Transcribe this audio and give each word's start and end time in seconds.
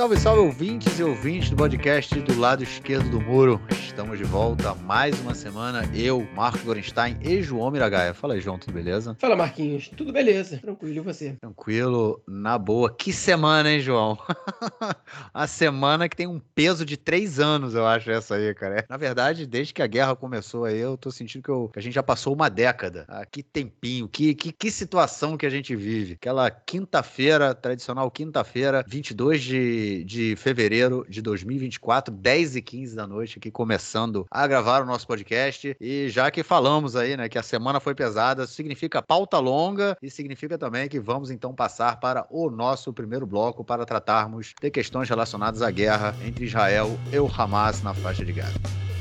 Salve, 0.00 0.18
salve, 0.18 0.40
ouvintes 0.40 0.98
e 0.98 1.02
ouvintes 1.02 1.50
do 1.50 1.56
podcast 1.56 2.18
do 2.20 2.40
lado 2.40 2.62
esquerdo 2.62 3.10
do 3.10 3.20
muro. 3.20 3.60
Estamos 3.90 4.16
de 4.18 4.24
volta 4.24 4.72
mais 4.72 5.18
uma 5.20 5.34
semana. 5.34 5.82
Eu, 5.92 6.24
Marco 6.32 6.64
Gorenstein 6.64 7.18
e 7.20 7.42
João 7.42 7.72
Miragaia. 7.72 8.14
Fala 8.14 8.34
aí, 8.34 8.40
João, 8.40 8.56
tudo 8.56 8.72
beleza? 8.72 9.16
Fala, 9.18 9.34
Marquinhos. 9.34 9.90
Tudo 9.96 10.12
beleza? 10.12 10.58
Tranquilo, 10.58 10.94
e 10.94 11.00
você? 11.00 11.32
Tranquilo, 11.40 12.22
na 12.26 12.56
boa. 12.56 12.94
Que 12.94 13.12
semana, 13.12 13.70
hein, 13.70 13.80
João? 13.80 14.16
a 15.34 15.46
semana 15.48 16.08
que 16.08 16.16
tem 16.16 16.26
um 16.28 16.38
peso 16.54 16.86
de 16.86 16.96
três 16.96 17.40
anos, 17.40 17.74
eu 17.74 17.84
acho, 17.84 18.10
essa 18.12 18.36
aí, 18.36 18.54
cara. 18.54 18.86
Na 18.88 18.96
verdade, 18.96 19.44
desde 19.44 19.74
que 19.74 19.82
a 19.82 19.88
guerra 19.88 20.14
começou 20.14 20.64
aí, 20.64 20.78
eu 20.78 20.96
tô 20.96 21.10
sentindo 21.10 21.42
que, 21.42 21.50
eu, 21.50 21.68
que 21.68 21.78
a 21.78 21.82
gente 21.82 21.94
já 21.94 22.02
passou 22.02 22.32
uma 22.32 22.48
década. 22.48 23.04
Ah, 23.08 23.26
que 23.26 23.42
tempinho, 23.42 24.08
que, 24.08 24.34
que, 24.36 24.52
que 24.52 24.70
situação 24.70 25.36
que 25.36 25.44
a 25.44 25.50
gente 25.50 25.74
vive. 25.74 26.14
Aquela 26.14 26.48
quinta-feira, 26.48 27.54
tradicional 27.54 28.08
quinta-feira, 28.08 28.84
22 28.86 29.42
de 29.42 30.04
de, 30.04 30.36
fevereiro 30.36 31.04
de 31.08 31.20
2024, 31.20 32.14
10 32.14 32.56
e 32.56 32.62
15 32.62 32.96
da 32.96 33.06
noite, 33.06 33.38
aqui 33.38 33.50
começando 33.80 34.26
a 34.30 34.46
gravar 34.46 34.82
o 34.82 34.86
nosso 34.86 35.06
podcast. 35.06 35.74
E 35.80 36.10
já 36.10 36.30
que 36.30 36.42
falamos 36.42 36.94
aí, 36.94 37.16
né, 37.16 37.30
que 37.30 37.38
a 37.38 37.42
semana 37.42 37.80
foi 37.80 37.94
pesada, 37.94 38.46
significa 38.46 39.00
pauta 39.00 39.38
longa 39.38 39.96
e 40.02 40.10
significa 40.10 40.58
também 40.58 40.86
que 40.86 41.00
vamos 41.00 41.30
então 41.30 41.54
passar 41.54 41.98
para 41.98 42.26
o 42.30 42.50
nosso 42.50 42.92
primeiro 42.92 43.26
bloco 43.26 43.64
para 43.64 43.86
tratarmos 43.86 44.52
de 44.60 44.70
questões 44.70 45.08
relacionadas 45.08 45.62
à 45.62 45.70
guerra 45.70 46.14
entre 46.22 46.44
Israel 46.44 46.90
e 47.10 47.18
o 47.18 47.26
Hamas 47.26 47.82
na 47.82 47.94
faixa 47.94 48.22
de 48.22 48.32
Gaza. 48.32 48.99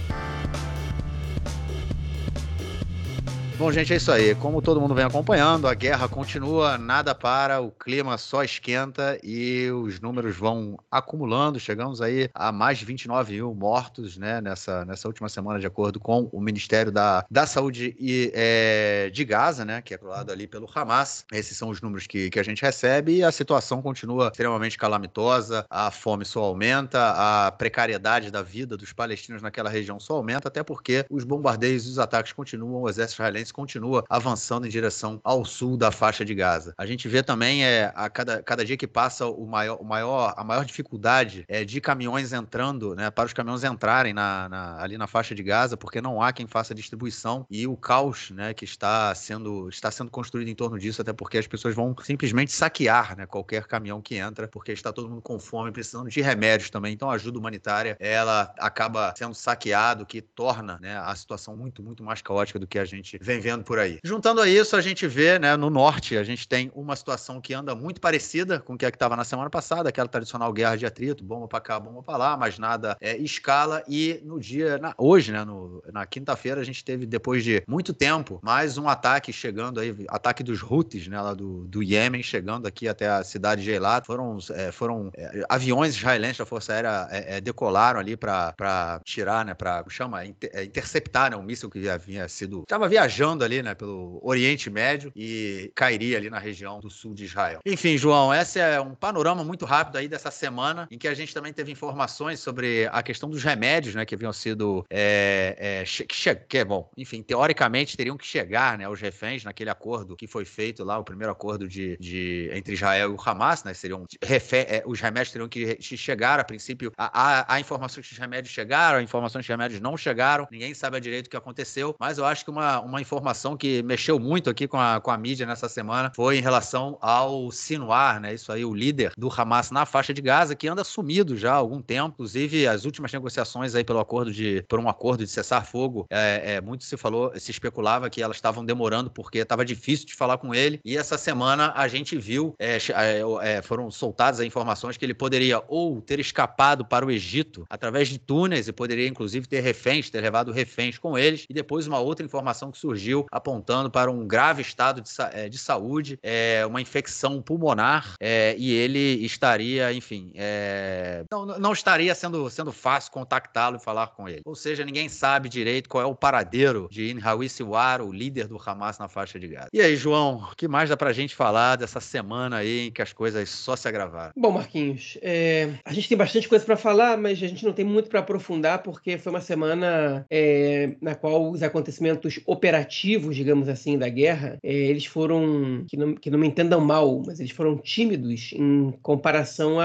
Bom, 3.59 3.73
gente, 3.73 3.91
é 3.91 3.97
isso 3.97 4.09
aí. 4.09 4.33
Como 4.35 4.61
todo 4.61 4.79
mundo 4.79 4.95
vem 4.95 5.03
acompanhando, 5.03 5.67
a 5.67 5.73
guerra 5.73 6.07
continua, 6.07 6.77
nada 6.77 7.13
para, 7.13 7.59
o 7.59 7.69
clima 7.69 8.17
só 8.17 8.41
esquenta 8.41 9.19
e 9.21 9.69
os 9.69 9.99
números 9.99 10.37
vão 10.37 10.79
acumulando. 10.89 11.59
Chegamos 11.59 12.01
aí 12.01 12.29
a 12.33 12.53
mais 12.53 12.77
de 12.77 12.85
29 12.85 13.33
mil 13.33 13.53
mortos 13.53 14.15
né, 14.15 14.39
nessa, 14.39 14.85
nessa 14.85 15.09
última 15.09 15.27
semana, 15.27 15.59
de 15.59 15.67
acordo 15.67 15.99
com 15.99 16.29
o 16.31 16.39
Ministério 16.39 16.89
da, 16.89 17.25
da 17.29 17.45
Saúde 17.45 17.97
e, 17.99 18.31
é, 18.33 19.09
de 19.11 19.25
Gaza, 19.25 19.65
né, 19.65 19.81
que 19.81 19.93
é 19.93 19.99
lado 20.01 20.31
ali 20.31 20.47
pelo 20.47 20.69
Hamas. 20.73 21.25
Esses 21.29 21.57
são 21.57 21.67
os 21.67 21.81
números 21.81 22.07
que, 22.07 22.29
que 22.29 22.39
a 22.39 22.43
gente 22.43 22.61
recebe 22.61 23.17
e 23.17 23.23
a 23.25 23.31
situação 23.31 23.81
continua 23.81 24.29
extremamente 24.29 24.77
calamitosa. 24.77 25.65
A 25.69 25.91
fome 25.91 26.23
só 26.23 26.43
aumenta, 26.43 27.11
a 27.13 27.51
precariedade 27.51 28.31
da 28.31 28.41
vida 28.41 28.77
dos 28.77 28.93
palestinos 28.93 29.41
naquela 29.41 29.69
região 29.69 29.99
só 29.99 30.13
aumenta, 30.13 30.47
até 30.47 30.63
porque 30.63 31.05
os 31.09 31.25
bombardeios 31.25 31.85
e 31.85 31.89
os 31.89 31.99
ataques 31.99 32.31
continuam, 32.31 32.83
o 32.83 32.89
exército 32.89 33.21
israelense 33.21 33.48
continua 33.51 34.03
avançando 34.09 34.65
em 34.65 34.69
direção 34.69 35.19
ao 35.23 35.45
sul 35.45 35.77
da 35.77 35.91
faixa 35.91 36.23
de 36.23 36.33
Gaza. 36.33 36.73
A 36.77 36.85
gente 36.85 37.07
vê 37.07 37.23
também 37.23 37.63
é, 37.63 37.91
a 37.95 38.09
cada, 38.09 38.41
cada 38.43 38.65
dia 38.65 38.77
que 38.77 38.87
passa 38.87 39.25
o 39.27 39.45
maior, 39.45 39.77
o 39.79 39.85
maior, 39.85 40.33
a 40.37 40.43
maior 40.43 40.65
dificuldade 40.65 41.45
é, 41.47 41.63
de 41.63 41.81
caminhões 41.81 42.33
entrando, 42.33 42.95
né, 42.95 43.09
para 43.09 43.25
os 43.25 43.33
caminhões 43.33 43.63
entrarem 43.63 44.13
na, 44.13 44.49
na, 44.49 44.81
ali 44.81 44.97
na 44.97 45.07
faixa 45.07 45.33
de 45.35 45.43
Gaza, 45.43 45.77
porque 45.77 46.01
não 46.01 46.21
há 46.21 46.31
quem 46.31 46.47
faça 46.47 46.73
a 46.73 46.75
distribuição 46.75 47.45
e 47.49 47.67
o 47.67 47.75
caos 47.75 48.31
né, 48.31 48.53
que 48.53 48.65
está 48.65 49.13
sendo, 49.15 49.69
está 49.69 49.91
sendo 49.91 50.11
construído 50.11 50.47
em 50.47 50.55
torno 50.55 50.77
disso, 50.77 51.01
até 51.01 51.13
porque 51.13 51.37
as 51.37 51.47
pessoas 51.47 51.75
vão 51.75 51.95
simplesmente 52.03 52.51
saquear 52.51 53.17
né, 53.17 53.25
qualquer 53.25 53.65
caminhão 53.65 54.01
que 54.01 54.15
entra, 54.15 54.47
porque 54.47 54.71
está 54.71 54.91
todo 54.91 55.09
mundo 55.09 55.21
com 55.21 55.39
fome, 55.39 55.71
precisando 55.71 56.09
de 56.09 56.21
remédios 56.21 56.69
também. 56.69 56.93
Então 56.93 57.09
a 57.09 57.13
ajuda 57.13 57.39
humanitária 57.39 57.97
ela 57.99 58.53
acaba 58.59 59.13
sendo 59.17 59.33
saqueado, 59.33 60.05
que 60.05 60.21
torna 60.21 60.77
né, 60.79 60.97
a 60.97 61.15
situação 61.15 61.55
muito, 61.55 61.81
muito 61.83 62.03
mais 62.03 62.21
caótica 62.21 62.59
do 62.59 62.67
que 62.67 62.79
a 62.79 62.85
gente 62.85 63.17
vem 63.21 63.38
vendo 63.39 63.63
por 63.63 63.79
aí. 63.79 63.97
Juntando 64.03 64.41
a 64.41 64.47
isso, 64.47 64.75
a 64.75 64.81
gente 64.81 65.07
vê, 65.07 65.39
né, 65.39 65.55
no 65.55 65.69
norte, 65.69 66.17
a 66.17 66.23
gente 66.23 66.47
tem 66.47 66.71
uma 66.75 66.95
situação 66.95 67.41
que 67.41 67.53
anda 67.53 67.73
muito 67.73 67.99
parecida 67.99 68.59
com 68.59 68.73
o 68.73 68.77
que 68.77 68.85
é 68.85 68.89
estava 68.99 69.15
na 69.15 69.23
semana 69.23 69.49
passada, 69.49 69.87
aquela 69.87 70.09
tradicional 70.09 70.51
guerra 70.51 70.75
de 70.75 70.85
atrito, 70.85 71.23
bomba 71.23 71.47
para 71.47 71.61
cá, 71.61 71.79
bomba 71.79 72.03
para 72.03 72.17
lá, 72.17 72.37
mas 72.37 72.59
nada 72.59 72.97
é, 72.99 73.15
escala. 73.17 73.81
E 73.87 74.19
no 74.25 74.39
dia, 74.39 74.77
na, 74.77 74.93
hoje, 74.97 75.31
né, 75.31 75.45
no, 75.45 75.81
na 75.91 76.05
quinta-feira, 76.05 76.59
a 76.59 76.63
gente 76.63 76.83
teve, 76.83 77.05
depois 77.05 77.43
de 77.43 77.63
muito 77.67 77.93
tempo, 77.93 78.39
mais 78.43 78.77
um 78.77 78.89
ataque 78.89 79.31
chegando 79.31 79.79
aí, 79.79 79.95
ataque 80.09 80.43
dos 80.43 80.61
Houthis, 80.61 81.07
né, 81.07 81.21
lá 81.21 81.33
do, 81.33 81.65
do 81.67 81.81
Iêmen, 81.81 82.21
chegando 82.21 82.67
aqui 82.67 82.87
até 82.87 83.07
a 83.07 83.23
cidade 83.23 83.63
de 83.63 83.71
Eilat. 83.71 84.05
Foram, 84.05 84.37
é, 84.51 84.71
foram 84.71 85.11
é, 85.15 85.45
aviões 85.47 85.95
israelenses 85.95 86.37
da 86.37 86.45
Força 86.45 86.73
Aérea 86.73 87.07
é, 87.09 87.37
é, 87.37 87.41
decolaram 87.41 87.99
ali 87.99 88.17
para 88.17 88.99
tirar, 89.05 89.45
né, 89.45 89.53
para 89.53 89.85
chama, 89.89 90.25
inter, 90.25 90.49
é, 90.53 90.63
interceptar, 90.65 91.31
né, 91.31 91.37
um 91.37 91.43
míssil 91.43 91.69
que 91.69 91.87
havia 91.87 92.27
sido, 92.27 92.63
estava 92.63 92.89
viajando 92.89 93.28
ali, 93.43 93.63
né, 93.63 93.73
pelo 93.73 94.19
Oriente 94.23 94.69
Médio 94.69 95.11
e 95.15 95.71
cairia 95.75 96.17
ali 96.17 96.29
na 96.29 96.39
região 96.39 96.79
do 96.79 96.89
sul 96.89 97.13
de 97.13 97.25
Israel. 97.25 97.59
Enfim, 97.65 97.97
João, 97.97 98.33
esse 98.33 98.59
é 98.59 98.79
um 98.79 98.93
panorama 98.93 99.43
muito 99.43 99.65
rápido 99.65 99.97
aí 99.97 100.07
dessa 100.07 100.31
semana, 100.31 100.87
em 100.91 100.97
que 100.97 101.07
a 101.07 101.13
gente 101.13 101.33
também 101.33 101.51
teve 101.51 101.71
informações 101.71 102.39
sobre 102.39 102.87
a 102.91 103.01
questão 103.01 103.29
dos 103.29 103.43
remédios, 103.43 103.95
né, 103.95 104.05
que 104.05 104.15
haviam 104.15 104.31
sido, 104.31 104.85
é, 104.89 105.55
é, 105.57 105.83
que, 106.05 106.35
que 106.35 106.63
bom, 106.63 106.89
enfim, 106.95 107.21
teoricamente 107.23 107.97
teriam 107.97 108.17
que 108.17 108.25
chegar, 108.25 108.77
né, 108.77 108.85
aos 108.85 108.99
reféns 108.99 109.43
naquele 109.43 109.69
acordo 109.69 110.15
que 110.15 110.27
foi 110.27 110.45
feito 110.45 110.83
lá, 110.83 110.97
o 110.97 111.03
primeiro 111.03 111.31
acordo 111.31 111.67
de, 111.67 111.97
de 111.97 112.49
entre 112.53 112.73
Israel 112.73 113.11
e 113.11 113.13
o 113.13 113.17
Hamas, 113.23 113.63
né, 113.63 113.73
seriam 113.73 114.05
refé, 114.23 114.65
é, 114.69 114.83
os 114.85 114.99
remédios 114.99 115.31
teriam 115.31 115.49
que 115.49 115.77
chegar 115.81 116.39
a 116.39 116.43
princípio, 116.43 116.91
a 116.97 117.59
informação 117.59 118.01
que 118.01 118.11
os 118.11 118.17
remédios 118.17 118.53
chegaram, 118.53 118.99
a 118.99 119.01
informação 119.01 119.39
que 119.39 119.45
os 119.45 119.49
remédios 119.49 119.79
não 119.79 119.97
chegaram, 119.97 120.47
ninguém 120.51 120.73
sabe 120.73 120.99
direito 120.99 121.27
o 121.27 121.29
que 121.29 121.37
aconteceu, 121.37 121.95
mas 121.99 122.17
eu 122.17 122.25
acho 122.25 122.43
que 122.43 122.51
uma, 122.51 122.79
uma 122.81 123.01
informação 123.09 123.57
que 123.57 123.81
mexeu 123.81 124.19
muito 124.19 124.49
aqui 124.49 124.67
com 124.67 124.77
a, 124.79 125.01
com 125.01 125.09
a 125.09 125.17
mídia 125.17 125.45
nessa 125.45 125.67
semana 125.67 126.11
foi 126.15 126.37
em 126.37 126.41
relação 126.41 126.95
ao 127.01 127.51
Sinuar, 127.51 128.19
né? 128.19 128.35
Isso 128.35 128.51
aí, 128.51 128.63
o 128.63 128.73
líder 128.73 129.13
do 129.17 129.29
Hamas 129.35 129.71
na 129.71 129.83
faixa 129.85 130.13
de 130.13 130.21
Gaza, 130.21 130.55
que 130.55 130.67
anda 130.67 130.83
sumido 130.83 131.35
já 131.35 131.53
há 131.53 131.55
algum 131.55 131.81
tempo. 131.81 132.09
Inclusive, 132.09 132.67
as 132.67 132.85
últimas 132.85 133.11
negociações 133.11 133.73
aí 133.73 133.83
pelo 133.83 133.99
acordo 133.99 134.31
de, 134.31 134.63
por 134.69 134.79
um 134.79 134.87
acordo 134.87 135.25
de 135.25 135.31
cessar 135.31 135.65
fogo, 135.65 136.05
é, 136.09 136.55
é, 136.55 136.61
muito 136.61 136.83
se 136.83 136.95
falou, 136.97 137.31
se 137.35 137.49
especulava 137.49 138.09
que 138.09 138.21
elas 138.21 138.37
estavam 138.37 138.63
demorando 138.63 139.09
porque 139.09 139.39
estava 139.39 139.65
difícil 139.65 140.05
de 140.05 140.13
falar 140.13 140.37
com 140.37 140.53
ele. 140.53 140.79
E 140.85 140.95
essa 140.95 141.17
semana 141.17 141.73
a 141.75 141.87
gente 141.87 142.15
viu, 142.15 142.53
é, 142.59 142.77
é, 142.77 143.21
é, 143.41 143.61
foram 143.63 143.89
soltadas 143.89 144.39
informações 144.41 144.97
que 144.97 145.05
ele 145.05 145.15
poderia 145.15 145.63
ou 145.67 145.99
ter 145.99 146.19
escapado 146.19 146.85
para 146.85 147.05
o 147.05 147.09
Egito 147.09 147.65
através 147.69 148.07
de 148.07 148.19
túneis 148.19 148.67
e 148.67 148.71
poderia 148.71 149.07
inclusive 149.07 149.47
ter 149.47 149.61
reféns, 149.61 150.11
ter 150.11 150.21
levado 150.21 150.51
reféns 150.51 150.99
com 150.99 151.17
eles. 151.17 151.45
E 151.49 151.53
depois 151.53 151.87
uma 151.87 151.99
outra 151.99 152.23
informação 152.23 152.71
que 152.71 152.77
surgiu 152.77 152.98
surgiu 152.99 153.25
apontando 153.31 153.89
para 153.89 154.11
um 154.11 154.27
grave 154.27 154.61
estado 154.61 155.01
de, 155.01 155.09
é, 155.31 155.47
de 155.47 155.57
saúde, 155.57 156.19
é, 156.21 156.65
uma 156.65 156.81
infecção 156.81 157.41
pulmonar, 157.41 158.15
é, 158.19 158.55
e 158.57 158.73
ele 158.73 159.25
estaria, 159.25 159.93
enfim, 159.93 160.31
é, 160.35 161.23
não, 161.31 161.45
não 161.45 161.71
estaria 161.71 162.13
sendo, 162.13 162.49
sendo 162.49 162.73
fácil 162.73 163.11
contactá-lo 163.11 163.77
e 163.77 163.79
falar 163.79 164.07
com 164.07 164.27
ele. 164.27 164.41
Ou 164.45 164.55
seja, 164.55 164.83
ninguém 164.83 165.07
sabe 165.07 165.47
direito 165.47 165.87
qual 165.87 166.03
é 166.03 166.05
o 166.05 166.15
paradeiro 166.15 166.87
de 166.91 167.09
Inhawi 167.11 167.47
Siwar, 167.47 168.01
o 168.01 168.11
líder 168.11 168.47
do 168.47 168.59
Hamas 168.63 168.99
na 168.99 169.07
faixa 169.07 169.39
de 169.39 169.47
Gaza. 169.47 169.69
E 169.71 169.81
aí, 169.81 169.95
João, 169.95 170.49
o 170.51 170.55
que 170.55 170.67
mais 170.67 170.89
dá 170.89 170.97
pra 170.97 171.13
gente 171.13 171.33
falar 171.35 171.77
dessa 171.77 172.01
semana 172.01 172.57
aí 172.57 172.87
em 172.87 172.91
que 172.91 173.01
as 173.01 173.13
coisas 173.13 173.49
só 173.49 173.75
se 173.75 173.87
agravaram? 173.87 174.33
Bom, 174.35 174.51
Marquinhos, 174.51 175.17
é, 175.21 175.69
a 175.85 175.93
gente 175.93 176.09
tem 176.09 176.17
bastante 176.17 176.49
coisa 176.49 176.65
para 176.65 176.75
falar, 176.75 177.17
mas 177.17 177.41
a 177.41 177.47
gente 177.47 177.65
não 177.65 177.71
tem 177.71 177.85
muito 177.85 178.09
para 178.09 178.19
aprofundar 178.19 178.79
porque 178.79 179.17
foi 179.17 179.31
uma 179.31 179.41
semana 179.41 180.25
é, 180.29 180.95
na 181.01 181.15
qual 181.15 181.49
os 181.49 181.63
acontecimentos 181.63 182.39
operativos 182.45 182.88
digamos 183.35 183.69
assim, 183.69 183.97
da 183.97 184.09
guerra, 184.09 184.57
é, 184.63 184.73
eles 184.73 185.05
foram, 185.05 185.85
que 185.87 185.97
não, 185.97 186.15
que 186.15 186.29
não 186.29 186.39
me 186.39 186.47
entendam 186.47 186.81
mal, 186.81 187.21
mas 187.25 187.39
eles 187.39 187.51
foram 187.51 187.77
tímidos 187.77 188.51
em 188.53 188.93
comparação 189.01 189.77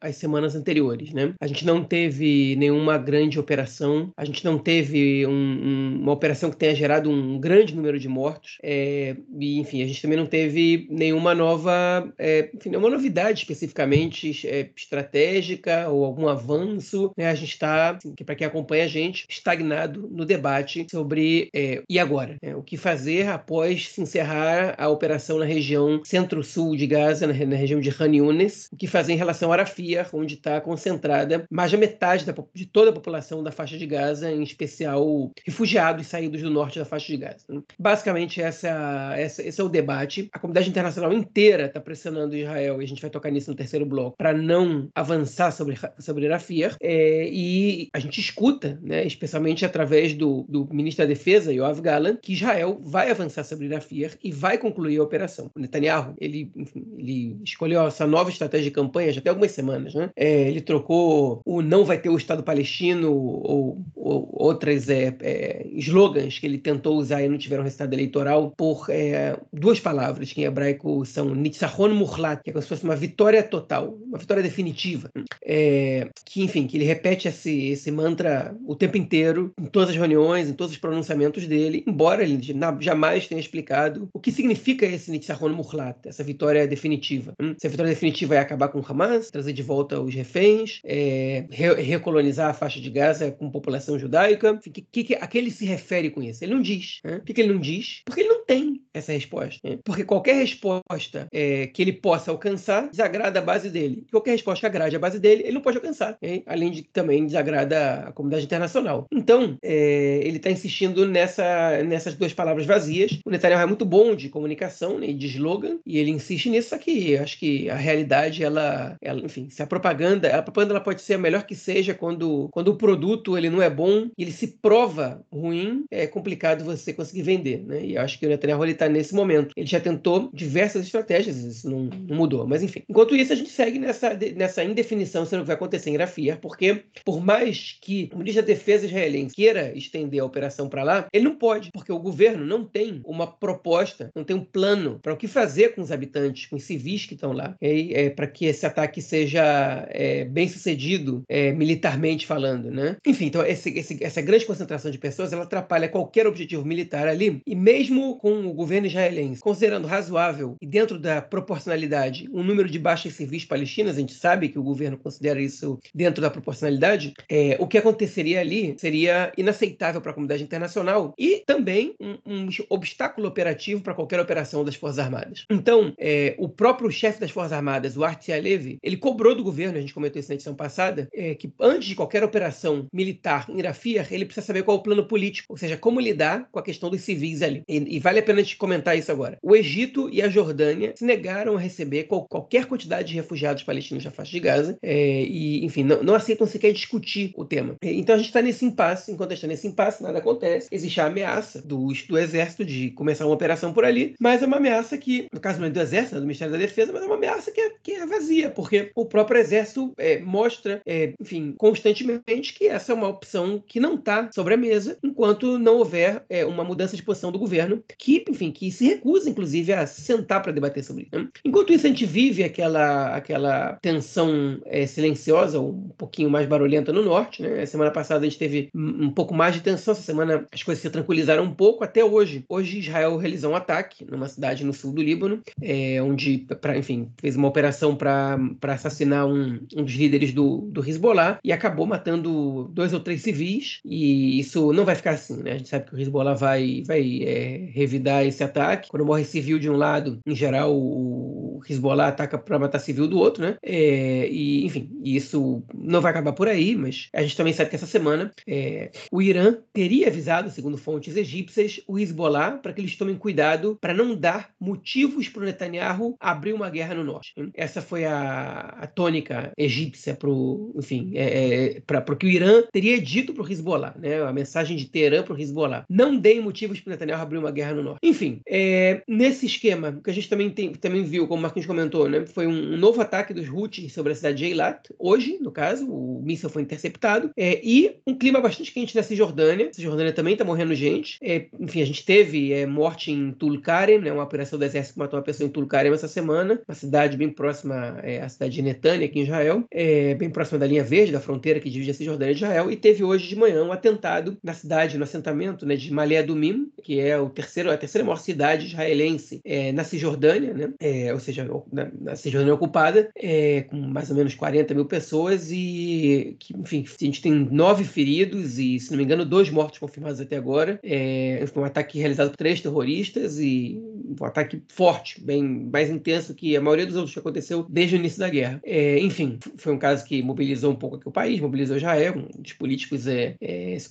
às 0.00 0.16
semanas 0.16 0.54
anteriores, 0.54 1.12
né? 1.12 1.34
A 1.40 1.46
gente 1.46 1.64
não 1.64 1.82
teve 1.82 2.56
nenhuma 2.56 2.98
grande 2.98 3.38
operação, 3.38 4.10
a 4.16 4.24
gente 4.24 4.44
não 4.44 4.58
teve 4.58 5.26
um, 5.26 5.30
um, 5.30 5.98
uma 6.02 6.12
operação 6.12 6.50
que 6.50 6.56
tenha 6.56 6.74
gerado 6.74 7.10
um 7.10 7.38
grande 7.38 7.74
número 7.74 7.98
de 7.98 8.08
mortos, 8.08 8.58
é, 8.62 9.16
e, 9.38 9.58
enfim, 9.58 9.82
a 9.82 9.86
gente 9.86 10.02
também 10.02 10.18
não 10.18 10.26
teve 10.26 10.86
nenhuma 10.90 11.34
nova, 11.34 12.12
é, 12.18 12.50
enfim, 12.54 12.70
nenhuma 12.70 12.90
novidade 12.90 13.40
especificamente 13.40 14.46
é, 14.46 14.70
estratégica 14.76 15.88
ou 15.88 16.04
algum 16.04 16.28
avanço, 16.28 17.12
né? 17.16 17.28
A 17.28 17.34
gente 17.34 17.52
está, 17.52 17.90
assim, 17.90 18.14
para 18.24 18.34
quem 18.34 18.46
acompanha 18.46 18.84
a 18.84 18.88
gente, 18.88 19.26
estagnado 19.28 20.08
no 20.10 20.24
debate 20.24 20.86
sobre 20.90 21.48
é, 21.54 21.82
e 21.88 21.98
agora? 21.98 22.36
Né? 22.46 22.54
o 22.54 22.62
que 22.62 22.76
fazer 22.76 23.28
após 23.28 23.88
se 23.88 24.00
encerrar 24.00 24.76
a 24.78 24.88
operação 24.88 25.38
na 25.38 25.44
região 25.44 26.00
centro-sul 26.04 26.76
de 26.76 26.86
Gaza, 26.86 27.26
na, 27.26 27.32
na, 27.32 27.56
região 27.56 27.80
de 27.80 27.90
Han 27.90 28.14
Yunis, 28.14 28.68
o 28.72 28.76
que 28.76 28.86
fazer 28.86 29.12
em 29.12 29.16
relação 29.16 29.50
a 29.50 29.56
Arafia, 29.56 30.06
onde 30.12 30.34
está 30.34 30.60
concentrada 30.60 31.44
mais 31.50 31.72
da 31.72 31.78
metade 31.78 32.24
da, 32.24 32.34
de 32.54 32.66
toda 32.66 32.90
a 32.90 32.92
população 32.92 33.42
da 33.42 33.50
faixa 33.50 33.76
de 33.76 33.86
Gaza, 33.86 34.30
em 34.30 34.42
especial 34.42 35.32
refugiados 35.44 36.06
saídos 36.06 36.40
do 36.40 36.50
norte 36.50 36.78
da 36.78 36.84
faixa 36.84 37.08
de 37.08 37.16
Gaza. 37.16 37.44
Né? 37.48 37.60
Basicamente, 37.78 38.40
essa, 38.40 39.14
essa, 39.16 39.42
esse 39.42 39.60
é 39.60 39.64
o 39.64 39.68
debate. 39.68 40.28
A 40.32 40.38
comunidade 40.38 40.70
internacional 40.70 41.12
inteira 41.12 41.66
está 41.66 41.80
pressionando 41.80 42.36
Israel, 42.36 42.80
e 42.80 42.84
a 42.84 42.88
gente 42.88 43.02
vai 43.02 43.10
tocar 43.10 43.30
nisso 43.30 43.50
no 43.50 43.56
terceiro 43.56 43.84
bloco, 43.84 44.16
para 44.16 44.32
não 44.32 44.88
avançar 44.94 45.50
sobre, 45.50 45.76
sobre 45.98 46.26
Arafia, 46.26 46.76
é, 46.80 47.28
e 47.28 47.88
a 47.92 47.98
gente 47.98 48.20
escuta, 48.20 48.78
né, 48.82 49.04
especialmente 49.04 49.64
através 49.64 50.14
do, 50.14 50.44
do 50.48 50.68
ministro 50.72 51.04
da 51.04 51.08
Defesa, 51.08 51.52
Yoav 51.52 51.80
Gallant, 51.80 52.18
que 52.22 52.35
Israel 52.36 52.80
vai 52.82 53.10
avançar 53.10 53.44
sobre 53.44 53.68
Rafir 53.68 54.16
e 54.22 54.32
vai 54.32 54.58
concluir 54.58 54.98
a 54.98 55.02
operação. 55.02 55.50
O 55.54 55.60
Netanyahu, 55.60 56.14
ele, 56.20 56.50
ele 56.98 57.38
escolheu 57.44 57.86
essa 57.86 58.06
nova 58.06 58.30
estratégia 58.30 58.66
de 58.66 58.70
campanha 58.70 59.12
já 59.12 59.20
tem 59.20 59.30
algumas 59.30 59.52
semanas, 59.52 59.94
né? 59.94 60.10
É, 60.16 60.48
ele 60.48 60.60
trocou 60.60 61.40
o 61.44 61.62
não 61.62 61.84
vai 61.84 61.98
ter 61.98 62.08
o 62.08 62.16
Estado 62.16 62.42
palestino 62.42 63.12
ou, 63.12 63.84
ou 63.94 64.28
outras 64.32 64.88
é, 64.88 65.14
é, 65.20 65.66
slogans 65.74 66.38
que 66.38 66.46
ele 66.46 66.58
tentou 66.58 66.96
usar 66.96 67.22
e 67.22 67.28
não 67.28 67.38
tiveram 67.38 67.64
resultado 67.64 67.92
eleitoral 67.92 68.52
por 68.56 68.86
é, 68.88 69.36
duas 69.52 69.80
palavras 69.80 70.32
que 70.32 70.42
em 70.42 70.44
hebraico 70.44 71.04
são 71.04 71.34
nitzahon 71.34 71.94
muhlat, 71.94 72.42
que 72.42 72.50
é 72.50 72.52
como 72.52 72.62
se 72.62 72.68
fosse 72.68 72.84
uma 72.84 72.96
vitória 72.96 73.42
total, 73.42 73.96
uma 74.06 74.18
vitória 74.18 74.42
definitiva. 74.42 75.10
É, 75.44 76.08
que, 76.24 76.42
enfim, 76.42 76.66
que 76.66 76.76
ele 76.76 76.84
repete 76.84 77.28
esse, 77.28 77.68
esse 77.68 77.90
mantra 77.90 78.54
o 78.66 78.74
tempo 78.74 78.96
inteiro, 78.96 79.52
em 79.60 79.66
todas 79.66 79.90
as 79.90 79.96
reuniões, 79.96 80.48
em 80.48 80.52
todos 80.52 80.72
os 80.72 80.78
pronunciamentos 80.78 81.46
dele, 81.46 81.84
embora 81.86 82.22
ele 82.26 82.40
jamais 82.80 83.26
tenha 83.26 83.40
explicado 83.40 84.08
o 84.12 84.20
que 84.20 84.32
significa 84.32 84.86
esse 84.86 85.10
nitzahon 85.10 85.50
muhlat, 85.50 85.98
essa 86.06 86.22
vitória 86.22 86.66
definitiva. 86.66 87.34
Se 87.58 87.66
a 87.66 87.70
vitória 87.70 87.90
definitiva 87.90 88.34
é 88.34 88.38
acabar 88.38 88.68
com 88.68 88.80
o 88.80 88.84
Hamas, 88.86 89.30
trazer 89.30 89.52
de 89.52 89.62
volta 89.62 90.00
os 90.00 90.14
reféns, 90.14 90.80
é, 90.84 91.46
re 91.50 91.74
recolonizar 91.74 92.50
a 92.50 92.54
faixa 92.54 92.80
de 92.80 92.90
Gaza 92.90 93.30
com 93.30 93.50
população 93.50 93.98
judaica, 93.98 94.58
que, 94.58 94.70
que, 94.70 95.04
que, 95.04 95.14
a 95.14 95.26
que 95.26 95.38
ele 95.38 95.50
se 95.50 95.64
refere 95.64 96.10
com 96.10 96.22
isso? 96.22 96.44
Ele 96.44 96.54
não 96.54 96.62
diz. 96.62 97.00
Né? 97.04 97.18
Por 97.18 97.24
que, 97.24 97.34
que 97.34 97.40
ele 97.40 97.52
não 97.52 97.60
diz? 97.60 98.02
Porque 98.04 98.20
ele 98.20 98.28
não 98.28 98.44
tem 98.44 98.82
essa 98.98 99.12
resposta. 99.12 99.60
Né? 99.62 99.78
Porque 99.84 100.04
qualquer 100.04 100.34
resposta 100.34 101.26
é, 101.32 101.66
que 101.66 101.82
ele 101.82 101.92
possa 101.92 102.30
alcançar 102.30 102.88
desagrada 102.88 103.38
a 103.38 103.42
base 103.42 103.70
dele. 103.70 104.06
Qualquer 104.10 104.32
resposta 104.32 104.60
que 104.60 104.66
agrade 104.66 104.96
a 104.96 104.98
base 104.98 105.18
dele, 105.18 105.42
ele 105.42 105.52
não 105.52 105.60
pode 105.60 105.76
alcançar. 105.76 106.18
Além 106.46 106.70
de 106.70 106.82
que 106.82 106.88
também 106.90 107.26
desagrada 107.26 108.06
a 108.08 108.12
comunidade 108.12 108.44
internacional. 108.44 109.06
Então, 109.12 109.56
é, 109.62 110.20
ele 110.22 110.36
está 110.36 110.50
insistindo 110.50 111.06
nessa, 111.06 111.82
nessas 111.84 112.14
duas 112.14 112.32
palavras 112.32 112.66
vazias. 112.66 113.18
O 113.24 113.30
Netanyahu 113.30 113.62
é 113.62 113.66
muito 113.66 113.84
bom 113.84 114.14
de 114.14 114.28
comunicação 114.28 114.98
né, 114.98 115.12
de 115.12 115.26
slogan, 115.26 115.78
e 115.84 115.98
ele 115.98 116.10
insiste 116.10 116.50
nisso, 116.50 116.76
que 116.78 117.16
acho 117.16 117.38
que 117.38 117.70
a 117.70 117.76
realidade, 117.76 118.44
ela, 118.44 118.96
ela 119.00 119.20
enfim, 119.20 119.48
se 119.48 119.62
a 119.62 119.66
propaganda, 119.66 120.36
a 120.36 120.42
propaganda 120.42 120.74
ela 120.74 120.80
pode 120.80 121.00
ser 121.02 121.14
a 121.14 121.18
melhor 121.18 121.44
que 121.44 121.54
seja 121.54 121.94
quando, 121.94 122.48
quando 122.52 122.68
o 122.68 122.76
produto 122.76 123.36
ele 123.36 123.48
não 123.48 123.62
é 123.62 123.70
bom 123.70 124.08
ele 124.18 124.32
se 124.32 124.48
prova 124.48 125.24
ruim, 125.32 125.84
é 125.90 126.06
complicado 126.06 126.64
você 126.64 126.92
conseguir 126.92 127.22
vender. 127.22 127.64
Né? 127.64 127.84
E 127.84 127.98
acho 127.98 128.18
que 128.18 128.26
o 128.26 128.28
Netanyahu 128.28 128.64
está 128.66 128.85
nesse 128.88 129.14
momento. 129.14 129.52
Ele 129.56 129.66
já 129.66 129.80
tentou 129.80 130.30
diversas 130.32 130.84
estratégias, 130.84 131.36
isso 131.38 131.68
não, 131.68 131.84
não, 132.08 132.16
mudou. 132.16 132.46
Mas 132.46 132.62
enfim. 132.62 132.82
Enquanto 132.88 133.16
isso, 133.16 133.32
a 133.32 133.36
gente 133.36 133.50
segue 133.50 133.78
nessa, 133.78 134.18
nessa 134.34 134.64
indefinição 134.64 135.24
sobre 135.24 135.38
o 135.38 135.42
que 135.42 135.46
vai 135.48 135.56
acontecer 135.56 135.90
em 135.90 135.96
Rafia, 135.96 136.38
porque 136.40 136.84
por 137.04 137.20
mais 137.20 137.76
que 137.80 138.10
o 138.12 138.18
ministro 138.18 138.42
da 138.42 138.46
Defesa 138.46 138.86
israelense 138.86 139.34
queira 139.34 139.76
estender 139.76 140.20
a 140.20 140.24
operação 140.24 140.68
para 140.68 140.82
lá, 140.82 141.06
ele 141.12 141.24
não 141.24 141.36
pode, 141.36 141.70
porque 141.72 141.92
o 141.92 141.98
governo 141.98 142.44
não 142.44 142.64
tem 142.64 143.00
uma 143.04 143.26
proposta, 143.26 144.10
não 144.14 144.24
tem 144.24 144.36
um 144.36 144.44
plano 144.44 144.98
para 145.02 145.12
o 145.12 145.16
que 145.16 145.28
fazer 145.28 145.74
com 145.74 145.80
os 145.80 145.92
habitantes, 145.92 146.46
com 146.46 146.56
os 146.56 146.64
civis 146.64 147.06
que 147.06 147.14
estão 147.14 147.32
lá, 147.32 147.56
é, 147.60 148.10
para 148.10 148.26
que 148.26 148.46
esse 148.46 148.64
ataque 148.66 149.00
seja 149.02 149.86
é, 149.90 150.24
bem 150.24 150.48
sucedido 150.48 151.22
é, 151.28 151.52
militarmente 151.52 152.26
falando, 152.26 152.70
né? 152.70 152.96
Enfim, 153.06 153.26
então 153.26 153.44
esse, 153.44 153.70
esse, 153.70 154.02
essa 154.02 154.20
grande 154.20 154.46
concentração 154.46 154.90
de 154.90 154.98
pessoas 154.98 155.32
ela 155.32 155.44
atrapalha 155.44 155.88
qualquer 155.88 156.26
objetivo 156.26 156.64
militar 156.64 157.08
ali 157.08 157.40
e 157.46 157.54
mesmo 157.54 158.16
com 158.16 158.46
o 158.46 158.52
governo 158.52 158.75
israelense 158.84 159.40
considerando 159.40 159.86
razoável 159.86 160.56
e 160.60 160.66
dentro 160.66 160.98
da 160.98 161.22
proporcionalidade 161.22 162.28
um 162.32 162.42
número 162.42 162.68
de 162.68 162.78
baixas 162.78 163.14
civis 163.14 163.44
palestinas, 163.44 163.96
a 163.96 164.00
gente 164.00 164.14
sabe 164.14 164.48
que 164.48 164.58
o 164.58 164.62
governo 164.62 164.98
considera 164.98 165.40
isso 165.40 165.78
dentro 165.94 166.20
da 166.20 166.30
proporcionalidade, 166.30 167.14
é, 167.28 167.56
o 167.60 167.66
que 167.66 167.78
aconteceria 167.78 168.40
ali 168.40 168.74
seria 168.78 169.32
inaceitável 169.36 170.00
para 170.00 170.10
a 170.10 170.14
comunidade 170.14 170.42
internacional 170.42 171.14
e 171.18 171.42
também 171.46 171.94
um, 172.00 172.16
um 172.26 172.48
obstáculo 172.68 173.26
operativo 173.26 173.80
para 173.80 173.94
qualquer 173.94 174.20
operação 174.20 174.64
das 174.64 174.74
Forças 174.74 174.98
Armadas. 174.98 175.44
Então, 175.50 175.92
é, 175.98 176.34
o 176.38 176.48
próprio 176.48 176.90
chefe 176.90 177.20
das 177.20 177.30
Forças 177.30 177.52
Armadas, 177.52 177.96
o 177.96 178.04
Arti 178.04 178.32
Alevi, 178.32 178.78
ele 178.82 178.96
cobrou 178.96 179.34
do 179.34 179.44
governo, 179.44 179.78
a 179.78 179.80
gente 179.80 179.94
comentou 179.94 180.20
isso 180.20 180.28
na 180.28 180.34
edição 180.34 180.54
passada, 180.54 181.08
é, 181.14 181.34
que 181.34 181.52
antes 181.60 181.88
de 181.88 181.94
qualquer 181.94 182.24
operação 182.24 182.86
militar 182.92 183.46
em 183.48 183.62
Rafia, 183.62 184.06
ele 184.10 184.24
precisa 184.24 184.46
saber 184.46 184.62
qual 184.62 184.76
é 184.76 184.80
o 184.80 184.82
plano 184.82 185.06
político, 185.06 185.52
ou 185.52 185.56
seja, 185.56 185.76
como 185.76 186.00
lidar 186.00 186.48
com 186.50 186.58
a 186.58 186.62
questão 186.62 186.90
dos 186.90 187.02
civis 187.02 187.42
ali. 187.42 187.62
E, 187.68 187.96
e 187.96 187.98
vale 188.00 188.18
a 188.18 188.22
pena 188.22 188.40
a 188.40 188.42
gente 188.42 188.55
comentar 188.56 188.96
isso 188.96 189.10
agora. 189.10 189.38
O 189.42 189.54
Egito 189.54 190.08
e 190.10 190.22
a 190.22 190.28
Jordânia 190.28 190.92
se 190.96 191.04
negaram 191.04 191.56
a 191.56 191.60
receber 191.60 192.04
qual, 192.04 192.26
qualquer 192.26 192.66
quantidade 192.66 193.08
de 193.08 193.14
refugiados 193.14 193.62
palestinos 193.62 194.04
da 194.04 194.10
faixa 194.10 194.32
de 194.32 194.40
Gaza 194.40 194.78
é, 194.82 195.22
e, 195.22 195.64
enfim, 195.64 195.82
não, 195.82 196.02
não, 196.02 196.14
aceitam 196.14 196.46
sequer 196.46 196.72
discutir 196.72 197.32
o 197.36 197.44
tema. 197.44 197.76
É, 197.82 197.92
então 197.92 198.14
a 198.14 198.18
gente 198.18 198.28
está 198.28 198.42
nesse 198.42 198.64
impasse. 198.64 199.12
Enquanto 199.12 199.32
está 199.32 199.46
nesse 199.46 199.66
impasse, 199.66 200.02
nada 200.02 200.18
acontece. 200.18 200.68
Existe 200.70 201.00
a 201.00 201.06
ameaça 201.06 201.60
do, 201.62 201.88
do 202.08 202.18
exército 202.18 202.64
de 202.64 202.90
começar 202.90 203.26
uma 203.26 203.34
operação 203.34 203.72
por 203.72 203.84
ali, 203.84 204.14
mas 204.20 204.42
é 204.42 204.46
uma 204.46 204.56
ameaça 204.56 204.96
que, 204.98 205.26
no 205.32 205.40
caso 205.40 205.60
não 205.60 205.66
é 205.66 205.70
do 205.70 205.80
exército, 205.80 206.16
é 206.16 206.20
do 206.20 206.26
Ministério 206.26 206.52
da 206.52 206.58
Defesa, 206.58 206.92
mas 206.92 207.02
é 207.02 207.06
uma 207.06 207.16
ameaça 207.16 207.50
que 207.50 207.60
é, 207.60 207.70
que 207.82 207.92
é 207.92 208.06
vazia, 208.06 208.50
porque 208.50 208.90
o 208.94 209.06
próprio 209.06 209.40
exército 209.40 209.92
é, 209.96 210.18
mostra, 210.18 210.80
é, 210.86 211.12
enfim, 211.20 211.54
constantemente 211.58 212.54
que 212.54 212.66
essa 212.66 212.92
é 212.92 212.94
uma 212.94 213.08
opção 213.08 213.62
que 213.66 213.80
não 213.80 213.94
está 213.94 214.30
sobre 214.32 214.54
a 214.54 214.56
mesa 214.56 214.98
enquanto 215.02 215.58
não 215.58 215.76
houver 215.76 216.24
é, 216.28 216.44
uma 216.44 216.64
mudança 216.64 216.96
de 216.96 217.02
posição 217.02 217.32
do 217.32 217.38
governo 217.38 217.82
que, 217.98 218.24
enfim, 218.28 218.45
que 218.50 218.70
se 218.70 218.86
recusa, 218.86 219.30
inclusive, 219.30 219.72
a 219.72 219.86
sentar 219.86 220.42
para 220.42 220.52
debater 220.52 220.82
sobre 220.82 221.08
isso. 221.10 221.28
Enquanto 221.44 221.72
isso, 221.72 221.86
a 221.86 221.90
gente 221.90 222.06
vive 222.06 222.42
aquela, 222.44 223.14
aquela 223.14 223.74
tensão 223.82 224.60
é, 224.66 224.86
silenciosa, 224.86 225.60
um 225.60 225.90
pouquinho 225.96 226.30
mais 226.30 226.46
barulhenta 226.46 226.92
no 226.92 227.02
norte. 227.02 227.42
Né? 227.42 227.64
Semana 227.66 227.90
passada 227.90 228.20
a 228.20 228.28
gente 228.28 228.38
teve 228.38 228.70
um 228.74 229.10
pouco 229.10 229.34
mais 229.34 229.54
de 229.54 229.60
tensão, 229.60 229.92
essa 229.92 230.02
semana 230.02 230.46
as 230.52 230.62
coisas 230.62 230.82
se 230.82 230.90
tranquilizaram 230.90 231.44
um 231.44 231.54
pouco, 231.54 231.84
até 231.84 232.04
hoje. 232.04 232.44
Hoje, 232.48 232.78
Israel 232.78 233.16
realizou 233.16 233.52
um 233.52 233.56
ataque 233.56 234.04
numa 234.10 234.28
cidade 234.28 234.64
no 234.64 234.72
sul 234.72 234.92
do 234.92 235.02
Líbano, 235.02 235.42
é, 235.62 236.02
onde, 236.02 236.46
pra, 236.60 236.76
enfim, 236.76 237.10
fez 237.18 237.36
uma 237.36 237.48
operação 237.48 237.94
para 237.96 238.38
assassinar 238.62 239.26
um, 239.26 239.60
um, 239.76 239.84
dos 239.84 239.94
líderes 239.94 240.32
do, 240.32 240.68
do 240.70 240.86
Hezbollah 240.86 241.38
e 241.42 241.52
acabou 241.52 241.86
matando 241.86 242.70
dois 242.72 242.92
ou 242.92 243.00
três 243.00 243.22
civis. 243.22 243.80
E 243.84 244.38
isso 244.38 244.72
não 244.72 244.84
vai 244.84 244.94
ficar 244.94 245.12
assim, 245.12 245.42
né? 245.42 245.52
A 245.52 245.58
gente 245.58 245.68
sabe 245.68 245.86
que 245.86 245.94
o 245.94 246.00
Hezbollah 246.00 246.34
vai, 246.34 246.82
vai 246.86 247.22
é, 247.22 247.68
revidar 247.72 248.26
ataque. 248.44 248.88
Quando 248.88 249.06
morre 249.06 249.24
civil 249.24 249.58
de 249.58 249.68
um 249.70 249.76
lado, 249.76 250.20
em 250.26 250.34
geral, 250.34 250.74
o 250.74 251.45
Hezbollah 251.68 252.08
ataca 252.08 252.38
para 252.38 252.58
matar 252.58 252.78
civil 252.78 253.06
do 253.06 253.18
outro, 253.18 253.42
né? 253.42 253.56
É, 253.62 254.28
e, 254.28 254.64
enfim, 254.64 254.90
isso 255.04 255.62
não 255.74 256.00
vai 256.00 256.10
acabar 256.10 256.32
por 256.32 256.48
aí, 256.48 256.76
mas 256.76 257.08
a 257.12 257.22
gente 257.22 257.36
também 257.36 257.52
sabe 257.52 257.70
que 257.70 257.76
essa 257.76 257.86
semana 257.86 258.32
é, 258.46 258.90
o 259.10 259.22
Irã 259.22 259.56
teria 259.72 260.08
avisado, 260.08 260.50
segundo 260.50 260.78
fontes 260.78 261.16
egípcias, 261.16 261.80
o 261.86 261.98
Hezbollah 261.98 262.58
para 262.58 262.72
que 262.72 262.80
eles 262.80 262.96
tomem 262.96 263.16
cuidado 263.16 263.78
para 263.80 263.94
não 263.94 264.14
dar 264.14 264.50
motivos 264.60 265.28
para 265.28 265.42
o 265.42 265.44
Netanyahu 265.44 266.16
abrir 266.20 266.52
uma 266.52 266.70
guerra 266.70 266.94
no 266.94 267.04
norte. 267.04 267.34
Essa 267.54 267.80
foi 267.80 268.04
a, 268.04 268.76
a 268.80 268.86
tônica 268.86 269.52
egípcia 269.56 270.14
para 270.14 270.30
enfim, 270.74 271.12
é, 271.14 271.76
é 271.76 271.80
para 271.80 272.12
o 272.12 272.16
que 272.16 272.26
o 272.26 272.30
Irã 272.30 272.62
teria 272.72 273.00
dito 273.00 273.32
para 273.32 273.42
o 273.42 273.50
Hezbollah, 273.50 273.94
né? 273.98 274.22
A 274.22 274.32
mensagem 274.32 274.76
de 274.76 274.86
Teherã 274.86 275.22
para 275.22 275.34
o 275.34 275.40
Hezbollah. 275.40 275.84
Não 275.88 276.16
deem 276.16 276.40
motivos 276.40 276.80
para 276.80 276.90
o 276.90 276.92
Netanyahu 276.92 277.22
abrir 277.22 277.38
uma 277.38 277.50
guerra 277.50 277.74
no 277.74 277.82
norte. 277.82 278.00
Enfim, 278.02 278.40
é, 278.48 279.02
nesse 279.08 279.46
esquema, 279.46 280.00
que 280.02 280.10
a 280.10 280.12
gente 280.12 280.28
também, 280.28 280.50
tem, 280.50 280.72
também 280.72 281.04
viu, 281.04 281.26
como 281.26 281.45
o 281.45 281.45
Marquinhos 281.46 281.66
comentou, 281.66 282.08
né, 282.08 282.24
foi 282.26 282.46
um, 282.46 282.76
novo 282.76 283.00
ataque 283.00 283.32
dos 283.32 283.48
Houthis 283.48 283.92
sobre 283.92 284.12
a 284.12 284.14
cidade 284.14 284.38
de 284.38 284.44
Eilat, 284.46 284.88
hoje, 284.98 285.38
no 285.40 285.50
caso, 285.50 285.86
o 285.88 286.20
míssil 286.22 286.50
foi 286.50 286.62
interceptado, 286.62 287.30
é, 287.36 287.60
e 287.62 287.96
um 288.06 288.14
clima 288.14 288.40
bastante 288.40 288.72
quente 288.72 288.94
na 288.94 289.02
Cisjordânia. 289.02 289.68
A 289.68 289.72
Cisjordânia 289.72 290.12
também 290.12 290.32
está 290.32 290.44
morrendo 290.44 290.74
gente. 290.74 291.18
É, 291.22 291.46
enfim, 291.58 291.82
a 291.82 291.84
gente 291.84 292.04
teve 292.04 292.52
é, 292.52 292.66
morte 292.66 293.10
em 293.10 293.32
Tulkarem, 293.32 294.00
né, 294.00 294.12
uma 294.12 294.22
operação 294.22 294.58
do 294.58 294.64
exército 294.64 294.94
que 294.94 294.98
matou 294.98 295.18
uma 295.18 295.24
pessoa 295.24 295.46
em 295.46 295.50
Tulkarem 295.50 295.92
essa 295.92 296.08
semana, 296.08 296.60
uma 296.68 296.74
cidade 296.74 297.16
bem 297.16 297.30
próxima 297.30 297.98
é, 298.02 298.20
à 298.20 298.28
cidade 298.28 298.54
de 298.54 298.62
Netânia, 298.62 299.06
aqui 299.06 299.20
em 299.20 299.22
Israel, 299.22 299.64
é, 299.70 300.14
bem 300.14 300.30
próxima 300.30 300.58
da 300.58 300.66
linha 300.66 300.84
verde, 300.84 301.12
da 301.12 301.20
fronteira 301.20 301.60
que 301.60 301.70
divide 301.70 301.90
a 301.90 301.94
Cisjordânia 301.94 302.34
de 302.34 302.44
Israel, 302.44 302.70
e 302.70 302.76
teve 302.76 303.04
hoje 303.04 303.28
de 303.28 303.36
manhã 303.36 303.64
um 303.64 303.72
atentado 303.72 304.36
na 304.42 304.52
cidade, 304.52 304.98
no 304.98 305.04
assentamento 305.04 305.64
né, 305.64 305.76
de 305.76 305.92
Malé 305.92 306.18
Adumim, 306.18 306.70
que 306.82 307.00
é 307.00 307.18
o 307.18 307.30
terceiro, 307.30 307.70
a 307.70 307.76
terceira 307.76 308.04
maior 308.04 308.16
cidade 308.16 308.66
israelense 308.66 309.40
é, 309.44 309.72
na 309.72 309.84
Cisjordânia, 309.84 310.52
né? 310.52 311.12
Ou 311.12 311.20
seja, 311.20 311.35
na, 311.72 311.90
na 312.00 312.16
Cisjordânia 312.16 312.54
ocupada, 312.54 313.10
é, 313.16 313.62
com 313.62 313.76
mais 313.76 314.10
ou 314.10 314.16
menos 314.16 314.34
40 314.34 314.74
mil 314.74 314.86
pessoas 314.86 315.50
e, 315.50 316.36
que, 316.38 316.56
enfim, 316.56 316.84
a 316.86 317.04
gente 317.04 317.20
tem 317.20 317.32
nove 317.32 317.84
feridos 317.84 318.58
e, 318.58 318.78
se 318.78 318.90
não 318.90 318.98
me 318.98 319.04
engano, 319.04 319.24
dois 319.24 319.50
mortos 319.50 319.78
confirmados 319.78 320.20
até 320.20 320.36
agora. 320.36 320.78
É, 320.82 321.44
foi 321.52 321.62
um 321.62 321.66
ataque 321.66 321.98
realizado 321.98 322.30
por 322.30 322.36
três 322.36 322.60
terroristas 322.60 323.38
e 323.38 323.80
um 324.20 324.24
ataque 324.24 324.62
forte, 324.68 325.20
bem 325.20 325.42
mais 325.42 325.90
intenso 325.90 326.34
que 326.34 326.56
a 326.56 326.60
maioria 326.60 326.86
dos 326.86 326.96
outros 326.96 327.12
que 327.12 327.18
aconteceu 327.18 327.66
desde 327.68 327.96
o 327.96 327.98
início 327.98 328.18
da 328.18 328.28
guerra. 328.28 328.60
É, 328.64 328.98
enfim, 329.00 329.38
foi 329.56 329.72
um 329.72 329.78
caso 329.78 330.04
que 330.04 330.22
mobilizou 330.22 330.72
um 330.72 330.76
pouco 330.76 330.96
aqui 330.96 331.08
o 331.08 331.12
país, 331.12 331.40
mobilizou 331.40 331.76
Israel, 331.76 332.14
os 332.44 332.52
políticos 332.52 333.06
é, 333.06 333.36
é, 333.40 333.76
se 333.78 333.90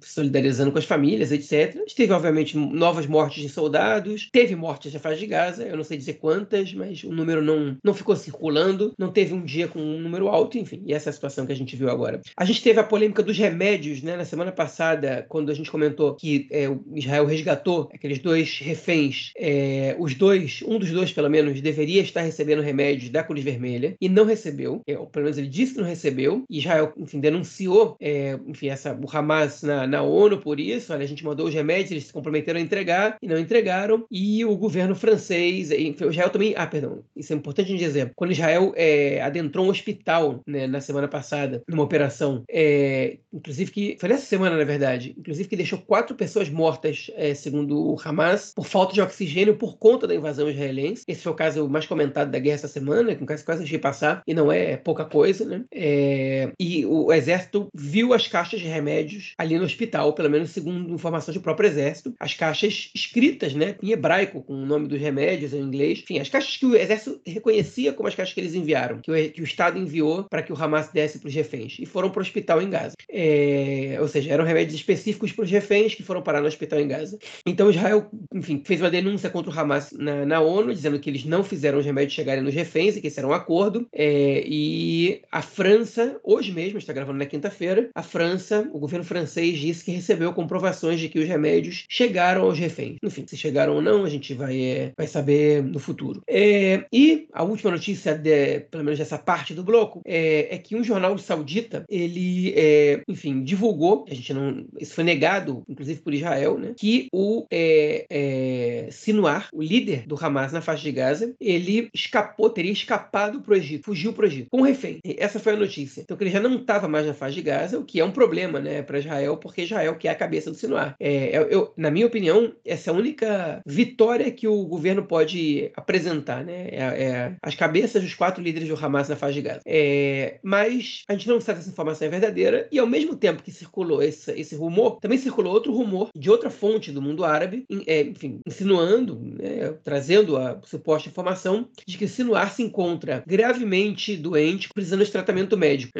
solidarizando 0.00 0.72
com 0.72 0.78
as 0.78 0.84
famílias, 0.84 1.32
etc. 1.32 1.76
Teve, 1.94 2.12
obviamente, 2.12 2.56
novas 2.56 3.06
mortes 3.06 3.42
de 3.42 3.48
soldados, 3.48 4.28
teve 4.32 4.56
mortes 4.56 4.92
na 4.92 5.00
faixa 5.00 5.18
de 5.18 5.26
Gaza, 5.26 5.64
eu 5.64 5.76
não 5.76 5.84
sei 5.84 5.96
dizer 5.96 6.14
quantas, 6.14 6.72
mas 6.72 7.04
o 7.04 7.12
número 7.12 7.42
não, 7.42 7.76
não 7.82 7.94
ficou 7.94 8.16
circulando, 8.16 8.92
não 8.98 9.12
teve 9.12 9.34
um 9.34 9.44
dia 9.44 9.68
com 9.68 9.78
um 9.78 10.00
número 10.00 10.28
alto, 10.28 10.58
enfim, 10.58 10.82
e 10.86 10.92
essa 10.92 11.08
é 11.08 11.10
a 11.10 11.14
situação 11.14 11.46
que 11.46 11.52
a 11.52 11.56
gente 11.56 11.76
viu 11.76 11.90
agora. 11.90 12.20
A 12.36 12.44
gente 12.44 12.62
teve 12.62 12.80
a 12.80 12.84
polêmica 12.84 13.22
dos 13.22 13.36
remédios, 13.38 14.02
né, 14.02 14.16
na 14.16 14.24
semana 14.24 14.52
passada, 14.52 15.24
quando 15.28 15.50
a 15.50 15.54
gente 15.54 15.70
comentou 15.70 16.14
que 16.14 16.48
é, 16.50 16.68
Israel 16.94 17.26
resgatou 17.26 17.88
aqueles 17.92 18.18
dois 18.18 18.58
reféns, 18.58 19.32
é, 19.42 19.96
os 19.98 20.14
dois, 20.14 20.62
um 20.64 20.78
dos 20.78 20.92
dois 20.92 21.12
pelo 21.12 21.28
menos, 21.28 21.60
deveria 21.60 22.00
estar 22.00 22.20
recebendo 22.20 22.62
remédios 22.62 23.10
da 23.10 23.24
Cruz 23.24 23.42
Vermelha 23.42 23.96
e 24.00 24.08
não 24.08 24.24
recebeu, 24.24 24.80
é, 24.86 24.96
ou 24.96 25.06
pelo 25.06 25.24
menos 25.24 25.36
ele 25.36 25.48
disse 25.48 25.74
que 25.74 25.80
não 25.80 25.86
recebeu, 25.86 26.44
Israel, 26.48 26.92
enfim, 26.96 27.18
denunciou, 27.18 27.96
é, 28.00 28.38
enfim, 28.46 28.68
essa, 28.68 28.94
o 28.94 29.10
Hamas 29.10 29.62
na, 29.62 29.84
na 29.84 30.02
ONU 30.02 30.38
por 30.38 30.60
isso, 30.60 30.92
olha, 30.92 31.02
a 31.02 31.08
gente 31.08 31.24
mandou 31.24 31.48
os 31.48 31.54
remédios, 31.54 31.90
eles 31.90 32.04
se 32.04 32.12
comprometeram 32.12 32.60
a 32.60 32.62
entregar 32.62 33.16
e 33.20 33.26
não 33.26 33.36
entregaram, 33.36 34.06
e 34.08 34.44
o 34.44 34.56
governo 34.56 34.94
francês, 34.94 35.72
enfim, 35.72 36.08
Israel 36.08 36.30
também, 36.30 36.54
ah, 36.56 36.66
perdão, 36.66 37.02
isso 37.16 37.32
é 37.32 37.36
importante 37.36 37.76
dizer, 37.76 38.12
quando 38.14 38.30
Israel 38.30 38.72
é, 38.76 39.20
adentrou 39.22 39.66
um 39.66 39.70
hospital 39.70 40.40
né, 40.46 40.68
na 40.68 40.80
semana 40.80 41.08
passada, 41.08 41.64
numa 41.68 41.82
operação, 41.82 42.44
é, 42.48 43.18
inclusive 43.32 43.72
que, 43.72 43.96
foi 43.98 44.08
nessa 44.08 44.26
semana, 44.26 44.56
na 44.56 44.64
verdade, 44.64 45.16
inclusive 45.18 45.48
que 45.48 45.56
deixou 45.56 45.80
quatro 45.80 46.14
pessoas 46.14 46.48
mortas, 46.48 47.10
é, 47.16 47.34
segundo 47.34 47.76
o 47.76 47.96
Hamas, 48.04 48.52
por 48.54 48.66
falta 48.66 48.94
de 48.94 49.00
oxigênio 49.00 49.31
por 49.56 49.78
conta 49.78 50.06
da 50.06 50.14
invasão 50.14 50.48
israelense. 50.48 51.04
Esse 51.08 51.22
foi 51.22 51.32
o 51.32 51.36
caso 51.36 51.68
mais 51.68 51.86
comentado 51.86 52.30
da 52.30 52.38
guerra 52.38 52.54
essa 52.54 52.68
semana, 52.68 53.14
que 53.14 53.22
um 53.22 53.26
caso 53.26 53.44
quase 53.44 53.60
deixei 53.60 53.78
passar, 53.78 54.22
e 54.26 54.34
não 54.34 54.50
é 54.52 54.76
pouca 54.76 55.04
coisa, 55.04 55.44
né? 55.44 55.64
É, 55.72 56.50
e 56.60 56.84
o 56.86 57.12
exército 57.12 57.68
viu 57.74 58.12
as 58.12 58.28
caixas 58.28 58.60
de 58.60 58.66
remédios 58.66 59.34
ali 59.38 59.58
no 59.58 59.64
hospital, 59.64 60.12
pelo 60.12 60.30
menos 60.30 60.50
segundo 60.50 60.92
informações 60.92 61.36
do 61.36 61.42
próprio 61.42 61.68
exército, 61.68 62.14
as 62.18 62.34
caixas 62.34 62.90
escritas, 62.94 63.54
né, 63.54 63.76
em 63.82 63.90
hebraico, 63.90 64.42
com 64.42 64.54
o 64.54 64.66
nome 64.66 64.88
dos 64.88 65.00
remédios 65.00 65.52
em 65.52 65.60
inglês, 65.60 66.00
enfim, 66.00 66.18
as 66.18 66.28
caixas 66.28 66.56
que 66.56 66.66
o 66.66 66.76
exército 66.76 67.20
reconhecia 67.26 67.92
como 67.92 68.08
as 68.08 68.14
caixas 68.14 68.34
que 68.34 68.40
eles 68.40 68.54
enviaram, 68.54 69.00
que 69.00 69.10
o, 69.10 69.32
que 69.32 69.40
o 69.40 69.44
Estado 69.44 69.78
enviou 69.78 70.24
para 70.24 70.42
que 70.42 70.52
o 70.52 70.56
Hamas 70.56 70.88
desse 70.88 71.18
para 71.18 71.28
os 71.28 71.34
reféns, 71.34 71.76
e 71.78 71.86
foram 71.86 72.10
para 72.10 72.20
o 72.20 72.22
hospital 72.22 72.60
em 72.60 72.70
Gaza. 72.70 72.94
É, 73.08 73.96
ou 74.00 74.08
seja, 74.08 74.32
eram 74.32 74.44
remédios 74.44 74.74
específicos 74.74 75.32
para 75.32 75.44
os 75.44 75.50
reféns 75.50 75.94
que 75.94 76.02
foram 76.02 76.22
parar 76.22 76.40
no 76.40 76.46
hospital 76.46 76.80
em 76.80 76.88
Gaza. 76.88 77.18
Então 77.46 77.70
Israel, 77.70 78.10
enfim, 78.34 78.62
fez 78.64 78.80
uma 78.80 78.90
denúncia 78.90 79.21
contra 79.30 79.50
o 79.50 79.58
Hamas 79.58 79.92
na, 79.92 80.24
na 80.24 80.40
ONU, 80.40 80.74
dizendo 80.74 80.98
que 80.98 81.10
eles 81.10 81.24
não 81.24 81.44
fizeram 81.44 81.78
os 81.78 81.84
remédios 81.84 82.14
chegarem 82.14 82.42
nos 82.42 82.54
reféns 82.54 82.96
e 82.96 83.00
que 83.00 83.06
esse 83.06 83.18
era 83.18 83.28
um 83.28 83.32
acordo. 83.32 83.86
É, 83.92 84.42
e 84.46 85.20
a 85.30 85.42
França, 85.42 86.18
hoje 86.22 86.52
mesmo, 86.52 86.78
está 86.78 86.92
gravando 86.92 87.18
na 87.18 87.26
quinta-feira, 87.26 87.90
a 87.94 88.02
França, 88.02 88.68
o 88.72 88.78
governo 88.78 89.04
francês 89.04 89.58
disse 89.58 89.84
que 89.84 89.90
recebeu 89.90 90.32
comprovações 90.32 91.00
de 91.00 91.08
que 91.08 91.18
os 91.18 91.28
remédios 91.28 91.84
chegaram 91.88 92.42
aos 92.42 92.58
reféns. 92.58 92.96
Enfim, 93.02 93.24
se 93.26 93.36
chegaram 93.36 93.74
ou 93.74 93.82
não, 93.82 94.04
a 94.04 94.08
gente 94.08 94.34
vai, 94.34 94.60
é, 94.60 94.92
vai 94.96 95.06
saber 95.06 95.62
no 95.62 95.78
futuro. 95.78 96.22
É, 96.28 96.84
e 96.92 97.26
a 97.32 97.42
última 97.42 97.70
notícia, 97.70 98.16
de, 98.16 98.60
pelo 98.70 98.84
menos 98.84 98.98
dessa 98.98 99.18
parte 99.18 99.54
do 99.54 99.62
bloco, 99.62 100.02
é, 100.04 100.54
é 100.54 100.58
que 100.58 100.76
um 100.76 100.84
jornal 100.84 101.16
saudita, 101.18 101.84
ele, 101.88 102.52
é, 102.56 103.02
enfim, 103.08 103.42
divulgou, 103.42 104.04
a 104.08 104.14
gente 104.14 104.32
não, 104.32 104.64
isso 104.78 104.94
foi 104.94 105.04
negado, 105.04 105.62
inclusive 105.68 106.00
por 106.00 106.14
Israel, 106.14 106.58
né, 106.58 106.74
que 106.76 107.08
o 107.12 107.46
é, 107.50 108.06
é, 108.10 108.88
Sinuar, 109.12 109.48
o 109.52 109.62
líder 109.62 110.06
do 110.06 110.16
Hamas 110.18 110.52
na 110.52 110.62
faixa 110.62 110.82
de 110.82 110.92
Gaza, 110.92 111.34
ele 111.38 111.90
escapou, 111.94 112.48
teria 112.48 112.72
escapado 112.72 113.42
para 113.42 113.52
o 113.52 113.56
Egito, 113.56 113.84
fugiu 113.84 114.12
para 114.12 114.24
o 114.24 114.26
Egito, 114.26 114.48
com 114.50 114.62
refém. 114.62 115.00
Essa 115.18 115.38
foi 115.38 115.52
a 115.52 115.56
notícia. 115.56 116.00
Então, 116.00 116.16
que 116.16 116.24
ele 116.24 116.30
já 116.30 116.40
não 116.40 116.56
estava 116.56 116.88
mais 116.88 117.06
na 117.06 117.12
faixa 117.12 117.34
de 117.34 117.42
Gaza, 117.42 117.78
o 117.78 117.84
que 117.84 118.00
é 118.00 118.04
um 118.04 118.10
problema, 118.10 118.58
né, 118.58 118.82
para 118.82 118.98
Israel, 118.98 119.36
porque 119.36 119.62
Israel 119.62 119.94
quer 119.96 120.10
a 120.10 120.14
cabeça 120.14 120.50
do 120.50 120.56
Sinuar. 120.56 120.94
É, 120.98 121.46
eu, 121.50 121.72
na 121.76 121.90
minha 121.90 122.06
opinião, 122.06 122.52
essa 122.64 122.90
é 122.90 122.92
a 122.92 122.96
única 122.96 123.60
vitória 123.66 124.30
que 124.30 124.48
o 124.48 124.64
governo 124.64 125.04
pode 125.04 125.70
apresentar, 125.76 126.44
né, 126.44 126.68
é, 126.70 126.78
é 126.78 127.36
as 127.42 127.54
cabeças 127.54 128.02
dos 128.02 128.14
quatro 128.14 128.42
líderes 128.42 128.68
do 128.68 128.76
Hamas 128.82 129.08
na 129.08 129.16
faixa 129.16 129.34
de 129.34 129.42
Gaza. 129.42 129.60
É, 129.66 130.38
mas 130.42 131.02
a 131.08 131.12
gente 131.12 131.28
não 131.28 131.40
sabe 131.40 131.58
se 131.58 131.64
essa 131.64 131.72
informação 131.72 132.06
é 132.06 132.10
verdadeira, 132.10 132.68
e 132.72 132.78
ao 132.78 132.86
mesmo 132.86 133.14
tempo 133.14 133.42
que 133.42 133.50
circulou 133.50 134.02
esse, 134.02 134.32
esse 134.32 134.54
rumor, 134.54 134.98
também 135.00 135.18
circulou 135.18 135.52
outro 135.52 135.72
rumor 135.72 136.08
de 136.16 136.30
outra 136.30 136.48
fonte 136.48 136.90
do 136.90 137.02
mundo 137.02 137.24
árabe, 137.24 137.66
é, 137.86 138.02
enfim, 138.02 138.40
insinuando, 138.46 139.01
né, 139.10 139.74
trazendo 139.82 140.36
a 140.36 140.60
suposta 140.64 141.08
informação 141.08 141.68
de 141.86 141.98
que 141.98 142.08
Sinuar 142.08 142.52
se 142.52 142.62
encontra 142.62 143.22
gravemente 143.26 144.16
doente, 144.16 144.68
precisando 144.72 145.04
de 145.04 145.10
tratamento 145.10 145.56
médico. 145.56 145.92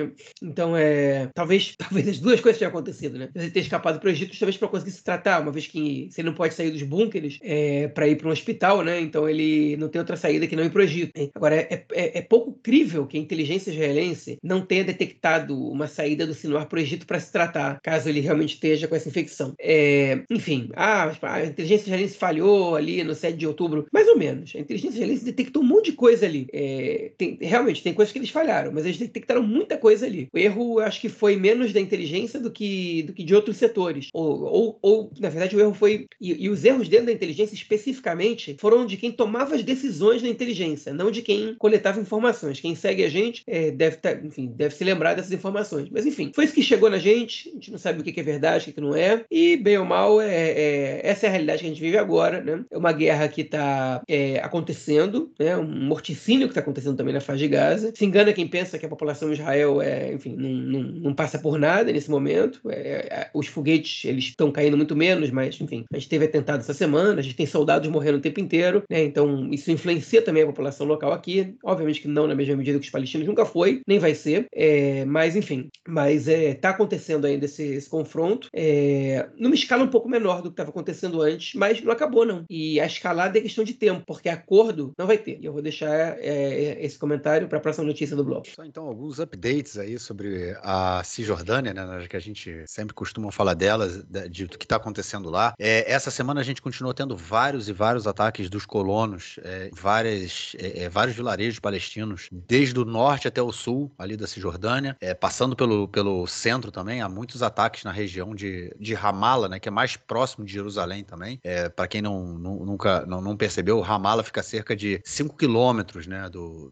Então, 0.43 0.77
é, 0.77 1.29
talvez, 1.35 1.75
talvez 1.79 2.09
as 2.09 2.19
duas 2.19 2.41
coisas 2.41 2.59
tenham 2.59 2.71
acontecido, 2.71 3.19
né? 3.19 3.29
Ele 3.35 3.51
ter 3.51 3.61
escapado 3.61 3.99
para 3.99 4.09
o 4.09 4.11
Egito 4.11 4.39
talvez 4.39 4.57
para 4.57 4.69
conseguir 4.69 4.91
se 4.91 5.05
tratar, 5.05 5.41
uma 5.41 5.53
vez 5.53 5.67
que 5.67 6.09
você 6.11 6.23
não 6.23 6.35
pode 6.35 6.55
sair 6.55 6.71
dos 6.71 6.83
bunkers 6.83 7.39
é, 7.43 7.89
para 7.89 8.09
ir 8.09 8.17
para 8.17 8.29
um 8.29 8.33
hospital, 8.33 8.83
né? 8.83 9.01
Então 9.01 9.29
ele 9.29 9.77
não 9.77 9.89
tem 9.89 10.01
outra 10.01 10.17
saída 10.17 10.47
que 10.47 10.57
não 10.57 10.65
ir 10.65 10.71
para 10.71 10.81
o 10.81 10.85
Egito. 10.85 11.13
Agora, 11.35 11.57
é, 11.57 11.85
é, 11.93 12.19
é, 12.19 12.23
pouco 12.23 12.53
crível 12.63 13.07
que 13.07 13.17
a 13.17 13.21
inteligência 13.21 13.71
israelense 13.71 14.39
não 14.43 14.65
tenha 14.65 14.85
detectado 14.85 15.57
uma 15.69 15.87
saída 15.87 16.27
do 16.27 16.35
Sinuar 16.35 16.67
para 16.67 16.79
o 16.79 16.83
Egito 16.83 17.07
para 17.07 17.21
se 17.21 17.31
tratar, 17.31 17.81
caso 17.83 18.09
ele 18.09 18.21
realmente 18.21 18.55
esteja 18.55 18.89
com 18.89 18.97
essa 18.97 19.09
infecção. 19.09 19.55
É, 19.61 20.23
enfim, 20.31 20.71
ah, 20.75 21.13
a 21.23 21.47
inteligência 21.47 21.85
israelense 21.85 22.17
falhou 22.17 22.77
ali 22.77 22.92
no 23.05 23.15
7 23.15 23.37
de 23.37 23.47
outubro, 23.47 23.87
mais 23.93 24.09
ou 24.09 24.17
menos. 24.17 24.53
A 24.55 24.59
inteligência 24.59 24.97
israelense 24.97 25.25
detectou 25.25 25.63
um 25.63 25.67
monte 25.67 25.87
de 25.87 25.93
coisa 25.93 26.27
ali. 26.27 26.47
É, 26.53 27.13
tem, 27.17 27.39
realmente, 27.41 27.83
tem 27.83 27.95
coisas 27.95 28.13
que 28.13 28.19
eles 28.19 28.31
falharam, 28.31 28.73
mas 28.73 28.85
eles 28.85 28.99
detectaram 28.99 29.43
muita 29.43 29.77
coisa 29.77 30.07
ali. 30.07 30.29
O 30.33 30.39
erro, 30.39 30.81
eu 30.81 30.87
acho 30.87 31.01
que 31.01 31.09
foi 31.09 31.37
menos 31.37 31.73
da 31.73 31.81
inteligência 31.81 32.39
do 32.39 32.51
que, 32.51 33.03
do 33.03 33.13
que 33.13 33.25
de 33.25 33.35
outros 33.35 33.57
setores. 33.57 34.09
Ou, 34.13 34.43
ou, 34.43 34.79
ou 34.83 35.11
na 35.19 35.29
verdade, 35.29 35.57
o 35.57 35.61
erro 35.61 35.75
foi. 35.75 36.07
E, 36.21 36.45
e, 36.45 36.49
os 36.49 36.65
erros 36.65 36.89
dentro 36.89 37.07
da 37.07 37.13
inteligência, 37.13 37.55
especificamente, 37.55 38.57
foram 38.59 38.87
de 38.87 38.97
quem 38.97 39.13
tomava 39.13 39.55
as 39.55 39.63
decisões 39.63 40.23
na 40.23 40.29
inteligência, 40.29 40.93
não 40.93 41.11
de 41.11 41.23
quem 41.23 41.55
coletava 41.55 42.01
informações. 42.01 42.61
Quem 42.61 42.75
segue 42.75 43.05
a 43.05 43.09
gente 43.09 43.43
é, 43.47 43.71
deve, 43.71 43.97
tá, 43.97 44.13
enfim, 44.13 44.53
deve 44.55 44.75
se 44.75 44.85
lembrar 44.85 45.15
dessas 45.15 45.33
informações. 45.33 45.89
Mas, 45.91 46.07
enfim, 46.07 46.33
foi 46.35 46.45
isso 46.45 46.55
que 46.55 46.63
chegou 46.63 46.91
na 46.91 46.99
gente. 46.99 47.49
A 47.49 47.53
gente 47.53 47.71
não 47.71 47.79
sabe 47.79 48.01
o 48.01 48.05
que 48.05 48.19
é 48.19 48.23
verdade, 48.23 48.71
o 48.71 48.73
que 48.73 48.81
não 48.81 48.95
é. 48.95 49.25
E, 49.31 49.57
bem 49.57 49.79
ou 49.79 49.85
mal, 49.85 50.21
é, 50.21 50.51
é 50.51 51.01
essa 51.03 51.27
é 51.27 51.29
a 51.29 51.33
realidade 51.33 51.61
que 51.61 51.67
a 51.67 51.69
gente 51.69 51.81
vive 51.81 51.97
agora. 51.97 52.41
Né? 52.41 52.65
É 52.71 52.79
uma 52.83 52.93
guerra 52.93 53.29
que 53.29 53.43
está 53.43 54.03
é, 54.09 54.39
acontecendo, 54.41 55.31
né? 55.39 55.57
um 55.57 55.87
morticínio 55.87 56.49
que 56.49 56.53
está 56.53 56.61
acontecendo 56.61 56.97
também 56.97 57.15
na 57.15 57.21
faixa 57.21 57.39
de 57.39 57.49
Gaza. 57.49 57.93
Se 57.95 58.05
engana 58.05 58.33
quem 58.33 58.47
pensa 58.47 58.79
que 58.79 58.85
a 58.85 58.89
população 58.89 59.29
de 59.29 59.35
Israel 59.35 59.81
é, 59.81 60.13
enfim, 60.13 60.35
não, 60.37 60.51
não, 60.51 60.83
não 60.83 61.15
passa 61.15 61.39
por 61.39 61.59
nada 61.59 61.93
nesse 61.93 62.11
momento. 62.11 62.61
É, 62.69 63.09
é 63.11 63.31
os 63.33 63.47
foguetes 63.47 64.05
eles 64.05 64.25
estão 64.25 64.51
caindo 64.51 64.77
muito 64.77 64.97
menos, 64.97 65.31
mas 65.31 65.61
enfim, 65.61 65.85
a 65.93 65.97
gente 65.97 66.09
teve 66.09 66.25
atentado 66.25 66.61
essa 66.61 66.75
semana, 66.75 67.21
a 67.21 67.23
gente 67.23 67.37
tem 67.37 67.47
soldados 67.47 67.89
morrendo 67.89 68.19
o 68.19 68.21
tempo 68.21 68.41
inteiro, 68.41 68.83
né? 68.91 69.05
Então 69.05 69.49
isso 69.53 69.71
influencia 69.71 70.21
também 70.21 70.43
a 70.43 70.47
população 70.47 70.87
local 70.87 71.13
aqui. 71.13 71.55
Obviamente 71.65 72.01
que 72.01 72.09
não 72.09 72.27
na 72.27 72.35
mesma 72.35 72.57
medida 72.57 72.79
que 72.79 72.85
os 72.85 72.91
palestinos 72.91 73.27
nunca 73.27 73.45
foi, 73.45 73.81
nem 73.87 73.99
vai 73.99 74.15
ser. 74.15 74.47
É, 74.55 75.05
mas 75.05 75.37
enfim, 75.37 75.69
mas 75.87 76.27
está 76.27 76.69
é, 76.69 76.71
acontecendo 76.73 77.27
ainda 77.27 77.45
esse, 77.45 77.63
esse 77.63 77.89
confronto 77.89 78.49
é, 78.55 79.29
numa 79.39 79.55
escala 79.55 79.85
um 79.85 79.89
pouco 79.89 80.09
menor 80.09 80.43
do 80.43 80.49
que 80.49 80.55
estava 80.55 80.71
acontecendo 80.71 81.21
antes, 81.21 81.55
mas 81.55 81.83
não 81.83 81.93
acabou 81.93 82.27
não. 82.27 82.45
E 82.51 82.62
a 82.81 82.87
escalada 82.87 83.39
é 83.39 83.43
questão 83.43 83.65
de 83.65 83.75
tempo, 83.75 84.05
porque 84.07 84.29
acordo 84.29 84.93
não 84.99 85.07
vai 85.07 85.19
ter. 85.19 85.39
E 85.41 85.45
eu 85.45 85.53
vou 85.53 85.63
deixar 85.63 86.19
é, 86.19 86.85
esse 86.85 86.99
comentário 86.99 87.49
para 87.49 87.59
a 87.59 87.61
próxima 87.61 87.87
notícia 87.87 88.17
do 88.17 88.25
blog. 88.25 88.49
Só 88.51 88.65
então 88.65 88.87
alguns 88.87 89.19
updates 89.19 89.79
aí 89.79 89.99
sobre 89.99 90.57
a 90.63 91.03
Cisjordânia, 91.05 91.73
né, 91.73 92.07
que 92.09 92.17
a 92.17 92.21
gente 92.21 92.65
sempre 92.67 92.95
costuma 92.95 93.31
falar 93.31 93.55
delas, 93.55 94.05
de, 94.31 94.47
do 94.47 94.59
que 94.59 94.65
está 94.65 94.77
acontecendo 94.77 95.31
lá. 95.31 95.55
É, 95.59 95.91
essa 95.91 96.11
semana 96.11 96.41
a 96.41 96.45
gente 96.45 96.63
continuou 96.63 96.95
tendo 96.95 97.17
vários 97.17 97.69
e 97.69 97.73
vários 97.73 98.07
ataques 98.07 98.49
dos 98.49 98.67
colonos, 98.67 99.37
é, 99.43 99.71
várias, 99.73 100.55
é, 100.59 100.85
é, 100.85 100.89
vários 100.89 101.17
vilarejos 101.17 101.61
palestinos, 101.61 102.29
desde 102.31 102.79
o 102.79 102.85
norte 102.85 103.29
até 103.29 103.43
o 103.43 103.53
sul, 103.53 103.93
ali 103.99 104.17
da 104.17 104.27
Cisjordânia, 104.27 104.97
é, 105.01 105.15
passando 105.15 105.57
pelo, 105.57 105.89
pelo 105.89 106.27
centro 106.27 106.71
também. 106.71 107.01
Há 107.01 107.09
muitos 107.09 107.43
ataques 107.43 107.85
na 107.85 107.93
região 107.93 108.35
de, 108.35 108.75
de 108.79 108.95
Ramala, 108.95 109.49
né, 109.49 109.59
que 109.59 109.69
é 109.69 109.73
mais 109.73 109.97
próximo 109.97 110.45
de 110.45 110.53
Jerusalém 110.53 111.05
também. 111.05 111.39
É, 111.43 111.69
Para 111.69 111.89
quem 111.89 112.03
não, 112.03 112.39
não, 112.39 112.52
nunca 112.65 113.05
não, 113.07 113.21
não 113.21 113.37
percebeu, 113.37 113.81
Ramala 113.81 114.23
fica 114.23 114.43
cerca 114.43 114.75
de 114.75 115.01
5 115.05 115.37
quilômetros 115.37 116.07
né, 116.07 116.29
do, 116.29 116.71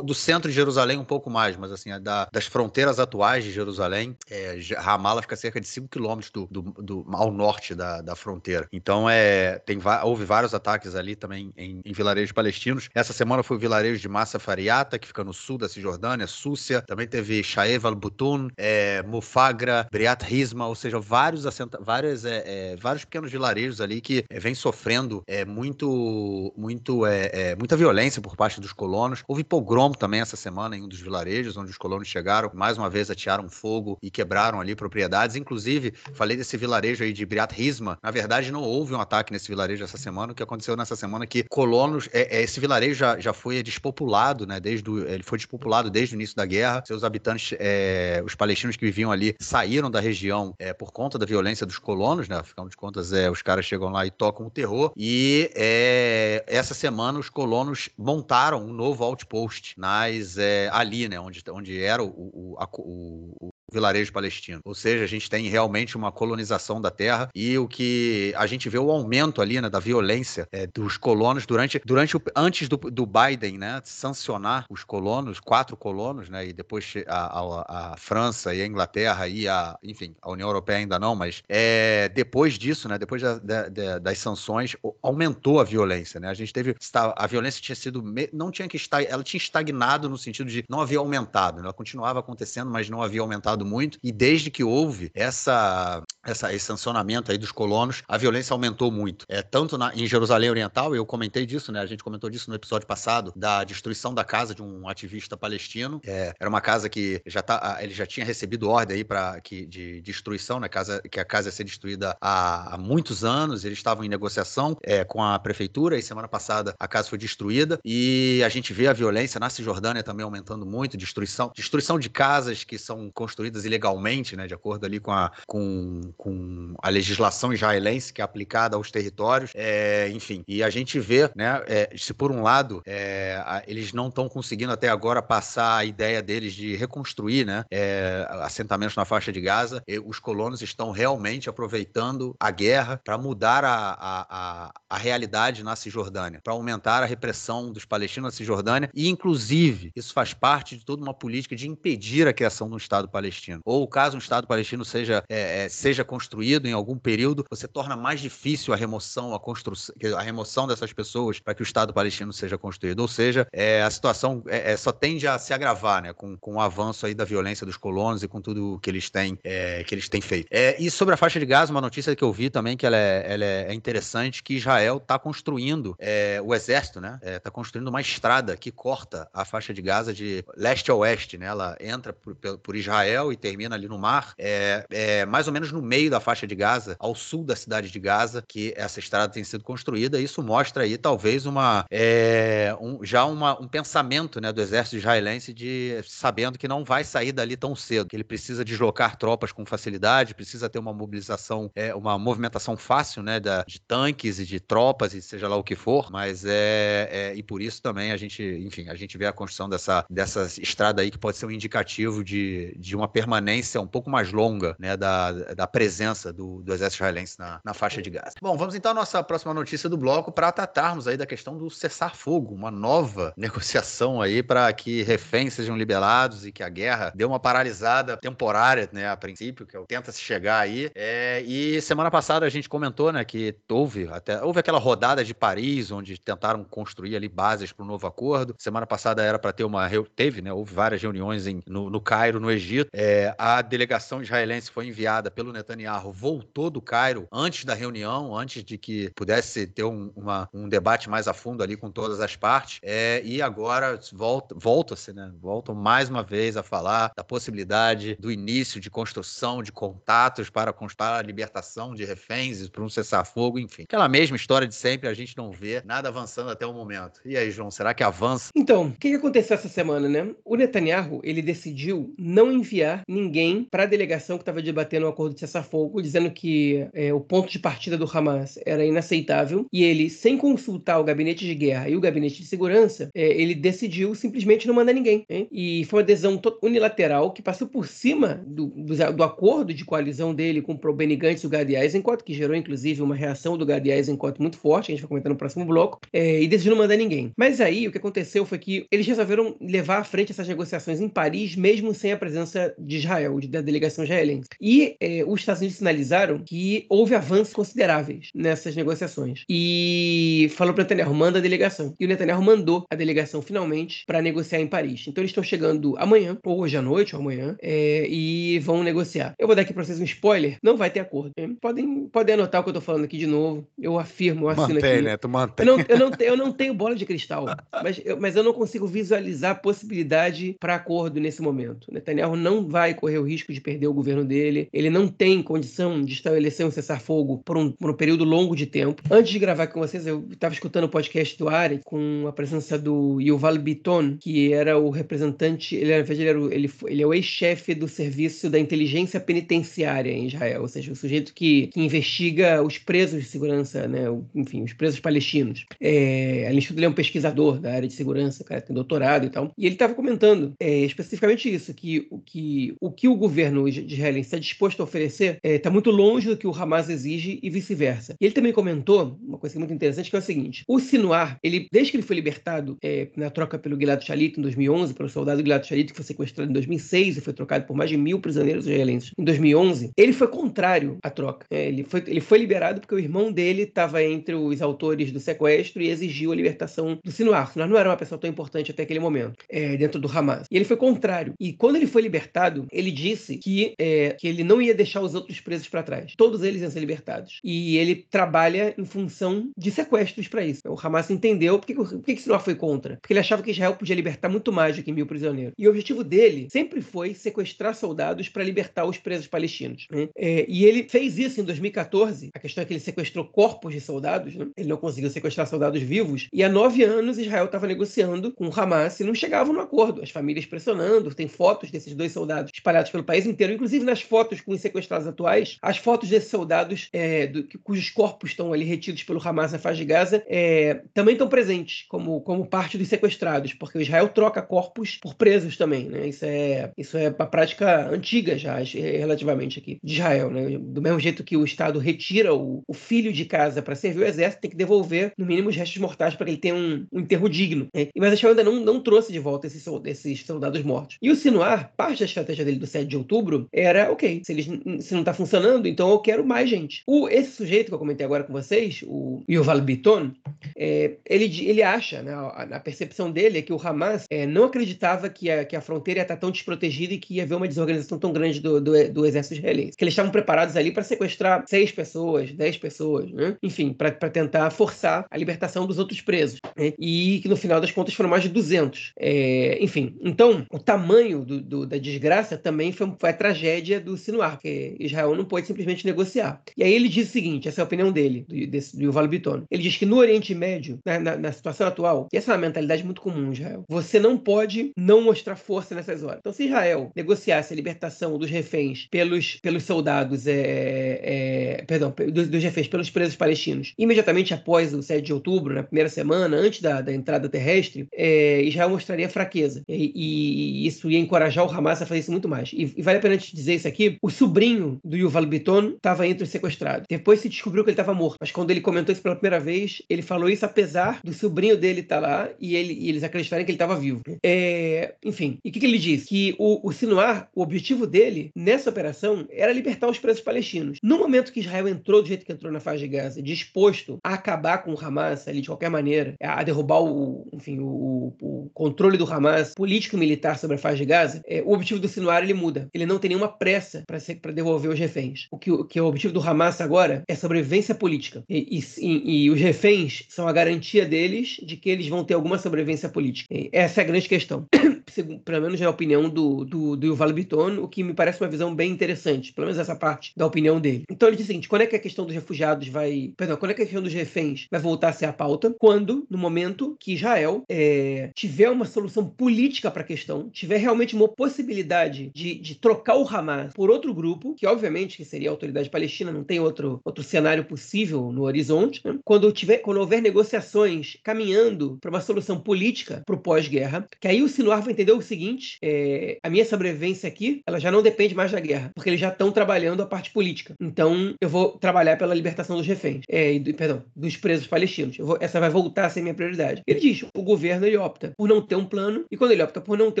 do 0.04 0.14
centro 0.14 0.50
de 0.50 0.54
Jerusalém, 0.54 0.98
um 0.98 1.04
pouco 1.04 1.30
mais, 1.30 1.56
mas 1.56 1.72
assim, 1.72 1.90
da, 2.00 2.28
das 2.32 2.46
fronteiras 2.46 2.98
atuais 2.98 3.44
de 3.44 3.52
Jerusalém, 3.52 4.16
é, 4.30 4.58
Ramala 4.78 5.22
fica 5.22 5.36
cerca 5.36 5.60
de 5.60 5.66
5 5.66 5.88
quilômetros 5.88 6.30
do, 6.30 6.46
do, 6.46 6.62
do, 6.62 7.06
ao 7.12 7.30
norte 7.30 7.74
da, 7.74 8.00
da 8.00 8.14
fronteira. 8.14 8.68
Então, 8.72 9.08
é, 9.08 9.58
tem, 9.58 9.78
houve 10.02 10.24
vários 10.24 10.54
ataques 10.54 10.94
ali 10.94 11.16
também 11.16 11.52
em, 11.56 11.80
em 11.84 11.92
vilarejos 11.92 12.32
palestinos. 12.32 12.88
Essa 12.94 13.12
semana 13.12 13.42
foi 13.42 13.56
o 13.56 13.60
vilarejo 13.60 14.00
de 14.00 14.08
Massa 14.08 14.38
Fariata, 14.38 14.98
que 14.98 15.06
fica 15.08 15.24
no 15.24 15.32
sul 15.32 15.58
da 15.58 15.68
Cisjordânia, 15.68 16.26
Súcia. 16.26 16.82
Também 16.82 17.06
teve 17.06 17.42
Shaev 17.42 17.86
al-Butun, 17.86 18.48
é, 18.56 19.02
Mufagra, 19.02 19.88
Briat 19.90 20.24
Rizma, 20.24 20.66
ou 20.66 20.74
seja, 20.74 20.98
vários, 20.98 21.46
assenta, 21.46 21.78
várias, 21.80 22.24
é, 22.24 22.42
é, 22.46 22.76
vários 22.76 23.04
pequenos 23.04 23.30
vilarejos 23.30 23.80
ali 23.80 24.00
que 24.00 24.24
é, 24.28 24.38
vêm 24.38 24.54
sofrendo 24.54 25.19
é, 25.26 25.44
muito, 25.44 26.52
muito, 26.56 27.06
é, 27.06 27.30
é, 27.32 27.56
muita 27.56 27.76
violência 27.76 28.20
por 28.20 28.36
parte 28.36 28.60
dos 28.60 28.72
colonos. 28.72 29.22
Houve 29.26 29.44
pogrom 29.44 29.92
também 29.92 30.20
essa 30.20 30.36
semana 30.36 30.76
em 30.76 30.82
um 30.82 30.88
dos 30.88 31.00
vilarejos, 31.00 31.56
onde 31.56 31.70
os 31.70 31.78
colonos 31.78 32.08
chegaram, 32.08 32.50
mais 32.54 32.78
uma 32.78 32.90
vez 32.90 33.10
atearam 33.10 33.48
fogo 33.48 33.98
e 34.02 34.10
quebraram 34.10 34.60
ali 34.60 34.74
propriedades. 34.74 35.36
Inclusive, 35.36 35.92
falei 36.12 36.36
desse 36.36 36.56
vilarejo 36.56 37.04
aí 37.04 37.12
de 37.12 37.24
Briat 37.26 37.54
Rizma. 37.54 37.98
Na 38.02 38.10
verdade, 38.10 38.50
não 38.52 38.62
houve 38.62 38.94
um 38.94 39.00
ataque 39.00 39.32
nesse 39.32 39.48
vilarejo 39.48 39.84
essa 39.84 39.98
semana. 39.98 40.32
O 40.32 40.34
que 40.34 40.42
aconteceu 40.42 40.76
nessa 40.76 40.96
semana 40.96 41.24
é 41.24 41.26
que 41.26 41.44
colonos 41.44 42.08
é, 42.12 42.38
é, 42.38 42.42
esse 42.42 42.60
vilarejo 42.60 42.94
já, 42.94 43.18
já 43.18 43.32
foi 43.32 43.62
despopulado, 43.62 44.46
né? 44.46 44.60
Desde 44.60 44.88
o, 44.88 45.06
ele 45.06 45.22
foi 45.22 45.38
despopulado 45.38 45.90
desde 45.90 46.14
o 46.14 46.16
início 46.16 46.36
da 46.36 46.46
guerra. 46.46 46.82
Seus 46.86 47.04
habitantes, 47.04 47.56
é, 47.58 48.22
os 48.24 48.34
palestinos 48.34 48.76
que 48.76 48.84
viviam 48.84 49.10
ali, 49.10 49.34
saíram 49.40 49.90
da 49.90 50.00
região 50.00 50.54
é, 50.58 50.72
por 50.72 50.92
conta 50.92 51.18
da 51.18 51.26
violência 51.26 51.66
dos 51.66 51.78
colonos, 51.78 52.28
né? 52.28 52.36
Afinal 52.36 52.68
de 52.68 52.76
contas, 52.76 53.12
é, 53.12 53.30
os 53.30 53.42
caras 53.42 53.64
chegam 53.64 53.90
lá 53.90 54.06
e 54.06 54.10
tocam 54.10 54.46
o 54.46 54.50
terror. 54.50 54.92
E 54.96 55.09
é, 55.54 56.44
essa 56.46 56.74
semana 56.74 57.18
os 57.18 57.28
colonos 57.28 57.88
montaram 57.96 58.64
um 58.64 58.72
novo 58.72 59.04
outpost 59.04 59.78
nas, 59.78 60.36
é, 60.36 60.68
ali, 60.72 61.08
né? 61.08 61.18
Onde, 61.18 61.42
onde 61.50 61.82
era 61.82 62.02
o, 62.02 62.08
o, 62.08 62.56
a, 62.58 62.68
o, 62.78 63.50
vilarejo 63.72 64.12
palestino. 64.12 64.60
Ou 64.64 64.74
seja, 64.74 65.04
a 65.04 65.06
gente 65.06 65.28
tem 65.28 65.48
realmente 65.48 65.96
uma 65.96 66.12
colonização 66.12 66.80
da 66.80 66.90
terra 66.90 67.28
e 67.34 67.56
o 67.58 67.66
que 67.66 68.32
a 68.36 68.46
gente 68.46 68.68
vê 68.68 68.78
o 68.78 68.90
aumento 68.90 69.40
ali, 69.40 69.60
né, 69.60 69.68
da 69.68 69.78
violência 69.78 70.46
é, 70.52 70.66
dos 70.66 70.96
colonos 70.96 71.46
durante, 71.46 71.80
durante 71.84 72.16
o, 72.16 72.22
antes 72.36 72.68
do, 72.68 72.76
do, 72.76 73.06
Biden, 73.06 73.58
né, 73.58 73.80
sancionar 73.84 74.66
os 74.68 74.84
colonos, 74.84 75.40
quatro 75.40 75.76
colonos, 75.76 76.28
né, 76.28 76.48
e 76.48 76.52
depois 76.52 76.94
a, 77.06 77.40
a, 77.40 77.92
a, 77.92 77.96
França 77.96 78.54
e 78.54 78.62
a 78.62 78.66
Inglaterra 78.66 79.28
e 79.28 79.48
a, 79.48 79.78
enfim, 79.82 80.14
a 80.20 80.30
União 80.30 80.48
Europeia 80.48 80.78
ainda 80.78 80.98
não, 80.98 81.14
mas 81.14 81.42
é, 81.48 82.08
depois 82.10 82.54
disso, 82.54 82.88
né, 82.88 82.98
depois 82.98 83.22
da, 83.22 83.38
da, 83.38 83.98
das 83.98 84.18
sanções, 84.18 84.76
aumentou 85.02 85.60
a 85.60 85.64
violência, 85.64 86.20
né, 86.20 86.28
a 86.28 86.34
gente 86.34 86.52
teve, 86.52 86.74
a 86.94 87.26
violência 87.26 87.62
tinha 87.62 87.76
sido, 87.76 88.02
não 88.32 88.50
tinha 88.50 88.68
que 88.68 88.76
estar, 88.76 89.02
ela 89.02 89.22
tinha 89.22 89.38
estagnado 89.38 90.08
no 90.08 90.18
sentido 90.18 90.50
de 90.50 90.64
não 90.68 90.80
havia 90.80 90.98
aumentado, 90.98 91.56
né, 91.56 91.62
ela 91.64 91.72
continuava 91.72 92.20
acontecendo, 92.20 92.70
mas 92.70 92.88
não 92.88 93.02
havia 93.02 93.20
aumentado 93.20 93.59
muito, 93.64 93.98
e 94.02 94.12
desde 94.12 94.50
que 94.50 94.64
houve 94.64 95.10
essa, 95.14 96.02
essa, 96.24 96.52
esse 96.52 96.64
sancionamento 96.64 97.30
aí 97.30 97.38
dos 97.38 97.52
colonos, 97.52 98.02
a 98.08 98.16
violência 98.16 98.52
aumentou 98.52 98.90
muito. 98.90 99.24
É, 99.28 99.42
tanto 99.42 99.76
na, 99.78 99.94
em 99.94 100.06
Jerusalém 100.06 100.50
Oriental, 100.50 100.94
eu 100.94 101.04
comentei 101.06 101.46
disso, 101.46 101.72
né? 101.72 101.80
A 101.80 101.86
gente 101.86 102.02
comentou 102.02 102.30
disso 102.30 102.50
no 102.50 102.56
episódio 102.56 102.86
passado, 102.86 103.32
da 103.36 103.64
destruição 103.64 104.14
da 104.14 104.24
casa 104.24 104.54
de 104.54 104.62
um 104.62 104.88
ativista 104.88 105.36
palestino. 105.36 106.00
É, 106.04 106.32
era 106.38 106.48
uma 106.48 106.60
casa 106.60 106.88
que 106.88 107.20
já 107.26 107.42
tá, 107.42 107.78
ele 107.80 107.94
já 107.94 108.06
tinha 108.06 108.24
recebido 108.24 108.68
ordem 108.68 108.98
aí 108.98 109.04
para 109.04 109.40
que 109.40 109.66
de 109.66 110.00
destruição, 110.00 110.60
né? 110.60 110.68
Casa, 110.68 111.00
que 111.10 111.20
a 111.20 111.24
casa 111.24 111.48
ia 111.48 111.52
ser 111.52 111.64
destruída 111.64 112.16
há, 112.20 112.74
há 112.74 112.78
muitos 112.78 113.24
anos. 113.24 113.64
Eles 113.64 113.78
estavam 113.78 114.04
em 114.04 114.08
negociação 114.08 114.76
é, 114.82 115.04
com 115.04 115.22
a 115.22 115.38
prefeitura 115.38 115.98
e 115.98 116.02
semana 116.02 116.28
passada 116.28 116.74
a 116.78 116.88
casa 116.88 117.08
foi 117.08 117.18
destruída 117.18 117.78
e 117.84 118.42
a 118.44 118.48
gente 118.48 118.72
vê 118.72 118.86
a 118.86 118.92
violência 118.92 119.38
na 119.38 119.50
Cisjordânia 119.50 120.02
também 120.02 120.24
aumentando 120.24 120.64
muito, 120.64 120.96
destruição, 120.96 121.50
destruição 121.54 121.98
de 121.98 122.08
casas 122.08 122.64
que 122.64 122.78
são 122.78 123.10
construídas 123.10 123.49
construídas 123.50 123.64
ilegalmente, 123.64 124.36
né, 124.36 124.46
de 124.46 124.54
acordo 124.54 124.86
ali 124.86 125.00
com 125.00 125.10
a, 125.10 125.30
com, 125.46 126.12
com 126.16 126.74
a 126.80 126.88
legislação 126.88 127.52
israelense 127.52 128.12
que 128.12 128.20
é 128.20 128.24
aplicada 128.24 128.76
aos 128.76 128.90
territórios, 128.90 129.50
é, 129.54 130.08
enfim. 130.10 130.44
E 130.46 130.62
a 130.62 130.70
gente 130.70 130.98
vê, 130.98 131.30
né, 131.34 131.62
é, 131.66 131.90
se 131.96 132.14
por 132.14 132.30
um 132.30 132.42
lado 132.42 132.82
é, 132.86 133.62
eles 133.66 133.92
não 133.92 134.08
estão 134.08 134.28
conseguindo 134.28 134.72
até 134.72 134.88
agora 134.88 135.20
passar 135.20 135.76
a 135.78 135.84
ideia 135.84 136.22
deles 136.22 136.54
de 136.54 136.76
reconstruir, 136.76 137.44
né, 137.44 137.64
é, 137.70 138.26
assentamentos 138.42 138.96
na 138.96 139.04
faixa 139.04 139.32
de 139.32 139.40
Gaza, 139.40 139.82
os 140.04 140.18
colonos 140.18 140.62
estão 140.62 140.90
realmente 140.90 141.48
aproveitando 141.48 142.34
a 142.38 142.50
guerra 142.50 143.00
para 143.04 143.18
mudar 143.18 143.64
a, 143.64 143.74
a, 143.74 144.26
a, 144.30 144.72
a, 144.88 144.98
realidade 144.98 145.62
na 145.64 145.74
Cisjordânia, 145.74 146.40
para 146.42 146.52
aumentar 146.52 147.02
a 147.02 147.06
repressão 147.06 147.72
dos 147.72 147.84
palestinos 147.84 148.32
na 148.32 148.36
Cisjordânia 148.36 148.90
e, 148.94 149.08
inclusive, 149.08 149.90
isso 149.96 150.12
faz 150.12 150.32
parte 150.32 150.76
de 150.76 150.84
toda 150.84 151.02
uma 151.02 151.14
política 151.14 151.56
de 151.56 151.68
impedir 151.68 152.28
a 152.28 152.32
criação 152.32 152.68
de 152.68 152.74
um 152.74 152.76
Estado 152.76 153.08
palestino 153.08 153.39
palestino. 153.40 153.60
Ou 153.64 153.88
caso 153.88 154.16
um 154.16 154.18
Estado 154.18 154.46
palestino 154.46 154.84
seja, 154.84 155.24
é, 155.28 155.64
é, 155.64 155.68
seja 155.68 156.04
construído 156.04 156.66
em 156.66 156.72
algum 156.72 156.96
período, 156.96 157.44
você 157.48 157.66
torna 157.66 157.96
mais 157.96 158.20
difícil 158.20 158.72
a 158.74 158.76
remoção, 158.76 159.34
a 159.34 159.40
construção, 159.40 159.94
a 160.16 160.22
remoção 160.22 160.66
dessas 160.66 160.92
pessoas 160.92 161.38
para 161.38 161.54
que 161.54 161.62
o 161.62 161.64
Estado 161.64 161.92
palestino 161.92 162.32
seja 162.32 162.58
construído. 162.58 163.00
Ou 163.00 163.08
seja, 163.08 163.46
é, 163.52 163.82
a 163.82 163.90
situação 163.90 164.42
é, 164.46 164.72
é, 164.72 164.76
só 164.76 164.92
tende 164.92 165.26
a 165.26 165.38
se 165.38 165.54
agravar, 165.54 166.02
né, 166.02 166.12
com, 166.12 166.36
com 166.36 166.54
o 166.56 166.60
avanço 166.60 167.06
aí 167.06 167.14
da 167.14 167.24
violência 167.24 167.66
dos 167.66 167.76
colonos 167.76 168.22
e 168.22 168.28
com 168.28 168.40
tudo 168.40 168.78
que 168.82 168.90
eles 168.90 169.08
têm, 169.08 169.38
é, 169.42 169.82
que 169.84 169.94
eles 169.94 170.08
têm 170.08 170.20
feito. 170.20 170.48
e 170.78 170.90
sobre 170.90 171.14
a 171.14 171.16
faixa 171.16 171.40
de 171.40 171.46
Gaza, 171.46 171.72
uma 171.72 171.80
notícia 171.80 172.14
que 172.14 172.22
eu 172.22 172.32
vi 172.32 172.50
também 172.50 172.76
que 172.76 172.86
ela 172.86 172.96
é, 172.96 173.34
ela 173.34 173.44
é 173.44 173.74
interessante, 173.74 174.42
que 174.42 174.54
Israel 174.54 174.98
está 174.98 175.18
construindo, 175.18 175.96
o 176.44 176.54
exército, 176.54 177.00
né, 177.00 177.18
está 177.22 177.50
construindo 177.50 177.88
uma 177.88 178.00
estrada 178.00 178.56
que 178.56 178.70
corta 178.70 179.28
a 179.32 179.44
faixa 179.44 179.72
de 179.72 179.80
Gaza 179.80 180.12
de 180.12 180.44
leste 180.56 180.90
a 180.90 180.94
oeste, 180.94 181.38
né, 181.38 181.46
ela 181.46 181.76
entra 181.80 182.12
por, 182.12 182.34
por 182.58 182.76
Israel 182.76 183.29
e 183.32 183.36
termina 183.36 183.74
ali 183.74 183.88
no 183.88 183.98
mar, 183.98 184.34
é, 184.38 184.84
é, 184.90 185.26
mais 185.26 185.46
ou 185.46 185.52
menos 185.52 185.72
no 185.72 185.82
meio 185.82 186.10
da 186.10 186.20
faixa 186.20 186.46
de 186.46 186.54
Gaza, 186.54 186.96
ao 186.98 187.14
sul 187.14 187.44
da 187.44 187.56
cidade 187.56 187.90
de 187.90 187.98
Gaza, 187.98 188.42
que 188.46 188.72
essa 188.76 188.98
estrada 188.98 189.32
tem 189.32 189.44
sido 189.44 189.64
construída. 189.64 190.20
Isso 190.20 190.42
mostra 190.42 190.84
aí 190.84 190.96
talvez 190.96 191.46
uma 191.46 191.84
é, 191.90 192.74
um, 192.80 193.04
já 193.04 193.24
uma, 193.24 193.60
um 193.60 193.68
pensamento 193.68 194.40
né, 194.40 194.52
do 194.52 194.60
exército 194.60 194.96
israelense 194.96 195.52
de 195.52 196.00
sabendo 196.06 196.58
que 196.58 196.68
não 196.68 196.84
vai 196.84 197.04
sair 197.04 197.32
dali 197.32 197.56
tão 197.56 197.74
cedo, 197.74 198.08
que 198.08 198.16
ele 198.16 198.24
precisa 198.24 198.64
deslocar 198.64 199.16
tropas 199.16 199.52
com 199.52 199.64
facilidade, 199.64 200.34
precisa 200.34 200.68
ter 200.68 200.78
uma 200.78 200.92
mobilização, 200.92 201.70
é, 201.74 201.94
uma 201.94 202.18
movimentação 202.18 202.76
fácil, 202.76 203.22
né, 203.22 203.40
da, 203.40 203.64
de 203.66 203.80
tanques 203.80 204.38
e 204.38 204.44
de 204.44 204.60
tropas 204.60 205.14
e 205.14 205.22
seja 205.22 205.48
lá 205.48 205.56
o 205.56 205.64
que 205.64 205.74
for. 205.74 206.10
Mas 206.10 206.44
é, 206.44 207.08
é 207.10 207.34
e 207.34 207.42
por 207.42 207.62
isso 207.62 207.82
também 207.82 208.12
a 208.12 208.16
gente, 208.16 208.42
enfim, 208.42 208.88
a 208.88 208.94
gente 208.94 209.16
vê 209.16 209.26
a 209.26 209.32
construção 209.32 209.68
dessa 209.68 210.04
dessa 210.08 210.46
estrada 210.60 211.02
aí 211.02 211.10
que 211.10 211.18
pode 211.18 211.36
ser 211.36 211.46
um 211.46 211.50
indicativo 211.50 212.24
de, 212.24 212.74
de 212.78 212.96
uma 212.96 213.08
permanência 213.20 213.80
um 213.80 213.86
pouco 213.86 214.08
mais 214.08 214.32
longa 214.32 214.74
né, 214.78 214.96
da, 214.96 215.32
da 215.32 215.66
presença 215.66 216.32
do, 216.32 216.62
do 216.62 216.72
exército 216.72 217.02
israelense 217.02 217.38
na, 217.38 217.60
na 217.62 217.74
faixa 217.74 218.00
de 218.00 218.08
Gaza. 218.08 218.32
Bom, 218.40 218.56
vamos 218.56 218.74
então 218.74 218.92
à 218.92 218.94
nossa 218.94 219.22
próxima 219.22 219.52
notícia 219.52 219.88
do 219.88 219.96
bloco 219.96 220.32
para 220.32 220.50
tratarmos 220.50 221.06
aí 221.06 221.16
da 221.16 221.26
questão 221.26 221.56
do 221.56 221.68
cessar-fogo, 221.68 222.54
uma 222.54 222.70
nova 222.70 223.34
negociação 223.36 224.22
aí 224.22 224.42
para 224.42 224.72
que 224.72 225.02
reféns 225.02 225.54
sejam 225.54 225.76
liberados 225.76 226.46
e 226.46 226.52
que 226.52 226.62
a 226.62 226.68
guerra 226.68 227.12
dê 227.14 227.24
uma 227.24 227.38
paralisada 227.38 228.16
temporária, 228.16 228.88
né, 228.92 229.08
a 229.08 229.16
princípio, 229.16 229.66
que 229.66 229.76
é 229.76 229.80
tenta 229.86 230.12
se 230.12 230.20
chegar 230.20 230.60
aí. 230.60 230.90
É, 230.94 231.42
e 231.42 231.80
semana 231.82 232.10
passada 232.10 232.46
a 232.46 232.50
gente 232.50 232.68
comentou, 232.68 233.12
né, 233.12 233.24
que 233.24 233.54
houve 233.68 234.08
até 234.08 234.42
houve 234.42 234.60
aquela 234.60 234.78
rodada 234.78 235.22
de 235.22 235.34
Paris 235.34 235.90
onde 235.90 236.18
tentaram 236.18 236.64
construir 236.64 237.16
ali 237.16 237.28
bases 237.28 237.72
para 237.72 237.84
o 237.84 237.86
novo 237.86 238.06
acordo. 238.06 238.54
Semana 238.58 238.86
passada 238.86 239.22
era 239.22 239.38
para 239.38 239.52
ter 239.52 239.64
uma 239.64 239.90
teve, 240.16 240.40
né, 240.40 240.52
houve 240.52 240.72
várias 240.72 241.02
reuniões 241.02 241.46
em, 241.46 241.60
no, 241.66 241.90
no 241.90 242.00
Cairo, 242.00 242.40
no 242.40 242.50
Egito. 242.50 242.88
É, 243.02 243.34
a 243.38 243.62
delegação 243.62 244.20
israelense 244.20 244.70
foi 244.70 244.86
enviada 244.86 245.30
pelo 245.30 245.54
Netanyahu, 245.54 246.12
voltou 246.12 246.68
do 246.68 246.82
Cairo 246.82 247.26
antes 247.32 247.64
da 247.64 247.72
reunião, 247.72 248.36
antes 248.36 248.62
de 248.62 248.76
que 248.76 249.10
pudesse 249.16 249.66
ter 249.66 249.84
um, 249.84 250.12
uma, 250.14 250.46
um 250.52 250.68
debate 250.68 251.08
mais 251.08 251.26
a 251.26 251.32
fundo 251.32 251.62
ali 251.62 251.78
com 251.78 251.90
todas 251.90 252.20
as 252.20 252.36
partes. 252.36 252.78
É, 252.82 253.22
e 253.24 253.40
agora 253.40 253.98
volta, 254.12 254.54
volta-se, 254.54 255.14
né? 255.14 255.32
Voltam 255.40 255.74
mais 255.74 256.10
uma 256.10 256.22
vez 256.22 256.58
a 256.58 256.62
falar 256.62 257.10
da 257.16 257.24
possibilidade 257.24 258.16
do 258.20 258.30
início 258.30 258.78
de 258.78 258.90
construção 258.90 259.62
de 259.62 259.72
contatos 259.72 260.50
para 260.50 260.70
constar 260.70 261.18
a 261.18 261.22
libertação 261.22 261.94
de 261.94 262.04
reféns 262.04 262.68
para 262.68 262.84
um 262.84 262.88
cessar-fogo, 262.90 263.58
enfim. 263.58 263.84
Aquela 263.84 264.10
mesma 264.10 264.36
história 264.36 264.68
de 264.68 264.74
sempre, 264.74 265.08
a 265.08 265.14
gente 265.14 265.34
não 265.38 265.50
vê 265.50 265.80
nada 265.86 266.10
avançando 266.10 266.50
até 266.50 266.66
o 266.66 266.74
momento. 266.74 267.22
E 267.24 267.34
aí, 267.34 267.50
João, 267.50 267.70
será 267.70 267.94
que 267.94 268.04
avança? 268.04 268.50
Então, 268.54 268.88
o 268.88 268.92
que 268.92 269.14
aconteceu 269.14 269.56
essa 269.56 269.70
semana, 269.70 270.06
né? 270.06 270.34
O 270.44 270.54
Netanyahu, 270.54 271.22
ele 271.24 271.40
decidiu 271.40 272.14
não 272.18 272.52
enviar 272.52 272.89
ninguém 273.08 273.66
para 273.70 273.84
a 273.84 273.86
delegação 273.86 274.36
que 274.36 274.42
estava 274.42 274.62
debatendo 274.62 275.06
o 275.06 275.08
acordo 275.08 275.34
de 275.34 275.40
cessar-fogo, 275.40 276.02
dizendo 276.02 276.30
que 276.30 276.86
é, 276.92 277.12
o 277.12 277.20
ponto 277.20 277.50
de 277.50 277.58
partida 277.58 277.96
do 277.96 278.10
Hamas 278.12 278.58
era 278.64 278.84
inaceitável, 278.84 279.66
e 279.72 279.84
ele, 279.84 280.08
sem 280.10 280.36
consultar 280.36 280.98
o 280.98 281.04
gabinete 281.04 281.44
de 281.44 281.54
guerra 281.54 281.88
e 281.88 281.96
o 281.96 282.00
gabinete 282.00 282.42
de 282.42 282.48
segurança, 282.48 283.10
é, 283.14 283.40
ele 283.40 283.54
decidiu 283.54 284.14
simplesmente 284.14 284.66
não 284.66 284.74
mandar 284.74 284.92
ninguém. 284.92 285.24
Hein? 285.28 285.48
E 285.50 285.84
foi 285.84 285.98
uma 285.98 286.04
adesão 286.04 286.40
unilateral 286.62 287.32
que 287.32 287.42
passou 287.42 287.68
por 287.68 287.86
cima 287.86 288.42
do, 288.46 288.66
do, 288.66 289.12
do 289.12 289.22
acordo 289.22 289.72
de 289.72 289.84
coalizão 289.84 290.34
dele 290.34 290.62
com 290.62 290.72
o 290.72 290.92
Benny 290.92 291.16
Gantz 291.16 291.42
e 291.42 291.46
o 291.46 291.50
Gadi 291.50 291.74
Eisenkot, 291.74 292.24
que 292.24 292.34
gerou 292.34 292.56
inclusive 292.56 293.02
uma 293.02 293.14
reação 293.14 293.56
do 293.56 293.66
Gadi 293.66 293.90
Eisenkot 293.90 294.40
muito 294.40 294.56
forte, 294.56 294.90
a 294.90 294.94
gente 294.94 295.02
vai 295.02 295.08
comentar 295.08 295.30
no 295.30 295.38
próximo 295.38 295.64
bloco, 295.64 296.00
é, 296.12 296.42
e 296.42 296.48
decidiu 296.48 296.72
não 296.72 296.78
mandar 296.78 296.96
ninguém. 296.96 297.32
Mas 297.36 297.60
aí 297.60 297.86
o 297.86 297.92
que 297.92 297.98
aconteceu 297.98 298.44
foi 298.44 298.58
que 298.58 298.86
eles 298.90 299.06
resolveram 299.06 299.56
levar 299.60 299.98
à 299.98 300.04
frente 300.04 300.32
essas 300.32 300.48
negociações 300.48 301.00
em 301.00 301.08
Paris, 301.08 301.56
mesmo 301.56 301.94
sem 301.94 302.12
a 302.12 302.16
presença 302.16 302.74
de 302.80 302.96
Israel, 302.96 303.38
da 303.48 303.60
delegação 303.60 304.04
israelense. 304.04 304.48
E 304.60 304.96
é, 305.00 305.24
os 305.26 305.40
Estados 305.40 305.60
Unidos 305.60 305.78
sinalizaram 305.78 306.38
que 306.38 306.86
houve 306.88 307.14
avanços 307.14 307.52
consideráveis 307.52 308.30
nessas 308.34 308.74
negociações. 308.76 309.44
E 309.48 310.50
falou 310.54 310.74
para 310.74 310.84
Netanyahu, 310.84 311.14
manda 311.14 311.38
a 311.38 311.42
delegação. 311.42 311.94
E 311.98 312.04
o 312.04 312.08
Netanyahu 312.08 312.42
mandou 312.42 312.84
a 312.90 312.94
delegação 312.94 313.42
finalmente 313.42 314.04
para 314.06 314.22
negociar 314.22 314.60
em 314.60 314.66
Paris. 314.66 315.06
Então 315.06 315.22
eles 315.22 315.30
estão 315.30 315.42
chegando 315.44 315.94
amanhã, 315.98 316.38
ou 316.44 316.60
hoje 316.60 316.76
à 316.76 316.82
noite, 316.82 317.14
ou 317.14 317.20
amanhã, 317.20 317.56
é, 317.60 318.06
e 318.08 318.58
vão 318.60 318.82
negociar. 318.82 319.34
Eu 319.38 319.46
vou 319.46 319.56
dar 319.56 319.62
aqui 319.62 319.72
para 319.72 319.84
vocês 319.84 320.00
um 320.00 320.04
spoiler: 320.04 320.58
não 320.62 320.76
vai 320.76 320.90
ter 320.90 321.00
acordo. 321.00 321.32
É, 321.36 321.48
podem, 321.60 322.08
podem 322.08 322.34
anotar 322.34 322.60
o 322.60 322.64
que 322.64 322.70
eu 322.70 322.74
tô 322.74 322.80
falando 322.80 323.04
aqui 323.04 323.18
de 323.18 323.26
novo. 323.26 323.66
Eu 323.78 323.98
afirmo, 323.98 324.46
eu 324.46 324.48
assino 324.50 324.74
mantém, 324.74 324.92
aqui. 324.92 325.02
Né? 325.02 325.16
Tu 325.16 325.28
mantém. 325.28 325.66
Eu 325.66 325.76
não, 325.76 325.84
eu, 325.88 325.98
não, 325.98 326.10
eu 326.20 326.36
não 326.36 326.52
tenho 326.52 326.74
bola 326.74 326.94
de 326.94 327.06
cristal, 327.06 327.46
mas 327.82 328.00
eu, 328.04 328.20
mas 328.20 328.36
eu 328.36 328.42
não 328.42 328.52
consigo 328.52 328.86
visualizar 328.86 329.60
possibilidade 329.60 330.56
para 330.58 330.74
acordo 330.74 331.20
nesse 331.20 331.42
momento. 331.42 331.92
Netanyahu 331.92 332.36
não 332.36 332.66
vai 332.70 332.94
correr 332.94 333.18
o 333.18 333.26
risco 333.26 333.52
de 333.52 333.60
perder 333.60 333.88
o 333.88 333.94
governo 333.94 334.24
dele, 334.24 334.68
ele 334.72 334.88
não 334.88 335.08
tem 335.08 335.42
condição 335.42 336.00
de 336.00 336.12
estabelecer 336.12 336.64
um 336.64 336.70
cessar-fogo 336.70 337.42
por 337.44 337.56
um, 337.56 337.72
por 337.72 337.90
um 337.90 337.94
período 337.94 338.24
longo 338.24 338.54
de 338.54 338.66
tempo. 338.66 339.02
Antes 339.10 339.32
de 339.32 339.38
gravar 339.38 339.66
com 339.66 339.80
vocês, 339.80 340.06
eu 340.06 340.26
estava 340.30 340.54
escutando 340.54 340.84
o 340.84 340.88
podcast 340.88 341.36
do 341.36 341.48
Ari 341.48 341.80
com 341.84 342.26
a 342.28 342.32
presença 342.32 342.78
do 342.78 343.20
Yuval 343.20 343.58
Biton, 343.58 344.16
que 344.18 344.52
era 344.52 344.78
o 344.78 344.90
representante, 344.90 345.74
ele, 345.74 345.92
ele, 345.92 346.24
era 346.24 346.54
ele, 346.54 346.70
ele 346.86 347.02
é 347.02 347.06
o 347.06 347.12
ex-chefe 347.12 347.74
do 347.74 347.88
serviço 347.88 348.48
da 348.48 348.58
inteligência 348.58 349.18
penitenciária 349.18 350.10
em 350.10 350.26
Israel, 350.26 350.62
ou 350.62 350.68
seja, 350.68 350.92
o 350.92 350.96
sujeito 350.96 351.34
que, 351.34 351.66
que 351.68 351.80
investiga 351.80 352.62
os 352.62 352.78
presos 352.78 353.22
de 353.22 353.28
segurança, 353.28 353.88
né, 353.88 354.04
enfim, 354.34 354.62
os 354.62 354.72
presos 354.72 355.00
palestinos. 355.00 355.64
É, 355.80 356.46
além 356.46 356.60
disso, 356.60 356.74
ele 356.74 356.84
é 356.84 356.88
um 356.88 356.92
pesquisador 356.92 357.58
da 357.58 357.72
área 357.72 357.88
de 357.88 357.94
segurança, 357.94 358.44
cara 358.44 358.60
tem 358.60 358.74
doutorado 358.74 359.26
e 359.26 359.30
tal, 359.30 359.52
e 359.56 359.66
ele 359.66 359.74
estava 359.74 359.94
comentando 359.94 360.52
é, 360.60 360.80
especificamente 360.80 361.52
isso, 361.52 361.74
que 361.74 362.06
o 362.10 362.18
que 362.18 362.59
o, 362.80 362.90
que 362.90 363.08
o 363.08 363.16
governo 363.16 363.68
israelense 363.68 364.26
está 364.26 364.38
disposto 364.38 364.80
a 364.80 364.84
oferecer 364.84 365.38
está 365.42 365.48
é, 365.48 365.58
tá 365.58 365.70
muito 365.70 365.90
longe 365.90 366.28
do 366.28 366.36
que 366.36 366.46
o 366.46 366.54
Hamas 366.54 366.88
exige 366.88 367.38
e 367.42 367.50
vice-versa. 367.50 368.14
Ele 368.20 368.32
também 368.32 368.52
comentou 368.52 369.18
uma 369.22 369.38
coisa 369.38 369.58
muito 369.58 369.72
interessante, 369.72 370.10
que 370.10 370.16
é 370.16 370.18
o 370.18 370.22
seguinte, 370.22 370.64
o 370.66 370.78
Sinuar, 370.78 371.38
ele, 371.42 371.68
desde 371.72 371.90
que 371.90 371.96
ele 371.96 372.06
foi 372.06 372.16
libertado 372.16 372.76
é, 372.82 373.08
na 373.16 373.30
troca 373.30 373.58
pelo 373.58 373.78
Gilad 373.78 374.02
Shalit 374.02 374.38
em 374.38 374.42
2011, 374.42 374.94
pelo 374.94 375.08
soldado 375.08 375.42
Gilad 375.42 375.64
Shalit, 375.64 375.92
que 375.92 375.96
foi 375.96 376.04
sequestrado 376.04 376.50
em 376.50 376.54
2006 376.54 377.16
e 377.16 377.20
foi 377.20 377.32
trocado 377.32 377.66
por 377.66 377.76
mais 377.76 377.90
de 377.90 377.96
mil 377.96 378.20
prisioneiros 378.20 378.66
israelenses 378.66 379.12
em 379.18 379.24
2011, 379.24 379.92
ele 379.96 380.12
foi 380.12 380.28
contrário 380.28 380.98
à 381.02 381.10
troca. 381.10 381.46
É, 381.50 381.68
ele, 381.68 381.84
foi, 381.84 382.02
ele 382.06 382.20
foi 382.20 382.38
liberado 382.38 382.80
porque 382.80 382.94
o 382.94 382.98
irmão 382.98 383.32
dele 383.32 383.62
estava 383.62 384.02
entre 384.02 384.34
os 384.34 384.60
autores 384.62 385.12
do 385.12 385.20
sequestro 385.20 385.82
e 385.82 385.88
exigiu 385.88 386.32
a 386.32 386.36
libertação 386.36 386.98
do 387.04 387.10
Sinuar. 387.10 387.52
Sinuar 387.52 387.68
não 387.68 387.78
era 387.78 387.88
uma 387.88 387.96
pessoa 387.96 388.18
tão 388.18 388.28
importante 388.28 388.70
até 388.70 388.82
aquele 388.82 389.00
momento, 389.00 389.34
é, 389.48 389.76
dentro 389.76 390.00
do 390.00 390.08
Hamas. 390.08 390.46
E 390.50 390.56
ele 390.56 390.64
foi 390.64 390.76
contrário. 390.76 391.34
E 391.38 391.52
quando 391.52 391.76
ele 391.76 391.86
foi 391.86 392.02
libertado, 392.02 392.49
ele 392.70 392.90
disse 392.90 393.36
que, 393.36 393.74
é, 393.78 394.10
que 394.18 394.26
ele 394.26 394.44
não 394.44 394.60
ia 394.60 394.74
deixar 394.74 395.00
os 395.00 395.14
outros 395.14 395.40
presos 395.40 395.68
para 395.68 395.82
trás. 395.82 396.14
Todos 396.16 396.42
eles 396.42 396.62
iam 396.62 396.70
ser 396.70 396.80
libertados. 396.80 397.40
E 397.44 397.76
ele 397.76 398.06
trabalha 398.10 398.74
em 398.76 398.84
função 398.84 399.50
de 399.56 399.70
sequestros 399.70 400.28
para 400.28 400.44
isso. 400.44 400.62
O 400.66 400.78
Hamas 400.80 401.10
entendeu 401.10 401.58
por 401.58 401.66
que, 401.66 401.74
por 401.74 402.02
que, 402.02 402.16
Sinuar 402.16 402.42
foi 402.42 402.54
contra. 402.54 402.96
Porque 402.96 403.12
ele 403.12 403.20
achava 403.20 403.42
que 403.42 403.50
Israel 403.50 403.74
podia 403.74 403.94
libertar 403.94 404.28
muito 404.28 404.52
mais 404.52 404.76
do 404.76 404.82
que 404.82 404.92
mil 404.92 405.06
prisioneiros. 405.06 405.54
E 405.56 405.66
o 405.66 405.70
objetivo 405.70 406.04
dele 406.04 406.48
sempre 406.50 406.80
foi 406.80 407.14
sequestrar 407.14 407.74
soldados 407.74 408.28
para 408.28 408.44
libertar 408.44 408.84
os 408.84 408.98
presos 408.98 409.26
palestinos. 409.26 409.86
Né? 409.90 410.08
É, 410.16 410.44
e 410.48 410.64
ele 410.64 410.88
fez 410.88 411.18
isso 411.18 411.40
em 411.40 411.44
2014. 411.44 412.30
A 412.34 412.38
questão 412.38 412.62
é 412.62 412.64
que 412.64 412.72
ele 412.72 412.80
sequestrou 412.80 413.24
corpos 413.24 413.72
de 413.72 413.80
soldados. 413.80 414.34
Né? 414.34 414.48
Ele 414.56 414.68
não 414.68 414.76
conseguiu 414.76 415.10
sequestrar 415.10 415.46
soldados 415.46 415.82
vivos. 415.82 416.28
E 416.32 416.42
há 416.42 416.48
nove 416.48 416.82
anos 416.82 417.18
Israel 417.18 417.46
estava 417.46 417.66
negociando 417.66 418.32
com 418.32 418.48
o 418.48 418.52
Hamas 418.60 419.00
e 419.00 419.04
não 419.04 419.14
chegavam 419.14 419.52
no 419.52 419.60
acordo. 419.60 420.02
As 420.02 420.10
famílias 420.10 420.46
pressionando. 420.46 421.14
Tem 421.14 421.28
fotos 421.28 421.70
desses 421.70 421.94
dois 421.94 422.12
soldados 422.12 422.39
espalhados 422.52 422.90
pelo 422.90 423.04
país 423.04 423.26
inteiro. 423.26 423.52
Inclusive 423.52 423.84
nas 423.84 424.02
fotos 424.02 424.40
com 424.40 424.52
os 424.52 424.60
sequestrados 424.60 425.06
atuais, 425.06 425.58
as 425.60 425.78
fotos 425.78 426.08
desses 426.08 426.30
soldados 426.30 426.88
é, 426.92 427.26
do, 427.26 427.46
cujos 427.62 427.90
corpos 427.90 428.30
estão 428.30 428.52
ali 428.52 428.64
retidos 428.64 429.02
pelo 429.02 429.20
Hamas 429.26 429.52
na 429.52 429.58
faixa 429.58 429.78
de 429.78 429.84
Gaza 429.84 430.24
é, 430.26 430.82
também 430.94 431.12
estão 431.12 431.28
presentes 431.28 431.84
como, 431.88 432.20
como 432.20 432.46
parte 432.46 432.78
dos 432.78 432.88
sequestrados, 432.88 433.52
porque 433.52 433.78
o 433.78 433.80
Israel 433.80 434.08
troca 434.08 434.42
corpos 434.42 434.96
por 434.96 435.14
presos 435.14 435.56
também. 435.56 435.88
Né? 435.88 436.08
Isso, 436.08 436.24
é, 436.24 436.70
isso 436.76 436.96
é 436.96 437.08
uma 437.08 437.26
prática 437.26 437.88
antiga 437.90 438.38
já, 438.38 438.58
relativamente 438.58 439.58
aqui, 439.58 439.78
de 439.82 439.94
Israel. 439.94 440.30
Né? 440.30 440.58
Do 440.58 440.82
mesmo 440.82 441.00
jeito 441.00 441.24
que 441.24 441.36
o 441.36 441.44
Estado 441.44 441.78
retira 441.78 442.34
o, 442.34 442.62
o 442.66 442.74
filho 442.74 443.12
de 443.12 443.24
casa 443.24 443.62
para 443.62 443.74
servir 443.74 444.00
o 444.00 444.06
exército, 444.06 444.42
tem 444.42 444.50
que 444.50 444.56
devolver, 444.56 445.12
no 445.16 445.26
mínimo, 445.26 445.48
os 445.48 445.56
restos 445.56 445.78
mortais 445.78 446.14
para 446.14 446.28
ele 446.28 446.38
tenha 446.38 446.54
um, 446.54 446.86
um 446.92 447.00
enterro 447.00 447.28
digno. 447.28 447.68
Né? 447.74 447.88
Mas 447.96 448.14
Israel 448.14 448.36
ainda 448.36 448.44
não, 448.44 448.60
não 448.60 448.80
trouxe 448.80 449.12
de 449.12 449.18
volta 449.18 449.46
esses, 449.46 449.64
esses 449.84 450.24
soldados 450.24 450.62
mortos. 450.62 450.96
E 451.02 451.10
o 451.10 451.16
Sinuar, 451.16 451.72
parte 451.76 452.00
da 452.00 452.04
estratégia 452.04 452.29
dele 452.38 452.58
do 452.58 452.66
7 452.66 452.86
de 452.86 452.96
outubro 452.96 453.48
era, 453.52 453.90
ok, 453.90 454.22
se, 454.24 454.32
eles, 454.32 454.46
se 454.80 454.92
não 454.92 455.00
está 455.00 455.12
funcionando, 455.12 455.66
então 455.66 455.90
eu 455.90 455.98
quero 455.98 456.24
mais 456.24 456.48
gente. 456.48 456.82
O, 456.86 457.08
esse 457.08 457.32
sujeito 457.32 457.68
que 457.68 457.74
eu 457.74 457.78
comentei 457.78 458.04
agora 458.04 458.24
com 458.24 458.32
vocês, 458.32 458.82
o 458.86 459.22
Yuval 459.28 459.60
Biton, 459.60 460.12
é, 460.56 460.96
ele, 461.08 461.24
ele 461.48 461.62
acha, 461.62 462.02
né, 462.02 462.12
a, 462.12 462.48
a, 462.56 462.60
percepção 462.60 463.10
dele 463.10 463.38
é 463.38 463.42
que 463.42 463.52
o 463.52 463.60
Hamas 463.60 464.04
é, 464.10 464.26
não 464.26 464.44
acreditava 464.44 465.08
que 465.08 465.30
a, 465.30 465.44
que 465.44 465.56
a 465.56 465.60
fronteira 465.60 466.00
ia 466.00 466.02
estar 466.02 466.16
tão 466.16 466.30
desprotegida 466.30 466.94
e 466.94 466.98
que 466.98 467.14
ia 467.14 467.22
haver 467.24 467.34
uma 467.34 467.48
desorganização 467.48 467.98
tão 467.98 468.12
grande 468.12 468.40
do, 468.40 468.60
do, 468.60 468.92
do 468.92 469.06
exército 469.06 469.36
israelense. 469.36 469.76
Que 469.76 469.84
eles 469.84 469.92
estavam 469.92 470.12
preparados 470.12 470.56
ali 470.56 470.70
para 470.70 470.82
sequestrar 470.82 471.44
seis 471.46 471.72
pessoas, 471.72 472.32
dez 472.32 472.56
pessoas, 472.56 473.10
né? 473.10 473.36
enfim, 473.42 473.72
para 473.72 473.90
tentar 473.90 474.50
forçar 474.50 475.06
a 475.10 475.16
libertação 475.16 475.66
dos 475.66 475.78
outros 475.78 476.00
presos. 476.00 476.38
Né? 476.56 476.72
E 476.78 477.20
que 477.22 477.28
no 477.28 477.36
final 477.36 477.60
das 477.60 477.70
contas 477.70 477.94
foram 477.94 478.10
mais 478.10 478.22
de 478.22 478.28
200. 478.28 478.92
É, 478.98 479.58
enfim, 479.62 479.96
então 480.02 480.44
o 480.50 480.58
tamanho 480.58 481.24
do, 481.24 481.40
do, 481.40 481.66
da 481.66 481.78
desgraça 481.78 482.09
também 482.42 482.72
foi, 482.72 482.92
foi, 482.98 483.10
a 483.10 483.14
tragédia 483.14 483.80
do 483.80 483.96
Sinuar, 483.96 484.32
porque 484.32 484.76
Israel 484.78 485.14
não 485.14 485.24
pôde 485.24 485.46
simplesmente 485.46 485.86
negociar. 485.86 486.42
E 486.56 486.62
aí 486.62 486.72
ele 486.72 486.88
diz 486.88 487.08
o 487.08 487.12
seguinte: 487.12 487.48
essa 487.48 487.60
é 487.60 487.62
a 487.62 487.66
opinião 487.66 487.92
dele, 487.92 488.24
do, 488.28 488.46
desse, 488.46 488.76
do 488.76 488.82
Yuval 488.82 489.08
Biton. 489.08 489.44
Ele 489.50 489.62
diz 489.62 489.76
que 489.76 489.86
no 489.86 489.96
Oriente 489.96 490.34
Médio, 490.34 490.78
na, 490.84 490.98
na, 490.98 491.16
na, 491.16 491.32
situação 491.32 491.66
atual, 491.66 492.08
e 492.12 492.16
essa 492.16 492.32
é 492.32 492.34
uma 492.34 492.40
mentalidade 492.40 492.84
muito 492.84 493.00
comum 493.00 493.28
em 493.28 493.32
Israel, 493.32 493.64
você 493.68 493.98
não 493.98 494.16
pode 494.16 494.72
não 494.76 495.00
mostrar 495.00 495.36
força 495.36 495.74
nessas 495.74 496.02
horas. 496.02 496.18
Então, 496.20 496.32
se 496.32 496.44
Israel 496.44 496.90
negociasse 496.94 497.52
a 497.52 497.56
libertação 497.56 498.18
dos 498.18 498.30
reféns 498.30 498.86
pelos, 498.90 499.36
pelos 499.42 499.62
soldados, 499.64 500.26
é, 500.26 501.00
é, 501.02 501.64
perdão, 501.66 501.94
dos, 502.12 502.28
dos, 502.28 502.42
reféns 502.42 502.68
pelos 502.68 502.90
presos 502.90 503.16
palestinos, 503.16 503.72
imediatamente 503.78 504.34
após 504.34 504.74
o 504.74 504.82
7 504.82 505.04
de 505.04 505.12
outubro, 505.12 505.54
na 505.54 505.62
primeira 505.62 505.88
semana, 505.88 506.36
antes 506.36 506.60
da, 506.60 506.80
da 506.80 506.92
entrada 506.92 507.28
terrestre, 507.28 507.86
é, 507.92 508.42
Israel 508.42 508.70
mostraria 508.70 509.08
fraqueza. 509.08 509.62
E, 509.68 509.92
e, 509.94 510.66
isso 510.66 510.90
ia 510.90 510.98
encorajar 510.98 511.46
o 511.46 511.50
Hamas 511.50 511.82
a 511.82 511.86
fazer 511.86 511.99
isso 512.00 512.10
muito 512.10 512.28
mais. 512.28 512.52
E, 512.52 512.72
e 512.76 512.82
vale 512.82 512.98
a 512.98 513.00
pena 513.00 513.16
te 513.16 513.34
dizer 513.34 513.54
isso 513.54 513.68
aqui: 513.68 513.98
o 514.02 514.10
sobrinho 514.10 514.80
do 514.84 514.96
Yuval 514.96 515.26
Biton 515.26 515.70
estava 515.70 516.06
entre 516.06 516.24
os 516.24 516.30
sequestrados. 516.30 516.86
Depois 516.88 517.20
se 517.20 517.28
descobriu 517.28 517.64
que 517.64 517.70
ele 517.70 517.74
estava 517.74 517.94
morto. 517.94 518.16
Mas 518.20 518.30
quando 518.30 518.50
ele 518.50 518.60
comentou 518.60 518.92
isso 518.92 519.02
pela 519.02 519.16
primeira 519.16 519.40
vez, 519.40 519.82
ele 519.88 520.02
falou 520.02 520.28
isso 520.28 520.44
apesar 520.44 521.00
do 521.04 521.12
sobrinho 521.12 521.56
dele 521.56 521.80
estar 521.80 522.00
tá 522.00 522.06
lá 522.06 522.28
e, 522.38 522.56
ele, 522.56 522.74
e 522.74 522.88
eles 522.88 523.02
acreditarem 523.02 523.44
que 523.44 523.50
ele 523.50 523.56
estava 523.56 523.76
vivo. 523.76 524.02
É, 524.22 524.94
enfim, 525.04 525.38
e 525.44 525.48
o 525.48 525.52
que, 525.52 525.60
que, 525.60 525.66
ele 525.66 525.78
disse? 525.78 526.06
Que 526.06 526.34
o, 526.38 526.66
o 526.66 526.72
Sinuar, 526.72 527.28
o 527.34 527.42
objetivo 527.42 527.86
dele 527.86 528.30
nessa 528.34 528.70
operação 528.70 529.26
era 529.30 529.52
libertar 529.52 529.88
os 529.88 529.98
presos 529.98 530.22
palestinos. 530.22 530.78
No 530.82 530.98
momento 530.98 531.32
que 531.32 531.40
Israel 531.40 531.68
entrou 531.68 532.02
do 532.02 532.08
jeito 532.08 532.24
que 532.24 532.32
entrou 532.32 532.52
na 532.52 532.60
faixa 532.60 532.80
de 532.80 532.88
Gaza, 532.88 533.22
disposto 533.22 533.98
a 534.04 534.14
acabar 534.14 534.58
com 534.58 534.72
o 534.72 534.80
Hamas 534.80 535.26
ali 535.28 535.40
de 535.40 535.48
qualquer 535.48 535.70
maneira, 535.70 536.14
a 536.20 536.42
derrubar 536.42 536.82
o, 536.82 537.28
enfim, 537.32 537.58
o, 537.60 538.14
o 538.20 538.50
controle 538.54 538.96
do 538.96 539.10
Hamas 539.10 539.54
político 539.54 539.96
e 539.96 539.98
militar 539.98 540.38
sobre 540.38 540.56
a 540.56 540.58
faixa 540.58 540.78
de 540.78 540.86
Gaza, 540.86 541.22
é, 541.26 541.42
o 541.42 541.52
objetivo 541.52 541.80
do 541.80 541.88
Sinuar 541.90 542.22
ele 542.22 542.34
muda. 542.34 542.68
Ele 542.72 542.86
não 542.86 542.98
tem 542.98 543.10
nenhuma 543.10 543.28
pressa 543.28 543.84
para 543.86 544.32
devolver 544.32 544.70
os 544.70 544.78
reféns. 544.78 545.26
O 545.30 545.38
que, 545.38 545.50
o 545.50 545.64
que 545.64 545.78
é 545.78 545.82
o 545.82 545.86
objetivo 545.86 546.14
do 546.14 546.20
Hamas 546.20 546.60
agora 546.60 547.04
é 547.06 547.14
sobrevivência 547.14 547.74
política. 547.74 548.24
E, 548.28 548.60
e, 548.78 549.24
e, 549.24 549.30
os 549.30 549.40
reféns 549.40 550.04
são 550.08 550.26
a 550.26 550.32
garantia 550.32 550.86
deles 550.86 551.38
de 551.42 551.56
que 551.56 551.68
eles 551.68 551.88
vão 551.88 552.04
ter 552.04 552.14
alguma 552.14 552.38
sobrevivência 552.38 552.88
política. 552.88 553.32
E 553.34 553.50
essa 553.52 553.80
é 553.80 553.84
a 553.84 553.86
grande 553.86 554.08
questão. 554.08 554.46
Pelo 555.24 555.42
menos 555.42 555.60
é 555.60 555.64
a 555.64 555.70
opinião 555.70 556.08
do, 556.08 556.44
do, 556.44 556.76
do 556.76 556.86
Yuval 556.86 557.12
Biton, 557.12 557.58
o 557.60 557.68
que 557.68 557.82
me 557.82 557.94
parece 557.94 558.20
uma 558.20 558.28
visão 558.28 558.54
bem 558.54 558.70
interessante, 558.70 559.32
pelo 559.32 559.46
menos 559.46 559.60
essa 559.60 559.76
parte 559.76 560.12
da 560.16 560.26
opinião 560.26 560.60
dele. 560.60 560.84
Então 560.90 561.08
ele 561.08 561.16
diz 561.16 561.26
o 561.26 561.28
seguinte: 561.28 561.48
quando 561.48 561.62
é 561.62 561.66
que 561.66 561.76
a 561.76 561.80
questão 561.80 562.04
dos 562.04 562.14
refugiados 562.14 562.68
vai. 562.68 563.12
Perdão, 563.16 563.36
quando 563.36 563.52
é 563.52 563.54
que 563.54 563.62
a 563.62 563.66
questão 563.66 563.82
dos 563.82 563.92
reféns 563.92 564.46
vai 564.50 564.60
voltar 564.60 564.88
a 564.88 564.92
ser 564.92 565.06
a 565.06 565.12
pauta? 565.12 565.54
Quando, 565.58 566.06
no 566.10 566.18
momento 566.18 566.76
que 566.78 566.94
Israel 566.94 567.44
é, 567.48 568.10
tiver 568.14 568.50
uma 568.50 568.64
solução 568.64 569.06
política 569.06 569.70
para 569.70 569.82
a 569.82 569.86
questão, 569.86 570.28
tiver 570.30 570.58
realmente 570.58 570.94
uma 570.94 571.08
possibilidade 571.08 572.10
de, 572.14 572.34
de 572.34 572.54
trocar 572.54 572.96
o 572.96 573.08
Hamas 573.08 573.52
por 573.52 573.70
outro 573.70 573.92
grupo, 573.94 574.34
que 574.34 574.46
obviamente 574.46 574.96
que 574.96 575.04
seria 575.04 575.28
a 575.28 575.32
autoridade 575.32 575.70
palestina, 575.70 576.12
não 576.12 576.24
tem 576.24 576.40
outro, 576.40 576.80
outro 576.84 577.02
cenário 577.02 577.44
possível 577.44 578.12
no 578.12 578.22
horizonte, 578.22 578.80
né? 578.84 578.98
quando, 579.04 579.30
tiver, 579.32 579.58
quando 579.58 579.78
houver 579.78 580.00
negociações 580.00 580.98
caminhando 581.02 581.78
para 581.80 581.90
uma 581.90 582.00
solução 582.00 582.38
política 582.38 583.02
para 583.04 583.14
o 583.14 583.20
pós-guerra, 583.20 583.86
que 584.00 584.08
aí 584.08 584.22
o 584.22 584.28
Sinuar 584.28 584.62
vai 584.62 584.74
entender 584.80 584.92
o 584.92 585.02
seguinte: 585.02 585.58
é, 585.62 586.18
a 586.22 586.30
minha 586.30 586.44
sobrevivência 586.44 587.08
aqui, 587.08 587.42
ela 587.46 587.60
já 587.60 587.70
não 587.70 587.82
depende 587.82 588.14
mais 588.14 588.32
da 588.32 588.40
guerra, 588.40 588.70
porque 588.74 588.88
eles 588.88 589.00
já 589.00 589.08
estão 589.08 589.30
trabalhando 589.30 589.82
a 589.82 589.86
parte 589.86 590.10
política. 590.10 590.54
Então, 590.60 591.14
eu 591.20 591.28
vou 591.28 591.58
trabalhar 591.58 591.96
pela 591.96 592.14
libertação 592.14 592.56
dos 592.56 592.66
reféns, 592.66 593.04
é, 593.08 593.38
do, 593.38 593.52
perdão, 593.54 593.84
dos 593.94 594.16
presos 594.16 594.46
palestinos. 594.46 594.96
Vou, 594.96 595.18
essa 595.20 595.38
vai 595.38 595.50
voltar 595.50 595.86
a 595.86 595.90
ser 595.90 596.00
minha 596.00 596.14
prioridade. 596.14 596.62
Ele 596.66 596.80
diz: 596.80 597.04
o 597.14 597.22
governo 597.22 597.66
ele 597.66 597.76
opta 597.76 598.12
por 598.16 598.28
não 598.28 598.40
ter 598.40 598.56
um 598.56 598.64
plano, 598.64 599.04
e 599.10 599.16
quando 599.16 599.32
ele 599.32 599.42
opta 599.42 599.60
por 599.60 599.76
não 599.76 599.90
ter 599.90 600.00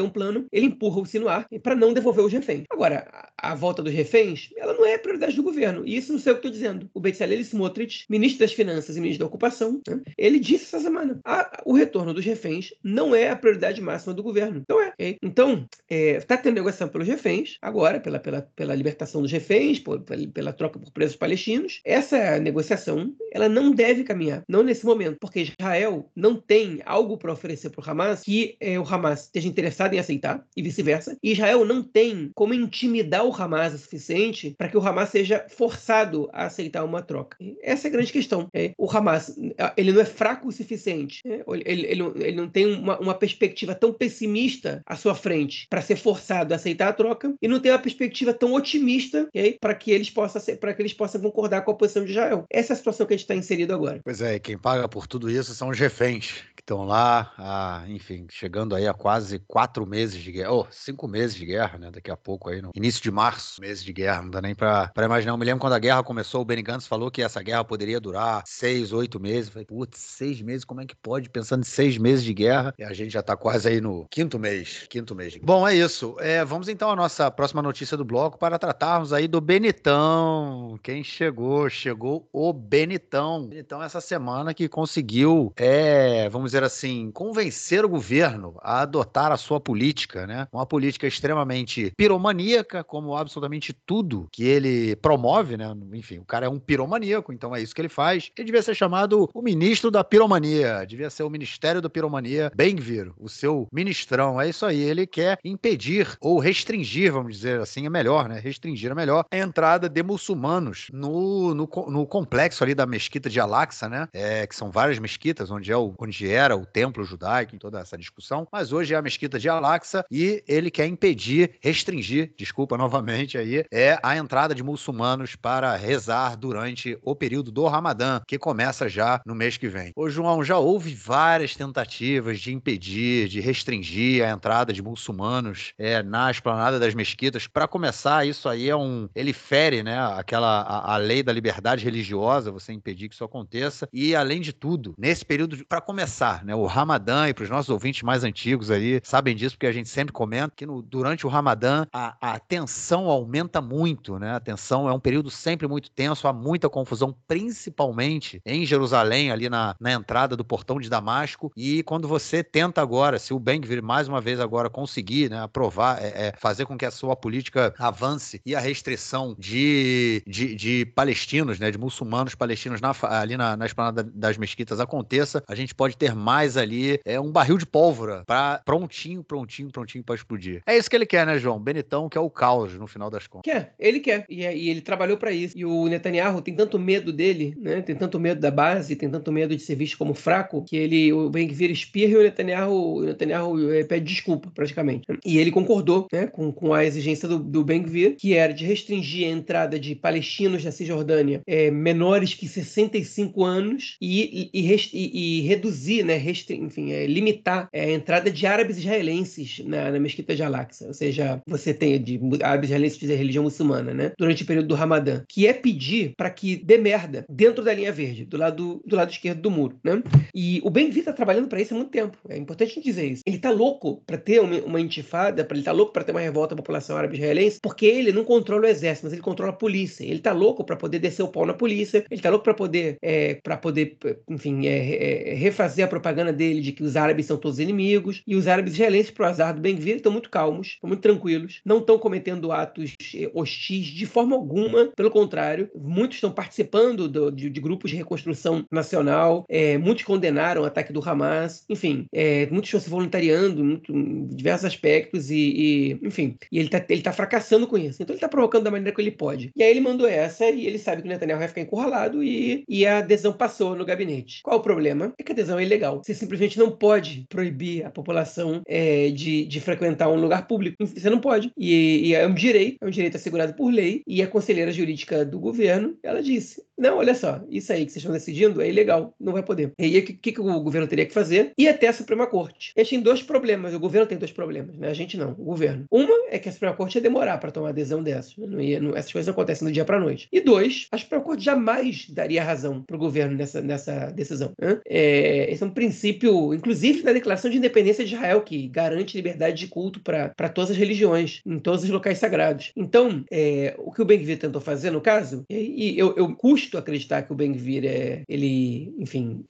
um 0.00 0.10
plano, 0.10 0.46
ele 0.52 0.66
empurra 0.66 1.00
o 1.00 1.06
Sinuar 1.06 1.46
para 1.62 1.74
não 1.74 1.92
devolver 1.92 2.24
os 2.24 2.32
reféns. 2.32 2.64
Agora, 2.70 3.06
a, 3.12 3.52
a, 3.52 3.54
volta 3.54 3.82
dos 3.82 3.92
reféns, 3.92 4.50
ela 4.56 4.72
não 4.72 4.86
é 4.86 4.96
prioridade 4.96 5.36
do 5.36 5.42
governo. 5.42 5.82
E 5.84 5.96
isso 5.96 6.12
não 6.12 6.18
sei 6.18 6.32
o 6.32 6.36
que 6.36 6.40
estou 6.40 6.50
dizendo. 6.50 6.88
O 6.94 7.00
Bezalel 7.00 7.40
Smotrich, 7.40 8.06
ministro 8.08 8.40
das 8.40 8.52
Finanças 8.52 8.96
e 8.96 9.00
ministro 9.00 9.24
da 9.24 9.28
Ocupação, 9.28 9.80
né, 9.86 10.00
ele 10.16 10.38
disse 10.38 10.64
essa 10.64 10.80
semana: 10.80 11.20
ah, 11.24 11.60
o 11.64 11.74
retorno 11.74 12.14
dos 12.14 12.24
reféns 12.24 12.72
não 12.82 13.14
é 13.14 13.30
a 13.30 13.36
prioridade 13.36 13.80
máxima 13.80 14.14
do 14.14 14.22
governo. 14.22 14.62
Então 14.70 14.80
é. 14.80 14.88
Okay? 14.90 15.18
Então, 15.20 15.66
está 15.88 16.34
é, 16.34 16.36
tendo 16.36 16.54
negociação 16.54 16.88
pelos 16.88 17.08
reféns, 17.08 17.58
agora, 17.60 17.98
pela, 17.98 18.20
pela, 18.20 18.42
pela 18.54 18.74
libertação 18.74 19.20
dos 19.20 19.32
reféns, 19.32 19.80
por, 19.80 20.00
pela, 20.02 20.26
pela, 20.28 20.52
troca 20.52 20.78
por 20.78 20.92
presos 20.92 21.16
palestinos. 21.16 21.80
Essa 21.84 22.38
negociação 22.38 23.12
ela 23.32 23.48
não 23.48 23.72
deve 23.72 24.04
caminhar, 24.04 24.44
não 24.48 24.62
nesse 24.62 24.86
momento, 24.86 25.18
porque 25.20 25.52
Israel 25.58 26.08
não 26.14 26.36
tem 26.36 26.80
algo 26.84 27.18
para 27.18 27.32
oferecer 27.32 27.70
para 27.70 27.80
o 27.84 27.90
Hamas 27.90 28.22
que 28.22 28.56
é, 28.60 28.78
o 28.78 28.84
Hamas 28.84 29.24
esteja 29.24 29.48
interessado 29.48 29.94
em 29.94 29.98
aceitar 29.98 30.44
e 30.56 30.62
vice-versa. 30.62 31.16
E 31.22 31.32
Israel 31.32 31.64
não 31.64 31.82
tem 31.82 32.30
como 32.34 32.54
intimidar 32.54 33.24
o 33.24 33.34
Hamas 33.34 33.74
o 33.74 33.78
suficiente 33.78 34.54
para 34.56 34.68
que 34.68 34.76
o 34.76 34.86
Hamas 34.86 35.08
seja 35.08 35.46
forçado 35.48 36.28
a 36.32 36.46
aceitar 36.46 36.84
uma 36.84 37.02
troca. 37.02 37.36
Essa 37.62 37.86
é 37.86 37.88
a 37.88 37.92
grande 37.92 38.12
questão. 38.12 38.48
É, 38.54 38.72
o 38.78 38.88
Hamas 38.90 39.36
ele 39.76 39.92
não 39.92 40.00
é 40.00 40.04
fraco 40.04 40.48
o 40.48 40.52
suficiente, 40.52 41.22
é, 41.26 41.42
ele, 41.66 41.86
ele, 41.86 42.02
ele, 42.16 42.36
não 42.36 42.48
tem 42.48 42.66
uma, 42.66 42.98
uma 43.00 43.14
perspectiva 43.14 43.74
tão 43.74 43.92
pessimista 43.92 44.59
à 44.86 44.96
sua 44.96 45.14
frente 45.14 45.66
para 45.68 45.82
ser 45.82 45.96
forçado 45.96 46.52
a 46.52 46.56
aceitar 46.56 46.88
a 46.88 46.92
troca 46.92 47.34
e 47.40 47.48
não 47.48 47.60
tem 47.60 47.72
uma 47.72 47.78
perspectiva 47.78 48.32
tão 48.32 48.54
otimista 48.54 49.22
okay, 49.28 49.58
para 49.60 49.74
que 49.74 49.90
eles 49.90 50.10
possam 50.10 50.40
para 50.56 50.74
que 50.74 50.82
eles 50.82 50.94
possam 50.94 51.20
concordar 51.20 51.62
com 51.62 51.70
a 51.70 51.74
posição 51.74 52.04
de 52.04 52.10
Israel. 52.10 52.44
Essa 52.50 52.72
é 52.72 52.74
a 52.74 52.76
situação 52.76 53.06
que 53.06 53.14
a 53.14 53.16
gente 53.16 53.24
está 53.24 53.34
inserido 53.34 53.74
agora. 53.74 54.00
Pois 54.04 54.20
é, 54.20 54.38
quem 54.38 54.56
paga 54.56 54.88
por 54.88 55.06
tudo 55.06 55.30
isso 55.30 55.54
são 55.54 55.68
os 55.68 55.78
reféns 55.78 56.42
que 56.60 56.62
estão 56.62 56.84
lá, 56.84 57.32
a, 57.38 57.84
enfim, 57.88 58.26
chegando 58.30 58.74
aí 58.74 58.86
a 58.86 58.94
quase 58.94 59.38
quatro 59.40 59.86
meses 59.86 60.22
de 60.22 60.30
guerra, 60.30 60.50
ou 60.50 60.62
oh, 60.62 60.66
cinco 60.70 61.08
meses 61.08 61.34
de 61.34 61.46
guerra, 61.46 61.78
né? 61.78 61.90
Daqui 61.90 62.10
a 62.10 62.16
pouco 62.16 62.50
aí, 62.50 62.60
no 62.60 62.70
início 62.74 63.02
de 63.02 63.10
março, 63.10 63.60
meses 63.60 63.82
de 63.82 63.92
guerra, 63.92 64.22
não 64.22 64.30
dá 64.30 64.42
nem 64.42 64.54
para 64.54 64.92
imaginar. 65.02 65.32
Eu 65.32 65.38
me 65.38 65.44
lembro 65.44 65.60
quando 65.60 65.72
a 65.72 65.78
guerra 65.78 66.02
começou, 66.02 66.42
o 66.42 66.44
Benny 66.44 66.62
Gantz 66.62 66.86
falou 66.86 67.10
que 67.10 67.22
essa 67.22 67.42
guerra 67.42 67.64
poderia 67.64 68.00
durar 68.00 68.42
seis, 68.46 68.92
oito 68.92 69.18
meses. 69.18 69.46
Eu 69.46 69.52
falei, 69.52 69.66
putz, 69.66 69.98
seis 69.98 70.40
meses, 70.42 70.64
como 70.64 70.80
é 70.80 70.86
que 70.86 70.94
pode? 70.94 71.30
Pensando 71.30 71.62
em 71.62 71.66
seis 71.66 71.96
meses 71.96 72.24
de 72.24 72.34
guerra, 72.34 72.74
e 72.78 72.84
a 72.84 72.92
gente 72.92 73.12
já 73.12 73.22
tá 73.22 73.36
quase 73.36 73.68
aí 73.68 73.80
no 73.80 74.06
quinto 74.10 74.38
mês, 74.38 74.49
quinto 74.88 75.14
mês. 75.14 75.36
Bom, 75.42 75.66
é 75.66 75.74
isso. 75.74 76.16
É, 76.18 76.44
vamos 76.44 76.68
então 76.68 76.90
à 76.90 76.96
nossa 76.96 77.30
próxima 77.30 77.62
notícia 77.62 77.96
do 77.96 78.04
bloco 78.04 78.38
para 78.38 78.58
tratarmos 78.58 79.12
aí 79.12 79.28
do 79.28 79.40
Benitão. 79.40 80.78
Quem 80.82 81.04
chegou? 81.04 81.68
Chegou 81.68 82.28
o 82.32 82.52
Benitão. 82.52 83.46
Benitão 83.46 83.82
essa 83.82 84.00
semana 84.00 84.54
que 84.54 84.68
conseguiu, 84.68 85.52
é, 85.56 86.28
vamos 86.28 86.52
dizer 86.52 86.64
assim, 86.64 87.10
convencer 87.12 87.84
o 87.84 87.88
governo 87.88 88.54
a 88.60 88.80
adotar 88.82 89.32
a 89.32 89.36
sua 89.36 89.60
política, 89.60 90.26
né? 90.26 90.48
Uma 90.52 90.66
política 90.66 91.06
extremamente 91.06 91.92
piromaníaca, 91.96 92.82
como 92.82 93.16
absolutamente 93.16 93.72
tudo 93.72 94.28
que 94.32 94.44
ele 94.44 94.96
promove, 94.96 95.56
né? 95.56 95.74
Enfim, 95.92 96.18
o 96.18 96.24
cara 96.24 96.46
é 96.46 96.48
um 96.48 96.58
piromaníaco, 96.58 97.32
então 97.32 97.54
é 97.54 97.60
isso 97.60 97.74
que 97.74 97.80
ele 97.80 97.88
faz. 97.88 98.30
Ele 98.36 98.46
devia 98.46 98.62
ser 98.62 98.74
chamado 98.74 99.28
o 99.34 99.42
ministro 99.42 99.90
da 99.90 100.02
piromania, 100.02 100.84
devia 100.86 101.10
ser 101.10 101.22
o 101.22 101.30
ministério 101.30 101.80
da 101.80 101.90
piromania, 101.90 102.50
Bengvir, 102.54 103.12
o 103.18 103.28
seu 103.28 103.68
ministrão. 103.72 104.39
É 104.42 104.48
isso 104.48 104.64
aí, 104.66 104.80
ele 104.80 105.06
quer 105.06 105.38
impedir 105.44 106.16
ou 106.20 106.38
restringir, 106.38 107.12
vamos 107.12 107.36
dizer 107.36 107.60
assim, 107.60 107.86
é 107.86 107.90
melhor, 107.90 108.28
né? 108.28 108.38
Restringir 108.38 108.90
é 108.90 108.94
melhor 108.94 109.24
a 109.30 109.36
entrada 109.36 109.88
de 109.88 110.02
muçulmanos 110.02 110.88
no, 110.92 111.54
no, 111.54 111.68
no 111.88 112.06
complexo 112.06 112.62
ali 112.64 112.74
da 112.74 112.86
mesquita 112.86 113.28
de 113.28 113.40
Al-Aqsa, 113.40 113.88
né? 113.88 114.08
É, 114.12 114.46
que 114.46 114.54
são 114.54 114.70
várias 114.70 114.98
mesquitas, 114.98 115.50
onde, 115.50 115.70
é 115.70 115.76
o, 115.76 115.94
onde 115.98 116.30
era 116.30 116.56
o 116.56 116.64
templo 116.64 117.04
judaico, 117.04 117.54
em 117.54 117.58
toda 117.58 117.80
essa 117.80 117.96
discussão, 117.96 118.46
mas 118.52 118.72
hoje 118.72 118.94
é 118.94 118.96
a 118.96 119.02
mesquita 119.02 119.38
de 119.38 119.48
Al-Aqsa 119.48 120.04
e 120.10 120.42
ele 120.46 120.70
quer 120.70 120.86
impedir, 120.86 121.56
restringir, 121.60 122.32
desculpa 122.36 122.76
novamente 122.76 123.36
aí, 123.36 123.64
é 123.70 123.98
a 124.02 124.16
entrada 124.16 124.54
de 124.54 124.62
muçulmanos 124.62 125.36
para 125.36 125.76
rezar 125.76 126.36
durante 126.36 126.98
o 127.02 127.14
período 127.14 127.50
do 127.50 127.66
Ramadã, 127.66 128.20
que 128.26 128.38
começa 128.38 128.88
já 128.88 129.20
no 129.26 129.34
mês 129.34 129.56
que 129.56 129.68
vem. 129.68 129.92
Ô 129.94 130.08
João, 130.08 130.42
já 130.42 130.58
houve 130.58 130.94
várias 130.94 131.54
tentativas 131.54 132.40
de 132.40 132.52
impedir, 132.52 133.28
de 133.28 133.40
restringir 133.40 134.24
a 134.24 134.29
entrada 134.30 134.72
de 134.72 134.82
muçulmanos 134.82 135.72
é, 135.78 136.02
na 136.02 136.30
esplanada 136.30 136.78
das 136.78 136.94
mesquitas. 136.94 137.46
Para 137.46 137.68
começar, 137.68 138.26
isso 138.26 138.48
aí 138.48 138.68
é 138.68 138.76
um. 138.76 139.08
Ele 139.14 139.32
fere, 139.32 139.82
né, 139.82 139.98
aquela 140.16 140.62
a, 140.62 140.94
a 140.94 140.96
lei 140.96 141.22
da 141.22 141.32
liberdade 141.32 141.84
religiosa, 141.84 142.50
você 142.50 142.72
impedir 142.72 143.08
que 143.08 143.14
isso 143.14 143.24
aconteça. 143.24 143.88
E 143.92 144.14
além 144.14 144.40
de 144.40 144.52
tudo, 144.52 144.94
nesse 144.98 145.24
período, 145.24 145.64
para 145.66 145.80
começar, 145.80 146.44
né, 146.44 146.54
o 146.54 146.66
Ramadã 146.66 147.28
e 147.28 147.34
para 147.34 147.44
os 147.44 147.50
nossos 147.50 147.70
ouvintes 147.70 148.02
mais 148.02 148.24
antigos 148.24 148.70
aí 148.70 149.00
sabem 149.02 149.34
disso 149.34 149.56
porque 149.56 149.66
a 149.66 149.72
gente 149.72 149.88
sempre 149.88 150.12
comenta 150.12 150.54
que 150.56 150.66
no, 150.66 150.82
durante 150.82 151.26
o 151.26 151.30
Ramadã 151.30 151.86
a, 151.92 152.16
a 152.20 152.38
tensão 152.38 153.08
aumenta 153.08 153.60
muito, 153.60 154.18
né? 154.18 154.32
A 154.32 154.40
tensão 154.40 154.88
é 154.88 154.92
um 154.92 155.00
período 155.00 155.30
sempre 155.30 155.66
muito 155.66 155.90
tenso, 155.90 156.28
há 156.28 156.32
muita 156.32 156.68
confusão, 156.68 157.14
principalmente 157.26 158.40
em 158.44 158.64
Jerusalém, 158.64 159.30
ali 159.30 159.48
na, 159.48 159.74
na 159.80 159.92
entrada 159.92 160.36
do 160.36 160.44
portão 160.44 160.78
de 160.78 160.88
Damasco. 160.88 161.52
E 161.56 161.82
quando 161.82 162.08
você 162.08 162.42
tenta 162.42 162.80
agora, 162.80 163.18
se 163.18 163.32
o 163.32 163.38
Ben-Gvir 163.38 163.82
mais 163.82 164.08
uma 164.08 164.19
vez 164.20 164.40
agora 164.40 164.68
conseguir, 164.68 165.30
né, 165.30 165.40
aprovar, 165.40 166.02
é, 166.02 166.28
é, 166.28 166.32
fazer 166.36 166.66
com 166.66 166.76
que 166.76 166.86
a 166.86 166.90
sua 166.90 167.16
política 167.16 167.74
avance 167.78 168.40
e 168.44 168.54
a 168.54 168.60
restrição 168.60 169.34
de, 169.38 170.22
de, 170.26 170.54
de 170.54 170.86
palestinos, 170.86 171.58
né, 171.58 171.70
de 171.70 171.78
muçulmanos 171.78 172.34
palestinos 172.34 172.80
na, 172.80 172.94
ali 173.02 173.36
na, 173.36 173.56
na 173.56 173.66
esplanada 173.66 174.02
das 174.02 174.36
mesquitas 174.36 174.80
aconteça, 174.80 175.42
a 175.46 175.54
gente 175.54 175.74
pode 175.74 175.96
ter 175.96 176.14
mais 176.14 176.56
ali 176.56 177.00
é 177.04 177.20
um 177.20 177.30
barril 177.30 177.58
de 177.58 177.66
pólvora 177.66 178.24
para 178.26 178.60
prontinho, 178.64 179.22
prontinho, 179.22 179.70
prontinho 179.70 180.04
para 180.04 180.14
explodir. 180.14 180.62
É 180.66 180.76
isso 180.76 180.88
que 180.88 180.96
ele 180.96 181.06
quer, 181.06 181.26
né, 181.26 181.38
João? 181.38 181.58
Benetão 181.58 182.08
quer 182.08 182.20
o 182.20 182.30
caos 182.30 182.74
no 182.74 182.86
final 182.86 183.10
das 183.10 183.26
contas. 183.26 183.52
Quer, 183.52 183.74
ele 183.78 184.00
quer. 184.00 184.24
E, 184.28 184.44
é, 184.44 184.56
e 184.56 184.68
ele 184.68 184.80
trabalhou 184.80 185.16
para 185.16 185.32
isso. 185.32 185.56
E 185.56 185.64
o 185.64 185.86
Netanyahu 185.88 186.40
tem 186.40 186.54
tanto 186.54 186.78
medo 186.78 187.12
dele, 187.12 187.56
né? 187.58 187.82
Tem 187.82 187.94
tanto 187.94 188.18
medo 188.18 188.40
da 188.40 188.50
base, 188.50 188.96
tem 188.96 189.10
tanto 189.10 189.32
medo 189.32 189.56
de 189.56 189.62
ser 189.62 189.74
visto 189.74 189.98
como 189.98 190.14
fraco, 190.14 190.64
que 190.64 190.76
ele, 190.76 191.12
o 191.12 191.28
Ben-Gvir 191.30 191.70
espirra 191.70 192.12
e 192.12 192.16
o 192.16 192.22
Netanyahu, 192.22 192.96
o 192.98 193.04
Netanyahu 193.04 193.72
é, 193.72 193.84
pede 193.84 194.09
desculpa, 194.12 194.50
praticamente. 194.54 195.06
E 195.24 195.38
ele 195.38 195.50
concordou, 195.50 196.06
né, 196.12 196.26
com, 196.26 196.52
com 196.52 196.74
a 196.74 196.84
exigência 196.84 197.28
do, 197.28 197.38
do 197.38 197.64
Ben-Gvir, 197.64 198.16
que 198.16 198.34
era 198.34 198.52
de 198.52 198.64
restringir 198.64 199.28
a 199.28 199.30
entrada 199.30 199.78
de 199.78 199.94
palestinos 199.94 200.64
da 200.64 200.72
Cisjordânia 200.72 201.40
é, 201.46 201.70
menores 201.70 202.34
que 202.34 202.48
65 202.48 203.44
anos 203.44 203.96
e, 204.00 204.50
e, 204.52 204.60
e, 204.92 205.38
e 205.38 205.40
reduzir, 205.42 206.04
né, 206.04 206.20
enfim, 206.50 206.92
é, 206.92 207.06
limitar 207.06 207.68
é, 207.72 207.84
a 207.84 207.90
entrada 207.90 208.30
de 208.30 208.46
árabes 208.46 208.78
israelenses 208.78 209.60
na, 209.64 209.90
na 209.90 209.98
mesquita 209.98 210.34
de 210.34 210.42
Al-Aqsa. 210.42 210.86
Ou 210.86 210.94
seja, 210.94 211.40
você 211.46 211.72
tem 211.72 212.00
de 212.00 212.20
árabes 212.42 212.70
israelenses 212.70 212.98
de 212.98 213.14
religião 213.14 213.44
muçulmana, 213.44 213.92
né? 213.92 214.12
Durante 214.18 214.42
o 214.42 214.46
período 214.46 214.68
do 214.68 214.74
Ramadã, 214.74 215.22
que 215.28 215.46
é 215.46 215.52
pedir 215.52 216.12
para 216.16 216.30
que 216.30 216.56
dê 216.56 216.78
merda 216.78 217.24
dentro 217.28 217.64
da 217.64 217.72
linha 217.72 217.92
verde, 217.92 218.24
do 218.24 218.36
lado, 218.36 218.82
do 218.86 218.96
lado 218.96 219.10
esquerdo 219.10 219.40
do 219.40 219.50
muro, 219.50 219.78
né? 219.84 220.02
E 220.34 220.60
o 220.64 220.70
Ben-Vi 220.70 221.02
tá 221.02 221.12
trabalhando 221.12 221.48
para 221.48 221.60
isso 221.60 221.74
há 221.74 221.76
muito 221.76 221.90
tempo. 221.90 222.16
É 222.28 222.36
importante 222.36 222.80
dizer 222.80 223.10
isso. 223.10 223.22
Ele 223.26 223.38
tá 223.38 223.50
louco 223.50 223.89
para 223.96 224.18
ter 224.18 224.40
uma, 224.40 224.56
uma 224.60 224.80
intifada, 224.80 225.44
para 225.44 225.56
ele 225.56 225.64
tá 225.64 225.72
louco 225.72 225.92
para 225.92 226.04
ter 226.04 226.12
uma 226.12 226.20
revolta 226.20 226.54
da 226.54 226.62
população 226.62 226.96
árabe 226.96 227.16
israelense, 227.16 227.58
porque 227.62 227.86
ele 227.86 228.12
não 228.12 228.24
controla 228.24 228.64
o 228.64 228.66
exército, 228.66 229.06
mas 229.06 229.12
ele 229.12 229.22
controla 229.22 229.52
a 229.52 229.56
polícia. 229.56 230.04
Ele 230.04 230.18
tá 230.18 230.32
louco 230.32 230.64
para 230.64 230.76
poder 230.76 230.98
descer 230.98 231.22
o 231.22 231.28
pau 231.28 231.46
na 231.46 231.54
polícia. 231.54 232.04
Ele 232.10 232.20
tá 232.20 232.30
louco 232.30 232.44
para 232.44 232.54
poder, 232.54 232.96
é, 233.02 233.34
para 233.34 233.56
poder, 233.56 233.96
enfim, 234.28 234.66
é, 234.66 235.30
é, 235.30 235.34
refazer 235.34 235.84
a 235.84 235.88
propaganda 235.88 236.32
dele 236.32 236.60
de 236.60 236.72
que 236.72 236.82
os 236.82 236.96
árabes 236.96 237.26
são 237.26 237.36
todos 237.36 237.58
inimigos. 237.58 238.22
E 238.26 238.36
os 238.36 238.46
árabes 238.46 238.74
israelenses, 238.74 239.10
pro 239.10 239.26
azar 239.26 239.54
do 239.54 239.60
Ben-Gvir, 239.60 239.96
estão 239.96 240.12
muito 240.12 240.30
calmos, 240.30 240.68
estão 240.68 240.88
muito 240.88 241.00
tranquilos, 241.00 241.60
não 241.64 241.78
estão 241.78 241.98
cometendo 241.98 242.52
atos 242.52 242.94
eh, 243.14 243.30
hostis 243.34 243.86
de 243.86 244.06
forma 244.06 244.36
alguma, 244.36 244.92
pelo 244.96 245.10
contrário, 245.10 245.70
muitos 245.74 246.16
estão 246.16 246.30
participando 246.30 247.08
do, 247.08 247.30
de, 247.30 247.50
de, 247.50 247.60
grupos 247.60 247.90
de 247.90 247.96
reconstrução 247.96 248.64
nacional, 248.70 249.44
é, 249.48 249.78
muitos 249.78 250.04
condenaram 250.04 250.62
o 250.62 250.64
ataque 250.64 250.92
do 250.92 251.06
Hamas, 251.06 251.64
enfim, 251.68 252.06
é, 252.12 252.46
muitos 252.46 252.68
estão 252.68 252.80
se 252.80 252.90
voluntariando 252.90 253.79
muito, 253.80 253.92
em 253.96 254.26
diversos 254.26 254.66
aspectos 254.66 255.30
e, 255.30 255.36
e 255.36 255.92
enfim, 256.02 256.36
e 256.50 256.58
ele 256.58 256.66
está 256.66 256.84
ele 256.88 257.02
tá 257.02 257.12
fracassando 257.12 257.66
com 257.66 257.78
isso. 257.78 258.02
Então 258.02 258.12
ele 258.14 258.18
está 258.18 258.28
provocando 258.28 258.64
da 258.64 258.70
maneira 258.70 258.94
que 258.94 259.00
ele 259.00 259.10
pode. 259.10 259.50
E 259.56 259.62
aí 259.62 259.70
ele 259.70 259.80
mandou 259.80 260.06
essa 260.06 260.48
e 260.48 260.66
ele 260.66 260.78
sabe 260.78 261.02
que 261.02 261.08
o 261.08 261.10
Netanyahu 261.10 261.38
vai 261.38 261.48
ficar 261.48 261.62
encurralado 261.62 262.22
e, 262.22 262.64
e 262.68 262.86
a 262.86 262.98
adesão 262.98 263.32
passou 263.32 263.74
no 263.74 263.84
gabinete. 263.84 264.42
Qual 264.42 264.58
o 264.58 264.62
problema? 264.62 265.12
É 265.18 265.22
que 265.22 265.32
a 265.32 265.34
adesão 265.34 265.58
é 265.58 265.64
ilegal. 265.64 266.02
Você 266.04 266.14
simplesmente 266.14 266.58
não 266.58 266.70
pode 266.70 267.26
proibir 267.28 267.84
a 267.84 267.90
população 267.90 268.62
é, 268.66 269.10
de, 269.10 269.44
de 269.46 269.60
frequentar 269.60 270.08
um 270.08 270.20
lugar 270.20 270.46
público. 270.46 270.76
Você 270.86 271.08
não 271.10 271.20
pode. 271.20 271.52
E, 271.56 272.08
e, 272.08 272.14
é 272.14 272.26
um 272.26 272.34
direito, 272.34 272.78
é 272.80 272.86
um 272.86 272.90
direito 272.90 273.16
assegurado 273.16 273.54
por 273.54 273.72
lei. 273.72 274.02
E 274.06 274.22
a 274.22 274.26
conselheira 274.26 274.72
jurídica 274.72 275.24
do 275.24 275.38
governo, 275.38 275.96
ela 276.02 276.22
disse: 276.22 276.62
não, 276.80 276.96
olha 276.96 277.14
só, 277.14 277.42
isso 277.50 277.72
aí 277.72 277.84
que 277.84 277.92
vocês 277.92 278.02
estão 278.02 278.12
decidindo 278.12 278.62
é 278.62 278.68
ilegal, 278.68 279.14
não 279.20 279.34
vai 279.34 279.42
poder. 279.42 279.72
E 279.78 279.84
aí 279.84 279.98
o 279.98 280.02
que, 280.02 280.32
que, 280.32 280.40
o 280.40 280.60
governo 280.60 280.88
teria 280.88 281.04
que 281.04 281.12
fazer? 281.12 281.52
Ir 281.58 281.68
até 281.68 281.88
a 281.88 281.92
Suprema 281.92 282.26
Corte. 282.26 282.72
A 282.74 282.80
gente 282.80 282.90
tem 282.90 283.00
dois 283.00 283.22
problemas, 283.22 283.69
o 283.74 283.80
governo 283.80 284.06
tem 284.06 284.18
dois 284.18 284.32
problemas, 284.32 284.76
né? 284.76 284.88
A 284.88 284.94
gente 284.94 285.16
não, 285.16 285.32
o 285.32 285.44
governo. 285.44 285.84
Uma 285.90 286.28
é 286.30 286.38
que 286.38 286.48
a 286.48 286.52
Suprema 286.52 286.74
Corte 286.74 286.96
ia 286.96 287.02
demorar 287.02 287.38
para 287.38 287.50
tomar 287.50 287.70
adesão 287.70 288.02
dessas. 288.02 288.36
Não 288.36 288.60
ia, 288.60 288.80
não, 288.80 288.96
essas 288.96 289.12
coisas 289.12 289.26
não 289.26 289.32
acontecem 289.32 289.66
do 289.66 289.72
dia 289.72 289.84
para 289.84 290.00
noite. 290.00 290.28
E 290.32 290.40
dois, 290.40 290.86
a 290.90 290.98
Suprema 290.98 291.24
Corte 291.24 291.44
jamais 291.44 292.06
daria 292.08 292.42
razão 292.42 292.82
para 292.82 292.96
o 292.96 292.98
governo 292.98 293.36
nessa, 293.36 293.60
nessa 293.60 294.10
decisão. 294.10 294.52
Né? 294.60 294.80
É, 294.86 295.52
esse 295.52 295.62
é 295.62 295.66
um 295.66 295.70
princípio, 295.70 296.54
inclusive 296.54 297.02
na 297.02 297.12
Declaração 297.12 297.50
de 297.50 297.56
Independência 297.58 298.04
de 298.04 298.14
Israel, 298.14 298.42
que 298.42 298.68
garante 298.68 299.16
liberdade 299.16 299.58
de 299.58 299.68
culto 299.68 300.00
para 300.00 300.48
todas 300.48 300.70
as 300.70 300.76
religiões, 300.76 301.40
em 301.46 301.58
todos 301.58 301.84
os 301.84 301.90
locais 301.90 302.18
sagrados. 302.18 302.72
Então, 302.76 303.24
é, 303.30 303.74
o 303.78 303.92
que 303.92 304.02
o 304.02 304.04
Ben-Gvir 304.04 304.38
tentou 304.38 304.60
fazer, 304.60 304.90
no 304.90 305.00
caso, 305.00 305.44
e, 305.48 305.94
e 305.94 305.98
eu, 305.98 306.14
eu 306.16 306.34
custo 306.34 306.78
acreditar 306.78 307.22
que 307.22 307.32
o 307.32 307.36
Ben-Gvir, 307.36 307.84
é, 307.84 308.22
ele, 308.28 308.94
enfim, 308.98 309.44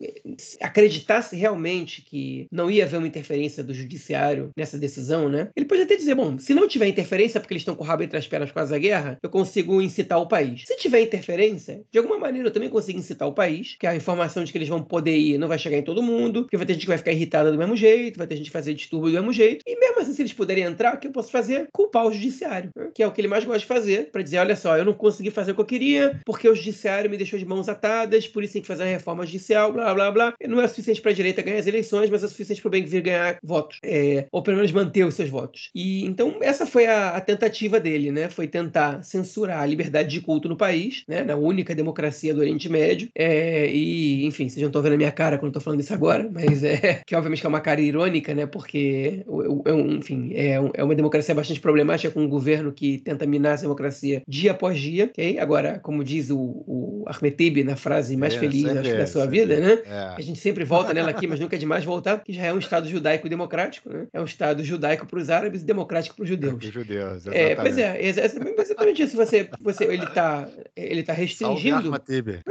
acreditasse 0.60 1.36
realmente 1.36 2.02
que 2.02 2.46
não 2.50 2.70
ia 2.70 2.84
haver 2.84 2.98
uma 2.98 3.06
interferência 3.06 3.62
do 3.62 3.74
judiciário 3.74 4.09
nessa 4.56 4.78
decisão, 4.78 5.28
né? 5.28 5.48
Ele 5.56 5.66
pode 5.66 5.82
até 5.82 5.96
dizer, 5.96 6.14
bom, 6.14 6.38
se 6.38 6.54
não 6.54 6.68
tiver 6.68 6.86
interferência, 6.86 7.40
porque 7.40 7.54
eles 7.54 7.62
estão 7.62 7.74
com 7.74 7.84
o 7.84 7.86
rabo 7.86 8.02
entre 8.02 8.18
as 8.18 8.26
pernas 8.26 8.48
por 8.50 8.56
causa 8.56 8.78
guerra, 8.78 9.18
eu 9.22 9.30
consigo 9.30 9.80
incitar 9.80 10.18
o 10.18 10.26
país. 10.26 10.64
Se 10.66 10.76
tiver 10.76 11.00
interferência, 11.00 11.82
de 11.90 11.98
alguma 11.98 12.18
maneira 12.18 12.48
eu 12.48 12.52
também 12.52 12.68
conseguir 12.68 12.98
incitar 12.98 13.28
o 13.28 13.32
país, 13.32 13.76
que 13.78 13.86
a 13.86 13.94
informação 13.94 14.44
de 14.44 14.52
que 14.52 14.58
eles 14.58 14.68
vão 14.68 14.82
poder 14.82 15.16
ir 15.16 15.38
não 15.38 15.48
vai 15.48 15.58
chegar 15.58 15.78
em 15.78 15.82
todo 15.82 16.02
mundo, 16.02 16.46
que 16.48 16.56
vai 16.56 16.66
ter 16.66 16.74
gente 16.74 16.82
que 16.82 16.88
vai 16.88 16.98
ficar 16.98 17.12
irritada 17.12 17.50
do 17.50 17.58
mesmo 17.58 17.76
jeito, 17.76 18.18
vai 18.18 18.26
ter 18.26 18.36
gente 18.36 18.46
que 18.46 18.52
fazer 18.52 18.74
distúrbio 18.74 19.10
do 19.10 19.14
mesmo 19.14 19.32
jeito. 19.32 19.62
E 19.66 19.78
mesmo 19.78 20.00
assim, 20.00 20.12
se 20.12 20.22
eles 20.22 20.32
puderem 20.32 20.64
entrar, 20.64 20.94
o 20.94 20.98
que 20.98 21.06
eu 21.06 21.12
posso 21.12 21.30
fazer? 21.30 21.68
Culpar 21.72 22.06
o 22.06 22.12
judiciário, 22.12 22.70
né? 22.74 22.90
que 22.94 23.02
é 23.02 23.06
o 23.06 23.12
que 23.12 23.20
ele 23.20 23.28
mais 23.28 23.44
gosta 23.44 23.60
de 23.60 23.66
fazer, 23.66 24.10
para 24.10 24.22
dizer, 24.22 24.38
olha 24.38 24.56
só, 24.56 24.76
eu 24.76 24.84
não 24.84 24.92
consegui 24.92 25.30
fazer 25.30 25.52
o 25.52 25.54
que 25.54 25.60
eu 25.60 25.66
queria, 25.66 26.20
porque 26.24 26.48
o 26.48 26.54
judiciário 26.54 27.10
me 27.10 27.16
deixou 27.16 27.38
de 27.38 27.44
mãos 27.44 27.68
atadas, 27.68 28.26
por 28.26 28.42
isso 28.42 28.54
tem 28.54 28.62
que 28.62 28.68
fazer 28.68 28.84
a 28.84 28.86
reforma 28.86 29.24
judicial, 29.24 29.72
blá, 29.72 29.94
blá, 29.94 30.10
blá. 30.10 30.34
Não 30.46 30.60
é 30.60 30.68
suficiente 30.68 31.00
para 31.00 31.10
a 31.10 31.14
direita 31.14 31.42
ganhar 31.42 31.58
as 31.58 31.66
eleições, 31.66 32.10
mas 32.10 32.24
é 32.24 32.28
suficiente 32.28 32.60
para 32.60 32.68
o 32.68 32.70
Ben-Gvir 32.70 33.02
ganhar 33.02 33.38
votos, 33.42 33.78
é, 33.82 33.99
ou 34.30 34.42
pelo 34.42 34.56
menos 34.56 34.72
manter 34.72 35.04
os 35.04 35.14
seus 35.14 35.28
votos. 35.28 35.70
E 35.74 36.04
então 36.04 36.36
essa 36.40 36.66
foi 36.66 36.86
a, 36.86 37.10
a, 37.10 37.20
tentativa 37.20 37.78
dele, 37.78 38.10
né? 38.10 38.28
Foi 38.28 38.46
tentar 38.46 39.02
censurar 39.02 39.60
a 39.60 39.66
liberdade 39.66 40.08
de 40.08 40.20
culto 40.20 40.48
no 40.48 40.56
país, 40.56 41.04
né? 41.06 41.22
Na 41.22 41.36
única 41.36 41.74
democracia 41.74 42.34
do 42.34 42.40
Oriente 42.40 42.68
Médio. 42.68 43.08
É, 43.14 43.70
e, 43.70 44.24
enfim, 44.26 44.48
vocês 44.48 44.60
não 44.60 44.68
estão 44.68 44.82
vendo 44.82 44.94
a 44.94 44.98
minha 44.98 45.12
cara 45.12 45.36
quando 45.36 45.46
eu 45.46 45.58
estou 45.58 45.62
falando 45.62 45.80
isso 45.80 45.94
agora, 45.94 46.28
mas 46.30 46.62
é 46.64 47.00
que 47.06 47.14
obviamente 47.14 47.40
que 47.40 47.46
é 47.46 47.48
uma 47.48 47.60
cara 47.60 47.80
irônica, 47.80 48.34
né? 48.34 48.46
Porque, 48.46 49.24
enfim, 49.66 50.32
é, 50.34 50.54
é 50.74 50.84
uma 50.84 50.94
democracia 50.94 51.34
bastante 51.34 51.60
problemática 51.60 52.12
com 52.12 52.20
um 52.20 52.28
governo 52.28 52.72
que 52.72 52.98
tenta 52.98 53.26
minar 53.26 53.54
essa 53.54 53.62
democracia 53.62 54.22
dia 54.26 54.52
após 54.52 54.78
dia, 54.78 55.06
ok? 55.06 55.38
Agora, 55.38 55.78
como 55.78 56.04
diz 56.04 56.30
o, 56.30 56.38
o 56.38 57.04
Ahmed 57.06 57.64
na 57.64 57.76
frase 57.76 58.16
mais 58.16 58.34
é, 58.34 58.38
feliz 58.38 58.64
acho, 58.66 58.96
da 58.96 59.06
sua 59.06 59.26
vida, 59.26 59.58
né? 59.58 59.82
É. 59.86 60.14
A 60.16 60.20
gente 60.20 60.38
sempre 60.38 60.64
volta 60.64 60.92
nela 60.92 61.10
aqui, 61.10 61.26
mas 61.26 61.40
nunca 61.40 61.56
é 61.56 61.58
demais 61.58 61.84
voltar, 61.84 62.22
que 62.22 62.32
já 62.32 62.46
é 62.46 62.52
um 62.52 62.58
Estado 62.58 62.88
judaico-democrático, 62.88 63.89
né? 63.90 64.06
É 64.12 64.20
um 64.20 64.24
Estado 64.24 64.62
judaico 64.64 65.06
para 65.06 65.18
os 65.18 65.30
árabes 65.30 65.62
e 65.62 65.64
democrático 65.64 66.16
para 66.16 66.22
os 66.22 66.28
judeus. 66.28 66.54
Os 66.54 66.72
judeus, 66.72 67.26
é, 67.26 67.54
Pois 67.54 67.76
é, 67.78 68.00
exatamente 68.02 69.02
isso. 69.02 69.16
Você, 69.16 69.48
você, 69.60 69.84
ele 69.84 70.04
está 70.04 70.48
ele 70.76 71.02
tá 71.02 71.12
restringindo... 71.12 71.90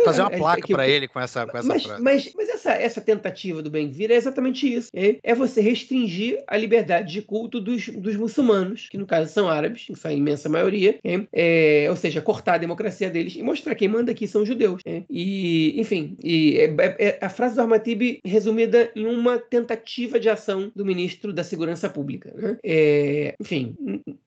Fazer 0.03 0.21
uma 0.21 0.33
é, 0.33 0.37
placa 0.37 0.63
é, 0.67 0.73
para 0.73 0.87
ele 0.87 1.07
com 1.07 1.19
essa, 1.19 1.45
com 1.45 1.57
essa 1.57 1.67
mas, 1.67 1.83
frase. 1.83 2.01
Mas, 2.01 2.33
mas 2.35 2.49
essa, 2.49 2.73
essa 2.73 3.01
tentativa 3.01 3.61
do 3.61 3.69
Ben-Gvir 3.69 4.11
é 4.11 4.15
exatamente 4.15 4.71
isso. 4.71 4.89
É, 4.93 5.17
é 5.23 5.35
você 5.35 5.61
restringir 5.61 6.43
a 6.47 6.57
liberdade 6.57 7.11
de 7.11 7.21
culto 7.21 7.59
dos, 7.59 7.87
dos 7.89 8.15
muçulmanos, 8.15 8.87
que 8.89 8.97
no 8.97 9.05
caso 9.05 9.31
são 9.31 9.49
árabes, 9.49 9.85
que 9.85 9.95
são 9.95 10.11
a 10.11 10.13
imensa 10.13 10.49
maioria, 10.49 10.99
é, 11.03 11.27
é, 11.33 11.89
ou 11.89 11.95
seja, 11.95 12.21
cortar 12.21 12.55
a 12.55 12.57
democracia 12.57 13.09
deles 13.09 13.35
e 13.35 13.43
mostrar 13.43 13.75
quem 13.75 13.87
manda 13.87 14.11
aqui 14.11 14.27
são 14.27 14.45
judeus. 14.45 14.81
É. 14.85 15.03
E, 15.09 15.79
enfim, 15.79 16.17
e 16.23 16.57
é, 16.59 17.17
a 17.21 17.29
frase 17.29 17.55
do 17.55 17.61
Ahmad 17.61 17.87
resumida 18.23 18.91
em 18.95 19.05
uma 19.05 19.37
tentativa 19.37 20.19
de 20.19 20.29
ação 20.29 20.71
do 20.75 20.85
ministro 20.85 21.28
da 21.33 21.43
Segurança 21.43 21.89
Pública. 21.89 22.33
Né? 22.35 22.57
enfim, 23.39 23.75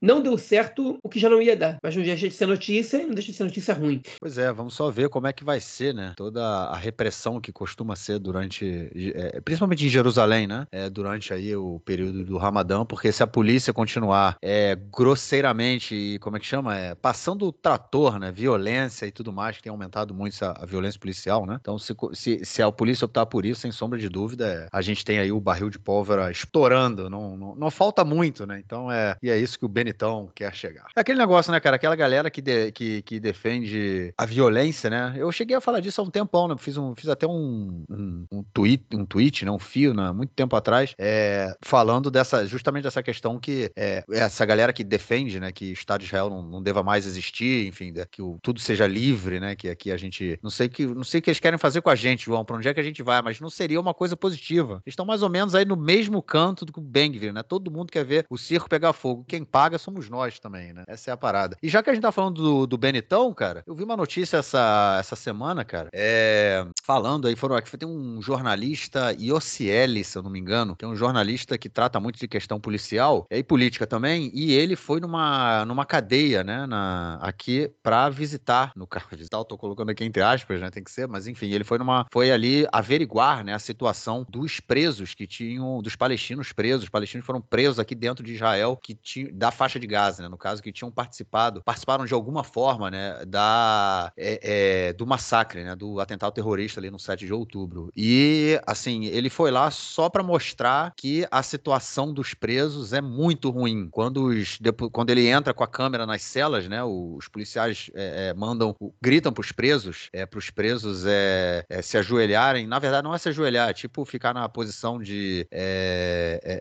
não 0.01 0.21
deu 0.21 0.37
certo 0.37 0.97
o 1.01 1.09
que 1.09 1.19
já 1.19 1.29
não 1.29 1.41
ia 1.41 1.55
dar, 1.55 1.77
mas 1.81 1.95
não 1.95 2.03
deixa 2.03 2.27
de 2.27 2.33
ser 2.33 2.45
notícia 2.45 2.97
e 2.97 3.05
não 3.05 3.13
deixa 3.13 3.31
de 3.31 3.37
ser 3.37 3.43
notícia 3.43 3.73
ruim. 3.73 4.01
Pois 4.19 4.37
é, 4.37 4.51
vamos 4.51 4.73
só 4.73 4.89
ver 4.91 5.09
como 5.09 5.27
é 5.27 5.33
que 5.33 5.43
vai 5.43 5.59
ser, 5.59 5.93
né? 5.93 6.13
Toda 6.15 6.43
a 6.43 6.77
repressão 6.77 7.39
que 7.39 7.51
costuma 7.51 7.95
ser 7.95 8.19
durante, 8.19 8.91
é, 9.15 9.39
principalmente 9.41 9.85
em 9.85 9.89
Jerusalém, 9.89 10.47
né? 10.47 10.67
É, 10.71 10.89
durante 10.89 11.33
aí 11.33 11.55
o 11.55 11.79
período 11.79 12.23
do 12.23 12.37
Ramadã, 12.37 12.85
porque 12.85 13.11
se 13.11 13.23
a 13.23 13.27
polícia 13.27 13.73
continuar 13.73 14.37
é, 14.41 14.75
grosseiramente 14.75 16.17
como 16.19 16.37
é 16.37 16.39
que 16.39 16.45
chama, 16.45 16.77
é, 16.77 16.95
passando 16.95 17.47
o 17.47 17.51
trator, 17.51 18.19
né? 18.19 18.31
Violência 18.31 19.05
e 19.05 19.11
tudo 19.11 19.31
mais 19.31 19.57
que 19.57 19.63
tem 19.63 19.71
aumentado 19.71 20.13
muito 20.13 20.43
a, 20.43 20.55
a 20.61 20.65
violência 20.65 20.99
policial, 20.99 21.45
né? 21.45 21.57
Então 21.61 21.79
se, 21.79 21.95
se, 22.13 22.43
se, 22.43 22.61
a 22.61 22.71
polícia 22.71 23.05
optar 23.05 23.25
por 23.25 23.45
isso, 23.45 23.61
sem 23.61 23.71
sombra 23.71 23.97
de 23.97 24.09
dúvida, 24.09 24.47
é, 24.47 24.67
a 24.71 24.81
gente 24.81 25.05
tem 25.05 25.19
aí 25.19 25.31
o 25.31 25.39
barril 25.39 25.69
de 25.69 25.79
pólvora 25.79 26.29
estourando, 26.29 26.92
não, 27.09 27.37
não, 27.37 27.55
não 27.55 27.71
falta 27.71 28.03
muito, 28.03 28.45
né? 28.45 28.61
Então 28.63 28.91
é 28.91 29.15
e 29.21 29.29
é 29.29 29.37
isso 29.37 29.57
que 29.57 29.65
o 29.65 29.69
Benitão 29.69 30.29
quer 30.33 30.53
chegar. 30.53 30.85
É 30.95 31.01
aquele 31.01 31.19
negócio, 31.19 31.51
né, 31.51 31.59
cara? 31.59 31.75
Aquela 31.75 31.95
galera 31.95 32.29
que, 32.29 32.41
de, 32.41 32.71
que, 32.71 33.01
que 33.03 33.19
defende 33.19 34.13
a 34.17 34.25
violência, 34.25 34.89
né? 34.89 35.13
Eu 35.17 35.31
cheguei 35.31 35.55
a 35.55 35.61
falar 35.61 35.79
disso 35.79 36.01
há 36.01 36.03
um 36.03 36.09
tempão, 36.09 36.47
né? 36.47 36.55
Fiz, 36.57 36.77
um, 36.77 36.95
fiz 36.95 37.09
até 37.09 37.27
um, 37.27 37.83
um, 37.89 38.25
um, 38.31 38.43
tweet, 38.53 38.83
um 38.93 39.05
tweet, 39.05 39.45
né? 39.45 39.51
Um 39.51 39.59
fio, 39.59 39.93
né? 39.93 40.11
Muito 40.11 40.31
tempo 40.33 40.55
atrás, 40.55 40.93
é, 40.97 41.55
falando 41.61 42.11
dessa, 42.11 42.45
justamente 42.45 42.83
dessa 42.83 43.03
questão 43.03 43.39
que 43.39 43.71
é, 43.75 44.03
essa 44.11 44.45
galera 44.45 44.73
que 44.73 44.83
defende, 44.83 45.39
né? 45.39 45.51
Que 45.51 45.71
o 45.71 45.73
Estado 45.73 46.01
de 46.01 46.07
Israel 46.07 46.29
não, 46.29 46.43
não 46.43 46.61
deva 46.61 46.83
mais 46.83 47.05
existir, 47.05 47.67
enfim, 47.67 47.93
que 48.11 48.21
o, 48.21 48.37
tudo 48.41 48.59
seja 48.59 48.87
livre, 48.87 49.39
né? 49.39 49.55
Que 49.55 49.69
aqui 49.69 49.91
a 49.91 49.97
gente. 49.97 50.39
Não 50.41 50.49
sei 50.49 50.69
que 50.69 50.85
não 50.85 51.03
sei 51.03 51.19
o 51.19 51.23
que 51.23 51.29
eles 51.29 51.39
querem 51.39 51.57
fazer 51.57 51.81
com 51.81 51.89
a 51.89 51.95
gente, 51.95 52.25
João, 52.25 52.43
pra 52.43 52.55
onde 52.55 52.67
é 52.67 52.73
que 52.73 52.79
a 52.79 52.83
gente 52.83 53.01
vai, 53.01 53.21
mas 53.21 53.39
não 53.39 53.49
seria 53.49 53.79
uma 53.79 53.93
coisa 53.93 54.17
positiva. 54.17 54.81
Eles 54.85 54.93
estão 54.93 55.05
mais 55.05 55.23
ou 55.23 55.29
menos 55.29 55.55
aí 55.55 55.65
no 55.65 55.75
mesmo 55.75 56.21
canto 56.21 56.65
do 56.65 56.72
que 56.73 56.79
o 56.79 56.83
Bengvir, 56.83 57.31
né? 57.31 57.43
Todo 57.43 57.71
mundo 57.71 57.91
quer 57.91 58.03
ver 58.03 58.25
o 58.29 58.37
circo 58.37 58.67
pegar 58.67 58.93
fogo. 58.93 59.23
Quem 59.27 59.43
paga 59.43 59.77
somos 59.77 60.09
nós 60.09 60.39
também, 60.39 60.73
né? 60.73 60.83
Essa 60.87 61.11
é 61.11 61.13
a 61.13 61.17
parada. 61.17 61.57
E 61.61 61.69
já 61.69 61.81
que 61.81 61.89
a 61.89 61.93
gente 61.93 62.01
tá 62.01 62.11
falando 62.11 62.67
do, 62.67 62.77
do 62.77 63.33
cara, 63.35 63.63
eu 63.65 63.75
vi 63.75 63.83
uma 63.83 63.95
notícia 63.95 64.37
essa, 64.37 64.97
essa 64.99 65.15
semana, 65.15 65.63
cara, 65.63 65.89
é, 65.93 66.65
falando 66.83 67.27
aí, 67.27 67.35
foram 67.35 67.55
aqui, 67.55 67.77
tem 67.77 67.87
um 67.87 68.21
jornalista, 68.21 69.13
Iocieli, 69.19 70.03
se 70.03 70.17
eu 70.17 70.23
não 70.23 70.29
me 70.29 70.39
engano, 70.39 70.75
que 70.75 70.83
é 70.83 70.87
um 70.87 70.95
jornalista 70.95 71.57
que 71.57 71.69
trata 71.69 71.99
muito 71.99 72.19
de 72.19 72.27
questão 72.27 72.59
policial 72.59 73.25
e 73.29 73.43
política 73.43 73.87
também, 73.87 74.31
e 74.33 74.53
ele 74.53 74.75
foi 74.75 74.99
numa, 74.99 75.65
numa 75.65 75.85
cadeia, 75.85 76.43
né, 76.43 76.65
na, 76.65 77.19
aqui 77.21 77.71
pra 77.81 78.09
visitar, 78.09 78.71
no 78.75 78.87
caso, 78.87 79.05
eu 79.31 79.45
tô 79.45 79.57
colocando 79.57 79.89
aqui 79.89 80.03
entre 80.03 80.21
aspas, 80.21 80.59
né, 80.59 80.69
tem 80.69 80.83
que 80.83 80.91
ser, 80.91 81.07
mas 81.07 81.27
enfim, 81.27 81.51
ele 81.51 81.63
foi 81.63 81.77
numa, 81.77 82.05
foi 82.11 82.31
ali 82.31 82.67
averiguar, 82.71 83.43
né, 83.43 83.53
a 83.53 83.59
situação 83.59 84.25
dos 84.29 84.59
presos 84.59 85.13
que 85.13 85.27
tinham, 85.27 85.81
dos 85.81 85.95
palestinos 85.95 86.51
presos, 86.51 86.62
os 86.71 86.89
palestinos 86.89 87.25
foram 87.25 87.41
presos 87.41 87.79
aqui 87.79 87.95
dentro 87.95 88.23
de 88.23 88.33
Israel, 88.33 88.77
que 88.81 88.95
tinham, 88.95 89.29
da 89.33 89.51
faixa 89.51 89.79
de 89.79 89.87
Gaza, 89.87 90.23
né, 90.23 90.29
no 90.29 90.37
caso, 90.37 90.61
que 90.61 90.71
tinham 90.71 90.91
participado, 90.91 91.61
participaram 91.63 92.05
de 92.05 92.13
alguma 92.13 92.43
forma, 92.43 92.89
né, 92.89 93.25
da, 93.25 94.11
é, 94.15 94.87
é, 94.89 94.93
do 94.93 95.05
massacre, 95.05 95.63
né, 95.63 95.75
do 95.75 95.99
atentado 95.99 96.33
terrorista 96.33 96.79
ali 96.79 96.89
no 96.89 96.99
7 96.99 97.25
de 97.25 97.33
outubro. 97.33 97.91
E, 97.95 98.59
assim, 98.65 99.05
ele 99.05 99.29
foi 99.29 99.51
lá 99.51 99.69
só 99.71 100.09
para 100.09 100.23
mostrar 100.23 100.93
que 100.95 101.27
a 101.29 101.43
situação 101.43 102.13
dos 102.13 102.33
presos 102.33 102.93
é 102.93 103.01
muito 103.01 103.49
ruim. 103.49 103.89
Quando, 103.91 104.27
os, 104.27 104.59
quando 104.91 105.09
ele 105.09 105.27
entra 105.27 105.53
com 105.53 105.63
a 105.63 105.67
câmera 105.67 106.05
nas 106.05 106.21
celas, 106.21 106.67
né, 106.67 106.83
os 106.83 107.27
policiais 107.27 107.89
é, 107.93 108.29
é 108.29 108.33
mandam, 108.33 108.75
gritam 109.01 109.31
para 109.31 109.41
os 109.41 109.51
presos, 109.51 110.09
é, 110.13 110.25
para 110.25 110.37
os 110.37 110.49
presos 110.49 111.05
é, 111.05 111.65
é, 111.69 111.81
se 111.81 111.97
ajoelharem. 111.97 112.67
Na 112.67 112.79
verdade, 112.79 113.03
não 113.03 113.13
é 113.13 113.17
se 113.17 113.29
ajoelhar, 113.29 113.69
é 113.69 113.73
tipo 113.73 114.05
ficar 114.05 114.33
na 114.33 114.47
posição 114.47 115.01
de, 115.01 115.47
é, 115.51 116.52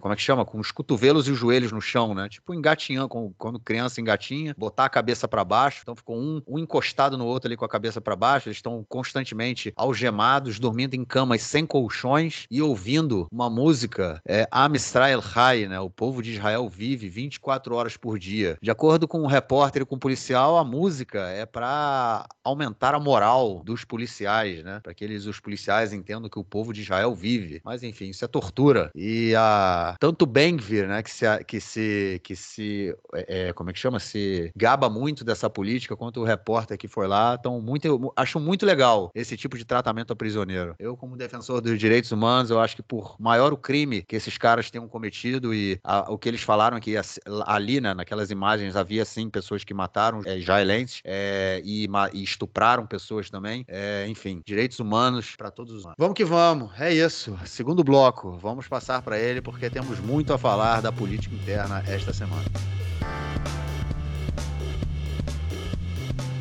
como 0.00 0.12
é 0.12 0.16
que 0.16 0.22
chama? 0.22 0.44
Com 0.44 0.58
os 0.58 0.70
cotovelos 0.70 1.28
e 1.28 1.30
os 1.30 1.38
joelhos 1.38 1.72
no 1.72 1.80
chão, 1.80 2.14
né? 2.14 2.28
Tipo 2.28 2.54
engatinhando, 2.54 3.08
quando 3.36 3.58
criança 3.58 4.00
engatinha, 4.00 4.54
botar 4.56 4.84
a 4.84 4.88
cabeça 4.88 5.26
para 5.26 5.44
baixo. 5.44 5.80
Então 5.82 5.96
ficou 5.96 6.16
um, 6.16 6.42
um 6.46 6.58
encostado 6.58 7.16
no 7.16 7.26
outro 7.26 7.48
ali 7.48 7.56
com 7.56 7.64
a 7.64 7.68
cabeça 7.68 8.00
para 8.00 8.16
baixo. 8.16 8.48
Eles 8.48 8.58
estão 8.58 8.84
constantemente 8.88 9.72
algemados, 9.76 10.58
dormindo 10.58 10.94
em 10.94 11.04
camas 11.04 11.42
sem 11.42 11.66
colchões 11.66 12.46
e 12.50 12.60
ouvindo 12.60 13.26
uma 13.30 13.48
música, 13.50 14.20
é, 14.26 14.46
Am 14.50 14.74
Israel 14.74 15.20
High, 15.20 15.68
né? 15.68 15.80
O 15.80 15.90
povo 15.90 16.22
de 16.22 16.32
Israel 16.32 16.68
vive 16.68 17.08
24 17.08 17.74
horas 17.74 17.96
por 17.96 18.18
dia. 18.18 18.58
De 18.60 18.70
acordo 18.70 19.06
com 19.06 19.20
o 19.20 19.24
um 19.24 19.26
repórter 19.26 19.82
e 19.82 19.84
com 19.84 19.94
o 19.94 19.96
um 19.96 20.00
policial, 20.00 20.56
a 20.56 20.64
música 20.64 21.28
é 21.28 21.46
para 21.46 22.26
aumentar 22.44 22.94
a 22.94 23.00
moral 23.00 23.62
dos 23.64 23.84
policiais, 23.84 24.62
né? 24.62 24.80
Para 24.82 24.94
que 24.94 25.04
eles, 25.04 25.26
os 25.26 25.40
policiais 25.40 25.92
entendam 25.92 26.28
que 26.28 26.38
o 26.38 26.44
povo 26.44 26.72
de 26.72 26.82
Israel 26.82 27.14
vive. 27.14 27.60
Mas 27.64 27.82
enfim, 27.82 28.10
isso 28.10 28.24
é 28.24 28.28
tortura. 28.28 28.90
E 28.94 29.34
a 29.40 29.96
tanto 29.98 30.26
Ben-Gvir, 30.26 30.88
né, 30.88 31.02
que 31.02 31.10
se 31.10 31.44
que 31.44 31.60
se 31.60 32.20
que 32.22 32.36
se 32.36 32.94
é, 33.14 33.48
é, 33.48 33.52
como 33.52 33.70
é 33.70 33.72
que 33.72 33.78
chama? 33.78 33.98
Se 33.98 34.50
gaba 34.56 34.88
muito 34.90 35.24
dessa 35.24 35.48
política, 35.48 35.96
quanto 35.96 36.20
o 36.20 36.24
repórter 36.24 36.76
que 36.76 36.88
foi 36.88 37.06
lá, 37.06 37.36
então 37.38 37.60
muito 37.60 38.12
acho 38.16 38.38
muito 38.38 38.66
legal 38.66 39.10
esse 39.14 39.36
tipo 39.36 39.56
de 39.56 39.64
tratamento 39.64 40.10
ao 40.10 40.16
prisioneiro. 40.16 40.74
Eu 40.78 40.96
como 40.96 41.16
defensor 41.16 41.60
dos 41.60 41.78
direitos 41.78 42.12
humanos, 42.12 42.50
eu 42.50 42.60
acho 42.60 42.76
que 42.76 42.82
por 42.82 43.16
maior 43.18 43.52
o 43.52 43.56
crime 43.56 44.02
que 44.02 44.16
esses 44.16 44.36
caras 44.36 44.70
tenham 44.70 44.88
cometido 44.88 45.54
e 45.54 45.78
a, 45.84 46.10
o 46.10 46.18
que 46.18 46.28
eles 46.28 46.42
falaram 46.42 46.80
que 46.80 46.94
ali, 47.46 47.80
né, 47.80 47.94
naquelas 47.94 48.30
imagens 48.30 48.76
havia 48.76 49.04
sim 49.04 49.30
pessoas 49.30 49.64
que 49.64 49.72
mataram 49.72 50.22
é, 50.24 50.36
israelenses 50.36 51.00
é, 51.04 51.60
e, 51.64 51.88
e, 52.12 52.22
estupraram 52.22 52.86
pessoas 52.86 53.30
também. 53.30 53.64
É, 53.68 54.06
enfim, 54.08 54.42
direitos 54.44 54.80
humanos 54.80 55.34
para 55.36 55.50
todos 55.50 55.72
os 55.72 55.82
humanos. 55.82 55.96
Vamos 55.98 56.14
que 56.14 56.24
vamos, 56.24 56.70
é 56.80 56.92
isso. 56.92 57.38
Segundo 57.44 57.84
bloco, 57.84 58.36
vamos 58.38 58.66
passar 58.66 59.02
para 59.02 59.18
ele 59.18 59.29
porque 59.40 59.70
temos 59.70 60.00
muito 60.00 60.32
a 60.32 60.38
falar 60.38 60.82
da 60.82 60.90
política 60.90 61.34
interna 61.34 61.84
esta 61.86 62.12
semana. 62.12 62.44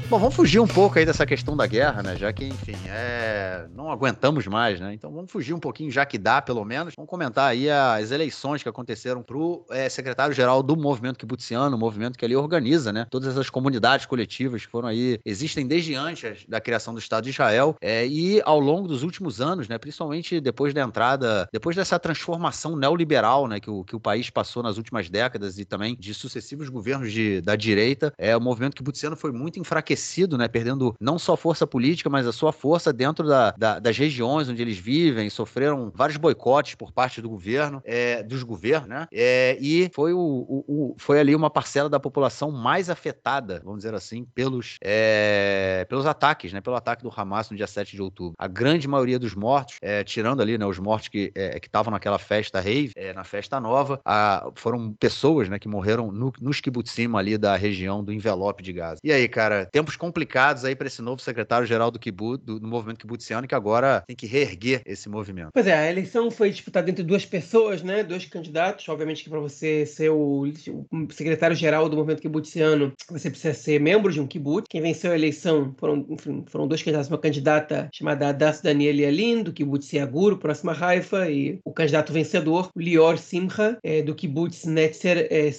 Bom, 0.09 0.17
vamos 0.17 0.33
fugir 0.33 0.59
um 0.59 0.65
pouco 0.65 0.97
aí 0.97 1.05
dessa 1.05 1.23
questão 1.23 1.55
da 1.55 1.67
guerra, 1.67 2.01
né? 2.01 2.15
Já 2.15 2.33
que, 2.33 2.43
enfim, 2.43 2.75
é... 2.87 3.67
não 3.75 3.91
aguentamos 3.91 4.47
mais, 4.47 4.79
né? 4.79 4.91
Então 4.91 5.11
vamos 5.11 5.31
fugir 5.31 5.53
um 5.53 5.59
pouquinho, 5.59 5.91
já 5.91 6.03
que 6.03 6.17
dá, 6.17 6.41
pelo 6.41 6.65
menos. 6.65 6.95
Vamos 6.97 7.07
comentar 7.07 7.51
aí 7.51 7.69
as 7.69 8.09
eleições 8.09 8.63
que 8.63 8.67
aconteceram 8.67 9.21
pro 9.21 9.63
é, 9.69 9.87
secretário-geral 9.87 10.63
do 10.63 10.75
movimento 10.75 11.19
kibutziano, 11.19 11.75
o 11.75 11.79
movimento 11.79 12.17
que 12.17 12.25
ali 12.25 12.35
organiza, 12.35 12.91
né? 12.91 13.05
Todas 13.07 13.29
essas 13.29 13.51
comunidades 13.51 14.07
coletivas 14.07 14.65
que 14.65 14.71
foram 14.71 14.87
aí, 14.87 15.19
existem 15.23 15.67
desde 15.67 15.93
antes 15.93 16.43
da 16.47 16.60
criação 16.60 16.91
do 16.91 16.99
Estado 16.99 17.25
de 17.25 17.29
Israel. 17.29 17.75
É, 17.79 18.07
e 18.07 18.41
ao 18.45 18.60
longo 18.60 18.87
dos 18.87 19.03
últimos 19.03 19.39
anos, 19.39 19.67
né? 19.67 19.77
Principalmente 19.77 20.41
depois 20.41 20.73
da 20.73 20.81
entrada, 20.81 21.47
depois 21.53 21.75
dessa 21.75 21.99
transformação 21.99 22.75
neoliberal, 22.75 23.47
né? 23.47 23.60
Que 23.60 23.69
o, 23.69 23.83
que 23.83 23.95
o 23.95 23.99
país 23.99 24.27
passou 24.31 24.63
nas 24.63 24.77
últimas 24.77 25.07
décadas 25.07 25.60
e 25.60 25.65
também 25.65 25.95
de 25.95 26.15
sucessivos 26.15 26.67
governos 26.67 27.13
de, 27.13 27.41
da 27.41 27.55
direita, 27.55 28.12
é, 28.17 28.35
o 28.35 28.41
movimento 28.41 28.75
kibutziano 28.75 29.15
foi 29.15 29.31
muito 29.31 29.60
enfraquecido 29.60 29.98
enfraquecido, 30.00 30.37
né? 30.37 30.47
Perdendo 30.47 30.95
não 31.00 31.19
só 31.19 31.35
força 31.35 31.67
política, 31.67 32.10
mas 32.10 32.25
a 32.25 32.31
sua 32.31 32.52
força 32.52 32.93
dentro 32.93 33.27
da, 33.27 33.52
da, 33.52 33.79
das 33.79 33.97
regiões 33.97 34.47
onde 34.47 34.62
eles 34.62 34.77
vivem, 34.77 35.29
sofreram 35.29 35.91
vários 35.93 36.17
boicotes 36.17 36.75
por 36.75 36.91
parte 36.91 37.21
do 37.21 37.29
governo, 37.29 37.81
é, 37.85 38.23
dos 38.23 38.43
governos, 38.43 38.89
né? 38.89 39.08
É, 39.12 39.58
e 39.60 39.89
foi, 39.93 40.13
o, 40.13 40.19
o, 40.19 40.65
o, 40.67 40.95
foi 40.97 41.19
ali 41.19 41.35
uma 41.35 41.50
parcela 41.50 41.89
da 41.89 42.00
população 42.00 42.52
mais 42.52 42.89
afetada, 42.89 43.62
vamos 43.63 43.79
dizer 43.79 43.93
assim, 43.93 44.25
pelos, 44.33 44.77
é, 44.81 45.85
pelos 45.89 46.06
ataques, 46.06 46.54
né? 46.54 46.62
Pelo 46.62 46.75
ataque 46.75 47.04
do 47.04 47.12
Hamas 47.15 47.50
no 47.50 47.58
dia 47.58 47.67
7 47.67 47.95
de 47.95 48.02
outubro. 48.02 48.35
A 48.37 48.47
grande 48.47 48.87
maioria 48.87 49.19
dos 49.19 49.35
mortos, 49.35 49.77
é, 49.81 50.04
tirando 50.04 50.41
ali, 50.41 50.58
né, 50.58 50.65
os 50.65 50.79
mortos 50.79 51.10
que 51.10 51.31
é, 51.35 51.60
estavam 51.62 51.91
naquela 51.91 52.17
festa 52.17 52.60
rave, 52.60 52.91
é, 52.95 53.13
na 53.13 53.23
festa 53.23 53.60
nova, 53.60 54.00
a, 54.06 54.50
foram 54.56 54.93
pessoas, 54.93 55.50
né, 55.50 55.60
que 55.60 55.67
morreram 55.67 56.12
no, 56.12 56.31
nos 56.39 56.62
kibbutzim 56.62 57.10
ali 57.15 57.37
da 57.37 57.56
região 57.56 58.04
do 58.04 58.13
envelope 58.13 58.62
de 58.62 58.73
Gaza. 58.73 59.00
E 59.04 59.12
aí, 59.12 59.27
cara, 59.27 59.67
tempos 59.90 59.96
complicados 59.96 60.65
aí 60.65 60.75
para 60.75 60.87
esse 60.87 61.02
novo 61.02 61.21
secretário-geral 61.21 61.90
do 61.90 62.00
kibbutz, 62.00 62.44
do, 62.46 62.60
do 62.60 62.67
movimento 62.67 63.00
kibutziano, 63.00 63.48
que 63.48 63.56
agora 63.56 64.04
tem 64.06 64.15
que 64.15 64.27
reerguer 64.27 64.81
esse 64.85 65.10
movimento. 65.10 65.50
Pois 65.54 65.65
é, 65.65 65.73
a 65.73 65.90
eleição 65.90 66.29
foi 66.29 66.52
disputada 66.52 66.90
entre 66.90 67.04
duas 67.04 67.25
pessoas, 67.25 67.81
né, 67.81 68.04
dois 68.04 68.25
candidatos. 68.25 68.87
Obviamente 68.87 69.23
que 69.23 69.29
para 69.29 69.40
você 69.40 69.85
ser 69.85 70.10
o, 70.10 70.44
o 70.92 71.12
secretário-geral 71.12 71.90
do 71.90 71.98
movimento 71.98 72.21
kibutziano, 72.21 72.94
você 73.10 73.29
precisa 73.29 73.54
ser 73.54 73.79
membro 73.79 74.12
de 74.12 74.19
um 74.19 74.27
kibbutz. 74.27 74.67
Quem 74.69 74.81
venceu 74.81 75.12
a 75.12 75.15
eleição 75.15 75.73
foram, 75.77 76.06
enfim, 76.10 76.44
foram 76.48 76.67
dois 76.67 76.83
candidatos, 76.83 77.10
uma 77.10 77.17
candidata 77.17 77.90
chamada 77.94 78.31
Das 78.31 78.62
Daniel 78.62 78.96
Yalin, 78.96 79.44
do 79.44 79.54
kibbutz 79.54 79.92
Yaguro, 79.94 80.37
próxima 80.37 80.73
Haifa, 80.73 81.29
e 81.29 81.60
o 81.65 81.73
candidato 81.73 82.13
vencedor, 82.13 82.69
Lior 82.75 83.17
Simcha, 83.17 83.77
é, 83.83 84.02
do 84.02 84.13
kibbutz 84.13 84.65
Netzer 84.65 85.27
é, 85.31 85.50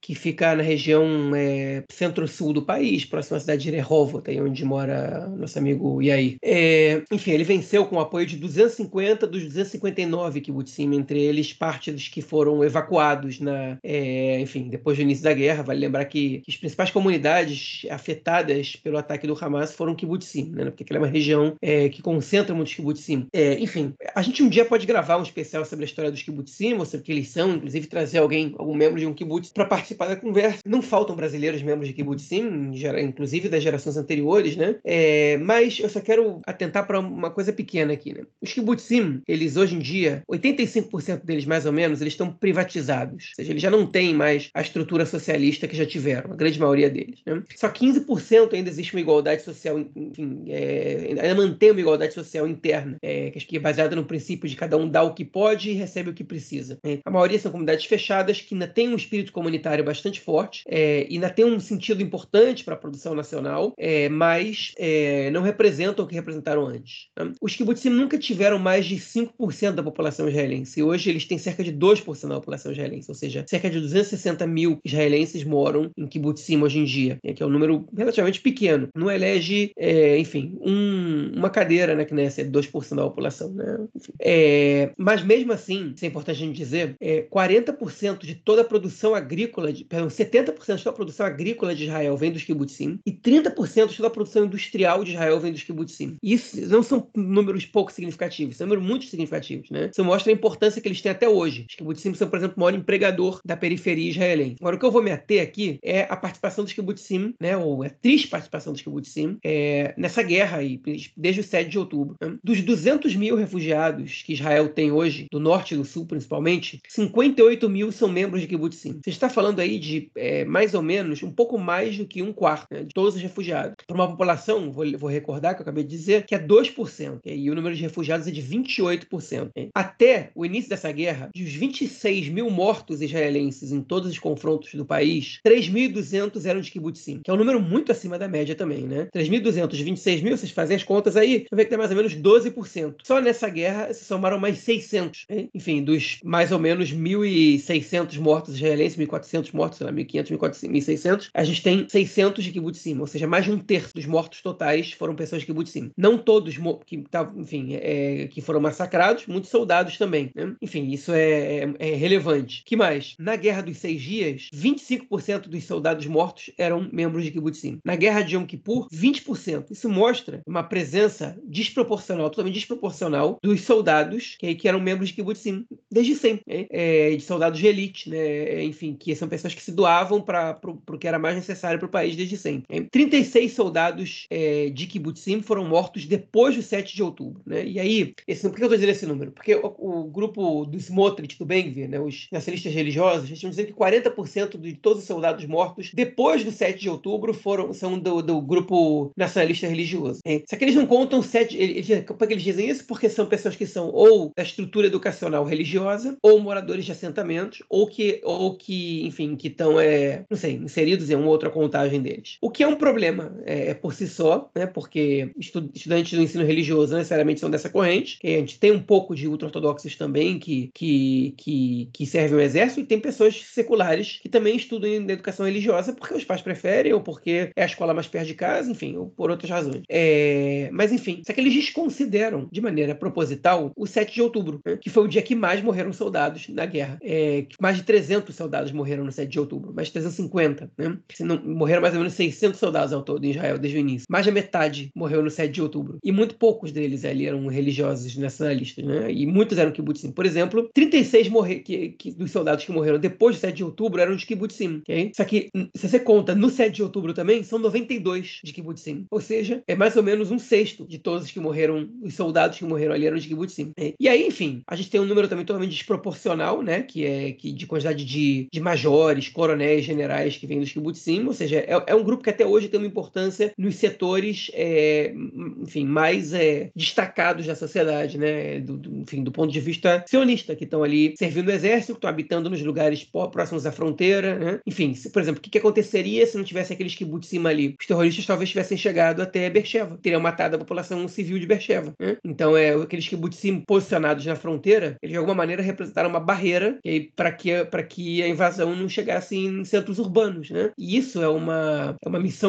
que 0.00 0.14
fica 0.14 0.54
na 0.54 0.62
região 0.62 1.34
é, 1.34 1.84
centro-sul 1.90 2.52
do 2.52 2.62
país, 2.62 3.04
próxima 3.04 3.36
à 3.36 3.40
cidade 3.40 3.61
de 3.62 3.70
Rehovot, 3.70 4.28
aí 4.28 4.40
onde 4.40 4.64
mora 4.64 5.28
nosso 5.28 5.58
amigo 5.58 6.02
Yair. 6.02 6.36
É, 6.42 7.02
enfim, 7.10 7.32
ele 7.32 7.44
venceu 7.44 7.86
com 7.86 7.96
o 7.96 8.00
apoio 8.00 8.26
de 8.26 8.36
250 8.36 9.26
dos 9.26 9.42
259 9.44 10.40
kibbutzim, 10.40 10.94
entre 10.94 11.20
eles 11.20 11.52
partes 11.52 12.08
que 12.08 12.20
foram 12.20 12.64
evacuados 12.64 13.40
na, 13.40 13.78
é, 13.82 14.40
enfim, 14.40 14.68
depois 14.68 14.96
do 14.96 15.02
início 15.02 15.24
da 15.24 15.32
guerra. 15.32 15.62
Vale 15.62 15.80
lembrar 15.80 16.04
que, 16.04 16.40
que, 16.40 16.50
as 16.50 16.56
principais 16.56 16.90
comunidades 16.90 17.86
afetadas 17.90 18.76
pelo 18.76 18.98
ataque 18.98 19.26
do 19.26 19.38
Hamas 19.38 19.72
foram 19.72 19.94
kibbutzim, 19.94 20.50
né? 20.50 20.64
Porque 20.66 20.82
aquela 20.84 20.98
é 20.98 21.02
uma 21.02 21.08
região 21.08 21.56
é, 21.60 21.88
que 21.88 22.02
concentra 22.02 22.54
muitos 22.54 22.74
kibbutzim. 22.74 23.26
É, 23.32 23.58
enfim, 23.58 23.94
a 24.14 24.22
gente 24.22 24.42
um 24.42 24.48
dia 24.48 24.64
pode 24.64 24.86
gravar 24.86 25.18
um 25.18 25.22
especial 25.22 25.64
sobre 25.64 25.84
a 25.84 25.86
história 25.86 26.10
dos 26.10 26.22
kibbutzim, 26.22 26.74
ou 26.74 26.84
sobre 26.84 27.04
que 27.04 27.12
eles 27.12 27.28
são, 27.28 27.52
inclusive 27.52 27.86
trazer 27.86 28.18
alguém, 28.18 28.54
algum 28.58 28.74
membro 28.74 28.98
de 28.98 29.06
um 29.06 29.14
kibbutz 29.14 29.50
para 29.50 29.64
participar 29.64 30.08
da 30.08 30.16
conversa. 30.16 30.60
Não 30.66 30.82
faltam 30.82 31.16
brasileiros 31.16 31.62
membros 31.62 31.88
de 31.88 31.94
kibbutzim, 31.94 32.72
inclusive 33.02 33.41
das 33.48 33.62
gerações 33.62 33.96
anteriores, 33.96 34.56
né? 34.56 34.76
É, 34.84 35.36
mas 35.38 35.78
eu 35.78 35.88
só 35.88 36.00
quero 36.00 36.40
atentar 36.46 36.86
para 36.86 36.98
uma 36.98 37.30
coisa 37.30 37.52
pequena 37.52 37.92
aqui, 37.92 38.12
né? 38.12 38.22
Os 38.40 38.52
kibbutzim, 38.52 39.22
eles 39.26 39.56
hoje 39.56 39.76
em 39.76 39.78
dia, 39.78 40.22
85% 40.30 41.24
deles 41.24 41.44
mais 41.44 41.66
ou 41.66 41.72
menos, 41.72 42.00
eles 42.00 42.12
estão 42.12 42.32
privatizados. 42.32 43.30
Ou 43.30 43.34
seja, 43.36 43.52
eles 43.52 43.62
já 43.62 43.70
não 43.70 43.86
têm 43.86 44.14
mais 44.14 44.50
a 44.54 44.60
estrutura 44.60 45.06
socialista 45.06 45.68
que 45.68 45.76
já 45.76 45.86
tiveram, 45.86 46.32
a 46.32 46.36
grande 46.36 46.58
maioria 46.58 46.90
deles. 46.90 47.20
Né? 47.26 47.42
Só 47.56 47.68
15% 47.68 48.54
ainda 48.54 48.68
existe 48.68 48.94
uma 48.94 49.00
igualdade 49.00 49.42
social, 49.42 49.78
enfim, 49.78 50.44
é, 50.48 51.14
ainda 51.20 51.34
mantém 51.34 51.70
uma 51.70 51.80
igualdade 51.80 52.14
social 52.14 52.46
interna, 52.46 52.96
é, 53.02 53.30
que 53.30 53.56
é 53.56 53.60
baseada 53.60 53.96
no 53.96 54.04
princípio 54.04 54.48
de 54.48 54.56
cada 54.56 54.76
um 54.76 54.88
dar 54.88 55.02
o 55.02 55.14
que 55.14 55.24
pode 55.24 55.70
e 55.70 55.74
recebe 55.74 56.10
o 56.10 56.14
que 56.14 56.24
precisa. 56.24 56.78
Né? 56.84 57.00
A 57.04 57.10
maioria 57.10 57.38
são 57.38 57.50
comunidades 57.50 57.84
fechadas 57.84 58.40
que 58.40 58.54
ainda 58.54 58.66
têm 58.66 58.88
um 58.88 58.96
espírito 58.96 59.32
comunitário 59.32 59.84
bastante 59.84 60.20
forte 60.20 60.62
é, 60.68 61.06
e 61.08 61.14
ainda 61.14 61.30
tem 61.30 61.44
um 61.44 61.60
sentido 61.60 62.02
importante 62.02 62.64
para 62.64 62.74
a 62.74 62.76
produção 62.78 63.14
nacional, 63.14 63.31
é, 63.78 64.08
mas 64.08 64.72
é, 64.76 65.30
não 65.30 65.42
representam 65.42 66.04
o 66.04 66.08
que 66.08 66.14
representaram 66.14 66.66
antes. 66.66 67.08
Né? 67.18 67.32
Os 67.40 67.54
kibbutzim 67.54 67.90
nunca 67.90 68.18
tiveram 68.18 68.58
mais 68.58 68.86
de 68.86 68.96
5% 68.96 69.72
da 69.72 69.82
população 69.82 70.28
israelense 70.28 70.80
e 70.80 70.82
hoje 70.82 71.10
eles 71.10 71.24
têm 71.24 71.38
cerca 71.38 71.62
de 71.62 71.72
2% 71.72 72.28
da 72.28 72.34
população 72.36 72.72
israelense, 72.72 73.10
ou 73.10 73.14
seja, 73.14 73.44
cerca 73.48 73.70
de 73.70 73.80
260 73.80 74.46
mil 74.46 74.78
israelenses 74.84 75.44
moram 75.44 75.90
em 75.96 76.06
kibbutzim 76.06 76.60
hoje 76.62 76.78
em 76.78 76.84
dia, 76.84 77.18
né? 77.24 77.32
que 77.32 77.42
é 77.42 77.46
um 77.46 77.50
número 77.50 77.86
relativamente 77.96 78.40
pequeno. 78.40 78.88
Não 78.94 79.10
elege, 79.10 79.72
é, 79.76 80.18
enfim, 80.18 80.58
um, 80.60 81.32
uma 81.36 81.50
cadeira 81.50 81.94
na 81.94 82.04
Knesset, 82.04 82.50
2% 82.50 82.94
da 82.94 83.02
população. 83.02 83.52
Né? 83.52 83.78
É, 84.20 84.92
mas 84.96 85.22
mesmo 85.22 85.52
assim, 85.52 85.92
isso 85.94 86.04
é 86.04 86.08
importante 86.08 86.36
a 86.36 86.46
gente 86.46 86.56
dizer, 86.56 86.96
é, 87.00 87.22
40% 87.22 88.24
de 88.24 88.34
toda 88.34 88.62
a 88.62 88.64
produção 88.64 89.14
agrícola, 89.14 89.72
de, 89.72 89.84
perdão, 89.84 90.08
70% 90.08 90.76
de 90.76 90.84
toda 90.84 90.90
a 90.90 90.96
produção 90.96 91.26
agrícola 91.26 91.74
de 91.74 91.84
Israel 91.84 92.16
vem 92.16 92.32
dos 92.32 92.44
kibbutzim 92.44 92.98
e 93.06 93.12
30% 93.22 93.88
de 93.88 93.96
toda 93.96 94.08
a 94.08 94.10
produção 94.10 94.44
industrial 94.44 95.04
de 95.04 95.12
Israel 95.12 95.40
vem 95.40 95.52
dos 95.52 95.62
kibbutzim. 95.62 96.16
Isso 96.22 96.60
não 96.68 96.82
são 96.82 97.08
números 97.14 97.64
pouco 97.64 97.92
significativos, 97.92 98.56
são 98.56 98.66
números 98.66 98.84
muito 98.84 99.06
significativos, 99.06 99.70
né? 99.70 99.90
Isso 99.92 100.04
mostra 100.04 100.32
a 100.32 100.34
importância 100.34 100.80
que 100.80 100.88
eles 100.88 101.00
têm 101.00 101.12
até 101.12 101.28
hoje. 101.28 101.66
Os 101.68 101.74
kibbutzim 101.74 102.14
são, 102.14 102.28
por 102.28 102.38
exemplo, 102.38 102.56
o 102.56 102.60
maior 102.60 102.76
empregador 102.76 103.40
da 103.44 103.56
periferia 103.56 104.10
israelense. 104.10 104.56
Agora, 104.60 104.76
o 104.76 104.78
que 104.78 104.84
eu 104.84 104.90
vou 104.90 105.02
me 105.02 105.10
ater 105.10 105.42
aqui 105.42 105.78
é 105.82 106.02
a 106.08 106.16
participação 106.16 106.64
dos 106.64 106.72
kibbutzim, 106.72 107.34
né? 107.40 107.56
Ou 107.56 107.82
a 107.82 107.90
triste 107.90 108.28
participação 108.28 108.72
dos 108.72 108.82
kibbutzim 108.82 109.38
é, 109.44 109.94
nessa 109.96 110.22
guerra 110.22 110.58
aí, 110.58 110.80
desde 111.16 111.40
o 111.40 111.44
7 111.44 111.68
de 111.68 111.78
outubro. 111.78 112.16
Né? 112.20 112.36
Dos 112.42 112.60
200 112.60 113.14
mil 113.16 113.36
refugiados 113.36 114.22
que 114.22 114.32
Israel 114.32 114.68
tem 114.68 114.90
hoje, 114.90 115.26
do 115.30 115.40
norte 115.40 115.74
e 115.74 115.76
do 115.76 115.84
sul 115.84 116.06
principalmente, 116.06 116.80
58 116.88 117.68
mil 117.68 117.92
são 117.92 118.08
membros 118.08 118.40
de 118.40 118.46
kibbutzim. 118.46 119.00
Você 119.02 119.10
está 119.10 119.28
falando 119.28 119.60
aí 119.60 119.78
de 119.78 120.10
é, 120.16 120.44
mais 120.44 120.74
ou 120.74 120.82
menos 120.82 121.22
um 121.22 121.30
pouco 121.30 121.58
mais 121.58 121.96
do 121.96 122.06
que 122.06 122.22
um 122.22 122.32
quarto 122.32 122.66
né, 122.72 122.84
de 122.84 122.94
todos 122.94 123.11
os 123.14 123.22
refugiados. 123.22 123.74
Para 123.86 123.94
uma 123.94 124.08
população, 124.08 124.70
vou, 124.70 124.84
vou, 124.98 125.10
recordar 125.10 125.54
que 125.54 125.60
eu 125.60 125.64
acabei 125.64 125.84
de 125.84 125.90
dizer, 125.90 126.24
que 126.24 126.34
é 126.34 126.38
2%, 126.38 127.20
e 127.24 127.50
o 127.50 127.54
número 127.54 127.74
de 127.74 127.82
refugiados 127.82 128.26
é 128.26 128.30
de 128.30 128.42
28%. 128.42 129.70
Até 129.74 130.30
o 130.34 130.44
início 130.44 130.70
dessa 130.70 130.90
guerra, 130.90 131.30
dos 131.34 131.52
26 131.52 132.28
mil 132.28 132.50
mortos 132.50 133.02
israelenses 133.02 133.72
em 133.72 133.80
todos 133.80 134.10
os 134.10 134.18
confrontos 134.18 134.74
do 134.74 134.84
país, 134.84 135.40
3.200 135.46 136.44
eram 136.46 136.60
de 136.60 136.70
kibbutzim, 136.70 137.20
que 137.22 137.30
é 137.30 137.34
um 137.34 137.36
número 137.36 137.60
muito 137.60 137.92
acima 137.92 138.18
da 138.18 138.28
média 138.28 138.54
também, 138.54 138.82
né? 138.82 139.08
3.200, 139.14 139.82
26 139.82 140.22
mil, 140.22 140.36
vocês 140.36 140.52
fazem 140.52 140.76
as 140.76 140.84
contas 140.84 141.16
aí, 141.16 141.46
você 141.48 141.56
vê 141.56 141.64
que 141.64 141.70
tem 141.70 141.78
mais 141.78 141.90
ou 141.90 141.96
menos 141.96 142.14
12%. 142.14 142.94
Só 143.02 143.20
nessa 143.20 143.48
guerra 143.48 143.92
se 143.92 144.04
somaram 144.04 144.38
mais 144.38 144.58
600. 144.58 145.26
Hein? 145.28 145.50
Enfim, 145.54 145.82
dos 145.82 146.18
mais 146.24 146.52
ou 146.52 146.58
menos 146.58 146.92
1.600 146.92 148.18
mortos 148.18 148.54
israelenses, 148.54 148.98
1.400 148.98 149.52
mortos, 149.52 149.78
sei 149.78 149.86
lá, 149.86 149.92
1.500, 149.92 150.38
1.600, 150.38 151.28
a 151.34 151.44
gente 151.44 151.62
tem 151.62 151.88
600 151.88 152.44
de 152.44 152.52
kibbutzim, 152.52 152.94
ou 153.02 153.06
seja, 153.08 153.26
mais 153.26 153.44
de 153.44 153.50
um 153.50 153.58
terço 153.58 153.92
dos 153.94 154.06
mortos 154.06 154.40
totais 154.40 154.92
foram 154.92 155.16
pessoas 155.16 155.42
de 155.42 155.46
kibbutzim. 155.46 155.90
Não 155.96 156.16
todos 156.16 156.56
que, 156.86 157.02
enfim, 157.36 157.74
é, 157.74 158.28
que 158.28 158.40
foram 158.40 158.60
massacrados, 158.60 159.26
muitos 159.26 159.50
soldados 159.50 159.98
também. 159.98 160.30
Né? 160.36 160.54
Enfim, 160.62 160.88
isso 160.88 161.12
é, 161.12 161.64
é, 161.64 161.74
é, 161.80 161.94
relevante. 161.96 162.62
que 162.64 162.76
mais? 162.76 163.16
Na 163.18 163.34
Guerra 163.34 163.62
dos 163.62 163.78
Seis 163.78 164.00
Dias, 164.00 164.48
25% 164.54 165.48
dos 165.48 165.64
soldados 165.64 166.06
mortos 166.06 166.52
eram 166.56 166.88
membros 166.92 167.24
de 167.24 167.32
kibbutzim. 167.32 167.80
Na 167.84 167.96
Guerra 167.96 168.22
de 168.22 168.36
Yom 168.36 168.46
Kippur, 168.46 168.86
20%. 168.94 169.72
Isso 169.72 169.88
mostra 169.88 170.40
uma 170.46 170.62
presença 170.62 171.36
desproporcional, 171.44 172.30
totalmente 172.30 172.54
desproporcional, 172.54 173.36
dos 173.42 173.62
soldados 173.62 174.36
que, 174.38 174.54
que 174.54 174.68
eram 174.68 174.78
membros 174.78 175.08
de 175.08 175.16
kibbutzim 175.16 175.66
desde 175.90 176.14
sempre. 176.14 176.44
Né? 176.46 176.66
É, 176.70 177.16
de 177.16 177.22
soldados 177.22 177.58
de 177.58 177.66
elite, 177.66 178.08
né? 178.08 178.62
enfim, 178.62 178.94
que 178.94 179.16
são 179.16 179.26
pessoas 179.28 179.54
que 179.54 179.62
se 179.62 179.72
doavam 179.72 180.20
para 180.20 180.56
o 180.62 180.96
que 180.96 181.08
era 181.08 181.18
mais 181.18 181.34
necessário 181.34 181.80
para 181.80 181.88
o 181.88 181.90
país 181.90 182.14
desde 182.14 182.36
sempre. 182.36 182.64
Né? 182.70 182.86
36 182.92 183.52
soldados 183.52 184.26
é, 184.28 184.68
de 184.68 184.86
kibbutzim 184.86 185.40
foram 185.40 185.64
mortos 185.64 186.04
depois 186.04 186.54
do 186.54 186.62
7 186.62 186.94
de 186.94 187.02
outubro. 187.02 187.40
Né? 187.46 187.64
E 187.66 187.80
aí, 187.80 188.14
esse, 188.28 188.42
por 188.42 188.54
que 188.54 188.62
eu 188.62 188.66
estou 188.66 188.76
dizendo 188.76 188.90
esse 188.90 189.06
número? 189.06 189.32
Porque 189.32 189.54
o, 189.54 189.74
o 189.78 190.04
grupo 190.04 190.66
do 190.66 190.76
Smotrich, 190.76 191.38
do 191.38 191.46
Bengvir, 191.46 191.88
né, 191.88 191.98
os 191.98 192.28
nacionalistas 192.30 192.72
religiosos, 192.72 193.30
estão 193.30 193.48
dizendo 193.48 193.68
que 193.68 193.72
40% 193.72 194.60
de 194.60 194.74
todos 194.74 195.02
os 195.02 195.08
soldados 195.08 195.44
mortos 195.46 195.90
depois 195.94 196.44
do 196.44 196.52
7 196.52 196.78
de 196.78 196.90
outubro 196.90 197.32
foram, 197.32 197.72
são 197.72 197.98
do, 197.98 198.20
do 198.20 198.40
grupo 198.42 199.10
nacionalista 199.16 199.66
religioso. 199.66 200.20
É, 200.26 200.42
só 200.46 200.56
que 200.56 200.64
eles 200.64 200.74
não 200.74 200.86
contam 200.86 201.22
7. 201.22 201.56
Eles, 201.56 202.04
por 202.04 202.18
que 202.18 202.34
eles 202.34 202.42
dizem 202.42 202.68
isso? 202.68 202.86
Porque 202.86 203.08
são 203.08 203.24
pessoas 203.24 203.56
que 203.56 203.66
são 203.66 203.90
ou 203.90 204.30
da 204.36 204.42
estrutura 204.42 204.86
educacional 204.86 205.44
religiosa, 205.44 206.18
ou 206.22 206.38
moradores 206.38 206.84
de 206.84 206.92
assentamentos, 206.92 207.62
ou 207.70 207.86
que, 207.86 208.20
ou 208.22 208.54
que 208.54 209.06
enfim, 209.06 209.34
que 209.34 209.48
estão, 209.48 209.80
é, 209.80 210.24
não 210.28 210.36
sei, 210.36 210.54
inseridos 210.54 211.08
em 211.08 211.14
uma 211.14 211.28
outra 211.28 211.48
contagem 211.48 212.02
deles. 212.02 212.36
O 212.40 212.50
que 212.50 212.62
é 212.62 212.68
um 212.68 212.81
problema 212.82 213.32
é, 213.44 213.68
é 213.68 213.74
por 213.74 213.94
si 213.94 214.08
só, 214.08 214.50
né? 214.56 214.66
Porque 214.66 215.30
estudantes 215.38 216.12
do 216.12 216.20
ensino 216.20 216.44
religioso 216.44 216.96
necessariamente 216.96 217.38
são 217.38 217.48
dessa 217.48 217.70
corrente, 217.70 218.18
que 218.18 218.26
a 218.26 218.38
gente 218.40 218.58
tem 218.58 218.72
um 218.72 218.82
pouco 218.82 219.14
de 219.14 219.28
ultra-ortodoxos 219.28 219.94
também 219.94 220.36
que, 220.36 220.68
que, 220.74 221.32
que, 221.38 221.88
que 221.92 222.04
servem 222.04 222.38
o 222.38 222.40
exército, 222.40 222.80
e 222.80 222.84
tem 222.84 222.98
pessoas 222.98 223.40
seculares 223.40 224.18
que 224.20 224.28
também 224.28 224.56
estudam 224.56 224.90
em 224.90 225.08
educação 225.08 225.46
religiosa 225.46 225.92
porque 225.92 226.14
os 226.14 226.24
pais 226.24 226.42
preferem, 226.42 226.92
ou 226.92 227.00
porque 227.00 227.52
é 227.54 227.62
a 227.62 227.66
escola 227.66 227.94
mais 227.94 228.08
perto 228.08 228.26
de 228.26 228.34
casa, 228.34 228.68
enfim, 228.68 228.96
ou 228.96 229.06
por 229.10 229.30
outras 229.30 229.50
razões. 229.50 229.82
É, 229.88 230.68
mas 230.72 230.90
enfim, 230.90 231.22
só 231.24 231.32
que 231.32 231.40
eles 231.40 231.54
desconsideram 231.54 232.48
de 232.50 232.60
maneira 232.60 232.96
proposital 232.96 233.70
o 233.76 233.86
7 233.86 234.12
de 234.12 234.22
outubro, 234.22 234.60
né? 234.66 234.76
que 234.80 234.90
foi 234.90 235.04
o 235.04 235.08
dia 235.08 235.22
que 235.22 235.36
mais 235.36 235.62
morreram 235.62 235.92
soldados 235.92 236.48
na 236.48 236.66
guerra. 236.66 236.98
É, 237.00 237.46
mais 237.60 237.76
de 237.76 237.84
300 237.84 238.34
soldados 238.34 238.72
morreram 238.72 239.04
no 239.04 239.12
7 239.12 239.30
de 239.30 239.38
outubro, 239.38 239.72
mais 239.72 239.86
de 239.86 239.92
350, 239.92 240.68
né? 240.76 240.98
Não, 241.20 241.40
morreram 241.44 241.80
mais 241.80 241.94
ou 241.94 242.00
menos 242.00 242.14
600 242.14 242.58
soldados 242.58 242.71
ao 242.74 243.02
todo 243.02 243.24
em 243.24 243.30
Israel 243.30 243.58
desde 243.58 243.78
o 243.78 243.80
início. 243.80 244.06
Mais 244.08 244.26
da 244.26 244.32
metade 244.32 244.90
morreu 244.94 245.22
no 245.22 245.30
7 245.30 245.52
de 245.52 245.62
outubro. 245.62 245.98
E 246.02 246.12
muito 246.12 246.34
poucos 246.36 246.72
deles 246.72 247.04
ali 247.04 247.26
eram 247.26 247.46
religiosos 247.46 248.16
nacionalistas, 248.16 248.84
né? 248.84 249.12
E 249.12 249.26
muitos 249.26 249.58
eram 249.58 249.72
kibbutzim. 249.72 250.10
Por 250.10 250.26
exemplo, 250.26 250.70
36 250.74 251.28
morre, 251.28 251.60
que, 251.60 251.90
que, 251.90 252.12
dos 252.12 252.30
soldados 252.30 252.64
que 252.64 252.72
morreram 252.72 252.98
depois 252.98 253.36
do 253.36 253.40
7 253.40 253.56
de 253.56 253.64
outubro 253.64 254.00
eram 254.00 254.16
de 254.16 254.26
kibbutzim, 254.26 254.78
ok? 254.78 255.12
Só 255.14 255.24
que, 255.24 255.50
se 255.74 255.88
você 255.88 255.98
conta 255.98 256.34
no 256.34 256.50
7 256.50 256.74
de 256.74 256.82
outubro 256.82 257.12
também, 257.12 257.42
são 257.42 257.58
92 257.58 258.40
de 258.42 258.52
kibbutzim. 258.52 259.06
Ou 259.10 259.20
seja, 259.20 259.62
é 259.66 259.74
mais 259.74 259.96
ou 259.96 260.02
menos 260.02 260.30
um 260.30 260.38
sexto 260.38 260.86
de 260.86 260.98
todos 260.98 261.30
que 261.30 261.40
morreram, 261.40 261.88
os 262.02 262.14
soldados 262.14 262.58
que 262.58 262.64
morreram 262.64 262.94
ali 262.94 263.06
eram 263.06 263.18
de 263.18 263.28
kibbutzim. 263.28 263.72
É. 263.76 263.92
E 263.98 264.08
aí, 264.08 264.26
enfim, 264.26 264.62
a 264.66 264.76
gente 264.76 264.90
tem 264.90 265.00
um 265.00 265.06
número 265.06 265.28
também 265.28 265.44
totalmente 265.44 265.72
desproporcional, 265.72 266.62
né? 266.62 266.82
Que 266.82 267.04
é 267.04 267.32
que 267.32 267.52
de 267.52 267.66
quantidade 267.66 268.04
de, 268.04 268.48
de 268.52 268.60
majores, 268.60 269.28
coronéis, 269.28 269.84
generais 269.84 270.36
que 270.36 270.46
vêm 270.46 270.60
dos 270.60 270.72
kibbutzim. 270.72 271.24
Ou 271.26 271.32
seja, 271.32 271.58
é, 271.58 271.82
é, 271.86 271.94
um 271.94 272.04
grupo 272.04 272.22
que 272.22 272.30
até 272.30 272.46
hoje 272.46 272.61
tem 272.68 272.80
uma 272.80 272.86
importância 272.86 273.52
nos 273.56 273.76
setores, 273.76 274.50
é, 274.54 275.14
enfim, 275.60 275.84
mais 275.84 276.32
é, 276.32 276.70
destacados 276.74 277.46
da 277.46 277.54
sociedade, 277.54 278.18
né? 278.18 278.60
Do, 278.60 278.76
do, 278.76 279.02
enfim, 279.02 279.22
do 279.22 279.32
ponto 279.32 279.52
de 279.52 279.60
vista 279.60 280.04
sionista, 280.08 280.56
que 280.56 280.64
estão 280.64 280.82
ali 280.82 281.14
servindo 281.16 281.48
o 281.48 281.52
exército, 281.52 281.94
que 281.94 281.98
estão 281.98 282.10
habitando 282.10 282.50
nos 282.50 282.62
lugares 282.62 283.04
próximos 283.04 283.66
à 283.66 283.72
fronteira, 283.72 284.38
né? 284.38 284.60
Enfim, 284.66 284.94
se, 284.94 285.10
por 285.10 285.22
exemplo, 285.22 285.38
o 285.38 285.42
que, 285.42 285.50
que 285.50 285.58
aconteceria 285.58 286.26
se 286.26 286.36
não 286.36 286.44
tivesse 286.44 286.72
aqueles 286.72 286.94
kibbutzim 286.94 287.44
ali? 287.46 287.74
Os 287.78 287.86
terroristas 287.86 288.26
talvez 288.26 288.50
tivessem 288.50 288.76
chegado 288.76 289.22
até 289.22 289.48
Beersheba, 289.48 289.98
teriam 290.02 290.20
matado 290.20 290.56
a 290.56 290.58
população 290.58 291.06
civil 291.08 291.38
de 291.38 291.46
Beersheba. 291.46 291.94
Né? 291.98 292.16
Então, 292.24 292.56
é, 292.56 292.70
aqueles 292.74 293.06
kibbutzim 293.06 293.60
posicionados 293.60 294.24
na 294.26 294.36
fronteira, 294.36 294.96
eles 295.02 295.12
de 295.12 295.18
alguma 295.18 295.34
maneira 295.34 295.62
representaram 295.62 296.08
uma 296.08 296.20
barreira 296.20 296.78
para 297.14 297.32
que, 297.32 297.50
que 297.88 298.22
a 298.22 298.28
invasão 298.28 298.74
não 298.74 298.88
chegasse 298.88 299.36
em 299.36 299.64
centros 299.64 299.98
urbanos. 299.98 300.50
Né? 300.50 300.72
E 300.76 300.96
isso 300.96 301.22
é 301.22 301.28
uma, 301.28 301.96
é 302.04 302.08
uma 302.08 302.18
missão 302.18 302.41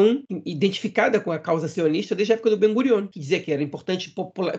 identificada 0.46 1.20
com 1.20 1.32
a 1.32 1.40
causa 1.40 1.68
sionista 1.68 2.16
desde 2.16 2.34
a 2.34 2.36
época 2.36 2.50
do 2.50 2.58
Ben 2.58 2.74
Gurion, 2.74 3.08
que 3.08 3.20
dizia 3.20 3.40
que 3.40 3.52
era 3.52 3.62
importante 3.62 4.14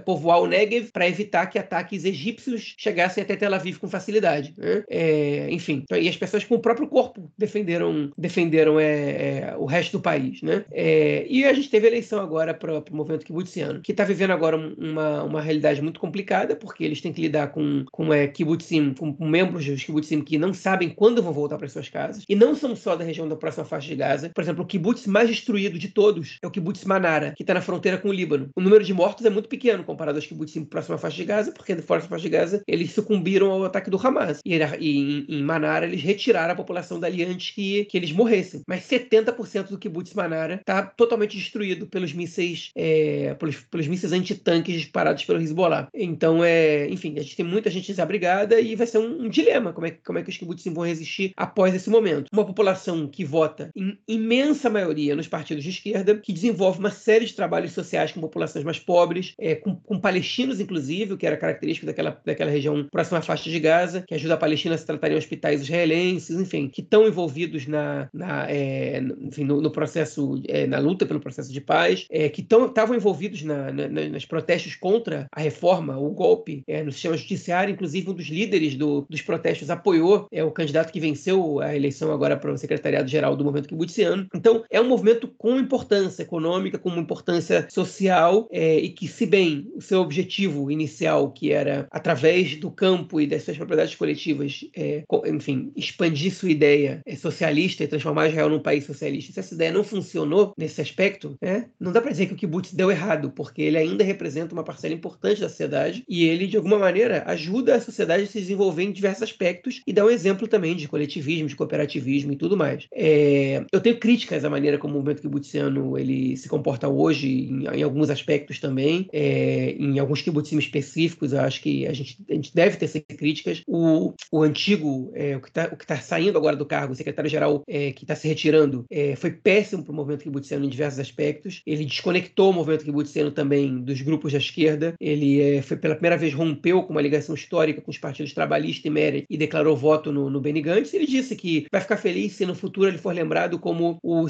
povoar 0.05 0.41
o 0.41 0.47
Negev 0.47 0.91
para 0.93 1.09
evitar 1.09 1.47
que 1.47 1.59
ataques 1.59 2.05
egípcios 2.05 2.74
chegassem 2.78 3.22
até 3.22 3.37
Tel 3.37 3.55
Aviv 3.55 3.78
com 3.78 3.89
facilidade. 3.89 4.55
Né? 4.57 4.85
É, 4.89 5.49
enfim, 5.51 5.82
então, 5.85 5.99
e 5.99 6.09
as 6.09 6.16
pessoas 6.16 6.45
com 6.45 6.55
o 6.55 6.61
próprio 6.61 6.89
corpo 6.89 7.30
defenderam, 7.37 8.11
defenderam 8.16 8.78
é, 8.78 8.85
é, 8.85 9.55
o 9.59 9.64
resto 9.64 9.99
do 9.99 10.03
país. 10.03 10.43
Né? 10.43 10.64
É, 10.72 11.26
e 11.28 11.45
a 11.45 11.53
gente 11.53 11.70
teve 11.70 11.87
eleição 11.87 12.20
agora 12.20 12.55
para 12.55 12.78
o 12.78 12.97
movimento 12.97 13.24
kibbutsiano, 13.24 13.80
que 13.80 13.93
está 13.93 14.05
vivendo 14.05 14.32
agora 14.32 14.57
uma, 14.57 15.22
uma 15.22 15.41
realidade 15.41 15.82
muito 15.82 16.01
complicada, 16.01 16.57
porque 16.57 16.85
eles 16.85 17.01
têm 17.01 17.12
que 17.12 17.20
lidar 17.20 17.49
com, 17.49 17.85
com 17.91 18.12
é, 18.12 18.26
kibbutzim, 18.26 18.95
com, 18.95 19.12
com 19.12 19.26
membros 19.26 19.66
dos 19.66 19.85
kibbutzim 19.85 20.22
que 20.22 20.39
não 20.39 20.53
sabem 20.53 20.91
quando 20.91 21.22
vão 21.22 21.32
voltar 21.32 21.59
para 21.59 21.68
suas 21.68 21.89
casas, 21.89 22.24
e 22.28 22.35
não 22.35 22.55
são 22.55 22.74
só 22.76 22.97
da 22.97 23.05
região 23.05 23.28
da 23.28 23.37
próxima 23.37 23.64
faixa 23.64 23.89
de 23.89 23.97
Gaza. 23.97 24.30
Por 24.35 24.43
exemplo, 24.43 24.64
o 24.64 24.66
kibbutz 24.66 25.07
mais 25.07 25.24
destruído 25.29 25.79
de 25.79 25.89
todos 25.89 26.39
é 26.43 26.47
o 26.47 26.51
kibbutz 26.51 26.85
Manara, 26.85 27.33
que 27.37 27.43
está 27.43 27.55
na 27.55 27.61
fronteira 27.61 27.99
com 27.99 28.09
o 28.09 28.12
Líbano. 28.12 28.51
O 28.57 28.61
número 28.61 28.85
de 28.85 28.95
mortos 28.95 29.25
é 29.25 29.31
muito 29.31 29.49
pequeno 29.49 29.85
comparado 29.85 30.18
aos 30.18 30.27
kibbutzim 30.27 30.64
próxima 30.64 30.99
faixa 30.99 31.16
de 31.16 31.25
Gaza, 31.25 31.53
porque 31.53 31.75
da 31.75 31.83
próxima 31.83 32.11
faixa 32.11 32.22
de 32.22 32.29
Gaza 32.31 32.62
eles 32.66 32.93
sucumbiram 32.93 33.51
ao 33.51 33.64
ataque 33.64 33.91
do 33.91 33.99
Hamas. 33.99 34.41
E, 34.45 34.55
e 34.55 34.99
em, 34.99 35.27
em 35.29 35.43
Manara 35.43 35.87
eles 35.87 36.03
retiraram 36.03 36.53
a 36.53 36.57
população 36.57 36.99
dali 36.99 37.25
antes 37.25 37.51
que, 37.51 37.85
que 37.87 37.97
eles 37.97 38.12
morressem. 38.12 38.62
Mas 38.66 38.83
70% 38.85 39.68
do 39.68 39.79
kibbutz 39.79 40.14
Manara 40.14 40.57
está 40.57 40.83
totalmente 40.83 41.37
destruído 41.37 41.87
pelos 41.87 42.12
mísseis, 42.12 42.70
é, 42.75 43.35
pelos, 43.35 43.57
pelos 43.57 43.87
mísseis 43.87 44.12
antitanques 44.12 44.75
disparados 44.75 45.25
pelo 45.25 45.41
Hezbollah. 45.41 45.89
Então, 45.95 46.43
é, 46.43 46.89
enfim, 46.89 47.14
a 47.18 47.22
gente 47.22 47.37
tem 47.37 47.45
muita 47.45 47.70
gente 47.70 47.89
desabrigada 47.89 48.61
e 48.61 48.75
vai 48.75 48.87
ser 48.87 48.99
um, 48.99 49.25
um 49.25 49.29
dilema 49.29 49.72
como 49.72 49.87
é, 49.87 49.91
como 49.91 50.18
é 50.18 50.22
que 50.22 50.31
os 50.31 50.37
kibbutzim 50.37 50.72
vão 50.72 50.85
resistir 50.85 51.33
após 51.37 51.75
esse 51.75 51.91
momento. 51.91 52.29
Uma 52.33 52.45
população 52.45 53.07
que 53.07 53.25
vota 53.25 53.70
em 53.75 53.99
imensa 54.07 54.70
maioria 54.70 55.14
nos 55.15 55.29
partidos 55.29 55.65
de 55.65 55.71
esquerda, 55.71 56.17
que 56.17 56.33
desenvolve 56.33 56.79
uma 56.79 56.91
série 56.91 57.25
de 57.25 57.35
trabalhos 57.35 57.73
sociais 57.73 58.12
com 58.12 58.21
populações 58.21 58.65
mais 58.65 58.79
pobres, 58.79 59.35
é, 59.39 59.55
com, 59.55 59.77
com, 59.77 59.99
palestinos, 59.99 60.61
inclusive, 60.61 61.17
que 61.17 61.27
era 61.27 61.37
característico 61.37 61.87
daquela, 61.87 62.21
daquela 62.25 62.51
região 62.51 62.87
próxima 62.91 63.19
à 63.19 63.23
faixa 63.23 63.51
de 63.51 63.59
Gaza, 63.59 64.05
que 64.07 64.15
ajuda 64.15 64.35
a 64.35 64.39
Palestina 64.39 64.75
a 64.75 64.79
se 64.79 64.87
tratar 64.87 65.11
em 65.11 65.17
hospitais 65.17 65.62
israelenses, 65.62 66.39
enfim, 66.39 66.69
que 66.69 66.81
estão 66.81 67.07
envolvidos 67.07 67.67
na, 67.67 68.09
na 68.12 68.51
é, 68.51 69.03
enfim, 69.21 69.45
no, 69.45 69.61
no 69.61 69.71
processo, 69.71 70.43
é, 70.49 70.67
na 70.67 70.79
luta 70.79 71.07
pelo 71.07 71.21
processo 71.21 71.53
de 71.53 71.61
paz, 71.61 72.07
é, 72.11 72.29
que 72.29 72.43
estavam 72.43 72.95
envolvidos 72.95 73.43
na, 73.43 73.73
na, 73.73 73.89
nas 73.89 74.25
protestos 74.25 74.75
contra 74.75 75.27
a 75.33 75.41
reforma, 75.41 75.99
o 75.99 76.11
golpe 76.11 76.62
é, 76.67 76.83
no 76.83 76.93
sistema 76.93 77.17
judiciário, 77.17 77.73
inclusive 77.73 78.11
um 78.11 78.15
dos 78.15 78.27
líderes 78.27 78.75
do, 78.75 79.07
dos 79.09 79.23
protestos 79.23 79.71
apoiou 79.71 80.27
é, 80.31 80.43
o 80.45 80.51
candidato 80.51 80.93
que 80.93 81.01
venceu 81.01 81.61
a 81.61 81.75
eleição 81.75 82.12
agora 82.12 82.37
para 82.37 82.53
o 82.53 82.59
secretariado-geral 82.59 83.37
do 83.37 83.45
movimento 83.45 83.69
kibutziano. 83.69 84.27
Então, 84.35 84.65
é 84.71 84.81
um 84.81 84.89
movimento 84.89 85.04
com 85.37 85.59
importância 85.59 86.23
econômica, 86.23 86.79
com 86.79 86.89
uma 86.89 87.01
importância 87.01 87.67
social, 87.71 88.49
é, 88.51 88.79
e 88.79 88.89
que, 88.89 89.09
se 89.09 89.27
bem 89.27 89.67
o 89.75 89.81
seu 89.81 90.01
objetivo 90.01 90.71
inicial, 90.71 91.31
que 91.31 91.53
era, 91.53 91.87
através 91.91 92.57
do 92.57 92.71
campo 92.71 93.21
e 93.21 93.27
das 93.27 93.43
suas 93.43 93.57
propriedades 93.57 93.95
coletivas, 93.95 94.65
é, 94.77 95.05
enfim, 95.27 95.73
expandir 95.77 96.33
sua 96.33 96.51
ideia 96.51 97.01
é, 97.07 97.17
socialista 97.17 97.85
e 97.85 97.89
transformar 97.89 98.29
Israel 98.29 98.49
num 98.49 98.61
país 98.61 98.85
socialista, 98.85 99.33
se 99.33 99.41
essa 99.41 99.55
ideia 99.55 99.73
não 99.73 99.85
funcionou 99.85 100.53
nesse 100.57 100.81
aspecto, 100.81 101.37
né, 101.41 101.67
não 101.79 101.93
dá 101.93 102.01
para 102.01 102.11
dizer 102.11 102.27
que 102.27 102.35
o 102.35 102.37
kibbutz 102.37 102.73
deu 102.73 102.91
errado, 102.91 103.31
porque 103.31 103.63
ele 103.63 103.79
ainda 103.79 104.05
representa 104.05 104.53
uma 104.55 104.65
parcela 104.65 104.95
importante 104.95 105.41
da 105.41 105.49
sociedade 105.49 106.05
e 106.09 106.25
ele, 106.25 106.47
de 106.47 106.57
alguma 106.57 106.79
maneira, 106.79 107.23
ajuda 107.27 107.75
a 107.75 107.81
sociedade 107.81 108.25
a 108.25 108.27
se 108.27 108.41
desenvolver 108.41 108.85
em 108.85 108.93
diversos 108.93 109.23
aspectos 109.23 109.83
e 109.87 109.93
dá 109.93 110.05
um 110.05 110.11
exemplo 110.11 110.47
também 110.49 110.75
de 110.75 110.89
coletivismo, 110.89 111.49
de 111.49 111.57
cooperativismo 111.57 112.33
e 112.33 112.37
tudo 112.37 112.57
mais. 112.57 112.87
É, 112.93 113.65
eu 113.73 113.81
tenho 113.81 113.99
críticas 113.99 114.45
à 114.45 114.51
maneira 114.51 114.79
como 114.79 114.93
movimento 114.95 115.22
kibbutsiano 115.22 115.99
ele 115.99 116.36
se 116.36 116.49
comporta 116.49 116.88
hoje, 116.88 117.28
em, 117.28 117.66
em 117.66 117.82
alguns 117.82 118.11
aspectos 118.11 118.59
também, 118.59 119.09
é, 119.12 119.70
em 119.78 119.99
alguns 119.99 120.22
kibbutzim 120.22 120.59
específicos, 120.59 121.34
acho 121.34 121.61
que 121.61 121.86
a 121.86 121.92
gente, 121.92 122.18
a 122.28 122.34
gente 122.34 122.55
deve 122.55 122.76
ter 122.76 122.86
essas 122.86 123.03
críticas. 123.03 123.62
O, 123.66 124.14
o 124.30 124.42
antigo, 124.42 125.11
é, 125.14 125.36
o 125.36 125.40
que 125.40 125.49
está 125.49 125.68
tá 125.68 125.97
saindo 125.97 126.38
agora 126.38 126.57
do 126.57 126.66
cargo, 126.66 126.92
o 126.92 126.97
secretário-geral 126.97 127.62
é, 127.68 127.92
que 127.92 128.05
está 128.05 128.14
se 128.14 128.28
retirando, 128.28 128.84
é, 128.90 129.16
foi 129.16 129.30
péssimo 129.30 129.82
para 129.82 129.92
o 129.92 129.95
movimento 129.95 130.22
kibbutsiano 130.22 130.64
em 130.64 130.68
diversos 130.68 131.01
aspectos. 131.01 131.62
Ele 131.66 131.84
desconectou 131.84 132.51
o 132.51 132.53
movimento 132.53 132.84
kibbutsiano 132.84 133.30
também 133.30 133.80
dos 133.80 134.01
grupos 134.01 134.32
da 134.32 134.38
esquerda. 134.38 134.95
Ele 135.01 135.40
é, 135.40 135.62
foi 135.62 135.76
pela 135.76 135.95
primeira 135.95 136.16
vez 136.16 136.32
rompeu 136.32 136.82
com 136.82 136.92
uma 136.92 137.03
ligação 137.03 137.34
histórica 137.34 137.80
com 137.80 137.90
os 137.90 137.99
partidos 137.99 138.32
trabalhista 138.32 138.88
e 138.88 138.90
Meret 138.90 139.26
e 139.28 139.36
declarou 139.36 139.76
voto 139.76 140.12
no, 140.12 140.30
no 140.30 140.40
Benny 140.40 140.61
Gantz. 140.61 140.92
Ele 140.95 141.07
disse 141.07 141.36
que 141.36 141.66
vai 141.70 141.80
ficar 141.80 141.97
feliz 141.97 142.32
se 142.32 142.47
no 142.47 142.55
futuro 142.55 142.88
ele 142.88 142.99
for 142.99 143.14
lembrado 143.14 143.59
como 143.59 143.99
o 144.03 144.28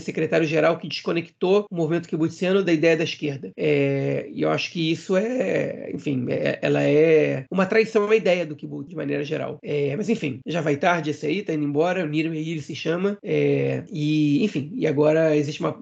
secretário-geral 0.55 0.79
que 0.79 0.89
desconectou 0.89 1.67
o 1.71 1.75
movimento 1.75 2.09
kibbutsiano 2.09 2.63
da 2.63 2.73
ideia 2.73 2.97
da 2.97 3.05
esquerda. 3.05 3.53
É, 3.57 4.29
e 4.33 4.43
eu 4.43 4.51
acho 4.51 4.71
que 4.71 4.93
isso 4.93 5.17
é, 5.17 5.91
enfim, 5.93 6.27
é, 6.29 6.59
ela 6.63 6.83
é 6.83 7.45
uma 7.51 7.67
traição 7.67 8.09
à 8.09 8.17
ideia 8.17 8.47
do 8.47 8.57
kibbutz 8.57 8.89
de 8.89 8.97
maneira 8.97 9.25
geral. 9.25 9.59
É, 9.63 9.97
mas 9.97 10.09
enfim, 10.09 10.41
já 10.47 10.61
vai 10.61 10.77
tarde 10.77 11.11
esse 11.11 11.27
aí, 11.27 11.43
tá 11.43 11.53
indo 11.53 11.65
embora, 11.65 12.05
o 12.05 12.09
Nir 12.09 12.31
Meir 12.31 12.63
se 12.63 12.75
chama. 12.75 13.19
É, 13.23 13.83
e, 13.91 14.45
enfim, 14.45 14.71
e 14.75 14.87
agora 14.87 15.37
existe 15.37 15.61
uma. 15.61 15.77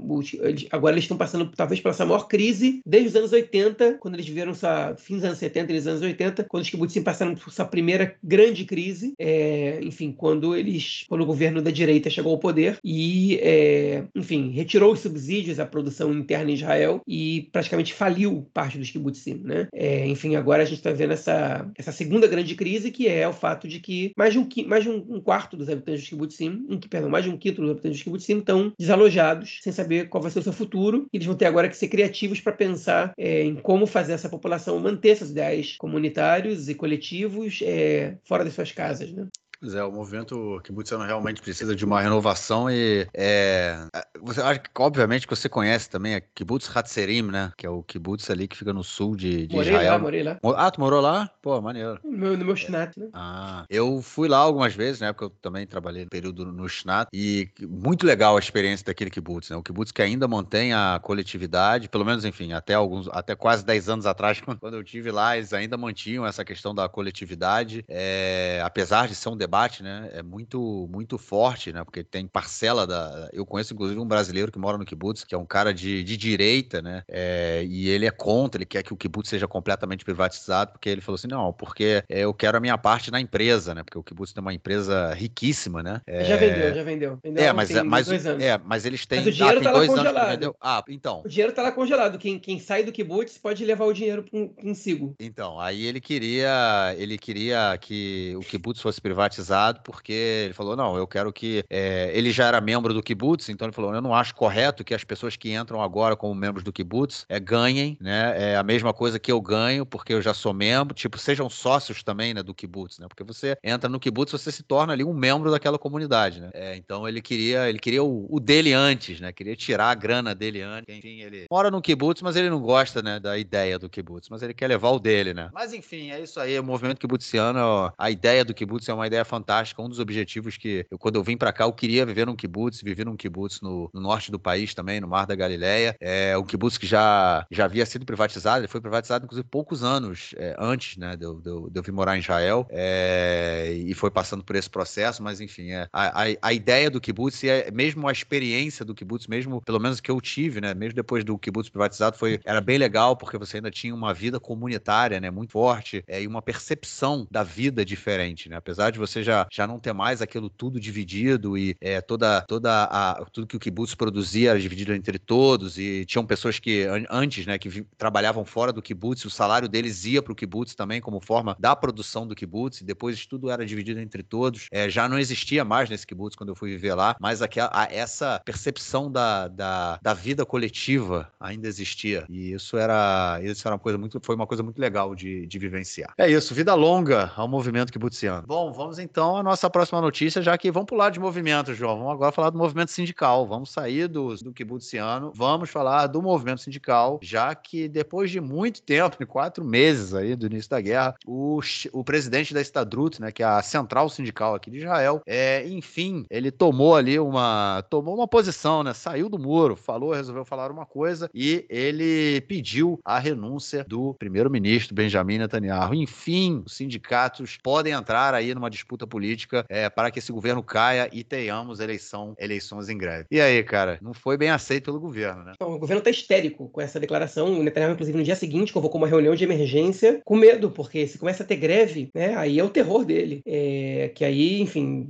Agora 0.70 0.94
eles 0.94 1.04
estão 1.04 1.16
passando 1.16 1.50
talvez 1.54 1.80
pela 1.80 1.92
essa 1.92 2.06
maior 2.06 2.26
crise 2.26 2.80
desde 2.86 3.08
os 3.08 3.16
anos 3.16 3.32
80, 3.32 3.98
quando 4.00 4.14
eles 4.14 4.26
viveram 4.26 4.54
sua 4.54 4.96
fim 4.96 5.16
dos 5.16 5.24
anos 5.24 5.38
70 5.38 5.72
e 5.72 5.76
dos 5.76 5.86
anos 5.86 6.02
80, 6.02 6.44
quando 6.48 6.62
os 6.62 6.70
kibbutzim 6.70 7.02
passaram 7.02 7.34
por 7.34 7.52
sua 7.52 7.66
primeira 7.66 8.14
grande 8.22 8.64
crise, 8.64 9.12
é, 9.18 9.80
enfim, 9.82 10.12
quando 10.12 10.56
eles, 10.56 11.04
quando 11.08 11.22
o 11.22 11.26
governo 11.26 11.60
da 11.60 11.70
direita 11.70 12.08
chegou 12.08 12.32
ao 12.32 12.38
poder 12.38 12.78
e, 12.82 13.38
é, 13.42 14.04
enfim, 14.14 14.50
retirou 14.62 14.92
os 14.92 15.00
subsídios 15.00 15.58
à 15.58 15.66
produção 15.66 16.12
interna 16.12 16.50
em 16.50 16.54
Israel 16.54 17.00
e 17.06 17.48
praticamente 17.52 17.92
faliu 17.92 18.48
parte 18.54 18.78
dos 18.78 18.90
kibbutzim, 18.90 19.40
né? 19.44 19.68
É, 19.74 20.06
enfim, 20.06 20.36
agora 20.36 20.62
a 20.62 20.64
gente 20.64 20.78
está 20.78 20.92
vendo 20.92 21.12
essa, 21.12 21.70
essa 21.76 21.92
segunda 21.92 22.26
grande 22.26 22.54
crise 22.54 22.90
que 22.90 23.08
é 23.08 23.26
o 23.26 23.32
fato 23.32 23.66
de 23.66 23.80
que 23.80 24.12
mais 24.16 24.32
de 24.32 24.38
um, 24.38 24.48
mais 24.66 24.84
de 24.84 24.90
um, 24.90 25.20
quarto 25.20 25.56
dos 25.56 25.68
habitantes 25.68 26.02
dos 26.02 26.10
kibbutzim, 26.10 26.64
um, 26.68 26.78
perdão, 26.78 27.10
mais 27.10 27.24
de 27.24 27.30
um 27.30 27.36
quinto 27.36 27.60
dos 27.60 27.70
habitantes 27.70 27.98
dos 27.98 28.04
kibbutzim 28.04 28.38
estão 28.38 28.72
desalojados, 28.78 29.58
sem 29.62 29.72
saber 29.72 30.08
qual 30.08 30.22
vai 30.22 30.30
ser 30.30 30.38
o 30.38 30.42
seu 30.42 30.52
futuro. 30.52 31.06
E 31.12 31.16
eles 31.16 31.26
vão 31.26 31.36
ter 31.36 31.46
agora 31.46 31.68
que 31.68 31.76
ser 31.76 31.88
criativos 31.88 32.40
para 32.40 32.52
pensar 32.52 33.12
é, 33.18 33.42
em 33.42 33.56
como 33.56 33.86
fazer 33.86 34.12
essa 34.12 34.28
população 34.28 34.78
manter 34.78 35.16
seus 35.16 35.30
ideais 35.30 35.76
comunitários 35.76 36.68
e 36.68 36.74
coletivos 36.74 37.60
é, 37.62 38.16
fora 38.24 38.44
das 38.44 38.54
suas 38.54 38.72
casas, 38.72 39.12
né? 39.12 39.26
Pois 39.62 39.76
é, 39.76 39.84
o 39.84 39.92
movimento 39.92 40.60
kibbutzano 40.64 41.04
realmente 41.04 41.40
precisa 41.40 41.72
de 41.72 41.84
uma 41.84 42.00
renovação 42.00 42.68
e 42.68 43.06
é, 43.14 43.86
você 44.20 44.40
acha 44.40 44.58
que, 44.58 44.70
obviamente, 44.76 45.24
que 45.24 45.36
você 45.36 45.48
conhece 45.48 45.88
também 45.88 46.16
a 46.16 46.20
Kibbutz 46.20 46.74
Hatzerim, 46.74 47.22
né? 47.22 47.52
Que 47.56 47.64
é 47.64 47.70
o 47.70 47.80
kibbutz 47.82 48.28
ali 48.28 48.48
que 48.48 48.56
fica 48.56 48.72
no 48.72 48.82
sul 48.82 49.14
de, 49.14 49.46
de 49.46 49.54
morei 49.54 49.72
Israel. 49.72 49.92
Lá, 49.92 49.98
morei 49.98 50.22
lá. 50.24 50.38
Ah, 50.56 50.70
tu 50.70 50.80
morou 50.80 51.00
lá? 51.00 51.30
Pô, 51.40 51.60
maneiro. 51.60 52.00
No 52.02 52.10
meu, 52.10 52.36
no 52.36 52.44
meu 52.44 52.56
Shnat, 52.56 52.98
né? 52.98 53.08
Ah, 53.12 53.64
eu 53.70 54.02
fui 54.02 54.28
lá 54.28 54.38
algumas 54.38 54.74
vezes, 54.74 55.00
né? 55.00 55.12
Porque 55.12 55.26
eu 55.26 55.30
também 55.30 55.64
trabalhei 55.64 56.04
no 56.04 56.10
período 56.10 56.44
no 56.44 56.68
Shnat 56.68 57.08
e 57.12 57.48
muito 57.62 58.04
legal 58.04 58.36
a 58.36 58.40
experiência 58.40 58.86
daquele 58.86 59.10
kibbutz, 59.10 59.50
né? 59.50 59.56
O 59.56 59.62
kibbutz 59.62 59.92
que 59.92 60.02
ainda 60.02 60.26
mantém 60.26 60.72
a 60.72 61.00
coletividade, 61.02 61.88
pelo 61.88 62.04
menos, 62.04 62.24
enfim, 62.24 62.52
até 62.52 62.74
alguns, 62.74 63.08
até 63.12 63.36
quase 63.36 63.64
10 63.64 63.88
anos 63.88 64.06
atrás, 64.06 64.40
quando 64.60 64.74
eu 64.74 64.82
tive 64.82 65.12
lá, 65.12 65.36
eles 65.36 65.52
ainda 65.52 65.76
mantinham 65.76 66.26
essa 66.26 66.44
questão 66.44 66.74
da 66.74 66.88
coletividade, 66.88 67.84
é, 67.88 68.60
apesar 68.64 69.08
de 69.08 69.14
ser 69.14 69.28
um 69.28 69.36
debate, 69.36 69.51
né? 69.82 70.08
É 70.14 70.22
muito, 70.22 70.88
muito 70.90 71.18
forte, 71.18 71.72
né? 71.72 71.84
Porque 71.84 72.02
tem 72.02 72.26
parcela 72.26 72.86
da. 72.86 73.28
Eu 73.32 73.44
conheço, 73.44 73.74
inclusive, 73.74 74.00
um 74.00 74.06
brasileiro 74.06 74.50
que 74.50 74.58
mora 74.58 74.78
no 74.78 74.84
kibbutz, 74.84 75.24
que 75.24 75.34
é 75.34 75.38
um 75.38 75.44
cara 75.44 75.74
de, 75.74 76.02
de 76.02 76.16
direita, 76.16 76.80
né? 76.80 77.02
É, 77.06 77.62
e 77.64 77.88
ele 77.88 78.06
é 78.06 78.10
contra, 78.10 78.58
ele 78.58 78.66
quer 78.66 78.82
que 78.82 78.94
o 78.94 78.96
kibbutz 78.96 79.28
seja 79.28 79.46
completamente 79.46 80.04
privatizado, 80.04 80.72
porque 80.72 80.88
ele 80.88 81.02
falou 81.02 81.16
assim: 81.16 81.28
não, 81.28 81.52
porque 81.52 82.02
eu 82.08 82.32
quero 82.32 82.56
a 82.56 82.60
minha 82.60 82.78
parte 82.78 83.10
na 83.10 83.20
empresa, 83.20 83.74
né? 83.74 83.82
Porque 83.82 83.98
o 83.98 84.02
kibbutz 84.02 84.32
tem 84.32 84.40
uma 84.40 84.54
empresa 84.54 85.12
riquíssima, 85.12 85.82
né? 85.82 86.00
É... 86.06 86.24
Já 86.24 86.36
vendeu, 86.36 86.74
já 86.74 86.82
vendeu. 86.82 87.18
vendeu 87.22 87.44
é, 87.44 87.52
mas, 87.52 87.70
é, 87.70 87.82
mas, 87.82 88.08
é, 88.08 88.58
mas 88.64 88.86
eles 88.86 89.04
têm. 89.04 89.18
Mas 89.18 89.28
o 89.28 89.32
dinheiro 89.32 89.60
ah, 89.60 89.62
tá 89.62 89.72
lá 89.72 89.86
congelado. 89.86 90.56
Ah, 90.60 90.84
então. 90.88 91.22
O 91.24 91.28
dinheiro 91.28 91.52
tá 91.52 91.62
lá 91.62 91.72
congelado. 91.72 92.18
Quem, 92.18 92.38
quem 92.38 92.58
sai 92.58 92.82
do 92.82 92.92
kibbutz 92.92 93.36
pode 93.36 93.64
levar 93.64 93.84
o 93.84 93.92
dinheiro 93.92 94.24
consigo. 94.56 95.14
Então, 95.20 95.60
aí 95.60 95.84
ele 95.84 96.00
queria, 96.00 96.94
ele 96.96 97.18
queria 97.18 97.76
que 97.78 98.34
o 98.36 98.40
kibbutz 98.40 98.80
fosse 98.80 99.00
privatizado, 99.00 99.41
porque 99.82 100.12
ele 100.12 100.54
falou: 100.54 100.76
não, 100.76 100.96
eu 100.96 101.06
quero 101.06 101.32
que. 101.32 101.64
É, 101.68 102.10
ele 102.14 102.30
já 102.30 102.46
era 102.46 102.60
membro 102.60 102.92
do 102.94 103.02
kibbutz, 103.02 103.48
então 103.48 103.66
ele 103.66 103.74
falou: 103.74 103.94
eu 103.94 104.00
não 104.00 104.14
acho 104.14 104.34
correto 104.34 104.84
que 104.84 104.94
as 104.94 105.04
pessoas 105.04 105.36
que 105.36 105.52
entram 105.52 105.82
agora 105.82 106.16
como 106.16 106.34
membros 106.34 106.64
do 106.64 106.72
kibbutz 106.72 107.24
é, 107.28 107.38
ganhem, 107.38 107.96
né? 108.00 108.52
É 108.52 108.56
a 108.56 108.62
mesma 108.62 108.92
coisa 108.92 109.18
que 109.18 109.30
eu 109.30 109.40
ganho, 109.40 109.84
porque 109.84 110.12
eu 110.12 110.22
já 110.22 110.34
sou 110.34 110.52
membro. 110.52 110.94
Tipo, 110.94 111.18
sejam 111.18 111.48
sócios 111.48 112.02
também, 112.02 112.34
né, 112.34 112.42
do 112.42 112.54
kibbutz, 112.54 112.98
né? 112.98 113.06
Porque 113.08 113.24
você 113.24 113.56
entra 113.62 113.88
no 113.88 114.00
kibbutz, 114.00 114.32
você 114.32 114.50
se 114.50 114.62
torna 114.62 114.92
ali 114.92 115.04
um 115.04 115.12
membro 115.12 115.50
daquela 115.50 115.78
comunidade, 115.78 116.40
né? 116.40 116.50
É, 116.52 116.76
então 116.76 117.08
ele 117.08 117.20
queria, 117.20 117.68
ele 117.68 117.78
queria 117.78 118.02
o, 118.02 118.26
o, 118.30 118.40
dele 118.40 118.72
antes, 118.72 119.20
né? 119.20 119.32
Queria 119.32 119.56
tirar 119.56 119.90
a 119.90 119.94
grana 119.94 120.34
dele 120.34 120.62
antes. 120.62 120.94
Enfim, 120.94 121.20
ele 121.20 121.46
mora 121.50 121.70
no 121.70 121.82
kibbutz, 121.82 122.22
mas 122.22 122.36
ele 122.36 122.50
não 122.50 122.60
gosta, 122.60 123.02
né, 123.02 123.18
da 123.18 123.38
ideia 123.38 123.78
do 123.78 123.88
kibbutz, 123.88 124.28
mas 124.28 124.42
ele 124.42 124.54
quer 124.54 124.68
levar 124.68 124.90
o 124.90 124.98
dele, 124.98 125.34
né? 125.34 125.50
Mas 125.52 125.72
enfim, 125.72 126.10
é 126.10 126.20
isso 126.20 126.40
aí, 126.40 126.58
o 126.58 126.64
movimento 126.64 126.98
kibbutsiano, 126.98 127.58
ó, 127.58 127.92
a 127.98 128.10
ideia 128.10 128.44
do 128.44 128.54
kibbutz 128.54 128.88
é 128.88 128.94
uma 128.94 129.06
ideia 129.06 129.24
fantástica, 129.32 129.80
um 129.80 129.88
dos 129.88 129.98
objetivos 129.98 130.58
que 130.58 130.86
eu, 130.90 130.98
quando 130.98 131.16
eu 131.16 131.22
vim 131.22 131.38
para 131.38 131.52
cá, 131.52 131.64
eu 131.64 131.72
queria 131.72 132.04
viver 132.04 132.26
num 132.26 132.36
kibbutz, 132.36 132.82
viver 132.82 133.06
num 133.06 133.16
kibbutz 133.16 133.62
no, 133.62 133.88
no, 133.94 134.00
norte 134.00 134.30
do 134.30 134.38
país 134.38 134.74
também, 134.74 135.00
no 135.00 135.08
Mar 135.08 135.26
da 135.26 135.34
Galileia. 135.34 135.96
É 135.98 136.36
um 136.36 136.44
kibbutz 136.44 136.76
que 136.76 136.86
já, 136.86 137.46
já 137.50 137.64
havia 137.64 137.86
sido 137.86 138.04
privatizado, 138.04 138.60
ele 138.60 138.68
foi 138.68 138.80
privatizado 138.80 139.24
inclusive 139.24 139.48
poucos 139.48 139.82
anos 139.82 140.34
é, 140.36 140.54
antes, 140.58 140.98
né, 140.98 141.16
de 141.16 141.24
eu, 141.24 141.40
de, 141.40 141.48
eu, 141.48 141.70
de 141.70 141.78
eu 141.78 141.82
vir 141.82 141.92
morar 141.92 142.16
em 142.16 142.20
Israel, 142.20 142.66
é, 142.70 143.72
e 143.72 143.94
foi 143.94 144.10
passando 144.10 144.44
por 144.44 144.54
esse 144.54 144.68
processo, 144.68 145.22
mas 145.22 145.40
enfim, 145.40 145.70
é, 145.70 145.88
a, 145.90 146.24
a, 146.24 146.26
a 146.42 146.52
ideia 146.52 146.90
do 146.90 147.00
kibbutz 147.00 147.42
e 147.42 147.48
é, 147.48 147.70
mesmo 147.70 148.06
a 148.06 148.12
experiência 148.12 148.84
do 148.84 148.94
kibbutz, 148.94 149.26
mesmo 149.26 149.62
pelo 149.62 149.80
menos 149.80 149.98
que 149.98 150.10
eu 150.10 150.20
tive, 150.20 150.60
né, 150.60 150.74
mesmo 150.74 150.94
depois 150.94 151.24
do 151.24 151.38
kibbutz 151.38 151.70
privatizado, 151.70 152.18
foi 152.18 152.38
era 152.44 152.60
bem 152.60 152.76
legal 152.76 153.16
porque 153.16 153.38
você 153.38 153.56
ainda 153.56 153.70
tinha 153.70 153.94
uma 153.94 154.12
vida 154.12 154.38
comunitária, 154.38 155.18
né, 155.20 155.30
muito 155.30 155.52
forte, 155.52 156.04
é, 156.06 156.22
e 156.22 156.26
uma 156.26 156.42
percepção 156.42 157.26
da 157.30 157.42
vida 157.42 157.82
diferente, 157.84 158.48
né, 158.50 158.56
apesar 158.56 158.90
de 158.90 158.98
você 158.98 159.11
já, 159.20 159.46
já 159.50 159.66
não 159.66 159.80
ter 159.80 159.92
mais 159.92 160.22
aquilo 160.22 160.48
tudo 160.48 160.78
dividido 160.78 161.58
e 161.58 161.76
é, 161.80 162.00
toda 162.00 162.42
toda 162.42 162.84
a, 162.84 163.24
tudo 163.32 163.46
que 163.46 163.56
o 163.56 163.60
kibbutz 163.60 163.94
produzia 163.94 164.50
era 164.50 164.60
dividido 164.60 164.94
entre 164.94 165.18
todos 165.18 165.78
e 165.78 166.04
tinham 166.04 166.24
pessoas 166.24 166.58
que 166.58 166.86
antes, 167.10 167.46
né, 167.46 167.58
que 167.58 167.84
trabalhavam 167.98 168.44
fora 168.44 168.72
do 168.72 168.82
kibbutz, 168.82 169.24
o 169.24 169.30
salário 169.30 169.68
deles 169.68 170.04
ia 170.04 170.22
para 170.22 170.32
o 170.32 170.36
kibbutz 170.36 170.74
também 170.74 171.00
como 171.00 171.20
forma 171.20 171.56
da 171.58 171.74
produção 171.74 172.26
do 172.26 172.34
kibbutz, 172.34 172.80
e 172.80 172.84
depois 172.84 173.26
tudo 173.26 173.50
era 173.50 173.64
dividido 173.64 174.00
entre 174.00 174.22
todos. 174.22 174.66
É, 174.70 174.88
já 174.88 175.08
não 175.08 175.18
existia 175.18 175.64
mais 175.64 175.90
nesse 175.90 176.06
kibbutz 176.06 176.36
quando 176.36 176.50
eu 176.50 176.54
fui 176.54 176.70
viver 176.70 176.94
lá, 176.94 177.16
mas 177.20 177.42
aquela, 177.42 177.70
a, 177.72 177.84
essa 177.92 178.40
percepção 178.44 179.10
da, 179.10 179.48
da, 179.48 179.98
da, 180.02 180.14
vida 180.14 180.44
coletiva 180.44 181.32
ainda 181.40 181.66
existia. 181.66 182.24
E 182.28 182.52
isso 182.52 182.76
era, 182.76 183.40
isso 183.42 183.66
era 183.66 183.74
uma 183.74 183.80
coisa 183.80 183.98
muito, 183.98 184.20
foi 184.22 184.34
uma 184.34 184.46
coisa 184.46 184.62
muito 184.62 184.78
legal 184.78 185.14
de, 185.14 185.46
de 185.46 185.58
vivenciar. 185.58 186.12
É 186.16 186.30
isso, 186.30 186.54
vida 186.54 186.74
longa 186.74 187.32
ao 187.36 187.48
movimento 187.48 187.92
kibbutsiano. 187.92 188.46
Bom, 188.46 188.72
vamos 188.72 188.98
então 189.02 189.36
à 189.36 189.42
nossa 189.42 189.68
próxima 189.68 190.00
notícia, 190.00 190.40
já 190.40 190.56
que 190.56 190.70
vamos 190.70 190.88
pular 190.88 191.10
de 191.10 191.20
movimento, 191.20 191.74
João. 191.74 191.98
Vamos 191.98 192.12
agora 192.12 192.32
falar 192.32 192.50
do 192.50 192.58
movimento 192.58 192.90
sindical. 192.90 193.46
Vamos 193.46 193.70
sair 193.70 194.08
do, 194.08 194.34
do 194.36 194.52
kibbutsiano, 194.52 195.32
vamos 195.34 195.70
falar 195.70 196.06
do 196.06 196.22
movimento 196.22 196.60
sindical, 196.60 197.18
já 197.22 197.54
que 197.54 197.88
depois 197.88 198.30
de 198.30 198.40
muito 198.40 198.82
tempo, 198.82 199.26
quatro 199.26 199.64
meses 199.64 200.14
aí 200.14 200.36
do 200.36 200.46
início 200.46 200.70
da 200.70 200.80
guerra, 200.80 201.14
o, 201.26 201.60
o 201.92 202.04
presidente 202.04 202.52
da 202.52 202.60
Estadrut, 202.60 203.20
né, 203.20 203.32
que 203.32 203.42
é 203.42 203.46
a 203.46 203.62
central 203.62 204.08
sindical 204.08 204.54
aqui 204.54 204.70
de 204.70 204.78
Israel, 204.78 205.22
é, 205.26 205.66
enfim, 205.68 206.24
ele 206.30 206.50
tomou 206.50 206.94
ali 206.94 207.18
uma 207.18 207.82
tomou 207.88 208.14
uma 208.14 208.28
posição, 208.28 208.82
né? 208.82 208.92
Saiu 208.92 209.28
do 209.28 209.38
muro, 209.38 209.76
falou, 209.76 210.12
resolveu 210.12 210.44
falar 210.44 210.70
uma 210.70 210.86
coisa 210.86 211.30
e 211.34 211.64
ele 211.68 212.40
pediu 212.42 213.00
a 213.04 213.18
renúncia 213.18 213.84
do 213.88 214.14
primeiro-ministro 214.14 214.94
Benjamin 214.94 215.38
Netanyahu. 215.38 215.94
Enfim, 215.94 216.62
os 216.66 216.74
sindicatos 216.74 217.58
podem 217.62 217.92
entrar 217.92 218.34
aí 218.34 218.54
numa 218.54 218.70
disputa 218.70 218.91
política 219.06 219.64
é, 219.68 219.88
para 219.88 220.10
que 220.10 220.18
esse 220.18 220.32
governo 220.32 220.62
caia 220.62 221.08
e 221.12 221.24
tenhamos 221.24 221.80
eleição, 221.80 222.34
eleições 222.38 222.88
em 222.88 222.96
greve. 222.96 223.26
E 223.30 223.40
aí, 223.40 223.62
cara, 223.62 223.98
não 224.00 224.14
foi 224.14 224.36
bem 224.36 224.50
aceito 224.50 224.84
pelo 224.84 225.00
governo, 225.00 225.44
né? 225.44 225.52
o 225.60 225.78
governo 225.78 225.98
está 225.98 226.10
histérico 226.10 226.68
com 226.68 226.80
essa 226.80 227.00
declaração. 227.00 227.52
O 227.52 227.62
Netanyahu, 227.62 227.92
inclusive, 227.92 228.18
no 228.18 228.24
dia 228.24 228.36
seguinte 228.36 228.72
convocou 228.72 229.00
uma 229.00 229.08
reunião 229.08 229.34
de 229.34 229.44
emergência 229.44 230.20
com 230.24 230.36
medo, 230.36 230.70
porque 230.70 231.06
se 231.06 231.18
começa 231.18 231.42
a 231.42 231.46
ter 231.46 231.56
greve, 231.56 232.10
né, 232.14 232.34
aí 232.36 232.58
é 232.58 232.64
o 232.64 232.70
terror 232.70 233.04
dele. 233.04 233.42
É, 233.46 234.10
que 234.14 234.24
aí, 234.24 234.60
enfim, 234.60 235.06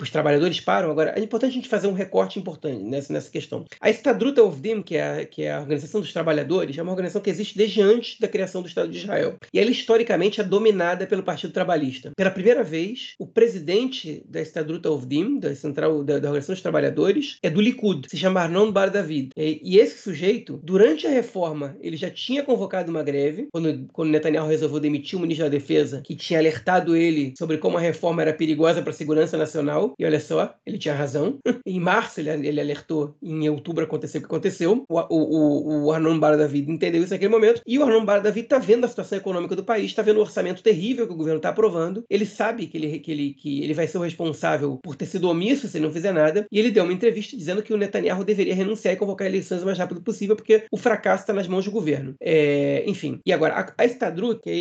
os 0.00 0.10
trabalhadores 0.10 0.60
param. 0.60 0.90
Agora, 0.90 1.14
é 1.16 1.20
importante 1.20 1.50
a 1.50 1.54
gente 1.54 1.68
fazer 1.68 1.86
um 1.86 1.92
recorte 1.92 2.38
importante 2.38 2.82
nessa, 2.82 3.12
nessa 3.12 3.30
questão. 3.30 3.64
A 3.80 3.90
Estadruta 3.90 4.42
Ovdim, 4.42 4.82
que 4.82 4.96
é, 4.96 5.20
a, 5.20 5.26
que 5.26 5.42
é 5.42 5.52
a 5.52 5.60
Organização 5.60 6.00
dos 6.00 6.12
Trabalhadores, 6.12 6.76
é 6.76 6.82
uma 6.82 6.92
organização 6.92 7.20
que 7.20 7.30
existe 7.30 7.56
desde 7.56 7.80
antes 7.80 8.18
da 8.18 8.28
criação 8.28 8.62
do 8.62 8.68
Estado 8.68 8.90
de 8.90 8.98
Israel. 8.98 9.36
E 9.52 9.58
ela, 9.58 9.70
historicamente, 9.70 10.40
é 10.40 10.44
dominada 10.44 11.06
pelo 11.06 11.22
Partido 11.22 11.52
Trabalhista. 11.52 12.12
Pela 12.16 12.30
primeira 12.30 12.62
vez, 12.62 13.14
o 13.20 13.26
presidente 13.26 14.24
da 14.26 14.40
Estadruta 14.40 14.90
Ovdim, 14.90 15.38
da 15.38 15.54
Central 15.54 16.02
da, 16.02 16.18
da 16.18 16.28
Organização 16.28 16.54
dos 16.54 16.62
Trabalhadores, 16.62 17.36
é 17.42 17.50
do 17.50 17.60
Likud, 17.60 18.08
se 18.08 18.16
chama 18.16 18.40
Arnon 18.40 18.72
Bar 18.72 18.90
David. 18.90 19.30
E, 19.36 19.60
e 19.62 19.78
esse 19.78 20.02
sujeito, 20.02 20.58
durante 20.64 21.06
a 21.06 21.10
reforma, 21.10 21.76
ele 21.82 21.98
já 21.98 22.08
tinha 22.08 22.42
convocado 22.42 22.90
uma 22.90 23.02
greve, 23.02 23.48
quando, 23.52 23.86
quando 23.92 24.08
Netanyahu 24.08 24.48
resolveu 24.48 24.80
demitir 24.80 25.18
o 25.18 25.22
ministro 25.22 25.44
da 25.44 25.50
Defesa, 25.50 26.00
que 26.02 26.16
tinha 26.16 26.38
alertado 26.38 26.96
ele 26.96 27.34
sobre 27.36 27.58
como 27.58 27.76
a 27.76 27.80
reforma 27.80 28.22
era 28.22 28.32
perigosa 28.32 28.80
para 28.80 28.90
a 28.90 28.94
segurança 28.94 29.36
nacional. 29.36 29.94
E 29.98 30.04
olha 30.06 30.18
só, 30.18 30.54
ele 30.64 30.78
tinha 30.78 30.94
razão. 30.94 31.38
em 31.66 31.78
março 31.78 32.20
ele, 32.20 32.48
ele 32.48 32.60
alertou, 32.60 33.14
em 33.22 33.50
outubro 33.50 33.84
aconteceu 33.84 34.20
o 34.20 34.22
que 34.22 34.28
aconteceu. 34.28 34.84
O, 34.88 34.98
o, 34.98 35.84
o 35.84 35.92
Arnon 35.92 36.18
Bar 36.18 36.38
David 36.38 36.72
entendeu 36.72 37.02
isso 37.02 37.12
naquele 37.12 37.30
momento. 37.30 37.60
E 37.66 37.78
o 37.78 37.84
Arnon 37.84 38.04
Bar 38.04 38.22
David 38.22 38.46
está 38.46 38.58
vendo 38.58 38.86
a 38.86 38.88
situação 38.88 39.18
econômica 39.18 39.54
do 39.54 39.62
país, 39.62 39.86
está 39.86 40.00
vendo 40.00 40.16
o 40.16 40.22
orçamento 40.22 40.62
terrível 40.62 41.06
que 41.06 41.12
o 41.12 41.16
governo 41.16 41.38
está 41.38 41.50
aprovando. 41.50 42.02
Ele 42.08 42.24
sabe 42.24 42.66
que 42.66 42.78
ele, 42.78 42.98
que, 42.98 43.09
ele, 43.10 43.34
que 43.34 43.62
ele 43.62 43.74
vai 43.74 43.86
ser 43.86 43.98
o 43.98 44.02
responsável 44.02 44.78
por 44.82 44.96
ter 44.96 45.06
sido 45.06 45.28
omisso 45.28 45.68
se 45.68 45.76
ele 45.76 45.86
não 45.86 45.92
fizer 45.92 46.12
nada. 46.12 46.46
E 46.50 46.58
ele 46.58 46.70
deu 46.70 46.84
uma 46.84 46.92
entrevista 46.92 47.36
dizendo 47.36 47.62
que 47.62 47.72
o 47.72 47.76
Netanyahu 47.76 48.24
deveria 48.24 48.54
renunciar 48.54 48.94
e 48.94 48.96
convocar 48.96 49.26
eleições 49.26 49.62
o 49.62 49.66
mais 49.66 49.78
rápido 49.78 50.00
possível, 50.00 50.36
porque 50.36 50.64
o 50.70 50.76
fracasso 50.76 51.22
está 51.22 51.32
nas 51.32 51.48
mãos 51.48 51.64
do 51.64 51.70
governo. 51.70 52.14
É, 52.20 52.84
enfim. 52.86 53.20
E 53.24 53.32
agora, 53.32 53.54
a, 53.54 53.82
a 53.82 53.84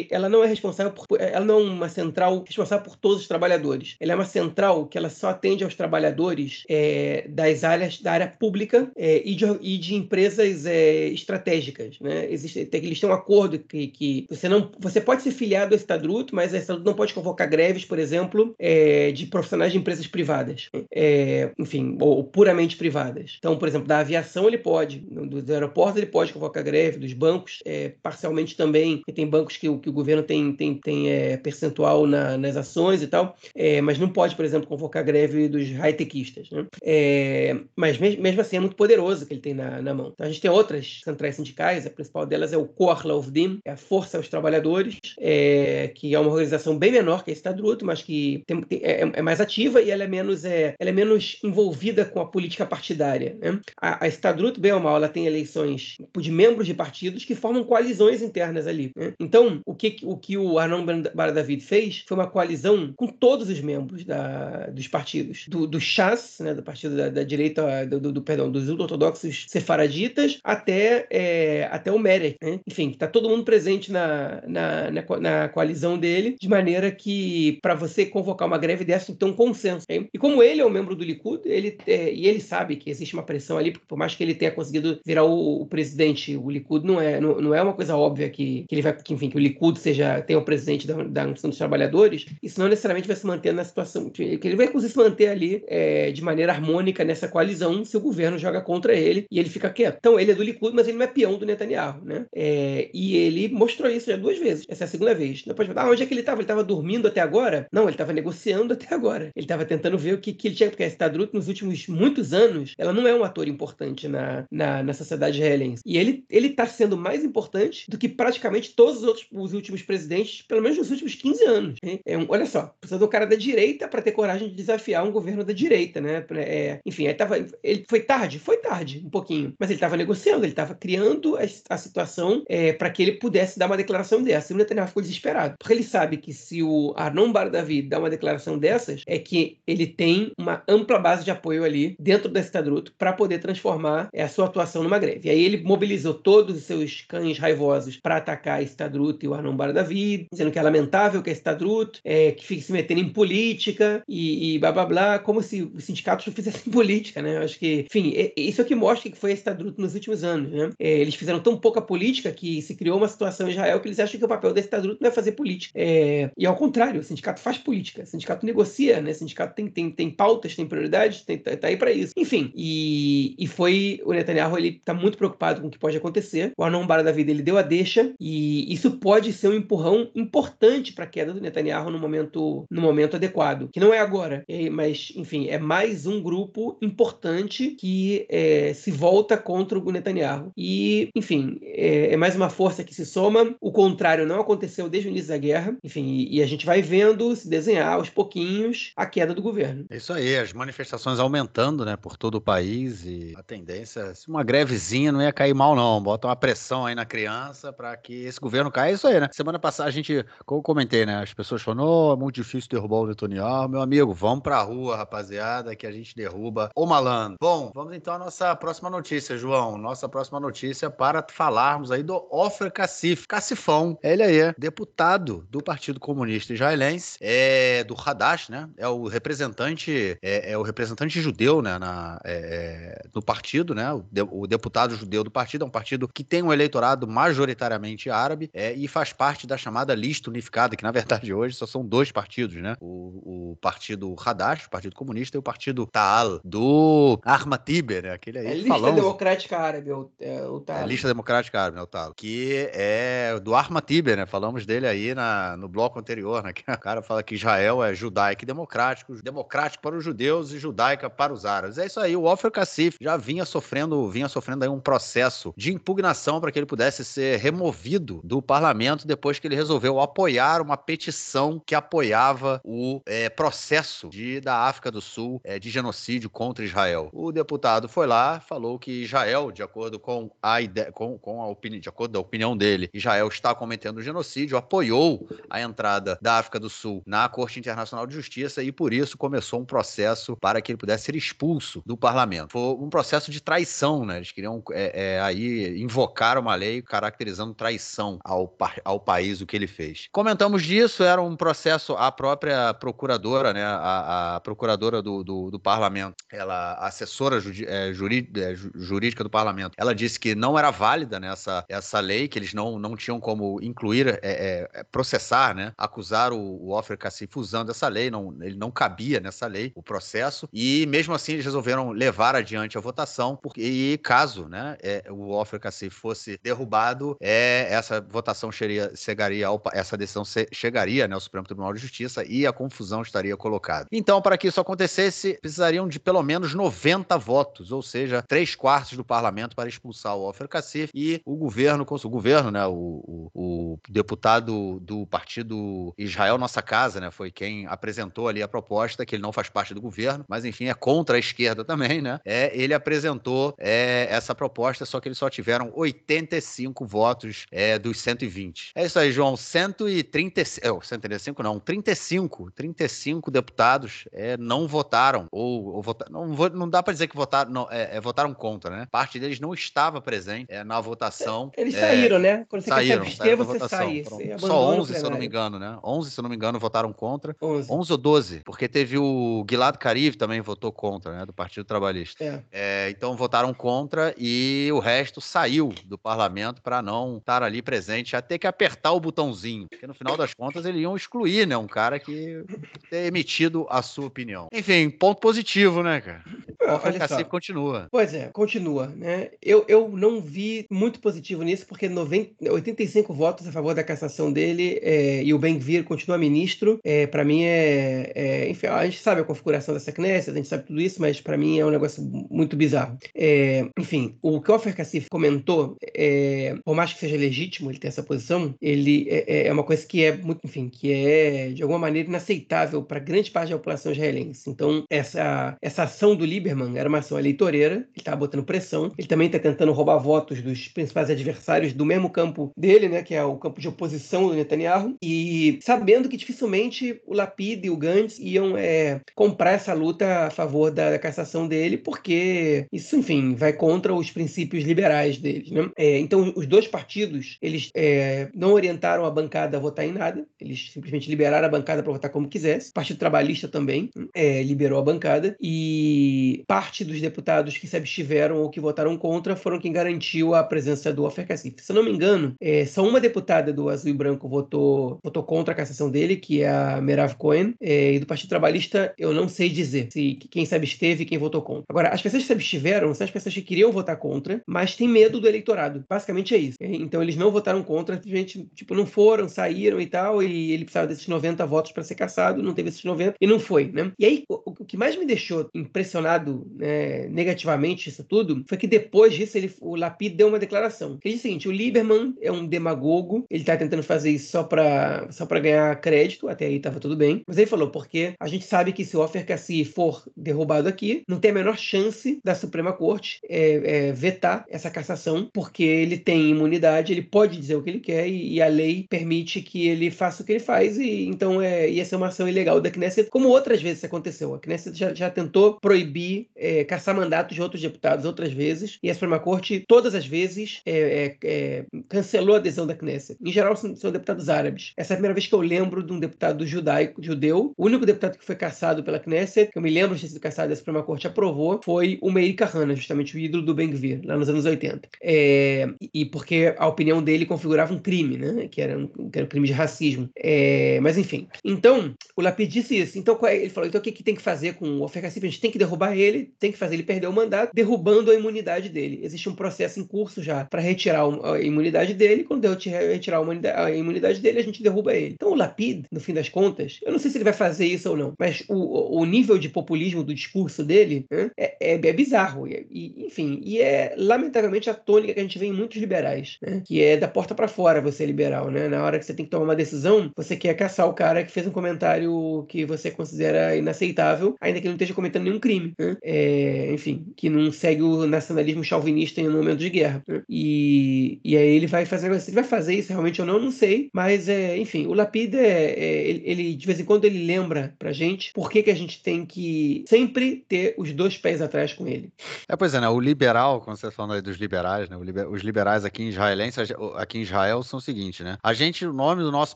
ela 0.10 0.30
não 0.30 0.44
é 0.44 0.48
responsável 0.48 0.92
por. 0.92 1.20
Ela 1.20 1.46
não 1.46 1.60
é 1.60 1.64
uma 1.64 1.90
central 1.90 2.44
responsável 2.46 2.84
por 2.84 2.96
todos 2.96 3.22
os 3.22 3.28
trabalhadores. 3.28 3.96
Ela 4.00 4.14
é 4.14 4.16
uma 4.16 4.26
central 4.26 4.88
que 4.88 4.98
ela 4.98 5.10
só 5.10 5.30
atende 5.30 5.64
aos 5.64 5.76
trabalhadores 5.76 6.64
é, 6.70 7.26
das 7.30 7.64
áreas 7.64 8.02
da 8.02 8.12
área 8.12 8.28
pública 8.28 8.92
é, 8.96 9.22
e, 9.26 9.36
de, 9.36 9.46
e, 9.62 9.78
de, 9.78 9.96
empresas 9.96 10.66
é, 10.66 11.08
estratégicas. 11.08 12.00
Né? 12.00 12.32
Existe, 12.32 12.68
eles 12.72 13.00
têm 13.00 13.10
um 13.10 13.14
acordo 13.14 13.60
que, 13.60 13.88
que, 13.88 14.26
você 14.30 14.48
não 14.48 14.72
você 14.80 15.02
pode 15.02 15.22
ser 15.22 15.32
filiado 15.32 15.74
ao 15.74 15.80
Estadrut, 15.80 16.34
mas 16.34 16.54
a 16.54 16.58
Estadrut 16.58 16.86
não 16.86 16.94
pode 16.94 17.14
convocar 17.14 17.50
greves, 17.50 17.86
por 17.86 18.00
exemplo, 18.00 18.39
é, 18.58 19.12
de 19.12 19.26
profissionais 19.26 19.72
de 19.72 19.78
empresas 19.78 20.08
privadas, 20.08 20.70
é, 20.94 21.52
enfim, 21.58 21.98
ou, 22.00 22.18
ou, 22.18 22.24
puramente 22.24 22.76
privadas. 22.76 23.36
Então, 23.38 23.58
por 23.58 23.68
exemplo, 23.68 23.88
da 23.88 24.00
aviação 24.00 24.48
ele 24.48 24.58
pode, 24.58 25.00
dos 25.00 25.50
aeroportos 25.50 25.98
ele 25.98 26.06
pode 26.06 26.34
convocar 26.34 26.64
greve, 26.64 26.98
dos 26.98 27.14
bancos 27.14 27.60
parcialmente 28.02 28.56
também, 28.56 29.02
tem 29.14 29.28
bancos 29.28 29.58
que, 29.58 29.78
que 29.80 29.90
o 29.90 29.94
governo 29.94 30.24
tem, 30.24 30.52
tem, 30.54 30.76
tem 30.76 31.06
percentual 31.44 32.06
na, 32.06 32.38
nas 32.38 32.56
ações 32.56 33.02
e 33.02 33.08
tal, 33.08 33.36
mas 33.84 33.98
não 33.98 34.10
pode, 34.10 34.36
por 34.36 34.46
exemplo, 34.46 34.68
convocar 34.68 35.04
greve 35.04 35.48
dos 35.48 35.70
high-techistas. 35.72 36.50
Né? 36.50 36.66
É, 36.84 37.56
mas 37.76 37.98
mesmo 37.98 38.42
assim 38.42 38.58
é 38.58 38.60
muito 38.60 38.76
poderoso 38.76 39.26
que 39.26 39.34
ele 39.34 39.42
tem 39.42 39.54
na, 39.54 39.82
na, 39.82 39.94
mão. 39.94 40.12
Então 40.14 40.26
a 40.26 40.30
gente 40.30 40.42
tem 40.42 40.52
outras 40.52 41.02
centrais 41.04 41.36
sindicais, 41.36 41.86
a 41.86 41.90
principal 41.90 42.26
delas 42.26 42.54
é 42.54 42.58
o 42.58 42.66
Koach 42.66 43.06
Laovdim, 43.06 43.60
é 43.66 43.72
a 43.72 43.78
Força 43.78 44.18
aos 44.18 44.28
Trabalhadores, 44.28 44.98
é, 45.20 45.92
que 45.96 46.14
é 46.14 46.20
uma 46.20 46.30
organização 46.30 46.78
bem 46.78 46.92
menor 46.92 47.24
que 47.24 47.32
a 47.32 47.34
Estadruto, 47.34 47.86
mas 47.86 48.02
que 48.02 48.29
tem, 48.38 48.64
é, 48.82 49.02
é, 49.14 49.22
mais 49.22 49.42
ativa 49.42 49.82
e 49.82 49.92
ela 49.92 50.04
é 50.04 50.08
menos, 50.08 50.46
é, 50.46 50.76
ela 50.80 50.90
é 50.90 50.94
menos 50.94 51.40
envolvida 51.44 52.06
com 52.06 52.20
a 52.20 52.26
política 52.26 52.66
partidária. 52.66 53.38
Né? 53.42 53.60
A, 53.82 54.06
a 54.06 54.08
Estadrut, 54.08 54.60
bem 54.60 54.72
ou 54.72 54.80
mal, 54.80 54.96
ela 54.96 55.10
tem 55.10 55.26
eleições 55.26 55.98
de 56.18 56.32
membros 56.32 56.68
de 56.68 56.74
partidos 56.74 57.26
que 57.26 57.36
formam 57.36 57.64
coalizões 57.64 58.22
internas 58.22 58.68
ali. 58.68 58.92
Né? 58.96 59.14
Então, 59.20 59.62
o 59.66 59.74
que 59.74 59.98
o, 60.04 60.18
que 60.18 60.38
o 60.38 60.60
Arnon 60.60 60.86
Baradavid 61.14 61.64
fez 61.64 62.04
foi 62.08 62.18
uma 62.18 62.28
coalizão 62.28 62.94
com 62.96 63.08
todos 63.08 63.50
os 63.50 63.60
membros 63.60 64.04
da, 64.04 64.68
dos 64.68 64.88
partidos. 64.88 65.46
Do, 65.48 65.68
do 65.68 65.80
Chas, 65.80 66.38
né, 66.40 66.54
do 66.54 66.64
partido 66.64 66.96
da, 66.96 67.10
da 67.10 67.24
direita, 67.24 67.86
do, 67.86 68.00
do, 68.00 68.12
do, 68.12 68.22
perdão, 68.22 68.52
dos 68.52 68.70
ortodoxos 68.70 69.46
sefaraditas, 69.48 70.40
até, 70.44 71.08
é, 71.10 71.68
até 71.72 71.92
o 71.92 72.00
Merek. 72.00 72.38
Né? 72.42 72.60
Enfim, 72.68 72.90
está 72.90 73.08
todo 73.08 73.30
mundo 73.30 73.44
presente 73.44 73.92
na, 73.92 74.42
na, 74.48 74.92
na, 74.92 75.20
na, 75.20 75.50
coalizão 75.50 75.98
dele, 75.98 76.36
de 76.40 76.48
maneira 76.48 76.92
que, 76.92 77.60
para 77.62 77.76
você 77.76 78.06
convocar 78.20 78.48
uma 78.48 78.58
greve 78.58 78.84
dessa, 78.84 79.12
que 79.12 79.18
ter 79.18 79.26
um 79.26 79.34
consenso. 79.34 79.86
Hein? 79.90 80.10
E 80.14 80.18
como 80.18 80.44
ele 80.44 80.62
é 80.62 80.66
um 80.66 80.70
membro 80.70 80.96
do 80.96 81.04
Likud, 81.04 81.42
ele, 81.46 81.78
é, 81.88 82.12
e 82.12 82.28
ele 82.28 82.42
sabe 82.42 82.76
que 82.76 82.90
existe 82.90 83.14
uma 83.14 83.24
pressão 83.24 83.58
ali, 83.58 83.72
porque 83.72 83.86
por 83.88 83.98
mais 83.98 84.14
que 84.16 84.24
ele 84.24 84.36
tenha 84.36 84.52
conseguido 84.52 85.00
virar 85.06 85.24
o, 85.24 85.62
o 85.62 85.66
presidente, 85.66 86.36
o 86.36 86.50
Likud 86.50 86.86
não 86.86 87.00
é, 87.00 87.20
não, 87.20 87.40
não, 87.40 87.54
é 87.54 87.62
uma 87.62 87.74
coisa 87.74 87.96
óbvia 87.96 88.30
que, 88.30 88.66
que 88.68 88.76
ele 88.76 88.82
vai, 88.82 88.94
que, 88.94 89.14
enfim, 89.14 89.30
que 89.30 89.38
o 89.38 89.40
Likud 89.40 89.80
seja, 89.80 90.22
tenha 90.22 90.40
o 90.40 90.44
presidente 90.44 90.86
da, 90.86 90.96
da 91.04 91.22
União 91.24 91.34
dos 91.34 91.58
Trabalhadores, 91.58 92.26
isso 92.44 92.60
não 92.60 92.68
necessariamente 92.68 93.08
vai 93.08 93.16
se 93.16 93.26
manter 93.26 93.54
na 93.54 93.64
situação, 93.64 94.10
que 94.10 94.22
ele 94.22 94.56
vai 94.56 94.68
conseguir 94.68 94.92
se 94.92 94.98
manter 94.98 95.28
ali 95.28 95.64
é, 95.68 96.12
de 96.12 96.22
maneira 96.22 96.52
harmônica 96.52 97.04
nessa 97.04 97.28
coalizão 97.28 97.86
se 97.86 97.96
o 97.96 98.02
governo 98.02 98.38
joga 98.38 98.62
contra 98.62 98.94
ele 98.94 99.26
e 99.32 99.40
ele 99.40 99.50
fica 99.50 99.70
quieto. 99.70 99.98
Então 100.00 100.20
ele 100.20 100.32
é 100.32 100.36
do 100.36 100.44
Likud, 100.44 100.76
mas 100.76 100.88
ele 100.88 100.98
não 100.98 101.06
é 101.06 101.08
peão 101.08 101.38
do 101.38 101.46
Netanyahu, 101.46 102.04
né? 102.04 102.26
É, 102.36 102.90
e 102.94 103.16
ele 103.16 103.50
mostrou 103.50 103.90
isso 103.90 104.10
já 104.10 104.18
duas 104.18 104.38
vezes. 104.38 104.66
Essa 104.68 104.84
é 104.84 104.86
a 104.86 104.90
segunda 104.90 105.16
vez. 105.16 105.44
Depois, 105.44 105.70
ah, 105.76 105.90
onde 105.90 106.04
é 106.04 106.06
que 106.06 106.14
ele 106.14 106.22
estava? 106.22 106.40
Ele 106.40 106.44
estava 106.44 106.64
dormindo 106.64 107.08
até 107.08 107.22
agora? 107.22 107.68
Não, 107.72 107.84
ele 107.84 107.92
estava 108.00 108.14
negociando 108.14 108.74
até 108.74 108.94
agora. 108.94 109.32
Ele 109.36 109.46
estava 109.46 109.66
tentando 109.66 109.98
ver 109.98 110.14
o 110.14 110.20
que, 110.20 110.34
que 110.34 110.48
ele 110.48 110.56
tinha, 110.56 110.70
porque 110.70 110.84
a 110.84 110.88
Stadrut, 110.88 111.34
nos 111.34 111.48
últimos 111.48 111.88
muitos 111.88 112.34
anos, 112.34 112.74
ela 112.78 112.94
não 112.94 113.08
é 113.08 113.14
um 113.14 113.24
ator 113.24 113.48
importante 113.48 114.08
na, 114.08 114.46
na, 114.52 114.82
na 114.82 114.94
sociedade 114.94 115.38
israelense. 115.38 115.82
E 115.86 115.98
ele 115.98 116.26
está 116.30 116.66
sendo 116.66 116.98
mais 116.98 117.24
importante 117.24 117.86
do 117.90 117.98
que 117.98 118.08
praticamente 118.08 118.74
todos 118.76 118.98
os 118.98 119.04
outros 119.04 119.28
os 119.32 119.54
últimos 119.54 119.82
presidentes, 119.82 120.44
pelo 120.48 120.62
menos 120.62 120.78
nos 120.78 120.92
últimos 120.92 121.16
15 121.16 121.44
anos. 121.46 121.80
É 122.06 122.18
um, 122.18 122.26
olha 122.30 122.46
só, 122.46 122.74
precisa 122.80 123.00
do 123.00 123.08
cara 123.08 123.26
da 123.26 123.36
direita 123.36 123.88
para 123.88 124.02
ter 124.02 124.12
coragem 124.12 124.50
de 124.50 124.56
desafiar 124.56 125.06
um 125.06 125.12
governo 125.12 125.44
da 125.44 125.54
direita, 125.54 126.00
né? 126.02 126.26
É, 126.32 126.80
enfim, 126.86 127.08
aí 127.08 127.14
tava, 127.14 127.38
ele 127.64 127.86
foi 127.90 128.02
tarde? 128.02 128.40
Foi 128.40 128.58
tarde, 128.58 129.02
um 129.06 129.10
pouquinho. 129.10 129.54
Mas 129.60 129.70
ele 129.70 129.78
estava 129.78 129.98
negociando, 129.98 130.46
ele 130.46 130.52
estava 130.52 130.76
criando 130.76 131.38
a, 131.38 131.42
a 131.70 131.78
situação 131.78 132.44
é, 132.48 132.74
para 132.74 132.90
que 132.90 133.02
ele 133.02 133.14
pudesse 133.14 133.60
dar 133.60 133.68
uma 133.68 133.78
declaração 133.78 134.22
dessa. 134.22 134.52
E 134.52 134.56
o 134.56 134.58
Netanyahu 134.58 134.88
ficou 134.88 135.02
desesperado. 135.02 135.56
Porque 135.60 135.74
ele 135.74 135.84
sabe 135.84 136.18
que 136.18 136.34
se 136.34 136.64
o 136.64 136.94
Arnon 136.96 137.32
Bar 137.32 137.50
David 137.50 137.89
dá 137.90 138.00
uma 138.00 138.10
declaração 138.10 138.58
dessas, 138.58 139.04
é 139.08 139.18
que 139.18 139.58
ele 139.68 139.88
tem 139.88 140.32
uma 140.38 140.64
ampla 140.68 141.00
base 141.00 141.24
de 141.24 141.32
apoio 141.32 141.64
ali 141.64 141.96
dentro 142.00 142.30
da 142.30 142.40
Estadruto 142.40 142.94
para 142.98 143.14
poder 143.14 143.40
transformar 143.40 144.10
a 144.16 144.28
sua 144.28 144.46
atuação 144.46 144.84
numa 144.84 145.00
greve. 145.00 145.28
E 145.28 145.32
aí 145.32 145.44
ele 145.44 145.64
mobilizou 145.64 146.14
todos 146.14 146.56
os 146.56 146.64
seus 146.64 147.04
cães 147.08 147.38
raivosos 147.38 147.98
para 147.98 148.18
atacar 148.18 148.60
a 148.60 148.62
Estadruto 148.62 149.26
e 149.26 149.28
o 149.28 149.34
Arnon 149.34 149.56
Bar 149.56 149.74
David, 149.74 150.28
dizendo 150.32 150.52
que 150.52 150.60
é 150.60 150.62
lamentável 150.62 151.22
que 151.22 151.30
a 151.30 151.34
Estadruto 151.34 152.00
é, 152.04 152.32
que 152.32 152.46
fique 152.46 152.62
se 152.62 152.72
metendo 152.72 153.02
em 153.02 153.10
política 153.10 154.04
e, 154.08 154.56
e 154.56 154.60
blá 154.60 154.72
blá 154.72 154.86
blá, 154.86 155.20
como 155.20 155.42
se 155.42 155.64
os 155.64 155.84
sindicatos 155.84 156.26
não 156.26 156.34
fizessem 156.34 156.62
política, 156.72 157.22
né? 157.22 157.38
Eu 157.38 157.44
acho 157.44 157.58
que, 157.58 157.86
enfim, 157.90 158.14
é, 158.16 158.34
isso 158.38 158.62
é 158.62 158.64
o 158.64 158.68
que 158.68 158.76
mostra 158.76 159.10
que 159.10 159.18
foi 159.18 159.32
a 159.32 159.34
Estadruto 159.34 159.82
nos 159.82 159.94
últimos 159.96 160.24
anos, 160.24 160.52
né? 160.52 160.70
É, 160.80 161.00
eles 161.00 161.16
fizeram 161.16 161.40
tão 161.40 161.58
pouca 161.58 161.82
política 161.82 162.32
que 162.32 162.62
se 162.62 162.76
criou 162.76 162.98
uma 162.98 163.08
situação 163.08 163.48
em 163.48 163.52
Israel 163.52 163.80
que 163.80 163.88
eles 163.88 164.00
acham 164.00 164.20
que 164.20 164.26
o 164.26 164.30
papel 164.30 164.54
da 164.54 164.60
Estadruto 164.60 165.02
não 165.02 165.10
é 165.10 165.14
fazer 165.14 165.34
política. 165.34 165.74
É, 165.76 166.30
e 166.38 166.46
ao 166.46 166.56
contrário, 166.56 167.02
o 167.02 167.04
sindicato 167.04 167.40
faz 167.40 167.58
política, 167.58 167.79
o 167.80 168.06
sindicato 168.06 168.46
negocia, 168.46 169.02
né? 169.02 169.12
O 169.12 169.16
sindicato 169.16 169.56
tem, 169.56 169.68
tem, 169.68 169.92
tem 169.92 170.10
pautas, 170.10 170.56
tem 170.56 170.66
prioridades, 170.66 171.24
tem, 171.24 171.38
tá, 171.38 171.56
tá 171.56 171.68
aí 171.68 171.78
para 171.78 171.92
isso. 171.92 172.14
Enfim, 172.16 172.52
e, 172.56 173.36
e 173.38 173.48
foi 173.48 174.02
o 174.06 174.14
Netanyahu, 174.14 174.58
ele 174.58 174.82
tá 174.84 174.94
muito 174.94 175.18
preocupado 175.18 175.62
com 175.62 175.68
o 175.68 175.72
que 175.72 175.80
pode 175.80 175.98
acontecer. 175.98 176.52
O 176.58 176.64
Anon 176.64 176.86
Bara 176.86 177.04
da 177.04 177.12
vida, 177.12 177.32
ele 177.32 177.44
deu 177.44 177.58
a 177.58 177.62
deixa 177.62 178.14
e 178.20 178.72
isso 178.74 178.92
pode 178.92 179.34
ser 179.34 179.48
um 179.50 179.54
empurrão 179.54 180.10
importante 180.16 180.94
para 180.94 181.06
a 181.06 181.08
queda 181.08 181.34
do 181.34 181.42
Netanyahu 181.42 181.90
no 181.90 182.00
momento, 182.00 182.66
no 182.70 182.82
momento 182.82 183.16
adequado, 183.16 183.70
que 183.72 183.80
não 183.80 183.94
é 183.94 184.00
agora, 184.00 184.44
é, 184.48 184.70
mas 184.70 185.12
enfim, 185.16 185.48
é 185.48 185.58
mais 185.58 186.06
um 186.06 186.22
grupo 186.22 186.78
importante 186.82 187.72
que 187.72 188.26
é, 188.30 188.74
se 188.74 188.92
volta 188.92 189.38
contra 189.38 189.80
o 189.80 189.92
Netanyahu. 189.92 190.52
E, 190.58 191.10
enfim, 191.16 191.60
é, 191.62 192.14
é, 192.14 192.18
mais 192.18 192.36
uma 192.36 192.50
força 192.50 192.84
que 192.84 192.94
se 192.94 193.06
soma. 193.06 193.56
O 193.62 193.72
contrário 193.72 194.26
não 194.26 194.40
aconteceu 194.40 194.90
desde 194.90 195.10
o 195.10 195.12
início 195.12 195.30
da 195.30 195.38
guerra. 195.38 195.78
Enfim, 195.84 196.06
e, 196.06 196.38
e 196.38 196.44
a 196.44 196.46
gente 196.46 196.66
vai 196.66 196.82
vendo 196.82 197.36
se 197.36 197.48
desenhar 197.70 197.94
aos 197.94 198.10
pouquinhos 198.10 198.92
a 198.96 199.06
queda 199.06 199.34
do 199.34 199.42
governo. 199.42 199.86
Isso 199.92 200.12
aí, 200.12 200.38
as 200.38 200.52
manifestações 200.52 201.20
aumentando, 201.20 201.86
né, 201.86 201.96
por 201.96 202.18
todo 202.18 202.36
o 202.36 202.42
país 202.42 203.06
e 203.06 203.34
a 203.38 203.44
tendência, 203.44 204.14
se 204.16 204.28
uma 204.28 204.44
grevezinha 204.44 205.12
não 205.12 205.22
ia 205.22 205.32
cair 205.32 205.54
mal 205.54 205.76
não, 205.76 206.02
bota 206.02 206.28
uma 206.28 206.36
pressão 206.36 206.86
aí 206.86 206.96
na 206.96 207.06
criança 207.06 207.72
para 207.72 207.96
que 207.96 208.26
esse 208.26 208.40
governo 208.40 208.72
caia, 208.72 208.92
é 208.92 208.94
isso 208.94 209.08
aí, 209.08 209.20
né? 209.20 209.30
Semana 209.32 209.60
passada 209.60 209.88
a 209.88 209.92
gente, 209.92 210.26
como 210.46 210.60
eu 210.60 210.64
comentei, 210.64 211.06
né, 211.06 211.22
as 211.22 211.34
pessoas 211.34 211.62
falaram, 211.62 211.88
oh, 211.88 212.14
é 212.14 212.16
muito 212.16 212.36
difícil 212.36 212.70
derrubar 212.70 212.98
o 212.98 213.08
Netanyahu, 213.08 213.70
meu 213.70 213.82
amigo, 213.82 214.14
vamos 214.14 214.42
pra 214.42 214.62
rua, 214.62 214.98
rapaziada, 214.98 215.76
que 215.76 215.86
a 215.86 215.92
gente 215.92 216.16
derruba 216.16 216.72
o 216.76 216.86
malandro. 216.86 217.38
Bom, 217.40 217.72
vamos 217.74 217.94
então 217.94 218.16
à 218.16 218.20
nossa 218.20 218.56
próxima 218.56 218.90
notícia, 218.90 219.38
João. 219.38 219.78
Nossa 219.78 220.10
próxima 220.10 220.40
notícia 220.40 220.90
para 220.90 221.26
falarmos 221.30 221.92
aí 221.92 222.02
do 222.02 222.28
Offer 222.32 222.72
Cassif, 222.72 223.28
Cacifão. 223.28 223.98
Ele 224.02 224.24
aí, 224.24 224.54
deputado 224.58 225.46
do 225.50 225.62
Partido 225.62 226.00
Comunista 226.00 226.54
Israelense, 226.54 227.18
é 227.22 227.59
do 227.86 227.96
Hadash, 227.96 228.50
né? 228.50 228.70
É 228.78 228.88
o 228.88 229.08
representante, 229.08 230.18
é, 230.22 230.52
é 230.52 230.58
o 230.58 230.62
representante 230.62 231.22
judeu, 231.22 231.62
né, 231.62 231.78
na, 231.78 232.20
é, 232.24 233.06
do 233.14 233.22
partido, 233.22 233.74
né? 233.74 233.92
O, 233.92 234.04
de, 234.12 234.22
o, 234.22 234.48
deputado 234.48 234.96
judeu 234.96 235.24
do 235.24 235.32
partido 235.32 235.64
é 235.64 235.68
um 235.68 235.72
partido 235.72 236.08
que 236.08 236.24
tem 236.24 236.44
um 236.44 236.52
eleitorado 236.52 237.08
majoritariamente 237.08 238.10
árabe 238.10 238.50
é, 238.54 238.74
e 238.74 238.88
faz 238.88 239.14
parte 239.14 239.46
da 239.46 239.58
chamada 239.58 239.94
lista 239.96 240.30
unificada, 240.30 240.76
que 240.76 240.84
na 240.84 240.92
verdade 240.92 241.34
hoje 241.34 241.56
só 241.56 241.66
são 241.66 241.86
dois 241.86 242.12
partidos, 242.12 242.56
né? 242.56 242.76
O, 242.80 243.52
o 243.52 243.58
partido 243.62 244.16
Hadash, 244.24 244.66
o 244.66 244.70
Partido 244.70 244.96
Comunista, 244.96 245.38
e 245.38 245.40
o 245.40 245.44
partido 245.44 245.86
Taal, 245.86 246.40
do 246.44 247.20
Ahmad 247.24 247.62
Tiber, 247.64 248.04
né? 248.04 248.14
Aquele 248.14 248.40
aí. 248.40 248.48
É 248.48 248.54
lista 248.54 248.70
falamos... 248.70 248.96
democrática 248.96 249.58
árabe, 249.58 249.92
o, 249.92 250.12
é, 250.20 250.44
o 250.44 250.60
Taal. 250.60 250.84
É 250.84 250.88
lista 250.88 251.08
democrática 251.08 251.60
árabe, 251.60 251.78
né? 251.78 251.84
O 251.84 251.88
Taal. 251.88 252.14
Que 252.14 252.70
é 252.74 253.40
do 253.40 253.56
Ahmad 253.56 253.86
Tiber, 253.86 254.18
né? 254.18 254.26
Falamos 254.26 254.66
dele 254.66 254.88
aí 254.88 255.14
na, 255.14 255.56
no 255.58 255.68
bloco 255.68 256.00
anterior, 256.00 256.44
né? 256.44 256.54
Que 256.60 256.70
o 256.70 256.78
cara 256.78 257.02
fala 257.02 257.24
que 257.24 257.38
Israel 257.50 257.84
é 257.84 257.96
judaico 257.96 258.44
e 258.44 258.46
democrático, 258.46 259.14
democrático 259.24 259.82
para 259.82 259.96
os 259.96 260.04
judeus 260.04 260.52
e 260.52 260.60
judaica 260.60 261.10
para 261.10 261.34
os 261.34 261.46
árabes. 261.46 261.80
É 261.80 261.86
isso 261.88 262.00
aí. 262.00 262.16
O 262.16 262.26
Ofer 262.26 262.52
Kassif 262.52 262.98
já 263.02 263.18
vinha 263.18 263.44
sofrendo, 263.44 264.08
vinha 264.10 264.30
sofrendo 264.30 264.64
aí 264.64 264.70
um 264.70 264.80
processo 264.80 265.52
de 265.58 265.74
impugnação 265.74 266.40
para 266.40 266.52
que 266.52 266.60
ele 266.60 266.68
pudesse 266.68 267.04
ser 267.04 267.40
removido 267.40 268.22
do 268.24 268.40
parlamento 268.40 269.08
depois 269.08 269.40
que 269.40 269.48
ele 269.48 269.56
resolveu 269.56 270.00
apoiar 270.00 270.62
uma 270.62 270.78
petição 270.78 271.60
que 271.66 271.74
apoiava 271.74 272.62
o 272.64 273.02
é, 273.08 273.30
processo 273.30 274.10
de, 274.10 274.40
da 274.40 274.68
África 274.68 274.92
do 274.92 275.02
Sul 275.02 275.42
é, 275.44 275.58
de 275.58 275.72
genocídio 275.72 276.30
contra 276.30 276.64
Israel. 276.64 277.10
O 277.12 277.32
deputado 277.32 277.90
foi 277.90 278.06
lá, 278.06 278.40
falou 278.40 278.78
que 278.78 278.92
Israel, 279.04 279.52
de 279.52 279.64
acordo 279.64 280.00
com 280.00 280.30
a 280.42 280.62
ideia, 280.62 280.92
com, 280.92 281.18
com 281.18 281.42
a 281.42 281.48
opinião, 281.48 281.80
de 281.82 281.90
acordo 281.90 282.12
com 282.12 282.20
a 282.20 282.22
opinião 282.22 282.56
dele, 282.56 282.90
Israel 282.94 283.28
está 283.28 283.56
cometendo 283.56 284.04
genocídio, 284.04 284.56
apoiou 284.56 285.28
a 285.50 285.60
entrada 285.60 286.18
da 286.22 286.38
África 286.38 286.60
do 286.60 286.70
Sul 286.70 287.02
na 287.08 287.28
Corte 287.40 287.58
Internacional 287.58 288.06
de 288.06 288.14
Justiça 288.14 288.62
e 288.62 288.70
por 288.70 288.94
isso 288.94 289.18
começou 289.18 289.62
um 289.62 289.66
processo 289.66 290.36
para 290.36 290.62
que 290.62 290.74
ele 290.74 290.78
pudesse 290.78 291.06
ser 291.06 291.16
expulso 291.16 291.82
do 291.86 291.96
parlamento. 291.96 292.52
Foi 292.52 292.74
um 292.74 292.90
processo 292.90 293.32
de 293.32 293.40
traição, 293.40 294.06
né? 294.06 294.18
Eles 294.18 294.34
queriam 294.34 294.62
é, 294.74 295.16
é, 295.16 295.22
aí 295.22 295.82
invocar 295.82 296.38
uma 296.38 296.54
lei 296.54 296.82
caracterizando 296.82 297.54
traição 297.54 298.20
ao, 298.26 298.54
ao 298.84 299.00
país 299.00 299.40
o 299.40 299.46
que 299.46 299.56
ele 299.56 299.68
fez. 299.68 300.10
Comentamos 300.12 300.64
disso, 300.64 301.02
era 301.02 301.22
um 301.22 301.34
processo, 301.38 301.94
a 301.94 302.12
própria 302.12 302.74
procuradora, 302.74 303.54
né? 303.54 303.64
A, 303.64 304.36
a 304.36 304.40
procuradora 304.42 305.02
do, 305.02 305.24
do, 305.24 305.50
do, 305.50 305.60
parlamento, 305.62 306.18
ela, 306.30 306.74
assessora 306.74 307.38
é, 307.38 307.90
é, 307.90 307.94
jurídica 307.94 309.24
do 309.24 309.30
parlamento, 309.30 309.76
ela 309.78 309.96
disse 309.96 310.20
que 310.20 310.36
não 310.36 310.60
era 310.60 310.72
válida 310.72 311.22
né, 311.22 311.32
essa, 311.32 311.64
essa 311.70 312.02
lei, 312.02 312.28
que 312.28 312.38
eles 312.38 312.54
não, 312.54 312.78
não 312.78 312.98
tinham 312.98 313.18
como 313.18 313.62
incluir, 313.62 314.20
é, 314.22 314.68
é 314.74 314.84
processar, 314.92 315.56
né? 315.56 315.72
Acusar 315.78 316.34
o, 316.34 316.38
o 316.38 316.78
Offer 316.78 316.98
Cassif 316.98 317.29
usando 317.36 317.70
essa 317.70 317.88
lei, 317.88 318.10
não, 318.10 318.36
ele 318.42 318.56
não 318.56 318.72
cabia 318.72 319.20
nessa 319.20 319.48
lei 319.48 319.72
o 319.76 319.84
processo, 319.84 320.48
e 320.54 320.86
mesmo 320.88 321.14
assim 321.14 321.34
eles 321.34 321.46
resolveram 321.46 321.92
levar 321.92 322.36
adiante 322.36 322.78
a 322.78 322.82
votação, 322.82 323.36
porque, 323.36 323.62
e 323.62 323.98
caso 323.98 324.48
né, 324.48 324.78
é, 324.82 325.04
o 325.10 325.32
Offer 325.32 325.60
Cassif 325.60 325.96
fosse 325.96 326.40
derrubado, 326.42 327.18
é, 327.22 327.68
essa 327.70 328.02
votação 328.02 328.52
chegaria, 328.52 328.92
chegaria 328.96 329.48
ao, 329.48 329.62
essa 329.74 329.98
decisão 329.98 330.24
chegaria 330.52 331.08
né, 331.08 331.14
ao 331.14 331.20
Supremo 331.20 331.46
Tribunal 331.46 331.74
de 331.74 331.80
Justiça 331.80 332.24
e 332.26 332.46
a 332.46 332.54
confusão 332.54 333.02
estaria 333.02 333.36
colocada. 333.36 333.88
Então, 333.92 334.22
para 334.22 334.38
que 334.38 334.48
isso 334.48 334.62
acontecesse, 334.62 335.38
precisariam 335.42 335.88
de 335.88 336.00
pelo 336.00 336.24
menos 336.24 336.54
90 336.54 337.18
votos, 337.18 337.72
ou 337.72 337.82
seja, 337.82 338.24
três 338.28 338.56
quartos 338.56 338.98
do 338.98 339.04
parlamento 339.04 339.56
para 339.56 339.70
expulsar 339.70 340.16
o 340.16 340.28
Offer 340.28 340.48
Cassif 340.48 340.92
e 340.94 341.22
o 341.26 341.36
governo, 341.36 341.86
o 341.90 342.10
governo, 342.10 342.52
né, 342.52 342.66
o, 342.66 342.72
o, 342.74 343.32
o 343.34 343.80
deputado 343.90 344.80
do 344.80 345.06
partido 345.08 345.94
Israel 345.98 346.38
Nossa 346.38 346.62
Casa, 346.62 347.00
né? 347.00 347.12
Foi 347.20 347.30
quem 347.30 347.68
apresentou 347.68 348.30
ali 348.30 348.42
a 348.42 348.48
proposta, 348.48 349.06
que 349.06 349.14
ele 349.14 349.22
não 349.22 349.34
faz 349.34 349.50
parte 349.50 349.74
do 349.74 349.82
governo, 349.82 350.24
mas 350.26 350.46
enfim, 350.46 350.70
é 350.70 350.74
contra 350.74 351.18
a 351.18 351.20
esquerda 351.20 351.66
também, 351.66 352.02
né? 352.02 352.22
É, 352.24 352.50
ele 352.54 352.74
apresentou 352.74 353.54
é, 353.58 354.08
essa 354.10 354.34
proposta, 354.34 354.86
só 354.86 355.02
que 355.02 355.10
eles 355.10 355.18
só 355.18 355.30
tiveram 355.30 355.70
85 355.76 356.86
votos 356.86 357.46
é, 357.52 357.78
dos 357.78 358.00
120. 358.00 358.72
É 358.74 358.86
isso 358.86 358.98
aí, 358.98 359.12
João. 359.12 359.36
135, 359.36 360.66
é, 360.66 360.86
135 360.86 361.44
não, 361.44 361.60
35, 361.60 362.52
35 362.52 363.30
deputados 363.30 364.06
é, 364.14 364.38
não 364.38 364.66
votaram, 364.66 365.28
ou, 365.30 365.76
ou 365.76 365.82
votaram, 365.82 366.14
não, 366.14 366.50
não 366.50 366.70
dá 366.70 366.82
para 366.82 366.94
dizer 366.94 367.08
que 367.08 367.18
votaram, 367.18 367.52
não, 367.52 367.68
é, 367.70 367.98
é, 367.98 368.00
votaram 368.00 368.34
contra, 368.34 368.74
né? 368.74 368.88
Parte 368.90 369.20
deles 369.20 369.42
não 369.42 369.54
estava 369.54 370.00
presente 370.00 370.46
é, 370.48 370.64
na 370.64 370.80
votação. 370.80 371.52
Eles 371.58 371.76
saíram, 371.76 372.18
né? 372.18 372.46
Quando 372.48 372.62
você 372.62 372.70
saíram, 372.70 373.04
quer 373.04 373.12
se 373.12 373.36
você 373.36 373.68
sai. 373.68 374.06
Só 374.38 374.70
11, 374.70 374.94
se 374.94 375.04
eu 375.06 375.10
não 375.10 375.18
me 375.18 375.26
engano, 375.26 375.60
né? 375.60 375.78
11, 375.84 376.12
se 376.12 376.18
eu 376.18 376.22
não 376.22 376.30
me 376.30 376.38
engano, 376.38 376.58
votaram 376.58 376.94
contra. 377.00 377.34
11, 377.42 377.72
11 377.72 377.92
ou 377.94 377.98
12, 377.98 378.42
porque 378.44 378.68
teve 378.68 378.98
o 378.98 379.46
Gilad 379.50 379.78
Caribe 379.78 380.18
também 380.18 380.42
votou 380.42 380.70
contra, 380.70 381.18
né? 381.18 381.26
Do 381.26 381.32
Partido 381.32 381.64
Trabalhista. 381.64 382.44
então 382.92 383.16
votaram 383.16 383.54
contra 383.54 384.14
e 384.18 384.70
o 384.74 384.80
resto 384.80 385.22
saiu 385.22 385.74
do 385.86 385.98
parlamento 385.98 386.62
para 386.62 386.82
não 386.82 387.18
estar 387.18 387.42
ali 387.42 387.62
presente, 387.62 388.18
até 388.18 388.38
que 388.38 388.46
apertar 388.46 388.92
o 388.92 389.00
botãozinho, 389.00 389.68
porque 389.70 389.88
no 389.88 389.94
final 389.94 390.18
das 390.18 390.34
contas 390.34 390.66
eles 390.66 390.82
iam 390.82 390.96
excluir, 390.96 391.48
né? 391.48 391.56
Um 391.56 391.68
cara 391.68 392.00
que 392.00 392.44
ter 392.90 393.06
emitido 393.06 393.66
a 393.70 393.82
sua 393.82 394.08
opinião. 394.08 394.48
Enfim, 394.52 394.90
ponto 394.90 395.22
positivo, 395.22 395.82
né, 395.82 396.02
cara? 396.02 396.24
O 396.60 397.00
Cacife 397.00 397.24
continua. 397.24 397.88
Pois 397.90 398.14
é, 398.14 398.28
continua, 398.28 398.88
né? 398.88 399.30
Eu, 399.42 399.64
eu 399.68 399.88
não 399.90 400.22
vi 400.22 400.66
muito 400.70 401.00
positivo 401.00 401.44
nisso, 401.44 401.66
porque 401.66 401.88
90, 401.88 402.52
85 402.52 403.14
votos 403.14 403.48
a 403.48 403.52
favor 403.52 403.74
da 403.74 403.84
cassação 403.84 404.32
dele 404.32 404.80
é, 404.82 405.24
e 405.24 405.34
o 405.34 405.40
Ben-Gvir 405.40 405.84
continua 405.84 406.18
ministro. 406.18 406.80
É, 406.90 407.06
para 407.06 407.24
mim 407.24 407.44
é, 407.44 408.12
é, 408.16 408.50
Enfim, 408.50 408.66
a 408.66 408.84
gente 408.84 408.98
sabe 409.00 409.22
a 409.22 409.24
configuração 409.24 409.76
dessa 409.76 409.92
Knesset, 409.92 410.32
a 410.32 410.34
gente 410.34 410.48
sabe 410.48 410.64
tudo 410.64 410.82
isso, 410.82 411.00
mas 411.00 411.22
para 411.22 411.38
mim 411.38 411.60
é 411.60 411.66
um 411.66 411.70
negócio 411.70 412.02
muito 412.32 412.56
bizarro. 412.56 412.98
É, 413.14 413.70
enfim, 413.78 414.18
o 414.24 414.42
que 414.42 414.52
o 414.52 414.56
Ofer 414.56 414.76
Cassif 414.76 415.08
comentou, 415.08 415.78
é, 415.96 416.56
por 416.66 416.76
mais 416.76 416.92
que 416.92 417.00
seja 417.00 417.16
legítimo 417.16 417.70
ele 417.70 417.78
ter 417.78 417.90
essa 417.90 418.02
posição, 418.02 418.56
ele 418.60 419.06
é, 419.08 419.24
é, 419.28 419.48
é 419.48 419.54
uma 419.54 419.64
coisa 419.64 419.86
que 419.86 420.04
é 420.04 420.18
muito, 420.18 420.40
enfim, 420.44 420.68
que 420.68 420.92
é 420.92 421.50
de 421.50 421.62
alguma 421.62 421.78
maneira 421.78 422.10
inaceitável 422.10 422.82
para 422.82 422.98
grande 422.98 423.30
parte 423.30 423.52
da 423.52 423.58
população 423.58 423.92
israelense. 423.92 424.50
Então, 424.50 424.84
essa, 424.90 425.56
essa 425.62 425.84
ação 425.84 426.16
do 426.16 426.26
Lieberman 426.26 426.76
era 426.76 426.90
uma 426.90 427.00
ação 427.00 427.20
eleitoreira, 427.20 427.76
ele 427.76 427.88
estava 427.98 428.18
botando 428.18 428.44
pressão, 428.44 428.92
ele 428.98 429.08
também 429.08 429.28
está 429.28 429.38
tentando 429.38 429.72
roubar 429.74 430.00
votos 430.00 430.42
dos 430.42 430.68
principais 430.70 431.12
adversários 431.12 431.72
do 431.72 431.86
mesmo 431.86 432.10
campo 432.10 432.52
dele, 432.58 432.90
né, 432.90 433.04
que 433.04 433.14
é 433.14 433.24
o 433.24 433.38
campo 433.38 433.62
de 433.62 433.68
oposição 433.68 434.28
do 434.28 434.34
Netanyahu, 434.34 434.96
e 435.04 435.60
sabendo 435.62 436.10
que 436.10 436.18
dificilmente 436.18 436.79
o 437.06 437.14
Lapid 437.14 437.66
e 437.66 437.70
o 437.70 437.78
Gantz 437.78 438.20
iam 438.20 438.58
é, 438.58 439.02
comprar 439.16 439.52
essa 439.52 439.74
luta 439.74 440.28
a 440.28 440.30
favor 440.30 440.72
da, 440.72 440.92
da, 440.92 441.00
cassação 441.00 441.48
dele, 441.48 441.78
porque 441.78 442.68
isso, 442.72 442.96
enfim, 442.96 443.36
vai 443.36 443.54
contra 443.54 443.94
os 443.94 444.12
princípios 444.12 444.64
liberais 444.64 445.18
deles. 445.18 445.52
Né? 445.52 445.70
É, 445.78 446.00
então, 446.00 446.34
os 446.36 446.46
dois 446.46 446.68
partidos, 446.68 447.38
eles 447.42 447.70
é, 447.76 448.30
não 448.36 448.54
orientaram 448.54 449.06
a 449.06 449.12
bancada 449.12 449.58
a 449.58 449.60
votar 449.60 449.86
em 449.86 449.92
nada, 449.92 450.26
eles 450.40 450.72
simplesmente 450.72 451.10
liberaram 451.10 451.48
a 451.48 451.52
bancada 451.52 451.82
para 451.84 451.92
votar 451.92 452.12
como 452.12 452.28
quisesse. 452.28 452.70
O 452.70 452.74
Partido 452.74 452.98
Trabalhista 452.98 453.48
também 453.48 453.90
é, 454.14 454.44
liberou 454.44 454.80
a 454.80 454.84
bancada, 454.84 455.36
e 455.40 456.44
parte 456.48 456.84
dos 456.84 457.00
deputados 457.02 457.58
que 457.58 457.68
se 457.68 457.78
abstiveram 457.78 458.38
ou 458.38 458.50
que 458.50 458.60
votaram 458.60 458.98
contra 458.98 459.36
foram 459.36 459.60
quem 459.60 459.72
garantiu 459.72 460.36
a 460.36 460.44
presença 460.44 460.92
do 460.94 461.10
Kassif. 461.10 461.62
Se 461.62 461.74
não 461.74 461.84
me 461.84 461.92
engano, 461.92 462.36
é, 462.40 462.66
só 462.66 462.88
uma 462.88 463.00
deputada 463.00 463.52
do 463.52 463.70
Azul 463.70 463.92
e 463.92 463.94
Branco 463.94 464.28
votou, 464.28 465.00
votou 465.04 465.24
contra 465.24 465.54
a 465.54 465.58
cassação 465.58 465.90
dele, 465.90 466.16
que 466.16 466.42
é 466.42 466.50
a 466.50 466.69
Merav 466.82 467.16
Cohen, 467.16 467.54
é, 467.62 467.94
e 467.94 468.00
do 468.00 468.06
Partido 468.06 468.30
Trabalhista 468.30 468.94
eu 468.98 469.14
não 469.14 469.28
sei 469.28 469.50
dizer 469.50 469.88
se 469.92 470.16
quem 470.30 470.46
se 470.46 470.56
absteve 470.56 471.04
e 471.04 471.06
quem 471.06 471.18
votou 471.18 471.42
contra. 471.42 471.66
Agora, 471.70 471.90
as 471.90 472.02
pessoas 472.02 472.24
que 472.24 472.28
se 472.28 472.34
abstiveram 472.34 472.94
são 472.94 473.06
as 473.06 473.12
pessoas 473.12 473.34
que 473.36 473.42
queriam 473.42 473.72
votar 473.72 473.98
contra, 473.98 474.42
mas 474.48 474.76
têm 474.76 474.88
medo 474.88 475.20
do 475.20 475.28
eleitorado. 475.28 475.84
Basicamente 475.90 476.36
é 476.36 476.38
isso. 476.38 476.58
É, 476.62 476.68
então 476.68 477.02
eles 477.02 477.16
não 477.16 477.32
votaram 477.32 477.64
contra, 477.64 478.00
gente, 478.06 478.48
tipo, 478.54 478.76
não 478.76 478.86
foram, 478.86 479.28
saíram 479.28 479.80
e 479.80 479.88
tal, 479.88 480.22
e 480.24 480.52
ele 480.52 480.64
precisava 480.64 480.88
desses 480.88 481.08
90 481.08 481.46
votos 481.46 481.72
para 481.72 481.84
ser 481.84 481.96
cassado, 481.96 482.44
não 482.44 482.54
teve 482.54 482.70
esses 482.70 482.84
90 482.84 483.16
e 483.20 483.28
não 483.28 483.40
foi, 483.40 483.72
né? 483.72 483.92
E 483.98 484.06
aí, 484.06 484.24
o, 484.30 484.52
o 484.52 484.66
que 484.66 484.78
mais 484.78 484.96
me 484.96 485.06
deixou 485.06 485.50
impressionado 485.54 486.48
né, 486.56 487.08
negativamente 487.08 487.90
isso 487.90 488.04
tudo 488.04 488.44
foi 488.48 488.58
que 488.58 488.68
depois 488.68 489.14
disso 489.14 489.38
ele, 489.38 489.52
o 489.62 489.76
Lapid 489.76 490.16
deu 490.16 490.28
uma 490.28 490.40
declaração. 490.40 490.98
Ele 491.04 491.14
disse 491.14 491.28
o 491.28 491.30
seguinte: 491.30 491.48
o 491.48 491.52
Lieberman 491.52 492.16
é 492.22 492.32
um 492.32 492.46
demagogo, 492.46 493.26
ele 493.30 493.42
está 493.42 493.56
tentando 493.58 493.84
fazer 493.84 494.12
isso 494.12 494.32
só 494.32 494.44
para 494.44 495.12
só 495.12 495.26
ganhar 495.26 495.80
crédito, 495.80 496.28
até 496.28 496.46
aí 496.46 496.59
estava 496.60 496.80
tudo 496.80 496.96
bem. 496.96 497.24
Mas 497.28 497.38
ele 497.38 497.48
falou, 497.48 497.70
porque 497.70 498.14
a 498.20 498.28
gente 498.28 498.46
sabe 498.46 498.72
que 498.72 498.86
se 498.86 498.96
o 498.96 499.02
Ofer 499.02 499.26
Cassi 499.26 499.66
for 499.66 500.04
derrubado 500.16 500.68
aqui, 500.68 501.04
não 501.08 501.20
tem 501.20 501.32
a 501.32 501.34
menor 501.34 501.58
chance 501.58 502.20
da 502.24 502.36
Suprema 502.36 502.74
Corte 502.74 503.20
é, 503.28 503.88
é, 503.88 503.92
vetar 503.92 504.46
essa 504.50 504.70
cassação, 504.70 505.30
porque 505.34 505.64
ele 505.64 505.98
tem 505.98 506.30
imunidade, 506.30 506.94
ele 506.94 507.02
pode 507.02 507.38
dizer 507.38 507.56
o 507.56 507.64
que 507.64 507.70
ele 507.70 507.80
quer 507.80 508.08
e, 508.08 508.34
e 508.34 508.42
a 508.42 508.48
lei 508.48 508.86
permite 508.90 509.42
que 509.42 509.68
ele 509.68 509.92
faça 509.92 510.24
o 510.24 510.26
que 510.26 510.34
ele 510.34 510.40
faz, 510.40 510.78
e 510.78 511.06
então 511.06 511.42
é, 511.42 511.70
ia 511.70 511.86
ser 511.86 511.96
uma 511.96 512.08
ação 512.08 512.28
ilegal 512.28 512.62
da 512.62 512.72
Knesset, 512.72 513.10
como 513.10 513.30
outras 513.30 513.62
vezes 513.62 513.84
aconteceu. 513.84 514.34
A 514.34 514.40
Knesset 514.40 514.78
já, 514.78 514.94
já 514.94 515.10
tentou 515.10 515.60
proibir 515.60 516.28
é, 516.36 516.64
caçar 516.64 516.96
mandatos 516.96 517.36
de 517.36 517.42
outros 517.42 517.62
deputados 517.62 518.06
outras 518.06 518.32
vezes, 518.32 518.78
e 518.82 518.90
a 518.90 518.94
Suprema 518.94 519.20
Corte, 519.20 519.64
todas 519.68 519.96
as 519.96 520.06
vezes, 520.06 520.62
é, 520.66 520.80
é, 520.80 521.18
é 521.24 521.66
cancelou 521.88 522.36
a 522.36 522.40
adesão 522.40 522.66
da 522.66 522.76
Knesset. 522.76 523.18
Em 523.24 523.32
geral, 523.32 523.56
são, 523.56 523.76
são, 523.76 523.92
deputados 523.92 524.30
árabes. 524.30 524.74
Essa 524.78 524.94
é 524.94 524.96
a 524.96 524.98
primeira 524.98 525.14
vez 525.14 525.28
que 525.28 525.34
eu 525.34 525.42
lembro 525.42 525.84
de 525.84 525.92
um 525.92 526.00
deputado 526.00 526.46
judaico, 526.50 527.04
judeu. 527.04 527.54
O 527.58 527.66
único 527.66 527.86
deputado 527.86 528.18
que 528.18 528.26
foi 528.26 528.36
caçado 528.36 528.84
pela 528.84 529.00
Knesset, 529.00 529.52
que 529.52 529.58
eu 529.58 529.62
me 529.62 529.70
lembro 529.70 529.96
de 529.96 530.02
ter 530.02 530.08
sido 530.08 530.20
caçado 530.20 530.52
e 530.52 530.54
a 530.54 530.56
Suprema 530.56 530.84
Corte 530.84 531.08
aprovou, 531.08 531.60
foi 531.64 531.98
o 532.02 532.12
Meir 532.12 532.36
Kahana, 532.36 532.76
justamente 532.76 533.16
o 533.16 533.20
ídolo 533.20 533.44
do 533.44 533.54
Ben-Gvir, 533.54 534.02
lá 534.04 534.18
nos 534.18 534.30
anos 534.30 534.46
80. 534.46 534.88
É, 535.02 535.68
e 535.94 536.06
porque 536.06 536.54
a 536.58 536.68
opinião 536.68 537.02
dele 537.02 537.26
configurava 537.26 537.74
um 537.74 537.80
crime, 537.80 538.18
né? 538.18 538.48
Que 538.48 538.62
era 538.62 538.78
um, 538.78 538.88
que 538.88 539.18
era 539.18 539.26
um 539.26 539.30
crime 539.30 539.48
de 539.48 539.54
racismo. 539.54 540.10
É, 540.16 540.80
mas 540.82 540.98
enfim. 540.98 541.28
Então, 541.44 541.94
o 542.16 542.22
Lapid 542.22 542.52
disse 542.52 542.78
isso. 542.78 542.98
Então, 542.98 543.18
é, 543.24 543.38
ele 543.38 543.50
falou: 543.50 543.68
então 543.68 543.80
o 543.80 543.84
que, 543.84 543.92
que 543.92 544.04
tem 544.04 544.16
que 544.16 544.22
fazer 544.22 544.56
com 544.56 544.68
o 544.68 544.84
Ofer 544.84 545.06
A 545.06 545.10
gente 545.10 545.42
tem 545.42 545.52
que 545.52 545.58
derrubar 545.58 545.96
ele, 545.96 546.32
tem 546.40 546.52
que 546.52 546.58
fazer 546.58 546.76
ele 546.76 546.84
perder 546.84 547.08
o 547.08 547.14
mandato, 547.14 547.52
derrubando 547.54 548.12
a 548.12 548.16
imunidade 548.16 548.70
dele. 548.70 549.00
Existe 549.04 549.30
um 549.30 549.36
processo 549.36 549.80
em 549.80 549.86
curso 549.86 550.22
já 550.22 550.46
para 550.46 550.62
retirar 550.62 551.04
a 551.24 551.40
imunidade 551.42 551.94
dele. 551.94 552.24
Quando 552.24 552.46
eu 552.46 552.54
retirar 552.54 553.22
a 553.56 553.72
imunidade 553.72 554.20
dele, 554.20 554.40
a 554.40 554.44
gente 554.44 554.64
derruba 554.64 554.94
ele. 554.96 555.14
Então, 555.14 555.32
o 555.32 555.36
Lapid, 555.36 555.86
no 555.92 556.00
fim 556.00 556.14
das 556.14 556.30
contas, 556.30 556.39
eu 556.84 556.92
não 556.92 557.00
sei 557.00 557.12
se 557.12 557.18
ele 557.18 557.24
vai 557.24 557.34
fazer 557.34 557.66
isso 557.66 557.90
ou 557.90 557.98
não, 557.98 558.14
mas 558.18 558.44
o, 558.48 559.00
o 559.00 559.06
nível 559.06 559.38
de 559.38 559.50
populismo 559.50 560.04
do 560.04 560.14
discurso 560.14 560.64
dele 560.64 561.06
né, 561.10 561.30
é, 561.38 561.56
é, 561.60 561.74
é, 561.74 561.94
bizarro. 561.94 562.48
E, 562.48 563.06
enfim, 563.06 563.42
e 563.44 563.60
é 563.62 563.94
lamentavelmente 563.98 564.70
a 564.70 564.74
tônica 564.74 565.14
que 565.14 565.20
a 565.20 565.24
gente 565.24 565.40
vê 565.40 565.48
em 565.48 565.54
muitos 565.54 565.78
liberais, 565.78 566.38
né, 566.42 566.62
que 566.66 566.82
é 566.82 566.98
da 566.98 567.08
porta 567.08 567.36
para 567.36 567.48
fora 567.48 567.82
você 567.82 568.04
é 568.04 568.08
liberal. 568.08 568.50
Né? 568.52 568.68
Na 568.68 568.84
hora 568.84 569.00
que 569.00 569.06
você 569.06 569.14
tem 569.14 569.26
que 569.26 569.32
tomar 569.32 569.46
uma 569.46 569.56
decisão, 569.56 570.12
você 570.16 570.36
quer 570.36 570.54
caçar 570.56 570.88
o 570.88 570.94
cara 570.94 571.24
que 571.24 571.32
fez 571.32 571.48
um 571.48 571.52
comentário 571.52 572.46
que 572.48 572.66
você 572.66 572.92
considera 572.92 573.56
inaceitável, 573.56 574.36
ainda 574.40 574.60
que 574.60 574.66
ele 574.66 574.74
não 574.74 574.76
esteja 574.76 574.94
cometendo 574.94 575.24
nenhum 575.24 575.40
crime. 575.40 575.74
Né? 575.78 575.98
É, 576.04 576.72
enfim, 576.74 577.06
que 577.16 577.30
não 577.30 577.52
segue 577.52 577.82
o 577.82 578.08
nacionalismo 578.08 578.64
chauvinista 578.64 579.22
em 579.22 579.28
um 579.28 579.34
momento 579.34 579.60
de 579.60 579.70
guerra. 579.70 580.04
Né? 580.08 580.24
E, 580.30 581.20
e 581.24 581.38
aí 581.38 581.56
ele 581.56 581.68
vai 581.68 581.86
fazer. 581.86 582.20
Se 582.20 582.30
ele 582.30 582.36
vai 582.36 582.44
fazer 582.44 582.76
isso 582.76 582.92
realmente 582.92 583.22
ou 583.22 583.28
não, 583.28 583.40
não 583.40 583.52
sei. 583.52 583.90
Mas, 583.94 584.28
é, 584.30 584.58
enfim, 584.58 584.88
o 584.88 584.94
Lapid, 584.94 585.36
é, 585.36 585.40
é, 585.40 586.10
ele, 586.10 586.24
ele, 586.30 586.56
de 586.56 586.66
vez 586.66 586.80
em 586.80 586.86
quando, 586.86 587.06
ele 587.06 587.26
lembra 587.26 587.74
pra 587.80 587.92
gente 587.92 588.32
por 588.34 588.52
que, 588.52 588.62
que 588.62 588.70
a 588.70 588.76
gente 588.76 589.02
tem 589.02 589.26
que 589.26 589.84
sempre 589.88 590.46
ter 590.48 590.76
os 590.78 590.94
dois 590.94 591.18
pés 591.18 591.42
atrás 591.42 591.74
com 591.74 591.88
ele. 591.88 592.14
É, 592.48 592.56
pois 592.56 592.74
é, 592.76 592.80
né? 592.80 592.88
O 592.88 593.00
liberal, 593.00 593.62
como 593.62 593.76
você 593.76 593.90
falando 593.90 594.14
aí 594.14 594.22
dos 594.22 594.38
liberais, 594.38 594.88
né? 594.90 594.98
Os 595.30 595.42
liberais 595.42 595.84
aqui 595.84 596.04
em 596.04 596.10
israelenses, 596.10 596.72
aqui 596.96 597.18
em 597.18 597.22
Israel, 597.22 597.64
são 597.64 597.80
o 597.80 597.82
seguinte, 597.82 598.24
né? 598.24 598.38
A 598.44 598.54
gente, 598.54 598.86
o 598.86 598.94
nome 598.94 599.24
do 599.24 599.32
nosso 599.32 599.56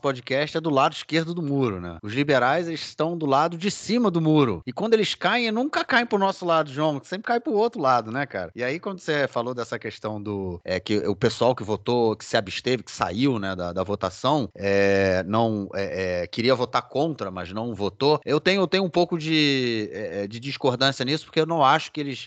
podcast 0.00 0.56
é 0.56 0.60
do 0.60 0.70
lado 0.70 0.94
esquerdo 0.94 1.32
do 1.32 1.42
muro, 1.42 1.80
né? 1.80 1.98
Os 2.02 2.12
liberais 2.12 2.66
estão 2.66 3.16
do 3.16 3.26
lado 3.26 3.56
de 3.56 3.70
cima 3.70 4.10
do 4.10 4.20
muro. 4.20 4.60
E 4.66 4.72
quando 4.72 4.94
eles 4.94 5.14
caem, 5.14 5.52
nunca 5.52 5.84
caem 5.84 6.06
pro 6.06 6.18
nosso 6.18 6.44
lado, 6.44 6.72
João, 6.72 7.00
sempre 7.04 7.28
cai 7.28 7.38
pro 7.38 7.52
outro 7.52 7.80
lado, 7.80 8.10
né, 8.10 8.26
cara? 8.26 8.50
E 8.54 8.64
aí, 8.64 8.80
quando 8.80 8.98
você 8.98 9.28
falou 9.28 9.54
dessa 9.54 9.78
questão 9.78 10.20
do. 10.20 10.60
É, 10.64 10.80
que 10.80 10.98
o 10.98 11.14
pessoal 11.14 11.54
que 11.54 11.62
votou, 11.62 12.16
que 12.16 12.24
se 12.24 12.36
absteve, 12.36 12.82
que 12.82 12.90
saiu, 12.90 13.38
né, 13.38 13.54
da, 13.54 13.72
da 13.72 13.84
votação, 13.84 14.48
é, 14.56 15.22
não 15.24 15.68
é, 15.72 16.22
é 16.22 16.26
queria 16.26 16.53
votar 16.54 16.82
contra, 16.82 17.30
mas 17.30 17.52
não 17.52 17.74
votou. 17.74 18.20
Eu 18.24 18.40
tenho, 18.40 18.66
tenho 18.66 18.84
um 18.84 18.90
pouco 18.90 19.18
de, 19.18 19.90
é, 19.92 20.24
é, 20.24 20.26
de 20.26 20.40
discordância 20.40 21.04
nisso, 21.04 21.24
porque 21.24 21.40
eu 21.40 21.46
não 21.46 21.64
acho 21.64 21.92
que 21.92 22.00
eles 22.00 22.26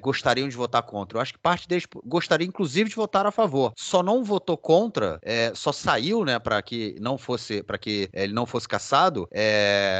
gostariam 0.00 0.48
de 0.48 0.56
votar 0.56 0.82
contra. 0.82 1.18
Eu 1.18 1.22
acho 1.22 1.32
que 1.32 1.38
parte 1.38 1.68
deles 1.68 1.84
gostaria, 2.04 2.46
inclusive, 2.46 2.90
de 2.90 2.96
votar 2.96 3.26
a 3.26 3.30
favor. 3.30 3.72
Só 3.76 4.02
não 4.02 4.22
votou 4.24 4.56
contra, 4.56 5.20
só 5.54 5.72
saiu, 5.72 6.24
né, 6.24 6.38
para 6.38 6.60
que 6.62 6.96
não 7.00 7.18
fosse, 7.18 7.62
para 7.62 7.78
que 7.78 8.08
ele 8.12 8.32
não 8.32 8.46
fosse 8.46 8.68
caçado, 8.68 9.28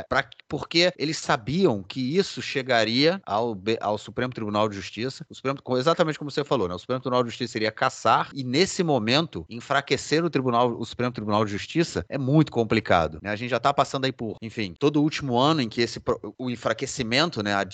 pra, 0.08 0.28
porque 0.48 0.92
eles 0.98 1.18
sabiam 1.18 1.82
que 1.82 2.16
isso 2.16 2.40
chegaria 2.40 3.20
ao, 3.24 3.56
ao 3.80 3.98
Supremo 3.98 4.32
Tribunal 4.32 4.68
de 4.68 4.76
Justiça. 4.76 5.24
O 5.28 5.34
Supremo, 5.34 5.58
exatamente 5.76 6.18
como 6.18 6.30
você 6.30 6.44
falou, 6.44 6.68
né? 6.68 6.74
O 6.74 6.78
Supremo 6.78 7.00
Tribunal 7.00 7.22
de 7.22 7.30
Justiça 7.30 7.58
iria 7.58 7.72
caçar 7.72 8.30
e, 8.34 8.42
nesse 8.44 8.82
momento, 8.82 9.44
enfraquecer 9.48 10.24
o 10.24 10.30
Tribunal, 10.30 10.76
o 10.78 10.84
Supremo 10.84 11.12
Tribunal 11.12 11.44
de 11.44 11.52
Justiça 11.52 12.04
é 12.08 12.18
muito 12.18 12.50
complicado. 12.50 13.18
Né? 13.22 13.27
A 13.28 13.36
gente 13.36 13.50
já 13.50 13.56
está 13.56 13.72
passando 13.72 14.04
aí 14.04 14.12
por, 14.12 14.36
enfim, 14.42 14.74
todo 14.78 14.96
o 14.96 15.02
último 15.02 15.38
ano 15.38 15.60
em 15.60 15.68
que 15.68 15.80
esse, 15.80 16.00
o 16.36 16.50
enfraquecimento, 16.50 17.42
né? 17.42 17.54
A, 17.54 17.64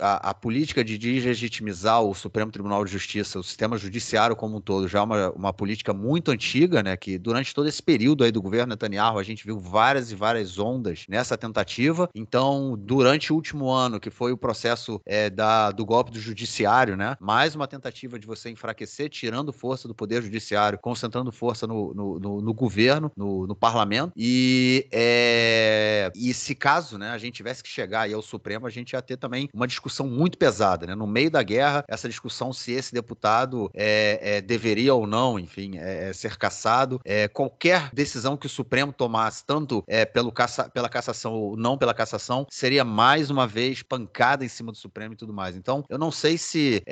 a, 0.00 0.30
a 0.30 0.34
política 0.34 0.84
de 0.84 0.98
deslegitimizar 0.98 2.02
o 2.02 2.14
Supremo 2.14 2.50
Tribunal 2.50 2.84
de 2.84 2.92
Justiça, 2.92 3.38
o 3.38 3.42
sistema 3.42 3.76
judiciário 3.76 4.36
como 4.36 4.56
um 4.56 4.60
todo, 4.60 4.88
já 4.88 5.00
é 5.00 5.02
uma, 5.02 5.30
uma 5.30 5.52
política 5.52 5.92
muito 5.92 6.30
antiga, 6.30 6.82
né? 6.82 6.96
Que 6.96 7.18
durante 7.18 7.54
todo 7.54 7.68
esse 7.68 7.82
período 7.82 8.24
aí 8.24 8.30
do 8.30 8.42
governo 8.42 8.70
Netanyahu, 8.70 9.18
a 9.18 9.22
gente 9.22 9.44
viu 9.44 9.58
várias 9.58 10.10
e 10.10 10.14
várias 10.14 10.58
ondas 10.58 11.04
nessa 11.08 11.36
tentativa. 11.36 12.08
Então, 12.14 12.76
durante 12.78 13.32
o 13.32 13.36
último 13.36 13.70
ano, 13.70 14.00
que 14.00 14.10
foi 14.10 14.32
o 14.32 14.36
processo 14.36 15.00
é, 15.06 15.30
da, 15.30 15.70
do 15.70 15.84
golpe 15.84 16.10
do 16.10 16.20
judiciário, 16.20 16.96
né? 16.96 17.16
Mais 17.20 17.54
uma 17.54 17.66
tentativa 17.66 18.18
de 18.18 18.26
você 18.26 18.50
enfraquecer, 18.50 19.08
tirando 19.08 19.52
força 19.52 19.88
do 19.88 19.94
poder 19.94 20.22
judiciário, 20.22 20.78
concentrando 20.78 21.32
força 21.32 21.66
no, 21.66 21.94
no, 21.94 22.18
no, 22.18 22.40
no 22.40 22.54
governo, 22.54 23.10
no, 23.16 23.46
no, 23.46 23.54
parlamento. 23.54 24.12
E, 24.16 24.86
é, 24.92 26.10
e 26.14 26.32
se 26.34 26.54
caso 26.54 26.98
né, 26.98 27.10
a 27.10 27.18
gente 27.18 27.34
tivesse 27.34 27.62
que 27.62 27.68
chegar 27.68 28.02
aí 28.02 28.12
ao 28.12 28.22
Supremo, 28.22 28.66
a 28.66 28.70
gente 28.70 28.92
ia 28.92 29.02
ter 29.02 29.16
também 29.16 29.48
uma 29.52 29.66
discussão 29.66 30.06
muito 30.06 30.38
pesada. 30.38 30.86
Né? 30.86 30.94
No 30.94 31.06
meio 31.06 31.30
da 31.30 31.42
guerra, 31.42 31.84
essa 31.88 32.08
discussão 32.08 32.52
se 32.52 32.72
esse 32.72 32.92
deputado 32.92 33.70
é, 33.74 34.36
é, 34.36 34.40
deveria 34.40 34.94
ou 34.94 35.06
não, 35.06 35.38
enfim, 35.38 35.78
é, 35.78 36.08
é, 36.08 36.12
ser 36.12 36.36
caçado. 36.36 37.00
É, 37.04 37.28
qualquer 37.28 37.90
decisão 37.92 38.36
que 38.36 38.46
o 38.46 38.50
Supremo 38.50 38.92
tomasse, 38.92 39.44
tanto 39.44 39.84
pelo 40.12 40.32
caça, 40.32 40.68
pela 40.68 40.88
cassação 40.88 41.32
ou 41.32 41.56
não 41.56 41.76
pela 41.76 41.94
cassação, 41.94 42.46
seria 42.50 42.84
mais 42.84 43.30
uma 43.30 43.46
vez 43.46 43.82
pancada 43.82 44.44
em 44.44 44.48
cima 44.48 44.72
do 44.72 44.78
Supremo 44.78 45.14
e 45.14 45.16
tudo 45.16 45.32
mais. 45.32 45.56
Então, 45.56 45.84
eu 45.88 45.98
não 45.98 46.10
sei 46.10 46.38
se, 46.38 46.82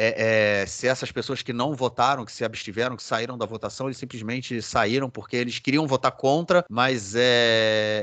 se 0.66 0.86
essas 0.86 1.10
pessoas 1.10 1.42
que 1.42 1.52
não 1.52 1.74
votaram, 1.74 2.24
que 2.24 2.32
se 2.32 2.44
abstiveram, 2.44 2.96
que 2.96 3.02
saíram 3.02 3.36
da 3.36 3.46
votação, 3.46 3.86
eles 3.86 3.98
simplesmente 3.98 4.60
saíram 4.62 5.10
porque 5.10 5.36
eles 5.36 5.58
queriam 5.58 5.86
votar 5.86 6.12
contra, 6.12 6.64
mas 6.68 7.14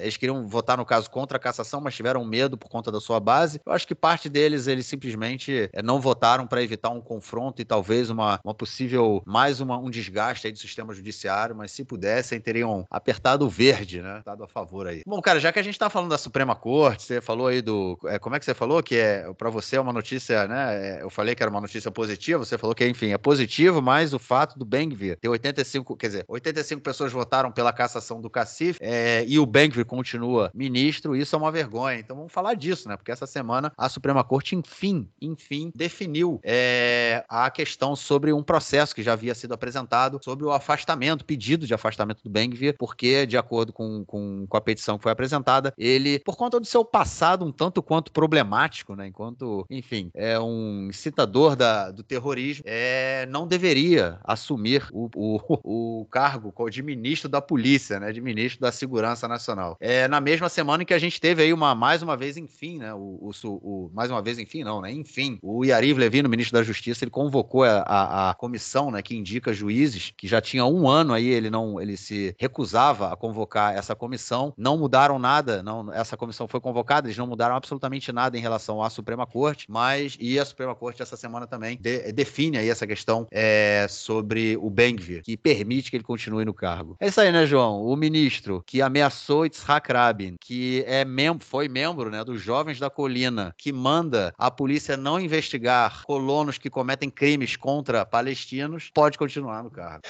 eles 0.01 0.17
queriam 0.17 0.47
votar, 0.47 0.77
no 0.77 0.85
caso, 0.85 1.09
contra 1.09 1.37
a 1.37 1.39
cassação, 1.39 1.81
mas 1.81 1.95
tiveram 1.95 2.23
medo 2.23 2.57
por 2.57 2.69
conta 2.69 2.91
da 2.91 2.99
sua 2.99 3.19
base. 3.19 3.59
Eu 3.65 3.71
acho 3.71 3.87
que 3.87 3.95
parte 3.95 4.29
deles, 4.29 4.67
eles 4.67 4.85
simplesmente 4.85 5.69
não 5.83 5.99
votaram 5.99 6.47
para 6.47 6.61
evitar 6.61 6.89
um 6.89 7.01
confronto 7.01 7.61
e 7.61 7.65
talvez 7.65 8.09
uma, 8.09 8.39
uma 8.43 8.53
possível, 8.53 9.21
mais 9.25 9.59
uma, 9.59 9.77
um 9.77 9.89
desgaste 9.89 10.47
aí 10.47 10.53
do 10.53 10.59
sistema 10.59 10.93
judiciário, 10.93 11.55
mas 11.55 11.71
se 11.71 11.83
pudessem, 11.83 12.39
teriam 12.39 12.85
apertado 12.89 13.45
o 13.45 13.49
verde, 13.49 14.01
né? 14.01 14.21
Dado 14.25 14.43
a 14.43 14.47
favor 14.47 14.87
aí. 14.87 15.01
Bom, 15.05 15.21
cara, 15.21 15.39
já 15.39 15.51
que 15.51 15.59
a 15.59 15.63
gente 15.63 15.77
tá 15.77 15.89
falando 15.89 16.09
da 16.09 16.17
Suprema 16.17 16.55
Corte, 16.55 17.03
você 17.03 17.21
falou 17.21 17.47
aí 17.47 17.61
do. 17.61 17.97
É, 18.05 18.19
como 18.19 18.35
é 18.35 18.39
que 18.39 18.45
você 18.45 18.53
falou? 18.53 18.81
Que 18.81 18.95
é 18.95 19.33
para 19.37 19.49
você 19.49 19.75
é 19.75 19.81
uma 19.81 19.93
notícia, 19.93 20.47
né? 20.47 20.97
É, 20.99 21.03
eu 21.03 21.09
falei 21.09 21.35
que 21.35 21.43
era 21.43 21.49
uma 21.49 21.61
notícia 21.61 21.91
positiva, 21.91 22.43
você 22.43 22.57
falou 22.57 22.75
que, 22.75 22.87
enfim, 22.87 23.11
é 23.11 23.17
positivo, 23.17 23.81
mas 23.81 24.13
o 24.13 24.19
fato 24.19 24.57
do 24.57 24.65
Bengvir 24.65 25.17
ter 25.19 25.27
85, 25.27 25.97
quer 25.97 26.07
dizer, 26.07 26.25
85 26.27 26.81
pessoas 26.81 27.11
votaram 27.11 27.51
pela 27.51 27.73
cassação 27.73 28.21
do 28.21 28.29
Cacif 28.29 28.77
é, 28.81 29.25
e 29.27 29.39
o 29.39 29.45
Bengvir 29.45 29.74
continua 29.83 30.51
ministro, 30.53 31.15
isso 31.15 31.35
é 31.35 31.37
uma 31.37 31.51
vergonha. 31.51 31.99
Então 31.99 32.15
vamos 32.15 32.31
falar 32.31 32.53
disso, 32.53 32.87
né? 32.87 32.95
Porque 32.95 33.11
essa 33.11 33.27
semana 33.27 33.71
a 33.77 33.89
Suprema 33.89 34.23
Corte, 34.23 34.55
enfim, 34.55 35.07
enfim, 35.21 35.71
definiu 35.75 36.39
é, 36.43 37.23
a 37.27 37.49
questão 37.49 37.95
sobre 37.95 38.31
um 38.31 38.43
processo 38.43 38.95
que 38.95 39.03
já 39.03 39.13
havia 39.13 39.35
sido 39.35 39.53
apresentado 39.53 40.19
sobre 40.23 40.45
o 40.45 40.51
afastamento, 40.51 41.25
pedido 41.25 41.65
de 41.65 41.73
afastamento 41.73 42.23
do 42.23 42.29
Bengvir, 42.29 42.75
porque, 42.77 43.25
de 43.25 43.37
acordo 43.37 43.73
com, 43.73 44.05
com, 44.05 44.45
com 44.47 44.57
a 44.57 44.61
petição 44.61 44.97
que 44.97 45.03
foi 45.03 45.11
apresentada, 45.11 45.73
ele, 45.77 46.19
por 46.19 46.35
conta 46.35 46.59
do 46.59 46.65
seu 46.65 46.83
passado 46.85 47.45
um 47.45 47.51
tanto 47.51 47.81
quanto 47.81 48.11
problemático, 48.11 48.95
né? 48.95 49.07
Enquanto, 49.07 49.65
enfim, 49.69 50.09
é 50.13 50.39
um 50.39 50.87
incitador 50.89 51.55
da, 51.55 51.91
do 51.91 52.03
terrorismo, 52.03 52.63
é, 52.65 53.25
não 53.27 53.47
deveria 53.47 54.19
assumir 54.23 54.87
o, 54.91 55.09
o, 55.15 55.39
o 56.01 56.05
cargo 56.05 56.53
de 56.69 56.81
ministro 56.81 57.29
da 57.29 57.41
polícia, 57.41 57.99
né? 57.99 58.11
De 58.11 58.21
ministro 58.21 58.61
da 58.61 58.71
Segurança 58.71 59.27
Nacional. 59.27 59.64
É 59.79 60.07
na 60.07 60.21
mesma 60.21 60.49
semana 60.49 60.83
em 60.83 60.85
que 60.85 60.93
a 60.93 60.99
gente 60.99 61.19
teve 61.19 61.43
aí 61.43 61.53
uma, 61.53 61.73
mais 61.73 62.01
uma 62.01 62.15
vez, 62.15 62.37
enfim, 62.37 62.77
né? 62.77 62.93
O, 62.93 63.31
o, 63.43 63.49
o 63.49 63.91
mais 63.93 64.11
uma 64.11 64.21
vez, 64.21 64.37
enfim, 64.37 64.63
não, 64.63 64.81
né? 64.81 64.91
Enfim, 64.91 65.39
o 65.41 65.63
Yariv 65.63 65.97
Levin, 65.99 66.23
o 66.23 66.29
ministro 66.29 66.57
da 66.57 66.63
Justiça, 66.63 67.03
ele 67.03 67.11
convocou 67.11 67.63
a, 67.63 67.79
a, 67.79 68.29
a 68.31 68.33
comissão, 68.33 68.91
né? 68.91 69.01
Que 69.01 69.15
indica 69.15 69.53
juízes, 69.53 70.13
que 70.17 70.27
já 70.27 70.41
tinha 70.41 70.65
um 70.65 70.87
ano 70.87 71.13
aí, 71.13 71.27
ele 71.27 71.49
não, 71.49 71.81
ele 71.81 71.97
se 71.97 72.35
recusava 72.37 73.11
a 73.11 73.15
convocar 73.15 73.75
essa 73.75 73.95
comissão, 73.95 74.53
não 74.57 74.77
mudaram 74.77 75.17
nada, 75.17 75.63
não, 75.63 75.91
essa 75.93 76.17
comissão 76.17 76.47
foi 76.47 76.59
convocada, 76.59 77.07
eles 77.07 77.17
não 77.17 77.27
mudaram 77.27 77.55
absolutamente 77.55 78.11
nada 78.11 78.37
em 78.37 78.41
relação 78.41 78.81
à 78.81 78.89
Suprema 78.89 79.25
Corte, 79.25 79.65
mas 79.69 80.17
e 80.19 80.39
a 80.39 80.45
Suprema 80.45 80.75
Corte 80.75 81.01
essa 81.01 81.17
semana 81.17 81.47
também 81.47 81.77
de, 81.79 82.11
define 82.11 82.57
aí 82.57 82.69
essa 82.69 82.85
questão 82.85 83.27
é, 83.31 83.85
sobre 83.89 84.57
o 84.57 84.69
Bengvir, 84.69 85.23
que 85.23 85.37
permite 85.37 85.89
que 85.89 85.97
ele 85.97 86.03
continue 86.03 86.45
no 86.45 86.53
cargo. 86.53 86.95
É 86.99 87.07
isso 87.07 87.21
aí, 87.21 87.31
né, 87.31 87.45
João? 87.45 87.81
O 87.81 87.95
ministro 87.95 88.63
que 88.65 88.81
ameaçou 88.81 89.45
Itzhak 89.55 89.91
Rabin, 89.91 90.35
que 90.39 90.83
é 90.85 91.05
membro, 91.05 91.45
foi 91.45 91.69
membro, 91.69 92.09
né, 92.09 92.23
dos 92.23 92.41
Jovens 92.41 92.79
da 92.79 92.89
Colina, 92.89 93.53
que 93.57 93.71
manda 93.71 94.33
a 94.37 94.51
polícia 94.51 94.97
não 94.97 95.19
investigar 95.19 96.03
colonos 96.03 96.57
que 96.57 96.69
cometem 96.69 97.09
crimes 97.09 97.55
contra 97.55 98.05
palestinos, 98.05 98.89
pode 98.93 99.17
continuar 99.17 99.63
no 99.63 99.71
cargo. 99.71 100.01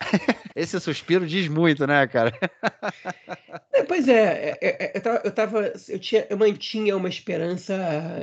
Esse 0.56 0.80
suspiro 0.80 1.26
diz 1.26 1.48
muito, 1.48 1.86
né, 1.86 2.06
cara? 2.06 2.32
É, 3.72 3.82
pois 3.82 4.08
é, 4.08 4.56
é, 4.60 4.68
é, 4.68 4.98
é 4.98 5.02
eu 5.24 5.30
tava, 5.32 5.72
eu 5.88 5.98
tinha, 5.98 6.26
eu 6.30 6.38
mantinha 6.38 6.96
uma 6.96 7.08
esperança 7.08 7.74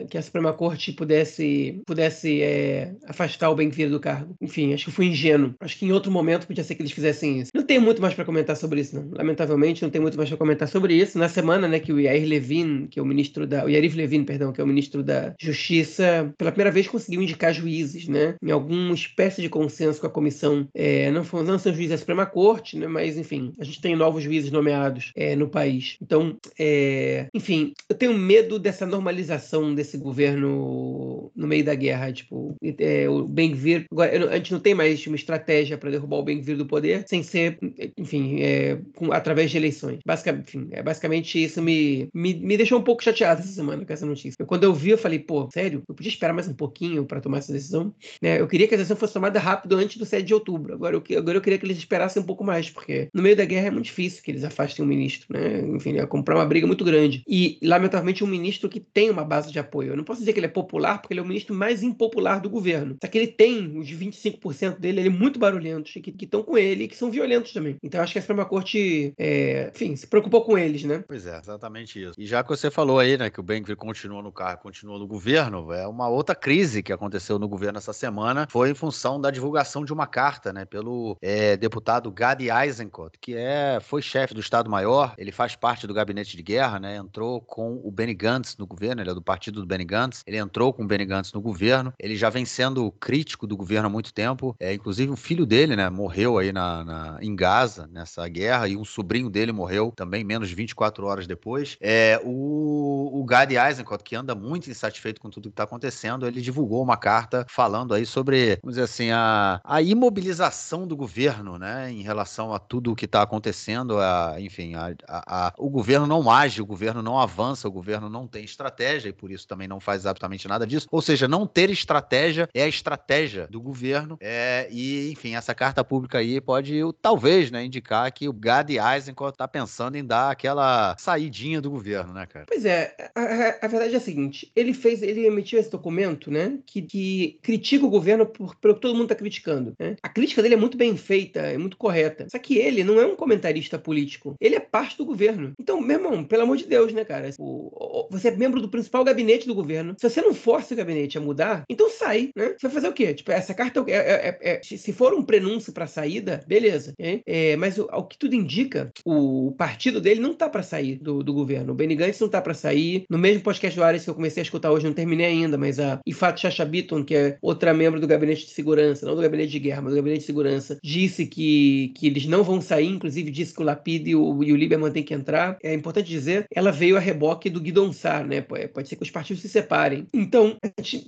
que 0.09 0.17
a 0.17 0.21
Suprema 0.21 0.53
Corte 0.53 0.93
pudesse, 0.93 1.81
pudesse 1.85 2.41
é, 2.41 2.93
afastar 3.05 3.49
o 3.49 3.55
Benvir 3.55 3.89
do 3.89 3.99
cargo. 3.99 4.35
Enfim, 4.41 4.73
acho 4.73 4.85
que 4.85 4.91
fui 4.91 5.07
ingênuo. 5.07 5.53
Acho 5.59 5.77
que 5.77 5.85
em 5.85 5.91
outro 5.91 6.11
momento 6.11 6.47
podia 6.47 6.63
ser 6.63 6.75
que 6.75 6.81
eles 6.81 6.93
fizessem 6.93 7.41
isso. 7.41 7.51
Não 7.53 7.63
tem 7.63 7.79
muito 7.79 8.01
mais 8.01 8.13
para 8.13 8.25
comentar 8.25 8.55
sobre 8.55 8.79
isso, 8.79 8.95
não. 8.95 9.09
Lamentavelmente, 9.11 9.83
não 9.83 9.89
tem 9.89 10.01
muito 10.01 10.17
mais 10.17 10.29
para 10.29 10.37
comentar 10.37 10.67
sobre 10.71 10.95
isso. 10.95 11.17
Na 11.17 11.29
semana, 11.29 11.67
né, 11.67 11.79
que 11.79 11.93
o 11.93 11.99
Yair 11.99 12.27
Levin, 12.27 12.87
que 12.87 12.99
é 12.99 13.01
o 13.01 13.05
ministro 13.05 13.45
da, 13.45 13.65
o 13.65 13.69
Yarif 13.69 13.95
Levin, 13.95 14.23
perdão, 14.23 14.51
que 14.51 14.61
é 14.61 14.63
o 14.63 14.67
ministro 14.67 15.03
da 15.03 15.33
Justiça, 15.39 16.33
pela 16.37 16.51
primeira 16.51 16.71
vez 16.71 16.87
conseguiu 16.87 17.21
indicar 17.21 17.53
juízes, 17.53 18.07
né, 18.07 18.35
em 18.41 18.51
alguma 18.51 18.93
espécie 18.93 19.41
de 19.41 19.49
consenso 19.49 19.99
com 19.99 20.07
a 20.07 20.09
comissão. 20.09 20.67
É, 20.73 21.11
não, 21.11 21.23
não 21.43 21.59
são 21.59 21.73
juízes 21.73 21.91
da 21.91 21.97
Suprema 21.97 22.25
Corte, 22.25 22.77
né, 22.77 22.87
mas 22.87 23.17
enfim, 23.17 23.53
a 23.59 23.63
gente 23.63 23.81
tem 23.81 23.95
novos 23.95 24.23
juízes 24.23 24.51
nomeados 24.51 25.11
é, 25.15 25.35
no 25.35 25.47
país. 25.47 25.97
Então, 26.01 26.37
é, 26.57 27.27
enfim, 27.33 27.73
eu 27.89 27.95
tenho 27.95 28.13
medo 28.13 28.57
dessa 28.57 28.85
normalização 28.85 29.73
desse 29.75 29.97
governo 29.97 31.31
no 31.35 31.47
meio 31.47 31.63
da 31.63 31.75
guerra. 31.75 32.11
Tipo, 32.11 32.55
é, 32.79 33.09
o 33.09 33.27
Ben-Gvir. 33.27 33.85
Agora, 33.91 34.29
a 34.29 34.37
gente 34.37 34.51
não 34.51 34.59
tem 34.59 34.73
mais 34.73 35.05
uma 35.07 35.15
estratégia 35.15 35.77
para 35.77 35.91
derrubar 35.91 36.17
o 36.17 36.23
Ben-Gvir 36.23 36.57
do 36.57 36.65
poder 36.65 37.03
sem 37.07 37.23
ser, 37.23 37.57
enfim, 37.97 38.41
é, 38.41 38.79
com, 38.95 39.11
através 39.11 39.51
de 39.51 39.57
eleições. 39.57 39.99
Basicamente, 40.05 40.50
enfim, 40.51 40.67
é, 40.71 40.83
basicamente 40.83 41.41
isso 41.41 41.61
me, 41.61 42.09
me, 42.13 42.33
me 42.33 42.57
deixou 42.57 42.79
um 42.79 42.83
pouco 42.83 43.03
chateado 43.03 43.41
essa 43.41 43.51
semana 43.51 43.85
com 43.85 43.93
essa 43.93 44.05
notícia. 44.05 44.35
Eu, 44.37 44.45
quando 44.45 44.63
eu 44.63 44.73
vi, 44.73 44.91
eu 44.91 44.97
falei, 44.97 45.19
pô, 45.19 45.49
sério? 45.53 45.81
Eu 45.87 45.95
podia 45.95 46.09
esperar 46.09 46.33
mais 46.33 46.47
um 46.47 46.53
pouquinho 46.53 47.05
para 47.05 47.21
tomar 47.21 47.37
essa 47.37 47.53
decisão? 47.53 47.93
Né? 48.21 48.39
Eu 48.39 48.47
queria 48.47 48.67
que 48.67 48.75
a 48.75 48.77
decisão 48.77 48.97
fosse 48.97 49.13
tomada 49.13 49.39
rápido 49.39 49.75
antes 49.75 49.97
do 49.97 50.05
7 50.05 50.23
de 50.23 50.33
outubro. 50.33 50.73
Agora 50.73 50.95
eu, 50.95 51.17
agora 51.17 51.37
eu 51.37 51.41
queria 51.41 51.57
que 51.57 51.65
eles 51.65 51.77
esperassem 51.77 52.21
um 52.21 52.25
pouco 52.25 52.43
mais, 52.43 52.69
porque 52.69 53.09
no 53.13 53.21
meio 53.21 53.35
da 53.35 53.45
guerra 53.45 53.67
é 53.67 53.71
muito 53.71 53.85
difícil 53.85 54.21
que 54.23 54.31
eles 54.31 54.43
afastem 54.43 54.83
um 54.83 54.87
ministro, 54.87 55.27
né? 55.29 55.61
Enfim, 55.75 55.97
é 55.97 56.05
comprar 56.05 56.35
uma 56.35 56.45
briga 56.45 56.67
muito 56.67 56.83
grande. 56.83 57.23
E, 57.27 57.57
lamentavelmente, 57.63 58.23
um 58.23 58.27
ministro 58.27 58.69
que 58.69 58.79
tem 58.79 59.09
uma 59.09 59.23
base 59.23 59.51
de 59.51 59.59
apoio. 59.59 59.91
Eu 59.91 59.97
não 59.97 60.03
posso 60.03 60.19
dizer 60.19 60.33
que 60.33 60.39
ele 60.39 60.47
é 60.47 60.49
popular, 60.49 60.99
porque 60.99 61.13
ele 61.13 61.19
é 61.19 61.23
o 61.23 61.27
ministro 61.27 61.55
mais 61.55 61.83
impopular 61.83 62.41
do 62.41 62.49
governo. 62.49 62.97
Só 63.01 63.09
que 63.09 63.17
ele 63.17 63.27
tem 63.27 63.77
os 63.77 63.89
25% 63.89 64.79
dele, 64.79 65.01
ele 65.01 65.09
é 65.09 65.11
muito 65.11 65.39
barulhentos, 65.39 65.93
que 65.93 66.15
estão 66.19 66.43
com 66.43 66.57
ele 66.57 66.83
e 66.83 66.87
que 66.87 66.95
são 66.95 67.11
violentos 67.11 67.53
também. 67.53 67.75
Então, 67.83 68.01
acho 68.01 68.13
que 68.13 68.19
a 68.19 68.21
Suprema 68.21 68.45
Corte, 68.45 69.13
é, 69.17 69.71
enfim, 69.73 69.95
se 69.95 70.07
preocupou 70.07 70.40
com 70.43 70.57
eles, 70.57 70.83
né? 70.83 71.03
Pois 71.07 71.25
é, 71.25 71.37
exatamente 71.37 72.01
isso. 72.01 72.13
E 72.17 72.25
já 72.25 72.43
que 72.43 72.49
você 72.49 72.69
falou 72.69 72.99
aí, 72.99 73.17
né, 73.17 73.29
que 73.29 73.39
o 73.39 73.43
Ben 73.43 73.63
continua 73.75 74.21
no 74.21 74.31
cargo, 74.31 74.63
continua 74.63 74.97
no 74.97 75.07
governo, 75.07 75.71
é 75.71 75.87
uma 75.87 76.07
outra 76.07 76.35
crise 76.35 76.83
que 76.83 76.91
aconteceu 76.91 77.37
no 77.39 77.47
governo 77.47 77.77
essa 77.77 77.93
semana, 77.93 78.47
foi 78.49 78.71
em 78.71 78.73
função 78.73 79.19
da 79.19 79.31
divulgação 79.31 79.85
de 79.85 79.93
uma 79.93 80.07
carta, 80.07 80.51
né, 80.51 80.65
pelo 80.65 81.17
é, 81.21 81.55
deputado 81.55 82.11
Gadi 82.11 82.49
Eisenkot, 82.49 83.17
que 83.19 83.35
é, 83.35 83.79
foi 83.81 84.01
chefe 84.01 84.33
do 84.33 84.39
Estado-Maior, 84.39 85.13
ele 85.17 85.31
faz 85.31 85.55
parte 85.55 85.87
do 85.87 85.93
gabinete 85.93 86.35
de 86.35 86.43
guerra, 86.43 86.79
né, 86.79 86.97
entrou 86.97 87.41
com 87.41 87.81
o 87.83 87.91
Benny 87.91 88.13
Gantz 88.13 88.57
no 88.57 88.65
governo, 88.65 89.01
ele 89.01 89.11
é 89.11 89.13
do 89.13 89.21
partido 89.21 89.61
do 89.61 89.67
Benny 89.67 89.85
Gantz, 89.85 90.23
ele 90.25 90.37
entrou 90.37 90.73
com 90.73 90.83
o 90.83 90.87
Benny 90.87 91.05
Gantz 91.05 91.33
no 91.33 91.41
governo, 91.41 91.93
ele 91.99 92.15
já 92.15 92.29
vem 92.29 92.45
sendo 92.45 92.91
crítico 92.93 93.45
do 93.45 93.55
governo 93.55 93.87
há 93.87 93.89
muito 93.89 94.13
tempo, 94.13 94.55
é, 94.59 94.73
inclusive 94.73 95.11
o 95.11 95.17
filho 95.17 95.45
dele, 95.45 95.75
né, 95.75 95.89
morreu 95.89 96.37
aí 96.37 96.51
na, 96.51 96.83
na, 96.83 97.17
em 97.21 97.35
Gaza, 97.35 97.87
nessa 97.91 98.27
guerra, 98.27 98.67
e 98.67 98.75
um 98.75 98.85
sobrinho 98.85 99.29
dele 99.29 99.51
morreu 99.51 99.91
também 99.95 100.23
menos 100.31 100.47
de 100.47 100.55
24 100.55 101.05
horas 101.05 101.27
depois. 101.27 101.77
É, 101.81 102.19
o, 102.23 103.19
o 103.19 103.25
Gadi 103.25 103.55
Eisenkot, 103.57 104.01
que 104.01 104.15
anda 104.15 104.33
muito 104.33 104.69
insatisfeito 104.69 105.19
com 105.19 105.29
tudo 105.29 105.49
que 105.49 105.53
está 105.53 105.63
acontecendo, 105.63 106.25
ele 106.25 106.39
divulgou 106.39 106.81
uma 106.81 106.95
carta 106.95 107.45
falando 107.49 107.93
aí 107.93 108.05
sobre, 108.05 108.57
vamos 108.61 108.75
dizer 108.75 108.83
assim, 108.83 109.11
a, 109.11 109.59
a 109.63 109.81
imobilização 109.81 110.87
do 110.87 110.95
governo, 110.95 111.57
né, 111.57 111.91
em 111.91 112.01
relação 112.01 112.53
a 112.53 112.59
tudo 112.59 112.93
o 112.93 112.95
que 112.95 113.05
está 113.05 113.21
acontecendo, 113.21 113.99
a, 113.99 114.35
enfim, 114.39 114.75
a, 114.75 114.93
a, 115.07 115.47
a, 115.47 115.53
o 115.57 115.69
governo 115.69 116.07
não 116.07 116.31
age, 116.31 116.61
o 116.61 116.65
governo 116.65 117.01
não 117.01 117.19
avança, 117.19 117.67
o 117.67 117.71
governo 117.71 118.09
não 118.09 118.25
tem 118.25 118.45
estratégia 118.45 119.09
e 119.09 119.13
por 119.13 119.31
isso 119.31 119.45
também 119.45 119.67
não 119.67 119.79
faz 119.79 120.05
absolutamente 120.05 120.47
nada 120.47 120.65
disso. 120.65 120.87
Ou 120.89 121.01
seja, 121.01 121.27
não 121.27 121.45
ter 121.45 121.69
estratégia 121.69 122.47
é 122.53 122.63
a 122.63 122.67
estratégia 122.67 123.47
do 123.47 123.59
governo. 123.59 124.17
É, 124.21 124.67
e, 124.71 125.11
enfim, 125.11 125.35
essa 125.35 125.53
carta 125.53 125.83
pública 125.83 126.19
aí 126.19 126.39
pode, 126.39 126.79
talvez, 127.01 127.51
né, 127.51 127.65
indicar 127.65 128.11
que 128.11 128.29
o 128.29 128.33
Gadi 128.33 128.77
Eisenkot 128.77 129.31
está 129.31 129.47
pensando 129.47 129.95
em 129.95 130.05
dar 130.05 130.20
aquela 130.29 130.95
saidinha 130.97 131.61
do 131.61 131.71
governo, 131.71 132.13
né, 132.13 132.25
cara? 132.25 132.45
Pois 132.47 132.65
é, 132.65 132.95
a, 133.15 133.65
a, 133.65 133.67
verdade 133.67 133.93
é 133.93 133.97
a 133.97 134.01
seguinte: 134.01 134.51
ele 134.55 134.73
fez, 134.73 135.01
ele 135.01 135.25
emitiu 135.25 135.59
esse 135.59 135.71
documento, 135.71 136.29
né, 136.29 136.59
que, 136.65 136.81
que 136.81 137.39
critica 137.41 137.85
o 137.85 137.89
governo 137.89 138.25
por, 138.25 138.55
pelo 138.55 138.75
que 138.75 138.81
todo 138.81 138.93
mundo 138.93 139.03
está 139.03 139.15
criticando. 139.15 139.73
Né? 139.79 139.95
A 140.01 140.09
crítica 140.09 140.41
dele 140.41 140.55
é 140.55 140.57
muito 140.57 140.77
bem 140.77 140.95
feita, 140.97 141.39
é 141.39 141.57
muito 141.57 141.77
correta. 141.77 142.27
Só 142.29 142.37
que 142.37 142.57
ele 142.57 142.83
não 142.83 142.99
é 142.99 143.05
um 143.05 143.15
comentarista 143.15 143.79
político, 143.79 144.35
ele 144.39 144.55
é 144.55 144.59
parte 144.59 144.97
do 144.97 145.05
governo. 145.05 145.53
Então, 145.59 145.81
meu 145.81 145.97
irmão, 145.97 146.23
pelo 146.23 146.43
amor 146.43 146.57
de 146.57 146.65
Deus, 146.65 146.93
né, 146.93 147.03
cara? 147.05 147.29
O, 147.39 148.07
você 148.09 148.27
é 148.27 148.35
membro 148.35 148.61
do 148.61 148.69
principal 148.69 149.03
gabinete 149.03 149.47
do 149.47 149.55
governo. 149.55 149.95
Se 149.97 150.09
você 150.09 150.21
não 150.21 150.33
força 150.33 150.73
o 150.73 150.77
gabinete 150.77 151.17
a 151.17 151.21
mudar, 151.21 151.63
então 151.69 151.89
sai, 151.89 152.29
né? 152.35 152.55
Você 152.57 152.67
vai 152.67 152.71
fazer 152.71 152.87
o 152.87 152.93
quê? 152.93 153.13
Tipo, 153.13 153.31
essa 153.31 153.53
carta 153.53 153.83
é, 153.87 153.93
é, 153.93 154.39
é, 154.41 154.55
é 154.55 154.61
se 154.63 154.93
for 154.93 155.13
um 155.13 155.23
prenúncio 155.23 155.73
para 155.73 155.87
saída, 155.87 156.43
beleza. 156.47 156.93
É, 156.97 157.55
mas 157.55 157.77
o, 157.77 157.87
ao 157.89 158.07
que 158.07 158.17
tudo 158.17 158.35
indica, 158.35 158.91
o 159.05 159.53
partido 159.57 160.01
dele 160.01 160.10
não 160.19 160.33
tá 160.33 160.49
para 160.49 160.63
sair 160.63 160.95
do, 160.95 161.23
do, 161.23 161.33
governo. 161.33 161.73
O 161.73 161.75
Benny 161.75 161.95
Gantz 161.95 162.19
não 162.19 162.29
tá 162.29 162.41
para 162.41 162.53
sair. 162.53 163.03
No 163.09 163.17
mesmo 163.17 163.41
podcast 163.41 163.77
do 163.77 163.83
Ares 163.83 164.03
que 164.03 164.09
eu 164.09 164.15
comecei 164.15 164.41
a 164.41 164.43
escutar 164.43 164.71
hoje, 164.71 164.85
não 164.85 164.93
terminei 164.93 165.27
ainda, 165.27 165.57
mas 165.57 165.79
a 165.79 165.99
Ifat 166.05 166.41
Chacha 166.41 166.65
Bitton, 166.65 167.03
que 167.03 167.15
é 167.15 167.37
outra 167.41 167.73
membro 167.73 167.99
do 167.99 168.07
gabinete 168.07 168.45
de 168.45 168.51
segurança, 168.51 169.05
não 169.05 169.15
do 169.15 169.21
gabinete 169.21 169.51
de 169.51 169.59
guerra, 169.59 169.81
mas 169.81 169.93
do 169.93 169.97
gabinete 169.97 170.21
de 170.21 170.25
segurança, 170.25 170.79
disse 170.83 171.25
que, 171.25 171.93
que 171.95 172.07
eles 172.07 172.25
não 172.25 172.43
vão 172.43 172.61
sair, 172.61 172.87
inclusive 172.87 173.31
disse 173.31 173.53
que 173.53 173.61
o 173.61 173.65
Lapid 173.65 174.07
e 174.07 174.15
o, 174.15 174.43
e 174.43 174.51
o 174.51 174.55
Lieberman 174.55 174.91
têm 174.91 175.03
que 175.03 175.13
entrar. 175.13 175.57
É 175.63 175.73
importante 175.73 176.09
dizer, 176.09 176.45
ela 176.53 176.71
veio 176.71 176.97
a 176.97 176.99
reboque 176.99 177.49
do 177.49 177.59
Guidon 177.59 177.93
Sar, 177.93 178.25
né? 178.25 178.41
Pode 178.41 178.87
ser 178.87 178.95
que 178.95 179.03
os 179.03 179.11
partidos 179.11 179.41
se 179.41 179.49
separem. 179.49 180.07
Então, 180.13 180.55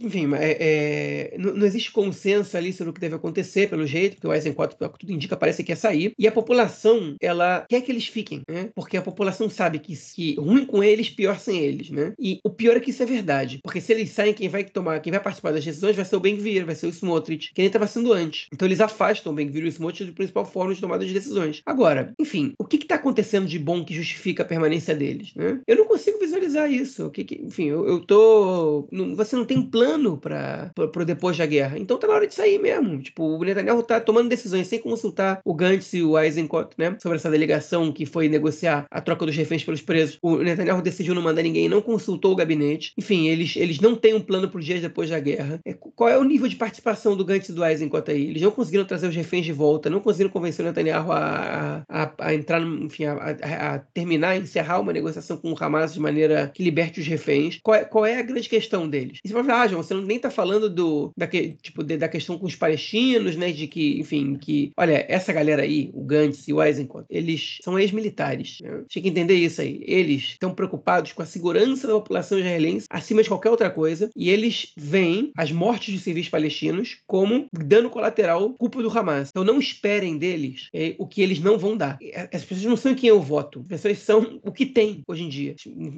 enfim, 0.02 0.34
é, 0.36 0.58
é, 0.60 1.38
não, 1.38 1.54
não, 1.54 1.66
existe 1.66 1.92
consenso 1.92 2.56
ali 2.58 2.74
sobre 2.74 2.92
o 2.92 2.94
que 2.94 3.02
deve 3.02 3.16
acontecer, 3.16 3.70
pelo 3.70 3.86
jeito, 3.86 4.16
porque 4.16 4.28
o 4.28 4.34
Eisenkot, 4.34 4.76
tudo 4.76 5.12
indica, 5.12 5.36
parece 5.36 5.64
que 5.64 5.68
quer 5.68 5.78
sair. 5.78 6.14
E 6.18 6.28
a 6.28 6.32
população, 6.32 7.16
ela 7.22 7.66
quer 7.70 7.82
que 7.82 7.92
eles 7.92 8.08
fiquem, 8.08 8.42
né? 8.50 8.70
Porque 8.76 8.93
a 8.98 9.02
população 9.02 9.50
sabe 9.50 9.80
que 9.80 9.96
se 9.96 10.36
ruim 10.36 10.66
com 10.66 10.84
eles, 10.84 11.10
pior 11.10 11.40
sem 11.40 11.60
eles, 11.60 11.90
né? 11.90 12.14
E 12.20 12.40
o 12.44 12.50
pior 12.50 12.78
é 12.78 12.80
que 12.80 12.90
isso 12.90 13.04
é 13.04 13.06
verdade. 13.06 13.60
Porque 13.64 13.82
se 13.82 13.92
eles 13.92 14.12
saem, 14.12 14.34
quem 14.34 14.50
vai 14.50 14.64
tomar, 14.64 15.00
quem 15.00 15.12
vai 15.12 15.22
participar 15.22 15.52
das 15.52 15.66
decisões 15.66 15.96
vai 15.96 16.06
ser 16.06 16.16
o 16.16 16.20
Ben-Gvir, 16.20 16.66
vai 16.66 16.76
ser 16.76 16.88
o 16.88 16.90
Smotrich, 16.90 17.52
que 17.54 17.62
nem 17.62 17.68
estava 17.68 17.88
sendo 17.88 18.14
antes. 18.14 18.48
Então 18.52 18.68
eles 18.68 18.82
afastam 18.82 19.32
o 19.32 19.36
Ben-Gvir 19.36 19.64
e 19.64 19.68
o 19.68 19.70
Smotrich 19.70 20.06
do 20.06 20.14
principal 20.14 20.46
fórum 20.46 20.74
de 20.74 20.82
tomada 20.82 21.06
de 21.06 21.14
decisões. 21.14 21.62
Agora, 21.66 22.14
enfim, 22.20 22.54
o 22.58 22.66
que 22.66 22.78
está 22.78 22.96
acontecendo 22.96 23.48
de 23.48 23.60
bom 23.60 23.84
que 23.84 23.94
justifica 23.94 24.44
a 24.44 24.46
permanência 24.46 24.96
deles, 24.96 25.34
né? 25.36 25.60
Eu 25.68 25.78
não 25.78 25.86
consigo 25.86 26.20
visualizar 26.20 26.72
isso. 26.72 27.08
O 27.08 27.12
que, 27.12 27.24
que 27.24 27.42
enfim, 27.42 27.66
eu, 27.66 27.88
eu 27.88 28.00
tô. 28.00 28.88
Não, 28.92 29.16
você 29.16 29.36
não 29.36 29.46
tem 29.46 29.62
plano 29.62 30.18
para 30.18 30.72
pro 30.74 31.06
depois 31.06 31.38
da 31.38 31.46
guerra. 31.46 31.78
Então 31.78 31.98
tá 31.98 32.08
na 32.08 32.14
hora 32.14 32.28
de 32.28 32.34
sair 32.34 32.60
mesmo. 32.60 33.02
Tipo, 33.02 33.38
o 33.38 33.44
Netanyahu 33.44 33.84
tá 33.84 34.00
tomando 34.00 34.30
decisões 34.30 34.68
sem 34.68 34.80
consultar 34.80 35.42
o 35.46 35.54
Gantz 35.54 35.94
e 35.94 36.04
o 36.04 36.18
Eisenkot, 36.18 36.70
né? 36.78 36.96
Sobre 37.02 37.18
essa 37.18 37.30
delegação 37.30 37.92
que 37.92 38.06
foi 38.06 38.28
negociar 38.28 38.83
a 38.90 39.02
troca 39.02 39.26
dos 39.26 39.36
reféns 39.36 39.64
pelos 39.64 39.82
presos. 39.82 40.18
O 40.22 40.38
Netanyahu 40.38 40.82
decidiu 40.82 41.16
não 41.16 41.22
mandar 41.22 41.44
ninguém, 41.44 41.70
não 41.70 41.82
consultou 41.82 42.34
o 42.34 42.36
gabinete. 42.36 42.94
Enfim, 42.98 43.28
eles, 43.28 43.56
eles 43.56 43.80
não 43.80 43.96
têm 43.96 44.14
um 44.14 44.22
plano 44.22 44.50
para 44.50 44.60
os 44.60 44.66
dias 44.66 44.82
depois 44.82 45.10
da 45.10 45.20
guerra. 45.20 45.60
É, 45.66 45.74
qual 45.74 46.10
é 46.10 46.18
o 46.18 46.24
nível 46.24 46.48
de 46.48 46.56
participação 46.56 47.16
do 47.16 47.26
Gantz 47.26 47.50
e 47.50 47.54
do 47.54 47.66
Eisenkot 47.66 48.10
aí? 48.10 48.30
Eles 48.30 48.42
não 48.42 48.52
conseguiram 48.52 48.86
trazer 48.86 49.08
os 49.08 49.16
reféns 49.16 49.46
de 49.46 49.54
volta, 49.54 49.90
não 49.90 50.00
conseguiram 50.00 50.30
convencer 50.32 50.64
o 50.64 50.68
Netanyahu 50.68 51.12
a, 51.12 51.84
a, 51.88 52.14
a 52.20 52.34
entrar, 52.34 52.62
enfim, 52.62 53.06
a, 53.06 53.14
a, 53.14 53.76
a 53.76 53.80
terminar, 53.80 54.38
encerrar 54.38 54.80
uma 54.80 54.94
negociação 54.94 55.38
com 55.38 55.52
o 55.52 55.56
Hamas 55.60 55.94
de 55.94 56.00
maneira 56.00 56.52
que 56.54 56.64
liberte 56.64 57.00
os 57.00 57.08
reféns. 57.08 57.60
Qual 57.62 57.76
é, 57.76 57.86
qual 57.86 58.06
é 58.06 58.18
a 58.18 58.22
grande 58.22 58.50
questão 58.50 58.88
deles? 58.88 59.20
E 59.24 59.28
você 59.28 59.34
vai 59.34 59.44
falar, 59.44 59.62
ah, 59.62 59.68
João, 59.68 59.84
você 59.84 59.94
nem 59.94 60.18
está 60.18 60.30
falando 60.30 60.70
do, 60.70 61.12
da, 61.18 61.28
que, 61.28 61.56
tipo, 61.62 61.84
de, 61.84 61.98
da 61.98 62.08
questão 62.08 62.38
com 62.38 62.46
os 62.46 62.56
palestinos, 62.56 63.36
né? 63.36 63.52
De 63.52 63.68
que, 63.68 64.00
enfim, 64.00 64.36
que, 64.36 64.72
olha, 64.78 65.06
essa 65.08 65.34
galera 65.34 65.64
aí, 65.64 65.90
o 65.94 66.04
Gantz 66.04 66.48
e 66.48 66.54
o 66.54 66.62
Eisenkot, 66.62 67.06
eles 67.10 67.60
são 67.62 67.78
ex-militares. 67.78 68.60
Né? 68.62 68.73
Tinha 68.88 69.04
que 69.04 69.10
entender 69.10 69.36
isso 69.36 69.62
aí. 69.62 69.84
Eles 69.86 70.24
estão 70.24 70.54
preocupados 70.54 71.14
com 71.14 71.22
a 71.22 71.26
segurança 71.26 71.88
da 71.88 71.94
população 71.94 72.40
israelense 72.40 72.86
acima 72.90 73.24
de 73.24 73.30
qualquer 73.30 73.50
outra 73.50 73.70
coisa 73.70 74.10
e 74.16 74.30
eles 74.30 74.72
veem 74.78 75.32
as 75.38 75.52
mortes 75.52 75.94
de 75.94 76.00
civis 76.00 76.30
palestinos 76.30 76.98
como 77.06 77.48
dano 77.52 77.90
colateral 77.90 78.54
culpa 78.54 78.82
do 78.82 78.98
Hamas. 78.98 79.30
Então 79.30 79.44
não 79.44 79.60
esperem 79.60 80.18
deles 80.18 80.70
é, 80.74 80.96
o 80.98 81.08
que 81.08 81.22
eles 81.22 81.40
não 81.40 81.58
vão 81.58 81.76
dar. 81.76 81.98
As 82.34 82.44
pessoas 82.44 82.64
não 82.64 82.78
são 82.78 82.96
quem 82.96 83.10
eu 83.10 83.22
voto. 83.22 83.60
As 83.62 83.82
pessoas 83.82 84.00
são 84.00 84.40
o 84.44 84.52
que 84.52 84.66
tem 84.66 85.04
hoje 85.08 85.24
em 85.24 85.30
dia. 85.30 85.56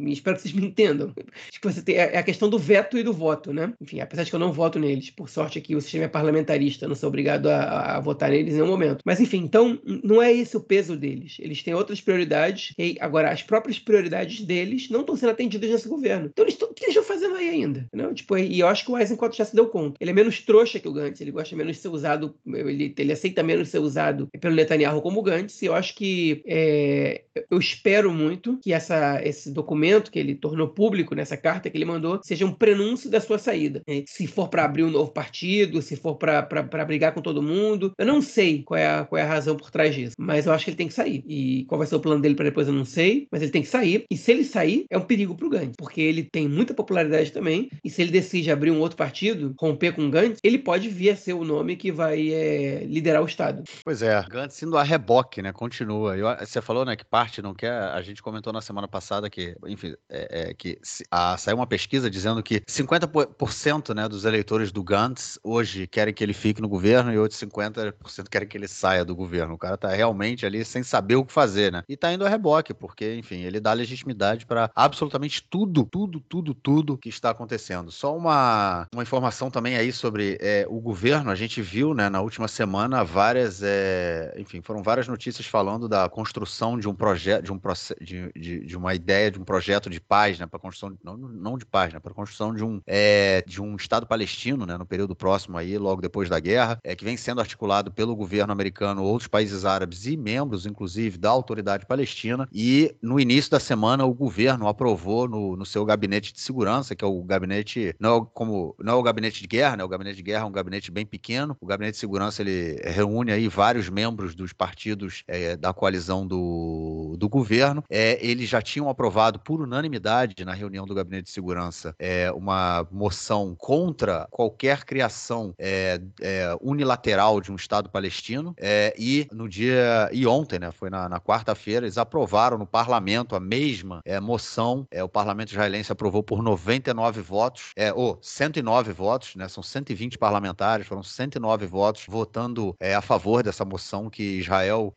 Espero 0.07 0.35
que 0.35 0.43
vocês 0.43 0.53
me 0.53 0.65
entendam. 0.65 1.13
Tem, 1.83 1.95
é 1.95 2.17
a 2.17 2.23
questão 2.23 2.49
do 2.49 2.57
veto 2.57 2.97
e 2.97 3.03
do 3.03 3.13
voto, 3.13 3.51
né? 3.51 3.73
Enfim, 3.81 3.99
apesar 3.99 4.23
de 4.23 4.29
que 4.29 4.35
eu 4.35 4.39
não 4.39 4.51
voto 4.51 4.79
neles, 4.79 5.09
por 5.09 5.29
sorte 5.29 5.57
aqui 5.57 5.75
o 5.75 5.81
sistema 5.81 6.05
é 6.05 6.07
parlamentarista, 6.07 6.87
não 6.87 6.95
sou 6.95 7.09
obrigado 7.09 7.47
a, 7.47 7.97
a 7.97 7.99
votar 7.99 8.29
neles 8.29 8.53
em 8.53 8.57
nenhum 8.57 8.67
momento. 8.67 9.01
Mas 9.05 9.19
enfim, 9.19 9.37
então 9.37 9.79
não 10.03 10.21
é 10.21 10.31
esse 10.31 10.55
o 10.55 10.61
peso 10.61 10.95
deles. 10.95 11.37
Eles 11.39 11.61
têm 11.63 11.73
outras 11.73 12.01
prioridades. 12.01 12.64
E 12.77 12.97
agora, 12.99 13.31
as 13.31 13.43
próprias 13.43 13.79
prioridades 13.79 14.41
deles 14.41 14.89
não 14.89 15.01
estão 15.01 15.15
sendo 15.15 15.31
atendidas 15.31 15.69
nesse 15.69 15.87
governo. 15.87 16.29
Então, 16.31 16.45
eles, 16.45 16.59
o 16.61 16.73
que 16.73 16.85
eles 16.85 16.95
estão 16.95 17.03
fazendo 17.03 17.35
aí 17.35 17.49
ainda? 17.49 17.87
Entendeu? 17.87 18.13
Tipo, 18.13 18.37
e 18.37 18.59
eu 18.59 18.67
acho 18.67 18.85
que 18.85 18.91
o 18.91 18.97
Eisenkot 18.97 19.35
já 19.35 19.45
se 19.45 19.55
deu 19.55 19.67
conta. 19.67 19.97
Ele 19.99 20.11
é 20.11 20.13
menos 20.13 20.41
trouxa 20.41 20.79
que 20.79 20.87
o 20.87 20.93
Gantz, 20.93 21.21
ele 21.21 21.31
gosta 21.31 21.55
menos 21.55 21.75
de 21.75 21.81
ser 21.81 21.89
usado, 21.89 22.35
ele, 22.47 22.93
ele 22.97 23.11
aceita 23.11 23.43
menos 23.43 23.69
ser 23.69 23.79
usado 23.79 24.27
pelo 24.39 24.55
Netanyahu 24.55 25.01
como 25.01 25.19
o 25.19 25.23
Gantz. 25.23 25.61
E 25.61 25.65
eu 25.65 25.75
acho 25.75 25.95
que 25.95 26.43
é, 26.45 27.23
eu 27.49 27.57
espero 27.57 28.11
muito 28.11 28.59
que 28.61 28.73
essa, 28.73 29.21
esse 29.23 29.51
documento 29.51 30.11
que 30.11 30.19
ele 30.19 30.35
tornou 30.35 30.67
público 30.69 31.15
nessa 31.15 31.37
carta 31.37 31.69
que 31.69 31.77
ele 31.77 31.85
mandou 31.85 32.19
seja 32.23 32.45
um 32.45 32.53
prenúncio 32.53 33.09
da 33.09 33.19
sua 33.19 33.37
saída. 33.37 33.81
É, 33.87 34.03
se 34.07 34.27
for 34.27 34.49
para 34.49 34.65
abrir 34.65 34.83
um 34.83 34.91
novo 34.91 35.11
partido, 35.11 35.81
se 35.81 35.95
for 35.95 36.15
para 36.15 36.85
brigar 36.85 37.13
com 37.13 37.21
todo 37.21 37.41
mundo, 37.41 37.93
eu 37.97 38.05
não 38.05 38.21
sei 38.21 38.63
qual 38.63 38.77
é, 38.77 38.87
a, 38.87 39.05
qual 39.05 39.19
é 39.19 39.23
a 39.23 39.27
razão 39.27 39.55
por 39.55 39.71
trás 39.71 39.93
disso, 39.93 40.15
mas 40.17 40.45
eu 40.45 40.53
acho 40.53 40.65
que 40.65 40.71
ele 40.71 40.77
tem 40.77 40.87
que 40.87 40.93
sair. 40.93 41.23
E 41.27 41.65
qual 41.65 41.79
vai 41.79 41.87
ser 41.87 41.95
o 41.95 41.99
plano 41.99 42.21
dele 42.21 42.35
para 42.35 42.44
depois 42.45 42.67
eu 42.67 42.73
não 42.73 42.85
sei, 42.85 43.27
mas 43.31 43.41
ele 43.41 43.51
tem 43.51 43.61
que 43.61 43.67
sair. 43.67 44.05
E 44.09 44.17
se 44.17 44.31
ele 44.31 44.43
sair, 44.43 44.85
é 44.89 44.97
um 44.97 45.01
perigo 45.01 45.35
para 45.35 45.47
o 45.47 45.49
Gantz, 45.49 45.75
porque 45.77 46.01
ele 46.01 46.23
tem 46.23 46.47
muita 46.47 46.73
popularidade 46.73 47.31
também. 47.31 47.69
E 47.83 47.89
se 47.89 48.01
ele 48.01 48.11
decide 48.11 48.51
abrir 48.51 48.71
um 48.71 48.79
outro 48.79 48.97
partido, 48.97 49.53
romper 49.59 49.93
com 49.93 50.07
o 50.07 50.09
Gantz, 50.09 50.39
ele 50.43 50.57
pode 50.57 50.89
vir 50.89 51.11
a 51.11 51.15
ser 51.15 51.33
o 51.33 51.43
nome 51.43 51.75
que 51.75 51.91
vai 51.91 52.31
é, 52.31 52.85
liderar 52.85 53.21
o 53.21 53.25
Estado. 53.25 53.63
Pois 53.83 54.01
é, 54.01 54.23
Gantz 54.29 54.55
sendo 54.55 54.77
a 54.77 54.83
reboque, 54.83 55.41
né? 55.41 55.51
Continua. 55.51 56.17
Eu, 56.17 56.27
você 56.37 56.61
falou, 56.61 56.85
né, 56.85 56.95
que 56.95 57.05
parte 57.05 57.41
não 57.41 57.53
quer. 57.53 57.73
A 57.73 58.01
gente 58.01 58.21
comentou 58.21 58.51
na 58.53 58.61
semana 58.61 58.87
passada 58.87 59.29
que, 59.29 59.55
enfim, 59.67 59.93
é, 60.09 60.49
é, 60.49 60.53
que 60.53 60.77
a, 61.11 61.37
saiu 61.37 61.57
uma 61.57 61.67
pesquisa 61.67 62.09
dizendo 62.09 62.41
que 62.41 62.61
50% 62.61 63.93
né, 63.93 64.07
dos 64.07 64.25
eleitores 64.25 64.71
do 64.71 64.83
Gantz 64.83 65.39
hoje 65.43 65.87
querem 65.87 66.13
que 66.13 66.23
ele 66.23 66.33
fique 66.33 66.61
no 66.61 66.69
governo 66.69 67.11
e 67.13 67.17
outros 67.17 67.39
50% 67.39 68.29
querem 68.29 68.47
que 68.47 68.57
ele 68.57 68.67
saia 68.67 69.03
do 69.03 69.15
governo. 69.15 69.53
O 69.53 69.57
cara 69.57 69.77
tá 69.77 69.89
realmente 69.89 70.45
ali 70.45 70.63
sem 70.63 70.83
saber 70.83 71.15
o 71.15 71.25
que 71.25 71.33
fazer, 71.33 71.71
né? 71.71 71.83
E 71.87 71.97
tá 71.97 72.13
indo 72.13 72.25
a 72.25 72.29
reboque, 72.35 72.73
porque, 72.73 73.15
enfim, 73.15 73.41
ele 73.41 73.59
dá 73.59 73.73
legitimidade 73.73 74.45
para 74.45 74.69
absolutamente 74.75 75.41
tudo, 75.41 75.85
tudo, 75.85 76.19
tudo, 76.19 76.53
tudo 76.53 76.97
que 76.97 77.09
está 77.09 77.29
acontecendo. 77.31 77.91
Só 77.91 78.15
uma, 78.15 78.87
uma 78.93 79.03
informação 79.03 79.49
também 79.49 79.75
aí 79.75 79.91
sobre 79.91 80.37
é, 80.41 80.65
o 80.69 80.79
governo. 80.79 81.31
A 81.31 81.35
gente 81.35 81.61
viu, 81.61 81.93
né, 81.93 82.09
na 82.09 82.21
última 82.21 82.47
semana 82.47 83.03
várias, 83.03 83.61
é, 83.63 84.33
enfim, 84.37 84.61
foram 84.61 84.83
várias 84.83 85.07
notícias 85.07 85.47
falando 85.47 85.87
da 85.87 86.07
construção 86.09 86.77
de 86.77 86.87
um 86.87 86.93
projeto, 86.93 87.43
de, 87.43 87.51
um, 87.51 87.59
de, 88.01 88.31
de, 88.35 88.65
de 88.65 88.77
uma 88.77 88.93
ideia 88.93 89.31
de 89.31 89.39
um 89.39 89.43
projeto 89.43 89.89
de 89.89 89.99
paz, 89.99 90.37
né, 90.39 90.45
para 90.45 90.59
construção, 90.59 90.97
não, 91.03 91.17
não 91.17 91.57
de 91.57 91.65
paz, 91.65 91.93
né, 91.93 91.99
para 91.99 92.13
construção 92.13 92.53
de 92.53 92.63
um, 92.63 92.81
é, 92.85 93.43
de 93.47 93.61
um 93.61 93.75
Estado 93.75 94.05
palestino, 94.05 94.65
né, 94.65 94.77
no 94.77 94.85
período 94.85 95.15
próximo 95.15 95.57
aí, 95.57 95.77
logo 95.77 96.01
depois 96.01 96.29
da 96.29 96.39
guerra, 96.39 96.79
é, 96.83 96.95
que 96.95 97.05
vem 97.05 97.17
sendo 97.17 97.39
articulado 97.41 97.91
pelo 97.91 98.15
governo 98.15 98.51
americano, 98.51 99.03
outros 99.03 99.27
países 99.27 99.65
árabes 99.65 100.05
e 100.05 100.17
membros, 100.17 100.65
inclusive, 100.65 101.17
da 101.17 101.29
autoridade 101.29 101.85
palestina. 101.85 102.24
E 102.53 102.95
no 103.01 103.19
início 103.19 103.51
da 103.51 103.59
semana, 103.59 104.05
o 104.05 104.13
governo 104.13 104.67
aprovou 104.67 105.27
no, 105.27 105.55
no 105.55 105.65
seu 105.65 105.85
gabinete 105.85 106.33
de 106.33 106.41
segurança, 106.41 106.95
que 106.95 107.03
é 107.03 107.07
o 107.07 107.23
gabinete, 107.23 107.95
não 107.99 108.17
é, 108.17 108.27
como, 108.33 108.75
não 108.79 108.93
é 108.93 108.95
o 108.95 109.03
gabinete 109.03 109.41
de 109.41 109.47
guerra, 109.47 109.77
né, 109.77 109.83
o 109.83 109.87
gabinete 109.87 110.17
de 110.17 110.23
guerra 110.23 110.43
é 110.43 110.47
um 110.47 110.51
gabinete 110.51 110.91
bem 110.91 111.05
pequeno. 111.05 111.55
O 111.61 111.65
gabinete 111.65 111.93
de 111.93 111.99
segurança 111.99 112.41
ele 112.41 112.81
reúne 112.83 113.31
aí 113.31 113.47
vários 113.47 113.89
membros 113.89 114.35
dos 114.35 114.53
partidos 114.53 115.23
é, 115.27 115.55
da 115.55 115.73
coalizão 115.73 116.25
do, 116.25 117.15
do 117.17 117.29
governo. 117.29 117.83
É, 117.89 118.17
eles 118.25 118.49
já 118.49 118.61
tinham 118.61 118.89
aprovado 118.89 119.39
por 119.39 119.61
unanimidade 119.61 120.43
na 120.43 120.53
reunião 120.53 120.85
do 120.85 120.95
gabinete 120.95 121.25
de 121.25 121.31
segurança 121.31 121.95
é, 121.99 122.31
uma 122.31 122.87
moção 122.91 123.55
contra 123.57 124.27
qualquer 124.31 124.83
criação 124.83 125.53
é, 125.57 126.01
é, 126.21 126.55
unilateral 126.61 127.39
de 127.39 127.51
um 127.51 127.55
Estado 127.55 127.89
palestino. 127.89 128.53
É, 128.57 128.93
e 128.97 129.27
no 129.31 129.47
dia 129.47 130.09
e 130.11 130.25
ontem, 130.25 130.59
né, 130.59 130.71
foi 130.71 130.89
na, 130.89 131.07
na 131.07 131.19
quarta-feira, 131.19 131.85
eles 131.85 131.97
aprovaram 131.97 132.14
no 132.57 132.65
parlamento 132.65 133.35
a 133.35 133.39
mesma 133.39 134.01
é, 134.05 134.19
moção. 134.19 134.87
o 135.03 135.09
parlamento 135.09 135.49
israelense 135.49 135.91
aprovou 135.91 136.23
por 136.23 136.41
99 136.41 137.21
votos, 137.21 137.71
é, 137.75 137.93
ou 137.93 138.17
109 138.21 138.93
votos, 138.93 139.35
né, 139.35 139.47
são 139.47 139.61
120 139.61 140.17
parlamentares, 140.17 140.87
foram 140.87 141.03
109 141.03 141.65
votos 141.65 142.05
votando 142.07 142.75
a 142.95 143.01
favor 143.01 143.43
dessa 143.43 143.65
moção 143.65 144.09
que 144.09 144.39
Israel 144.39 144.93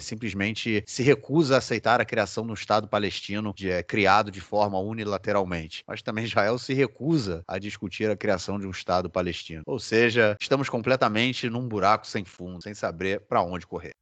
simplesmente 0.00 0.82
se 0.86 1.02
recusa 1.02 1.54
a 1.54 1.58
aceitar 1.58 2.00
a 2.00 2.04
criação 2.04 2.44
de 2.44 2.50
um 2.50 2.54
Estado 2.54 2.88
palestino 2.88 3.52
de, 3.54 3.70
é, 3.70 3.82
criado 3.82 4.30
de 4.30 4.40
forma 4.40 4.78
unilateralmente. 4.78 5.82
Mas 5.86 6.02
também 6.02 6.24
Israel 6.24 6.58
se 6.58 6.74
recusa 6.74 7.42
a 7.46 7.58
discutir 7.58 8.10
a 8.10 8.16
criação 8.16 8.58
de 8.58 8.66
um 8.66 8.70
Estado 8.70 9.08
palestino. 9.08 9.62
Ou 9.66 9.78
seja, 9.78 10.36
estamos 10.40 10.68
completamente 10.68 11.48
num 11.48 11.66
buraco 11.66 12.06
sem 12.06 12.24
fundo, 12.24 12.62
sem 12.62 12.74
saber 12.74 13.20
para 13.20 13.42
onde 13.42 13.66
correr. 13.66 13.94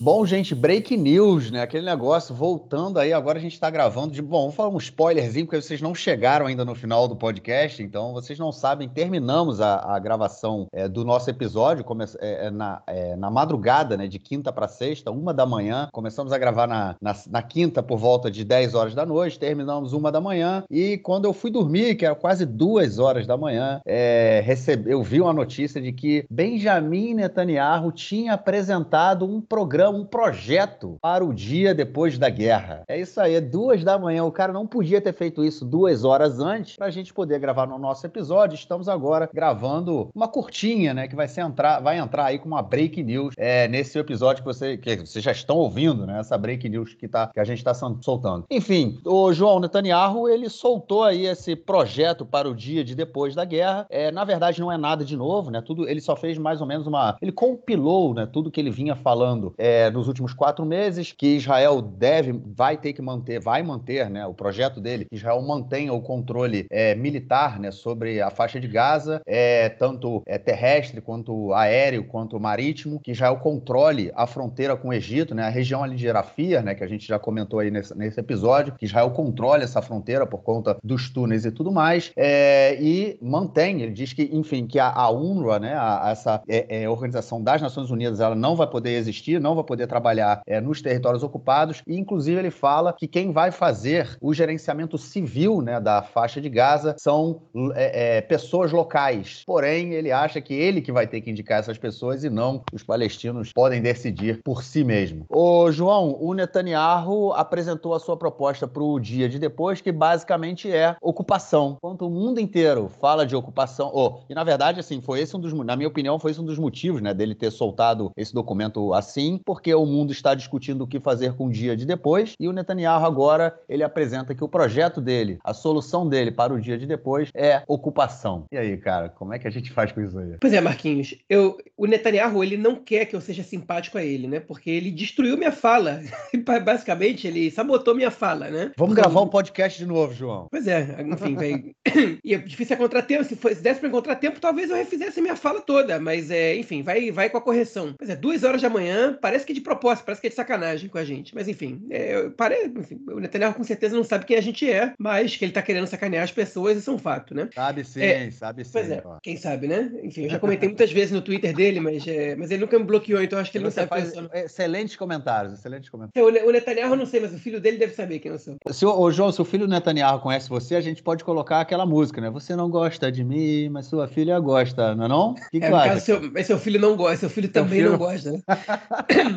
Bom, 0.00 0.26
gente, 0.26 0.56
break 0.56 0.96
news, 0.96 1.52
né? 1.52 1.62
Aquele 1.62 1.86
negócio, 1.86 2.34
voltando 2.34 2.98
aí, 2.98 3.12
agora 3.12 3.38
a 3.38 3.40
gente 3.40 3.52
está 3.52 3.70
gravando 3.70 4.12
de. 4.12 4.20
Bom, 4.20 4.40
vamos 4.40 4.56
falar 4.56 4.68
um 4.68 4.78
spoilerzinho, 4.78 5.46
porque 5.46 5.62
vocês 5.62 5.80
não 5.80 5.94
chegaram 5.94 6.46
ainda 6.46 6.64
no 6.64 6.74
final 6.74 7.06
do 7.06 7.14
podcast, 7.14 7.80
então 7.80 8.12
vocês 8.12 8.36
não 8.36 8.50
sabem, 8.50 8.88
terminamos 8.88 9.60
a, 9.60 9.94
a 9.94 9.98
gravação 10.00 10.66
é, 10.72 10.88
do 10.88 11.04
nosso 11.04 11.30
episódio 11.30 11.84
come, 11.84 12.06
é, 12.18 12.46
é 12.46 12.50
na, 12.50 12.82
é, 12.88 13.14
na 13.14 13.30
madrugada, 13.30 13.96
né? 13.96 14.08
De 14.08 14.18
quinta 14.18 14.52
para 14.52 14.66
sexta, 14.66 15.12
uma 15.12 15.32
da 15.32 15.46
manhã. 15.46 15.88
Começamos 15.92 16.32
a 16.32 16.38
gravar 16.38 16.66
na, 16.66 16.96
na, 17.00 17.14
na, 17.30 17.42
quinta 17.42 17.80
por 17.80 17.96
volta 17.96 18.28
de 18.28 18.44
10 18.44 18.74
horas 18.74 18.94
da 18.96 19.06
noite, 19.06 19.38
terminamos 19.38 19.92
uma 19.92 20.10
da 20.10 20.20
manhã, 20.20 20.64
e 20.68 20.98
quando 20.98 21.26
eu 21.26 21.32
fui 21.32 21.52
dormir, 21.52 21.94
que 21.94 22.04
era 22.04 22.16
quase 22.16 22.44
duas 22.44 22.98
horas 22.98 23.28
da 23.28 23.36
manhã, 23.36 23.80
é, 23.86 24.42
recebe, 24.44 24.90
eu 24.90 25.04
vi 25.04 25.20
uma 25.20 25.32
notícia 25.32 25.80
de 25.80 25.92
que 25.92 26.26
Benjamin 26.28 27.14
Netanyahu 27.14 27.92
tinha 27.92 28.32
apresentado 28.32 29.24
um 29.24 29.40
programa 29.40 29.83
um 29.88 30.04
projeto 30.04 30.96
para 31.00 31.24
o 31.24 31.34
dia 31.34 31.74
depois 31.74 32.18
da 32.18 32.28
guerra. 32.28 32.82
É 32.88 32.98
isso 32.98 33.20
aí, 33.20 33.34
é 33.34 33.40
duas 33.40 33.84
da 33.84 33.98
manhã. 33.98 34.24
O 34.24 34.32
cara 34.32 34.52
não 34.52 34.66
podia 34.66 35.00
ter 35.00 35.12
feito 35.12 35.44
isso 35.44 35.64
duas 35.64 36.04
horas 36.04 36.38
antes 36.38 36.76
para 36.76 36.86
a 36.86 36.90
gente 36.90 37.12
poder 37.12 37.38
gravar 37.38 37.66
no 37.66 37.78
nosso 37.78 38.06
episódio. 38.06 38.54
Estamos 38.54 38.88
agora 38.88 39.28
gravando 39.32 40.08
uma 40.14 40.28
curtinha, 40.28 40.94
né? 40.94 41.08
Que 41.08 41.16
vai, 41.16 41.28
ser 41.28 41.42
entrar, 41.42 41.80
vai 41.80 41.98
entrar 41.98 42.26
aí 42.26 42.38
com 42.38 42.46
uma 42.46 42.62
break 42.62 43.02
news 43.02 43.34
é, 43.36 43.68
nesse 43.68 43.98
episódio 43.98 44.42
que, 44.42 44.46
você, 44.46 44.76
que 44.76 44.96
vocês 44.96 45.24
já 45.24 45.32
estão 45.32 45.56
ouvindo, 45.56 46.06
né? 46.06 46.20
Essa 46.20 46.38
break 46.38 46.68
news 46.68 46.94
que, 46.94 47.08
tá, 47.08 47.30
que 47.32 47.40
a 47.40 47.44
gente 47.44 47.58
está 47.58 47.74
soltando. 47.74 48.44
Enfim, 48.50 48.98
o 49.04 49.32
João 49.32 49.60
Netanyahu 49.60 50.28
ele 50.28 50.48
soltou 50.48 51.04
aí 51.04 51.26
esse 51.26 51.56
projeto 51.56 52.24
para 52.24 52.48
o 52.48 52.54
dia 52.54 52.84
de 52.84 52.94
depois 52.94 53.34
da 53.34 53.44
guerra. 53.44 53.86
É, 53.90 54.10
na 54.10 54.24
verdade, 54.24 54.60
não 54.60 54.70
é 54.70 54.76
nada 54.76 55.04
de 55.04 55.16
novo, 55.16 55.50
né? 55.50 55.60
Tudo 55.60 55.88
ele 55.88 56.00
só 56.00 56.16
fez 56.16 56.38
mais 56.38 56.60
ou 56.60 56.66
menos 56.66 56.86
uma. 56.86 57.16
Ele 57.20 57.32
compilou, 57.32 58.14
né? 58.14 58.26
Tudo 58.26 58.50
que 58.50 58.60
ele 58.60 58.70
vinha 58.70 58.94
falando. 58.94 59.54
É, 59.58 59.73
é, 59.74 59.90
nos 59.90 60.06
últimos 60.06 60.32
quatro 60.32 60.64
meses, 60.64 61.12
que 61.12 61.36
Israel 61.36 61.82
deve, 61.82 62.40
vai 62.56 62.76
ter 62.76 62.92
que 62.92 63.02
manter, 63.02 63.40
vai 63.40 63.62
manter, 63.62 64.08
né, 64.08 64.24
o 64.26 64.34
projeto 64.34 64.80
dele, 64.80 65.06
que 65.06 65.16
Israel 65.16 65.40
mantenha 65.42 65.92
o 65.92 66.00
controle 66.00 66.66
é, 66.70 66.94
militar, 66.94 67.58
né, 67.58 67.70
sobre 67.70 68.20
a 68.20 68.30
faixa 68.30 68.60
de 68.60 68.68
Gaza, 68.68 69.20
é, 69.26 69.68
tanto 69.68 70.22
é, 70.26 70.38
terrestre 70.38 71.00
quanto 71.00 71.52
aéreo, 71.52 72.04
quanto 72.04 72.38
marítimo, 72.38 73.00
que 73.00 73.10
Israel 73.10 73.36
controle 73.36 74.12
a 74.14 74.26
fronteira 74.26 74.76
com 74.76 74.88
o 74.88 74.92
Egito, 74.92 75.34
né, 75.34 75.44
a 75.44 75.48
região 75.50 75.82
ali 75.82 75.96
de 75.96 76.08
Rafia, 76.08 76.62
né, 76.62 76.74
que 76.74 76.84
a 76.84 76.88
gente 76.88 77.06
já 77.06 77.18
comentou 77.18 77.58
aí 77.58 77.70
nesse, 77.70 77.96
nesse 77.96 78.20
episódio, 78.20 78.74
que 78.78 78.84
Israel 78.84 79.10
controle 79.10 79.64
essa 79.64 79.82
fronteira 79.82 80.26
por 80.26 80.42
conta 80.42 80.76
dos 80.82 81.10
túneis 81.10 81.44
e 81.44 81.50
tudo 81.50 81.72
mais, 81.72 82.12
é, 82.16 82.78
e 82.80 83.18
mantém, 83.20 83.82
ele 83.82 83.92
diz 83.92 84.12
que, 84.12 84.30
enfim, 84.32 84.66
que 84.66 84.78
a, 84.78 84.90
a 84.90 85.10
UNRWA, 85.10 85.58
né, 85.58 85.74
a, 85.74 86.08
a 86.08 86.10
essa 86.10 86.42
é, 86.48 86.82
é, 86.82 86.88
organização 86.88 87.42
das 87.42 87.60
Nações 87.60 87.90
Unidas, 87.90 88.20
ela 88.20 88.34
não 88.34 88.54
vai 88.54 88.66
poder 88.66 88.90
existir, 88.90 89.40
não 89.40 89.54
vai 89.54 89.63
vai 89.64 89.66
poder 89.66 89.86
trabalhar 89.86 90.42
é, 90.46 90.60
nos 90.60 90.82
territórios 90.82 91.22
ocupados. 91.22 91.82
E, 91.86 91.98
inclusive, 91.98 92.38
ele 92.38 92.50
fala 92.50 92.92
que 92.92 93.08
quem 93.08 93.32
vai 93.32 93.50
fazer 93.50 94.16
o 94.20 94.32
gerenciamento 94.32 94.98
civil 94.98 95.62
né, 95.62 95.80
da 95.80 96.02
faixa 96.02 96.40
de 96.40 96.48
Gaza 96.48 96.94
são 96.98 97.42
é, 97.74 98.18
é, 98.18 98.20
pessoas 98.20 98.70
locais. 98.70 99.42
Porém, 99.46 99.94
ele 99.94 100.12
acha 100.12 100.40
que 100.40 100.54
ele 100.54 100.82
que 100.82 100.92
vai 100.92 101.06
ter 101.06 101.20
que 101.22 101.30
indicar 101.30 101.58
essas 101.58 101.78
pessoas 101.78 102.22
e 102.22 102.30
não 102.30 102.62
os 102.72 102.82
palestinos 102.82 103.52
podem 103.52 103.80
decidir 103.80 104.40
por 104.44 104.62
si 104.62 104.84
mesmo. 104.84 105.24
Ô, 105.28 105.72
João, 105.72 106.16
o 106.20 106.34
Netanyahu 106.34 107.32
apresentou 107.32 107.94
a 107.94 108.00
sua 108.00 108.16
proposta 108.16 108.68
para 108.68 108.82
o 108.82 109.00
dia 109.00 109.28
de 109.28 109.38
depois, 109.38 109.80
que 109.80 109.90
basicamente 109.90 110.70
é 110.70 110.96
ocupação. 111.00 111.76
Enquanto 111.78 112.06
o 112.06 112.10
mundo 112.10 112.38
inteiro 112.38 112.90
fala 113.00 113.26
de 113.26 113.34
ocupação, 113.34 113.90
oh, 113.94 114.20
e 114.28 114.34
na 114.34 114.44
verdade, 114.44 114.80
assim, 114.80 115.00
foi 115.00 115.20
esse 115.20 115.36
um 115.36 115.40
dos, 115.40 115.52
na 115.52 115.76
minha 115.76 115.88
opinião, 115.88 116.18
foi 116.18 116.32
esse 116.32 116.40
um 116.40 116.44
dos 116.44 116.58
motivos, 116.58 117.00
né, 117.00 117.14
dele 117.14 117.34
ter 117.34 117.50
soltado 117.50 118.10
esse 118.16 118.34
documento 118.34 118.92
assim, 118.92 119.40
o 119.74 119.86
mundo 119.86 120.12
está 120.12 120.34
discutindo 120.34 120.84
o 120.84 120.86
que 120.86 121.00
fazer 121.00 121.34
com 121.34 121.46
o 121.46 121.50
dia 121.50 121.76
de 121.76 121.84
depois, 121.84 122.34
e 122.38 122.48
o 122.48 122.52
Netanyahu 122.52 123.04
agora 123.04 123.58
ele 123.68 123.82
apresenta 123.82 124.34
que 124.34 124.42
o 124.42 124.48
projeto 124.48 125.00
dele, 125.00 125.38
a 125.44 125.52
solução 125.52 126.08
dele 126.08 126.30
para 126.30 126.52
o 126.52 126.60
dia 126.60 126.78
de 126.78 126.86
depois 126.86 127.30
é 127.34 127.62
ocupação. 127.66 128.44
E 128.50 128.56
aí, 128.56 128.76
cara, 128.76 129.08
como 129.08 129.32
é 129.34 129.38
que 129.38 129.46
a 129.46 129.50
gente 129.50 129.70
faz 129.70 129.92
com 129.92 130.00
isso 130.00 130.18
aí? 130.18 130.36
Pois 130.40 130.52
é, 130.52 130.60
Marquinhos, 130.60 131.14
eu, 131.28 131.56
o 131.76 131.86
Netanyahu 131.86 132.42
ele 132.42 132.56
não 132.56 132.76
quer 132.76 133.04
que 133.06 133.14
eu 133.14 133.20
seja 133.20 133.42
simpático 133.42 133.98
a 133.98 134.04
ele, 134.04 134.26
né? 134.26 134.40
Porque 134.40 134.70
ele 134.70 134.90
destruiu 134.90 135.36
minha 135.36 135.52
fala. 135.52 136.02
Basicamente, 136.64 137.26
ele 137.26 137.50
sabotou 137.50 137.94
minha 137.94 138.10
fala, 138.10 138.48
né? 138.50 138.72
Vamos 138.76 138.94
gravar 138.94 139.20
um 139.20 139.28
podcast 139.28 139.78
de 139.78 139.86
novo, 139.86 140.14
João. 140.14 140.46
Pois 140.50 140.66
é, 140.66 140.96
enfim, 141.06 141.34
vai... 141.34 141.74
e 142.24 142.34
é 142.34 142.38
difícil 142.38 142.74
é 142.74 142.78
contratempo. 142.78 143.24
Se, 143.24 143.36
se 143.36 143.62
desse 143.62 143.80
para 143.80 143.88
encontrar 143.88 144.16
tempo, 144.16 144.40
talvez 144.40 144.70
eu 144.70 144.76
refizesse 144.76 145.20
minha 145.20 145.36
fala 145.36 145.60
toda, 145.60 145.98
mas 146.00 146.30
é, 146.30 146.56
enfim, 146.56 146.82
vai, 146.82 147.10
vai 147.10 147.30
com 147.30 147.38
a 147.38 147.40
correção. 147.40 147.94
Pois 147.96 148.10
é, 148.10 148.16
duas 148.16 148.42
horas 148.44 148.62
da 148.62 148.70
manhã, 148.70 149.16
parece 149.20 149.43
parece 149.44 149.46
que 149.46 149.52
é 149.52 149.54
de 149.54 149.60
propósito, 149.60 150.04
parece 150.04 150.20
que 150.20 150.26
é 150.26 150.30
de 150.30 150.36
sacanagem 150.36 150.88
com 150.88 150.98
a 150.98 151.04
gente. 151.04 151.34
Mas 151.34 151.48
enfim, 151.48 151.86
é, 151.90 152.28
pare... 152.30 152.72
enfim, 152.76 153.00
o 153.08 153.20
Netanyahu 153.20 153.54
com 153.54 153.64
certeza 153.64 153.94
não 153.94 154.04
sabe 154.04 154.24
quem 154.24 154.36
a 154.36 154.40
gente 154.40 154.68
é, 154.68 154.94
mas 154.98 155.36
que 155.36 155.44
ele 155.44 155.52
tá 155.52 155.62
querendo 155.62 155.86
sacanear 155.86 156.24
as 156.24 156.32
pessoas, 156.32 156.78
isso 156.78 156.90
é 156.90 156.94
um 156.94 156.98
fato, 156.98 157.34
né? 157.34 157.48
Sabe 157.54 157.84
sim, 157.84 158.02
é, 158.02 158.30
sabe 158.30 158.64
sim. 158.64 158.70
Pois 158.72 158.90
é, 158.90 159.02
ó. 159.04 159.18
quem 159.22 159.36
sabe, 159.36 159.68
né? 159.68 159.90
Enfim, 160.02 160.24
eu 160.24 160.30
já 160.30 160.38
comentei 160.38 160.68
muitas 160.68 160.90
vezes 160.90 161.12
no 161.12 161.20
Twitter 161.20 161.54
dele, 161.54 161.80
mas, 161.80 162.06
é, 162.06 162.34
mas 162.34 162.50
ele 162.50 162.62
nunca 162.62 162.78
me 162.78 162.84
bloqueou, 162.84 163.22
então 163.22 163.38
acho 163.38 163.50
que 163.50 163.58
ele, 163.58 163.64
ele 163.64 163.68
não 163.68 163.74
sabe 163.74 163.88
faz 163.88 164.10
quem 164.10 164.22
eu 164.22 164.28
sou. 164.28 164.38
Excelentes 164.38 164.96
comentários, 164.96 165.52
excelentes 165.52 165.90
comentários. 165.90 166.36
É, 166.36 166.44
o 166.44 166.50
Netanyahu 166.50 166.96
não 166.96 167.06
sei, 167.06 167.20
mas 167.20 167.34
o 167.34 167.38
filho 167.38 167.60
dele 167.60 167.76
deve 167.76 167.94
saber 167.94 168.18
quem 168.18 168.32
eu 168.32 168.38
sou. 168.38 168.56
Se 168.70 168.86
o, 168.86 169.10
João, 169.10 169.30
se 169.30 169.40
o 169.40 169.44
filho 169.44 169.66
do 169.66 169.70
Netanyahu 169.70 170.20
conhece 170.20 170.48
você, 170.48 170.76
a 170.76 170.80
gente 170.80 171.02
pode 171.02 171.24
colocar 171.24 171.60
aquela 171.60 171.84
música, 171.84 172.20
né? 172.20 172.30
Você 172.30 172.56
não 172.56 172.70
gosta 172.70 173.10
de 173.10 173.24
mim, 173.24 173.68
mas 173.68 173.86
sua 173.86 174.08
filha 174.08 174.38
gosta, 174.38 174.94
não 174.94 175.04
é 175.04 175.08
não? 175.08 175.34
Que 175.50 175.58
é, 175.58 175.68
claro. 175.68 176.00
Seu, 176.00 176.30
mas 176.32 176.46
seu 176.46 176.58
filho 176.58 176.80
não 176.80 176.96
gosta, 176.96 177.16
seu 177.16 177.30
filho 177.30 177.50
seu 177.52 177.62
também 177.62 177.80
filho... 177.80 177.92
não 177.92 177.98
gosta, 177.98 178.32
né? 178.32 178.38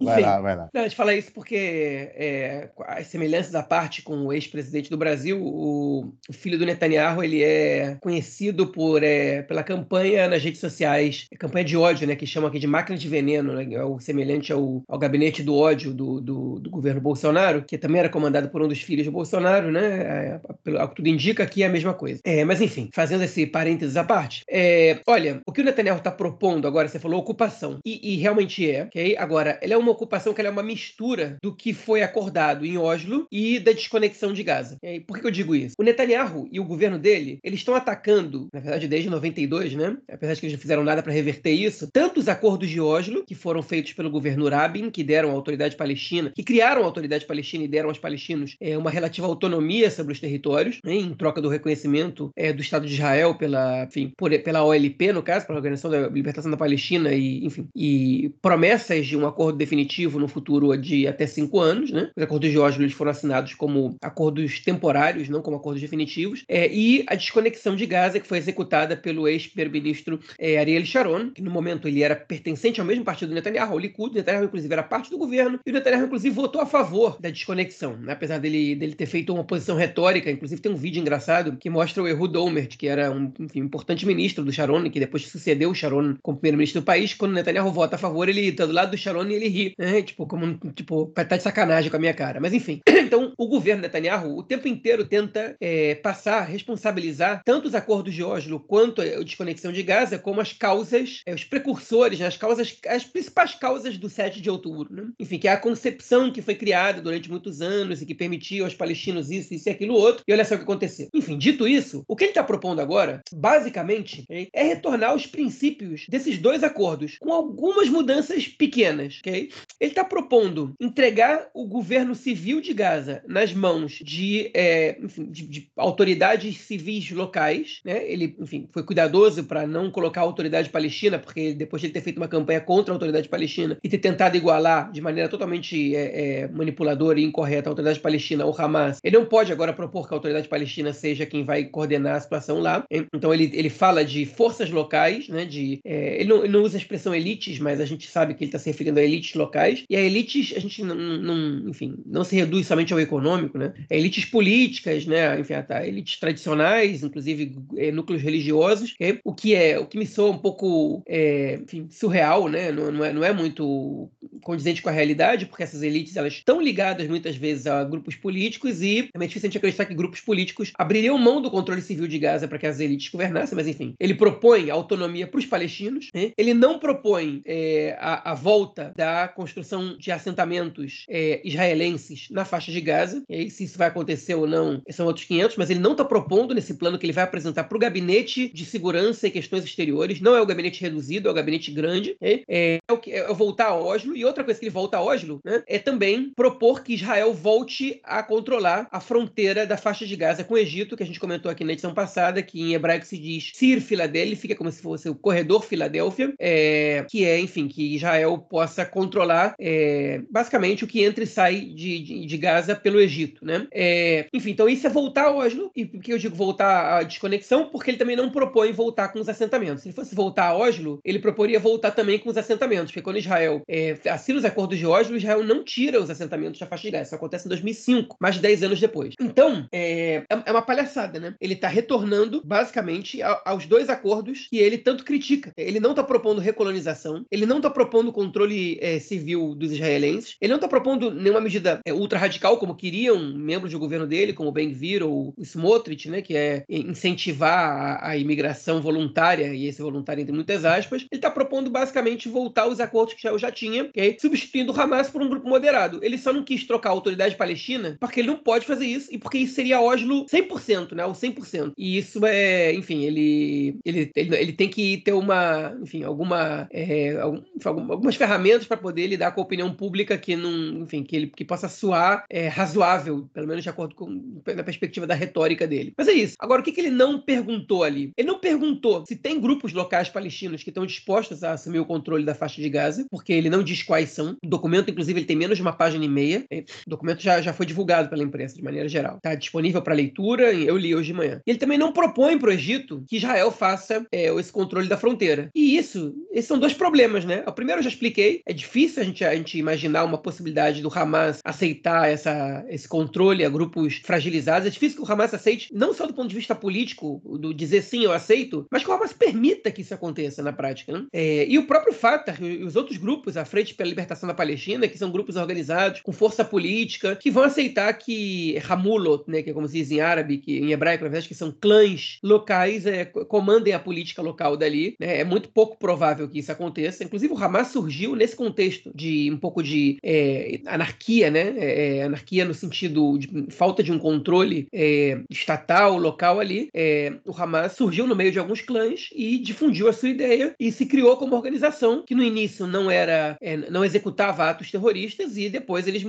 Vai 0.00 0.20
lá, 0.20 0.40
vai 0.40 0.56
lá. 0.56 0.68
Não, 0.72 0.82
a 0.82 0.84
gente 0.84 0.96
fala 0.96 1.14
isso 1.14 1.32
porque 1.32 1.56
é, 1.56 2.68
as 2.80 3.06
semelhanças 3.06 3.54
à 3.54 3.62
parte 3.62 4.02
com 4.02 4.26
o 4.26 4.32
ex-presidente 4.32 4.90
do 4.90 4.96
Brasil, 4.96 5.40
o, 5.40 6.12
o, 6.28 6.32
filho 6.32 6.58
do 6.58 6.66
Netanyahu, 6.66 7.22
ele 7.22 7.42
é 7.42 7.96
conhecido 8.00 8.66
por, 8.66 9.02
é, 9.02 9.42
pela 9.42 9.62
campanha 9.62 10.28
nas 10.28 10.42
redes 10.42 10.60
sociais, 10.60 11.26
campanha 11.38 11.64
de 11.64 11.76
ódio, 11.76 12.06
né, 12.06 12.16
que 12.16 12.26
chamam 12.26 12.48
aqui 12.48 12.58
de 12.58 12.66
máquina 12.66 12.98
de 12.98 13.08
veneno, 13.08 13.54
né, 13.54 13.66
é 13.72 13.84
o 13.84 13.98
semelhante 13.98 14.52
ao, 14.52 14.82
ao 14.88 14.98
gabinete 14.98 15.42
do 15.42 15.56
ódio 15.56 15.92
do, 15.92 16.20
do, 16.20 16.58
do, 16.60 16.70
governo 16.70 17.00
Bolsonaro, 17.00 17.62
que 17.62 17.78
também 17.78 18.00
era 18.00 18.08
comandado 18.08 18.48
por 18.48 18.62
um 18.62 18.68
dos 18.68 18.80
filhos 18.80 19.06
do 19.06 19.12
Bolsonaro, 19.12 19.70
né, 19.70 20.40
é, 20.66 20.78
ao 20.78 20.88
que 20.88 20.96
tudo 20.96 21.08
indica 21.08 21.46
que 21.46 21.62
é 21.62 21.66
a 21.66 21.70
mesma 21.70 21.94
coisa. 21.94 22.20
É, 22.24 22.44
mas 22.44 22.60
enfim, 22.60 22.90
fazendo 22.92 23.24
esse 23.24 23.46
parênteses 23.46 23.96
à 23.96 24.04
parte, 24.04 24.44
é, 24.50 25.00
olha, 25.06 25.40
o 25.46 25.52
que 25.52 25.60
o 25.60 25.64
Netanyahu 25.64 25.98
está 25.98 26.10
propondo 26.10 26.66
agora, 26.66 26.88
você 26.88 26.98
falou 26.98 27.20
ocupação, 27.20 27.78
e, 27.84 28.14
e 28.14 28.16
realmente 28.16 28.70
é, 28.70 28.88
Agora, 29.18 29.58
ele 29.62 29.72
é 29.72 29.76
uma 29.76 29.90
ocupação 29.90 30.32
que 30.32 30.40
é 30.40 30.50
uma 30.50 30.62
mistura 30.62 31.38
do 31.42 31.54
que 31.54 31.72
foi 31.72 32.02
acordado 32.02 32.64
em 32.64 32.76
Oslo 32.76 33.26
e 33.30 33.58
da 33.58 33.72
desconexão 33.72 34.32
de 34.32 34.42
Gaza. 34.42 34.76
E 34.82 35.00
por 35.00 35.18
que 35.18 35.26
eu 35.26 35.30
digo 35.30 35.54
isso? 35.54 35.74
O 35.78 35.82
Netanyahu 35.82 36.48
e 36.50 36.60
o 36.60 36.64
governo 36.64 36.98
dele, 36.98 37.38
eles 37.42 37.60
estão 37.60 37.74
atacando, 37.74 38.48
na 38.52 38.60
verdade 38.60 38.88
desde 38.88 39.08
92, 39.10 39.74
né? 39.74 39.96
Apesar 40.10 40.34
de 40.34 40.40
que 40.40 40.46
eles 40.46 40.54
não 40.54 40.60
fizeram 40.60 40.84
nada 40.84 41.02
para 41.02 41.12
reverter 41.12 41.52
isso, 41.52 41.88
tanto 41.92 42.20
os 42.20 42.28
acordos 42.28 42.68
de 42.68 42.80
Oslo, 42.80 43.24
que 43.26 43.34
foram 43.34 43.62
feitos 43.62 43.92
pelo 43.92 44.10
governo 44.10 44.48
Rabin, 44.48 44.90
que 44.90 45.02
deram 45.02 45.30
à 45.30 45.32
autoridade 45.32 45.76
palestina, 45.76 46.32
que 46.34 46.42
criaram 46.42 46.82
a 46.82 46.84
autoridade 46.84 47.26
palestina 47.26 47.64
e 47.64 47.68
deram 47.68 47.88
aos 47.88 47.98
palestinos 47.98 48.56
é, 48.60 48.76
uma 48.76 48.90
relativa 48.90 49.26
autonomia 49.26 49.90
sobre 49.90 50.12
os 50.12 50.20
territórios, 50.20 50.78
né? 50.84 50.94
em 50.94 51.14
troca 51.14 51.40
do 51.40 51.48
reconhecimento 51.48 52.30
é, 52.36 52.52
do 52.52 52.62
Estado 52.62 52.86
de 52.86 52.94
Israel 52.94 53.34
pela, 53.34 53.84
enfim, 53.84 54.12
por, 54.16 54.30
pela 54.40 54.64
OLP, 54.64 55.12
no 55.12 55.22
caso, 55.22 55.46
pela 55.46 55.58
Organização 55.58 55.90
da 55.90 56.08
Libertação 56.08 56.50
da 56.50 56.56
Palestina, 56.56 57.12
e, 57.12 57.44
enfim, 57.44 57.68
e 57.74 58.32
promessas 58.40 59.03
de 59.06 59.16
um 59.16 59.26
acordo 59.26 59.58
definitivo 59.58 60.18
no 60.18 60.28
futuro 60.28 60.76
de 60.76 61.06
até 61.06 61.26
cinco 61.26 61.60
anos, 61.60 61.90
né? 61.90 62.10
Os 62.16 62.22
acordos 62.22 62.50
de 62.50 62.58
Oslo 62.58 62.88
foram 62.90 63.10
assinados 63.10 63.54
como 63.54 63.96
acordos 64.02 64.60
temporários, 64.60 65.28
não 65.28 65.42
como 65.42 65.56
acordos 65.56 65.80
definitivos, 65.80 66.44
é, 66.48 66.68
e 66.72 67.04
a 67.06 67.14
desconexão 67.14 67.76
de 67.76 67.86
Gaza, 67.86 68.20
que 68.20 68.26
foi 68.26 68.38
executada 68.38 68.96
pelo 68.96 69.26
ex-primeiro-ministro 69.28 70.20
é, 70.38 70.58
Ariel 70.58 70.84
Sharon, 70.84 71.30
que 71.30 71.42
no 71.42 71.50
momento 71.50 71.88
ele 71.88 72.02
era 72.02 72.16
pertencente 72.16 72.80
ao 72.80 72.86
mesmo 72.86 73.04
partido 73.04 73.30
do 73.30 73.34
Netanyahu, 73.34 73.74
o 73.74 73.78
Likud, 73.78 74.12
o 74.12 74.14
Netanyahu 74.14 74.44
inclusive 74.44 74.72
era 74.72 74.82
parte 74.82 75.10
do 75.10 75.18
governo, 75.18 75.58
e 75.64 75.70
o 75.70 75.74
Netanyahu 75.74 76.06
inclusive 76.06 76.34
votou 76.34 76.60
a 76.60 76.66
favor 76.66 77.18
da 77.20 77.30
desconexão, 77.30 77.96
né? 77.96 78.12
apesar 78.12 78.38
dele, 78.38 78.74
dele 78.74 78.94
ter 78.94 79.06
feito 79.06 79.32
uma 79.32 79.44
posição 79.44 79.76
retórica, 79.76 80.30
inclusive 80.30 80.60
tem 80.60 80.72
um 80.72 80.76
vídeo 80.76 81.00
engraçado 81.00 81.56
que 81.56 81.70
mostra 81.70 82.02
o 82.02 82.08
Ehud 82.08 82.36
Olmert, 82.36 82.76
que 82.76 82.86
era 82.86 83.10
um 83.10 83.32
enfim, 83.40 83.60
importante 83.60 84.06
ministro 84.06 84.44
do 84.44 84.52
Sharon, 84.52 84.88
que 84.90 85.00
depois 85.00 85.26
sucedeu 85.26 85.70
o 85.70 85.74
Sharon 85.74 86.16
como 86.22 86.38
primeiro-ministro 86.38 86.80
do 86.80 86.84
país, 86.84 87.14
quando 87.14 87.32
o 87.32 87.34
Netanyahu 87.34 87.72
vota 87.72 87.96
a 87.96 87.98
favor, 87.98 88.28
ele 88.28 88.48
está 88.48 88.66
do 88.66 88.72
lado 88.72 88.83
do 88.90 88.96
Sharon 88.96 89.26
e 89.26 89.34
ele 89.34 89.48
ri, 89.48 89.74
né? 89.78 90.02
Tipo, 90.02 90.26
como, 90.26 90.58
tipo, 90.72 91.06
tá 91.14 91.22
de 91.36 91.42
sacanagem 91.42 91.90
com 91.90 91.96
a 91.96 92.00
minha 92.00 92.14
cara. 92.14 92.40
Mas 92.40 92.52
enfim. 92.52 92.80
Então, 93.04 93.32
o 93.36 93.46
governo 93.46 93.82
Netanyahu 93.82 94.38
o 94.38 94.42
tempo 94.42 94.66
inteiro 94.66 95.04
tenta 95.04 95.54
é, 95.60 95.94
passar, 95.96 96.42
responsabilizar 96.42 97.42
tanto 97.44 97.68
os 97.68 97.74
acordos 97.74 98.14
de 98.14 98.24
Oslo 98.24 98.58
quanto 98.58 99.02
a 99.02 99.22
desconexão 99.22 99.70
de 99.70 99.82
Gaza 99.82 100.18
como 100.18 100.40
as 100.40 100.52
causas, 100.52 101.20
é, 101.26 101.34
os 101.34 101.44
precursores, 101.44 102.18
né? 102.18 102.26
as 102.26 102.36
causas, 102.36 102.76
as 102.88 103.04
principais 103.04 103.54
causas 103.54 103.98
do 103.98 104.08
7 104.08 104.40
de 104.40 104.50
outubro, 104.50 104.92
né? 104.92 105.08
Enfim, 105.20 105.38
que 105.38 105.46
é 105.46 105.52
a 105.52 105.56
concepção 105.56 106.32
que 106.32 106.42
foi 106.42 106.54
criada 106.54 107.00
durante 107.00 107.30
muitos 107.30 107.60
anos 107.60 108.00
e 108.00 108.06
que 108.06 108.14
permitiu 108.14 108.64
aos 108.64 108.74
palestinos 108.74 109.30
isso, 109.30 109.54
isso 109.54 109.68
e 109.68 109.72
aquilo 109.72 109.94
outro. 109.94 110.24
E 110.26 110.32
olha 110.32 110.44
só 110.44 110.54
o 110.54 110.58
que 110.58 110.64
aconteceu. 110.64 111.08
Enfim, 111.14 111.36
dito 111.36 111.68
isso, 111.68 112.04
o 112.08 112.16
que 112.16 112.24
ele 112.24 112.30
está 112.30 112.42
propondo 112.42 112.80
agora, 112.80 113.22
basicamente, 113.32 114.24
é 114.52 114.62
retornar 114.64 115.10
aos 115.10 115.26
princípios 115.26 116.06
desses 116.08 116.38
dois 116.38 116.62
acordos, 116.62 117.18
com 117.20 117.32
algumas 117.32 117.88
mudanças 117.88 118.48
pequenas. 118.48 118.73
Okay? 119.20 119.50
Ele 119.80 119.90
está 119.90 120.04
propondo 120.04 120.74
entregar 120.80 121.48
o 121.54 121.66
governo 121.66 122.14
civil 122.14 122.60
de 122.60 122.72
Gaza 122.72 123.22
nas 123.26 123.52
mãos 123.52 123.92
de, 124.02 124.50
é, 124.54 124.96
enfim, 125.02 125.26
de, 125.26 125.46
de, 125.46 125.70
autoridades 125.76 126.58
civis 126.58 127.10
locais. 127.10 127.80
Né? 127.84 128.10
Ele, 128.10 128.36
enfim, 128.38 128.68
foi 128.72 128.82
cuidadoso 128.82 129.44
para 129.44 129.66
não 129.66 129.90
colocar 129.90 130.20
a 130.20 130.24
autoridade 130.24 130.70
palestina, 130.70 131.18
porque 131.18 131.54
depois 131.54 131.80
de 131.80 131.86
ele 131.86 131.94
ter 131.94 132.00
feito 132.00 132.16
uma 132.16 132.28
campanha 132.28 132.60
contra 132.60 132.92
a 132.92 132.94
autoridade 132.94 133.28
palestina 133.28 133.78
e 133.82 133.88
ter 133.88 133.98
tentado 133.98 134.36
igualar 134.36 134.90
de 134.92 135.00
maneira 135.00 135.28
totalmente 135.28 135.94
é, 135.94 136.42
é, 136.42 136.48
manipuladora 136.48 137.20
e 137.20 137.24
incorreta 137.24 137.68
a 137.68 137.72
autoridade 137.72 138.00
palestina 138.00 138.44
ao 138.44 138.60
Hamas, 138.60 138.98
ele 139.02 139.18
não 139.18 139.26
pode 139.26 139.52
agora 139.52 139.72
propor 139.72 140.08
que 140.08 140.14
a 140.14 140.16
autoridade 140.16 140.48
palestina 140.48 140.92
seja 140.92 141.26
quem 141.26 141.44
vai 141.44 141.64
coordenar 141.64 142.16
a 142.16 142.20
situação 142.20 142.60
lá. 142.60 142.84
Então 142.90 143.32
ele, 143.32 143.50
ele 143.54 143.70
fala 143.70 144.04
de 144.04 144.24
forças 144.24 144.70
locais, 144.70 145.28
né? 145.28 145.44
De, 145.44 145.80
é, 145.84 146.20
ele, 146.20 146.28
não, 146.28 146.38
ele, 146.44 146.52
não, 146.52 146.62
usa 146.62 146.76
a 146.76 146.80
expressão 146.80 147.14
elites, 147.14 147.58
mas 147.58 147.80
a 147.80 147.84
gente 147.84 148.08
sabe 148.08 148.34
que 148.34 148.44
ele 148.44 148.48
está 148.48 148.58
se 148.64 148.70
referindo 148.70 148.98
a 148.98 149.02
elites 149.02 149.34
locais. 149.34 149.84
E 149.88 149.96
a 149.96 150.00
elites, 150.00 150.52
a 150.56 150.60
gente 150.60 150.82
não, 150.82 151.68
enfim, 151.68 151.96
não 152.04 152.24
se 152.24 152.34
reduz 152.34 152.66
somente 152.66 152.92
ao 152.92 153.00
econômico, 153.00 153.58
né? 153.58 153.72
É 153.88 153.98
elites 153.98 154.24
políticas, 154.24 155.06
né? 155.06 155.38
Enfim, 155.38 155.54
tá, 155.66 155.86
elites 155.86 156.18
tradicionais, 156.18 157.02
inclusive 157.02 157.56
é, 157.76 157.92
núcleos 157.92 158.22
religiosos, 158.22 158.94
é, 159.00 159.18
o 159.24 159.34
que 159.34 159.54
é 159.54 159.78
o 159.78 159.86
que 159.86 159.98
me 159.98 160.06
soa 160.06 160.30
um 160.30 160.38
pouco 160.38 161.02
é, 161.06 161.60
enfim, 161.62 161.86
surreal, 161.90 162.48
né? 162.48 162.72
Não, 162.72 162.90
não, 162.90 163.04
é, 163.04 163.12
não 163.12 163.24
é 163.24 163.32
muito 163.32 164.10
condizente 164.42 164.82
com 164.82 164.88
a 164.88 164.92
realidade, 164.92 165.46
porque 165.46 165.62
essas 165.62 165.82
elites 165.82 166.16
elas 166.16 166.34
estão 166.34 166.60
ligadas 166.60 167.08
muitas 167.08 167.36
vezes 167.36 167.66
a 167.66 167.84
grupos 167.84 168.14
políticos 168.14 168.82
e 168.82 169.08
é 169.14 169.26
difícil 169.26 169.46
a 169.46 169.50
gente 169.50 169.58
acreditar 169.58 169.84
que 169.84 169.94
grupos 169.94 170.20
políticos 170.20 170.72
abririam 170.78 171.16
mão 171.18 171.40
do 171.40 171.50
controle 171.50 171.80
civil 171.80 172.06
de 172.06 172.18
Gaza 172.18 172.46
para 172.46 172.58
que 172.58 172.66
as 172.66 172.80
elites 172.80 173.08
governassem, 173.08 173.56
mas 173.56 173.66
enfim, 173.66 173.94
ele 173.98 174.14
propõe 174.14 174.70
autonomia 174.70 175.26
para 175.26 175.38
os 175.38 175.46
palestinos, 175.46 176.08
né? 176.14 176.32
ele 176.36 176.54
não 176.54 176.78
propõe 176.78 177.42
é, 177.44 177.96
a, 177.98 178.32
a, 178.32 178.34
volta 178.54 178.92
da 178.94 179.26
construção 179.26 179.96
de 179.98 180.12
assentamentos 180.12 181.04
é, 181.08 181.40
israelenses 181.44 182.28
na 182.30 182.44
faixa 182.44 182.70
de 182.70 182.80
Gaza, 182.80 183.24
e 183.28 183.34
aí 183.34 183.50
se 183.50 183.64
isso 183.64 183.76
vai 183.76 183.88
acontecer 183.88 184.36
ou 184.36 184.46
não 184.46 184.80
são 184.90 185.06
outros 185.06 185.24
500, 185.24 185.56
mas 185.56 185.70
ele 185.70 185.80
não 185.80 185.90
está 185.90 186.04
propondo 186.04 186.54
nesse 186.54 186.74
plano 186.74 186.96
que 186.96 187.04
ele 187.04 187.12
vai 187.12 187.24
apresentar 187.24 187.64
para 187.64 187.76
o 187.76 187.80
gabinete 187.80 188.48
de 188.54 188.64
segurança 188.64 189.26
e 189.26 189.30
questões 189.32 189.64
exteriores, 189.64 190.20
não 190.20 190.36
é 190.36 190.40
o 190.40 190.46
gabinete 190.46 190.80
reduzido, 190.80 191.26
é 191.26 191.32
o 191.32 191.34
gabinete 191.34 191.72
grande, 191.72 192.16
é, 192.20 192.42
é, 192.48 192.80
o 192.88 192.96
que, 192.96 193.12
é 193.12 193.26
voltar 193.34 193.70
a 193.70 193.74
Oslo, 193.74 194.16
e 194.16 194.24
outra 194.24 194.44
coisa 194.44 194.60
que 194.60 194.66
ele 194.66 194.70
volta 194.70 194.98
a 194.98 195.02
Oslo 195.02 195.40
né, 195.44 195.64
é 195.66 195.80
também 195.80 196.30
propor 196.36 196.84
que 196.84 196.94
Israel 196.94 197.34
volte 197.34 198.00
a 198.04 198.22
controlar 198.22 198.86
a 198.92 199.00
fronteira 199.00 199.66
da 199.66 199.76
faixa 199.76 200.06
de 200.06 200.14
Gaza 200.14 200.44
com 200.44 200.54
o 200.54 200.58
Egito, 200.58 200.96
que 200.96 201.02
a 201.02 201.06
gente 201.06 201.18
comentou 201.18 201.50
aqui 201.50 201.64
na 201.64 201.72
edição 201.72 201.92
passada, 201.92 202.40
que 202.40 202.62
em 202.62 202.74
hebraico 202.74 203.04
se 203.04 203.18
diz 203.18 203.50
Sir 203.52 203.80
Filadélfia, 203.80 204.54
como 204.54 204.70
se 204.70 204.80
fosse 204.80 205.08
o 205.08 205.14
corredor 205.16 205.64
Filadélfia, 205.64 206.32
é, 206.38 207.04
que 207.10 207.24
é, 207.24 207.40
enfim, 207.40 207.66
que 207.66 207.96
Israel 207.96 208.43
possa 208.48 208.84
controlar 208.84 209.54
é, 209.58 210.22
basicamente 210.30 210.84
o 210.84 210.86
que 210.86 211.02
entra 211.02 211.24
e 211.24 211.26
sai 211.26 211.60
de, 211.60 211.98
de, 212.00 212.26
de 212.26 212.38
Gaza 212.38 212.74
pelo 212.74 213.00
Egito, 213.00 213.44
né? 213.44 213.66
É, 213.72 214.26
enfim, 214.32 214.50
então 214.50 214.68
isso 214.68 214.86
é 214.86 214.90
voltar 214.90 215.24
a 215.24 215.34
Oslo, 215.34 215.70
e 215.74 215.84
por 215.84 216.00
que 216.00 216.12
eu 216.12 216.18
digo 216.18 216.36
voltar 216.36 216.98
à 216.98 217.02
desconexão? 217.02 217.68
Porque 217.68 217.90
ele 217.90 217.98
também 217.98 218.16
não 218.16 218.30
propõe 218.30 218.72
voltar 218.72 219.08
com 219.08 219.18
os 219.18 219.28
assentamentos. 219.28 219.82
Se 219.82 219.88
ele 219.88 219.94
fosse 219.94 220.14
voltar 220.14 220.46
a 220.46 220.56
Oslo, 220.56 221.00
ele 221.04 221.18
proporia 221.18 221.58
voltar 221.58 221.90
também 221.90 222.18
com 222.18 222.30
os 222.30 222.36
assentamentos, 222.36 222.86
porque 222.86 223.02
quando 223.02 223.18
Israel 223.18 223.62
é, 223.68 223.96
assina 224.10 224.38
os 224.38 224.44
acordos 224.44 224.78
de 224.78 224.86
Oslo, 224.86 225.16
Israel 225.16 225.42
não 225.42 225.64
tira 225.64 226.00
os 226.00 226.10
assentamentos 226.10 226.60
da 226.60 226.66
faixa 226.66 226.84
de 226.84 226.90
Gaza. 226.90 227.04
Isso 227.04 227.14
acontece 227.14 227.46
em 227.46 227.48
2005, 227.48 228.16
mais 228.20 228.36
de 228.36 228.40
10 228.40 228.62
anos 228.64 228.80
depois. 228.80 229.14
Então, 229.20 229.66
é, 229.72 230.24
é, 230.28 230.42
é 230.46 230.50
uma 230.50 230.62
palhaçada, 230.62 231.18
né? 231.18 231.34
Ele 231.40 231.54
está 231.54 231.68
retornando, 231.68 232.42
basicamente, 232.44 233.20
aos 233.22 233.66
dois 233.66 233.88
acordos 233.88 234.46
que 234.50 234.58
ele 234.58 234.78
tanto 234.78 235.04
critica. 235.04 235.52
Ele 235.56 235.80
não 235.80 235.90
está 235.90 236.02
propondo 236.02 236.40
recolonização, 236.40 237.24
ele 237.30 237.46
não 237.46 237.58
está 237.58 237.70
propondo 237.70 238.12
controle 238.12 238.33
é, 238.80 238.98
civil 238.98 239.54
dos 239.54 239.72
israelenses, 239.72 240.36
ele 240.40 240.50
não 240.50 240.56
está 240.56 240.68
propondo 240.68 241.10
nenhuma 241.10 241.40
medida 241.40 241.80
é, 241.84 241.92
ultra 241.92 242.18
radical, 242.18 242.58
como 242.58 242.74
queriam 242.74 243.18
membros 243.34 243.72
do 243.72 243.78
governo 243.78 244.06
dele, 244.06 244.32
como 244.32 244.52
Ben-Gvir 244.52 245.02
ou 245.02 245.34
o 245.36 245.42
Smotrich, 245.42 246.08
né? 246.08 246.22
Que 246.22 246.36
é 246.36 246.64
incentivar 246.68 248.00
a, 248.02 248.10
a 248.10 248.16
imigração 248.16 248.80
voluntária, 248.80 249.54
e 249.54 249.66
esse 249.66 249.80
voluntário 249.82 250.22
entre 250.22 250.34
muitas 250.34 250.64
aspas. 250.64 251.02
Ele 251.02 251.18
está 251.18 251.30
propondo, 251.30 251.70
basicamente, 251.70 252.28
voltar 252.28 252.62
aos 252.62 252.80
acordos 252.80 253.14
que 253.14 253.20
Israel 253.20 253.38
já 253.38 253.50
tinha, 253.50 253.84
okay? 253.84 254.16
substituindo 254.20 254.72
o 254.72 254.80
Hamas 254.80 255.10
por 255.10 255.22
um 255.22 255.28
grupo 255.28 255.48
moderado. 255.48 256.00
Ele 256.02 256.18
só 256.18 256.32
não 256.32 256.42
quis 256.42 256.66
trocar 256.66 256.90
a 256.90 256.92
autoridade 256.92 257.36
palestina 257.36 257.96
porque 258.00 258.20
ele 258.20 258.28
não 258.28 258.36
pode 258.36 258.66
fazer 258.66 258.86
isso 258.86 259.08
e 259.12 259.18
porque 259.18 259.38
isso 259.38 259.54
seria 259.54 259.80
Oslo 259.80 260.26
100%, 260.26 260.92
né? 260.92 261.04
O 261.04 261.12
100%. 261.12 261.72
E 261.76 261.98
isso 261.98 262.24
é, 262.26 262.72
enfim, 262.74 263.04
ele, 263.04 263.78
ele, 263.84 264.10
ele, 264.14 264.36
ele 264.36 264.52
tem 264.52 264.68
que 264.68 264.98
ter 264.98 265.12
uma, 265.12 265.76
enfim, 265.82 266.02
alguma, 266.02 266.68
é, 266.70 267.16
algumas 267.64 268.16
ferramentas 268.24 268.66
para 268.66 268.76
poder 268.76 269.06
lidar 269.06 269.32
com 269.32 269.40
a 269.40 269.44
opinião 269.44 269.72
pública 269.72 270.16
que 270.16 270.34
não, 270.34 270.82
enfim, 270.82 271.02
que 271.02 271.14
ele 271.14 271.26
que 271.26 271.44
possa 271.44 271.68
soar 271.68 272.24
é, 272.30 272.48
razoável, 272.48 273.28
pelo 273.34 273.46
menos 273.46 273.62
de 273.62 273.68
acordo 273.68 273.94
com 273.94 274.42
na 274.56 274.62
perspectiva 274.62 275.06
da 275.06 275.14
retórica 275.14 275.66
dele. 275.66 275.92
Mas 275.96 276.08
é 276.08 276.12
isso. 276.12 276.34
Agora, 276.38 276.60
o 276.60 276.64
que, 276.64 276.72
que 276.72 276.80
ele 276.80 276.90
não 276.90 277.20
perguntou 277.20 277.84
ali? 277.84 278.12
Ele 278.16 278.28
não 278.28 278.38
perguntou 278.38 279.04
se 279.06 279.16
tem 279.16 279.40
grupos 279.40 279.72
locais 279.72 280.08
palestinos 280.08 280.62
que 280.62 280.70
estão 280.70 280.86
dispostos 280.86 281.44
a 281.44 281.52
assumir 281.52 281.80
o 281.80 281.84
controle 281.84 282.24
da 282.24 282.34
faixa 282.34 282.60
de 282.60 282.68
Gaza, 282.68 283.06
porque 283.10 283.32
ele 283.32 283.50
não 283.50 283.62
diz 283.62 283.82
quais 283.82 284.10
são. 284.10 284.36
O 284.42 284.48
documento, 284.48 284.90
inclusive, 284.90 285.18
ele 285.18 285.26
tem 285.26 285.36
menos 285.36 285.56
de 285.56 285.62
uma 285.62 285.72
página 285.72 286.04
e 286.04 286.08
meia. 286.08 286.44
O 286.86 286.90
documento 286.90 287.22
já, 287.22 287.40
já 287.40 287.52
foi 287.52 287.66
divulgado 287.66 288.08
pela 288.08 288.22
imprensa, 288.22 288.56
de 288.56 288.62
maneira 288.62 288.88
geral. 288.88 289.16
Está 289.16 289.34
disponível 289.34 289.82
para 289.82 289.94
leitura, 289.94 290.52
eu 290.52 290.76
li 290.76 290.94
hoje 290.94 291.08
de 291.08 291.14
manhã. 291.14 291.40
Ele 291.46 291.58
também 291.58 291.78
não 291.78 291.92
propõe 291.92 292.38
para 292.38 292.48
o 292.48 292.52
Egito 292.52 293.04
que 293.08 293.16
Israel 293.16 293.50
faça 293.50 294.06
é, 294.10 294.32
esse 294.34 294.52
controle 294.52 294.88
da 294.88 294.96
fronteira. 294.96 295.50
E 295.54 295.76
isso, 295.76 296.14
esses 296.32 296.46
são 296.46 296.58
dois 296.58 296.74
problemas, 296.74 297.24
né? 297.24 297.44
O 297.46 297.52
primeiro 297.52 297.80
eu 297.80 297.82
já 297.84 297.90
expliquei, 297.90 298.13
é 298.20 298.52
difícil 298.52 299.02
a 299.02 299.04
gente, 299.04 299.24
a 299.24 299.34
gente 299.34 299.58
imaginar 299.58 300.04
uma 300.04 300.18
possibilidade 300.18 300.82
do 300.82 300.92
Hamas 300.92 301.40
aceitar 301.44 302.08
essa, 302.08 302.64
esse 302.68 302.88
controle 302.88 303.44
a 303.44 303.48
grupos 303.48 304.00
fragilizados. 304.04 304.66
É 304.66 304.70
difícil 304.70 304.96
que 304.96 305.08
o 305.08 305.12
Hamas 305.12 305.34
aceite, 305.34 305.68
não 305.72 305.92
só 305.92 306.06
do 306.06 306.14
ponto 306.14 306.28
de 306.28 306.34
vista 306.34 306.54
político, 306.54 307.22
do 307.38 307.52
dizer 307.52 307.82
sim, 307.82 308.04
eu 308.04 308.12
aceito, 308.12 308.66
mas 308.70 308.82
que 308.82 308.90
o 308.90 308.92
Hamas 308.92 309.12
permita 309.12 309.70
que 309.70 309.82
isso 309.82 309.94
aconteça 309.94 310.42
na 310.42 310.52
prática. 310.52 310.92
Né? 310.92 311.06
É, 311.12 311.46
e 311.46 311.58
o 311.58 311.66
próprio 311.66 311.94
Fatah 311.94 312.36
e 312.40 312.64
os 312.64 312.76
outros 312.76 312.96
grupos, 312.96 313.36
a 313.36 313.44
Frente 313.44 313.74
pela 313.74 313.88
Libertação 313.88 314.26
da 314.26 314.34
Palestina, 314.34 314.88
que 314.88 314.98
são 314.98 315.10
grupos 315.10 315.36
organizados 315.36 316.00
com 316.00 316.12
força 316.12 316.44
política, 316.44 317.16
que 317.16 317.30
vão 317.30 317.44
aceitar 317.44 317.92
que 317.94 318.60
Hamulot, 318.68 319.24
né, 319.28 319.42
que 319.42 319.50
é 319.50 319.52
como 319.52 319.68
se 319.68 319.74
diz 319.74 319.90
em 319.90 320.00
árabe, 320.00 320.38
que 320.38 320.58
em 320.58 320.72
hebraico, 320.72 321.04
na 321.04 321.10
verdade, 321.10 321.28
que 321.28 321.34
são 321.34 321.52
clãs 321.52 322.18
locais, 322.22 322.86
é, 322.86 323.04
comandem 323.04 323.72
a 323.72 323.78
política 323.78 324.22
local 324.22 324.56
dali. 324.56 324.96
Né? 324.98 325.18
É 325.18 325.24
muito 325.24 325.48
pouco 325.48 325.78
provável 325.78 326.28
que 326.28 326.38
isso 326.38 326.52
aconteça. 326.52 327.04
Inclusive, 327.04 327.32
o 327.32 327.38
Hamas 327.38 327.68
surgiu 327.68 328.03
nesse 328.12 328.36
contexto 328.36 328.90
de 328.94 329.30
um 329.30 329.36
pouco 329.36 329.62
de 329.62 329.98
é, 330.02 330.60
anarquia, 330.66 331.30
né? 331.30 331.54
É, 331.56 331.98
é 331.98 332.02
anarquia 332.02 332.44
no 332.44 332.54
sentido 332.54 333.16
de 333.18 333.46
falta 333.50 333.82
de 333.82 333.92
um 333.92 333.98
controle 333.98 334.66
é, 334.72 335.20
estatal, 335.30 335.96
local 335.96 336.40
ali. 336.40 336.68
É, 336.74 337.14
o 337.24 337.32
Hamas 337.32 337.72
surgiu 337.72 338.06
no 338.06 338.16
meio 338.16 338.32
de 338.32 338.38
alguns 338.38 338.60
clãs 338.60 339.08
e 339.14 339.38
difundiu 339.38 339.88
a 339.88 339.92
sua 339.92 340.08
ideia 340.08 340.54
e 340.58 340.72
se 340.72 340.86
criou 340.86 341.16
como 341.16 341.36
organização 341.36 342.02
que 342.06 342.14
no 342.14 342.22
início 342.22 342.66
não 342.66 342.90
era, 342.90 343.38
não 343.70 343.84
executava 343.84 344.50
atos 344.50 344.70
terroristas 344.70 345.36
e 345.36 345.48
depois 345.48 345.86
eles 345.86 346.04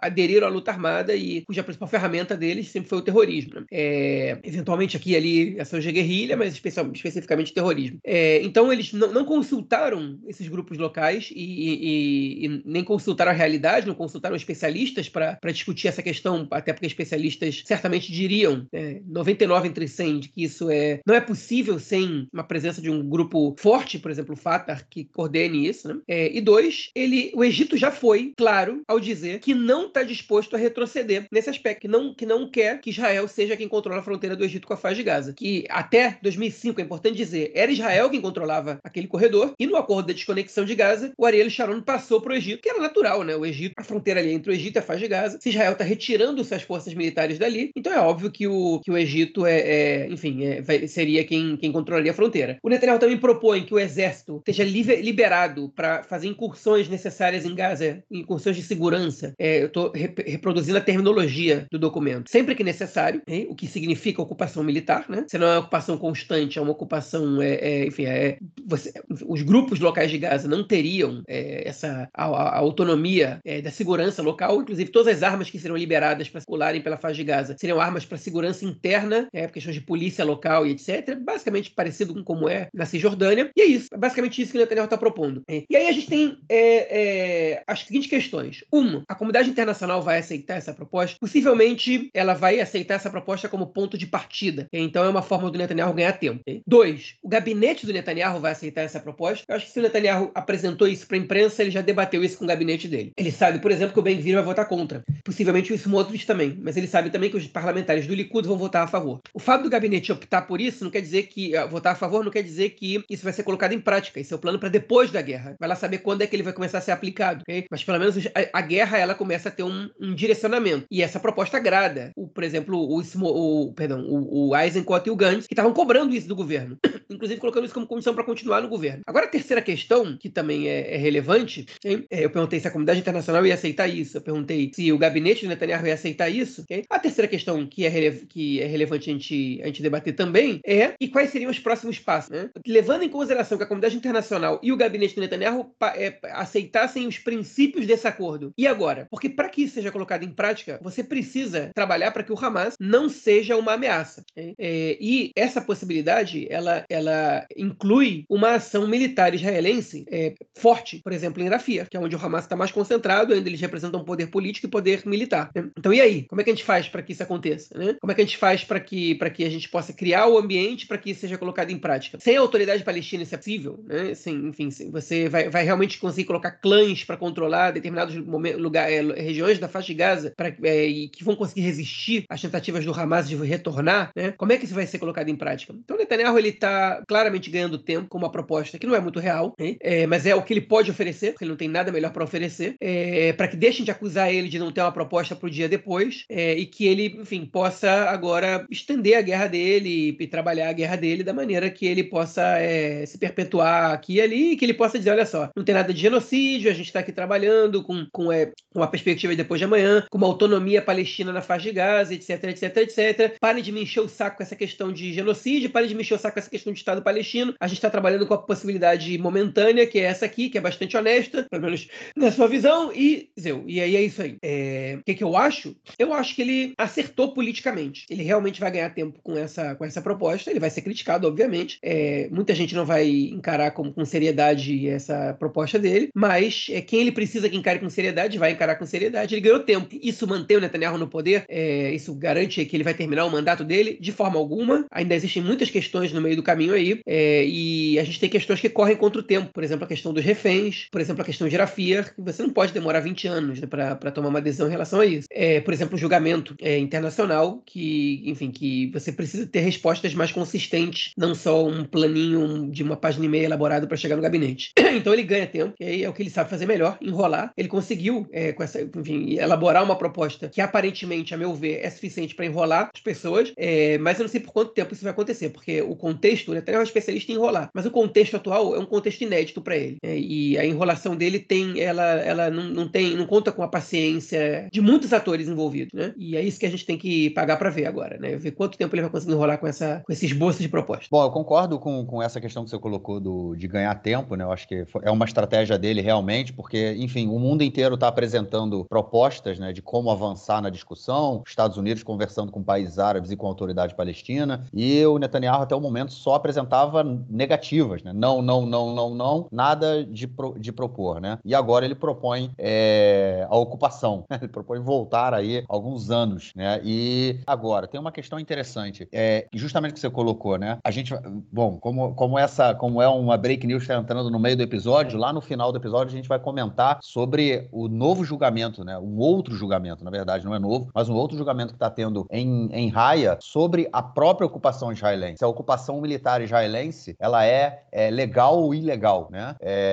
aderiram 0.00 0.46
à 0.46 0.50
luta 0.50 0.70
armada 0.70 1.14
e 1.14 1.42
cuja 1.42 1.62
principal 1.62 1.88
ferramenta 1.88 2.36
deles 2.36 2.68
sempre 2.68 2.88
foi 2.88 2.98
o 2.98 3.02
terrorismo. 3.02 3.54
Né? 3.54 3.64
É, 3.72 4.38
eventualmente 4.44 4.96
aqui 4.96 5.08
e 5.08 5.16
ali 5.16 5.60
ação 5.60 5.80
de 5.80 5.90
guerrilha, 5.90 6.36
mas 6.36 6.52
especial, 6.52 6.90
especificamente 6.92 7.54
terrorismo. 7.54 7.98
É, 8.04 8.42
então 8.42 8.70
eles 8.72 8.92
não, 8.92 9.24
consultaram 9.24 10.18
esses 10.26 10.46
grupos 10.48 10.76
locais 10.76 11.07
e, 11.14 11.34
e, 11.34 12.46
e, 12.46 12.62
nem 12.64 12.84
consultaram 12.84 13.30
a 13.30 13.34
realidade, 13.34 13.86
não 13.86 13.94
consultaram 13.94 14.36
especialistas 14.36 15.08
para 15.08 15.38
discutir 15.52 15.88
essa 15.88 16.02
questão, 16.02 16.46
até 16.50 16.72
porque 16.72 16.86
especialistas 16.86 17.62
certamente 17.64 18.12
diriam, 18.12 18.66
é, 18.72 19.00
99 19.06 19.68
entre 19.68 19.88
100, 19.88 20.20
de 20.20 20.28
que 20.28 20.44
isso 20.44 20.70
é, 20.70 21.00
não 21.06 21.14
é 21.14 21.20
possível 21.20 21.78
sem 21.78 22.28
uma 22.32 22.44
presença 22.44 22.80
de 22.80 22.90
um 22.90 23.06
grupo 23.06 23.54
forte, 23.58 23.98
por 23.98 24.10
exemplo, 24.10 24.34
o 24.34 24.36
Fatah, 24.36 24.80
que 24.88 25.04
coordene 25.04 25.66
isso. 25.66 25.88
Né? 25.88 26.00
É, 26.08 26.36
e 26.36 26.40
dois, 26.40 26.90
ele, 26.94 27.32
o 27.34 27.44
Egito 27.44 27.76
já 27.76 27.90
foi 27.90 28.32
claro 28.36 28.82
ao 28.86 29.00
dizer 29.00 29.40
que 29.40 29.54
não 29.54 29.86
está 29.86 30.02
disposto 30.02 30.54
a 30.54 30.58
retroceder 30.58 31.26
nesse 31.30 31.50
aspecto, 31.50 31.82
que 31.82 31.88
não, 31.88 32.14
que 32.14 32.26
não 32.26 32.50
quer 32.50 32.80
que 32.80 32.90
Israel 32.90 33.28
seja 33.28 33.56
quem 33.56 33.68
controla 33.68 34.00
a 34.00 34.02
fronteira 34.02 34.36
do 34.36 34.44
Egito 34.44 34.66
com 34.66 34.74
a 34.74 34.76
faixa 34.76 34.96
de 34.96 35.02
Gaza. 35.02 35.32
Que 35.32 35.64
até 35.68 36.18
2005, 36.22 36.80
é 36.80 36.84
importante 36.84 37.16
dizer, 37.16 37.52
era 37.54 37.70
Israel 37.70 38.10
quem 38.10 38.20
controlava 38.20 38.78
aquele 38.82 39.06
corredor, 39.06 39.52
e 39.58 39.66
no 39.66 39.76
acordo 39.76 40.08
de 40.08 40.14
desconexão 40.14 40.64
de 40.64 40.74
Gaza, 40.74 40.97
o 41.16 41.26
Ariel 41.26 41.50
Sharon 41.50 41.80
passou 41.80 42.20
para 42.20 42.32
o 42.32 42.36
Egito, 42.36 42.62
que 42.62 42.68
era 42.68 42.80
natural, 42.80 43.22
né? 43.22 43.34
O 43.36 43.44
Egito, 43.44 43.74
a 43.76 43.84
fronteira 43.84 44.20
ali 44.20 44.32
entre 44.32 44.50
o 44.50 44.54
Egito 44.54 44.76
e 44.76 44.78
a 44.78 44.82
faixa 44.82 45.00
de 45.00 45.08
Gaza. 45.08 45.38
Se 45.40 45.50
Israel 45.50 45.72
está 45.72 45.84
retirando 45.84 46.44
suas 46.44 46.62
forças 46.62 46.94
militares 46.94 47.38
dali, 47.38 47.70
então 47.76 47.92
é 47.92 47.98
óbvio 47.98 48.30
que 48.30 48.46
o, 48.46 48.80
que 48.80 48.90
o 48.90 48.98
Egito 48.98 49.46
é, 49.46 49.58
é 49.58 50.08
enfim, 50.10 50.44
é, 50.44 50.60
vai, 50.60 50.86
seria 50.86 51.24
quem, 51.24 51.56
quem 51.56 51.72
controlaria 51.72 52.12
a 52.12 52.14
fronteira. 52.14 52.58
O 52.62 52.68
Netanyahu 52.68 52.98
também 52.98 53.16
propõe 53.16 53.64
que 53.64 53.74
o 53.74 53.78
exército 53.78 54.42
esteja 54.46 54.64
liberado 54.64 55.72
para 55.74 56.02
fazer 56.04 56.28
incursões 56.28 56.88
necessárias 56.88 57.44
em 57.44 57.54
Gaza, 57.54 58.02
incursões 58.10 58.56
de 58.56 58.62
segurança. 58.62 59.34
É, 59.38 59.62
eu 59.62 59.66
estou 59.66 59.90
rep 59.92 60.22
reproduzindo 60.26 60.78
a 60.78 60.80
terminologia 60.80 61.66
do 61.70 61.78
documento. 61.78 62.30
Sempre 62.30 62.54
que 62.54 62.64
necessário, 62.64 63.22
hein? 63.26 63.46
o 63.50 63.54
que 63.54 63.66
significa 63.66 64.22
ocupação 64.22 64.62
militar, 64.62 65.06
né? 65.08 65.24
Se 65.28 65.38
não 65.38 65.46
é 65.46 65.52
uma 65.52 65.60
ocupação 65.60 65.96
constante, 65.96 66.58
é 66.58 66.62
uma 66.62 66.72
ocupação, 66.72 67.40
é, 67.40 67.54
é 67.54 67.86
enfim, 67.86 68.06
é, 68.06 68.38
você, 68.66 68.92
os 69.26 69.42
grupos 69.42 69.80
locais 69.80 70.10
de 70.10 70.18
Gaza 70.18 70.48
não 70.48 70.66
teriam 70.66 70.87
é, 71.26 71.68
essa 71.68 72.08
a, 72.14 72.24
a 72.24 72.58
autonomia 72.58 73.40
é, 73.44 73.60
da 73.60 73.70
segurança 73.70 74.22
local, 74.22 74.60
inclusive 74.62 74.90
todas 74.90 75.16
as 75.16 75.22
armas 75.22 75.50
que 75.50 75.58
serão 75.58 75.76
liberadas 75.76 76.28
para 76.28 76.40
circularem 76.40 76.80
pela 76.80 76.96
faixa 76.96 77.16
de 77.16 77.24
Gaza 77.24 77.56
seriam 77.58 77.80
armas 77.80 78.04
para 78.04 78.16
segurança 78.16 78.64
interna, 78.64 79.28
é, 79.32 79.46
questões 79.48 79.74
de 79.74 79.80
polícia 79.80 80.24
local 80.24 80.66
e 80.66 80.70
etc. 80.70 81.18
Basicamente 81.20 81.70
parecido 81.70 82.14
com 82.14 82.22
como 82.22 82.48
é 82.48 82.68
na 82.72 82.86
Cisjordânia. 82.86 83.50
E 83.56 83.60
é 83.60 83.64
isso, 83.64 83.88
é 83.92 83.96
basicamente 83.96 84.40
isso 84.40 84.52
que 84.52 84.58
Netanyahu 84.58 84.84
está 84.84 84.96
propondo. 84.96 85.42
E 85.48 85.76
aí 85.76 85.88
a 85.88 85.92
gente 85.92 86.06
tem 86.06 86.38
é, 86.48 87.56
é, 87.56 87.62
as 87.66 87.80
seguintes 87.80 88.08
questões. 88.08 88.64
Uma, 88.72 89.02
a 89.08 89.14
comunidade 89.14 89.50
internacional 89.50 90.02
vai 90.02 90.18
aceitar 90.18 90.56
essa 90.56 90.72
proposta? 90.72 91.16
Possivelmente 91.20 92.10
ela 92.14 92.34
vai 92.34 92.60
aceitar 92.60 92.94
essa 92.94 93.10
proposta 93.10 93.48
como 93.48 93.66
ponto 93.66 93.98
de 93.98 94.06
partida. 94.06 94.66
Então 94.72 95.04
é 95.04 95.08
uma 95.08 95.22
forma 95.22 95.50
do 95.50 95.58
Netanyahu 95.58 95.94
ganhar 95.94 96.12
tempo. 96.12 96.42
Dois, 96.66 97.14
o 97.22 97.28
gabinete 97.28 97.86
do 97.86 97.92
Netanyahu 97.92 98.40
vai 98.40 98.52
aceitar 98.52 98.82
essa 98.82 99.00
proposta? 99.00 99.44
Eu 99.48 99.56
acho 99.56 99.66
que 99.66 99.72
se 99.72 99.78
o 99.78 99.82
Netanyahu 99.82 100.30
apresentou 100.78 100.88
isso 100.88 101.06
para 101.06 101.16
a 101.16 101.20
imprensa, 101.20 101.62
ele 101.62 101.70
já 101.70 101.80
debateu 101.80 102.22
isso 102.22 102.38
com 102.38 102.44
o 102.44 102.48
gabinete 102.48 102.86
dele. 102.86 103.12
Ele 103.16 103.32
sabe, 103.32 103.58
por 103.58 103.70
exemplo, 103.70 103.92
que 103.92 103.98
o 103.98 104.02
Ben-Gvir 104.02 104.34
vai 104.34 104.44
votar 104.44 104.68
contra. 104.68 105.02
Possivelmente 105.24 105.72
o 105.72 105.74
Smotrich 105.74 106.26
também. 106.26 106.56
Mas 106.62 106.76
ele 106.76 106.86
sabe 106.86 107.10
também 107.10 107.30
que 107.30 107.36
os 107.36 107.46
parlamentares 107.46 108.06
do 108.06 108.14
Likud 108.14 108.46
vão 108.46 108.56
votar 108.56 108.84
a 108.84 108.86
favor. 108.86 109.20
O 109.34 109.40
fato 109.40 109.64
do 109.64 109.70
gabinete 109.70 110.12
optar 110.12 110.42
por 110.42 110.60
isso 110.60 110.84
não 110.84 110.90
quer 110.90 111.00
dizer 111.00 111.24
que 111.24 111.56
uh, 111.56 111.68
votar 111.68 111.92
a 111.92 111.96
favor 111.96 112.24
não 112.24 112.30
quer 112.30 112.42
dizer 112.42 112.70
que 112.70 113.02
isso 113.10 113.24
vai 113.24 113.32
ser 113.32 113.42
colocado 113.42 113.72
em 113.72 113.80
prática. 113.80 114.20
Esse 114.20 114.32
é 114.32 114.36
o 114.36 114.38
plano 114.38 114.58
para 114.58 114.68
depois 114.68 115.10
da 115.10 115.20
guerra. 115.20 115.56
Vai 115.58 115.68
lá 115.68 115.74
saber 115.74 115.98
quando 115.98 116.22
é 116.22 116.26
que 116.26 116.36
ele 116.36 116.42
vai 116.42 116.52
começar 116.52 116.78
a 116.78 116.80
ser 116.80 116.92
aplicado. 116.92 117.42
Okay? 117.42 117.66
Mas 117.70 117.82
pelo 117.82 117.98
menos 117.98 118.16
a, 118.26 118.58
a, 118.58 118.60
guerra 118.60 118.98
ela 118.98 119.14
começa 119.14 119.48
a 119.48 119.52
ter 119.52 119.62
um, 119.62 119.88
um, 120.00 120.14
direcionamento. 120.14 120.86
E 120.90 121.02
essa 121.02 121.18
proposta 121.18 121.56
agrada. 121.56 122.12
O, 122.16 122.28
por 122.28 122.44
exemplo, 122.44 122.76
o, 122.78 123.00
o, 123.00 123.72
perdão, 123.72 124.04
o, 124.08 124.50
o 124.50 124.56
Eisenkot 124.56 125.06
e 125.06 125.10
o 125.10 125.16
Gantz, 125.16 125.46
que 125.46 125.54
estavam 125.54 125.72
cobrando 125.72 126.14
isso 126.14 126.28
do 126.28 126.36
governo. 126.36 126.78
Inclusive 127.10 127.40
colocando 127.40 127.64
isso 127.64 127.74
como 127.74 127.86
condição 127.86 128.14
para 128.14 128.24
continuar 128.24 128.60
no 128.60 128.68
governo. 128.68 129.02
Agora, 129.06 129.26
a 129.26 129.30
terceira 129.30 129.62
questão, 129.62 130.16
que 130.16 130.28
também 130.28 130.67
é, 130.68 130.94
é 130.94 130.96
relevante, 130.96 131.66
hein? 131.84 132.04
É, 132.10 132.24
eu 132.24 132.30
perguntei 132.30 132.60
se 132.60 132.68
a 132.68 132.70
comunidade 132.70 133.00
internacional 133.00 133.44
ia 133.46 133.54
aceitar 133.54 133.88
isso. 133.88 134.16
Eu 134.16 134.20
perguntei 134.20 134.70
se 134.74 134.92
o 134.92 134.98
gabinete 134.98 135.42
do 135.44 135.48
Netanyahu 135.48 135.86
ia 135.86 135.94
aceitar 135.94 136.28
isso. 136.28 136.62
Okay? 136.62 136.84
A 136.88 136.98
terceira 136.98 137.28
questão 137.28 137.66
que 137.66 137.84
é, 137.84 137.88
rele 137.88 138.26
que 138.28 138.60
é 138.60 138.66
relevante 138.66 139.10
a 139.10 139.12
gente, 139.12 139.60
a 139.62 139.66
gente 139.66 139.82
debater 139.82 140.14
também 140.14 140.60
é 140.66 140.94
e 141.00 141.08
quais 141.08 141.30
seriam 141.30 141.50
os 141.50 141.58
próximos 141.58 141.98
passos. 141.98 142.30
Né? 142.30 142.50
Levando 142.66 143.02
em 143.02 143.08
consideração 143.08 143.56
que 143.56 143.64
a 143.64 143.66
comunidade 143.66 143.96
internacional 143.96 144.60
e 144.62 144.72
o 144.72 144.76
gabinete 144.76 145.14
do 145.14 145.20
Netanyahu 145.20 145.74
é, 145.94 146.18
aceitassem 146.32 147.06
os 147.06 147.18
princípios 147.18 147.86
desse 147.86 148.06
acordo. 148.06 148.52
E 148.56 148.66
agora? 148.66 149.06
Porque 149.10 149.28
para 149.28 149.48
que 149.48 149.62
isso 149.62 149.74
seja 149.74 149.92
colocado 149.92 150.24
em 150.24 150.30
prática, 150.30 150.78
você 150.82 151.02
precisa 151.02 151.70
trabalhar 151.74 152.10
para 152.10 152.22
que 152.22 152.32
o 152.32 152.38
Hamas 152.38 152.74
não 152.80 153.08
seja 153.08 153.56
uma 153.56 153.74
ameaça. 153.74 154.22
Okay? 154.32 154.54
É, 154.58 154.96
e 155.00 155.30
essa 155.36 155.60
possibilidade, 155.60 156.46
ela, 156.50 156.84
ela 156.88 157.46
inclui 157.56 158.24
uma 158.28 158.54
ação 158.54 158.86
militar 158.86 159.34
israelense 159.34 160.04
é, 160.10 160.34
forte, 160.58 161.00
por 161.02 161.12
exemplo, 161.12 161.42
em 161.42 161.48
Rafia, 161.48 161.86
que 161.90 161.96
é 161.96 162.00
onde 162.00 162.16
o 162.16 162.18
Hamas 162.24 162.44
está 162.44 162.56
mais 162.56 162.70
concentrado, 162.70 163.32
ainda 163.32 163.48
eles 163.48 163.60
representam 163.60 164.04
poder 164.04 164.26
político 164.26 164.66
e 164.66 164.70
poder 164.70 165.02
militar. 165.06 165.50
Né? 165.54 165.70
Então, 165.76 165.92
e 165.92 166.00
aí? 166.00 166.24
Como 166.24 166.40
é 166.40 166.44
que 166.44 166.50
a 166.50 166.54
gente 166.54 166.64
faz 166.64 166.88
para 166.88 167.02
que 167.02 167.12
isso 167.12 167.22
aconteça? 167.22 167.76
Né? 167.76 167.96
Como 168.00 168.10
é 168.10 168.14
que 168.14 168.20
a 168.20 168.24
gente 168.24 168.36
faz 168.36 168.64
para 168.64 168.80
que, 168.80 169.14
que 169.34 169.44
a 169.44 169.50
gente 169.50 169.68
possa 169.68 169.92
criar 169.92 170.26
o 170.26 170.38
ambiente 170.38 170.86
para 170.86 170.98
que 170.98 171.10
isso 171.10 171.20
seja 171.20 171.38
colocado 171.38 171.70
em 171.70 171.78
prática? 171.78 172.18
Sem 172.20 172.36
a 172.36 172.40
autoridade 172.40 172.84
palestina 172.84 173.22
isso 173.22 173.34
é 173.34 173.38
possível, 173.38 173.78
né? 173.86 174.14
Sem, 174.14 174.48
enfim, 174.48 174.70
você 174.90 175.28
vai, 175.28 175.48
vai 175.48 175.64
realmente 175.64 175.98
conseguir 175.98 176.26
colocar 176.26 176.52
clãs 176.52 177.04
para 177.04 177.16
controlar 177.16 177.70
determinados 177.70 178.14
lugar, 178.16 178.90
é, 178.90 179.00
regiões 179.20 179.58
da 179.58 179.68
faixa 179.68 179.88
de 179.88 179.94
Gaza 179.94 180.32
pra, 180.36 180.52
é, 180.62 180.86
e 180.86 181.08
que 181.08 181.24
vão 181.24 181.36
conseguir 181.36 181.62
resistir 181.62 182.24
às 182.28 182.40
tentativas 182.40 182.84
do 182.84 182.92
Hamas 182.92 183.28
de 183.28 183.36
retornar, 183.36 184.10
né? 184.14 184.32
Como 184.32 184.52
é 184.52 184.56
que 184.56 184.64
isso 184.64 184.74
vai 184.74 184.86
ser 184.86 184.98
colocado 184.98 185.28
em 185.28 185.36
prática? 185.36 185.72
Então, 185.72 185.96
Netanyahu 185.96 186.38
ele 186.38 186.48
está 186.48 187.02
claramente 187.06 187.50
ganhando 187.50 187.78
tempo 187.78 188.08
com 188.08 188.18
uma 188.18 188.30
proposta 188.30 188.78
que 188.78 188.86
não 188.86 188.94
é 188.94 189.00
muito 189.00 189.20
real, 189.20 189.54
né? 189.58 189.76
é, 189.80 190.06
mas 190.06 190.26
é 190.26 190.34
o 190.34 190.42
que 190.48 190.54
ele 190.54 190.62
pode 190.62 190.90
oferecer, 190.90 191.32
porque 191.32 191.44
ele 191.44 191.50
não 191.50 191.58
tem 191.58 191.68
nada 191.68 191.92
melhor 191.92 192.10
para 192.10 192.24
oferecer, 192.24 192.74
é, 192.80 193.34
para 193.34 193.48
que 193.48 193.56
deixem 193.56 193.84
de 193.84 193.90
acusar 193.90 194.32
ele 194.32 194.48
de 194.48 194.58
não 194.58 194.72
ter 194.72 194.80
uma 194.80 194.90
proposta 194.90 195.36
para 195.36 195.46
o 195.46 195.50
dia 195.50 195.68
depois 195.68 196.24
é, 196.30 196.54
e 196.54 196.64
que 196.64 196.86
ele, 196.86 197.18
enfim, 197.20 197.44
possa 197.44 198.08
agora 198.08 198.66
estender 198.70 199.18
a 199.18 199.20
guerra 199.20 199.46
dele 199.46 200.16
e, 200.18 200.26
trabalhar 200.26 200.68
a 200.68 200.72
guerra 200.72 200.96
dele 200.96 201.22
da 201.22 201.32
maneira 201.32 201.70
que 201.70 201.86
ele 201.86 202.04
possa 202.04 202.58
é, 202.58 203.04
se 203.04 203.18
perpetuar 203.18 203.92
aqui 203.92 204.14
e 204.14 204.20
ali 204.20 204.52
e 204.52 204.56
que 204.56 204.64
ele 204.64 204.74
possa 204.74 204.98
dizer, 204.98 205.10
olha 205.10 205.26
só, 205.26 205.50
não 205.56 205.64
tem 205.64 205.74
nada 205.74 205.92
de 205.92 206.00
genocídio, 206.00 206.70
a 206.70 206.74
gente 206.74 206.86
está 206.86 207.00
aqui 207.00 207.12
trabalhando 207.12 207.82
com, 207.82 208.06
com 208.10 208.32
é, 208.32 208.52
uma 208.74 208.86
perspectiva 208.86 209.34
de 209.34 209.42
depois 209.42 209.58
de 209.58 209.64
amanhã, 209.64 210.06
com 210.10 210.16
uma 210.16 210.26
autonomia 210.26 210.80
palestina 210.80 211.32
na 211.32 211.42
faixa 211.42 211.68
de 211.68 211.72
Gaza, 211.72 212.14
etc, 212.14 212.44
etc, 212.44 212.76
etc. 212.78 213.36
Parem 213.38 213.62
de 213.62 213.72
me 213.72 213.82
encher 213.82 214.00
o 214.00 214.08
saco 214.08 214.38
com 214.38 214.42
essa 214.42 214.56
questão 214.56 214.92
de 214.92 215.12
genocídio, 215.12 215.70
parem 215.70 215.88
de 215.88 215.94
me 215.94 216.02
encher 216.02 216.14
o 216.14 216.18
saco 216.18 216.34
com 216.34 216.40
essa 216.40 216.50
questão 216.50 216.72
de 216.72 216.78
Estado 216.78 217.02
palestino. 217.02 217.54
A 217.60 217.66
gente 217.66 217.78
está 217.78 217.90
trabalhando 217.90 218.26
com 218.26 218.34
a 218.34 218.38
possibilidade 218.38 219.16
momentânea, 219.18 219.86
que 219.86 219.98
é 219.98 220.02
essa 220.02 220.24
aqui, 220.24 220.37
que 220.46 220.58
é 220.58 220.60
bastante 220.60 220.96
honesta, 220.96 221.46
pelo 221.50 221.62
menos 221.62 221.88
na 222.16 222.30
sua 222.30 222.46
visão, 222.46 222.92
e 222.94 223.30
Zeu, 223.38 223.64
e 223.66 223.80
aí 223.80 223.96
é 223.96 224.02
isso 224.02 224.22
aí. 224.22 224.36
É, 224.42 224.96
o 225.00 225.04
que, 225.04 225.14
que 225.14 225.24
eu 225.24 225.36
acho? 225.36 225.74
Eu 225.98 226.12
acho 226.12 226.34
que 226.34 226.42
ele 226.42 226.72
acertou 226.78 227.32
politicamente. 227.32 228.04
Ele 228.10 228.22
realmente 228.22 228.60
vai 228.60 228.70
ganhar 228.70 228.90
tempo 228.90 229.18
com 229.22 229.36
essa, 229.36 229.74
com 229.74 229.84
essa 229.84 230.02
proposta, 230.02 230.50
ele 230.50 230.60
vai 230.60 230.70
ser 230.70 230.82
criticado, 230.82 231.26
obviamente. 231.26 231.78
É, 231.82 232.28
muita 232.30 232.54
gente 232.54 232.74
não 232.74 232.84
vai 232.84 233.08
encarar 233.08 233.72
com, 233.72 233.92
com 233.92 234.04
seriedade 234.04 234.88
essa 234.88 235.34
proposta 235.38 235.78
dele, 235.78 236.10
mas 236.14 236.66
é, 236.70 236.80
quem 236.80 237.00
ele 237.00 237.12
precisa 237.12 237.48
que 237.48 237.56
encare 237.56 237.78
com 237.78 237.88
seriedade 237.88 238.38
vai 238.38 238.52
encarar 238.52 238.76
com 238.76 238.86
seriedade. 238.86 239.34
Ele 239.34 239.40
ganhou 239.40 239.60
tempo. 239.60 239.88
Isso 240.02 240.26
mantém 240.26 240.56
o 240.56 240.60
Netanyahu 240.60 240.98
no 240.98 241.08
poder, 241.08 241.44
é, 241.48 241.92
isso 241.92 242.14
garante 242.14 242.64
que 242.64 242.76
ele 242.76 242.84
vai 242.84 242.94
terminar 242.94 243.24
o 243.24 243.30
mandato 243.30 243.64
dele 243.64 243.98
de 244.00 244.12
forma 244.12 244.38
alguma. 244.38 244.86
Ainda 244.90 245.14
existem 245.14 245.42
muitas 245.42 245.70
questões 245.70 246.12
no 246.12 246.20
meio 246.20 246.36
do 246.36 246.42
caminho 246.42 246.74
aí, 246.74 247.00
é, 247.06 247.44
e 247.46 247.98
a 247.98 248.04
gente 248.04 248.20
tem 248.20 248.28
questões 248.28 248.60
que 248.60 248.68
correm 248.68 248.96
contra 248.96 249.20
o 249.20 249.24
tempo. 249.24 249.50
Por 249.52 249.64
exemplo, 249.64 249.84
a 249.84 249.88
questão 249.88 250.12
dos 250.18 250.24
reféns, 250.24 250.88
por 250.90 251.00
exemplo, 251.00 251.22
a 251.22 251.24
questão 251.24 251.48
de 251.48 251.56
Rafir, 251.56 252.14
que 252.14 252.20
você 252.20 252.42
não 252.42 252.50
pode 252.50 252.72
demorar 252.72 253.00
20 253.00 253.28
anos 253.28 253.60
né, 253.60 253.66
para 253.66 254.10
tomar 254.10 254.28
uma 254.28 254.40
decisão 254.40 254.66
em 254.66 254.70
relação 254.70 255.00
a 255.00 255.06
isso. 255.06 255.28
É, 255.30 255.60
por 255.60 255.72
exemplo, 255.72 255.94
o 255.94 255.98
julgamento 255.98 256.54
é, 256.60 256.76
internacional, 256.78 257.62
que, 257.64 258.22
enfim, 258.26 258.50
que 258.50 258.90
você 258.92 259.12
precisa 259.12 259.46
ter 259.46 259.60
respostas 259.60 260.14
mais 260.14 260.32
consistentes, 260.32 261.12
não 261.16 261.34
só 261.34 261.66
um 261.66 261.84
planinho 261.84 262.68
de 262.70 262.82
uma 262.82 262.96
página 262.96 263.24
e 263.24 263.28
meia 263.28 263.44
elaborado 263.44 263.86
para 263.86 263.96
chegar 263.96 264.16
no 264.16 264.22
gabinete. 264.22 264.72
então 264.76 265.12
ele 265.12 265.22
ganha 265.22 265.46
tempo, 265.46 265.74
e 265.78 265.84
aí 265.84 266.04
é 266.04 266.08
o 266.08 266.12
que 266.12 266.22
ele 266.22 266.30
sabe 266.30 266.50
fazer 266.50 266.66
melhor, 266.66 266.98
enrolar. 267.00 267.52
Ele 267.56 267.68
conseguiu, 267.68 268.26
é, 268.32 268.52
com 268.52 268.62
essa, 268.62 268.82
enfim, 268.82 269.34
elaborar 269.38 269.84
uma 269.84 269.96
proposta 269.96 270.48
que 270.48 270.60
aparentemente, 270.60 271.32
a 271.32 271.36
meu 271.36 271.54
ver, 271.54 271.80
é 271.82 271.90
suficiente 271.90 272.34
para 272.34 272.46
enrolar 272.46 272.90
as 272.92 273.00
pessoas, 273.00 273.52
é, 273.56 273.98
mas 273.98 274.18
eu 274.18 274.24
não 274.24 274.30
sei 274.30 274.40
por 274.40 274.52
quanto 274.52 274.72
tempo 274.72 274.92
isso 274.92 275.04
vai 275.04 275.12
acontecer, 275.12 275.50
porque 275.50 275.80
o 275.80 275.94
contexto, 275.94 276.52
ele 276.52 276.58
até 276.58 276.72
é 276.72 276.78
um 276.78 276.82
especialista 276.82 277.30
em 277.30 277.36
enrolar, 277.36 277.70
mas 277.72 277.86
o 277.86 277.90
contexto 277.90 278.36
atual 278.36 278.74
é 278.74 278.78
um 278.78 278.86
contexto 278.86 279.22
inédito 279.22 279.62
para 279.62 279.76
ele. 279.76 279.98
É, 280.08 280.18
e 280.18 280.56
a 280.56 280.64
enrolação 280.64 281.14
dele 281.14 281.38
tem, 281.38 281.80
ela, 281.80 282.02
ela 282.02 282.50
não, 282.50 282.64
não 282.64 282.88
tem, 282.88 283.14
não 283.14 283.26
conta 283.26 283.52
com 283.52 283.62
a 283.62 283.68
paciência 283.68 284.66
de 284.72 284.80
muitos 284.80 285.12
atores 285.12 285.48
envolvidos, 285.48 285.92
né? 285.92 286.14
E 286.16 286.34
é 286.34 286.42
isso 286.42 286.58
que 286.58 286.64
a 286.64 286.70
gente 286.70 286.86
tem 286.86 286.96
que 286.96 287.28
pagar 287.30 287.58
para 287.58 287.68
ver 287.68 287.84
agora, 287.84 288.16
né? 288.18 288.36
Ver 288.36 288.52
quanto 288.52 288.78
tempo 288.78 288.94
ele 288.94 289.02
vai 289.02 289.10
conseguir 289.10 289.32
enrolar 289.32 289.58
com, 289.58 289.66
essa, 289.66 290.02
com 290.06 290.12
esse 290.12 290.24
esboço 290.24 290.62
de 290.62 290.68
proposta. 290.68 291.06
Bom, 291.10 291.22
eu 291.22 291.30
concordo 291.30 291.78
com, 291.78 292.06
com 292.06 292.22
essa 292.22 292.40
questão 292.40 292.64
que 292.64 292.70
você 292.70 292.78
colocou 292.78 293.20
do, 293.20 293.54
de 293.54 293.68
ganhar 293.68 293.94
tempo, 293.96 294.34
né? 294.34 294.44
Eu 294.44 294.52
acho 294.52 294.66
que 294.66 294.86
é 295.02 295.10
uma 295.10 295.26
estratégia 295.26 295.78
dele 295.78 296.00
realmente, 296.00 296.52
porque, 296.54 296.94
enfim, 296.98 297.28
o 297.28 297.38
mundo 297.38 297.62
inteiro 297.62 297.94
está 297.94 298.08
apresentando 298.08 298.86
propostas, 298.86 299.58
né, 299.58 299.72
de 299.72 299.82
como 299.82 300.10
avançar 300.10 300.62
na 300.62 300.70
discussão, 300.70 301.42
Estados 301.46 301.76
Unidos 301.76 302.02
conversando 302.02 302.50
com 302.50 302.62
países 302.62 302.98
árabes 302.98 303.30
e 303.30 303.36
com 303.36 303.46
a 303.46 303.50
autoridade 303.50 303.94
palestina, 303.94 304.64
e 304.72 305.04
o 305.04 305.18
Netanyahu 305.18 305.62
até 305.62 305.74
o 305.74 305.80
momento 305.80 306.12
só 306.12 306.34
apresentava 306.34 307.04
negativas, 307.28 308.02
né? 308.02 308.12
Não, 308.14 308.40
não, 308.40 308.64
não, 308.64 308.94
não, 308.94 309.14
não, 309.14 309.48
nada 309.52 309.97
de, 310.04 310.26
pro, 310.26 310.58
de 310.58 310.72
propor, 310.72 311.20
né? 311.20 311.38
E 311.44 311.54
agora 311.54 311.84
ele 311.84 311.94
propõe 311.94 312.50
é, 312.58 313.46
a 313.48 313.56
ocupação, 313.56 314.24
ele 314.30 314.48
propõe 314.48 314.80
voltar 314.80 315.34
aí 315.34 315.64
alguns 315.68 316.10
anos, 316.10 316.52
né? 316.54 316.80
E 316.84 317.40
agora, 317.46 317.86
tem 317.86 318.00
uma 318.00 318.12
questão 318.12 318.38
interessante, 318.38 319.08
é, 319.12 319.46
justamente 319.54 319.94
que 319.94 320.00
você 320.00 320.10
colocou, 320.10 320.58
né? 320.58 320.78
A 320.84 320.90
gente, 320.90 321.14
bom, 321.52 321.78
como, 321.78 322.14
como 322.14 322.38
essa, 322.38 322.74
como 322.74 323.02
é 323.02 323.08
uma 323.08 323.36
break 323.36 323.66
news 323.66 323.82
está 323.82 323.96
entrando 323.96 324.30
no 324.30 324.38
meio 324.38 324.56
do 324.56 324.62
episódio, 324.62 325.18
lá 325.18 325.32
no 325.32 325.40
final 325.40 325.72
do 325.72 325.78
episódio 325.78 326.12
a 326.12 326.16
gente 326.16 326.28
vai 326.28 326.38
comentar 326.38 326.98
sobre 327.02 327.68
o 327.72 327.88
novo 327.88 328.24
julgamento, 328.24 328.84
né? 328.84 328.98
Um 328.98 329.18
outro 329.18 329.54
julgamento, 329.54 330.04
na 330.04 330.10
verdade, 330.10 330.44
não 330.44 330.54
é 330.54 330.58
novo, 330.58 330.90
mas 330.94 331.08
um 331.08 331.14
outro 331.14 331.36
julgamento 331.36 331.70
que 331.70 331.76
está 331.76 331.90
tendo 331.90 332.26
em, 332.30 332.68
em 332.72 332.88
Raia 332.88 333.38
sobre 333.40 333.88
a 333.92 334.02
própria 334.02 334.46
ocupação 334.46 334.92
israelense. 334.92 335.42
A 335.42 335.48
ocupação 335.48 336.00
militar 336.00 336.40
israelense, 336.42 337.14
ela 337.18 337.44
é, 337.44 337.84
é 337.90 338.10
legal 338.10 338.58
ou 338.58 338.74
ilegal, 338.74 339.28
né? 339.30 339.54
É, 339.60 339.87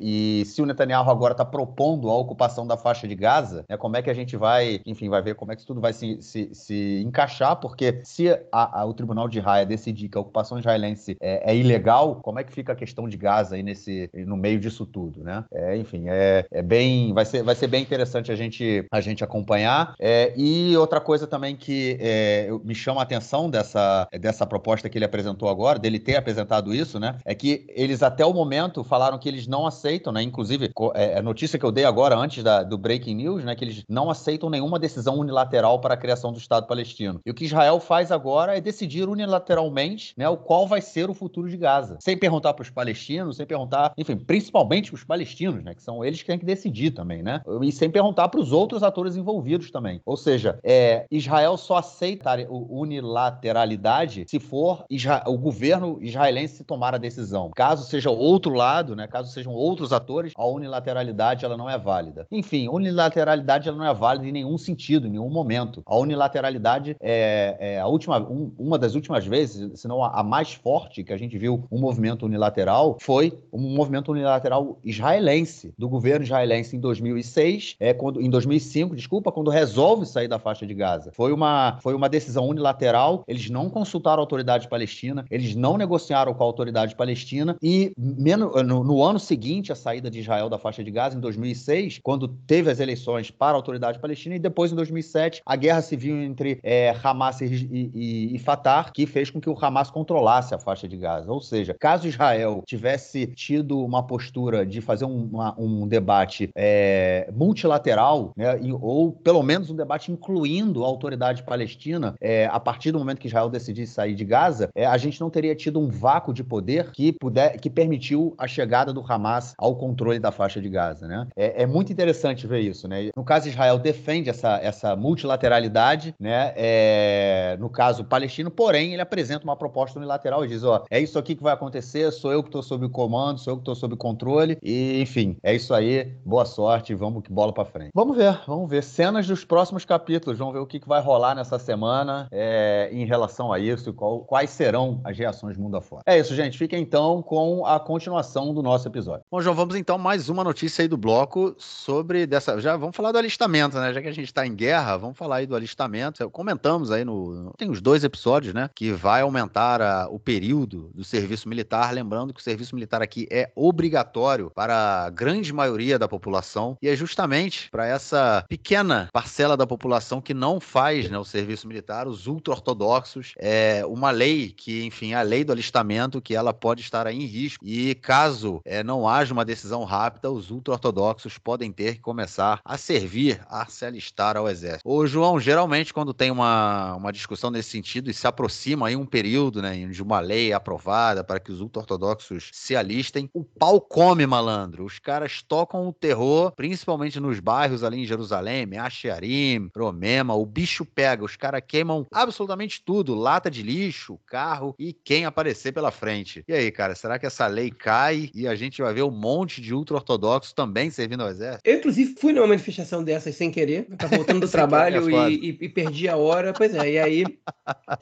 e 0.00 0.44
se 0.46 0.62
o 0.62 0.66
Netanyahu 0.66 1.10
agora 1.10 1.32
está 1.32 1.44
propondo 1.44 2.10
a 2.10 2.16
ocupação 2.16 2.66
da 2.66 2.76
faixa 2.76 3.06
de 3.06 3.14
Gaza, 3.14 3.64
né, 3.68 3.76
como 3.76 3.96
é 3.96 4.02
que 4.02 4.10
a 4.10 4.14
gente 4.14 4.36
vai, 4.36 4.80
enfim, 4.86 5.08
vai 5.08 5.22
ver 5.22 5.34
como 5.34 5.52
é 5.52 5.54
que 5.54 5.60
isso 5.60 5.66
tudo 5.66 5.80
vai 5.80 5.92
se, 5.92 6.20
se, 6.20 6.50
se 6.52 7.02
encaixar, 7.04 7.56
porque 7.56 8.00
se 8.04 8.28
a, 8.52 8.80
a, 8.80 8.84
o 8.84 8.94
Tribunal 8.94 9.28
de 9.28 9.40
Raia 9.40 9.64
decidir 9.64 10.08
que 10.08 10.18
a 10.18 10.20
ocupação 10.20 10.58
israelense 10.58 11.16
é, 11.20 11.52
é, 11.52 11.56
ilegal, 11.56 12.16
como 12.16 12.38
é 12.38 12.44
que 12.44 12.52
fica 12.52 12.72
a 12.72 12.76
questão 12.76 13.08
de 13.08 13.16
Gaza 13.16 13.56
aí 13.56 13.62
nesse, 13.62 14.10
no 14.26 14.36
meio 14.36 14.60
disso 14.60 14.84
tudo, 14.84 15.22
né? 15.22 15.44
É, 15.52 15.76
enfim, 15.76 16.04
é, 16.08 16.46
é 16.50 16.62
bem, 16.62 17.12
vai 17.12 17.24
ser, 17.24 17.42
vai 17.42 17.54
ser 17.54 17.66
bem 17.66 17.82
interessante 17.82 18.30
a 18.30 18.36
gente, 18.36 18.86
a 18.90 19.00
gente 19.00 19.24
acompanhar. 19.24 19.94
É, 19.98 20.32
e 20.36 20.76
outra 20.76 21.00
coisa 21.00 21.26
também 21.26 21.56
que 21.56 21.96
é, 22.00 22.48
me 22.64 22.74
chama 22.74 23.00
a 23.00 23.04
atenção 23.04 23.48
dessa, 23.48 24.08
dessa 24.20 24.46
proposta 24.46 24.88
que 24.88 24.98
ele 24.98 25.04
apresentou 25.04 25.48
agora, 25.48 25.78
dele 25.78 25.98
ter 25.98 26.16
apresentado 26.16 26.74
isso, 26.74 26.98
né? 26.98 27.16
É 27.24 27.34
que 27.34 27.64
eles 27.68 28.02
até 28.02 28.24
o 28.24 28.32
momento 28.32 28.84
falaram 28.84 29.07
que 29.16 29.28
eles 29.28 29.46
não 29.46 29.64
aceitam, 29.64 30.12
né? 30.12 30.20
Inclusive, 30.22 30.70
é, 30.94 31.18
a 31.18 31.22
notícia 31.22 31.56
que 31.56 31.64
eu 31.64 31.70
dei 31.70 31.84
agora 31.84 32.16
antes 32.16 32.42
da, 32.42 32.64
do 32.64 32.76
Breaking 32.76 33.14
News, 33.14 33.44
né? 33.44 33.54
Que 33.54 33.64
eles 33.64 33.84
não 33.88 34.10
aceitam 34.10 34.50
nenhuma 34.50 34.76
decisão 34.76 35.16
unilateral 35.16 35.80
para 35.80 35.94
a 35.94 35.96
criação 35.96 36.32
do 36.32 36.38
Estado 36.38 36.66
palestino. 36.66 37.20
E 37.24 37.30
o 37.30 37.34
que 37.34 37.44
Israel 37.44 37.78
faz 37.78 38.10
agora 38.10 38.56
é 38.56 38.60
decidir 38.60 39.08
unilateralmente, 39.08 40.12
né? 40.16 40.28
O 40.28 40.36
qual 40.36 40.66
vai 40.66 40.80
ser 40.80 41.08
o 41.08 41.14
futuro 41.14 41.48
de 41.48 41.56
Gaza. 41.56 41.98
Sem 42.00 42.18
perguntar 42.18 42.54
para 42.54 42.64
os 42.64 42.70
palestinos, 42.70 43.36
sem 43.36 43.46
perguntar, 43.46 43.92
enfim, 43.96 44.16
principalmente 44.16 44.90
para 44.90 44.98
os 44.98 45.04
palestinos, 45.04 45.62
né? 45.62 45.74
Que 45.74 45.82
são 45.82 46.04
eles 46.04 46.20
que 46.20 46.26
têm 46.26 46.38
que 46.38 46.44
decidir 46.44 46.90
também, 46.90 47.22
né? 47.22 47.40
E 47.62 47.70
sem 47.70 47.88
perguntar 47.88 48.28
para 48.28 48.40
os 48.40 48.50
outros 48.50 48.82
atores 48.82 49.14
envolvidos 49.14 49.70
também. 49.70 50.00
Ou 50.04 50.16
seja, 50.16 50.58
é, 50.64 51.06
Israel 51.10 51.56
só 51.56 51.76
aceita 51.76 52.28
unilateralidade 52.48 54.24
se 54.26 54.40
for 54.40 54.84
o 55.26 55.38
governo 55.38 55.98
israelense 56.00 56.64
tomar 56.64 56.94
a 56.94 56.98
decisão. 56.98 57.50
Caso 57.54 57.84
seja 57.84 58.10
outro 58.10 58.54
lado, 58.54 58.96
né? 58.98 59.06
Caso 59.06 59.32
sejam 59.32 59.52
outros 59.52 59.92
atores, 59.92 60.32
a 60.36 60.46
unilateralidade 60.46 61.44
ela 61.44 61.56
não 61.56 61.70
é 61.70 61.78
válida. 61.78 62.26
Enfim, 62.30 62.68
unilateralidade 62.68 63.68
ela 63.68 63.78
não 63.78 63.86
é 63.86 63.94
válida 63.94 64.26
em 64.26 64.32
nenhum 64.32 64.58
sentido, 64.58 65.06
em 65.06 65.10
nenhum 65.10 65.30
momento. 65.30 65.82
A 65.86 65.96
unilateralidade 65.96 66.96
é, 67.00 67.56
é 67.58 67.80
a 67.80 67.86
última, 67.86 68.18
um, 68.18 68.52
uma 68.58 68.78
das 68.78 68.94
últimas 68.94 69.24
vezes, 69.24 69.80
se 69.80 69.88
não 69.88 70.04
a, 70.04 70.20
a 70.20 70.22
mais 70.22 70.52
forte 70.52 71.02
que 71.02 71.12
a 71.12 71.16
gente 71.16 71.38
viu 71.38 71.64
um 71.70 71.78
movimento 71.78 72.26
unilateral 72.26 72.98
foi 73.00 73.38
um 73.52 73.60
movimento 73.74 74.10
unilateral 74.10 74.78
israelense, 74.84 75.72
do 75.78 75.88
governo 75.88 76.24
israelense 76.24 76.76
em 76.76 76.80
2006, 76.80 77.76
é, 77.78 77.94
quando, 77.94 78.20
em 78.20 78.28
2005, 78.28 78.96
desculpa, 78.96 79.30
quando 79.30 79.50
resolve 79.50 80.04
sair 80.04 80.28
da 80.28 80.38
faixa 80.38 80.66
de 80.66 80.74
Gaza. 80.74 81.12
Foi 81.14 81.32
uma, 81.32 81.78
foi 81.80 81.94
uma 81.94 82.08
decisão 82.08 82.46
unilateral, 82.46 83.22
eles 83.28 83.48
não 83.48 83.70
consultaram 83.70 84.20
a 84.20 84.22
autoridade 84.22 84.68
palestina, 84.68 85.24
eles 85.30 85.54
não 85.54 85.76
negociaram 85.76 86.34
com 86.34 86.42
a 86.42 86.46
autoridade 86.46 86.96
palestina 86.96 87.56
e 87.62 87.92
no, 87.96 88.82
no 88.88 89.02
ano 89.02 89.18
seguinte 89.18 89.70
à 89.70 89.74
saída 89.74 90.10
de 90.10 90.20
Israel 90.20 90.48
da 90.48 90.58
faixa 90.58 90.82
de 90.82 90.90
Gaza, 90.90 91.14
em 91.14 91.20
2006, 91.20 92.00
quando 92.02 92.26
teve 92.26 92.70
as 92.70 92.80
eleições 92.80 93.30
para 93.30 93.52
a 93.52 93.56
autoridade 93.56 93.98
palestina, 93.98 94.36
e 94.36 94.38
depois, 94.38 94.72
em 94.72 94.74
2007, 94.74 95.42
a 95.44 95.56
guerra 95.56 95.82
civil 95.82 96.16
entre 96.22 96.58
é, 96.62 96.96
Hamas 97.04 97.42
e, 97.42 97.68
e, 97.70 98.34
e 98.34 98.38
Fatah, 98.38 98.90
que 98.90 99.06
fez 99.06 99.28
com 99.28 99.42
que 99.42 99.50
o 99.50 99.56
Hamas 99.60 99.90
controlasse 99.90 100.54
a 100.54 100.58
faixa 100.58 100.88
de 100.88 100.96
Gaza. 100.96 101.30
Ou 101.30 101.42
seja, 101.42 101.76
caso 101.78 102.08
Israel 102.08 102.62
tivesse 102.66 103.26
tido 103.26 103.78
uma 103.84 104.02
postura 104.02 104.64
de 104.64 104.80
fazer 104.80 105.04
um, 105.04 105.28
uma, 105.32 105.54
um 105.60 105.86
debate 105.86 106.48
é, 106.56 107.30
multilateral, 107.36 108.32
né, 108.34 108.58
ou 108.80 109.12
pelo 109.12 109.42
menos 109.42 109.68
um 109.68 109.76
debate 109.76 110.10
incluindo 110.10 110.82
a 110.82 110.86
autoridade 110.86 111.42
palestina, 111.42 112.14
é, 112.22 112.46
a 112.46 112.58
partir 112.58 112.90
do 112.92 112.98
momento 112.98 113.20
que 113.20 113.26
Israel 113.26 113.50
decidisse 113.50 113.92
sair 113.92 114.14
de 114.14 114.24
Gaza, 114.24 114.70
é, 114.74 114.86
a 114.86 114.96
gente 114.96 115.20
não 115.20 115.28
teria 115.28 115.54
tido 115.54 115.78
um 115.78 115.90
vácuo 115.90 116.32
de 116.32 116.42
poder 116.42 116.90
que, 116.90 117.12
puder, 117.12 117.60
que 117.60 117.68
permitiu 117.68 118.34
a 118.38 118.46
chegada 118.46 118.77
do 118.86 119.04
Hamas 119.06 119.54
ao 119.58 119.76
controle 119.76 120.18
da 120.18 120.32
faixa 120.32 120.60
de 120.60 120.68
Gaza. 120.68 121.06
Né? 121.06 121.26
É, 121.36 121.62
é 121.62 121.66
muito 121.66 121.92
interessante 121.92 122.46
ver 122.46 122.60
isso. 122.60 122.88
Né? 122.88 123.10
No 123.16 123.24
caso, 123.24 123.48
Israel 123.48 123.78
defende 123.78 124.30
essa, 124.30 124.58
essa 124.62 124.96
multilateralidade, 124.96 126.14
né? 126.18 126.52
É, 126.56 127.56
no 127.58 127.68
caso 127.68 128.04
palestino, 128.04 128.50
porém, 128.50 128.92
ele 128.92 129.02
apresenta 129.02 129.44
uma 129.44 129.56
proposta 129.56 129.98
unilateral 129.98 130.44
e 130.44 130.48
diz: 130.48 130.64
ó, 130.64 130.84
é 130.90 131.00
isso 131.00 131.18
aqui 131.18 131.34
que 131.34 131.42
vai 131.42 131.52
acontecer, 131.52 132.10
sou 132.12 132.32
eu 132.32 132.42
que 132.42 132.48
estou 132.48 132.62
sob 132.62 132.88
comando, 132.88 133.38
sou 133.38 133.52
eu 133.52 133.56
que 133.56 133.62
estou 133.62 133.74
sob 133.74 133.96
controle, 133.96 134.58
e 134.62 135.00
enfim, 135.00 135.36
é 135.42 135.54
isso 135.54 135.74
aí, 135.74 136.16
boa 136.24 136.44
sorte, 136.44 136.94
vamos 136.94 137.22
que 137.22 137.32
bola 137.32 137.52
para 137.52 137.64
frente. 137.64 137.90
Vamos 137.94 138.16
ver, 138.16 138.40
vamos 138.46 138.68
ver. 138.68 138.82
Cenas 138.82 139.26
dos 139.26 139.44
próximos 139.44 139.84
capítulos, 139.84 140.38
vamos 140.38 140.54
ver 140.54 140.60
o 140.60 140.66
que, 140.66 140.80
que 140.80 140.88
vai 140.88 141.00
rolar 141.00 141.34
nessa 141.34 141.58
semana 141.58 142.28
é, 142.30 142.88
em 142.92 143.04
relação 143.04 143.52
a 143.52 143.58
isso, 143.58 143.92
qual, 143.92 144.20
quais 144.20 144.50
serão 144.50 145.00
as 145.04 145.16
reações 145.16 145.56
mundo 145.56 145.76
afora. 145.76 146.02
É 146.06 146.18
isso, 146.18 146.34
gente. 146.34 146.56
Fiquem 146.56 146.80
então 146.80 147.22
com 147.22 147.66
a 147.66 147.78
continuação 147.78 148.54
do 148.54 148.57
nosso 148.62 148.88
episódio. 148.88 149.24
Bom, 149.30 149.40
João, 149.40 149.54
vamos 149.54 149.74
então 149.74 149.98
mais 149.98 150.28
uma 150.28 150.44
notícia 150.44 150.82
aí 150.82 150.88
do 150.88 150.96
bloco 150.96 151.54
sobre 151.58 152.26
dessa. 152.26 152.60
Já 152.60 152.76
vamos 152.76 152.96
falar 152.96 153.12
do 153.12 153.18
alistamento, 153.18 153.78
né? 153.78 153.92
Já 153.92 154.00
que 154.00 154.08
a 154.08 154.12
gente 154.12 154.26
está 154.26 154.46
em 154.46 154.54
guerra, 154.54 154.96
vamos 154.96 155.16
falar 155.16 155.36
aí 155.36 155.46
do 155.46 155.56
alistamento. 155.56 156.28
Comentamos 156.30 156.90
aí 156.90 157.04
no. 157.04 157.52
Tem 157.56 157.70
uns 157.70 157.80
dois 157.80 158.04
episódios, 158.04 158.54
né? 158.54 158.70
Que 158.74 158.92
vai 158.92 159.22
aumentar 159.22 159.80
a, 159.80 160.08
o 160.08 160.18
período 160.18 160.90
do 160.94 161.04
serviço 161.04 161.48
militar. 161.48 161.92
Lembrando 161.92 162.32
que 162.32 162.40
o 162.40 162.42
serviço 162.42 162.74
militar 162.74 163.02
aqui 163.02 163.26
é 163.30 163.50
obrigatório 163.54 164.50
para 164.54 165.04
a 165.04 165.10
grande 165.10 165.52
maioria 165.52 165.98
da 165.98 166.08
população. 166.08 166.76
E 166.82 166.88
é 166.88 166.96
justamente 166.96 167.70
para 167.70 167.86
essa 167.86 168.44
pequena 168.48 169.08
parcela 169.12 169.56
da 169.56 169.66
população 169.66 170.20
que 170.20 170.34
não 170.34 170.60
faz 170.60 171.10
né, 171.10 171.18
o 171.18 171.24
serviço 171.24 171.66
militar, 171.66 172.06
os 172.06 172.26
ultra-ortodoxos, 172.26 173.32
é 173.38 173.84
uma 173.86 174.10
lei 174.10 174.50
que, 174.50 174.84
enfim, 174.84 175.14
a 175.14 175.22
lei 175.22 175.44
do 175.44 175.52
alistamento, 175.52 176.20
que 176.20 176.34
ela 176.34 176.52
pode 176.52 176.80
estar 176.80 177.06
aí 177.06 177.16
em 177.16 177.26
risco. 177.26 177.64
E 177.64 177.94
caso 177.96 178.47
é, 178.64 178.82
não 178.82 179.08
haja 179.08 179.32
uma 179.32 179.44
decisão 179.44 179.84
rápida, 179.84 180.30
os 180.30 180.50
ultra-ortodoxos 180.50 181.38
podem 181.38 181.70
ter 181.72 181.94
que 181.94 182.00
começar 182.00 182.60
a 182.64 182.78
servir, 182.78 183.40
a 183.48 183.66
se 183.66 183.84
alistar 183.84 184.36
ao 184.36 184.48
exército. 184.48 184.88
Ô, 184.88 185.06
João, 185.06 185.38
geralmente 185.38 185.92
quando 185.92 186.14
tem 186.14 186.30
uma, 186.30 186.94
uma 186.94 187.12
discussão 187.12 187.50
nesse 187.50 187.70
sentido 187.70 188.10
e 188.10 188.14
se 188.14 188.26
aproxima 188.26 188.88
aí 188.88 188.96
um 188.96 189.06
período 189.06 189.62
né, 189.62 189.86
de 189.86 190.02
uma 190.02 190.20
lei 190.20 190.52
aprovada 190.52 191.22
para 191.22 191.40
que 191.40 191.52
os 191.52 191.60
ultra-ortodoxos 191.60 192.50
se 192.52 192.76
alistem, 192.76 193.28
o 193.32 193.44
pau 193.44 193.80
come, 193.80 194.26
malandro. 194.26 194.84
Os 194.84 194.98
caras 194.98 195.42
tocam 195.42 195.88
o 195.88 195.92
terror, 195.92 196.52
principalmente 196.52 197.20
nos 197.20 197.40
bairros 197.40 197.82
ali 197.82 198.00
em 198.00 198.06
Jerusalém, 198.06 198.66
Achearim, 198.78 199.70
Romema, 199.76 200.34
o 200.34 200.46
bicho 200.46 200.84
pega, 200.84 201.24
os 201.24 201.36
caras 201.36 201.62
queimam 201.66 202.06
absolutamente 202.12 202.82
tudo, 202.84 203.14
lata 203.14 203.50
de 203.50 203.62
lixo, 203.62 204.18
carro 204.26 204.74
e 204.78 204.92
quem 204.92 205.24
aparecer 205.24 205.72
pela 205.72 205.90
frente. 205.90 206.44
E 206.46 206.52
aí, 206.52 206.70
cara, 206.70 206.94
será 206.94 207.18
que 207.18 207.26
essa 207.26 207.46
lei 207.46 207.70
cai 207.70 208.30
e 208.38 208.46
a 208.46 208.54
gente 208.54 208.80
vai 208.80 208.94
ver 208.94 209.02
um 209.02 209.10
monte 209.10 209.60
de 209.60 209.74
ultra-ortodoxos 209.74 210.52
também 210.52 210.90
servindo 210.90 211.22
ao 211.22 211.28
exército? 211.28 211.62
Eu, 211.64 211.78
inclusive, 211.78 212.14
fui 212.18 212.32
numa 212.32 212.46
manifestação 212.46 213.02
dessas 213.02 213.34
sem 213.34 213.50
querer, 213.50 213.86
tá 213.96 214.06
voltando 214.06 214.40
do 214.40 214.48
trabalho 214.50 215.08
é 215.08 215.30
e, 215.30 215.34
e, 215.34 215.58
e, 215.62 215.68
perdi 215.68 216.08
a 216.08 216.16
hora, 216.16 216.52
pois 216.52 216.74
é, 216.74 216.92
e 216.92 216.98
aí, 216.98 217.24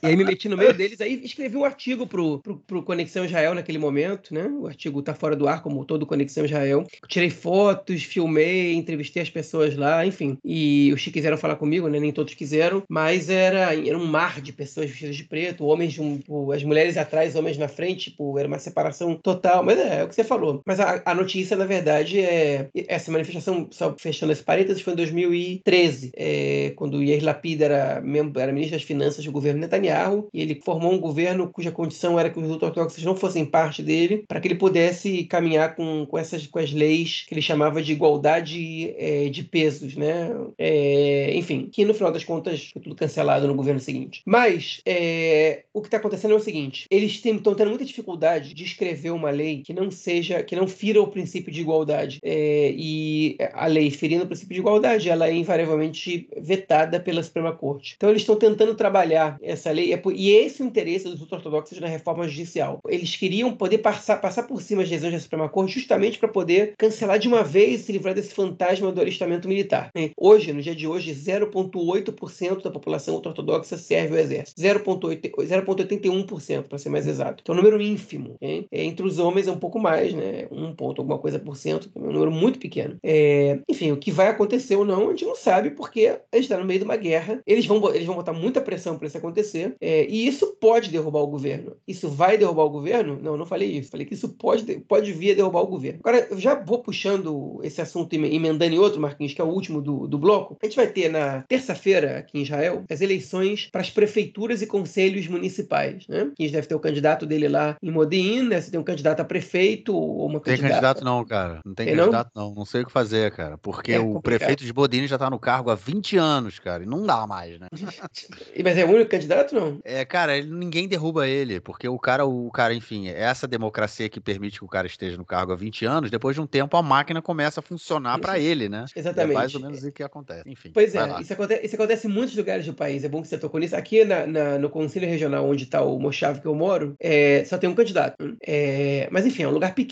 e 0.03 0.07
aí 0.07 0.17
me 0.17 0.25
meti 0.25 0.49
no 0.49 0.57
meio 0.57 0.75
deles, 0.75 1.01
aí 1.01 1.21
escrevi 1.25 1.57
um 1.57 1.65
artigo 1.65 2.07
pro, 2.07 2.39
pro, 2.41 2.57
pro 2.59 2.83
Conexão 2.83 3.25
Israel 3.25 3.55
naquele 3.55 3.79
momento, 3.79 4.35
né? 4.35 4.47
O 4.47 4.67
artigo 4.67 5.03
tá 5.03 5.15
fora 5.15 5.35
do 5.35 5.49
ar, 5.49 5.63
como 5.63 5.85
todo 5.85 6.07
Conexão 6.07 6.45
Israel. 6.45 6.87
Tirei 7.09 7.31
fotos, 7.31 8.03
filmei, 8.03 8.75
entrevistei 8.75 9.23
as 9.23 9.31
pessoas 9.31 9.75
lá, 9.77 10.05
enfim. 10.05 10.37
E 10.45 10.93
os 10.93 11.03
que 11.03 11.11
quiseram 11.11 11.39
falar 11.39 11.57
comigo, 11.57 11.89
né? 11.89 11.99
Nem 11.99 12.13
todos 12.13 12.35
quiseram, 12.35 12.83
mas 12.89 13.31
era, 13.31 13.75
era 13.75 13.97
um 13.97 14.07
mar 14.07 14.41
de 14.41 14.53
pessoas 14.53 14.91
vestidas 14.91 15.17
de 15.17 15.25
preto, 15.25 15.65
homens 15.65 15.95
de 15.95 16.03
um, 16.03 16.19
tipo, 16.19 16.53
as 16.53 16.63
mulheres 16.63 16.97
atrás, 16.97 17.35
homens 17.35 17.57
na 17.57 17.69
frente, 17.69 18.11
tipo, 18.11 18.39
era 18.39 18.49
uma 18.49 18.59
separação 18.59 19.15
total. 19.15 19.65
Mas 19.65 19.79
é, 19.79 20.01
é 20.01 20.05
o 20.05 20.09
que 20.09 20.15
você 20.15 20.25
falou. 20.27 20.63
Mas 20.67 20.81
a, 20.81 21.03
a 21.05 21.15
notícia, 21.15 21.57
na 21.57 21.65
verdade, 21.65 22.21
é 22.21 22.69
essa 22.89 23.11
manifestação, 23.11 23.69
só 23.71 23.95
fechando 23.97 24.33
esse 24.33 24.43
parênteses, 24.43 24.83
foi 24.83 24.93
em 24.93 24.97
2013, 24.97 26.13
é, 26.17 26.73
quando 26.77 27.03
Yair 27.03 27.25
Lapid 27.25 27.63
era, 27.63 28.01
membro, 28.01 28.41
era 28.41 28.53
ministro 28.53 28.77
das 28.77 28.87
Finanças 28.87 29.25
do 29.25 29.33
governo 29.33 29.61
Netanyahu, 29.61 30.29
e 30.33 30.41
ele 30.43 30.61
formou 30.65 30.93
um 30.93 31.01
governo 31.01 31.51
cuja 31.51 31.71
condição 31.71 32.19
era 32.19 32.31
que 32.31 32.39
os 32.39 32.51
ortodoxos 32.51 33.03
não 33.05 33.17
fossem 33.17 33.45
parte 33.45 33.83
dele, 33.83 34.25
para 34.29 34.41
que 34.41 34.49
ele 34.49 34.55
pudesse 34.55 35.25
caminhar 35.25 35.75
com, 35.75 36.07
com 36.07 36.19
essas 36.19 36.47
com 36.47 36.59
as 36.59 36.73
leis 36.73 37.25
que 37.27 37.35
ele 37.35 37.43
chamava 37.43 37.83
de 37.83 37.93
igualdade 37.93 38.95
é, 38.97 39.29
de 39.29 39.43
pesos, 39.43 39.97
né? 39.97 40.31
É, 40.59 41.35
enfim, 41.35 41.69
que 41.71 41.85
no 41.85 41.95
final 41.95 42.13
das 42.13 42.25
contas 42.25 42.71
foi 42.73 42.83
tudo 42.83 42.95
cancelado 42.95 43.47
no 43.47 43.55
governo 43.55 43.81
seguinte. 43.81 44.23
Mas 44.25 44.81
é, 44.87 45.65
o 45.73 45.81
que 45.81 45.89
está 45.89 45.99
acontecendo 45.99 46.33
é 46.33 46.37
o 46.37 46.41
seguinte: 46.41 46.87
eles 46.91 47.13
estão 47.13 47.55
tendo 47.55 47.69
muita 47.69 47.85
dificuldade 47.85 48.55
de 48.55 48.65
escrever 48.65 49.11
uma 49.11 49.31
lei 49.31 49.63
que 49.63 49.73
não 49.73 49.91
seja, 49.91 50.16
que 50.47 50.57
não 50.57 50.67
fira 50.67 51.01
o 51.01 51.09
princípio 51.09 51.53
de 51.53 51.61
igualdade. 51.61 52.19
É, 52.23 52.73
e 52.77 53.37
a 53.53 53.67
lei 53.67 53.91
ferindo 53.91 54.25
o 54.25 54.27
princípio 54.27 54.55
de 54.55 54.61
igualdade, 54.61 55.09
ela 55.09 55.29
é 55.29 55.35
invariavelmente 55.35 56.29
vetada 56.39 57.01
pela 57.01 57.23
Suprema 57.23 57.53
Corte. 57.53 57.95
Então 57.97 58.11
eles 58.11 58.23
estão 58.23 58.37
tentando 58.37 58.75
trabalhar 58.75 59.39
essa 59.43 59.71
lei, 59.71 59.93
é 59.93 60.03
e 60.15 60.31
esse 60.31 60.63
é 60.63 60.65
o 60.65 60.69
interesse 60.69 61.09
dos 61.09 61.21
ortodoxos 61.21 61.81
na 61.81 61.89
reforma 61.89 62.29
judicial. 62.29 62.81
Eles 62.89 63.17
queriam 63.17 63.53
poder 63.53 63.79
passar, 63.79 64.21
passar 64.21 64.45
por 64.45 64.63
cima 64.63 64.83
das 64.83 64.91
decisões 64.91 65.15
da 65.15 65.21
Suprema 65.21 65.49
Corte 65.49 65.75
justamente 65.75 66.19
para 66.19 66.29
poder 66.29 66.75
cancelar 66.79 67.19
de 67.19 67.29
uma 67.29 67.43
vez 67.43 67.81
e 67.81 67.85
se 67.85 67.93
livrar 67.93 68.15
desse 68.15 68.35
fantasma 68.35 68.93
do 68.93 69.01
alistamento 69.01 69.49
militar. 69.49 69.91
Hoje, 70.17 70.53
no 70.53 70.63
dia 70.63 70.75
de 70.75 70.87
hoje, 70.87 71.13
0,8% 71.13 72.63
da 72.63 72.71
população 72.71 73.17
ortodoxa 73.17 73.77
serve 73.77 74.15
o 74.15 74.19
exército. 74.19 74.61
0,81%, 74.61 76.63
para 76.65 76.79
ser 76.79 76.89
mais 76.89 77.07
exato. 77.07 77.43
Então, 77.43 77.55
é 77.55 77.59
um 77.59 77.63
número 77.63 77.81
ínfimo. 77.81 78.37
Entre 78.71 79.07
os 79.07 79.19
homens 79.19 79.49
é 79.49 79.53
um 79.53 79.59
pouco 79.59 79.79
mais, 79.79 80.06
né? 80.15 80.47
1 80.51 80.75
ponto 80.75 81.01
alguma 81.01 81.19
coisa 81.19 81.39
por 81.39 81.57
cento, 81.57 81.91
é 81.95 81.99
um 81.99 82.13
número 82.13 82.31
muito 82.31 82.59
pequeno. 82.59 82.97
É... 83.03 83.59
Enfim, 83.69 83.93
o 83.93 83.97
que 83.97 84.11
vai 84.11 84.29
acontecer 84.29 84.77
ou 84.77 84.85
não, 84.85 85.09
a 85.09 85.11
gente 85.11 85.25
não 85.25 85.37
sabe, 85.37 85.71
porque 85.71 86.07
a 86.07 86.37
gente 86.37 86.45
está 86.45 86.59
no 86.59 86.65
meio 86.65 86.81
de 86.81 86.85
uma 86.85 86.97
guerra. 86.97 87.41
Eles 87.47 87.67
vão, 87.67 87.95
eles 87.95 88.07
vão 88.07 88.17
botar 88.17 88.33
muita 88.33 88.61
pressão 88.61 88.97
para 88.99 89.07
isso 89.07 89.19
acontecer. 89.19 89.75
É... 89.81 90.07
E 90.07 90.27
isso 90.27 90.57
pode 90.61 90.91
derrubar 90.91 91.21
o 91.21 91.27
governo. 91.27 91.77
Isso 91.87 92.09
vai 92.09 92.37
derrubar 92.37 92.65
o 92.65 92.71
governo? 92.71 93.19
Não, 93.21 93.37
não 93.37 93.47
falei 93.47 93.71
isso. 93.71 93.91
Falei 93.91 94.07
que 94.07 94.15
isso 94.15 94.29
pode, 94.29 94.65
pode 94.81 95.13
vir 95.13 95.33
a 95.33 95.35
derrubar 95.35 95.63
o 95.63 95.67
governo. 95.67 96.01
Agora, 96.03 96.27
eu 96.31 96.39
já 96.39 96.55
vou 96.55 96.79
puxando 96.79 97.61
esse 97.63 97.81
assunto 97.81 98.13
e 98.15 98.35
emendando 98.35 98.75
em 98.75 98.79
outro, 98.79 99.01
Marquinhos, 99.01 99.35
que 99.35 99.41
é 99.41 99.45
o 99.45 99.49
último 99.49 99.81
do, 99.81 100.07
do 100.07 100.19
bloco. 100.19 100.57
A 100.63 100.67
gente 100.67 100.77
vai 100.77 100.87
ter 100.87 101.09
na 101.09 101.43
terça-feira, 101.43 102.19
aqui 102.19 102.39
em 102.39 102.43
Israel, 102.43 102.85
as 102.91 103.01
eleições 103.01 103.69
para 103.71 103.81
as 103.81 103.91
prefeituras 103.91 104.63
e 104.63 104.67
conselhos 104.67 105.27
municipais. 105.29 106.07
Né? 106.09 106.31
Que 106.35 106.43
a 106.43 106.47
gente 106.47 106.55
deve 106.55 106.67
ter 106.67 106.75
o 106.75 106.81
candidato 106.81 107.27
dele 107.27 107.49
lá 107.49 107.77
em 107.83 107.91
Modin, 107.91 108.43
né? 108.43 108.61
Você 108.61 108.71
tem 108.71 108.81
um 108.81 108.85
candidato 108.85 109.21
a 109.21 109.25
prefeito 109.25 109.96
ou 109.97 110.27
uma 110.27 110.41
candidata... 110.41 110.63
Tem 110.63 110.71
candidato 110.71 111.05
não, 111.05 111.25
cara. 111.25 111.61
Não 111.65 111.75
tem, 111.75 111.87
tem 111.87 111.97
candidato 111.97 112.31
não? 112.35 112.49
não? 112.49 112.55
não. 112.57 112.65
sei 112.65 112.83
o 112.83 112.87
que 112.87 112.93
fazer, 112.93 113.31
cara. 113.33 113.59
Porque 113.59 113.93
é 113.93 114.01
o 114.01 114.21
prefeito 114.21 114.65
de 114.65 114.73
Bodini 114.73 115.07
já 115.07 115.17
está 115.17 115.31
no 115.31 115.39
cargo 115.39 115.71
há 115.71 115.75
20 115.75 116.17
anos, 116.17 116.59
cara. 116.59 116.83
E 116.83 116.87
não 116.87 117.05
dá 117.05 117.27
mais, 117.27 117.59
né? 117.59 117.69
Mas 118.63 118.79
é 118.79 118.85
o 118.85 118.91
único 118.91 119.11
candidato, 119.11 119.55
não? 119.55 119.79
É, 119.85 120.05
cara, 120.05 120.37
ele, 120.37 120.51
ninguém 120.51 120.89
derruba 120.89 121.27
ele. 121.29 121.61
Porque 121.61 121.89
o 121.89 121.99
cara, 121.99 122.27
o 122.27 122.51
cara, 122.51 122.75
enfim, 122.75 123.09
é 123.09 123.21
essa 123.21 123.47
democracia 123.47 124.09
que 124.09 124.21
permite 124.21 124.59
que 124.59 124.65
o 124.65 124.69
cara 124.69 124.87
esteja 124.87 125.17
no 125.17 125.25
cargo 125.25 125.53
há 125.53 125.57
20 125.57 125.85
anos, 125.85 126.11
depois 126.11 126.35
de 126.35 126.41
um 126.41 126.47
tempo 126.47 126.77
a 126.77 126.83
máquina 126.83 127.23
começa 127.23 127.61
a 127.61 127.63
funcionar 127.63 128.19
para 128.19 128.39
ele, 128.39 128.69
né? 128.69 128.85
Exatamente. 128.95 129.33
É 129.33 129.35
mais 129.35 129.55
ou 129.55 129.61
menos 129.61 129.83
o 129.83 129.93
que 129.93 130.03
acontece. 130.03 130.43
Enfim. 130.47 130.71
Pois 130.73 130.95
é, 130.95 131.21
isso 131.21 131.33
acontece, 131.33 131.67
isso 131.67 131.75
acontece, 131.75 132.07
em 132.07 132.11
muitos 132.11 132.37
lugares 132.37 132.67
do 132.67 132.75
país. 132.75 133.05
É 133.05 133.09
bom 133.09 133.23
que 133.23 133.29
você 133.29 133.39
tocou 133.39 133.61
nisso. 133.61 133.77
Aqui 133.77 134.05
na, 134.05 134.27
na, 134.27 134.59
no 134.59 134.69
Conselho 134.69 135.07
Regional, 135.07 135.49
onde 135.49 135.65
está 135.65 135.83
o 135.83 135.99
Mochave 135.99 136.41
que 136.41 136.47
eu 136.47 136.55
moro, 136.55 136.95
é, 137.01 137.45
só 137.45 137.59
tem 137.59 137.69
um 137.69 137.75
candidato. 137.75 138.37
É, 138.47 139.09
mas 139.11 139.27
enfim, 139.27 139.43
é 139.43 139.49
um 139.49 139.53
lugar 139.53 139.75
pequeno 139.75 139.86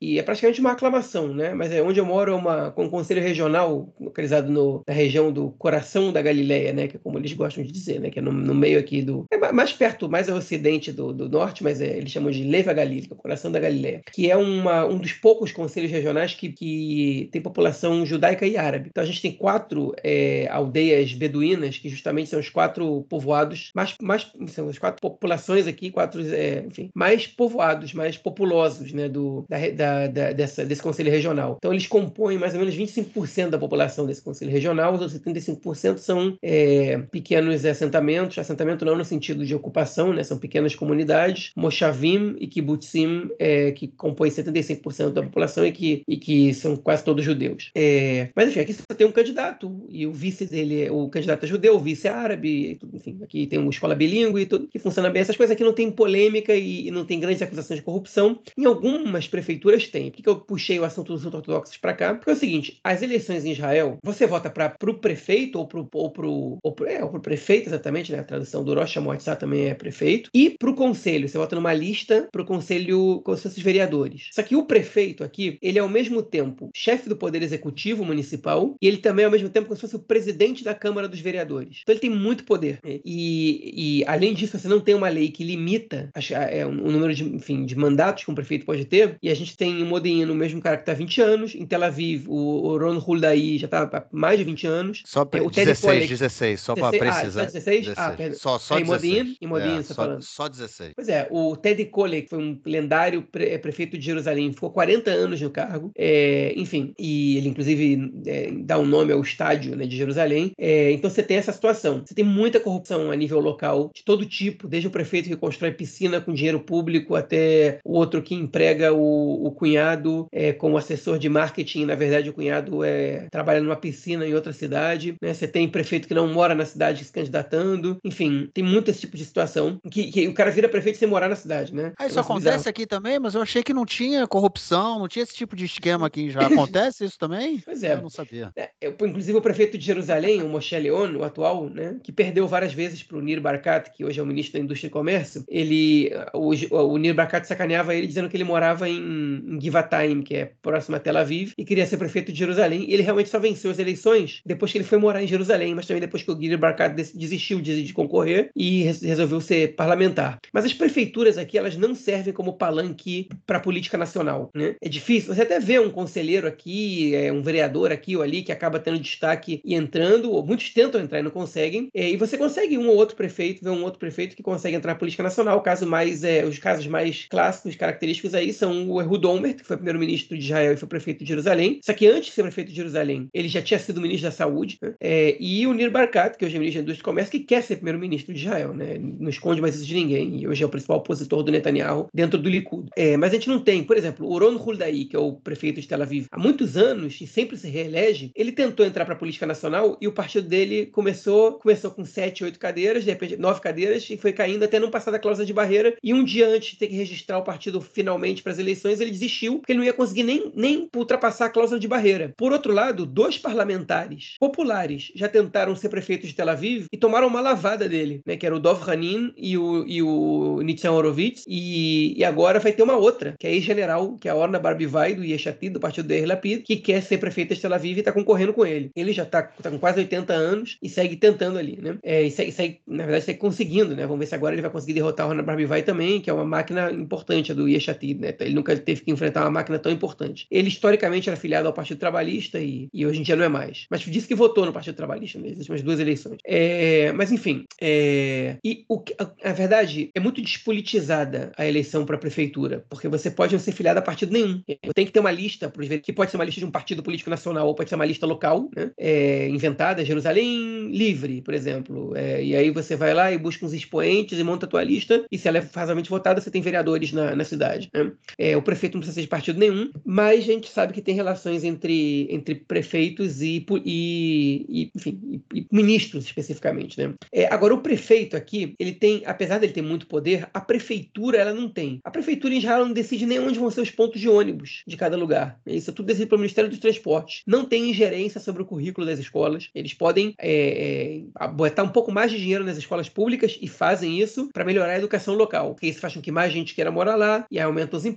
e 0.00 0.18
é 0.18 0.22
praticamente 0.22 0.60
uma 0.60 0.72
aclamação, 0.72 1.32
né? 1.34 1.54
Mas 1.54 1.72
é 1.72 1.82
onde 1.82 2.00
eu 2.00 2.06
moro 2.06 2.32
é 2.32 2.34
uma, 2.34 2.74
um 2.76 2.88
conselho 2.88 3.22
regional 3.22 3.92
localizado 4.00 4.50
no, 4.50 4.82
na 4.86 4.94
região 4.94 5.32
do 5.32 5.50
coração 5.50 6.12
da 6.12 6.22
Galileia, 6.22 6.72
né? 6.72 6.88
Que 6.88 6.96
é 6.96 7.00
como 7.02 7.18
eles 7.18 7.32
gostam 7.32 7.64
de 7.64 7.72
dizer, 7.72 8.00
né? 8.00 8.10
Que 8.10 8.18
é 8.18 8.22
no, 8.22 8.32
no 8.32 8.54
meio 8.54 8.78
aqui 8.78 9.02
do. 9.02 9.26
É 9.30 9.52
mais 9.52 9.72
perto, 9.72 10.08
mais 10.08 10.28
ao 10.28 10.38
ocidente 10.38 10.92
do, 10.92 11.12
do 11.12 11.28
norte, 11.28 11.62
mas 11.62 11.80
é, 11.80 11.96
eles 11.96 12.10
chamam 12.10 12.30
de 12.30 12.44
Leva 12.44 12.72
Galília, 12.72 13.08
o 13.10 13.16
coração 13.16 13.50
da 13.50 13.60
Galileia, 13.60 14.02
que 14.12 14.30
é 14.30 14.36
uma, 14.36 14.86
um 14.86 14.98
dos 14.98 15.12
poucos 15.12 15.52
conselhos 15.52 15.90
regionais 15.90 16.34
que, 16.34 16.50
que 16.50 17.28
tem 17.32 17.40
população 17.40 18.04
judaica 18.04 18.46
e 18.46 18.56
árabe. 18.56 18.88
Então 18.90 19.02
a 19.02 19.06
gente 19.06 19.22
tem 19.22 19.32
quatro 19.32 19.94
é, 20.02 20.48
aldeias 20.50 21.12
beduínas, 21.12 21.78
que 21.78 21.88
justamente 21.88 22.30
são 22.30 22.40
os 22.40 22.48
quatro 22.48 23.04
povoados, 23.08 23.70
mais, 23.74 23.94
mais 24.00 24.30
são 24.48 24.68
as 24.68 24.78
quatro 24.78 25.00
populações 25.00 25.66
aqui, 25.66 25.90
quatro, 25.90 26.22
é, 26.34 26.64
enfim, 26.66 26.90
mais 26.94 27.26
povoados, 27.26 27.92
mais 27.92 28.16
populosos, 28.16 28.92
né? 28.92 29.08
Do, 29.08 29.23
da, 29.48 29.58
da, 29.70 30.06
da, 30.06 30.32
dessa, 30.32 30.64
desse 30.64 30.82
conselho 30.82 31.10
regional. 31.10 31.56
Então 31.58 31.72
eles 31.72 31.86
compõem 31.86 32.38
mais 32.38 32.54
ou 32.54 32.60
menos 32.60 32.74
25% 32.74 33.50
da 33.50 33.58
população 33.58 34.06
desse 34.06 34.22
conselho 34.22 34.50
regional, 34.50 34.94
os 34.94 35.00
outros 35.00 35.20
75% 35.20 35.98
são 35.98 36.36
é, 36.42 36.98
pequenos 37.10 37.64
assentamentos, 37.64 38.38
assentamento 38.38 38.84
não 38.84 38.96
no 38.96 39.04
sentido 39.04 39.44
de 39.44 39.54
ocupação, 39.54 40.12
né? 40.12 40.22
São 40.22 40.38
pequenas 40.38 40.74
comunidades, 40.74 41.52
Moshavim 41.56 42.36
e 42.38 42.46
Kibbutzim, 42.46 43.28
é, 43.38 43.72
que 43.72 43.88
compõem 43.88 44.30
75% 44.30 45.12
da 45.12 45.22
população 45.22 45.66
e 45.66 45.72
que, 45.72 46.02
e 46.06 46.16
que 46.16 46.54
são 46.54 46.76
quase 46.76 47.04
todos 47.04 47.24
judeus. 47.24 47.70
É, 47.74 48.30
mas 48.34 48.48
enfim, 48.48 48.60
aqui 48.60 48.72
você 48.72 48.94
tem 48.96 49.06
um 49.06 49.12
candidato 49.12 49.86
e 49.88 50.06
o 50.06 50.12
vice 50.12 50.46
dele, 50.46 50.90
o 50.90 51.08
candidato 51.08 51.44
é 51.44 51.48
judeu, 51.48 51.76
o 51.76 51.80
vice 51.80 52.06
é 52.06 52.10
árabe, 52.10 52.78
enfim, 52.92 53.18
aqui 53.22 53.46
tem 53.46 53.58
uma 53.58 53.70
escola 53.70 53.94
bilíngue 53.94 54.42
e 54.42 54.46
tudo 54.46 54.68
que 54.68 54.78
funciona 54.78 55.10
bem. 55.10 55.22
Essas 55.22 55.36
coisas 55.36 55.54
aqui 55.54 55.64
não 55.64 55.72
tem 55.72 55.90
polêmica 55.90 56.54
e, 56.54 56.88
e 56.88 56.90
não 56.90 57.04
tem 57.04 57.20
grandes 57.20 57.42
acusações 57.42 57.80
de 57.80 57.84
corrupção. 57.84 58.38
Em 58.56 58.66
algumas 59.04 59.28
prefeituras 59.28 59.86
tem. 59.86 60.10
Por 60.10 60.22
que 60.22 60.28
eu 60.28 60.36
puxei 60.36 60.78
o 60.80 60.84
assunto 60.84 61.12
dos 61.12 61.24
ortodoxos 61.24 61.76
para 61.76 61.94
cá? 61.94 62.14
Porque 62.14 62.30
é 62.30 62.32
o 62.32 62.36
seguinte, 62.36 62.78
as 62.82 63.02
eleições 63.02 63.44
em 63.44 63.52
Israel, 63.52 63.98
você 64.02 64.26
vota 64.26 64.50
para 64.50 64.74
o 64.82 64.94
prefeito 64.94 65.58
ou 65.58 65.66
para 65.66 65.84
pro, 65.84 66.58
é, 66.86 67.18
prefeito, 67.20 67.68
exatamente, 67.68 68.10
né? 68.10 68.18
A 68.18 68.24
tradução 68.24 68.64
do 68.64 68.74
Rosh 68.74 68.96
Hashanah 68.96 69.36
também 69.36 69.66
é 69.66 69.74
prefeito. 69.74 70.30
E 70.34 70.50
para 70.58 70.70
o 70.70 70.74
conselho, 70.74 71.28
você 71.28 71.38
vota 71.38 71.54
numa 71.54 71.72
lista 71.72 72.28
para 72.32 72.42
o 72.42 72.44
conselho, 72.44 73.20
como 73.24 73.36
se 73.36 73.44
fossem 73.44 73.62
vereadores. 73.62 74.28
Só 74.32 74.42
que 74.42 74.56
o 74.56 74.64
prefeito 74.64 75.22
aqui, 75.22 75.58
ele 75.60 75.78
é 75.78 75.82
ao 75.82 75.88
mesmo 75.88 76.22
tempo 76.22 76.70
chefe 76.74 77.08
do 77.08 77.16
poder 77.16 77.42
executivo 77.42 78.04
municipal 78.04 78.74
e 78.80 78.88
ele 78.88 78.98
também 78.98 79.24
é 79.24 79.26
ao 79.26 79.32
mesmo 79.32 79.48
tempo 79.48 79.66
como 79.66 79.76
se 79.76 79.82
fosse 79.82 79.96
o 79.96 80.00
presidente 80.00 80.64
da 80.64 80.74
Câmara 80.74 81.08
dos 81.08 81.20
Vereadores. 81.20 81.80
Então 81.82 81.92
ele 81.92 82.00
tem 82.00 82.10
muito 82.10 82.44
poder. 82.44 82.80
E, 82.84 84.00
e 84.00 84.04
além 84.06 84.32
disso, 84.32 84.58
você 84.58 84.68
não 84.68 84.80
tem 84.80 84.94
uma 84.94 85.08
lei 85.08 85.30
que 85.30 85.44
limita 85.44 86.10
é, 86.50 86.64
o 86.64 86.72
número 86.72 87.14
de, 87.14 87.24
enfim, 87.24 87.64
de 87.64 87.76
mandatos 87.76 88.24
que 88.24 88.30
um 88.30 88.34
prefeito 88.34 88.64
pode 88.64 88.84
ter. 88.84 88.93
E 89.22 89.30
a 89.30 89.34
gente 89.34 89.56
tem 89.56 89.80
em 89.80 89.84
Modena 89.84 90.32
o 90.32 90.34
mesmo 90.34 90.60
cara 90.60 90.76
que 90.76 90.82
está 90.82 90.92
há 90.92 90.94
20 90.94 91.20
anos. 91.20 91.54
Em 91.54 91.66
Tel 91.66 91.84
Aviv, 91.84 92.26
o, 92.28 92.68
o 92.68 92.78
Ron 92.78 92.98
Huldaí 92.98 93.58
já 93.58 93.66
está 93.66 93.82
há 93.82 94.04
mais 94.12 94.38
de 94.38 94.44
20 94.44 94.66
anos. 94.66 95.02
Só 95.04 95.24
para 95.24 95.40
é, 95.44 95.48
16, 95.48 96.08
16, 96.08 96.60
só 96.60 96.74
para 96.74 96.90
precisar. 96.90 97.42
Ah, 97.42 97.48
só 97.48 97.52
16? 97.52 97.86
16. 97.86 97.98
Ah, 97.98 98.10
perdão. 98.10 98.38
Só, 98.38 98.58
só 98.58 98.78
em 98.78 98.84
Modena, 98.84 99.34
em 99.40 99.46
Modena, 99.46 99.78
é, 99.78 99.82
você 99.82 99.88
tá 99.88 99.94
só, 99.94 100.02
falando. 100.02 100.22
Só 100.22 100.48
16. 100.48 100.92
Pois 100.94 101.08
é, 101.08 101.26
o 101.30 101.56
Ted 101.56 101.84
Coley, 101.86 102.22
que 102.22 102.30
foi 102.30 102.38
um 102.38 102.60
lendário 102.64 103.22
pre 103.22 103.48
é, 103.48 103.58
prefeito 103.58 103.98
de 103.98 104.04
Jerusalém, 104.04 104.52
ficou 104.52 104.70
40 104.70 105.10
anos 105.10 105.40
no 105.40 105.50
cargo. 105.50 105.90
É, 105.96 106.52
enfim, 106.56 106.94
e 106.98 107.36
ele 107.36 107.48
inclusive 107.48 108.12
é, 108.26 108.50
dá 108.50 108.78
um 108.78 108.86
nome 108.86 109.12
ao 109.12 109.20
estádio 109.20 109.76
né, 109.76 109.86
de 109.86 109.96
Jerusalém. 109.96 110.52
É, 110.58 110.92
então 110.92 111.10
você 111.10 111.22
tem 111.22 111.36
essa 111.36 111.52
situação. 111.52 112.02
Você 112.04 112.14
tem 112.14 112.24
muita 112.24 112.60
corrupção 112.60 113.10
a 113.10 113.16
nível 113.16 113.40
local, 113.40 113.90
de 113.94 114.04
todo 114.04 114.26
tipo, 114.26 114.68
desde 114.68 114.88
o 114.88 114.90
prefeito 114.90 115.28
que 115.28 115.36
constrói 115.36 115.72
piscina 115.72 116.20
com 116.20 116.32
dinheiro 116.32 116.60
público 116.60 117.14
até 117.14 117.78
o 117.84 117.94
outro 117.94 118.22
que 118.22 118.34
emprega 118.34 118.83
o, 118.90 119.46
o 119.46 119.52
cunhado 119.52 120.26
é, 120.32 120.52
como 120.52 120.76
assessor 120.76 121.18
de 121.18 121.28
marketing. 121.28 121.84
Na 121.86 121.94
verdade, 121.94 122.30
o 122.30 122.32
cunhado 122.32 122.84
é, 122.84 123.26
trabalha 123.30 123.60
numa 123.60 123.76
piscina 123.76 124.26
em 124.26 124.34
outra 124.34 124.52
cidade. 124.52 125.16
Né? 125.20 125.32
Você 125.32 125.46
tem 125.46 125.68
prefeito 125.68 126.08
que 126.08 126.14
não 126.14 126.32
mora 126.32 126.54
na 126.54 126.64
cidade 126.64 127.04
se 127.04 127.12
candidatando. 127.12 127.98
Enfim, 128.04 128.48
tem 128.52 128.64
muito 128.64 128.90
esse 128.90 129.00
tipo 129.00 129.16
de 129.16 129.24
situação 129.24 129.78
que, 129.90 130.10
que 130.10 130.28
o 130.28 130.34
cara 130.34 130.50
vira 130.50 130.68
prefeito 130.68 130.98
sem 130.98 131.08
morar 131.08 131.28
na 131.28 131.36
cidade, 131.36 131.74
né? 131.74 131.92
Ah, 131.98 132.06
isso 132.06 132.18
acontece 132.18 132.56
bizarro. 132.56 132.70
aqui 132.70 132.86
também, 132.86 133.18
mas 133.18 133.34
eu 133.34 133.42
achei 133.42 133.62
que 133.62 133.74
não 133.74 133.86
tinha 133.86 134.26
corrupção, 134.26 134.98
não 134.98 135.08
tinha 135.08 135.22
esse 135.22 135.34
tipo 135.34 135.54
de 135.56 135.64
esquema 135.64 136.06
aqui. 136.06 136.30
Já 136.30 136.40
acontece 136.46 137.04
isso 137.04 137.18
também? 137.18 137.62
Pois 137.64 137.82
é. 137.82 137.94
Eu 137.94 138.02
não 138.02 138.10
sabia. 138.10 138.50
É, 138.56 138.70
inclusive 138.82 139.38
o 139.38 139.42
prefeito 139.42 139.78
de 139.78 139.84
Jerusalém, 139.84 140.42
o 140.42 140.48
Moshe 140.48 140.78
Leon, 140.78 141.16
o 141.16 141.24
atual, 141.24 141.68
né, 141.68 141.96
que 142.02 142.12
perdeu 142.12 142.46
várias 142.48 142.72
vezes 142.72 143.02
para 143.02 143.18
o 143.18 143.22
Nir 143.22 143.40
Barkat, 143.40 143.90
que 143.94 144.04
hoje 144.04 144.18
é 144.18 144.22
o 144.22 144.26
ministro 144.26 144.54
da 144.58 144.64
Indústria 144.64 144.88
e 144.88 144.90
Comércio, 144.90 145.44
ele, 145.48 146.10
o, 146.32 146.50
o 146.76 146.96
Nir 146.96 147.14
Barkat 147.14 147.46
sacaneava 147.46 147.94
ele 147.94 148.06
dizendo 148.06 148.28
que 148.28 148.36
ele 148.36 148.44
morava 148.44 148.73
em, 148.82 149.42
em 149.46 149.60
Givatayim, 149.60 150.22
que 150.22 150.34
é 150.34 150.52
próximo 150.62 150.96
a 150.96 151.00
Tel 151.00 151.16
Aviv, 151.16 151.52
e 151.56 151.64
queria 151.64 151.86
ser 151.86 151.96
prefeito 151.96 152.32
de 152.32 152.38
Jerusalém. 152.38 152.84
E 152.88 152.94
ele 152.94 153.02
realmente 153.02 153.30
só 153.30 153.38
venceu 153.38 153.70
as 153.70 153.78
eleições 153.78 154.40
depois 154.44 154.72
que 154.72 154.78
ele 154.78 154.84
foi 154.84 154.98
morar 154.98 155.22
em 155.22 155.26
Jerusalém, 155.26 155.74
mas 155.74 155.86
também 155.86 156.00
depois 156.00 156.22
que 156.22 156.30
o 156.30 156.36
Nir 156.36 156.58
Barkat 156.58 156.94
desistiu 156.94 157.60
de, 157.60 157.82
de 157.82 157.92
concorrer 157.92 158.50
e 158.54 158.82
resolveu 158.82 159.40
ser 159.40 159.74
parlamentar. 159.74 160.38
Mas 160.52 160.64
as 160.64 160.72
prefeituras 160.72 161.38
aqui, 161.38 161.58
elas 161.58 161.76
não 161.76 161.94
servem 161.94 162.32
como 162.32 162.54
palanque 162.54 163.28
para 163.46 163.58
a 163.58 163.60
política 163.60 163.96
nacional. 163.96 164.50
Né? 164.54 164.76
É 164.80 164.88
difícil. 164.88 165.34
Você 165.34 165.42
até 165.42 165.58
vê 165.60 165.78
um 165.78 165.90
conselheiro 165.90 166.46
aqui, 166.46 167.14
é, 167.14 167.32
um 167.32 167.42
vereador 167.42 167.92
aqui 167.92 168.16
ou 168.16 168.22
ali 168.22 168.42
que 168.42 168.52
acaba 168.52 168.78
tendo 168.78 168.98
destaque 168.98 169.60
e 169.64 169.74
entrando, 169.74 170.30
ou 170.30 170.44
muitos 170.44 170.70
tentam 170.70 171.00
entrar 171.00 171.20
e 171.20 171.22
não 171.22 171.30
conseguem. 171.30 171.88
É, 171.94 172.10
e 172.10 172.16
você 172.16 172.36
consegue 172.36 172.78
um 172.78 172.88
ou 172.88 172.96
outro 172.96 173.16
prefeito, 173.16 173.62
ver 173.62 173.70
um 173.70 173.82
outro 173.82 173.98
prefeito 173.98 174.36
que 174.36 174.42
consegue 174.42 174.76
entrar 174.76 174.92
na 174.92 174.98
política 174.98 175.22
nacional. 175.22 175.60
Caso 175.62 175.86
mais, 175.86 176.24
é, 176.24 176.44
os 176.44 176.58
casos 176.58 176.86
mais 176.86 177.26
clássicos, 177.28 177.76
característicos 177.76 178.34
aí 178.34 178.52
são 178.52 178.63
o 178.70 179.00
Ehud 179.00 179.26
Olmert, 179.26 179.56
que 179.56 179.64
foi 179.64 179.76
primeiro-ministro 179.76 180.36
de 180.36 180.44
Israel 180.44 180.72
e 180.72 180.76
foi 180.76 180.88
prefeito 180.88 181.24
de 181.24 181.28
Jerusalém. 181.28 181.80
Só 181.84 181.92
que 181.92 182.06
antes 182.06 182.26
de 182.26 182.32
ser 182.32 182.42
prefeito 182.42 182.68
de 182.68 182.76
Jerusalém, 182.76 183.28
ele 183.32 183.48
já 183.48 183.62
tinha 183.62 183.78
sido 183.78 184.00
ministro 184.00 184.30
da 184.30 184.36
Saúde. 184.36 184.78
Né? 184.80 184.94
É, 185.00 185.36
e 185.40 185.66
o 185.66 185.72
Nir 185.72 185.90
Barkat, 185.90 186.36
que 186.36 186.44
hoje 186.44 186.56
é 186.56 186.58
ministro 186.58 186.80
da 186.80 186.84
Indústria 186.84 187.02
e 187.02 187.04
Comércio, 187.04 187.32
que 187.32 187.40
quer 187.40 187.62
ser 187.62 187.76
primeiro-ministro 187.76 188.34
de 188.34 188.40
Israel. 188.40 188.74
Né? 188.74 188.98
Não 188.98 189.28
esconde 189.28 189.60
mais 189.60 189.74
isso 189.74 189.86
de 189.86 189.94
ninguém. 189.94 190.40
E 190.40 190.48
hoje 190.48 190.62
é 190.62 190.66
o 190.66 190.70
principal 190.70 190.98
opositor 190.98 191.42
do 191.42 191.52
Netanyahu 191.52 192.08
dentro 192.12 192.38
do 192.38 192.48
Likud. 192.48 192.88
É, 192.96 193.16
mas 193.16 193.30
a 193.30 193.34
gente 193.34 193.48
não 193.48 193.60
tem, 193.60 193.82
por 193.82 193.96
exemplo, 193.96 194.26
o 194.26 194.38
Ron 194.38 194.56
Huldaí, 194.56 195.04
que 195.04 195.16
é 195.16 195.18
o 195.18 195.32
prefeito 195.32 195.80
de 195.80 195.88
Tel 195.88 196.02
Aviv, 196.02 196.26
há 196.30 196.38
muitos 196.38 196.76
anos 196.76 197.20
e 197.20 197.26
sempre 197.26 197.56
se 197.56 197.68
reelege, 197.68 198.30
ele 198.34 198.52
tentou 198.52 198.84
entrar 198.84 199.04
para 199.04 199.14
a 199.14 199.18
política 199.18 199.46
nacional 199.46 199.96
e 200.00 200.08
o 200.08 200.12
partido 200.12 200.48
dele 200.48 200.86
começou, 200.86 201.54
começou 201.54 201.90
com 201.90 202.04
sete, 202.04 202.44
oito 202.44 202.58
cadeiras, 202.58 203.04
de 203.04 203.10
repente 203.10 203.36
nove 203.36 203.60
cadeiras 203.60 204.08
e 204.08 204.16
foi 204.16 204.32
caindo 204.32 204.64
até 204.64 204.78
não 204.78 204.90
passar 204.90 205.10
da 205.10 205.18
cláusula 205.18 205.46
de 205.46 205.52
barreira. 205.52 205.96
E 206.02 206.14
um 206.14 206.24
dia 206.24 206.48
antes 206.48 206.72
de 206.72 206.78
ter 206.78 206.88
que 206.88 206.96
registrar 206.96 207.38
o 207.38 207.42
partido 207.42 207.80
finalmente 207.80 208.42
para 208.42 208.52
as 208.54 208.58
eleições, 208.58 209.00
ele 209.00 209.10
desistiu 209.10 209.58
porque 209.58 209.72
ele 209.72 209.78
não 209.78 209.86
ia 209.86 209.92
conseguir 209.92 210.22
nem, 210.22 210.52
nem 210.54 210.88
ultrapassar 210.94 211.46
a 211.46 211.50
cláusula 211.50 211.78
de 211.78 211.88
barreira. 211.88 212.32
Por 212.36 212.52
outro 212.52 212.72
lado, 212.72 213.04
dois 213.04 213.36
parlamentares 213.36 214.36
populares 214.38 215.12
já 215.14 215.28
tentaram 215.28 215.74
ser 215.76 215.88
prefeitos 215.88 216.28
de 216.28 216.34
Tel 216.34 216.48
Aviv 216.48 216.86
e 216.92 216.96
tomaram 216.96 217.26
uma 217.26 217.40
lavada 217.40 217.88
dele, 217.88 218.20
né, 218.24 218.36
que 218.36 218.46
era 218.46 218.54
o 218.54 218.60
Dov 218.60 218.88
Hanin 218.88 219.32
e 219.36 219.58
o, 219.58 219.84
e 219.86 220.02
o 220.02 220.60
Nitzan 220.62 220.92
Horowitz, 220.92 221.44
e, 221.46 222.14
e 222.16 222.24
agora 222.24 222.60
vai 222.60 222.72
ter 222.72 222.82
uma 222.82 222.96
outra, 222.96 223.34
que 223.38 223.46
é 223.46 223.52
ex-general, 223.52 224.16
que 224.18 224.28
é 224.28 224.30
a 224.30 224.36
Orna 224.36 224.58
Barbivai, 224.58 225.14
do 225.14 225.24
Yeshatid, 225.24 225.72
do 225.72 225.80
partido 225.80 226.08
do 226.08 226.26
Lapid, 226.26 226.62
que 226.62 226.76
quer 226.76 227.02
ser 227.02 227.18
prefeita 227.18 227.54
de 227.54 227.60
Tel 227.60 227.74
Aviv 227.74 227.96
e 227.96 228.00
está 228.00 228.12
concorrendo 228.12 228.52
com 228.52 228.64
ele. 228.64 228.90
Ele 228.94 229.12
já 229.12 229.24
está 229.24 229.42
tá 229.42 229.70
com 229.70 229.78
quase 229.78 230.00
80 230.00 230.32
anos 230.32 230.78
e 230.82 230.88
segue 230.88 231.16
tentando 231.16 231.58
ali, 231.58 231.78
né? 231.80 231.98
É, 232.02 232.22
e 232.22 232.30
segue, 232.30 232.52
segue, 232.52 232.80
na 232.86 233.04
verdade, 233.04 233.24
segue 233.24 233.38
conseguindo, 233.38 233.94
né? 233.96 234.06
Vamos 234.06 234.20
ver 234.20 234.26
se 234.26 234.34
agora 234.34 234.54
ele 234.54 234.62
vai 234.62 234.70
conseguir 234.70 234.94
derrotar 234.94 235.26
a 235.26 235.28
Orna 235.30 235.42
Barbivai 235.42 235.82
também, 235.82 236.20
que 236.20 236.30
é 236.30 236.32
uma 236.32 236.44
máquina 236.44 236.90
importante, 236.92 237.52
a 237.52 237.54
do 237.54 237.68
Yeshatid, 237.68 238.20
né? 238.20 238.32
Ele 238.44 238.54
nunca 238.54 238.76
teve 238.76 239.02
que 239.02 239.10
enfrentar 239.10 239.42
uma 239.42 239.50
máquina 239.50 239.78
tão 239.78 239.92
importante. 239.92 240.46
Ele, 240.50 240.68
historicamente, 240.68 241.28
era 241.28 241.36
filiado 241.36 241.66
ao 241.66 241.74
Partido 241.74 241.98
Trabalhista 241.98 242.60
e, 242.60 242.88
e 242.92 243.06
hoje 243.06 243.20
em 243.20 243.22
dia 243.22 243.36
não 243.36 243.44
é 243.44 243.48
mais. 243.48 243.86
Mas 243.90 244.00
disse 244.02 244.28
que 244.28 244.34
votou 244.34 244.66
no 244.66 244.72
Partido 244.72 244.94
Trabalhista 244.94 245.38
nas 245.38 245.58
últimas 245.58 245.82
duas 245.82 246.00
eleições. 246.00 246.38
É, 246.46 247.12
mas, 247.12 247.32
enfim, 247.32 247.64
é, 247.80 248.56
e 248.64 248.84
o, 248.88 249.02
a, 249.18 249.50
a 249.50 249.52
verdade 249.52 250.10
é 250.14 250.20
muito 250.20 250.40
despolitizada 250.40 251.52
a 251.56 251.66
eleição 251.66 252.04
para 252.04 252.16
a 252.16 252.18
prefeitura, 252.18 252.84
porque 252.88 253.08
você 253.08 253.30
pode 253.30 253.52
não 253.52 253.60
ser 253.60 253.72
filiado 253.72 253.98
a 253.98 254.02
partido 254.02 254.32
nenhum. 254.32 254.62
Tem 254.94 255.06
que 255.06 255.12
ter 255.12 255.20
uma 255.20 255.30
lista, 255.30 255.72
que 256.02 256.12
pode 256.12 256.30
ser 256.30 256.36
uma 256.36 256.44
lista 256.44 256.60
de 256.60 256.66
um 256.66 256.70
partido 256.70 257.02
político 257.02 257.30
nacional 257.30 257.66
ou 257.66 257.74
pode 257.74 257.88
ser 257.88 257.96
uma 257.96 258.04
lista 258.04 258.26
local, 258.26 258.68
né? 258.76 258.90
é, 258.98 259.48
inventada, 259.48 260.04
Jerusalém 260.04 260.90
Livre, 260.90 261.42
por 261.42 261.54
exemplo. 261.54 262.16
É, 262.16 262.44
e 262.44 262.56
aí 262.56 262.70
você 262.70 262.96
vai 262.96 263.14
lá 263.14 263.32
e 263.32 263.38
busca 263.38 263.64
uns 263.64 263.72
expoentes 263.72 264.38
e 264.38 264.44
monta 264.44 264.66
a 264.66 264.68
tua 264.68 264.82
lista, 264.82 265.24
e 265.30 265.38
se 265.38 265.48
ela 265.48 265.58
é 265.58 265.60
razoavelmente 265.60 266.10
votada, 266.10 266.40
você 266.40 266.50
tem 266.50 266.62
vereadores 266.62 267.12
na, 267.12 267.34
na 267.34 267.44
cidade. 267.44 267.88
Né? 267.92 268.12
É, 268.38 268.56
o 268.56 268.62
prefeito 268.62 268.94
não 268.94 269.00
precisa 269.00 269.14
ser 269.14 269.22
de 269.22 269.28
partido 269.28 269.58
nenhum, 269.58 269.90
mas 270.04 270.40
a 270.40 270.52
gente 270.52 270.70
sabe 270.70 270.92
que 270.92 271.02
tem 271.02 271.14
relações 271.14 271.64
entre, 271.64 272.26
entre 272.30 272.54
prefeitos 272.54 273.40
e, 273.40 273.64
e, 273.84 274.66
e 274.68 274.90
enfim, 274.94 275.42
e, 275.54 275.66
ministros 275.70 276.24
especificamente. 276.24 276.98
Né? 276.98 277.14
É, 277.32 277.46
agora, 277.52 277.74
o 277.74 277.80
prefeito 277.80 278.36
aqui, 278.36 278.74
ele 278.78 278.92
tem, 278.92 279.22
apesar 279.26 279.58
dele 279.58 279.72
ter 279.72 279.82
muito 279.82 280.06
poder, 280.06 280.48
a 280.52 280.60
prefeitura 280.60 281.38
ela 281.38 281.52
não 281.52 281.68
tem. 281.68 282.00
A 282.04 282.10
prefeitura, 282.10 282.54
em 282.54 282.60
geral, 282.60 282.84
não 282.84 282.92
decide 282.92 283.26
nem 283.26 283.38
onde 283.38 283.58
vão 283.58 283.70
ser 283.70 283.80
os 283.80 283.90
pontos 283.90 284.20
de 284.20 284.28
ônibus 284.28 284.82
de 284.86 284.96
cada 284.96 285.16
lugar. 285.16 285.58
Isso 285.66 285.90
é 285.90 285.92
tudo 285.92 286.06
decidido 286.06 286.30
pelo 286.30 286.40
Ministério 286.40 286.70
dos 286.70 286.78
Transportes. 286.78 287.42
Não 287.46 287.64
tem 287.64 287.90
ingerência 287.90 288.40
sobre 288.40 288.62
o 288.62 288.66
currículo 288.66 289.06
das 289.06 289.18
escolas. 289.18 289.70
Eles 289.74 289.94
podem 289.94 290.34
é, 290.38 291.22
é, 291.40 291.48
botar 291.48 291.82
um 291.82 291.88
pouco 291.88 292.12
mais 292.12 292.30
de 292.30 292.38
dinheiro 292.38 292.64
nas 292.64 292.76
escolas 292.76 293.08
públicas 293.08 293.58
e 293.60 293.68
fazem 293.68 294.20
isso 294.20 294.48
para 294.52 294.64
melhorar 294.64 294.92
a 294.92 294.98
educação 294.98 295.34
local. 295.34 295.74
Porque 295.74 295.86
isso 295.86 296.00
faz 296.00 296.14
com 296.14 296.20
que 296.20 296.32
mais 296.32 296.52
gente 296.52 296.74
queira 296.74 296.90
morar 296.90 297.16
lá, 297.16 297.46
e 297.50 297.58
aumenta 297.58 297.96
os 297.96 298.04
impostos, 298.04 298.13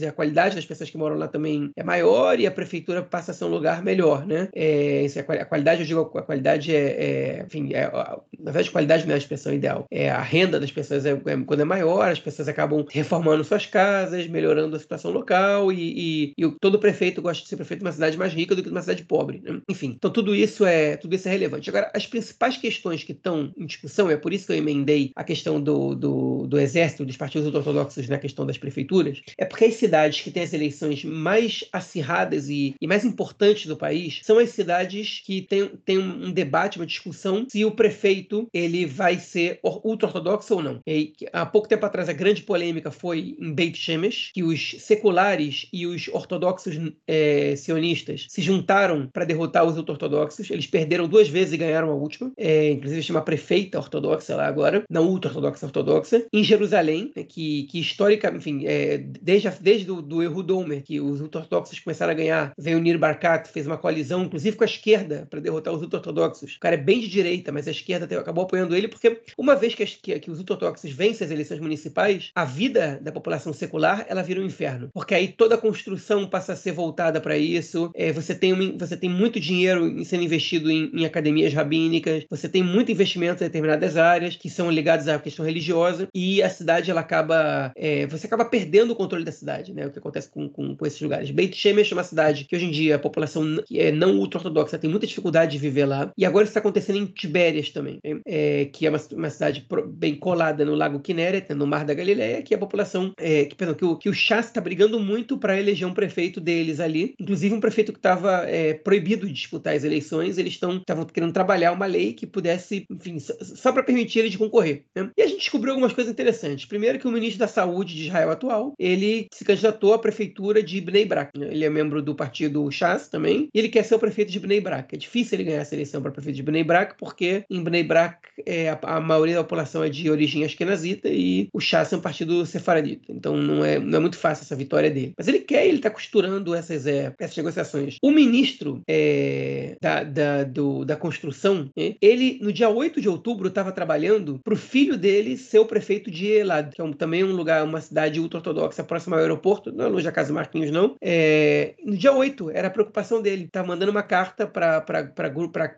e 0.00 0.06
a 0.06 0.12
qualidade 0.12 0.56
das 0.56 0.64
pessoas 0.64 0.90
que 0.90 0.96
moram 0.96 1.16
lá 1.16 1.28
também 1.28 1.70
é 1.76 1.82
maior, 1.82 2.38
e 2.38 2.46
a 2.46 2.50
prefeitura 2.50 3.02
passa 3.02 3.32
a 3.32 3.34
ser 3.34 3.44
um 3.44 3.48
lugar 3.48 3.82
melhor, 3.82 4.26
né? 4.26 4.48
É, 4.54 5.06
a 5.16 5.44
qualidade, 5.44 5.82
eu 5.82 5.86
digo, 5.86 6.00
a 6.18 6.22
qualidade 6.22 6.74
é, 6.74 6.80
é 6.80 7.44
enfim, 7.46 7.72
é, 7.72 7.90
na 8.38 8.52
verdade, 8.52 8.70
qualidade 8.70 9.04
não 9.04 9.12
é 9.12 9.14
a 9.14 9.18
expressão 9.18 9.52
ideal. 9.52 9.86
É, 9.90 10.10
a 10.10 10.22
renda 10.22 10.58
das 10.58 10.70
pessoas 10.70 11.04
é, 11.04 11.12
é, 11.12 11.36
quando 11.44 11.60
é 11.60 11.64
maior, 11.64 12.10
as 12.10 12.20
pessoas 12.20 12.48
acabam 12.48 12.84
reformando 12.90 13.44
suas 13.44 13.66
casas, 13.66 14.26
melhorando 14.26 14.76
a 14.76 14.78
situação 14.78 15.10
local, 15.10 15.72
e, 15.72 16.32
e, 16.36 16.44
e 16.44 16.50
todo 16.60 16.78
prefeito 16.78 17.22
gosta 17.22 17.42
de 17.42 17.48
ser 17.48 17.56
prefeito 17.56 17.80
de 17.80 17.86
uma 17.86 17.92
cidade 17.92 18.16
mais 18.16 18.32
rica 18.32 18.54
do 18.54 18.62
que 18.62 18.68
de 18.68 18.74
uma 18.74 18.82
cidade 18.82 19.04
pobre. 19.04 19.40
Né? 19.42 19.60
Enfim, 19.68 19.94
então 19.96 20.10
tudo 20.10 20.34
isso 20.34 20.64
é 20.64 20.96
tudo 20.96 21.14
isso 21.14 21.28
é 21.28 21.30
relevante. 21.30 21.68
Agora, 21.68 21.90
as 21.94 22.06
principais 22.06 22.56
questões 22.56 23.04
que 23.04 23.12
estão 23.12 23.52
em 23.56 23.66
discussão, 23.66 24.10
é 24.10 24.16
por 24.16 24.32
isso 24.32 24.46
que 24.46 24.52
eu 24.52 24.56
emendei 24.56 25.12
a 25.14 25.24
questão 25.24 25.60
do, 25.60 25.94
do, 25.94 26.46
do 26.46 26.58
exército, 26.58 27.04
dos 27.04 27.16
partidos 27.16 27.52
ortodoxos 27.52 28.08
na 28.08 28.18
questão 28.18 28.46
das 28.46 28.58
prefeituras, 28.58 29.20
é 29.40 29.44
porque 29.46 29.64
as 29.64 29.74
cidades 29.74 30.20
que 30.20 30.30
têm 30.30 30.42
as 30.42 30.52
eleições 30.52 31.02
mais 31.02 31.64
acirradas 31.72 32.50
e, 32.50 32.74
e 32.78 32.86
mais 32.86 33.06
importantes 33.06 33.66
do 33.66 33.76
país 33.76 34.20
são 34.22 34.38
as 34.38 34.50
cidades 34.50 35.22
que 35.24 35.40
têm, 35.40 35.98
um 35.98 36.30
debate, 36.30 36.78
uma 36.78 36.86
discussão 36.86 37.46
se 37.48 37.64
o 37.64 37.70
prefeito 37.70 38.46
ele 38.52 38.84
vai 38.84 39.18
ser 39.18 39.58
ultra-ortodoxo 39.62 40.54
ou 40.54 40.62
não. 40.62 40.80
E, 40.86 41.14
há 41.32 41.46
pouco 41.46 41.68
tempo 41.68 41.86
atrás, 41.86 42.08
a 42.08 42.12
grande 42.12 42.42
polêmica 42.42 42.90
foi 42.90 43.36
em 43.40 43.52
Beit 43.54 43.78
Shemesh, 43.78 44.30
que 44.34 44.42
os 44.42 44.76
seculares 44.78 45.68
e 45.72 45.86
os 45.86 46.08
ortodoxos 46.08 46.76
é, 47.06 47.56
sionistas 47.56 48.26
se 48.28 48.42
juntaram 48.42 49.08
para 49.10 49.24
derrotar 49.24 49.64
os 49.64 49.78
ultra-ortodoxos. 49.78 50.50
Eles 50.50 50.66
perderam 50.66 51.08
duas 51.08 51.28
vezes 51.28 51.54
e 51.54 51.56
ganharam 51.56 51.90
a 51.90 51.94
última. 51.94 52.30
É, 52.36 52.70
inclusive, 52.70 53.02
chama 53.02 53.22
prefeita 53.22 53.78
ortodoxa 53.78 54.36
lá 54.36 54.46
agora, 54.46 54.84
não 54.90 55.08
ultra-ortodoxa 55.08 55.64
ortodoxa. 55.64 56.26
Em 56.30 56.44
Jerusalém, 56.44 57.10
né, 57.16 57.22
que, 57.22 57.64
que 57.64 57.80
histórica, 57.80 58.30
enfim, 58.36 58.66
é, 58.66 58.98
desde, 59.30 59.48
desde 59.60 59.90
o 59.92 60.02
do 60.02 60.22
Ehud 60.22 60.52
Olmer, 60.52 60.82
que 60.82 61.00
os 61.00 61.20
ultra-ortodoxos 61.20 61.78
começaram 61.78 62.10
a 62.10 62.16
ganhar, 62.16 62.52
veio 62.58 62.78
o 62.78 62.80
Nir 62.80 62.98
Barkat, 62.98 63.48
fez 63.48 63.64
uma 63.64 63.78
coalizão, 63.78 64.24
inclusive 64.24 64.56
com 64.56 64.64
a 64.64 64.66
esquerda, 64.66 65.26
para 65.30 65.38
derrotar 65.38 65.72
os 65.72 65.82
ultra-ortodoxos. 65.82 66.56
O 66.56 66.60
cara 66.60 66.74
é 66.74 66.78
bem 66.78 66.98
de 66.98 67.08
direita, 67.08 67.52
mas 67.52 67.68
a 67.68 67.70
esquerda 67.70 68.18
acabou 68.18 68.42
apoiando 68.42 68.74
ele, 68.74 68.88
porque 68.88 69.20
uma 69.38 69.54
vez 69.54 69.74
que, 69.74 69.86
que, 69.86 70.18
que 70.18 70.30
os 70.30 70.40
ultra-ortodoxos 70.40 70.90
vencem 70.90 71.24
as 71.24 71.30
eleições 71.30 71.60
municipais, 71.60 72.32
a 72.34 72.44
vida 72.44 72.98
da 73.00 73.12
população 73.12 73.52
secular 73.52 74.04
ela 74.08 74.22
vira 74.22 74.40
um 74.40 74.44
inferno. 74.44 74.90
Porque 74.92 75.14
aí 75.14 75.28
toda 75.28 75.54
a 75.54 75.58
construção 75.58 76.26
passa 76.26 76.54
a 76.54 76.56
ser 76.56 76.72
voltada 76.72 77.20
para 77.20 77.38
isso. 77.38 77.90
É, 77.94 78.12
você, 78.12 78.34
tem 78.34 78.76
você 78.76 78.96
tem 78.96 79.08
muito 79.08 79.38
dinheiro 79.38 80.04
sendo 80.04 80.24
investido 80.24 80.68
em, 80.70 80.90
em, 80.92 81.04
academias 81.04 81.54
rabínicas, 81.54 82.24
você 82.28 82.48
tem 82.48 82.64
muito 82.64 82.90
investimento 82.90 83.44
em 83.44 83.46
determinadas 83.46 83.96
áreas 83.96 84.34
que 84.34 84.50
são 84.50 84.70
ligadas 84.70 85.06
à 85.06 85.18
questão 85.20 85.44
religiosa, 85.44 86.08
e 86.12 86.42
a 86.42 86.50
cidade 86.50 86.90
ela 86.90 87.00
acaba. 87.00 87.72
É, 87.76 88.06
você 88.06 88.26
acaba 88.26 88.44
perdendo 88.44 88.92
o 88.92 88.96
controle 88.96 89.19
da 89.24 89.32
cidade, 89.32 89.72
né? 89.72 89.86
O 89.86 89.90
que 89.90 89.98
acontece 89.98 90.30
com, 90.30 90.48
com, 90.48 90.76
com 90.76 90.86
esses 90.86 91.00
lugares. 91.00 91.30
Beit 91.30 91.56
Shemesh 91.56 91.92
é 91.92 91.94
uma 91.94 92.04
cidade 92.04 92.44
que 92.44 92.56
hoje 92.56 92.66
em 92.66 92.70
dia 92.70 92.96
a 92.96 92.98
população 92.98 93.62
é 93.72 93.90
não 93.90 94.18
ultra-ortodoxa 94.18 94.78
tem 94.78 94.90
muita 94.90 95.06
dificuldade 95.06 95.52
de 95.52 95.58
viver 95.58 95.84
lá, 95.84 96.12
e 96.16 96.24
agora 96.24 96.44
isso 96.44 96.50
está 96.50 96.60
acontecendo 96.60 96.98
em 96.98 97.06
Tibérias 97.06 97.70
também, 97.70 97.98
né? 98.04 98.20
é, 98.26 98.64
que 98.66 98.86
é 98.86 98.90
uma, 98.90 99.00
uma 99.12 99.30
cidade 99.30 99.66
bem 99.88 100.14
colada 100.14 100.64
no 100.64 100.74
Lago 100.74 101.00
Kinneret, 101.00 101.52
no 101.54 101.66
Mar 101.66 101.84
da 101.84 101.94
Galileia, 101.94 102.42
que 102.42 102.54
a 102.54 102.58
população, 102.58 103.12
é, 103.18 103.44
que, 103.44 103.54
perdão, 103.54 103.74
que 103.74 103.84
o, 103.84 103.96
que 103.96 104.08
o 104.08 104.14
Chas 104.14 104.46
está 104.46 104.60
brigando 104.60 104.98
muito 105.00 105.38
para 105.38 105.58
eleger 105.58 105.86
um 105.86 105.94
prefeito 105.94 106.40
deles 106.40 106.80
ali, 106.80 107.14
inclusive 107.18 107.54
um 107.54 107.60
prefeito 107.60 107.92
que 107.92 107.98
estava 107.98 108.44
é, 108.48 108.74
proibido 108.74 109.26
de 109.26 109.32
disputar 109.32 109.74
as 109.74 109.84
eleições, 109.84 110.38
eles 110.38 110.54
estavam 110.54 111.04
querendo 111.04 111.32
trabalhar 111.32 111.72
uma 111.72 111.86
lei 111.86 112.12
que 112.12 112.26
pudesse, 112.26 112.84
enfim, 112.90 113.18
só, 113.18 113.34
só 113.40 113.72
para 113.72 113.82
permitir 113.82 114.20
ele 114.20 114.30
de 114.30 114.38
concorrer. 114.38 114.84
Né? 114.94 115.10
E 115.16 115.22
a 115.22 115.26
gente 115.26 115.40
descobriu 115.40 115.72
algumas 115.72 115.92
coisas 115.92 116.12
interessantes. 116.12 116.64
Primeiro 116.64 116.98
que 116.98 117.06
o 117.06 117.12
ministro 117.12 117.38
da 117.38 117.48
Saúde 117.48 117.94
de 117.94 118.06
Israel 118.06 118.30
atual, 118.30 118.74
ele 118.78 119.09
se 119.32 119.44
candidatou 119.44 119.94
à 119.94 119.98
prefeitura 119.98 120.62
de 120.62 120.80
Bnei 120.80 121.04
Brak. 121.04 121.38
Né? 121.38 121.48
Ele 121.50 121.64
é 121.64 121.70
membro 121.70 122.02
do 122.02 122.14
partido 122.14 122.70
Chas 122.70 123.08
também, 123.08 123.48
e 123.52 123.58
ele 123.58 123.68
quer 123.68 123.84
ser 123.84 123.94
o 123.94 123.98
prefeito 123.98 124.30
de 124.30 124.40
Bnei 124.40 124.60
Brak. 124.60 124.94
É 124.94 124.98
difícil 124.98 125.36
ele 125.36 125.44
ganhar 125.44 125.60
essa 125.60 125.74
eleição 125.74 126.00
para 126.00 126.10
prefeito 126.10 126.36
de 126.36 126.42
Bnei 126.42 126.64
Brak, 126.64 126.94
porque 126.98 127.44
em 127.50 127.62
Bnei 127.62 127.82
Brak 127.82 128.18
é, 128.46 128.70
a, 128.70 128.78
a, 128.82 129.00
maioria 129.00 129.36
da 129.36 129.42
população 129.42 129.82
é 129.82 129.88
de 129.88 130.10
origem 130.10 130.44
askenazita 130.44 131.08
e 131.08 131.48
o 131.52 131.60
Chas 131.60 131.92
é 131.92 131.96
um 131.96 132.00
partido 132.00 132.44
sefaradita. 132.46 133.12
Então 133.12 133.36
não 133.36 133.64
é, 133.64 133.78
não 133.78 133.98
é 133.98 134.00
muito 134.00 134.16
fácil 134.16 134.44
essa 134.44 134.56
vitória 134.56 134.90
dele. 134.90 135.14
Mas 135.16 135.28
ele 135.28 135.40
quer, 135.40 135.66
ele 135.66 135.76
está 135.76 135.90
costurando 135.90 136.54
essas, 136.54 136.86
é, 136.86 137.12
essas 137.18 137.36
negociações. 137.36 137.96
O 138.02 138.10
ministro 138.10 138.82
é, 138.88 139.76
da, 139.80 140.02
da, 140.02 140.44
do, 140.44 140.84
da 140.84 140.96
construção, 140.96 141.70
né? 141.76 141.94
ele 142.00 142.38
no 142.42 142.52
dia 142.52 142.68
8 142.68 143.00
de 143.00 143.08
outubro 143.08 143.48
estava 143.48 143.72
trabalhando 143.72 144.40
para 144.42 144.54
o 144.54 144.56
filho 144.56 144.96
dele 144.96 145.36
ser 145.36 145.58
o 145.58 145.66
prefeito 145.66 146.10
de 146.10 146.26
Elad, 146.26 146.74
que 146.74 146.80
é 146.80 146.84
um, 146.84 146.92
também 146.92 147.24
um 147.24 147.32
lugar, 147.32 147.64
uma 147.64 147.80
cidade 147.80 148.20
ultra-ortodoxa 148.20 148.84
próxima 149.00 149.16
ao 149.16 149.22
aeroporto, 149.22 149.72
não 149.72 149.86
é 149.86 149.88
longe 149.88 150.04
da 150.04 150.12
Casa 150.12 150.32
Marquinhos, 150.32 150.70
não. 150.70 150.96
É, 151.00 151.74
no 151.84 151.96
dia 151.96 152.12
8 152.12 152.50
era 152.50 152.68
a 152.68 152.70
preocupação 152.70 153.22
dele. 153.22 153.44
Estava 153.44 153.66
mandando 153.66 153.90
uma 153.90 154.02
carta 154.02 154.46
para 154.46 154.84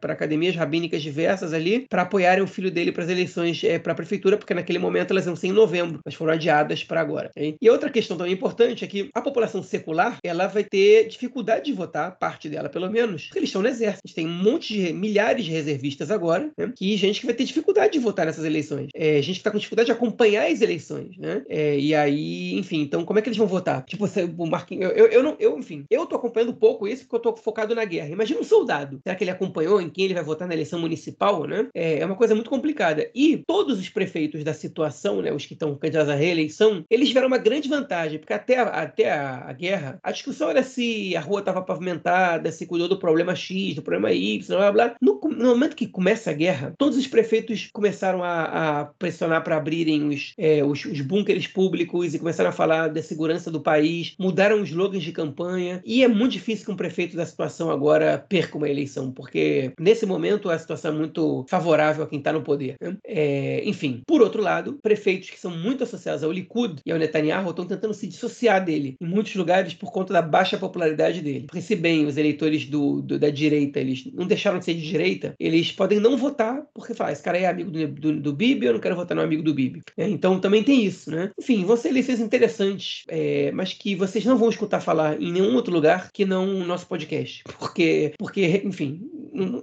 academias 0.09 0.57
rabínicas 0.57 1.03
diversas 1.03 1.53
ali 1.53 1.87
para 1.89 2.03
apoiarem 2.03 2.43
o 2.43 2.47
filho 2.47 2.71
dele 2.71 2.91
para 2.91 3.05
as 3.05 3.11
eleições 3.11 3.63
é, 3.63 3.79
para 3.79 3.93
a 3.93 3.95
prefeitura, 3.95 4.37
porque 4.37 4.55
naquele 4.55 4.79
momento 4.79 5.13
elas 5.13 5.27
iam 5.27 5.37
ser 5.37 5.49
em 5.49 5.53
novembro, 5.53 6.01
mas 6.05 6.15
foram 6.15 6.33
adiadas 6.33 6.83
para 6.83 7.01
agora. 7.01 7.31
Hein? 7.37 7.57
E 7.61 7.71
outra 7.71 7.91
questão 7.91 8.17
também 8.17 8.33
importante 8.33 8.85
é 8.85 8.89
que 8.89 9.11
a 9.15 9.21
população 9.21 9.63
secular 9.63 10.19
ela 10.25 10.47
vai 10.47 10.65
ter 10.65 11.07
dificuldade 11.09 11.67
de 11.67 11.73
votar, 11.73 12.19
parte 12.19 12.49
dela 12.49 12.69
pelo 12.69 12.91
menos, 12.91 13.27
porque 13.27 13.39
eles 13.39 13.49
estão 13.49 13.63
no 13.63 13.69
exército. 13.69 14.13
Tem 14.15 14.27
um 14.27 14.31
monte 14.31 14.75
de 14.75 14.93
milhares 14.93 15.45
de 15.45 15.51
reservistas 15.51 16.11
agora, 16.11 16.51
né? 16.59 16.73
que 16.77 16.97
gente 16.97 17.21
que 17.21 17.27
vai 17.27 17.35
ter 17.35 17.45
dificuldade 17.45 17.93
de 17.93 17.99
votar 17.99 18.27
nessas 18.27 18.45
eleições. 18.45 18.89
É, 18.95 19.23
gente 19.23 19.35
que 19.35 19.41
está 19.41 19.51
com 19.51 19.59
dificuldade 19.59 19.87
de 19.87 19.93
acompanhar 19.93 20.51
as 20.51 20.61
eleições, 20.61 21.17
né? 21.19 21.43
É, 21.49 21.79
e 21.79 21.95
aí, 21.95 22.55
enfim, 22.55 22.81
então 22.81 23.05
como 23.13 23.19
é 23.19 23.23
que 23.23 23.29
eles 23.29 23.37
vão 23.37 23.47
votar? 23.47 23.85
Tipo, 23.85 24.07
o 24.39 24.47
Marquinhos, 24.47 24.91
eu, 24.91 24.97
eu, 24.97 25.07
eu, 25.09 25.23
não, 25.23 25.37
eu, 25.39 25.59
enfim, 25.59 25.85
eu 25.91 26.07
tô 26.07 26.17
acompanhando 26.17 26.55
pouco 26.55 26.89
isso 26.89 27.03
porque 27.03 27.17
eu 27.17 27.21
tô 27.21 27.37
focado 27.37 27.75
na 27.75 27.85
guerra. 27.85 28.09
Imagina 28.09 28.41
um 28.41 28.45
soldado. 28.45 29.01
Será 29.03 29.15
que 29.15 29.23
ele 29.23 29.31
acompanhou 29.31 29.83
em 29.83 29.91
quem 29.91 30.07
ele 30.07 30.15
vai 30.15 30.25
votar 30.25 30.49
na 30.49 30.55
eleição 30.55 30.81
municipal, 30.81 31.45
né? 31.47 31.69
É, 31.75 31.99
é 31.99 32.07
uma 32.07 32.17
coisa 32.17 32.35
muito 32.35 32.49
complicada. 32.49 33.11
E 33.15 33.43
todos 33.47 33.79
os 33.79 33.91
prefeitos 33.91 34.43
da 34.43 34.55
situação, 34.55 35.21
né, 35.21 35.31
os 35.31 35.45
que 35.45 35.53
estão 35.53 35.77
candidatos 35.77 36.09
à 36.09 36.15
reeleição, 36.15 36.85
eles 36.89 37.09
tiveram 37.09 37.27
uma 37.27 37.37
grande 37.37 37.69
vantagem, 37.69 38.19
porque 38.19 38.33
até 38.33 38.59
a, 38.59 38.63
até 38.63 39.13
a, 39.13 39.45
a 39.47 39.53
guerra, 39.53 40.01
a 40.03 40.11
discussão 40.11 40.49
era 40.49 40.63
se 40.63 41.15
a 41.15 41.21
rua 41.21 41.41
estava 41.41 41.61
pavimentada, 41.61 42.51
se 42.51 42.67
cuidou 42.67 42.89
do 42.89 42.99
problema 42.99 43.35
X, 43.35 43.75
do 43.75 43.83
problema 43.83 44.11
Y, 44.11 44.57
blá 44.57 44.73
blá. 44.73 44.97
No, 45.03 45.21
no 45.21 45.49
momento 45.49 45.77
que 45.77 45.87
começa 45.87 46.31
a 46.31 46.35
guerra, 46.35 46.73
todos 46.79 46.97
os 46.97 47.07
prefeitos 47.07 47.69
começaram 47.75 48.25
a, 48.25 48.81
a 48.81 48.85
pressionar 48.87 49.45
para 49.45 49.59
abrirem 49.59 50.09
os, 50.09 50.33
é, 50.39 50.65
os, 50.65 50.83
os 50.87 51.03
públicos 51.47 52.15
e 52.15 52.19
começaram 52.19 52.49
a 52.49 52.55
falar 52.55 52.89
da 53.03 53.09
segurança 53.09 53.51
do 53.51 53.61
país, 53.61 54.15
mudaram 54.19 54.63
os 54.63 54.71
slogans 54.71 55.03
de 55.03 55.13
campanha, 55.13 55.83
e 55.85 56.03
é 56.05 56.09
muito 56.09 56.33
difícil 56.33 56.65
que 56.65 56.71
um 56.71 56.77
prefeito 56.77 57.17
da 57.17 57.27
situação 57.27 57.71
agora 57.71 58.25
perca 58.29 58.57
uma 58.57 58.69
eleição, 58.69 59.11
porque 59.11 59.73
nesse 59.79 60.07
momento 60.07 60.49
a 60.49 60.59
situação 60.59 60.93
é 60.93 60.99
muito 60.99 61.45
favorável 61.49 62.05
a 62.05 62.07
quem 62.07 62.19
está 62.19 62.33
no 62.33 62.43
poder. 62.43 62.77
Né? 62.81 62.97
É, 63.05 63.63
enfim, 63.69 64.03
por 64.07 64.23
outro 64.23 64.41
lado, 64.41 64.79
prefeitos 64.83 65.31
que 65.31 65.41
são 65.41 65.51
muito 65.51 65.85
associados 65.85 66.23
ao 66.23 66.33
Likud 66.33 66.81
e 66.87 66.93
ao 66.93 66.99
Netanyahu 66.99 67.51
estão 67.51 67.67
tentando 67.67 67.95
se 67.95 68.07
dissociar 68.07 68.65
dele 68.65 68.97
em 69.01 69.07
muitos 69.07 69.35
lugares 69.35 69.75
por 69.75 69.93
conta 69.93 70.13
da 70.13 70.23
baixa 70.23 70.57
popularidade 70.57 71.21
dele. 71.21 71.47
Porque 71.47 71.61
se 71.61 71.75
bem 71.75 72.07
os 72.07 72.17
eleitores 72.17 72.67
do, 72.67 73.03
do 73.03 73.19
da 73.19 73.31
direita 73.31 73.81
eles 73.81 74.05
não 74.13 74.27
deixaram 74.27 74.59
de 74.59 74.65
ser 74.65 74.75
de 74.75 74.83
direita, 74.83 75.35
eles 75.39 75.73
podem 75.73 75.99
não 75.99 76.17
votar 76.17 76.63
porque 76.75 76.95
fala, 76.95 77.13
esse 77.13 77.23
cara 77.23 77.39
é 77.39 77.47
amigo 77.47 77.71
do, 77.71 77.89
do, 77.89 78.21
do 78.21 78.33
Bibi, 78.33 78.67
eu 78.67 78.75
não 78.75 78.81
quero 78.81 78.97
votar 78.97 79.17
no 79.17 79.23
amigo 79.23 79.43
do 79.43 79.55
Bibi. 79.55 79.83
É, 79.97 80.09
então 80.09 80.39
também 80.41 80.63
tem 80.63 80.85
isso, 80.85 81.11
né? 81.11 81.31
Enfim, 81.39 81.65
vão 81.65 81.77
ser 81.77 81.89
eleições 81.89 82.21
interessantes, 82.21 82.82
é, 83.09 83.51
mas 83.53 83.73
que 83.73 83.95
vocês 83.95 84.25
não 84.25 84.37
vão 84.37 84.49
escutar 84.49 84.81
falar 84.81 85.21
em 85.21 85.33
nenhum 85.33 85.55
outro 85.55 85.73
lugar 85.73 86.11
que 86.13 86.25
não 86.25 86.61
o 86.61 86.65
nosso 86.65 86.87
podcast. 86.87 87.43
Porque, 87.59 88.13
porque 88.19 88.63
enfim, 88.65 89.01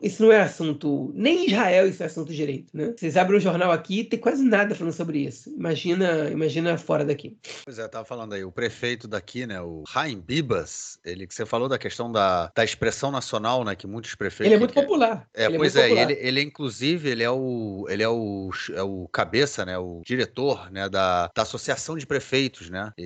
isso 0.02 0.24
não 0.24 0.32
é 0.32 0.42
assunto. 0.42 1.12
Nem 1.14 1.44
em 1.44 1.48
Israel 1.48 1.88
isso 1.88 2.02
é 2.02 2.06
assunto 2.06 2.34
direito, 2.34 2.70
né? 2.74 2.94
Vocês 2.96 3.18
abrem 3.18 3.36
o 3.36 3.38
um 3.38 3.42
jornal 3.42 3.72
aqui 3.72 4.04
tem 4.04 4.20
quase 4.20 4.44
nada 4.44 4.74
falando 4.74 4.94
sobre 4.94 5.20
isso. 5.20 5.50
Imagina, 5.52 6.30
imagina 6.30 6.78
fora 6.78 7.06
daqui. 7.06 7.38
Pois 7.64 7.78
é, 7.78 7.88
tava 7.88 8.06
falando 8.06 8.34
aí, 8.34 8.44
o 8.44 8.52
prefeito 8.52 9.08
daqui, 9.08 9.46
né, 9.46 9.62
o 9.62 9.84
Haim 9.94 10.20
Bibas, 10.20 11.00
ele 11.06 11.28
que 11.28 11.34
você 11.34 11.46
falou 11.46 11.70
da 11.70 11.78
questão 11.78 12.12
da, 12.12 12.52
da 12.56 12.64
expressão 12.64 13.12
nacional, 13.12 13.64
né, 13.64 13.76
que 13.76 13.86
muitos 13.86 14.16
prefeitos... 14.16 14.48
Ele 14.48 14.56
é 14.56 14.60
muito 14.60 14.74
popular. 14.74 15.28
É, 15.34 15.46
ele 15.46 15.56
é 15.56 15.58
pois 15.58 15.76
é, 15.76 15.90
é 15.90 16.02
ele, 16.02 16.14
ele 16.14 16.42
inclusive, 16.42 17.10
ele 17.10 17.24
é 17.24 17.32
o, 17.32 17.86
ele 17.90 18.04
é 18.04 18.10
o, 18.10 18.50
é 18.74 18.82
o 18.82 19.08
cabeça, 19.12 19.66
né, 19.66 19.78
o 19.78 20.02
diretor, 20.06 20.72
né, 20.72 20.90
da, 20.90 21.30
da 21.34 21.42
Associação 21.42 21.98
de 21.98 22.06
Prefeitos, 22.06 22.70
né, 22.70 22.92
e 22.98 23.04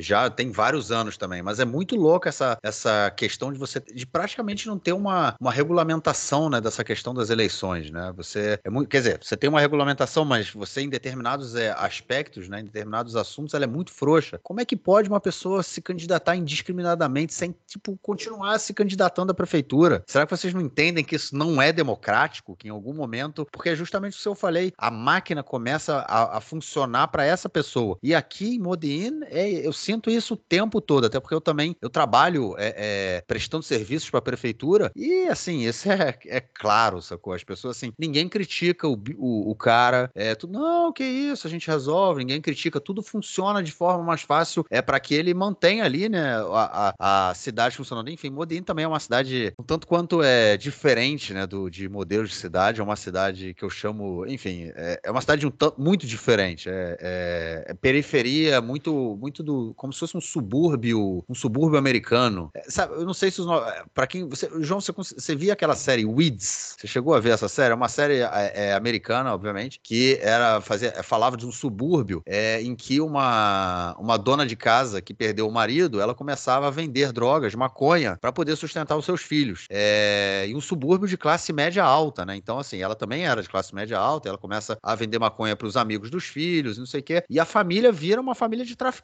já 0.00 0.30
tem 0.30 0.50
vários 0.50 0.90
anos 0.90 1.16
também, 1.16 1.42
mas 1.42 1.60
é 1.60 1.64
muito 1.64 1.96
louco 1.96 2.28
essa, 2.28 2.58
essa 2.62 3.10
questão 3.10 3.52
de 3.52 3.58
você, 3.58 3.80
de 3.80 4.06
praticamente 4.06 4.66
não 4.66 4.78
ter 4.78 4.92
uma, 4.92 5.34
uma 5.40 5.52
regulamentação, 5.52 6.48
né, 6.48 6.60
dessa 6.60 6.84
questão 6.84 7.14
das 7.14 7.30
eleições, 7.30 7.90
né, 7.90 8.12
você, 8.16 8.58
é 8.64 8.70
muito, 8.70 8.88
quer 8.88 8.98
dizer, 8.98 9.20
você 9.22 9.36
tem 9.36 9.48
uma 9.48 9.60
regulamentação, 9.60 10.24
mas 10.24 10.50
você 10.50 10.82
em 10.82 10.88
determinados 10.88 11.54
é, 11.54 11.70
aspectos, 11.72 12.48
né, 12.48 12.60
em 12.60 12.64
determinados 12.64 13.16
assuntos, 13.16 13.54
ela 13.54 13.64
é 13.64 13.68
muito 13.68 13.92
frouxa. 13.92 14.38
Como 14.42 14.60
é 14.60 14.64
que 14.64 14.76
pode 14.76 15.08
uma 15.08 15.20
pessoa 15.20 15.62
se 15.62 15.80
candidatar 15.80 16.36
indiscriminadamente 16.36 17.34
sem, 17.34 17.54
tipo, 17.66 17.98
continuar 18.02 18.58
se 18.58 18.72
candidatando 18.72 19.32
à 19.32 19.34
prefeitura? 19.34 20.02
Será 20.06 20.26
que 20.26 20.36
vocês 20.36 20.54
não 20.54 20.60
entendem 20.60 21.04
que 21.04 21.16
isso 21.16 21.36
não 21.36 21.60
é 21.60 21.72
democrático, 21.72 22.56
que 22.56 22.68
em 22.68 22.70
algum 22.70 22.94
momento, 22.94 23.46
porque 23.50 23.70
é 23.70 23.76
justamente 23.76 24.18
o 24.18 24.22
que 24.22 24.28
eu 24.28 24.34
falei, 24.34 24.72
a 24.76 24.90
máquina 24.90 25.42
começa 25.42 25.98
a, 25.98 26.38
a 26.38 26.40
funcionar 26.40 27.08
para 27.08 27.24
essa 27.24 27.48
pessoa. 27.48 27.98
E 28.02 28.14
aqui 28.14 28.56
em 28.56 28.58
Modin, 28.58 29.17
é, 29.26 29.66
eu 29.66 29.72
sinto 29.72 30.10
isso 30.10 30.34
o 30.34 30.36
tempo 30.36 30.80
todo, 30.80 31.06
até 31.06 31.18
porque 31.20 31.34
eu 31.34 31.40
também 31.40 31.76
eu 31.80 31.90
trabalho 31.90 32.54
é, 32.58 32.74
é, 32.76 33.20
prestando 33.22 33.62
serviços 33.62 34.10
para 34.10 34.18
a 34.18 34.22
prefeitura 34.22 34.90
e 34.94 35.26
assim, 35.28 35.64
isso 35.66 35.90
é, 35.90 36.18
é 36.26 36.40
claro, 36.40 37.00
sacou? 37.02 37.32
As 37.32 37.44
pessoas 37.44 37.76
assim, 37.76 37.92
ninguém 37.98 38.28
critica 38.28 38.88
o, 38.88 38.98
o, 39.16 39.50
o 39.50 39.54
cara, 39.54 40.10
é 40.14 40.34
tudo, 40.34 40.52
não, 40.52 40.92
que 40.92 41.04
isso, 41.04 41.46
a 41.46 41.50
gente 41.50 41.68
resolve, 41.68 42.20
ninguém 42.20 42.40
critica, 42.40 42.80
tudo 42.80 43.02
funciona 43.02 43.62
de 43.62 43.72
forma 43.72 44.04
mais 44.04 44.22
fácil, 44.22 44.64
é 44.70 44.80
para 44.82 45.00
que 45.00 45.14
ele 45.14 45.34
mantenha 45.34 45.84
ali, 45.84 46.08
né, 46.08 46.36
a, 46.36 46.94
a, 46.98 47.30
a, 47.30 47.34
cidade 47.34 47.76
funcionando. 47.76 48.10
Enfim, 48.10 48.30
Modin 48.30 48.62
também 48.62 48.84
é 48.84 48.88
uma 48.88 49.00
cidade 49.00 49.52
um 49.58 49.62
tanto 49.62 49.86
quanto 49.86 50.22
é 50.22 50.56
diferente, 50.56 51.32
né, 51.32 51.46
do, 51.46 51.70
de 51.70 51.88
modelos 51.88 52.30
de 52.30 52.36
cidade, 52.36 52.80
é 52.80 52.84
uma 52.84 52.96
cidade 52.96 53.54
que 53.54 53.64
eu 53.64 53.70
chamo, 53.70 54.26
enfim, 54.26 54.70
é, 54.74 55.00
é 55.04 55.10
uma 55.10 55.20
cidade 55.20 55.46
um 55.46 55.52
muito 55.76 56.06
diferente, 56.06 56.68
é, 56.68 56.96
é, 57.00 57.64
é, 57.68 57.74
periferia, 57.74 58.60
muito, 58.60 59.07
muito 59.16 59.42
do, 59.42 59.72
como 59.76 59.92
se 59.92 60.00
fosse 60.00 60.16
um 60.16 60.20
subúrbio, 60.20 61.24
um 61.28 61.34
subúrbio 61.34 61.78
americano. 61.78 62.50
É, 62.54 62.62
sabe, 62.68 62.94
eu 62.94 63.04
não 63.04 63.14
sei 63.14 63.30
se 63.30 63.40
os, 63.40 63.46
para 63.94 64.06
quem, 64.06 64.28
você, 64.28 64.48
João, 64.60 64.80
você, 64.80 64.92
você 64.92 65.34
via 65.34 65.52
aquela 65.52 65.74
série 65.74 66.04
Weeds? 66.04 66.76
Você 66.78 66.86
chegou 66.86 67.14
a 67.14 67.20
ver 67.20 67.30
essa 67.30 67.48
série? 67.48 67.72
É 67.72 67.74
uma 67.74 67.88
série 67.88 68.20
é, 68.20 68.52
é 68.54 68.74
americana, 68.74 69.34
obviamente, 69.34 69.80
que 69.82 70.18
era 70.22 70.60
fazer, 70.60 71.02
falava 71.02 71.36
de 71.36 71.46
um 71.46 71.52
subúrbio 71.52 72.22
em 72.60 72.74
que 72.74 73.00
uma, 73.00 73.94
uma 73.98 74.16
dona 74.16 74.46
de 74.46 74.56
casa 74.56 75.00
que 75.00 75.14
perdeu 75.14 75.48
o 75.48 75.52
marido, 75.52 76.00
ela 76.00 76.14
começava 76.14 76.66
a 76.66 76.70
vender 76.70 77.12
drogas, 77.12 77.54
maconha, 77.54 78.16
para 78.20 78.32
poder 78.32 78.56
sustentar 78.56 78.96
os 78.96 79.04
seus 79.04 79.22
filhos. 79.22 79.66
É, 79.70 80.46
e 80.48 80.54
um 80.54 80.60
subúrbio 80.60 81.08
de 81.08 81.16
classe 81.16 81.52
média 81.52 81.84
alta, 81.84 82.24
né? 82.24 82.36
Então, 82.36 82.58
assim, 82.58 82.80
ela 82.80 82.94
também 82.94 83.26
era 83.26 83.42
de 83.42 83.48
classe 83.48 83.74
média 83.74 83.98
alta, 83.98 84.28
ela 84.28 84.38
começa 84.38 84.76
a 84.82 84.94
vender 84.94 85.18
maconha 85.18 85.56
para 85.56 85.66
os 85.66 85.76
amigos 85.76 86.10
dos 86.10 86.24
filhos, 86.24 86.78
não 86.78 86.86
sei 86.86 87.00
o 87.00 87.02
quê. 87.02 87.22
E 87.28 87.40
a 87.40 87.44
família 87.44 87.90
vira 87.92 88.20
uma 88.20 88.34
família 88.34 88.64
de 88.64 88.76
traficantes. 88.76 88.97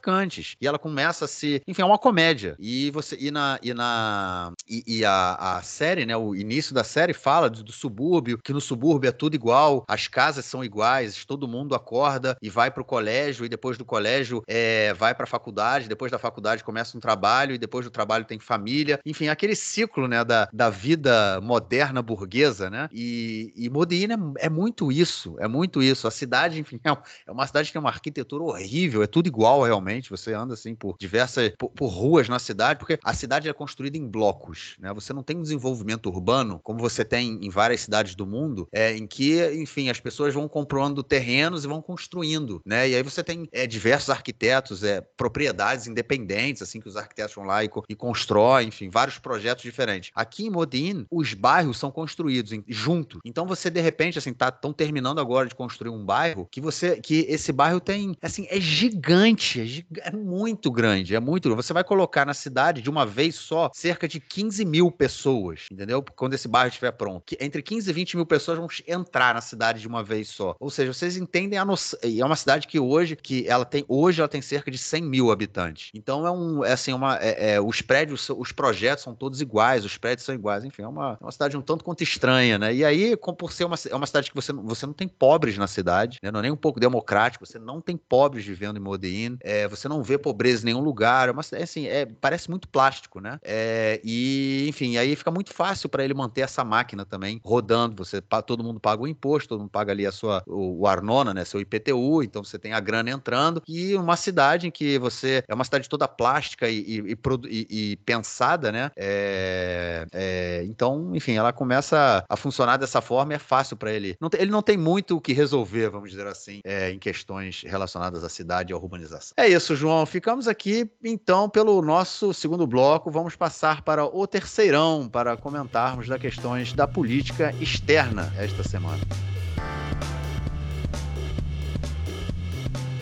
E 0.61 0.67
ela 0.67 0.79
começa 0.79 1.25
a 1.25 1.27
se. 1.27 1.61
Enfim, 1.67 1.81
é 1.81 1.85
uma 1.85 1.97
comédia. 1.97 2.55
E 2.59 2.91
você. 2.91 3.17
E 3.19 3.31
na. 3.31 3.59
E, 3.61 3.73
na, 3.73 4.51
e, 4.67 4.83
e 4.99 5.05
a, 5.05 5.57
a 5.57 5.61
série, 5.61 6.05
né? 6.05 6.15
O 6.15 6.35
início 6.35 6.73
da 6.73 6.83
série 6.83 7.13
fala 7.13 7.49
do, 7.49 7.63
do 7.63 7.71
subúrbio, 7.71 8.37
que 8.37 8.53
no 8.53 8.61
subúrbio 8.61 9.07
é 9.07 9.11
tudo 9.11 9.35
igual, 9.35 9.83
as 9.87 10.07
casas 10.07 10.45
são 10.45 10.63
iguais, 10.63 11.25
todo 11.25 11.47
mundo 11.47 11.75
acorda 11.75 12.35
e 12.41 12.49
vai 12.49 12.71
para 12.71 12.81
o 12.81 12.85
colégio, 12.85 13.45
e 13.45 13.49
depois 13.49 13.77
do 13.77 13.85
colégio 13.85 14.43
é, 14.47 14.93
vai 14.93 15.13
para 15.13 15.23
a 15.23 15.27
faculdade, 15.27 15.87
depois 15.87 16.11
da 16.11 16.19
faculdade 16.19 16.63
começa 16.63 16.97
um 16.97 16.99
trabalho, 16.99 17.55
e 17.55 17.57
depois 17.57 17.85
do 17.85 17.91
trabalho 17.91 18.25
tem 18.25 18.39
família. 18.39 18.99
Enfim, 19.05 19.27
aquele 19.27 19.55
ciclo, 19.55 20.07
né? 20.07 20.23
Da, 20.23 20.47
da 20.51 20.69
vida 20.69 21.39
moderna 21.41 22.01
burguesa, 22.01 22.69
né? 22.69 22.87
E, 22.91 23.53
e 23.55 23.69
Modena 23.69 24.15
é, 24.39 24.45
é 24.45 24.49
muito 24.49 24.91
isso, 24.91 25.35
é 25.39 25.47
muito 25.47 25.81
isso. 25.81 26.07
A 26.07 26.11
cidade, 26.11 26.59
enfim, 26.59 26.79
é, 26.83 26.89
é 27.27 27.31
uma 27.31 27.45
cidade 27.47 27.67
que 27.67 27.73
tem 27.73 27.79
uma 27.79 27.89
arquitetura 27.89 28.43
horrível, 28.43 29.03
é 29.03 29.07
tudo 29.07 29.27
igual 29.27 29.63
realmente. 29.63 29.84
Você 30.09 30.33
anda 30.33 30.53
assim 30.53 30.75
por 30.75 30.95
diversas 30.99 31.51
por, 31.57 31.69
por 31.69 31.87
ruas 31.87 32.27
na 32.29 32.39
cidade, 32.39 32.79
porque 32.79 32.99
a 33.03 33.13
cidade 33.13 33.49
é 33.49 33.53
construída 33.53 33.97
em 33.97 34.07
blocos, 34.07 34.75
né? 34.79 34.93
Você 34.93 35.13
não 35.13 35.23
tem 35.23 35.37
um 35.37 35.41
desenvolvimento 35.41 36.07
urbano 36.07 36.59
como 36.63 36.79
você 36.79 37.03
tem 37.03 37.39
em 37.41 37.49
várias 37.49 37.81
cidades 37.81 38.15
do 38.15 38.25
mundo, 38.25 38.67
é, 38.71 38.95
em 38.95 39.05
que, 39.05 39.43
enfim, 39.53 39.89
as 39.89 39.99
pessoas 39.99 40.33
vão 40.33 40.47
comprando 40.47 41.03
terrenos 41.03 41.63
e 41.63 41.67
vão 41.67 41.81
construindo, 41.81 42.61
né? 42.65 42.89
E 42.89 42.95
aí 42.95 43.03
você 43.03 43.23
tem 43.23 43.47
é, 43.51 43.67
diversos 43.67 44.09
arquitetos, 44.09 44.83
é, 44.83 45.01
propriedades 45.01 45.87
independentes, 45.87 46.61
assim, 46.61 46.79
que 46.79 46.87
os 46.87 46.97
arquitetos 46.97 47.35
vão 47.35 47.45
lá 47.45 47.63
e, 47.63 47.69
e 47.89 47.95
constroem, 47.95 48.67
enfim, 48.67 48.89
vários 48.89 49.19
projetos 49.19 49.63
diferentes. 49.63 50.11
Aqui 50.15 50.45
em 50.45 50.49
Modin, 50.49 51.05
os 51.11 51.33
bairros 51.33 51.77
são 51.77 51.91
construídos 51.91 52.51
em, 52.51 52.63
juntos. 52.67 53.19
Então 53.25 53.45
você, 53.45 53.69
de 53.69 53.81
repente, 53.81 54.17
assim, 54.17 54.33
tá 54.33 54.51
tão 54.51 54.73
terminando 54.73 55.19
agora 55.19 55.47
de 55.47 55.55
construir 55.55 55.89
um 55.89 56.05
bairro 56.05 56.47
que 56.51 56.61
você 56.61 56.99
que 57.01 57.25
esse 57.29 57.51
bairro 57.51 57.79
tem 57.79 58.15
assim 58.21 58.47
é 58.49 58.59
gigante, 58.59 59.61
é, 59.61 59.65
é 59.97 60.11
muito 60.11 60.71
grande, 60.71 61.15
é 61.15 61.19
muito. 61.19 61.55
Você 61.55 61.73
vai 61.73 61.83
colocar 61.83 62.25
na 62.25 62.33
cidade 62.33 62.81
de 62.81 62.89
uma 62.89 63.05
vez 63.05 63.35
só 63.35 63.69
cerca 63.73 64.07
de 64.07 64.19
15 64.19 64.63
mil 64.65 64.91
pessoas, 64.91 65.65
entendeu? 65.71 66.03
Quando 66.15 66.33
esse 66.33 66.47
bairro 66.47 66.69
estiver 66.69 66.91
pronto, 66.91 67.23
que 67.25 67.37
entre 67.39 67.61
15 67.61 67.89
e 67.89 67.93
20 67.93 68.17
mil 68.17 68.25
pessoas 68.25 68.57
vão 68.57 68.67
entrar 68.87 69.33
na 69.33 69.41
cidade 69.41 69.81
de 69.81 69.87
uma 69.87 70.03
vez 70.03 70.29
só. 70.29 70.55
Ou 70.59 70.69
seja, 70.69 70.93
vocês 70.93 71.17
entendem 71.17 71.57
a 71.57 71.65
noção. 71.65 71.99
E 72.03 72.21
é 72.21 72.25
uma 72.25 72.35
cidade 72.35 72.67
que 72.67 72.79
hoje 72.79 73.15
que 73.15 73.47
ela 73.47 73.65
tem 73.65 73.83
hoje 73.87 74.21
ela 74.21 74.29
tem 74.29 74.41
cerca 74.41 74.69
de 74.69 74.77
100 74.77 75.01
mil 75.01 75.31
habitantes. 75.31 75.89
Então 75.93 76.25
é 76.25 76.31
um 76.31 76.63
é 76.63 76.73
assim 76.73 76.93
uma 76.93 77.17
é, 77.17 77.53
é, 77.53 77.61
os 77.61 77.81
prédios 77.81 78.29
os 78.29 78.51
projetos 78.51 79.03
são 79.03 79.15
todos 79.15 79.41
iguais, 79.41 79.85
os 79.85 79.97
prédios 79.97 80.25
são 80.25 80.35
iguais. 80.35 80.63
Enfim, 80.63 80.83
é 80.83 80.87
uma, 80.87 81.17
é 81.19 81.23
uma 81.23 81.31
cidade 81.31 81.57
um 81.57 81.61
tanto 81.61 81.83
quanto 81.83 82.03
estranha, 82.03 82.57
né? 82.57 82.73
E 82.73 82.83
aí, 82.83 83.15
como 83.17 83.35
por 83.35 83.51
ser 83.51 83.65
uma 83.65 83.75
é 83.89 83.95
uma 83.95 84.07
cidade 84.07 84.29
que 84.29 84.35
você 84.35 84.53
você 84.53 84.85
não 84.85 84.93
tem 84.93 85.07
pobres 85.07 85.57
na 85.57 85.67
cidade, 85.67 86.19
né? 86.21 86.31
Não 86.31 86.39
é 86.39 86.43
nem 86.43 86.51
um 86.51 86.57
pouco 86.57 86.79
democrático, 86.79 87.45
você 87.45 87.59
não 87.59 87.81
tem 87.81 87.97
pobres 87.97 88.45
vivendo 88.45 88.77
em 88.77 88.81
Modena, 88.81 89.37
é, 89.41 89.64
você 89.67 89.87
não 89.87 90.03
vê 90.03 90.17
pobreza 90.17 90.63
em 90.63 90.65
nenhum 90.65 90.81
lugar, 90.81 91.29
é 91.29 91.31
uma, 91.31 91.41
assim, 91.41 91.87
é, 91.87 92.05
parece 92.05 92.49
muito 92.49 92.67
plástico, 92.67 93.19
né? 93.19 93.39
É, 93.43 93.99
e, 94.03 94.65
enfim, 94.67 94.97
aí 94.97 95.15
fica 95.15 95.31
muito 95.31 95.53
fácil 95.53 95.89
para 95.89 96.03
ele 96.03 96.13
manter 96.13 96.41
essa 96.41 96.63
máquina 96.63 97.05
também 97.05 97.39
rodando, 97.43 98.03
você, 98.03 98.21
todo 98.45 98.63
mundo 98.63 98.79
paga 98.79 99.01
o 99.01 99.07
imposto, 99.07 99.49
todo 99.49 99.59
mundo 99.61 99.69
paga 99.69 99.91
ali 99.91 100.05
a 100.05 100.11
sua, 100.11 100.43
o, 100.47 100.81
o 100.81 100.87
Arnona, 100.87 101.33
né, 101.33 101.45
seu 101.45 101.59
IPTU, 101.59 102.23
então 102.23 102.43
você 102.43 102.57
tem 102.57 102.73
a 102.73 102.79
grana 102.79 103.09
entrando, 103.09 103.61
e 103.67 103.95
uma 103.95 104.15
cidade 104.15 104.67
em 104.67 104.71
que 104.71 104.97
você, 104.99 105.43
é 105.47 105.53
uma 105.53 105.63
cidade 105.63 105.89
toda 105.89 106.07
plástica 106.07 106.69
e, 106.69 106.79
e, 106.79 107.17
e, 107.49 107.67
e 107.69 107.95
pensada, 107.97 108.71
né? 108.71 108.91
É, 108.95 110.05
é, 110.11 110.63
então, 110.65 111.11
enfim, 111.13 111.33
ela 111.33 111.53
começa 111.53 112.23
a 112.27 112.35
funcionar 112.35 112.77
dessa 112.77 113.01
forma 113.01 113.33
e 113.33 113.35
é 113.35 113.39
fácil 113.39 113.77
para 113.77 113.91
ele. 113.91 114.15
Não, 114.19 114.29
ele 114.37 114.51
não 114.51 114.61
tem 114.61 114.77
muito 114.77 115.17
o 115.17 115.21
que 115.21 115.33
resolver, 115.33 115.89
vamos 115.89 116.09
dizer 116.09 116.27
assim, 116.27 116.61
é, 116.63 116.91
em 116.91 116.99
questões 116.99 117.63
relacionadas 117.65 118.23
à 118.23 118.29
cidade 118.29 118.71
e 118.71 118.73
à 118.73 118.77
urbanização. 118.77 119.33
É 119.37 119.47
isso, 119.47 119.54
João. 119.59 120.05
Ficamos 120.05 120.47
aqui, 120.47 120.89
então, 121.03 121.49
pelo 121.49 121.81
nosso 121.81 122.33
segundo 122.33 122.67
bloco. 122.67 123.09
Vamos 123.09 123.35
passar 123.35 123.81
para 123.81 124.05
o 124.05 124.27
terceirão 124.27 125.07
para 125.07 125.37
comentarmos 125.37 126.07
das 126.07 126.19
questões 126.19 126.73
da 126.73 126.87
política 126.87 127.53
externa 127.61 128.33
esta 128.37 128.63
semana. 128.63 129.34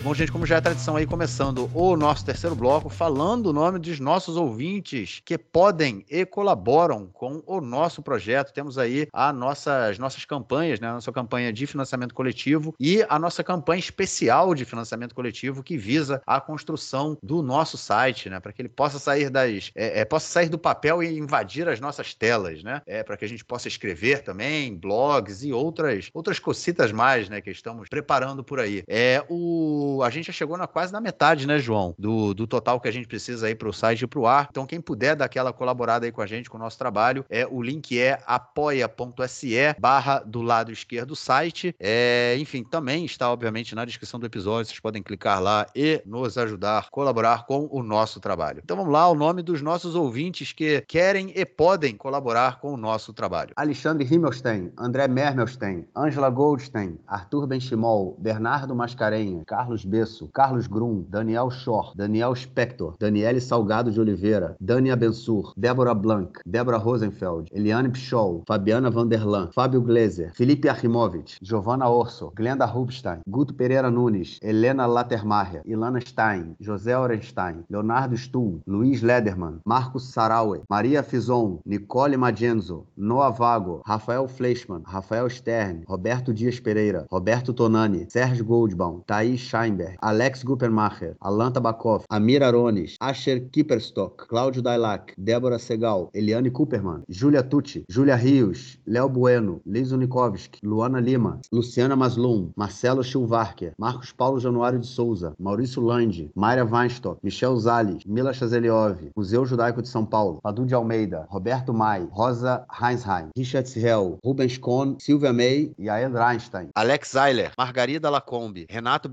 Bom, 0.04 0.12
gente, 0.12 0.30
como 0.30 0.44
já 0.44 0.56
é 0.56 0.60
tradição 0.60 0.96
aí, 0.96 1.06
começando 1.06 1.70
o 1.72 1.96
nosso 1.96 2.26
terceiro 2.26 2.54
bloco, 2.54 2.90
falando 2.90 3.46
o 3.46 3.52
nome 3.54 3.78
dos 3.78 3.98
nossos 3.98 4.36
ouvintes 4.36 5.22
que 5.24 5.38
podem 5.38 6.04
e 6.10 6.26
colaboram 6.26 7.06
com 7.06 7.42
o 7.46 7.58
nosso 7.58 8.02
projeto. 8.02 8.52
Temos 8.52 8.76
aí 8.76 9.08
a 9.14 9.32
nossa, 9.32 9.86
as 9.86 9.98
nossas 9.98 10.26
campanhas, 10.26 10.78
né? 10.78 10.88
A 10.88 10.92
nossa 10.92 11.10
campanha 11.10 11.50
de 11.50 11.66
financiamento 11.66 12.14
coletivo 12.14 12.74
e 12.78 13.02
a 13.08 13.18
nossa 13.18 13.42
campanha 13.42 13.78
especial 13.78 14.54
de 14.54 14.66
financiamento 14.66 15.14
coletivo 15.14 15.62
que 15.62 15.78
visa 15.78 16.20
a 16.26 16.38
construção 16.38 17.16
do 17.22 17.40
nosso 17.40 17.78
site, 17.78 18.28
né? 18.28 18.38
Para 18.40 18.52
que 18.52 18.60
ele 18.60 18.68
possa 18.68 18.98
sair 18.98 19.30
das. 19.30 19.70
É, 19.74 20.00
é, 20.00 20.04
possa 20.04 20.26
sair 20.26 20.50
do 20.50 20.58
papel 20.58 21.02
e 21.02 21.18
invadir 21.18 21.66
as 21.66 21.80
nossas 21.80 22.12
telas, 22.12 22.62
né? 22.62 22.82
É, 22.86 23.02
para 23.02 23.16
que 23.16 23.24
a 23.24 23.28
gente 23.28 23.42
possa 23.42 23.68
escrever 23.68 24.22
também, 24.22 24.76
blogs 24.76 25.42
e 25.42 25.50
outras, 25.50 26.10
outras 26.12 26.38
cocitas 26.38 26.92
mais, 26.92 27.30
né? 27.30 27.40
Que 27.40 27.50
estamos 27.50 27.88
preparando 27.88 28.44
por 28.44 28.60
aí. 28.60 28.82
É 28.86 29.24
o 29.30 29.93
a 30.02 30.10
gente 30.10 30.26
já 30.26 30.32
chegou 30.32 30.56
na, 30.56 30.66
quase 30.66 30.92
na 30.92 31.00
metade, 31.00 31.46
né, 31.46 31.58
João? 31.58 31.94
Do, 31.98 32.34
do 32.34 32.46
total 32.46 32.80
que 32.80 32.88
a 32.88 32.92
gente 32.92 33.08
precisa 33.08 33.46
aí 33.46 33.54
para 33.54 33.68
o 33.68 33.72
site 33.72 34.02
e 34.02 34.06
para 34.06 34.20
o 34.20 34.26
ar. 34.26 34.48
Então, 34.50 34.66
quem 34.66 34.80
puder 34.80 35.16
dar 35.16 35.24
aquela 35.24 35.52
colaborada 35.52 36.06
aí 36.06 36.12
com 36.12 36.20
a 36.20 36.26
gente, 36.26 36.50
com 36.50 36.56
o 36.56 36.60
nosso 36.60 36.78
trabalho, 36.78 37.24
é 37.30 37.46
o 37.46 37.62
link 37.62 37.98
é 37.98 38.20
apoia.se 38.26 39.54
barra 39.78 40.18
do 40.20 40.42
lado 40.42 40.72
esquerdo 40.72 41.04
do 41.04 41.16
site. 41.16 41.74
É, 41.78 42.36
enfim, 42.38 42.64
também 42.64 43.04
está, 43.04 43.30
obviamente, 43.30 43.74
na 43.74 43.84
descrição 43.84 44.18
do 44.18 44.26
episódio. 44.26 44.66
Vocês 44.66 44.80
podem 44.80 45.02
clicar 45.02 45.40
lá 45.40 45.66
e 45.74 46.02
nos 46.04 46.36
ajudar, 46.36 46.90
colaborar 46.90 47.46
com 47.46 47.68
o 47.70 47.82
nosso 47.82 48.20
trabalho. 48.20 48.60
Então 48.62 48.76
vamos 48.76 48.92
lá, 48.92 49.08
o 49.08 49.14
nome 49.14 49.42
dos 49.42 49.62
nossos 49.62 49.94
ouvintes 49.94 50.52
que 50.52 50.82
querem 50.82 51.32
e 51.34 51.44
podem 51.44 51.96
colaborar 51.96 52.58
com 52.58 52.72
o 52.72 52.76
nosso 52.76 53.12
trabalho. 53.12 53.52
Alexandre 53.56 54.04
Himmelstein, 54.04 54.72
André 54.78 55.06
Mermelstein, 55.06 55.86
Angela 55.94 56.30
Goldstein, 56.30 56.98
Arthur 57.06 57.46
Benchimol, 57.46 58.16
Bernardo 58.18 58.74
Mascarenha, 58.74 59.44
Carlos 59.46 59.83
Besso, 59.84 60.28
Carlos 60.32 60.66
Grum, 60.66 61.04
Daniel 61.08 61.50
Schor, 61.50 61.92
Daniel 61.96 62.34
Spector, 62.34 62.94
Daniele 62.98 63.40
Salgado 63.40 63.90
de 63.90 64.00
Oliveira, 64.00 64.56
Dani 64.60 64.90
Abensur, 64.90 65.52
Débora 65.56 65.94
Blanc, 65.94 66.40
Débora 66.46 66.78
Rosenfeld, 66.78 67.48
Eliane 67.52 67.88
Pichol, 67.90 68.42
Fabiana 68.46 68.90
Vanderlan, 68.90 69.50
Fábio 69.52 69.80
Gleiser, 69.80 70.32
Felipe 70.34 70.68
Arimovic, 70.68 71.38
Giovanna 71.42 71.88
Orso, 71.88 72.32
Glenda 72.34 72.66
Rubstein, 72.66 73.20
Guto 73.28 73.54
Pereira 73.54 73.90
Nunes, 73.90 74.38
Helena 74.42 74.86
Lattermacher, 74.86 75.62
Ilana 75.64 76.00
Stein, 76.00 76.56
José 76.60 76.94
Orenstein, 76.94 77.64
Leonardo 77.70 78.16
Stuhl, 78.16 78.60
Luiz 78.66 79.02
Lederman, 79.02 79.60
Marcos 79.64 80.12
Saraue, 80.12 80.62
Maria 80.68 81.02
Fison, 81.02 81.60
Nicole 81.64 82.16
Magenzo, 82.16 82.86
Noah 82.96 83.30
Vago, 83.30 83.82
Rafael 83.86 84.28
Fleischmann, 84.28 84.82
Rafael 84.86 85.28
Stern, 85.30 85.84
Roberto 85.88 86.32
Dias 86.32 86.60
Pereira, 86.60 87.06
Roberto 87.10 87.52
Tonani, 87.52 88.06
Sérgio 88.08 88.44
Goldbaum, 88.44 89.02
Thaís 89.06 89.40
Scheinberg, 89.74 89.96
Alex 90.00 90.44
Guppermacher, 90.44 91.16
Alan 91.20 91.52
Tabakov, 91.52 92.04
Amir 92.10 92.42
Arones, 92.42 92.96
Asher 93.00 93.40
Kipperstock, 93.52 94.26
Cláudio 94.28 94.62
Dailac, 94.62 95.14
Débora 95.18 95.58
Segal, 95.58 96.10
Eliane 96.14 96.50
Cooperman, 96.50 97.04
Júlia 97.08 97.42
Tucci, 97.42 97.84
Júlia 97.90 98.16
Rios, 98.16 98.78
Léo 98.86 99.08
Bueno, 99.08 99.60
Liz 99.66 99.92
Unikovski, 99.92 100.60
Luana 100.62 101.00
Lima, 101.00 101.40
Luciana 101.52 101.96
Maslum, 101.96 102.52
Marcelo 102.56 103.02
Schilvarker, 103.02 103.72
Marcos 103.78 104.12
Paulo 104.12 104.40
Januário 104.40 104.78
de 104.78 104.86
Souza, 104.86 105.34
Maurício 105.38 105.82
Landi, 105.82 106.30
Mayra 106.34 106.64
Weinstock, 106.64 107.18
Michel 107.22 107.56
Zales, 107.58 108.04
Mila 108.06 108.32
Chazeliov, 108.32 108.98
Museu 109.16 109.44
Judaico 109.44 109.82
de 109.82 109.88
São 109.88 110.06
Paulo, 110.06 110.40
Padu 110.42 110.64
de 110.64 110.74
Almeida, 110.74 111.26
Roberto 111.30 111.72
Mai, 111.72 112.06
Rosa 112.10 112.64
Heinsheim, 112.70 113.30
Richard 113.36 113.66
Hell, 113.76 114.18
Rubens 114.24 114.58
Kohn, 114.58 114.96
Silvia 114.98 115.32
May 115.32 115.72
e 115.78 115.88
Ael 115.88 116.16
Einstein. 116.16 116.70
Alex 116.74 117.14
Eiler, 117.16 117.52
Margarida 117.58 118.10
Lacombe, 118.10 118.66
Renato 118.70 119.08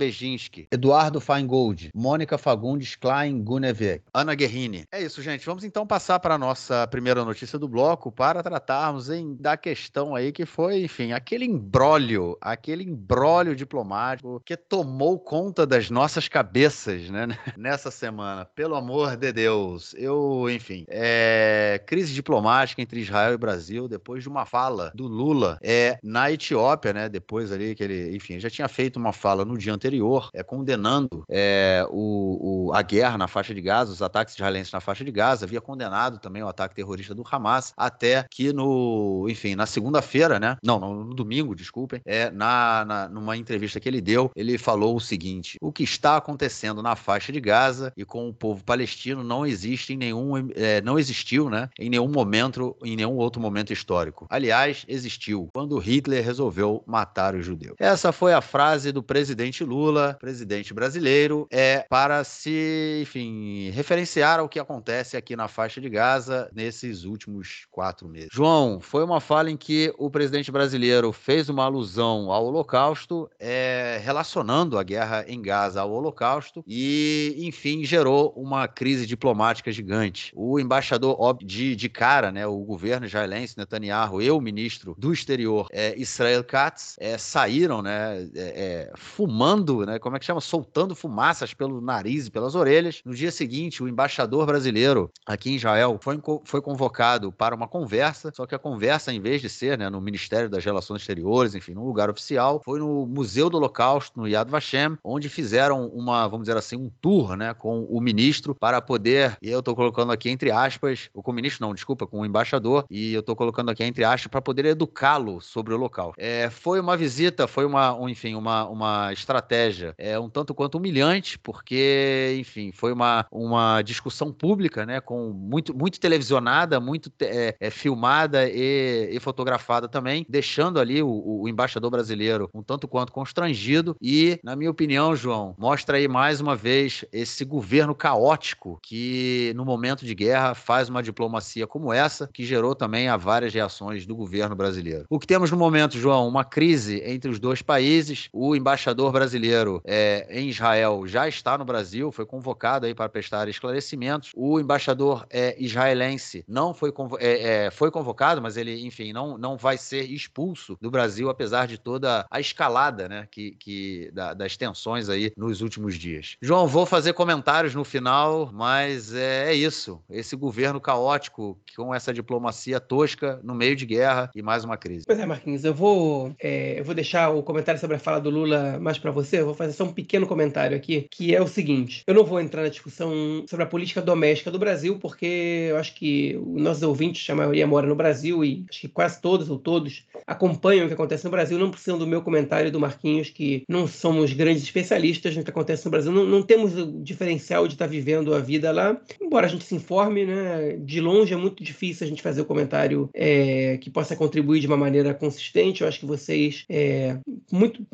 Eduardo 0.72 1.20
Feingold, 1.20 1.90
Mônica 1.96 2.38
Fagundes 2.38 2.96
Klein 2.96 3.42
Gunevec, 3.44 4.04
Ana 4.14 4.36
Guerrini. 4.36 4.86
É 4.92 5.02
isso, 5.02 5.22
gente. 5.22 5.46
Vamos 5.46 5.64
então 5.64 5.86
passar 5.86 6.20
para 6.20 6.36
a 6.36 6.38
nossa 6.38 6.88
primeira 6.88 7.24
notícia 7.24 7.58
do 7.58 7.68
bloco 7.68 8.12
para 8.12 8.44
tratarmos 8.44 9.10
em, 9.10 9.36
da 9.36 9.56
questão 9.58 10.16
aí 10.16 10.32
que 10.32 10.46
foi, 10.46 10.84
enfim, 10.84 11.12
aquele 11.12 11.46
embrólio, 11.46 12.38
aquele 12.42 12.84
embrólio 12.84 13.56
diplomático 13.56 14.42
que 14.46 14.58
tomou 14.58 15.20
conta 15.20 15.66
das 15.66 15.90
nossas 15.90 16.28
cabeças, 16.28 17.10
né, 17.10 17.28
nessa 17.58 17.92
semana. 17.92 18.46
Pelo 18.46 18.76
amor 18.76 19.16
de 19.16 19.32
Deus. 19.32 19.94
Eu, 19.98 20.50
enfim, 20.50 20.86
é, 20.88 21.82
crise 21.86 22.14
diplomática 22.14 22.82
entre 22.82 23.00
Israel 23.00 23.34
e 23.34 23.38
Brasil 23.38 23.88
depois 23.88 24.24
de 24.24 24.30
uma 24.30 24.46
fala 24.46 24.92
do 24.96 25.08
Lula 25.08 25.58
é, 25.62 25.98
na 26.04 26.32
Etiópia, 26.32 26.94
né, 26.94 27.10
depois 27.10 27.52
ali 27.52 27.76
que 27.76 27.84
ele, 27.84 28.16
enfim, 28.16 28.40
já 28.40 28.50
tinha 28.50 28.68
feito 28.68 28.98
uma 28.98 29.14
fala 29.14 29.46
no 29.46 29.58
dia 29.58 29.74
anterior, 29.74 30.30
é, 30.34 30.41
condenando 30.44 31.24
é, 31.30 31.86
o, 31.90 32.68
o, 32.68 32.74
a 32.74 32.82
guerra 32.82 33.18
na 33.18 33.28
faixa 33.28 33.54
de 33.54 33.62
Gaza, 33.62 33.92
os 33.92 34.02
ataques 34.02 34.34
israelenses 34.34 34.72
na 34.72 34.80
faixa 34.80 35.04
de 35.04 35.12
Gaza, 35.12 35.46
havia 35.46 35.62
condenado 35.62 36.20
também 36.20 36.44
o 36.44 36.48
ataque 36.48 36.76
terrorista 36.76 37.14
do 37.14 37.24
Hamas, 37.30 37.74
até 37.76 38.26
que 38.30 38.54
no, 38.54 39.28
enfim, 39.30 39.56
na 39.56 39.66
segunda-feira, 39.66 40.40
né, 40.40 40.58
não, 40.64 40.80
no, 40.80 41.14
domingo, 41.14 41.56
desculpem, 41.56 42.02
é, 42.06 42.30
na, 42.32 42.86
na, 42.86 43.10
numa 43.10 43.38
entrevista 43.38 43.80
que 43.80 43.88
ele 43.88 44.02
deu, 44.02 44.32
ele 44.36 44.58
falou 44.58 44.96
o 44.96 45.00
seguinte, 45.00 45.58
o 45.62 45.72
que 45.72 45.84
está 45.84 46.18
acontecendo 46.18 46.82
na 46.82 46.96
faixa 46.96 47.32
de 47.32 47.40
Gaza 47.40 47.94
e 47.96 48.06
com 48.06 48.30
o 48.30 48.34
povo 48.34 48.64
palestino 48.64 49.24
não 49.24 49.46
existe 49.46 49.94
em 49.94 49.98
nenhum, 49.98 50.50
é, 50.56 50.82
não 50.82 50.98
existiu, 50.98 51.50
né, 51.50 51.70
em 51.80 51.90
nenhum 51.90 52.10
momento, 52.10 52.76
em 52.84 52.96
nenhum 52.96 53.16
outro 53.18 53.42
momento 53.42 53.74
histórico. 53.74 54.28
Aliás, 54.30 54.86
existiu 54.88 55.50
quando 55.54 55.78
Hitler 55.78 56.24
resolveu 56.24 56.84
matar 56.86 57.36
os 57.36 57.46
judeus. 57.46 57.76
Essa 57.80 58.12
foi 58.12 58.34
a 58.34 58.42
frase 58.42 58.92
do 58.92 59.04
presidente 59.04 59.64
Lula, 59.64 60.18
presidente 60.22 60.72
brasileiro, 60.72 61.48
é 61.50 61.84
para 61.90 62.24
se, 62.24 63.00
enfim, 63.02 63.72
referenciar 63.72 64.40
ao 64.40 64.48
que 64.48 64.60
acontece 64.60 65.18
aqui 65.18 65.36
na 65.36 65.48
faixa 65.48 65.82
de 65.82 65.90
Gaza 65.90 66.48
nesses 66.54 67.06
últimos 67.06 67.66
quatro 67.72 68.08
meses. 68.08 68.30
João, 68.32 68.80
foi 68.80 69.04
uma 69.04 69.20
fala 69.20 69.50
em 69.50 69.58
que 69.58 69.92
o 69.98 70.12
presidente 70.12 70.52
brasileiro 70.52 71.12
fez 71.12 71.50
uma 71.50 71.64
alusão 71.64 72.32
ao 72.32 72.46
Holocausto, 72.46 73.28
é, 73.40 74.00
relacionando 74.04 74.78
a 74.78 74.84
guerra 74.84 75.26
em 75.28 75.42
Gaza 75.42 75.82
ao 75.82 75.92
Holocausto 75.92 76.64
e, 76.68 77.36
enfim, 77.40 77.84
gerou 77.84 78.32
uma 78.38 78.68
crise 78.68 79.08
diplomática 79.08 79.72
gigante. 79.72 80.32
O 80.36 80.60
embaixador 80.60 81.36
de, 81.44 81.76
de 81.76 81.90
cara, 81.90 82.32
né, 82.32 82.46
o 82.46 82.60
governo 82.60 83.08
israelense, 83.08 83.58
Netanyahu, 83.58 84.22
e 84.22 84.30
o 84.30 84.40
ministro 84.40 84.94
do 85.00 85.12
exterior, 85.12 85.68
é, 85.72 86.00
Israel 86.00 86.44
Katz, 86.44 86.96
é, 87.00 87.18
saíram, 87.18 87.82
né, 87.82 88.30
é, 88.36 88.92
é, 88.92 88.92
fumando, 88.96 89.84
né, 89.84 89.98
como 89.98 90.11
é 90.16 90.20
que 90.20 90.26
chama? 90.26 90.42
Soltando 90.42 90.96
fumaças 90.96 91.54
pelo 91.54 91.82
nariz 91.82 92.28
e 92.28 92.32
pelas 92.32 92.56
orelhas. 92.56 93.02
No 93.06 93.14
dia 93.14 93.32
seguinte, 93.32 93.84
o 93.84 93.88
embaixador 93.88 94.46
brasileiro 94.46 95.12
aqui 95.26 95.52
em 95.52 95.56
Israel 95.56 96.00
foi, 96.02 96.20
foi 96.44 96.62
convocado 96.62 97.32
para 97.32 97.56
uma 97.56 97.68
conversa, 97.68 98.32
só 98.34 98.46
que 98.46 98.56
a 98.56 98.60
conversa, 98.60 99.14
em 99.14 99.20
vez 99.20 99.42
de 99.42 99.50
ser 99.50 99.78
né, 99.78 99.90
no 99.90 100.02
Ministério 100.02 100.50
das 100.50 100.64
Relações 100.64 101.02
Exteriores, 101.02 101.56
enfim, 101.56 101.74
num 101.74 101.86
lugar 101.86 102.10
oficial, 102.10 102.62
foi 102.64 102.80
no 102.80 103.06
Museu 103.06 103.50
do 103.50 103.58
Holocausto, 103.58 104.20
no 104.20 104.28
Yad 104.28 104.50
Vashem, 104.50 104.98
onde 105.04 105.30
fizeram 105.30 105.88
uma, 105.88 106.28
vamos 106.28 106.46
dizer 106.48 106.58
assim, 106.58 106.76
um 106.76 106.90
tour 107.02 107.36
né, 107.36 107.54
com 107.54 107.84
o 107.84 108.02
ministro 108.02 108.56
para 108.56 108.82
poder, 108.82 109.38
e 109.42 109.50
eu 109.50 109.60
estou 109.60 109.76
colocando 109.76 110.12
aqui 110.12 110.30
entre 110.30 110.52
aspas, 110.52 111.10
ou 111.14 111.24
com 111.24 111.32
o 111.32 111.34
ministro 111.34 111.66
não, 111.66 111.74
desculpa, 111.74 112.08
com 112.08 112.20
o 112.20 112.26
embaixador, 112.26 112.86
e 112.90 113.14
eu 113.14 113.20
estou 113.20 113.36
colocando 113.36 113.70
aqui 113.70 113.84
entre 113.84 114.04
aspas, 114.04 114.28
para 114.28 114.42
poder 114.42 114.66
educá-lo 114.66 115.42
sobre 115.42 115.74
o 115.74 115.78
local. 115.78 116.14
É, 116.18 116.50
foi 116.50 116.80
uma 116.80 116.98
visita, 116.98 117.48
foi 117.48 117.66
uma, 117.66 117.94
um, 117.94 118.10
enfim, 118.10 118.36
uma, 118.36 118.68
uma 118.68 119.14
estratégia 119.14 119.94
é, 120.02 120.20
um 120.20 120.30
tanto 120.30 120.54
quanto 120.54 120.78
humilhante, 120.78 121.38
porque, 121.38 122.36
enfim, 122.40 122.72
foi 122.74 122.92
uma, 122.92 123.26
uma 123.32 123.82
discussão 123.82 124.34
pública, 124.34 124.86
né, 124.86 125.00
com 125.00 125.30
muito, 125.30 125.78
muito 125.78 126.00
televisionada, 126.00 126.80
muito 126.80 127.12
é, 127.22 127.56
é, 127.60 127.70
filmada 127.70 128.50
e, 128.50 129.10
e, 129.12 129.20
fotografada 129.20 129.88
também, 129.88 130.26
deixando 130.28 130.80
ali 130.80 131.04
o, 131.04 131.42
o, 131.42 131.48
embaixador 131.48 131.92
brasileiro 131.92 132.50
um 132.54 132.64
tanto 132.64 132.88
quanto 132.88 133.12
constrangido 133.12 133.96
e, 134.02 134.40
na 134.44 134.56
minha 134.56 134.72
opinião, 134.72 135.16
João, 135.16 135.56
mostra 135.58 135.98
aí 135.98 136.08
mais 136.08 136.42
uma 136.42 136.56
vez 136.56 137.06
esse 137.12 137.46
governo 137.46 137.94
caótico 137.94 138.80
que, 138.82 139.54
no 139.56 139.64
momento 139.64 140.06
de 140.06 140.16
guerra, 140.16 140.56
faz 140.56 140.90
uma 140.90 141.04
diplomacia 141.04 141.68
como 141.68 141.94
essa, 141.94 142.30
que 142.34 142.44
gerou 142.44 142.74
também 142.74 143.08
a 143.08 143.18
várias 143.18 143.54
reações 143.54 144.06
do 144.06 144.16
governo 144.16 144.56
brasileiro. 144.56 145.06
O 145.10 145.20
que 145.20 145.28
temos 145.28 145.52
no 145.52 145.58
momento, 145.58 145.98
João, 145.98 146.28
uma 146.28 146.44
crise 146.44 147.02
entre 147.06 147.30
os 147.30 147.40
dois 147.40 147.62
países. 147.62 148.30
O 148.34 148.56
embaixador 148.56 149.12
brasileiro 149.12 149.82
é, 149.92 150.26
em 150.30 150.48
Israel 150.48 151.06
já 151.06 151.28
está 151.28 151.58
no 151.58 151.66
Brasil, 151.66 152.14
foi 152.14 152.26
convocado 152.26 152.86
aí 152.86 152.96
para 152.96 153.10
prestar 153.10 153.50
esclarecimentos. 153.50 154.32
O 154.34 154.58
embaixador 154.58 155.26
é, 155.30 155.54
israelense 155.62 156.46
não 156.48 156.74
foi, 156.74 156.94
convo 156.94 157.18
é, 157.20 157.66
é, 157.66 157.72
foi 157.72 157.92
convocado, 157.92 158.42
mas 158.42 158.56
ele, 158.56 158.86
enfim, 158.88 159.12
não, 159.12 159.38
não 159.38 159.58
vai 159.58 159.78
ser 159.78 160.10
expulso 160.10 160.78
do 160.80 160.90
Brasil, 160.90 161.30
apesar 161.30 161.68
de 161.68 161.78
toda 161.78 162.26
a 162.32 162.40
escalada 162.40 163.10
né, 163.10 163.28
que, 163.30 163.52
que 163.52 164.10
da, 164.14 164.34
das 164.34 164.56
tensões 164.56 165.10
aí 165.10 165.34
nos 165.36 165.62
últimos 165.62 165.96
dias. 165.96 166.38
João, 166.42 166.68
vou 166.68 166.86
fazer 166.86 167.12
comentários 167.12 167.76
no 167.76 167.84
final, 167.84 168.50
mas 168.54 169.14
é, 169.14 169.50
é 169.50 169.54
isso. 169.54 170.02
Esse 170.10 170.38
governo 170.38 170.80
caótico 170.80 171.60
com 171.76 171.94
essa 171.94 172.14
diplomacia 172.14 172.80
tosca 172.80 173.42
no 173.44 173.54
meio 173.54 173.76
de 173.76 173.86
guerra 173.86 174.32
e 174.34 174.42
mais 174.42 174.64
uma 174.64 174.78
crise. 174.78 175.04
Pois 175.06 175.20
é, 175.20 175.26
Marquinhos, 175.26 175.66
eu 175.66 175.74
vou, 175.74 176.34
é, 176.40 176.80
eu 176.80 176.86
vou 176.86 176.96
deixar 176.96 177.30
o 177.30 177.44
comentário 177.44 177.82
sobre 177.82 177.98
a 177.98 178.00
fala 178.00 178.22
do 178.22 178.30
Lula 178.30 178.80
mais 178.80 178.98
para 178.98 179.12
você. 179.12 179.42
Eu 179.42 179.46
vou 179.48 179.56
fazer 179.56 179.81
só 179.82 179.84
um 179.84 179.94
pequeno 179.94 180.28
comentário 180.28 180.78
aqui, 180.78 181.08
que 181.10 181.36
é 181.36 181.42
o 181.42 181.48
seguinte: 181.48 182.04
eu 182.06 182.14
não 182.14 182.24
vou 182.24 182.40
entrar 182.40 182.62
na 182.62 182.70
discussão 182.70 183.44
sobre 183.48 183.64
a 183.64 183.68
política 183.68 184.02
doméstica 184.02 184.52
do 184.52 184.60
Brasil, 184.60 185.00
porque 185.00 185.68
eu 185.70 185.78
acho 185.78 185.96
que 185.96 186.40
os 186.46 186.62
nossos 186.62 186.84
ouvintes, 186.84 187.28
a 187.30 187.36
maioria 187.36 187.66
mora 187.66 187.88
no 187.88 187.96
Brasil 187.96 188.44
e 188.46 188.66
acho 188.70 188.82
que 188.82 188.88
quase 188.88 189.20
todos 189.20 189.50
ou 189.50 189.58
todos 189.58 190.06
acompanham 190.28 190.86
o 190.86 190.88
que 190.88 190.94
acontece 190.94 191.26
no 191.26 191.32
Brasil, 191.32 191.58
não 191.58 191.72
precisam 191.72 191.98
do 191.98 192.08
meu 192.08 192.22
comentário 192.22 192.72
do 192.72 192.80
Marquinhos, 192.80 193.30
que 193.30 193.64
não 193.68 193.88
somos 193.88 194.34
grandes 194.34 194.64
especialistas 194.64 195.36
no 195.36 195.44
que 195.44 195.50
acontece 195.50 195.86
no 195.86 195.92
Brasil, 195.92 196.12
não, 196.12 196.26
não 196.26 196.44
temos 196.44 196.78
o 196.78 197.02
diferencial 197.02 197.68
de 197.68 197.74
estar 197.74 197.88
vivendo 197.88 198.34
a 198.34 198.40
vida 198.40 198.72
lá, 198.72 199.00
embora 199.20 199.48
a 199.48 199.50
gente 199.50 199.64
se 199.64 199.76
informe, 199.76 200.26
né? 200.26 200.78
De 200.80 201.02
longe 201.02 201.34
é 201.34 201.38
muito 201.38 201.64
difícil 201.64 202.06
a 202.06 202.10
gente 202.10 202.22
fazer 202.22 202.42
o 202.42 202.46
comentário 202.46 203.10
é, 203.14 203.78
que 203.78 203.90
possa 203.90 204.16
contribuir 204.16 204.60
de 204.60 204.68
uma 204.68 204.78
maneira 204.78 205.14
consistente. 205.14 205.82
Eu 205.82 205.88
acho 205.88 206.00
que 206.00 206.06
vocês, 206.06 206.66
é, 206.70 207.18
muito 207.52 207.86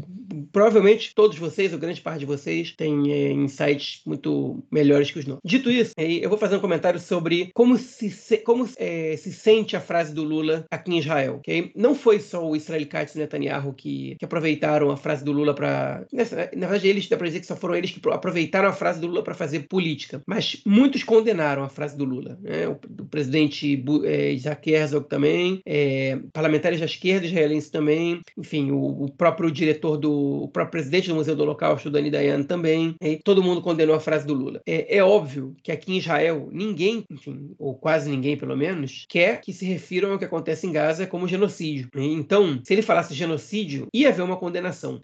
provavelmente 0.52 1.14
todos 1.16 1.38
vocês, 1.38 1.74
grande 1.78 2.02
parte 2.02 2.20
de 2.20 2.26
vocês 2.26 2.74
tem 2.76 3.12
é, 3.12 3.32
insights 3.32 4.02
muito 4.06 4.64
melhores 4.72 5.12
que 5.12 5.20
os 5.20 5.26
nossos. 5.26 5.42
Dito 5.44 5.70
isso, 5.70 5.94
eu 5.98 6.30
vou 6.30 6.38
fazer 6.38 6.58
um 6.58 6.62
comentário 6.62 7.00
sobre 7.00 7.52
como 7.54 7.78
se, 7.78 8.38
como, 8.38 8.68
é, 8.78 9.16
se 9.18 9.32
sente 9.32 9.76
a 9.76 9.82
frase 9.82 10.14
do 10.14 10.24
Lula 10.24 10.66
aqui 10.72 10.92
em 10.92 11.00
Israel. 11.00 11.36
Okay? 11.36 11.72
Não 11.76 11.96
foi 11.96 12.20
só 12.20 12.48
o 12.48 12.56
Israel 12.56 12.86
Katz 12.88 13.16
e 13.16 13.20
Netanyahu 13.20 13.74
que, 13.74 14.16
que 14.20 14.26
aproveitaram 14.26 14.92
a 14.92 14.98
frase 14.98 15.24
do 15.24 15.32
Lula 15.32 15.54
para. 15.54 16.06
Na 16.12 16.68
verdade, 16.68 16.88
eles 16.88 17.08
dá 17.08 17.18
para 17.18 17.28
dizer 17.28 17.40
que 17.40 17.46
só 17.46 17.56
foram 17.56 17.76
eles 17.76 17.92
que 17.92 18.02
aproveitaram 18.10 18.70
a 18.70 18.74
frase 18.74 19.00
do 19.00 19.08
Lula 19.08 19.24
para 19.24 19.34
fazer 19.34 19.68
política, 19.68 20.22
mas 20.26 20.62
muitos 20.66 21.04
condenaram 21.04 21.64
a 21.64 21.70
frase 21.70 21.98
do 21.98 22.06
Lula. 22.06 22.38
Né? 22.42 22.68
O, 22.68 22.74
o 22.74 23.06
presidente 23.06 23.84
é, 24.06 24.32
Isaac 24.32 24.70
Herzog 24.70 25.08
também, 25.08 25.62
é, 25.66 26.18
parlamentares 26.34 26.80
da 26.80 26.86
esquerda 26.86 27.26
israelense 27.26 27.72
também, 27.72 28.22
enfim, 28.38 28.72
o, 28.72 29.04
o, 29.04 29.12
próprio 29.12 29.52
diretor 29.52 29.98
do. 29.98 30.44
o 30.44 30.48
próprio 30.48 30.72
presidente 30.72 31.10
do 31.10 31.16
Museu 31.16 31.36
do 31.36 31.44
Holocausto, 31.44 31.67
Dani 31.76 32.12
Dayan, 32.12 32.44
também. 32.44 32.96
todo 33.24 33.44
mundo 33.44 33.62
condenou 33.62 33.96
a 33.96 34.00
frase 34.00 34.26
do 34.26 34.34
Lula. 34.34 34.62
É, 34.66 34.98
é 34.98 35.04
óbvio 35.04 35.56
que 35.64 35.72
aqui 35.72 35.94
em 35.94 35.98
Israel, 35.98 36.50
ninguém, 36.52 37.04
enfim, 37.10 37.52
ou 37.58 37.76
quase 37.76 38.10
ninguém 38.10 38.38
pelo 38.38 38.56
menos, 38.56 39.06
quer 39.10 39.42
que 39.42 39.54
se 39.54 39.66
refiram 39.66 40.12
ao 40.12 40.20
que 40.20 40.26
acontece 40.26 40.68
em 40.68 40.72
Gaza 40.72 41.08
como 41.08 41.28
genocídio. 41.28 41.90
Então, 41.96 42.60
se 42.64 42.74
ele 42.74 42.82
falasse 42.82 43.14
genocídio, 43.14 43.88
ia 43.94 44.10
haver 44.10 44.24
uma 44.24 44.38
condenação 44.38 45.02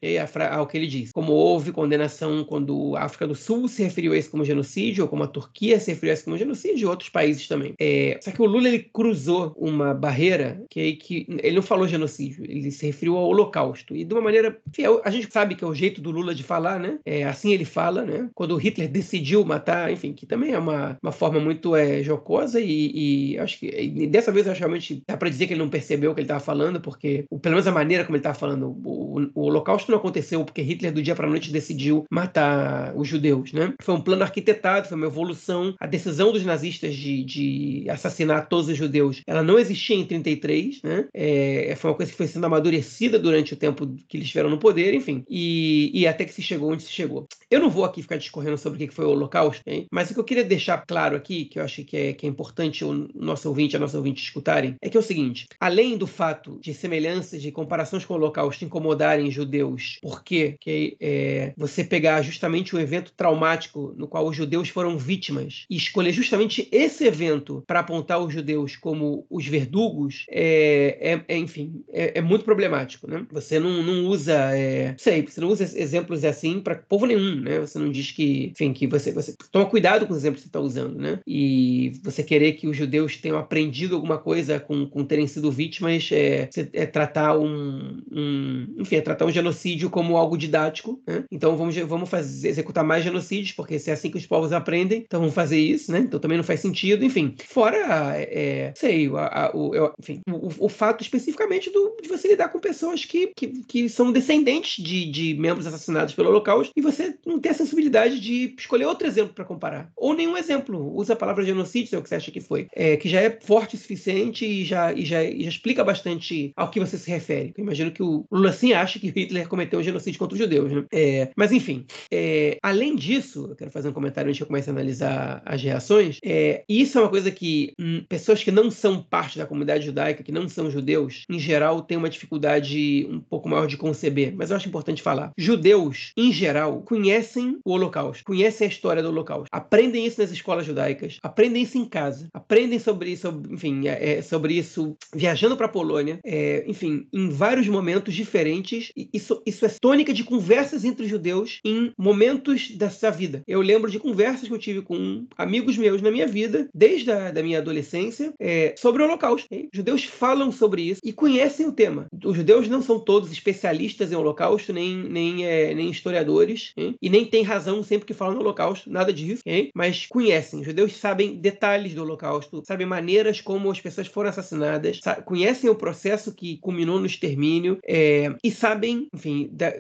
ao 0.52 0.68
que 0.68 0.78
ele 0.78 0.88
diz. 0.88 1.12
Como 1.12 1.32
houve 1.32 1.72
condenação 1.72 2.44
quando 2.44 2.96
a 2.96 3.04
África 3.04 3.28
do 3.28 3.36
Sul 3.36 3.68
se 3.68 3.84
referiu 3.84 4.14
a 4.14 4.18
isso 4.18 4.32
como 4.32 4.46
genocídio, 4.46 5.04
ou 5.04 5.10
como 5.10 5.24
a 5.24 5.28
Turquia 5.28 5.80
se 5.80 5.92
referiu 5.92 6.12
a 6.12 6.14
isso 6.14 6.26
como 6.26 6.38
genocídio, 6.38 6.84
e 6.84 6.86
outros 6.86 7.10
países 7.10 7.48
também. 7.48 7.74
É, 7.80 8.20
só 8.22 8.32
que 8.32 8.42
o 8.42 8.46
Lula 8.46 8.68
ele 8.68 8.80
cruzou 8.80 9.54
uma 9.58 9.94
barreira 9.94 10.64
que, 10.70 10.94
que 10.94 11.26
ele 11.42 11.56
não 11.56 11.64
falou 11.64 11.88
genocídio, 11.88 12.44
ele 12.48 12.72
se 12.72 12.86
referiu 12.86 13.18
ao 13.18 13.28
Holocausto. 13.28 13.96
E 13.96 14.04
de 14.04 14.14
uma 14.14 14.22
maneira. 14.22 14.58
Enfim, 14.68 14.84
a 15.04 15.10
gente 15.10 15.32
sabe 15.32 15.56
que 15.56 15.64
é 15.64 15.68
o 15.68 15.74
jeito 15.74 16.02
do 16.02 16.12
Lula 16.12 16.34
de 16.34 16.44
falar, 16.44 16.53
né? 16.62 17.00
É, 17.06 17.24
assim 17.24 17.54
ele 17.54 17.66
fala, 17.66 18.04
né? 18.04 18.30
Quando 18.34 18.56
Hitler 18.56 18.90
decidiu 18.90 19.44
matar, 19.46 19.92
enfim, 19.92 20.14
que 20.14 20.26
também 20.26 20.54
é 20.54 20.60
uma, 20.60 20.98
uma 21.02 21.12
forma 21.12 21.40
muito 21.40 21.76
é, 21.76 22.04
jocosa 22.04 22.60
e, 22.60 23.34
e 23.34 23.40
acho 23.40 23.60
que 23.60 23.68
e 23.68 24.08
dessa 24.08 24.32
vez 24.32 24.48
acho 24.48 24.60
realmente 24.60 25.04
dá 25.08 25.18
para 25.18 25.30
dizer 25.30 25.48
que 25.48 25.54
ele 25.54 25.62
não 25.62 25.70
percebeu 25.70 26.12
o 26.12 26.14
que 26.14 26.22
ele 26.22 26.26
estava 26.26 26.40
falando, 26.40 26.80
porque 26.80 27.26
pelo 27.42 27.56
menos 27.56 27.68
a 27.68 27.72
maneira 27.72 28.04
como 28.04 28.16
ele 28.16 28.22
estava 28.22 28.38
falando, 28.38 28.68
o, 28.84 29.30
o, 29.34 29.42
Holocausto 29.44 29.92
não 29.92 29.98
aconteceu 29.98 30.44
porque 30.44 30.62
Hitler 30.62 30.94
do 30.94 31.02
dia 31.02 31.16
para 31.16 31.28
noite 31.28 31.52
decidiu 31.52 32.06
matar 32.10 32.94
os 32.96 33.08
judeus, 33.08 33.52
né? 33.54 33.74
Foi 33.82 33.96
um 33.96 34.02
plano 34.02 34.24
arquitetado, 34.24 34.88
foi 34.88 34.98
uma 34.98 35.08
evolução. 35.08 35.76
A 35.80 35.88
decisão 35.88 36.32
dos 36.32 36.46
nazistas 36.46 36.96
de, 36.96 37.24
de 37.24 37.86
assassinar 37.90 38.48
todos 38.48 38.70
os 38.70 38.78
judeus, 38.78 39.22
ela 39.28 39.44
não 39.44 39.60
existia 39.60 39.96
em 39.96 40.06
33, 40.06 40.82
né? 40.84 41.06
É, 41.14 41.76
foi 41.78 41.92
uma 41.92 41.98
coisa 41.98 42.12
que 42.12 42.18
foi 42.18 42.28
sendo 42.28 42.46
amadurecida 42.46 43.20
durante 43.20 43.54
o 43.54 43.58
tempo 43.58 43.88
que 44.08 44.18
eles 44.18 44.26
estiveram 44.26 44.50
no 44.50 44.58
poder, 44.58 44.94
enfim, 44.94 45.24
e, 45.30 45.92
e 45.94 46.08
até 46.08 46.26
que 46.26 46.34
se 46.34 46.42
chegou 46.44 46.72
onde 46.72 46.84
se 46.84 46.92
chegou. 46.92 47.28
Eu 47.50 47.60
não 47.60 47.70
vou 47.70 47.86
aqui 47.86 48.02
ficar 48.02 48.18
discorrendo 48.18 48.58
sobre 48.58 48.84
o 48.84 48.88
que 48.88 48.94
foi 48.94 49.06
o 49.06 49.10
Holocausto, 49.10 49.64
hein? 49.66 49.88
mas 49.92 50.10
o 50.10 50.14
que 50.14 50.20
eu 50.20 50.24
queria 50.24 50.44
deixar 50.44 50.86
claro 50.86 51.16
aqui, 51.16 51.46
que 51.46 51.60
eu 51.60 51.64
acho 51.64 51.84
que 51.84 51.96
é, 51.96 52.14
que 52.14 52.26
é 52.26 52.30
importante 52.30 52.84
o 52.84 53.08
nosso 53.14 53.48
ouvinte, 53.48 53.76
a 53.76 53.80
nossa 53.80 53.98
ouvinte 53.98 54.24
escutarem, 54.24 54.76
é 54.82 54.90
que 54.90 54.98
é 54.98 55.00
o 55.00 55.04
seguinte: 55.04 55.48
além 55.60 55.98
do 55.98 56.08
fato 56.08 56.60
de 56.62 56.74
semelhanças, 56.74 57.42
de 57.42 57.52
comparações 57.52 58.06
com 58.06 58.14
o 58.14 58.18
Holocausto 58.18 58.66
incomodarem 58.66 59.32
judeus, 59.32 60.00
porque 60.02 60.56
que, 60.60 60.98
é, 61.00 61.54
você 61.58 61.84
pegar 61.84 62.22
justamente 62.22 62.76
um 62.76 62.80
evento 62.80 63.14
traumático 63.16 63.94
no 63.98 64.08
qual 64.08 64.28
os 64.28 64.36
judeus 64.36 64.70
foram 64.70 64.98
vítimas 64.98 65.66
e 65.70 65.76
escolher 65.76 66.12
justamente 66.12 66.68
esse 66.72 67.06
evento 67.06 67.64
para 67.68 67.80
apontar 67.80 68.20
os 68.20 68.34
judeus 68.34 68.76
como 68.76 69.26
os 69.30 69.46
verdugos, 69.46 70.26
é, 70.30 70.98
é, 71.28 71.36
é 71.36 71.38
enfim, 71.38 71.84
é, 71.92 72.18
é, 72.20 72.22
muito 72.22 72.46
problemático. 72.46 73.10
Né? 73.10 73.26
Você 73.32 73.60
não, 73.60 73.84
não 73.84 74.06
usa, 74.06 74.56
é, 74.56 74.96
sei, 74.98 75.22
você 75.22 75.42
não 75.42 75.50
usa 75.50 75.64
exemplos 75.64 76.23
assim 76.26 76.60
para 76.60 76.76
povo 76.76 77.06
nenhum, 77.06 77.36
né? 77.36 77.60
Você 77.60 77.80
não 77.80 77.92
diz 77.92 78.12
que, 78.12 78.52
enfim, 78.52 78.74
que 78.74 78.88
você, 78.88 79.12
você 79.12 79.36
toma 79.52 79.66
cuidado 79.66 80.06
com 80.06 80.14
os 80.14 80.20
exemplos 80.20 80.42
que 80.42 80.44
você 80.44 80.50
está 80.50 80.60
usando, 80.60 80.98
né? 80.98 81.20
E 81.28 81.94
você 82.04 82.24
querer 82.24 82.54
que 82.54 82.68
os 82.68 82.76
judeus 82.76 83.18
tenham 83.18 83.38
aprendido 83.38 83.96
alguma 83.96 84.18
coisa 84.18 84.60
com, 84.60 84.86
com 84.88 85.04
terem 85.04 85.28
sido 85.28 85.52
vítimas 85.52 86.10
é, 86.12 86.50
é 86.74 86.86
tratar 86.86 87.38
um, 87.38 88.02
um, 88.12 88.76
enfim, 88.80 88.98
é 88.98 89.02
tratar 89.02 89.26
um 89.26 89.32
genocídio 89.32 89.90
como 89.90 90.18
algo 90.18 90.38
didático, 90.38 91.02
né? 91.08 91.24
Então 91.32 91.56
vamos, 91.58 91.76
vamos 91.76 92.10
fazer, 92.10 92.50
executar 92.50 92.84
mais 92.84 93.04
genocídios, 93.04 93.52
porque 93.52 93.80
se 93.80 93.90
é 93.90 93.94
assim 93.94 94.10
que 94.10 94.18
os 94.18 94.26
povos 94.26 94.52
aprendem, 94.52 95.04
então 95.06 95.20
vamos 95.20 95.36
fazer 95.36 95.60
isso, 95.60 95.92
né? 95.92 96.00
Então 96.00 96.20
também 96.20 96.38
não 96.38 96.44
faz 96.44 96.60
sentido, 96.60 97.04
enfim. 97.04 97.36
Fora, 97.46 98.14
é, 98.18 98.74
sei, 98.76 99.10
a, 99.16 99.46
a, 99.46 99.56
o, 99.56 99.76
eu, 99.76 99.94
enfim, 100.00 100.22
o, 100.30 100.66
o, 100.66 100.70
fato 100.70 101.02
especificamente 101.02 101.70
do, 101.72 101.98
de 102.02 102.10
você 102.10 102.28
lidar 102.28 102.50
com 102.50 102.60
pessoas 102.60 103.06
que, 103.06 103.28
que, 103.36 103.48
que 103.64 103.90
são 103.90 104.12
descendentes 104.12 104.84
de, 104.84 105.10
de 105.10 105.34
membros 105.36 105.68
assassinados 105.68 106.13
pelo 106.16 106.30
Holocausto 106.30 106.74
e 106.76 106.82
você 106.82 107.16
não 107.26 107.40
ter 107.40 107.50
a 107.50 107.54
sensibilidade 107.54 108.20
de 108.20 108.56
escolher 108.58 108.86
outro 108.86 109.08
exemplo 109.08 109.34
para 109.34 109.46
comparar. 109.46 109.92
Ou 109.96 110.14
nenhum 110.14 110.38
exemplo. 110.38 110.94
Usa 110.96 111.14
a 111.14 111.16
palavra 111.16 111.44
genocídio, 111.44 111.90
se 111.90 111.96
é 111.96 112.00
o 112.00 112.04
que 112.04 112.10
você 112.10 112.16
acha 112.16 112.32
que 112.32 112.42
foi. 112.42 112.68
É, 112.74 112.98
que 112.98 113.10
já 113.10 113.22
é 113.22 113.30
forte 113.42 113.76
o 113.76 113.80
suficiente 113.80 114.46
e 114.46 114.66
já, 114.66 114.94
e 114.94 115.06
já, 115.06 115.24
e 115.24 115.44
já 115.44 115.50
explica 115.50 115.84
bastante 115.84 116.52
ao 116.56 116.70
que 116.70 116.80
você 116.80 116.98
se 116.98 117.10
refere. 117.10 117.54
Eu 117.58 117.64
imagino 117.64 117.92
que 117.92 118.04
o 118.04 118.26
Lula 118.32 118.52
sim 118.52 118.74
acha 118.74 119.00
que 119.00 119.10
Hitler 119.10 119.48
cometeu 119.48 119.80
um 119.80 119.84
genocídio 119.84 120.20
contra 120.20 120.34
os 120.34 120.40
judeus. 120.40 120.72
Né? 120.72 120.86
É, 120.92 121.30
mas, 121.36 121.52
enfim, 121.52 121.86
é, 122.12 122.58
além 122.62 122.96
disso, 122.96 123.48
eu 123.50 123.56
quero 123.56 123.72
fazer 123.72 123.90
um 123.90 123.94
comentário 123.94 124.30
antes 124.30 124.38
de 124.38 124.44
eu 124.44 124.48
começar 124.48 124.72
a 124.72 124.74
analisar 124.74 125.42
as 125.46 125.62
reações. 125.62 126.20
É, 126.24 126.64
isso 126.68 126.98
é 126.98 127.02
uma 127.02 127.10
coisa 127.10 127.32
que 127.32 127.74
hum, 127.80 128.04
pessoas 128.08 128.44
que 128.44 128.52
não 128.52 128.70
são 128.70 129.02
parte 129.02 129.38
da 129.38 129.46
comunidade 129.46 129.86
judaica, 129.86 130.24
que 130.24 130.32
não 130.32 130.48
são 130.48 130.70
judeus, 130.70 131.26
em 131.30 131.40
geral, 131.40 131.82
têm 131.82 131.98
uma 131.98 132.10
dificuldade 132.10 133.08
um 133.10 133.20
pouco 133.20 133.50
maior 133.50 133.68
de 133.68 133.78
conceber. 133.78 134.34
Mas 134.36 134.50
eu 134.50 134.58
acho 134.58 134.68
importante 134.68 135.02
falar. 135.02 135.32
Judeus, 135.38 136.03
em 136.18 136.32
geral, 136.32 136.82
conhecem 136.82 137.60
o 137.64 137.72
Holocausto, 137.72 138.24
conhecem 138.24 138.68
a 138.68 138.70
história 138.70 139.02
do 139.02 139.10
Holocausto, 139.10 139.48
aprendem 139.52 140.06
isso 140.06 140.22
nas 140.22 140.32
escolas 140.32 140.66
judaicas, 140.66 141.20
aprendem 141.22 141.64
isso 141.64 141.78
em 141.78 141.86
casa, 141.86 142.28
aprendem 142.34 142.80
sobre 142.80 143.12
isso, 143.12 143.42
enfim, 143.50 143.88
é, 143.88 144.18
é 144.18 144.22
sobre 144.22 144.54
isso 144.54 144.96
viajando 145.14 145.56
para 145.56 145.68
a 145.68 145.70
Polônia, 145.70 146.20
é, 146.26 146.64
enfim, 146.68 147.08
em 147.14 147.30
vários 147.30 147.68
momentos 147.68 148.14
diferentes. 148.14 148.92
Isso, 149.14 149.42
isso 149.46 149.66
é 149.66 149.70
tônica 149.70 150.14
de 150.14 150.24
conversas 150.24 150.86
entre 150.86 151.08
judeus 151.08 151.60
em 151.66 151.92
momentos 151.98 152.72
dessa 152.72 153.12
vida. 153.12 153.42
Eu 153.48 153.62
lembro 153.62 153.90
de 153.90 154.00
conversas 154.00 154.48
que 154.48 154.54
eu 154.54 154.60
tive 154.60 154.82
com 154.82 155.26
amigos 155.38 155.78
meus 155.78 156.02
na 156.02 156.12
minha 156.12 156.28
vida, 156.28 156.68
desde 156.74 157.12
a 157.12 157.32
da 157.32 157.44
minha 157.44 157.60
adolescência, 157.60 158.34
é, 158.40 158.74
sobre 158.78 159.02
o 159.02 159.06
Holocausto. 159.06 159.48
Judeus 159.74 160.04
falam 160.04 160.52
sobre 160.52 160.82
isso 160.84 161.02
e 161.04 161.12
conhecem 161.12 161.68
o 161.68 161.72
tema. 161.72 162.08
Os 162.24 162.36
judeus 162.36 162.68
não 162.68 162.82
são 162.82 163.00
todos 163.00 163.32
especialistas 163.32 164.12
em 164.12 164.16
Holocausto, 164.16 164.72
nem, 164.72 164.96
nem, 164.96 165.46
é, 165.46 165.74
nem 165.74 165.90
historiadores, 165.96 166.72
okay? 166.72 166.96
e 167.02 167.10
nem 167.10 167.26
têm 167.26 167.44
razão 167.44 167.84
sempre 167.84 168.06
que 168.06 168.14
falam 168.14 168.36
no 168.36 168.42
Holocausto, 168.42 168.90
nada 168.90 169.14
disso, 169.14 169.42
okay? 169.42 169.70
mas 169.74 170.06
conhecem. 170.08 170.60
Os 170.60 170.66
judeus 170.66 170.96
sabem 170.98 171.36
detalhes 171.36 171.94
do 171.94 172.02
Holocausto, 172.02 172.64
sabem 172.66 172.86
maneiras 172.86 173.42
como 173.42 173.72
as 173.72 173.80
pessoas 173.80 174.08
foram 174.08 174.30
assassinadas, 174.30 175.00
conhecem 175.26 175.70
o 175.70 175.76
processo 175.76 176.34
que 176.34 176.58
culminou 176.58 177.00
no 177.00 177.06
extermínio 177.06 177.80
é, 177.86 178.34
e 178.44 178.52
sabem, 178.52 179.08
enfim, 179.14 179.50
da, 179.52 179.74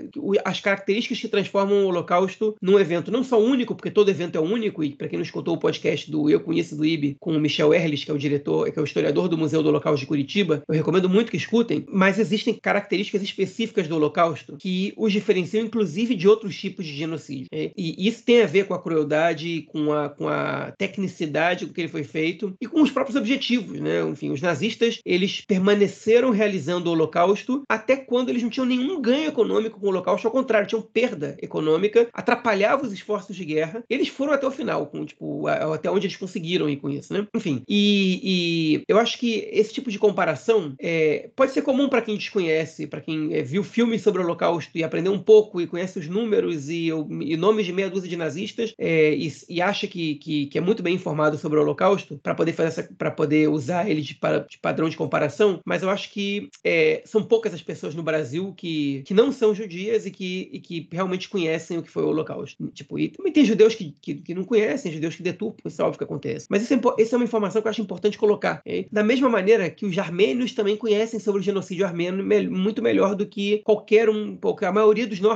as 0.45 0.59
características 0.59 1.19
que 1.19 1.27
transformam 1.27 1.83
o 1.83 1.87
Holocausto 1.87 2.55
num 2.61 2.79
evento 2.79 3.11
não 3.11 3.23
só 3.23 3.39
único, 3.39 3.75
porque 3.75 3.91
todo 3.91 4.09
evento 4.09 4.37
é 4.37 4.41
único, 4.41 4.83
e 4.83 4.95
para 4.95 5.07
quem 5.07 5.17
não 5.17 5.23
escutou 5.23 5.55
o 5.55 5.59
podcast 5.59 6.09
do 6.09 6.29
Eu 6.29 6.39
Conheço 6.39 6.75
do 6.75 6.85
IB 6.85 7.17
com 7.19 7.35
o 7.35 7.39
Michel 7.39 7.73
Erles, 7.73 8.03
que 8.03 8.11
é 8.11 8.13
o 8.13 8.17
diretor, 8.17 8.71
que 8.71 8.77
é 8.77 8.81
o 8.81 8.85
historiador 8.85 9.27
do 9.27 9.37
Museu 9.37 9.63
do 9.63 9.69
Holocausto 9.69 10.01
de 10.01 10.07
Curitiba, 10.07 10.63
eu 10.67 10.75
recomendo 10.75 11.09
muito 11.09 11.31
que 11.31 11.37
escutem, 11.37 11.85
mas 11.89 12.19
existem 12.19 12.53
características 12.53 13.21
específicas 13.21 13.87
do 13.87 13.95
Holocausto 13.95 14.57
que 14.57 14.93
os 14.97 15.11
diferenciam, 15.11 15.65
inclusive, 15.65 16.02
de 16.09 16.27
outros 16.27 16.57
tipos 16.57 16.85
de 16.85 16.93
genocídio. 16.93 17.47
É, 17.51 17.71
e 17.77 18.07
isso 18.07 18.23
tem 18.23 18.41
a 18.41 18.47
ver 18.47 18.67
com 18.67 18.73
a 18.73 18.81
crueldade, 18.81 19.63
com 19.71 19.91
a, 19.91 20.09
com 20.09 20.27
a 20.27 20.71
tecnicidade 20.77 21.65
com 21.65 21.73
que 21.73 21.81
ele 21.81 21.87
foi 21.87 22.03
feito 22.03 22.53
e 22.59 22.67
com 22.67 22.81
os 22.81 22.91
próprios 22.91 23.15
objetivos, 23.15 23.79
né? 23.79 24.01
Enfim, 24.01 24.31
os 24.31 24.41
nazistas, 24.41 24.99
eles 25.05 25.41
permaneceram 25.41 26.31
realizando 26.31 26.89
o 26.89 26.93
Holocausto 26.93 27.63
até 27.69 27.95
quando 27.95 28.29
eles 28.29 28.43
não 28.43 28.49
tinham 28.49 28.65
nenhum 28.65 29.01
ganho 29.01 29.27
econômico 29.27 29.79
com 29.79 29.87
o 29.87 29.89
Holocausto, 29.89 30.27
ao 30.27 30.33
contrário, 30.33 30.67
tinham 30.67 30.81
perda 30.81 31.37
econômica, 31.41 32.07
atrapalhava 32.13 32.85
os 32.85 32.93
esforços 32.93 33.35
de 33.35 33.45
guerra. 33.45 33.83
Eles 33.89 34.07
foram 34.07 34.33
até 34.33 34.47
o 34.47 34.51
final, 34.51 34.87
com, 34.87 35.05
tipo, 35.05 35.47
até 35.47 35.89
onde 35.89 36.07
eles 36.07 36.17
conseguiram 36.17 36.69
ir 36.69 36.77
com 36.77 36.89
isso, 36.89 37.13
né? 37.13 37.27
Enfim, 37.35 37.63
e, 37.67 38.19
e 38.23 38.83
eu 38.87 38.97
acho 38.97 39.17
que 39.17 39.47
esse 39.51 39.73
tipo 39.73 39.91
de 39.91 39.99
comparação 39.99 40.73
é, 40.79 41.29
pode 41.35 41.51
ser 41.51 41.61
comum 41.61 41.89
para 41.89 42.01
quem 42.01 42.17
desconhece, 42.17 42.87
para 42.87 43.01
quem 43.01 43.33
é, 43.33 43.41
viu 43.41 43.63
filmes 43.63 44.01
sobre 44.01 44.21
o 44.21 44.25
Holocausto 44.25 44.71
e 44.75 44.83
aprendeu 44.83 45.13
um 45.13 45.19
pouco 45.19 45.61
e 45.61 45.67
conhece 45.67 45.92
os 45.99 46.07
números 46.07 46.69
e, 46.69 46.89
e 47.21 47.37
nomes 47.37 47.65
de 47.65 47.73
meia 47.73 47.89
dúzia 47.89 48.09
de 48.09 48.17
nazistas 48.17 48.73
é, 48.77 49.13
e, 49.13 49.31
e, 49.49 49.61
acha 49.61 49.87
que, 49.87 50.15
que, 50.15 50.47
que, 50.47 50.57
é 50.57 50.61
muito 50.61 50.83
bem 50.83 50.95
informado 50.95 51.37
sobre 51.37 51.59
o 51.59 51.61
Holocausto 51.61 52.19
para 52.21 52.35
poder 52.35 52.53
fazer 52.53 52.89
para 52.97 53.11
poder 53.11 53.49
usar 53.49 53.89
ele 53.89 54.01
de, 54.01 54.17
de, 54.49 54.57
padrão 54.59 54.89
de 54.89 54.97
comparação, 54.97 55.61
mas 55.65 55.83
eu 55.83 55.89
acho 55.89 56.11
que 56.11 56.49
é, 56.63 57.01
são 57.05 57.23
poucas 57.23 57.53
as 57.53 57.61
pessoas 57.61 57.95
no 57.95 58.03
Brasil 58.03 58.53
que, 58.55 59.03
que 59.05 59.13
não 59.13 59.31
são 59.31 59.53
judias 59.53 60.05
e 60.05 60.11
que, 60.11 60.49
e 60.51 60.59
que 60.59 60.87
realmente 60.91 61.29
conhecem 61.29 61.77
o 61.77 61.83
que 61.83 61.89
foi 61.89 62.03
o 62.03 62.07
Holocausto. 62.07 62.67
Tipo, 62.73 62.99
e 62.99 63.09
também 63.09 63.31
tem 63.31 63.45
judeus 63.45 63.75
que, 63.75 63.93
que, 64.01 64.15
que 64.15 64.33
não 64.33 64.43
conhecem, 64.43 64.91
judeus 64.91 65.15
que 65.15 65.23
deturpam, 65.23 65.69
isso 65.69 65.81
é 65.81 65.85
óbvio 65.85 65.97
que 65.97 66.03
acontece. 66.03 66.47
Mas 66.49 66.63
isso 66.63 66.73
é, 66.73 66.79
isso 67.01 67.15
é 67.15 67.17
uma 67.17 67.25
informação 67.25 67.61
que 67.61 67.67
eu 67.67 67.71
acho 67.71 67.81
importante 67.81 68.17
colocar. 68.17 68.61
Okay? 68.61 68.87
Da 68.91 69.03
mesma 69.03 69.29
maneira 69.29 69.69
que 69.69 69.85
os 69.85 69.97
armênios 69.97 70.53
também 70.53 70.75
conhecem 70.77 71.19
sobre 71.19 71.41
o 71.41 71.43
genocídio 71.43 71.85
armênio 71.85 72.23
me, 72.23 72.47
muito 72.47 72.81
melhor 72.81 73.15
do 73.15 73.25
que 73.25 73.59
qualquer 73.59 74.09
um, 74.09 74.37
a 74.61 74.71
maioria 74.71 75.07
dos 75.07 75.19
não 75.19 75.31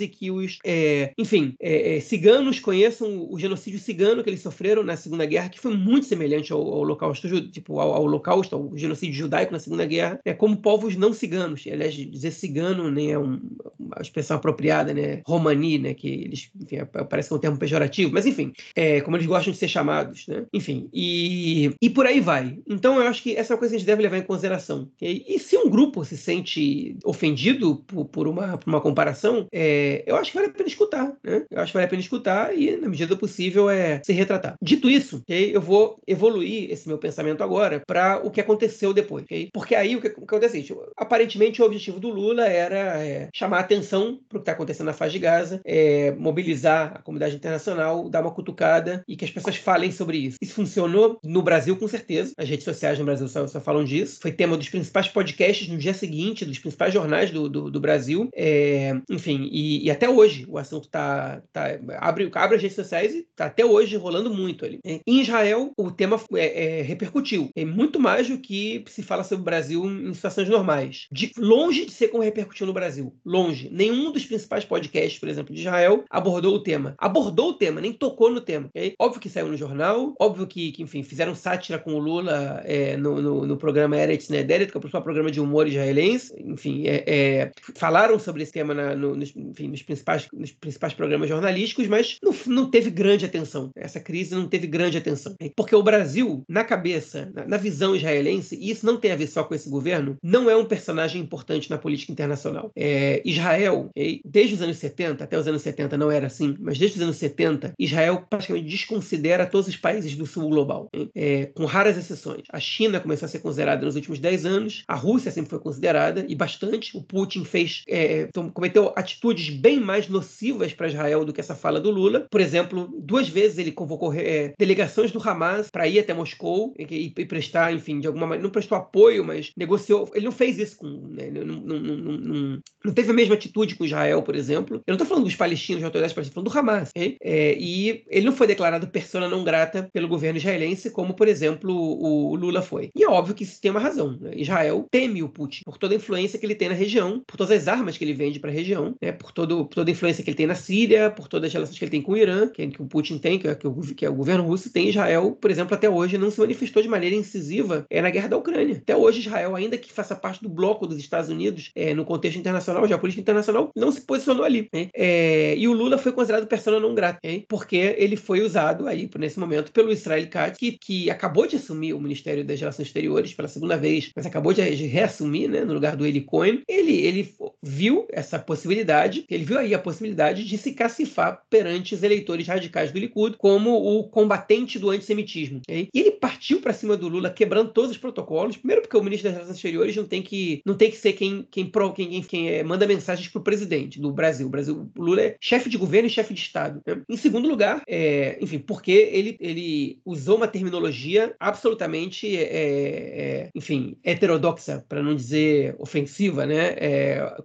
e 0.00 0.08
que 0.08 0.30
os, 0.30 0.58
é, 0.64 1.12
enfim, 1.16 1.54
é, 1.60 1.96
é, 1.96 2.00
ciganos 2.00 2.60
conheçam 2.60 3.26
o 3.30 3.38
genocídio 3.38 3.80
cigano 3.80 4.22
que 4.22 4.30
eles 4.30 4.42
sofreram 4.42 4.82
na 4.82 4.96
Segunda 4.96 5.24
Guerra, 5.26 5.48
que 5.48 5.60
foi 5.60 5.76
muito 5.76 6.06
semelhante 6.06 6.52
ao, 6.52 6.60
ao 6.60 6.78
holocausto, 6.78 7.28
tipo, 7.50 7.78
ao, 7.80 7.94
ao 7.94 8.02
holocausto, 8.04 8.54
ao 8.54 8.76
genocídio 8.76 9.14
judaico 9.14 9.52
na 9.52 9.58
Segunda 9.58 9.84
Guerra, 9.84 10.20
é 10.24 10.32
como 10.32 10.56
povos 10.56 10.96
não 10.96 11.12
ciganos. 11.12 11.64
Aliás, 11.66 11.94
dizer 11.94 12.30
cigano 12.30 12.90
nem 12.90 13.12
é 13.12 13.18
um, 13.18 13.40
uma 13.78 13.96
expressão 14.00 14.36
apropriada, 14.36 14.92
né? 14.92 15.22
Romani, 15.26 15.78
né? 15.78 15.94
Que 15.94 16.08
eles, 16.08 16.50
enfim, 16.60 16.76
parece 17.08 17.28
que 17.28 17.34
é 17.34 17.36
um 17.36 17.40
termo 17.40 17.58
pejorativo, 17.58 18.12
mas 18.12 18.26
enfim, 18.26 18.52
é, 18.74 19.00
como 19.00 19.16
eles 19.16 19.26
gostam 19.26 19.52
de 19.52 19.58
ser 19.58 19.68
chamados, 19.68 20.26
né? 20.26 20.44
Enfim, 20.52 20.88
e, 20.92 21.70
e 21.80 21.90
por 21.90 22.06
aí 22.06 22.20
vai. 22.20 22.58
Então 22.68 23.00
eu 23.00 23.06
acho 23.06 23.22
que 23.22 23.36
essa 23.36 23.52
é 23.52 23.54
uma 23.54 23.58
coisa 23.58 23.72
que 23.72 23.76
a 23.76 23.78
gente 23.78 23.86
deve 23.86 24.02
levar 24.02 24.18
em 24.18 24.22
consideração. 24.22 24.88
Okay? 24.96 25.24
E 25.26 25.38
se 25.38 25.56
um 25.56 25.68
grupo 25.68 26.04
se 26.04 26.16
sente 26.16 26.96
ofendido 27.04 27.76
por, 27.86 28.04
por, 28.06 28.28
uma, 28.28 28.58
por 28.58 28.68
uma 28.68 28.80
comparação, 28.80 29.46
é, 29.52 29.87
eu 30.06 30.16
acho 30.16 30.30
que 30.30 30.36
vale 30.36 30.50
a 30.50 30.52
pena 30.52 30.68
escutar, 30.68 31.12
né? 31.22 31.44
Eu 31.50 31.60
acho 31.60 31.72
que 31.72 31.74
vale 31.74 31.86
a 31.86 31.90
pena 31.90 32.02
escutar 32.02 32.56
e, 32.56 32.76
na 32.76 32.88
medida 32.88 33.14
do 33.14 33.18
possível, 33.18 33.68
é 33.70 34.00
se 34.04 34.12
retratar. 34.12 34.56
Dito 34.62 34.88
isso, 34.88 35.18
okay, 35.18 35.54
eu 35.54 35.60
vou 35.60 35.98
evoluir 36.06 36.70
esse 36.70 36.88
meu 36.88 36.98
pensamento 36.98 37.42
agora 37.42 37.82
para 37.86 38.20
o 38.24 38.30
que 38.30 38.40
aconteceu 38.40 38.92
depois, 38.92 39.24
okay? 39.24 39.48
Porque 39.52 39.74
aí 39.74 39.96
o 39.96 40.00
que, 40.00 40.08
o 40.08 40.26
que 40.26 40.34
acontece 40.34 40.58
é 40.58 40.76
aparentemente 40.96 41.62
o 41.62 41.64
objetivo 41.64 42.00
do 42.00 42.08
Lula 42.08 42.46
era 42.46 43.02
é, 43.02 43.28
chamar 43.34 43.60
atenção 43.60 44.18
para 44.28 44.36
o 44.36 44.40
que 44.40 44.42
está 44.42 44.52
acontecendo 44.52 44.86
na 44.86 44.92
faixa 44.92 45.12
de 45.12 45.18
Gaza, 45.18 45.60
é, 45.64 46.12
mobilizar 46.12 46.96
a 46.96 47.02
comunidade 47.02 47.36
internacional, 47.36 48.08
dar 48.08 48.22
uma 48.22 48.30
cutucada 48.30 49.02
e 49.06 49.16
que 49.16 49.24
as 49.24 49.30
pessoas 49.30 49.56
falem 49.56 49.92
sobre 49.92 50.18
isso. 50.18 50.36
Isso 50.40 50.54
funcionou 50.54 51.18
no 51.24 51.42
Brasil, 51.42 51.76
com 51.76 51.88
certeza. 51.88 52.32
As 52.36 52.48
redes 52.48 52.64
sociais 52.64 52.98
no 52.98 53.04
Brasil 53.04 53.28
só, 53.28 53.46
só 53.46 53.60
falam 53.60 53.84
disso. 53.84 54.18
Foi 54.20 54.32
tema 54.32 54.56
dos 54.56 54.68
principais 54.68 55.08
podcasts 55.08 55.68
no 55.68 55.78
dia 55.78 55.94
seguinte, 55.94 56.44
dos 56.44 56.58
principais 56.58 56.92
jornais 56.92 57.30
do, 57.30 57.48
do, 57.48 57.70
do 57.70 57.80
Brasil. 57.80 58.28
É, 58.34 58.94
enfim, 59.10 59.48
e, 59.52 59.67
e, 59.76 59.90
até 59.90 60.08
hoje 60.08 60.44
o 60.48 60.58
assunto 60.58 60.88
tá, 60.88 61.42
tá 61.52 61.78
abre, 61.98 62.30
abre 62.34 62.56
as 62.56 62.62
redes 62.62 62.76
sociais 62.76 63.14
e 63.14 63.26
tá 63.36 63.46
até 63.46 63.64
hoje 63.64 63.96
rolando 63.96 64.32
muito 64.32 64.64
ali. 64.64 64.80
Em 64.84 65.20
Israel, 65.20 65.72
o 65.76 65.90
tema 65.90 66.20
é, 66.34 66.78
é, 66.78 66.82
repercutiu. 66.82 67.50
É 67.54 67.64
muito 67.64 68.00
mais 68.00 68.28
do 68.28 68.38
que 68.38 68.84
se 68.88 69.02
fala 69.02 69.24
sobre 69.24 69.42
o 69.42 69.44
Brasil 69.44 69.84
em 69.84 70.14
situações 70.14 70.48
normais. 70.48 71.06
De, 71.12 71.32
longe 71.36 71.84
de 71.84 71.92
ser 71.92 72.08
como 72.08 72.22
repercutiu 72.22 72.66
no 72.66 72.72
Brasil. 72.72 73.14
Longe. 73.24 73.68
Nenhum 73.70 74.12
dos 74.12 74.24
principais 74.24 74.64
podcasts, 74.64 75.18
por 75.18 75.28
exemplo, 75.28 75.54
de 75.54 75.60
Israel, 75.60 76.04
abordou 76.10 76.54
o 76.54 76.62
tema. 76.62 76.94
Abordou 76.98 77.50
o 77.50 77.54
tema, 77.54 77.80
nem 77.80 77.92
tocou 77.92 78.30
no 78.30 78.40
tema. 78.40 78.68
Okay? 78.68 78.94
Óbvio 78.98 79.20
que 79.20 79.28
saiu 79.28 79.48
no 79.48 79.56
jornal, 79.56 80.14
óbvio 80.20 80.46
que, 80.46 80.72
que 80.72 80.82
enfim, 80.82 81.02
fizeram 81.02 81.34
sátira 81.34 81.78
com 81.78 81.94
o 81.94 81.98
Lula 81.98 82.62
é, 82.64 82.96
no, 82.96 83.20
no, 83.20 83.46
no, 83.46 83.56
programa 83.56 83.96
Eretz 83.96 84.28
Nederet, 84.28 84.70
que 84.70 84.76
é 84.76 84.78
o 84.78 84.80
principal 84.80 85.02
programa 85.02 85.30
de 85.30 85.40
humor 85.40 85.66
israelense. 85.66 86.32
Enfim, 86.38 86.86
é, 86.86 87.04
é, 87.06 87.52
falaram 87.74 88.18
sobre 88.18 88.42
esse 88.42 88.52
tema 88.52 88.74
na, 88.74 88.94
no, 88.94 89.14
nos, 89.14 89.32
enfim, 89.58 89.68
nos, 89.68 89.82
principais, 89.82 90.28
nos 90.32 90.52
principais 90.52 90.94
programas 90.94 91.28
jornalísticos, 91.28 91.88
mas 91.88 92.18
não, 92.22 92.34
não 92.46 92.70
teve 92.70 92.90
grande 92.90 93.24
atenção. 93.24 93.70
Essa 93.76 93.98
crise 93.98 94.34
não 94.34 94.48
teve 94.48 94.66
grande 94.66 94.96
atenção. 94.96 95.34
Porque 95.56 95.74
o 95.74 95.82
Brasil, 95.82 96.42
na 96.48 96.64
cabeça, 96.64 97.30
na, 97.34 97.46
na 97.46 97.56
visão 97.56 97.96
israelense, 97.96 98.56
e 98.56 98.70
isso 98.70 98.86
não 98.86 98.96
tem 98.96 99.10
a 99.10 99.16
ver 99.16 99.26
só 99.26 99.42
com 99.42 99.54
esse 99.54 99.68
governo, 99.68 100.16
não 100.22 100.48
é 100.48 100.56
um 100.56 100.64
personagem 100.64 101.20
importante 101.20 101.70
na 101.70 101.78
política 101.78 102.12
internacional. 102.12 102.70
É, 102.76 103.20
Israel, 103.24 103.90
desde 104.24 104.54
os 104.54 104.62
anos 104.62 104.76
70, 104.78 105.24
até 105.24 105.38
os 105.38 105.48
anos 105.48 105.62
70 105.62 105.96
não 105.96 106.10
era 106.10 106.26
assim, 106.26 106.56
mas 106.60 106.78
desde 106.78 106.98
os 106.98 107.02
anos 107.02 107.16
70, 107.16 107.72
Israel 107.78 108.24
praticamente 108.28 108.68
desconsidera 108.68 109.46
todos 109.46 109.68
os 109.68 109.76
países 109.76 110.14
do 110.14 110.26
sul 110.26 110.48
global, 110.48 110.88
é, 111.14 111.46
com 111.46 111.64
raras 111.64 111.96
exceções. 111.96 112.42
A 112.50 112.60
China 112.60 113.00
começou 113.00 113.26
a 113.26 113.28
ser 113.28 113.40
considerada 113.40 113.84
nos 113.84 113.96
últimos 113.96 114.18
10 114.18 114.46
anos, 114.46 114.84
a 114.86 114.94
Rússia 114.94 115.30
sempre 115.30 115.50
foi 115.50 115.58
considerada, 115.58 116.24
e 116.28 116.34
bastante. 116.34 116.96
O 116.96 117.02
Putin 117.02 117.44
fez, 117.44 117.82
é, 117.88 118.28
cometeu 118.52 118.92
atitudes 118.94 119.47
bem 119.48 119.80
mais 119.80 120.08
nocivas 120.08 120.72
para 120.72 120.88
Israel 120.88 121.24
do 121.24 121.32
que 121.32 121.40
essa 121.40 121.54
fala 121.54 121.80
do 121.80 121.90
Lula. 121.90 122.26
Por 122.30 122.40
exemplo, 122.40 122.88
duas 122.98 123.28
vezes 123.28 123.58
ele 123.58 123.72
convocou 123.72 124.12
é, 124.12 124.52
delegações 124.58 125.10
do 125.10 125.20
Hamas 125.26 125.70
para 125.70 125.86
ir 125.86 125.98
até 125.98 126.14
Moscou 126.14 126.74
e, 126.78 127.12
e, 127.16 127.24
prestar, 127.26 127.72
enfim, 127.72 128.00
de 128.00 128.06
alguma 128.06 128.26
maneira, 128.26 128.44
não 128.44 128.50
prestou 128.50 128.76
apoio, 128.76 129.24
mas 129.24 129.52
negociou. 129.56 130.10
Ele 130.14 130.24
não 130.24 130.32
fez 130.32 130.58
isso 130.58 130.76
com. 130.78 130.88
Né, 130.88 131.30
não, 131.30 131.44
não, 131.44 131.78
não, 131.78 132.62
não, 132.84 132.94
teve 132.94 133.10
a 133.10 133.14
mesma 133.14 133.34
atitude 133.34 133.76
com 133.76 133.84
Israel, 133.84 134.22
por 134.22 134.34
exemplo. 134.34 134.76
Eu 134.86 134.92
não 134.92 134.94
estou 134.94 135.06
falando 135.06 135.24
dos 135.24 135.36
palestinos, 135.36 135.80
de 135.80 135.84
autoridades 135.84 136.14
palestinas, 136.14 136.34
falando 136.34 136.50
do 136.50 136.58
Hamas. 136.58 136.90
Okay? 136.96 137.16
É, 137.22 137.56
e 137.58 138.04
ele 138.08 138.26
não 138.26 138.32
foi 138.32 138.46
declarado 138.46 138.88
persona 138.88 139.28
não 139.28 139.44
grata 139.44 139.88
pelo 139.92 140.08
governo 140.08 140.38
israelense, 140.38 140.90
como, 140.90 141.14
por 141.14 141.28
exemplo, 141.28 141.72
o, 141.72 142.30
o 142.32 142.34
Lula 142.34 142.62
foi. 142.62 142.90
E 142.96 143.04
é 143.04 143.08
óbvio 143.08 143.34
que 143.34 143.44
isso 143.44 143.60
tem 143.60 143.70
uma 143.70 143.80
razão. 143.80 144.16
Né? 144.20 144.32
Israel 144.36 144.86
teme 144.90 145.22
o 145.22 145.28
Putin 145.28 145.62
por 145.64 145.78
toda 145.78 145.94
a 145.94 145.96
influência 145.96 146.38
que 146.38 146.46
ele 146.46 146.54
tem 146.54 146.68
na 146.68 146.74
região, 146.74 147.22
por 147.26 147.36
todas 147.36 147.56
as 147.56 147.68
armas 147.68 147.96
que 147.96 148.04
ele 148.04 148.14
vende 148.14 148.40
para 148.40 148.50
a 148.50 148.54
região, 148.54 148.94
né? 149.00 149.12
por, 149.12 149.32
todo, 149.38 149.66
toda 149.66 149.88
a 149.88 149.92
influência 149.92 150.24
que 150.24 150.30
ele 150.30 150.36
tem 150.36 150.46
na 150.48 150.56
Síria, 150.56 151.10
por 151.10 151.28
todas 151.28 151.46
as 151.46 151.52
relações 151.52 151.78
que 151.78 151.84
ele 151.84 151.92
tem 151.92 152.02
com 152.02 152.10
o 152.10 152.16
Irã, 152.16 152.48
que, 152.48 152.66
que 152.66 152.82
o 152.82 152.86
Putin 152.86 153.18
tem, 153.18 153.38
que, 153.38 153.46
é, 153.46 153.54
que, 153.54 153.68
o, 153.68 153.80
que 153.94 154.04
é 154.04 154.10
o 154.10 154.14
governo 154.14 154.42
russo 154.44 154.68
tem. 154.68 154.88
Israel, 154.88 155.38
por 155.40 155.48
exemplo, 155.48 155.76
até 155.76 155.88
hoje 155.88 156.18
não 156.18 156.28
se 156.28 156.40
manifestou 156.40 156.82
de 156.82 156.88
maneira 156.88 157.14
incisiva 157.14 157.86
é, 157.88 158.02
na 158.02 158.10
guerra 158.10 158.26
da 158.26 158.36
Ucrânia. 158.36 158.74
Até 158.74 158.96
hoje, 158.96 159.20
Israel, 159.20 159.54
ainda 159.54 159.78
que 159.78 159.92
faça 159.92 160.16
parte 160.16 160.42
do 160.42 160.48
bloco 160.48 160.88
dos 160.88 160.98
Estados 160.98 161.30
Unidos 161.30 161.70
é, 161.76 161.94
no 161.94 162.04
contexto 162.04 162.36
internacional, 162.36 162.88
já 162.88 162.98
política 162.98 163.20
internacional 163.20 163.70
não 163.76 163.92
se 163.92 164.00
posicionou 164.00 164.44
ali. 164.44 164.68
Né? 164.72 164.88
É, 164.92 165.56
e 165.56 165.68
o 165.68 165.72
Lula 165.72 165.98
foi 165.98 166.10
considerado 166.10 166.48
persona 166.48 166.80
não 166.80 166.92
grata, 166.92 167.20
porque 167.46 167.94
ele 167.96 168.16
foi 168.16 168.40
usado 168.40 168.88
aí, 168.88 169.08
nesse 169.16 169.38
momento, 169.38 169.70
pelo 169.70 169.92
Israel 169.92 170.26
Katz, 170.28 170.58
que, 170.58 170.72
que 170.72 171.10
acabou 171.10 171.46
de 171.46 171.54
assumir 171.54 171.92
o 171.92 172.00
Ministério 172.00 172.44
das 172.44 172.58
Relações 172.58 172.88
Exteriores 172.88 173.34
pela 173.34 173.46
segunda 173.46 173.76
vez, 173.76 174.10
mas 174.16 174.26
acabou 174.26 174.52
de 174.52 174.62
reassumir, 174.62 175.48
né, 175.48 175.64
no 175.64 175.74
lugar 175.74 175.94
do 175.94 176.04
Eli 176.04 176.22
Cohen. 176.22 176.62
Ele, 176.66 176.92
ele 176.92 177.34
viu 177.62 178.08
essa 178.10 178.36
possibilidade, 178.38 179.24
ele 179.28 179.44
viu 179.44 179.58
aí 179.58 179.74
a 179.74 179.78
possibilidade 179.78 180.44
de 180.44 180.58
se 180.58 180.72
cacifar 180.72 181.42
perante 181.50 181.94
os 181.94 182.02
eleitores 182.02 182.46
radicais 182.46 182.90
do 182.92 182.98
Likud 182.98 183.36
como 183.36 183.70
o 183.74 184.04
combatente 184.08 184.78
do 184.78 184.90
antissemitismo. 184.90 185.60
Okay? 185.68 185.88
E 185.92 186.00
ele 186.00 186.12
partiu 186.12 186.60
para 186.60 186.72
cima 186.72 186.96
do 186.96 187.08
Lula, 187.08 187.30
quebrando 187.30 187.72
todos 187.72 187.90
os 187.90 187.98
protocolos. 187.98 188.56
Primeiro, 188.56 188.82
porque 188.82 188.96
o 188.96 189.02
ministro 189.02 189.28
das 189.28 189.34
Relações 189.34 189.56
Exteriores 189.56 189.96
não 189.96 190.04
tem 190.04 190.22
que, 190.22 190.62
não 190.64 190.74
tem 190.74 190.90
que 190.90 190.96
ser 190.96 191.12
quem, 191.12 191.46
quem, 191.50 191.70
quem, 191.94 192.22
quem 192.22 192.50
é, 192.50 192.62
manda 192.62 192.86
mensagens 192.86 193.28
para 193.28 193.40
o 193.40 193.44
presidente 193.44 194.00
do 194.00 194.12
Brasil. 194.12 194.46
O 194.46 194.50
Brasil, 194.50 194.90
o 194.96 195.02
Lula 195.02 195.22
é 195.22 195.36
chefe 195.40 195.68
de 195.68 195.76
governo 195.76 196.08
e 196.08 196.10
chefe 196.10 196.34
de 196.34 196.40
Estado. 196.40 196.80
Né? 196.86 197.02
Em 197.08 197.16
segundo 197.16 197.48
lugar, 197.48 197.82
é, 197.88 198.38
enfim, 198.40 198.58
porque 198.58 198.92
ele, 199.12 199.36
ele 199.40 200.00
usou 200.04 200.36
uma 200.36 200.48
terminologia 200.48 201.34
absolutamente, 201.38 202.36
é, 202.36 202.42
é, 202.42 203.50
enfim, 203.54 203.96
heterodoxa, 204.04 204.84
para 204.88 205.02
não 205.02 205.14
dizer 205.14 205.74
ofensiva, 205.78 206.46
né? 206.46 206.74
É, 206.78 207.36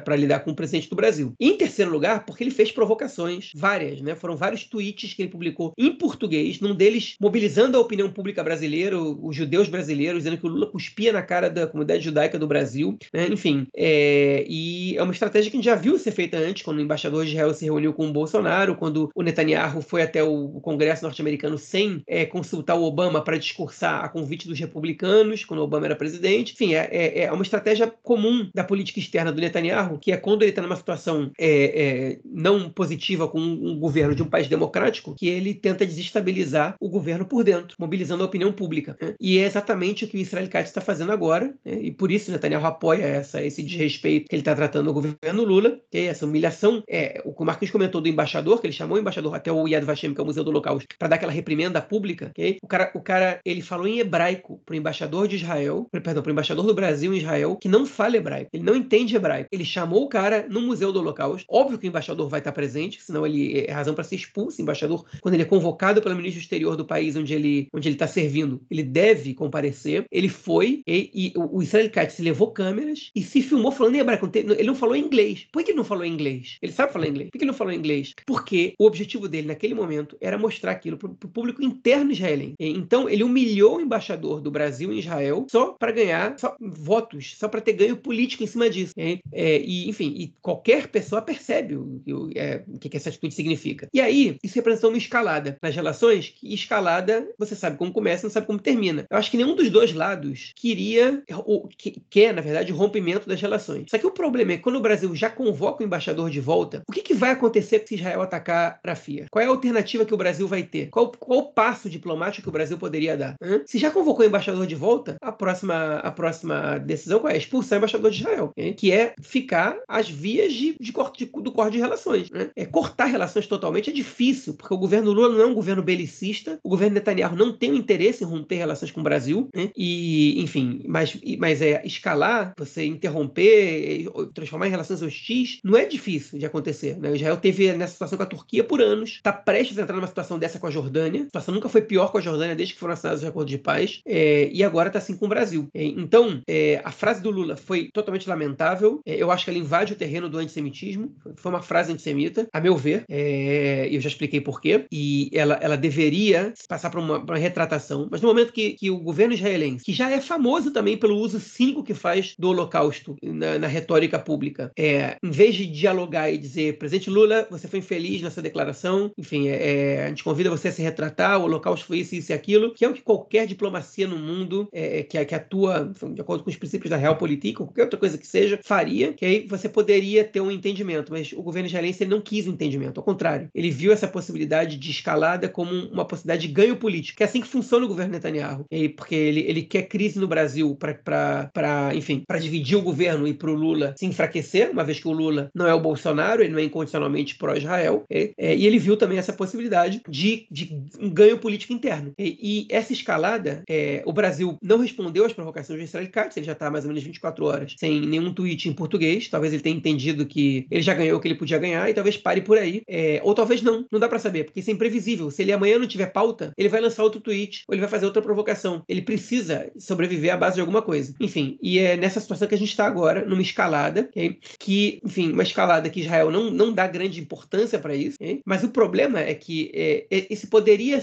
para 0.00 0.16
lidar 0.16 0.40
com 0.40 0.50
o 0.50 0.54
presidente 0.54 0.75
do 0.84 0.96
Brasil. 0.96 1.32
Em 1.40 1.56
terceiro 1.56 1.90
lugar, 1.90 2.26
porque 2.26 2.44
ele 2.44 2.50
fez 2.50 2.70
provocações, 2.70 3.50
várias, 3.54 4.00
né? 4.02 4.14
Foram 4.14 4.36
vários 4.36 4.64
tweets 4.64 5.14
que 5.14 5.22
ele 5.22 5.30
publicou 5.30 5.72
em 5.78 5.92
português, 5.92 6.60
num 6.60 6.74
deles 6.74 7.16
mobilizando 7.20 7.78
a 7.78 7.80
opinião 7.80 8.10
pública 8.10 8.44
brasileira, 8.44 8.98
os 8.98 9.34
judeus 9.34 9.68
brasileiros, 9.68 10.18
dizendo 10.18 10.38
que 10.38 10.46
o 10.46 10.48
Lula 10.48 10.66
cuspia 10.66 11.12
na 11.12 11.22
cara 11.22 11.48
da 11.48 11.66
comunidade 11.66 12.04
judaica 12.04 12.38
do 12.38 12.46
Brasil, 12.46 12.98
né? 13.12 13.28
enfim. 13.28 13.66
É, 13.74 14.44
e 14.48 14.96
é 14.96 15.02
uma 15.02 15.12
estratégia 15.12 15.50
que 15.50 15.56
a 15.56 15.58
gente 15.58 15.66
já 15.66 15.74
viu 15.74 15.98
ser 15.98 16.10
feita 16.10 16.36
antes, 16.36 16.62
quando 16.62 16.78
o 16.78 16.82
embaixador 16.82 17.24
de 17.24 17.32
Israel 17.32 17.54
se 17.54 17.64
reuniu 17.64 17.92
com 17.92 18.08
o 18.08 18.12
Bolsonaro, 18.12 18.76
quando 18.76 19.10
o 19.14 19.22
Netanyahu 19.22 19.80
foi 19.80 20.02
até 20.02 20.22
o 20.22 20.60
Congresso 20.60 21.04
norte-americano 21.04 21.58
sem 21.58 22.02
é, 22.06 22.24
consultar 22.24 22.74
o 22.74 22.84
Obama 22.84 23.22
para 23.22 23.38
discursar 23.38 24.04
a 24.04 24.08
convite 24.08 24.48
dos 24.48 24.58
republicanos, 24.58 25.44
quando 25.44 25.60
o 25.60 25.64
Obama 25.64 25.86
era 25.86 25.96
presidente. 25.96 26.52
Enfim, 26.52 26.74
é, 26.74 26.88
é, 26.90 27.24
é 27.24 27.32
uma 27.32 27.42
estratégia 27.42 27.92
comum 28.02 28.48
da 28.54 28.64
política 28.64 28.98
externa 28.98 29.32
do 29.32 29.40
Netanyahu, 29.40 29.98
que 29.98 30.12
é 30.12 30.16
quando 30.16 30.42
ele 30.42 30.50
está 30.50 30.62
numa 30.66 30.76
situação 30.76 31.30
é, 31.38 31.48
é, 31.48 32.18
não 32.24 32.68
positiva 32.70 33.28
com 33.28 33.38
um 33.38 33.78
governo 33.78 34.14
de 34.14 34.22
um 34.22 34.28
país 34.28 34.48
democrático, 34.48 35.14
que 35.16 35.28
ele 35.28 35.54
tenta 35.54 35.86
desestabilizar 35.86 36.76
o 36.80 36.88
governo 36.88 37.24
por 37.24 37.42
dentro, 37.44 37.76
mobilizando 37.78 38.22
a 38.22 38.26
opinião 38.26 38.52
pública. 38.52 38.96
Né? 39.00 39.14
E 39.20 39.38
é 39.38 39.44
exatamente 39.44 40.04
o 40.04 40.08
que 40.08 40.16
o 40.16 40.20
Israel 40.20 40.48
Katz 40.48 40.68
está 40.68 40.80
fazendo 40.80 41.12
agora, 41.12 41.54
né? 41.64 41.78
e 41.80 41.90
por 41.90 42.10
isso 42.10 42.30
Netanyahu 42.30 42.66
apoia 42.66 43.04
essa, 43.04 43.42
esse 43.42 43.62
desrespeito 43.62 44.28
que 44.28 44.34
ele 44.34 44.42
está 44.42 44.54
tratando 44.54 44.86
no 44.86 44.92
governo 44.92 45.44
Lula, 45.44 45.78
que 45.90 45.98
é 45.98 46.04
essa 46.06 46.26
humilhação. 46.26 46.82
É, 46.88 47.20
o 47.24 47.32
que 47.32 47.42
o 47.42 47.46
Marquinhos 47.46 47.72
comentou 47.72 48.00
do 48.00 48.08
embaixador, 48.08 48.60
que 48.60 48.66
ele 48.66 48.72
chamou 48.72 48.96
o 48.96 49.00
embaixador 49.00 49.34
até 49.34 49.50
o 49.52 49.66
Yad 49.66 49.84
Vashem, 49.84 50.14
que 50.14 50.20
é 50.20 50.22
o 50.22 50.26
Museu 50.26 50.44
do 50.44 50.50
Holocausto, 50.50 50.88
para 50.98 51.08
dar 51.08 51.16
aquela 51.16 51.32
reprimenda 51.32 51.80
pública. 51.80 52.30
Okay? 52.30 52.58
O, 52.62 52.66
cara, 52.66 52.90
o 52.94 53.00
cara 53.00 53.40
ele 53.44 53.62
falou 53.62 53.86
em 53.86 53.98
hebraico 53.98 54.60
para 54.64 54.74
o 54.74 54.76
embaixador 54.76 55.28
de 55.28 55.36
Israel, 55.36 55.86
perdão, 55.90 56.22
para 56.22 56.30
o 56.30 56.32
embaixador 56.32 56.64
do 56.64 56.74
Brasil 56.74 57.12
em 57.14 57.18
Israel, 57.18 57.56
que 57.56 57.68
não 57.68 57.86
fala 57.86 58.16
hebraico, 58.16 58.50
ele 58.52 58.64
não 58.64 58.74
entende 58.74 59.16
hebraico. 59.16 59.48
Ele 59.52 59.64
chamou 59.64 60.04
o 60.04 60.08
cara 60.08 60.46
no 60.60 60.66
Museu 60.66 60.92
do 60.92 61.00
Holocausto. 61.00 61.46
Óbvio 61.48 61.78
que 61.78 61.86
o 61.86 61.88
embaixador 61.88 62.28
vai 62.28 62.40
estar 62.40 62.52
presente, 62.52 63.02
senão 63.02 63.26
ele 63.26 63.60
é 63.60 63.72
razão 63.72 63.94
para 63.94 64.04
ser 64.04 64.16
expulso. 64.16 64.58
O 64.58 64.62
embaixador, 64.62 65.04
quando 65.20 65.34
ele 65.34 65.42
é 65.42 65.46
convocado 65.46 66.00
pelo 66.00 66.16
ministro 66.16 66.40
exterior 66.40 66.76
do 66.76 66.84
país 66.84 67.16
onde 67.16 67.34
ele 67.34 67.68
onde 67.72 67.88
ele 67.88 67.94
está 67.94 68.06
servindo, 68.06 68.60
ele 68.70 68.82
deve 68.82 69.34
comparecer. 69.34 70.06
Ele 70.10 70.28
foi 70.28 70.82
e, 70.86 71.10
e 71.14 71.32
o 71.36 71.62
Israel 71.62 71.90
Katz 71.90 72.18
levou 72.18 72.50
câmeras 72.50 73.10
e 73.14 73.22
se 73.22 73.42
filmou 73.42 73.70
falando 73.70 73.96
em 73.96 73.98
hebraico. 73.98 74.30
Ele 74.34 74.64
não 74.64 74.74
falou 74.74 74.96
inglês. 74.96 75.46
Por 75.52 75.62
que 75.62 75.70
ele 75.70 75.76
não 75.76 75.84
falou 75.84 76.04
inglês? 76.04 76.58
Ele 76.62 76.72
sabe 76.72 76.92
falar 76.92 77.08
inglês. 77.08 77.30
Por 77.30 77.38
que 77.38 77.44
ele 77.44 77.50
não 77.50 77.58
falou 77.58 77.72
inglês? 77.72 78.14
Porque 78.26 78.74
o 78.78 78.86
objetivo 78.86 79.28
dele 79.28 79.48
naquele 79.48 79.74
momento 79.74 80.16
era 80.20 80.38
mostrar 80.38 80.72
aquilo 80.72 80.96
para 80.96 81.08
o 81.08 81.14
público 81.14 81.62
interno 81.62 82.12
israelense. 82.12 82.54
Então 82.58 83.08
ele 83.08 83.22
humilhou 83.22 83.76
o 83.76 83.80
embaixador 83.80 84.40
do 84.40 84.50
Brasil 84.50 84.92
em 84.92 84.98
Israel 84.98 85.46
só 85.50 85.72
para 85.72 85.92
ganhar 85.92 86.38
só 86.38 86.56
votos, 86.60 87.34
só 87.36 87.48
para 87.48 87.60
ter 87.60 87.72
ganho 87.72 87.96
político 87.96 88.42
em 88.42 88.46
cima 88.46 88.70
disso. 88.70 88.94
É, 88.96 89.60
e 89.60 89.88
enfim, 89.88 90.14
e 90.16 90.32
qualquer 90.46 90.86
pessoa 90.86 91.20
percebe 91.20 91.74
o, 91.74 92.00
o, 92.06 92.30
é, 92.36 92.62
o 92.68 92.78
que, 92.78 92.88
que 92.88 92.96
essa 92.96 93.08
atitude 93.08 93.34
significa. 93.34 93.88
E 93.92 94.00
aí, 94.00 94.38
isso 94.44 94.54
representa 94.54 94.86
uma 94.86 94.96
escalada 94.96 95.56
nas 95.60 95.74
relações, 95.74 96.36
e 96.40 96.54
escalada, 96.54 97.26
você 97.36 97.56
sabe 97.56 97.76
como 97.76 97.92
começa, 97.92 98.28
não 98.28 98.30
sabe 98.30 98.46
como 98.46 98.60
termina. 98.60 99.04
Eu 99.10 99.18
acho 99.18 99.28
que 99.28 99.36
nenhum 99.36 99.56
dos 99.56 99.68
dois 99.70 99.92
lados 99.92 100.52
queria, 100.54 101.20
ou 101.44 101.66
que, 101.66 102.00
quer, 102.08 102.32
na 102.32 102.40
verdade, 102.40 102.72
o 102.72 102.76
rompimento 102.76 103.28
das 103.28 103.40
relações. 103.40 103.86
Só 103.90 103.98
que 103.98 104.06
o 104.06 104.12
problema 104.12 104.52
é 104.52 104.56
que 104.56 104.62
quando 104.62 104.76
o 104.76 104.80
Brasil 104.80 105.12
já 105.16 105.28
convoca 105.28 105.82
o 105.82 105.86
embaixador 105.86 106.30
de 106.30 106.40
volta, 106.40 106.82
o 106.88 106.92
que, 106.92 107.02
que 107.02 107.14
vai 107.14 107.32
acontecer 107.32 107.82
se 107.84 107.96
Israel 107.96 108.22
atacar 108.22 108.78
Rafia? 108.86 109.26
Qual 109.28 109.42
é 109.42 109.46
a 109.46 109.50
alternativa 109.50 110.04
que 110.04 110.14
o 110.14 110.16
Brasil 110.16 110.46
vai 110.46 110.62
ter? 110.62 110.90
Qual, 110.90 111.10
qual 111.10 111.40
o 111.40 111.52
passo 111.52 111.90
diplomático 111.90 112.44
que 112.44 112.48
o 112.48 112.52
Brasil 112.52 112.78
poderia 112.78 113.16
dar? 113.16 113.34
Hã? 113.42 113.62
Se 113.66 113.78
já 113.78 113.90
convocou 113.90 114.24
o 114.24 114.28
embaixador 114.28 114.64
de 114.64 114.76
volta, 114.76 115.16
a 115.20 115.32
próxima, 115.32 115.96
a 115.96 116.12
próxima 116.12 116.78
decisão 116.78 117.18
qual 117.18 117.32
é? 117.32 117.36
Expulsar 117.36 117.78
o 117.78 117.80
embaixador 117.80 118.12
de 118.12 118.20
Israel, 118.20 118.52
hein? 118.56 118.72
que 118.72 118.92
é 118.92 119.12
ficar 119.20 119.76
às 119.88 120.08
vias 120.08 120.35
de, 120.48 120.76
de 120.78 120.92
corte 120.92 121.24
de, 121.24 121.42
do 121.42 121.52
corte 121.52 121.72
de 121.72 121.78
relações. 121.78 122.30
Né? 122.30 122.50
É, 122.54 122.64
cortar 122.64 123.06
relações 123.06 123.46
totalmente 123.46 123.90
é 123.90 123.92
difícil, 123.92 124.54
porque 124.54 124.74
o 124.74 124.78
governo 124.78 125.12
Lula 125.12 125.30
não 125.30 125.40
é 125.40 125.46
um 125.46 125.54
governo 125.54 125.82
belicista, 125.82 126.58
o 126.62 126.68
governo 126.68 126.94
Netanyahu 126.94 127.36
não 127.36 127.52
tem 127.52 127.72
um 127.72 127.76
interesse 127.76 128.22
em 128.22 128.26
romper 128.26 128.56
relações 128.56 128.90
com 128.90 129.00
o 129.00 129.04
Brasil, 129.04 129.48
né? 129.54 129.70
e, 129.76 130.42
enfim, 130.42 130.82
mas, 130.86 131.18
mas 131.38 131.62
é 131.62 131.82
escalar, 131.84 132.54
você 132.56 132.84
interromper, 132.84 134.06
transformar 134.34 134.66
em 134.66 134.70
relações 134.70 135.02
hostis, 135.02 135.60
não 135.64 135.76
é 135.76 135.84
difícil 135.84 136.38
de 136.38 136.46
acontecer. 136.46 136.98
Né? 136.98 137.14
Israel 137.14 137.36
teve 137.36 137.72
nessa 137.72 137.92
situação 137.92 138.16
com 138.16 138.24
a 138.24 138.26
Turquia 138.26 138.64
por 138.64 138.80
anos, 138.80 139.10
está 139.10 139.32
prestes 139.32 139.78
a 139.78 139.82
entrar 139.82 139.96
numa 139.96 140.06
situação 140.06 140.38
dessa 140.38 140.58
com 140.58 140.66
a 140.66 140.70
Jordânia, 140.70 141.22
a 141.22 141.24
situação 141.24 141.54
nunca 141.54 141.68
foi 141.68 141.82
pior 141.82 142.10
com 142.10 142.18
a 142.18 142.20
Jordânia 142.20 142.54
desde 142.54 142.74
que 142.74 142.80
foram 142.80 142.94
assinados 142.94 143.22
os 143.22 143.28
acordos 143.28 143.50
de 143.50 143.58
paz, 143.58 144.00
é, 144.06 144.48
e 144.52 144.62
agora 144.62 144.88
está 144.88 144.98
assim 144.98 145.16
com 145.16 145.26
o 145.26 145.28
Brasil. 145.28 145.68
É, 145.74 145.84
então, 145.84 146.40
é, 146.46 146.80
a 146.84 146.90
frase 146.90 147.22
do 147.22 147.30
Lula 147.30 147.56
foi 147.56 147.88
totalmente 147.92 148.28
lamentável, 148.28 149.00
é, 149.04 149.14
eu 149.14 149.30
acho 149.30 149.44
que 149.44 149.50
ela 149.50 149.58
invade 149.58 149.92
o 149.92 149.96
terreno 149.96 150.25
do 150.28 150.38
antissemitismo, 150.38 151.14
foi 151.36 151.50
uma 151.50 151.62
frase 151.62 151.92
antissemita, 151.92 152.48
a 152.52 152.60
meu 152.60 152.76
ver, 152.76 153.04
é, 153.08 153.88
eu 153.90 154.00
já 154.00 154.08
expliquei 154.08 154.40
porquê, 154.40 154.86
e 154.90 155.30
ela, 155.32 155.54
ela 155.60 155.76
deveria 155.76 156.52
passar 156.68 156.90
por 156.90 157.00
uma, 157.00 157.18
uma, 157.18 157.36
retratação, 157.36 158.08
mas 158.10 158.20
no 158.20 158.28
momento 158.28 158.52
que, 158.52 158.72
que 158.72 158.90
o 158.90 158.98
governo 158.98 159.34
israelense, 159.34 159.84
que 159.84 159.92
já 159.92 160.10
é 160.10 160.20
famoso 160.20 160.70
também 160.70 160.96
pelo 160.96 161.16
uso 161.16 161.38
cínico 161.38 161.82
que 161.82 161.94
faz 161.94 162.34
do 162.38 162.48
holocausto 162.48 163.16
na, 163.22 163.58
na 163.58 163.66
retórica 163.66 164.18
pública, 164.18 164.70
é, 164.76 165.16
em 165.22 165.30
vez 165.30 165.54
de 165.54 165.66
dialogar 165.66 166.30
e 166.30 166.38
dizer, 166.38 166.78
presidente 166.78 167.10
Lula, 167.10 167.46
você 167.50 167.68
foi 167.68 167.80
infeliz 167.80 168.22
nessa 168.22 168.42
declaração, 168.42 169.10
enfim, 169.16 169.48
é, 169.48 169.56
é, 169.56 170.04
a 170.04 170.08
gente 170.08 170.24
convida 170.24 170.50
você 170.50 170.68
a 170.68 170.72
se 170.72 170.82
retratar, 170.82 171.38
o 171.38 171.44
holocausto 171.44 171.86
foi 171.86 171.98
isso, 171.98 172.14
isso 172.14 172.32
e 172.32 172.34
aquilo, 172.34 172.72
que 172.72 172.84
é 172.84 172.88
o 172.88 172.94
que 172.94 173.02
qualquer 173.02 173.46
diplomacia 173.46 174.06
no 174.06 174.18
mundo 174.18 174.68
é, 174.72 175.02
que, 175.02 175.22
que 175.24 175.34
atua 175.34 175.92
de 176.12 176.20
acordo 176.20 176.44
com 176.44 176.50
os 176.50 176.56
princípios 176.56 176.90
da 176.90 176.96
real 176.96 177.16
política, 177.16 177.64
qualquer 177.64 177.82
outra 177.82 177.98
coisa 177.98 178.18
que 178.18 178.26
seja, 178.26 178.58
faria, 178.62 179.12
que 179.12 179.24
aí 179.24 179.46
você 179.46 179.68
poderia 179.68 180.05
ter 180.24 180.40
um 180.40 180.50
entendimento, 180.50 181.12
mas 181.12 181.32
o 181.32 181.42
governo 181.42 181.68
israelense 181.68 182.02
ele 182.02 182.10
não 182.10 182.20
quis 182.20 182.46
entendimento, 182.46 182.98
ao 182.98 183.04
contrário, 183.04 183.48
ele 183.54 183.70
viu 183.70 183.92
essa 183.92 184.08
possibilidade 184.08 184.76
de 184.76 184.90
escalada 184.90 185.48
como 185.48 185.70
uma 185.86 186.04
possibilidade 186.04 186.46
de 186.46 186.52
ganho 186.52 186.76
político, 186.76 187.16
que 187.16 187.22
é 187.22 187.26
assim 187.26 187.40
que 187.40 187.46
funciona 187.46 187.84
o 187.84 187.88
governo 187.88 188.12
Netanyahu, 188.12 188.64
e, 188.70 188.88
porque 188.88 189.14
ele, 189.14 189.40
ele 189.40 189.62
quer 189.62 189.82
crise 189.82 190.18
no 190.18 190.28
Brasil 190.28 190.76
para, 190.76 191.94
enfim, 191.94 192.22
para 192.26 192.38
dividir 192.38 192.76
o 192.76 192.82
governo 192.82 193.26
e 193.26 193.34
para 193.34 193.50
o 193.50 193.54
Lula 193.54 193.94
se 193.98 194.06
enfraquecer, 194.06 194.70
uma 194.70 194.84
vez 194.84 194.98
que 195.00 195.08
o 195.08 195.12
Lula 195.12 195.50
não 195.54 195.66
é 195.66 195.74
o 195.74 195.80
Bolsonaro, 195.80 196.42
ele 196.42 196.52
não 196.52 196.58
é 196.58 196.64
incondicionalmente 196.64 197.36
pró-Israel, 197.36 198.04
é, 198.10 198.32
é, 198.38 198.56
e 198.56 198.66
ele 198.66 198.78
viu 198.78 198.96
também 198.96 199.18
essa 199.18 199.32
possibilidade 199.32 200.02
de, 200.08 200.46
de 200.50 200.82
um 201.00 201.10
ganho 201.10 201.38
político 201.38 201.72
interno. 201.72 202.12
E, 202.18 202.66
e 202.68 202.74
essa 202.74 202.92
escalada, 202.92 203.62
é, 203.68 204.02
o 204.06 204.12
Brasil 204.12 204.56
não 204.62 204.78
respondeu 204.78 205.24
às 205.24 205.32
provocações 205.32 205.78
de 205.78 205.84
Israel 205.84 206.08
Katz, 206.10 206.36
ele 206.36 206.46
já 206.46 206.52
está 206.52 206.70
mais 206.70 206.84
ou 206.84 206.88
menos 206.88 207.02
24 207.02 207.44
horas 207.44 207.74
sem 207.78 208.00
nenhum 208.00 208.32
tweet 208.32 208.68
em 208.68 208.72
português, 208.72 209.28
talvez 209.28 209.52
ele 209.52 209.62
tenha 209.62 209.76
entendido 209.76 209.95
que 210.26 210.66
ele 210.70 210.82
já 210.82 210.94
ganhou 210.94 211.18
o 211.18 211.20
que 211.20 211.28
ele 211.28 211.34
podia 211.34 211.58
ganhar 211.58 211.88
e 211.88 211.94
talvez 211.94 212.16
pare 212.16 212.40
por 212.40 212.58
aí, 212.58 212.82
é, 212.88 213.20
ou 213.22 213.34
talvez 213.34 213.62
não, 213.62 213.86
não 213.90 213.98
dá 213.98 214.08
para 214.08 214.18
saber, 214.18 214.44
porque 214.44 214.60
isso 214.60 214.70
é 214.70 214.72
imprevisível. 214.72 215.30
Se 215.30 215.42
ele 215.42 215.52
amanhã 215.52 215.78
não 215.78 215.86
tiver 215.86 216.06
pauta, 216.06 216.52
ele 216.56 216.68
vai 216.68 216.80
lançar 216.80 217.02
outro 217.02 217.20
tweet, 217.20 217.64
ou 217.68 217.74
ele 217.74 217.80
vai 217.80 217.90
fazer 217.90 218.06
outra 218.06 218.22
provocação. 218.22 218.82
Ele 218.88 219.02
precisa 219.02 219.70
sobreviver 219.78 220.32
à 220.32 220.36
base 220.36 220.56
de 220.56 220.60
alguma 220.60 220.82
coisa. 220.82 221.14
Enfim, 221.20 221.58
e 221.62 221.78
é 221.78 221.96
nessa 221.96 222.20
situação 222.20 222.48
que 222.48 222.54
a 222.54 222.58
gente 222.58 222.70
está 222.70 222.86
agora, 222.86 223.24
numa 223.24 223.42
escalada, 223.42 224.02
okay? 224.02 224.38
que, 224.58 225.00
enfim, 225.04 225.32
uma 225.32 225.42
escalada 225.42 225.88
que 225.90 226.00
Israel 226.00 226.30
não, 226.30 226.50
não 226.50 226.72
dá 226.72 226.86
grande 226.86 227.20
importância 227.20 227.78
para 227.78 227.94
isso, 227.94 228.16
okay? 228.20 228.40
mas 228.44 228.62
o 228.62 228.68
problema 228.68 229.20
é 229.20 229.34
que 229.34 229.70
é, 229.74 230.06
é 230.10 230.26
esse 230.30 230.46
poderia, 230.46 231.02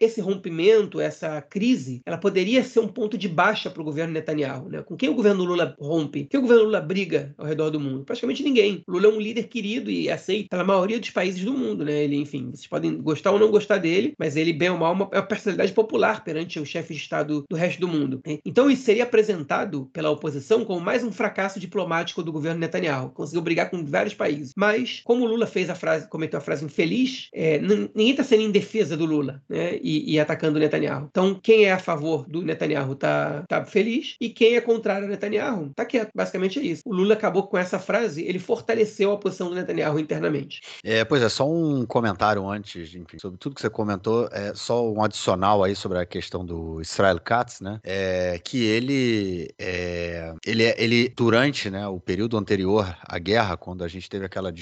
esse 0.00 0.20
rompimento, 0.20 1.00
essa 1.00 1.40
crise, 1.42 2.02
ela 2.04 2.18
poderia 2.18 2.62
ser 2.62 2.80
um 2.80 2.88
ponto 2.88 3.16
de 3.16 3.28
baixa 3.28 3.70
para 3.70 3.82
o 3.82 3.84
governo 3.84 4.12
Netanyahu. 4.12 4.68
Né? 4.68 4.82
Com 4.82 4.96
quem 4.96 5.08
o 5.08 5.14
governo 5.14 5.44
Lula 5.44 5.74
rompe? 5.78 6.26
Quem 6.26 6.38
o 6.38 6.42
governo 6.42 6.64
Lula 6.64 6.80
briga 6.80 7.34
ao 7.38 7.46
redor 7.46 7.70
do 7.70 7.80
mundo? 7.80 8.04
Praticamente 8.04 8.27
ninguém. 8.42 8.82
Lula 8.86 9.06
é 9.06 9.10
um 9.10 9.20
líder 9.20 9.44
querido 9.44 9.90
e 9.90 10.10
aceito 10.10 10.48
pela 10.48 10.64
maioria 10.64 10.98
dos 10.98 11.10
países 11.10 11.44
do 11.44 11.52
mundo. 11.52 11.84
Né? 11.84 12.04
Ele, 12.04 12.16
enfim, 12.16 12.50
vocês 12.50 12.66
podem 12.66 12.98
gostar 13.00 13.32
ou 13.32 13.38
não 13.38 13.50
gostar 13.50 13.78
dele, 13.78 14.14
mas 14.18 14.36
ele, 14.36 14.52
bem 14.52 14.70
ou 14.70 14.78
mal, 14.78 14.92
é 14.92 14.94
uma, 14.94 15.08
é 15.12 15.22
personalidade 15.22 15.72
popular 15.72 16.24
perante 16.24 16.58
os 16.58 16.68
chefes 16.68 16.96
de 16.96 17.02
Estado 17.02 17.44
do 17.48 17.56
resto 17.56 17.80
do 17.80 17.88
mundo. 17.88 18.20
Né? 18.26 18.38
Então 18.44 18.70
isso 18.70 18.82
seria 18.82 19.04
apresentado 19.04 19.88
pela 19.92 20.10
oposição 20.10 20.64
como 20.64 20.80
mais 20.80 21.04
um 21.04 21.12
fracasso 21.12 21.60
diplomático 21.60 22.22
do 22.22 22.32
governo 22.32 22.60
Netanyahu. 22.60 23.10
Conseguiu 23.10 23.42
brigar 23.42 23.70
com 23.70 23.84
vários 23.84 24.14
países. 24.14 24.52
Mas, 24.56 25.00
como 25.04 25.24
o 25.24 25.28
Lula 25.28 25.46
fez 25.46 25.70
a 25.70 25.74
frase, 25.74 26.08
cometeu 26.08 26.38
a 26.38 26.42
frase 26.42 26.64
infeliz, 26.64 27.28
é, 27.32 27.58
ninguém 27.58 28.10
está 28.10 28.24
sendo 28.24 28.42
em 28.42 28.50
defesa 28.50 28.96
do 28.96 29.04
Lula 29.04 29.42
né? 29.48 29.78
e, 29.82 30.14
e, 30.14 30.20
atacando 30.20 30.56
o 30.56 30.60
Netanyahu. 30.60 31.08
Então, 31.10 31.38
quem 31.42 31.64
é 31.64 31.72
a 31.72 31.78
favor 31.78 32.26
do 32.28 32.42
Netanyahu 32.42 32.92
está 32.92 33.44
tá 33.48 33.64
feliz 33.64 34.16
e 34.20 34.28
quem 34.28 34.56
é 34.56 34.60
contrário 34.60 35.04
ao 35.04 35.10
Netanyahu 35.10 35.66
está 35.66 35.84
quieto. 35.84 36.10
Basicamente 36.14 36.58
é 36.58 36.62
isso. 36.62 36.82
O 36.84 36.92
Lula 36.92 37.14
acabou 37.14 37.46
com 37.46 37.56
essa 37.56 37.78
frase, 37.78 38.17
ele 38.22 38.38
fortaleceu 38.38 39.12
a 39.12 39.18
posição 39.18 39.48
do 39.48 39.54
Netanyahu 39.54 39.98
internamente. 39.98 40.60
É, 40.82 41.04
pois 41.04 41.22
é, 41.22 41.28
só 41.28 41.48
um 41.48 41.86
comentário 41.86 42.48
antes, 42.48 42.94
enfim, 42.94 43.18
sobre 43.18 43.38
tudo 43.38 43.54
que 43.54 43.60
você 43.60 43.70
comentou, 43.70 44.28
é 44.32 44.54
só 44.54 44.90
um 44.90 45.02
adicional 45.02 45.62
aí 45.64 45.74
sobre 45.74 45.98
a 45.98 46.06
questão 46.06 46.44
do 46.44 46.80
Israel 46.80 47.20
Katz, 47.20 47.60
né? 47.60 47.80
É, 47.84 48.40
que 48.42 48.64
ele, 48.64 49.48
é, 49.58 50.34
ele, 50.44 50.64
é, 50.64 50.74
ele 50.82 51.08
durante 51.08 51.70
né, 51.70 51.86
o 51.86 52.00
período 52.00 52.36
anterior 52.36 52.96
à 53.02 53.18
guerra, 53.18 53.56
quando 53.56 53.84
a 53.84 53.88
gente 53.88 54.08
teve 54.08 54.24
aquela 54.24 54.52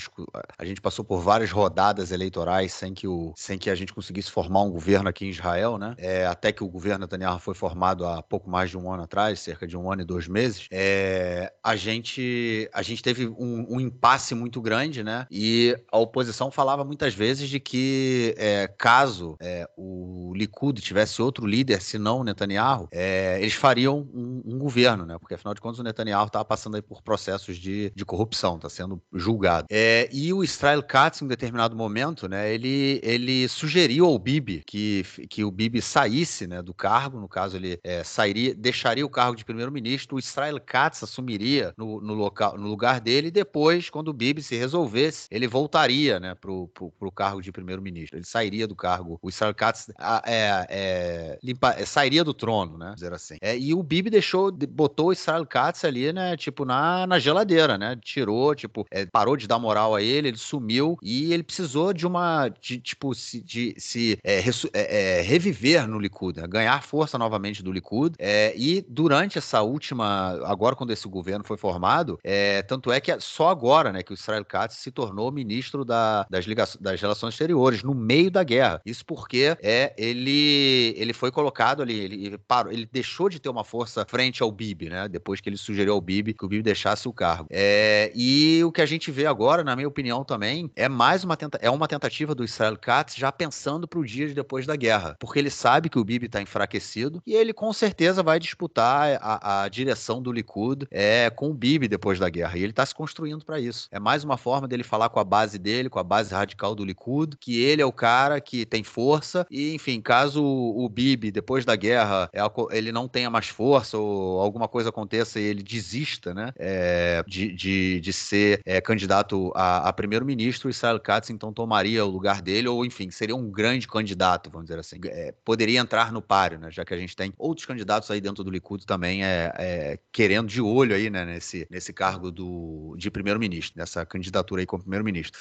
a 0.59 0.65
gente 0.65 0.81
passou 0.81 1.05
por 1.05 1.21
várias 1.21 1.51
rodadas 1.51 2.11
eleitorais 2.11 2.73
sem 2.73 2.93
que, 2.93 3.07
o, 3.07 3.33
sem 3.37 3.59
que 3.59 3.71
a 3.71 3.75
gente 3.75 3.93
conseguisse 3.93 4.31
formar 4.31 4.63
um 4.63 4.71
governo 4.71 5.09
aqui 5.09 5.27
em 5.27 5.31
Israel, 5.31 5.79
né? 5.79 5.95
É, 5.99 6.27
até 6.27 6.53
que 6.53 6.63
o 6.63 6.69
governo 6.69 7.01
Netanyahu 7.01 7.39
foi 7.39 7.55
formado 7.55 8.07
há 8.07 8.23
pouco 8.23 8.51
mais 8.51 8.71
de 8.71 8.77
um 8.77 8.93
ano 8.93 9.05
atrás, 9.05 9.41
cerca 9.41 9.67
de 9.67 9.77
um 9.77 9.91
ano 9.91 10.03
e 10.03 10.05
dois 10.05 10.29
meses, 10.29 10.69
é, 10.71 11.53
a 11.63 11.77
gente 11.77 12.69
a 12.73 12.83
gente 12.83 13.03
teve 13.03 13.27
um, 13.27 13.46
um, 13.69 13.81
impasse 13.81 14.35
muito 14.35 14.61
grande, 14.61 15.03
né? 15.03 15.27
E 15.31 15.77
a 15.91 15.99
oposição 15.99 16.51
falava 16.51 16.85
muitas 16.85 17.15
vezes 17.15 17.49
de 17.49 17.61
que 17.61 18.35
é, 18.37 18.69
caso 18.79 19.37
é, 19.41 19.69
o 19.77 20.33
Likud 20.35 20.81
tivesse 20.81 21.21
outro 21.23 21.47
líder, 21.47 21.81
se 21.81 21.99
não 21.99 22.21
o 22.21 22.25
Netanyahu, 22.25 22.89
é, 22.91 23.39
eles 23.41 23.55
fariam 23.55 24.09
um, 24.15 24.43
um, 24.45 24.59
governo, 24.59 25.07
né? 25.07 25.19
Porque 25.19 25.35
afinal 25.35 25.55
de 25.55 25.61
contas 25.61 25.79
o 25.79 25.83
Netanyahu 25.83 26.27
estava 26.27 26.45
passando 26.45 26.77
aí 26.77 26.83
por 26.83 27.03
processos 27.03 27.57
de, 27.57 27.93
de 27.95 28.05
corrupção, 28.05 28.57
está 28.57 28.69
sendo 28.69 29.01
julgado. 29.13 29.67
É, 29.71 30.09
e 30.13 30.33
o 30.33 30.43
Israel 30.43 30.83
Katz, 30.83 31.21
em 31.21 31.25
um 31.25 31.29
determinado 31.29 31.77
momento, 31.77 32.29
né? 32.29 32.53
Ele, 32.53 33.01
ele 33.03 33.49
sugeriu 33.49 34.07
ao 34.07 34.19
Bibi 34.19 34.63
que, 34.67 35.05
que 35.29 35.45
o 35.45 35.51
Bibi 35.51 35.81
saísse, 35.81 36.47
né? 36.47 36.63
Do 36.63 36.75
cargo, 36.75 37.21
no 37.21 37.29
caso 37.29 37.57
ele 37.57 37.79
é, 37.83 38.03
sairia, 38.05 38.55
deixaria 38.55 39.05
o 39.05 39.11
cargo 39.11 39.37
de 39.37 39.45
primeiro-ministro, 39.45 40.17
o 40.17 40.19
Israel 40.19 40.61
Katz 40.65 41.03
assumiria 41.03 41.73
no, 41.77 42.01
no, 42.01 42.15
local, 42.15 42.59
no 42.59 42.67
lugar 42.67 43.01
dele 43.01 43.31
depois, 43.37 43.91
quando 43.91 44.09
o 44.09 44.15
Bibi 44.15 44.43
se 44.43 44.57
resolvesse, 44.57 45.29
ele 45.31 45.47
voltaria, 45.47 46.19
né? 46.19 46.35
Pro, 46.35 46.69
pro 46.69 47.13
cargo 47.13 47.43
de 47.43 47.53
primeiro-ministro. 47.53 48.17
Ele 48.17 48.25
sairia 48.25 48.67
do 48.67 48.75
cargo. 48.75 49.19
O 49.21 49.29
Israel 49.29 49.55
Katz 49.55 49.91
é, 50.25 50.67
é, 50.71 51.39
limpa, 51.43 51.75
é, 51.77 51.85
sairia 51.85 52.25
do 52.25 52.33
trono, 52.33 52.79
né? 52.79 52.93
Dizer 52.95 53.13
assim. 53.13 53.37
É, 53.43 53.57
e 53.57 53.75
o 53.75 53.83
Bibi 53.83 54.09
deixou, 54.09 54.51
botou 54.51 55.09
o 55.09 55.13
Israel 55.13 55.45
Katz 55.45 55.85
ali, 55.85 56.15
né? 56.15 56.35
Tipo, 56.35 56.65
na, 56.65 57.07
na 57.07 57.19
geladeira, 57.19 57.77
né? 57.77 57.95
Tirou, 58.03 58.55
tipo, 58.55 58.87
é, 58.91 59.05
parou 59.05 59.37
de 59.37 59.47
dar 59.47 59.59
moral 59.59 59.95
a 59.95 60.01
ele, 60.01 60.29
ele 60.29 60.39
sumiu 60.39 60.97
e 61.03 61.35
ele 61.35 61.43
precisou 61.43 61.93
de 61.93 62.07
uma, 62.07 62.49
de, 62.49 62.81
tipo, 62.81 63.15
se, 63.15 63.43
de 63.43 63.75
se 63.77 64.19
é, 64.25 65.21
reviver 65.21 65.87
no 65.87 65.99
Likud, 65.99 66.41
né? 66.41 66.47
ganhar 66.49 66.83
força 66.83 67.19
novamente 67.19 67.63
do 67.63 67.71
Likud. 67.71 68.17
e 68.57 68.83
durante 68.89 69.37
essa 69.37 69.61
última, 69.61 70.41
agora 70.47 70.75
quando 70.75 70.93
esse 70.93 71.07
governo 71.07 71.45
foi 71.45 71.59
formado, 71.59 72.19
tanto 72.67 72.91
é 72.91 72.99
que 72.99 73.13
só 73.27 73.49
agora, 73.49 73.93
né, 73.93 74.03
que 74.03 74.13
o 74.13 74.15
Israel 74.15 74.45
Katz 74.45 74.77
se 74.77 74.91
tornou 74.91 75.31
ministro 75.31 75.85
da, 75.85 76.27
das, 76.31 76.47
das 76.81 77.01
relações 77.01 77.35
exteriores, 77.35 77.83
no 77.83 77.95
meio 77.95 78.31
da 78.31 78.43
guerra. 78.43 78.81
Isso 78.85 79.05
porque 79.05 79.57
é, 79.63 79.95
ele, 79.97 80.95
ele 80.97 81.13
foi 81.13 81.31
colocado 81.31 81.83
ali, 81.83 81.99
ele, 81.99 82.39
parou, 82.39 82.73
ele 82.73 82.89
deixou 82.91 83.29
de 83.29 83.39
ter 83.41 83.49
uma 83.49 83.65
força 83.65 84.05
frente 84.09 84.43
ao 84.43 84.51
Bibi, 84.51 84.89
né? 84.89 85.09
Depois 85.09 85.41
que 85.41 85.49
ele 85.49 85.57
sugeriu 85.57 85.95
ao 85.95 86.01
Bibi 86.01 86.33
que 86.33 86.45
o 86.45 86.49
Bibi 86.49 86.63
deixasse 86.63 87.09
o 87.09 87.13
cargo. 87.13 87.47
É, 87.51 88.13
e 88.15 88.63
o 88.65 88.73
que 88.73 88.81
a 88.81 88.87
gente 88.87 89.11
vê 89.11 89.27
agora, 89.27 89.63
na 89.65 89.75
minha 89.75 89.89
opinião 89.89 90.25
também, 90.25 90.71
é 90.77 90.89
mais 90.89 91.25
uma, 91.25 91.37
tenta 91.37 91.59
é 91.61 91.71
uma 91.71 91.89
tentativa 91.89 92.35
do 92.35 92.45
Israel 92.45 92.77
Katz 92.77 93.17
já 93.17 93.33
pensando 93.33 93.89
para 93.89 93.99
o 93.99 94.05
dia 94.05 94.33
depois 94.33 94.67
da 94.67 94.77
guerra. 94.77 95.17
Porque 95.19 95.39
ele 95.39 95.51
sabe 95.51 95.89
que 95.89 95.99
o 95.99 96.05
Bibi 96.05 96.27
está 96.27 96.41
enfraquecido 96.41 97.23
e 97.27 97.35
ele 97.35 97.53
com 97.53 97.73
certeza 97.73 98.23
vai 98.23 98.39
disputar 98.39 99.19
a, 99.21 99.65
a 99.65 99.69
direção 99.69 100.23
do 100.23 100.33
Likud 100.33 100.87
é, 100.91 101.31
com 101.31 101.51
o 101.51 101.55
Bibi 101.55 101.89
depois 101.89 102.19
da 102.19 102.29
guerra. 102.29 102.57
E 102.57 102.63
ele 102.63 102.71
está 102.71 102.85
se 102.85 102.95
construindo 102.95 103.16
construindo 103.17 103.45
para 103.45 103.59
isso. 103.59 103.89
É 103.91 103.99
mais 103.99 104.23
uma 104.25 104.37
forma 104.37 104.69
dele 104.69 104.83
falar 104.83 105.09
com 105.09 105.19
a 105.19 105.25
base 105.25 105.59
dele, 105.59 105.89
com 105.89 105.99
a 105.99 106.03
base 106.03 106.35
radical 106.35 106.75
do 106.75 106.85
Likud, 106.85 107.37
que 107.39 107.63
ele 107.63 107.81
é 107.81 107.87
o 107.87 107.93
cara 107.93 108.41
que 108.41 108.67
tem 108.67 108.85
força 108.85 109.47
e, 109.51 109.75
enfim, 109.75 110.03
caso 110.03 110.45
o 110.45 110.87
Bibi, 110.89 111.31
depois 111.31 111.65
da 111.65 111.75
guerra, 111.75 112.29
é 112.33 112.41
ele 112.77 112.93
não 112.93 113.09
tenha 113.09 113.31
mais 113.31 113.49
força 113.49 113.97
ou 113.97 114.41
alguma 114.41 114.69
coisa 114.69 114.91
aconteça 114.91 115.41
e 115.41 115.45
ele 115.45 115.63
desista, 115.63 116.35
né, 116.35 116.53
é, 116.57 117.23
de, 117.27 117.53
de, 117.53 118.01
de, 118.01 118.13
ser 118.13 118.61
é, 118.65 118.81
candidato 118.81 119.51
a, 119.55 119.89
a 119.89 119.93
primeiro-ministro, 119.93 120.69
Israel 120.69 121.01
Katz 121.01 121.31
então 121.31 121.53
tomaria 121.53 122.05
o 122.05 122.11
lugar 122.11 122.43
dele 122.43 122.69
ou, 122.69 122.85
enfim, 122.85 123.11
seria 123.11 123.35
um 123.35 123.51
grande 123.51 123.89
candidato, 123.89 124.51
vamos 124.51 124.67
dizer 124.67 124.79
assim. 124.79 124.97
É, 125.07 125.35
poderia 125.45 125.81
entrar 125.81 126.13
no 126.13 126.21
páreo, 126.21 126.59
né, 126.59 126.71
já 126.71 126.85
que 126.85 126.93
a 126.93 126.99
gente 126.99 127.17
tem 127.17 127.33
outros 127.39 127.67
candidatos 127.67 128.11
aí 128.11 128.21
dentro 128.21 128.45
do 128.45 128.51
Likud 128.51 128.85
também 128.85 129.25
é, 129.25 129.53
é 129.59 129.99
querendo 130.13 130.49
de 130.49 130.61
olho 130.61 130.95
aí, 130.95 131.09
né, 131.09 131.25
nesse, 131.25 131.67
nesse 131.71 131.93
cargo 131.93 132.31
do, 132.31 132.96
de 132.97 133.11
primeiro-ministro, 133.11 133.79
nessa 133.79 134.05
candidatura 134.05 134.63
aí 134.63 134.67
como 134.67 134.83
primeiro-ministro. 134.83 135.39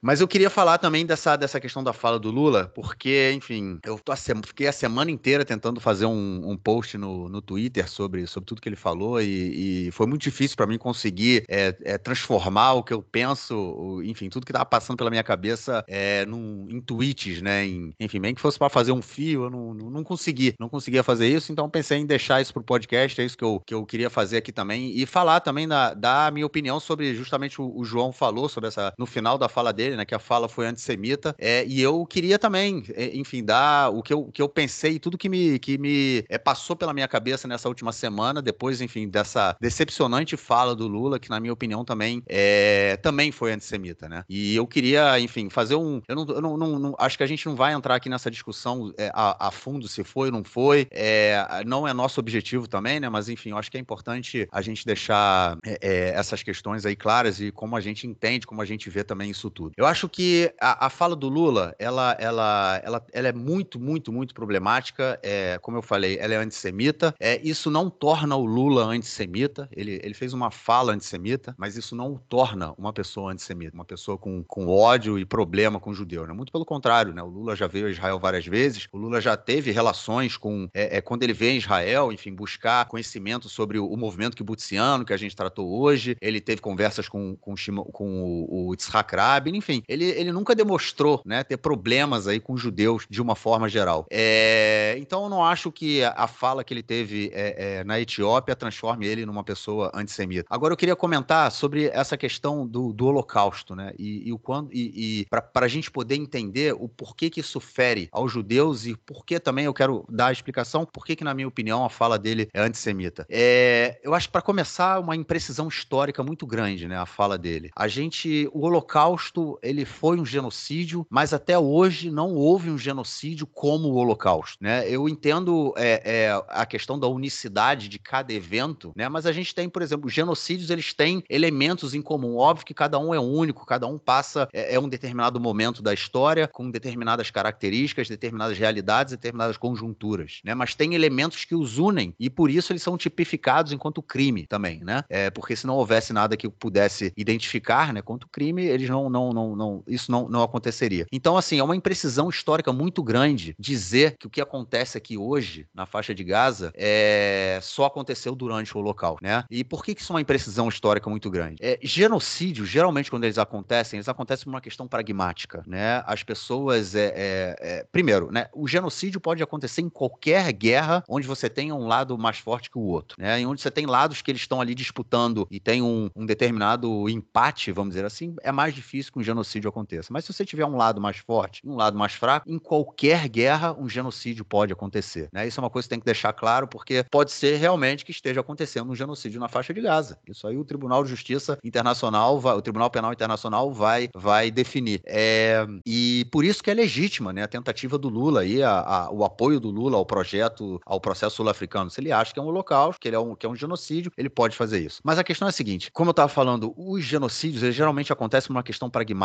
Mas 0.00 0.20
eu 0.20 0.28
queria 0.28 0.50
falar 0.50 0.78
também 0.78 1.06
dessa, 1.06 1.36
dessa 1.36 1.60
questão 1.60 1.82
da 1.82 1.92
fala 1.92 2.18
do 2.18 2.30
Lula, 2.30 2.70
porque, 2.74 3.32
enfim, 3.34 3.78
eu 3.84 4.00
a 4.08 4.16
fiquei 4.46 4.66
a 4.66 4.72
semana 4.72 5.10
inteira 5.10 5.44
tentando 5.44 5.80
fazer 5.80 6.06
um, 6.06 6.50
um 6.50 6.56
post 6.56 6.96
no, 6.98 7.28
no 7.28 7.40
Twitter 7.40 7.88
sobre, 7.88 8.26
sobre 8.26 8.46
tudo 8.46 8.60
que 8.60 8.68
ele 8.68 8.76
falou 8.76 9.20
e, 9.20 9.88
e 9.88 9.90
foi 9.90 10.06
muito 10.06 10.22
difícil 10.22 10.56
para 10.56 10.66
mim 10.66 10.78
conseguir 10.78 11.44
é, 11.48 11.76
é, 11.82 11.98
transformar 11.98 12.74
o 12.74 12.82
que 12.82 12.92
eu 12.92 13.02
penso, 13.02 14.00
enfim, 14.04 14.28
tudo 14.28 14.46
que 14.46 14.52
estava 14.52 14.64
passando 14.64 14.96
pela 14.96 15.10
minha 15.10 15.22
cabeça 15.22 15.84
é, 15.88 16.24
num, 16.26 16.66
em 16.70 16.80
tweets, 16.80 17.42
né? 17.42 17.66
Em, 17.66 17.94
enfim, 18.00 18.20
bem 18.20 18.34
que 18.34 18.40
fosse 18.40 18.58
para 18.58 18.68
fazer 18.68 18.92
um 18.92 19.02
fio, 19.02 19.44
eu 19.44 19.50
não, 19.50 19.74
não, 19.74 19.90
não, 19.90 20.04
consegui, 20.04 20.54
não 20.58 20.68
conseguia 20.68 21.02
fazer 21.02 21.28
isso, 21.28 21.52
então 21.52 21.68
pensei 21.68 21.98
em 21.98 22.06
deixar 22.06 22.40
isso 22.40 22.52
para 22.52 22.60
o 22.60 22.64
podcast, 22.64 23.20
é 23.20 23.24
isso 23.24 23.36
que 23.36 23.44
eu, 23.44 23.60
que 23.66 23.74
eu 23.74 23.84
queria 23.84 24.10
fazer 24.10 24.38
aqui 24.38 24.52
também 24.52 24.96
e 24.96 25.06
falar 25.06 25.40
também 25.40 25.66
da, 25.66 25.94
da 25.94 26.30
minha 26.30 26.46
opinião 26.46 26.80
sobre 26.80 27.14
justamente 27.14 27.60
o, 27.60 27.76
o 27.76 27.84
João 27.84 28.12
falou 28.12 28.48
sobre 28.48 28.68
essa, 28.68 28.92
no 28.98 29.06
final 29.06 29.36
da 29.36 29.48
fala 29.48 29.72
dele, 29.72 29.83
né? 29.90 30.04
Que 30.04 30.14
a 30.14 30.18
fala 30.18 30.48
foi 30.48 30.66
antissemita. 30.66 31.34
É, 31.38 31.64
e 31.66 31.80
eu 31.80 32.04
queria 32.06 32.38
também, 32.38 32.84
é, 32.94 33.16
enfim, 33.16 33.44
dar 33.44 33.90
o 33.90 34.02
que 34.02 34.12
eu, 34.12 34.24
que 34.26 34.42
eu 34.42 34.48
pensei, 34.48 34.98
tudo 34.98 35.18
que 35.18 35.28
me, 35.28 35.58
que 35.58 35.78
me 35.78 36.24
é, 36.28 36.38
passou 36.38 36.76
pela 36.76 36.94
minha 36.94 37.08
cabeça 37.08 37.46
nessa 37.46 37.68
última 37.68 37.92
semana, 37.92 38.40
depois, 38.40 38.80
enfim, 38.80 39.08
dessa 39.08 39.56
decepcionante 39.60 40.36
fala 40.36 40.74
do 40.74 40.86
Lula, 40.86 41.18
que 41.18 41.30
na 41.30 41.40
minha 41.40 41.52
opinião 41.52 41.84
também, 41.84 42.22
é, 42.26 42.96
também 43.02 43.30
foi 43.30 43.52
antissemita, 43.52 44.08
né? 44.08 44.24
E 44.28 44.54
eu 44.54 44.66
queria, 44.66 45.18
enfim, 45.20 45.48
fazer 45.50 45.74
um. 45.74 46.00
Eu 46.08 46.16
não, 46.16 46.26
eu 46.26 46.40
não, 46.40 46.56
não, 46.56 46.78
não 46.78 46.94
acho 46.98 47.16
que 47.16 47.24
a 47.24 47.26
gente 47.26 47.46
não 47.46 47.54
vai 47.54 47.72
entrar 47.72 47.94
aqui 47.94 48.08
nessa 48.08 48.30
discussão 48.30 48.92
é, 48.98 49.10
a, 49.14 49.48
a, 49.48 49.50
fundo 49.50 49.88
se 49.88 50.02
foi 50.04 50.28
ou 50.28 50.32
não 50.32 50.44
foi. 50.44 50.86
É, 50.90 51.62
não 51.66 51.86
é 51.86 51.92
nosso 51.92 52.20
objetivo 52.20 52.66
também, 52.68 53.00
né? 53.00 53.08
Mas 53.08 53.28
enfim, 53.28 53.50
eu 53.50 53.58
acho 53.58 53.70
que 53.70 53.76
é 53.76 53.80
importante 53.80 54.48
a 54.50 54.62
gente 54.62 54.86
deixar 54.86 55.58
essas 55.80 56.42
questões 56.42 56.86
aí 56.86 56.96
claras 56.96 57.40
e 57.40 57.50
como 57.50 57.76
a 57.76 57.80
gente 57.80 58.06
entende, 58.06 58.46
como 58.46 58.62
a 58.62 58.64
gente 58.64 58.88
vê 58.90 59.04
também 59.04 59.30
isso 59.30 59.50
tudo. 59.50 59.72
Eu 59.76 59.86
acho 59.86 60.08
que 60.08 60.52
a, 60.60 60.86
a 60.86 60.90
fala 60.90 61.16
do 61.16 61.28
Lula, 61.28 61.74
ela, 61.78 62.16
ela, 62.18 62.80
ela, 62.84 63.06
ela 63.12 63.28
é 63.28 63.32
muito, 63.32 63.78
muito, 63.80 64.12
muito 64.12 64.34
problemática. 64.34 65.18
É, 65.22 65.58
como 65.58 65.76
eu 65.76 65.82
falei, 65.82 66.16
ela 66.18 66.34
é 66.34 66.36
antissemita. 66.36 67.14
É, 67.18 67.40
isso 67.42 67.70
não 67.70 67.90
torna 67.90 68.36
o 68.36 68.44
Lula 68.44 68.84
antissemita. 68.84 69.68
Ele, 69.72 70.00
ele 70.02 70.14
fez 70.14 70.32
uma 70.32 70.50
fala 70.50 70.92
antissemita, 70.92 71.54
mas 71.58 71.76
isso 71.76 71.96
não 71.96 72.14
o 72.14 72.18
torna 72.18 72.72
uma 72.78 72.92
pessoa 72.92 73.32
antissemita, 73.32 73.74
uma 73.74 73.84
pessoa 73.84 74.16
com, 74.16 74.42
com 74.44 74.68
ódio 74.68 75.18
e 75.18 75.24
problema 75.24 75.80
com 75.80 75.92
judeu. 75.92 76.26
Né? 76.26 76.32
Muito 76.32 76.52
pelo 76.52 76.64
contrário, 76.64 77.12
né? 77.12 77.22
O 77.22 77.28
Lula 77.28 77.56
já 77.56 77.66
veio 77.66 77.86
a 77.86 77.90
Israel 77.90 78.18
várias 78.18 78.46
vezes. 78.46 78.88
O 78.92 78.98
Lula 78.98 79.20
já 79.20 79.36
teve 79.36 79.70
relações 79.70 80.36
com 80.36 80.68
é, 80.72 80.98
é, 80.98 81.00
quando 81.00 81.22
ele 81.22 81.32
veio 81.32 81.52
em 81.52 81.58
Israel, 81.58 82.12
enfim, 82.12 82.34
buscar 82.34 82.86
conhecimento 82.86 83.48
sobre 83.48 83.78
o, 83.78 83.86
o 83.86 83.96
movimento 83.96 84.36
kibutziano 84.36 85.04
que 85.04 85.12
a 85.12 85.16
gente 85.16 85.34
tratou 85.34 85.80
hoje. 85.80 86.16
Ele 86.20 86.40
teve 86.40 86.60
conversas 86.60 87.08
com, 87.08 87.36
com, 87.36 87.54
com 87.92 88.22
o, 88.22 88.68
o 88.68 88.74
Yitzhak 88.74 89.14
Rabin, 89.16 89.56
enfim, 89.64 89.82
ele, 89.88 90.04
ele 90.04 90.30
nunca 90.30 90.54
demonstrou 90.54 91.22
né, 91.24 91.42
ter 91.42 91.56
problemas 91.56 92.28
aí 92.28 92.38
com 92.38 92.56
judeus 92.56 93.06
de 93.08 93.22
uma 93.22 93.34
forma 93.34 93.66
geral. 93.68 94.06
É, 94.10 94.94
então 94.98 95.24
eu 95.24 95.30
não 95.30 95.42
acho 95.42 95.72
que 95.72 96.04
a, 96.04 96.28
fala 96.28 96.62
que 96.62 96.74
ele 96.74 96.82
teve 96.82 97.30
é, 97.32 97.78
é, 97.78 97.84
na 97.84 97.98
Etiópia 97.98 98.54
transforme 98.54 99.06
ele 99.06 99.24
numa 99.24 99.42
pessoa 99.42 99.90
antissemita. 99.94 100.46
Agora 100.50 100.74
eu 100.74 100.76
queria 100.76 100.94
comentar 100.94 101.50
sobre 101.50 101.86
essa 101.86 102.16
questão 102.16 102.66
do, 102.66 102.92
do 102.92 103.06
Holocausto, 103.06 103.74
né? 103.74 103.92
E, 103.98 104.28
e 104.28 104.32
o 104.32 104.38
quando 104.38 104.70
e, 104.72 105.22
e 105.22 105.26
para 105.26 105.64
a 105.64 105.68
gente 105.68 105.90
poder 105.90 106.16
entender 106.16 106.74
o 106.74 106.88
porquê 106.88 107.30
que 107.30 107.40
isso 107.40 107.58
fere 107.58 108.08
aos 108.12 108.30
judeus 108.30 108.86
e 108.86 108.94
por 108.94 109.24
que 109.24 109.40
também 109.40 109.64
eu 109.64 109.72
quero 109.72 110.04
dar 110.08 110.26
a 110.26 110.32
explicação 110.32 110.84
por 110.84 111.06
que, 111.06 111.24
na 111.24 111.32
minha 111.32 111.48
opinião, 111.48 111.84
a 111.84 111.88
fala 111.88 112.18
dele 112.18 112.48
é 112.52 112.60
antissemita. 112.60 113.26
É, 113.30 113.98
eu 114.02 114.14
acho 114.14 114.28
que 114.28 114.32
para 114.32 114.42
começar 114.42 115.00
uma 115.00 115.16
imprecisão 115.16 115.68
histórica 115.68 116.22
muito 116.22 116.46
grande, 116.46 116.86
né? 116.86 116.98
A 116.98 117.06
fala 117.06 117.38
dele. 117.38 117.70
A 117.74 117.88
gente, 117.88 118.48
o 118.52 118.60
Holocausto, 118.60 119.53
ele 119.62 119.84
foi 119.84 120.18
um 120.18 120.24
genocídio, 120.24 121.06
mas 121.10 121.32
até 121.32 121.58
hoje 121.58 122.10
não 122.10 122.34
houve 122.34 122.70
um 122.70 122.78
genocídio 122.78 123.46
como 123.46 123.88
o 123.88 123.94
Holocausto, 123.94 124.58
né? 124.60 124.88
Eu 124.88 125.08
entendo 125.08 125.72
é, 125.76 126.02
é, 126.04 126.44
a 126.48 126.66
questão 126.66 126.98
da 126.98 127.06
unicidade 127.06 127.88
de 127.88 127.98
cada 127.98 128.32
evento, 128.32 128.92
né? 128.96 129.08
Mas 129.08 129.26
a 129.26 129.32
gente 129.32 129.54
tem, 129.54 129.68
por 129.68 129.82
exemplo, 129.82 130.08
genocídios, 130.08 130.70
eles 130.70 130.92
têm 130.92 131.22
elementos 131.28 131.94
em 131.94 132.02
comum. 132.02 132.36
Óbvio 132.36 132.66
que 132.66 132.74
cada 132.74 132.98
um 132.98 133.14
é 133.14 133.20
único, 133.20 133.66
cada 133.66 133.86
um 133.86 133.98
passa 133.98 134.48
é, 134.52 134.74
é 134.74 134.80
um 134.80 134.88
determinado 134.88 135.40
momento 135.40 135.82
da 135.82 135.92
história 135.92 136.48
com 136.48 136.70
determinadas 136.70 137.30
características, 137.30 138.08
determinadas 138.08 138.58
realidades, 138.58 139.12
determinadas 139.12 139.56
conjunturas, 139.56 140.40
né? 140.44 140.54
Mas 140.54 140.74
tem 140.74 140.94
elementos 140.94 141.44
que 141.44 141.54
os 141.54 141.78
unem 141.78 142.14
e 142.18 142.28
por 142.28 142.50
isso 142.50 142.72
eles 142.72 142.82
são 142.82 142.96
tipificados 142.96 143.72
enquanto 143.72 144.02
crime 144.02 144.46
também, 144.46 144.80
né? 144.84 145.02
É, 145.08 145.30
porque 145.30 145.56
se 145.56 145.66
não 145.66 145.76
houvesse 145.76 146.12
nada 146.12 146.36
que 146.36 146.48
pudesse 146.48 147.12
identificar, 147.16 147.92
né, 147.92 148.02
quanto 148.02 148.28
crime, 148.28 148.64
eles 148.64 148.88
não, 148.88 149.08
não, 149.10 149.32
não, 149.32 149.43
não 149.56 149.82
isso 149.86 150.10
não, 150.10 150.28
não 150.28 150.42
aconteceria. 150.42 151.06
Então, 151.10 151.36
assim, 151.36 151.58
é 151.58 151.64
uma 151.64 151.76
imprecisão 151.76 152.28
histórica 152.28 152.72
muito 152.72 153.02
grande 153.02 153.54
dizer 153.58 154.16
que 154.18 154.26
o 154.26 154.30
que 154.30 154.40
acontece 154.40 154.96
aqui 154.96 155.16
hoje, 155.18 155.66
na 155.74 155.86
faixa 155.86 156.14
de 156.14 156.22
Gaza, 156.22 156.72
é... 156.74 157.58
só 157.62 157.84
aconteceu 157.86 158.34
durante 158.34 158.76
o 158.76 158.80
local, 158.80 159.18
né? 159.20 159.44
E 159.50 159.64
por 159.64 159.84
que, 159.84 159.94
que 159.94 160.00
isso 160.00 160.12
é 160.12 160.14
uma 160.14 160.20
imprecisão 160.20 160.68
histórica 160.68 161.08
muito 161.10 161.30
grande? 161.30 161.56
É, 161.60 161.78
genocídio, 161.82 162.64
geralmente, 162.64 163.10
quando 163.10 163.24
eles 163.24 163.38
acontecem, 163.38 163.98
eles 163.98 164.08
acontecem 164.08 164.44
por 164.44 164.50
uma 164.50 164.60
questão 164.60 164.86
pragmática, 164.86 165.62
né? 165.66 166.02
As 166.06 166.22
pessoas, 166.22 166.94
é, 166.94 167.12
é, 167.14 167.56
é, 167.60 167.86
primeiro, 167.90 168.30
né? 168.30 168.48
O 168.52 168.68
genocídio 168.68 169.20
pode 169.20 169.42
acontecer 169.42 169.82
em 169.82 169.88
qualquer 169.88 170.52
guerra 170.52 171.02
onde 171.08 171.26
você 171.26 171.48
tenha 171.48 171.74
um 171.74 171.86
lado 171.86 172.16
mais 172.18 172.38
forte 172.38 172.70
que 172.70 172.78
o 172.78 172.82
outro, 172.82 173.16
né? 173.18 173.40
Em 173.40 173.46
onde 173.46 173.60
você 173.60 173.70
tem 173.70 173.86
lados 173.86 174.22
que 174.22 174.30
eles 174.30 174.42
estão 174.42 174.60
ali 174.60 174.74
disputando 174.74 175.46
e 175.50 175.58
tem 175.58 175.82
um, 175.82 176.10
um 176.14 176.26
determinado 176.26 177.08
empate, 177.08 177.72
vamos 177.72 177.94
dizer 177.94 178.04
assim, 178.04 178.34
é 178.42 178.52
mais 178.52 178.74
difícil 178.74 179.12
que 179.12 179.18
um 179.18 179.22
genocídio 179.22 179.33
aconteça. 179.68 180.12
Mas 180.12 180.24
se 180.24 180.32
você 180.32 180.44
tiver 180.44 180.66
um 180.66 180.76
lado 180.76 181.00
mais 181.00 181.18
forte 181.18 181.60
e 181.64 181.68
um 181.68 181.76
lado 181.76 181.98
mais 181.98 182.12
fraco, 182.12 182.48
em 182.48 182.58
qualquer 182.58 183.28
guerra 183.28 183.74
um 183.78 183.88
genocídio 183.88 184.44
pode 184.44 184.72
acontecer. 184.72 185.28
Né? 185.32 185.46
Isso 185.46 185.60
é 185.60 185.62
uma 185.62 185.70
coisa 185.70 185.86
que 185.86 185.90
tem 185.90 186.00
que 186.00 186.04
deixar 186.04 186.32
claro, 186.32 186.66
porque 186.66 187.04
pode 187.10 187.32
ser 187.32 187.56
realmente 187.56 188.04
que 188.04 188.10
esteja 188.10 188.40
acontecendo 188.40 188.90
um 188.90 188.94
genocídio 188.94 189.40
na 189.40 189.48
faixa 189.48 189.72
de 189.72 189.80
Gaza. 189.80 190.18
Isso 190.28 190.46
aí 190.46 190.56
o 190.56 190.64
Tribunal 190.64 191.02
de 191.02 191.10
Justiça 191.10 191.58
Internacional, 191.62 192.38
vai, 192.38 192.54
o 192.54 192.62
Tribunal 192.62 192.90
Penal 192.90 193.12
Internacional 193.12 193.72
vai, 193.72 194.08
vai 194.14 194.50
definir. 194.50 195.00
É, 195.06 195.66
e 195.84 196.26
por 196.30 196.44
isso 196.44 196.62
que 196.62 196.70
é 196.70 196.74
legítima 196.74 197.32
né, 197.32 197.42
a 197.42 197.48
tentativa 197.48 197.98
do 197.98 198.08
Lula 198.08 198.40
aí, 198.40 198.62
a, 198.62 198.80
a, 198.80 199.10
o 199.10 199.24
apoio 199.24 199.60
do 199.60 199.70
Lula 199.70 199.96
ao 199.96 200.06
projeto, 200.06 200.80
ao 200.84 201.00
processo 201.00 201.36
sul-africano. 201.36 201.90
Se 201.90 202.00
ele 202.00 202.12
acha 202.12 202.32
que 202.32 202.38
é 202.38 202.42
um 202.42 202.46
holocausto, 202.46 203.00
que 203.00 203.08
ele 203.08 203.16
é 203.16 203.20
um, 203.20 203.34
que 203.34 203.46
é 203.46 203.48
um 203.48 203.56
genocídio, 203.56 204.12
ele 204.16 204.28
pode 204.28 204.56
fazer 204.56 204.80
isso. 204.80 205.00
Mas 205.04 205.18
a 205.18 205.24
questão 205.24 205.46
é 205.46 205.50
a 205.50 205.52
seguinte: 205.52 205.90
como 205.92 206.10
eu 206.10 206.12
estava 206.12 206.28
falando, 206.28 206.72
os 206.76 207.02
genocídios 207.04 207.74
geralmente 207.74 208.12
acontecem 208.12 208.48
por 208.48 208.54
uma 208.54 208.62
questão 208.62 208.88
pragmática. 208.90 209.23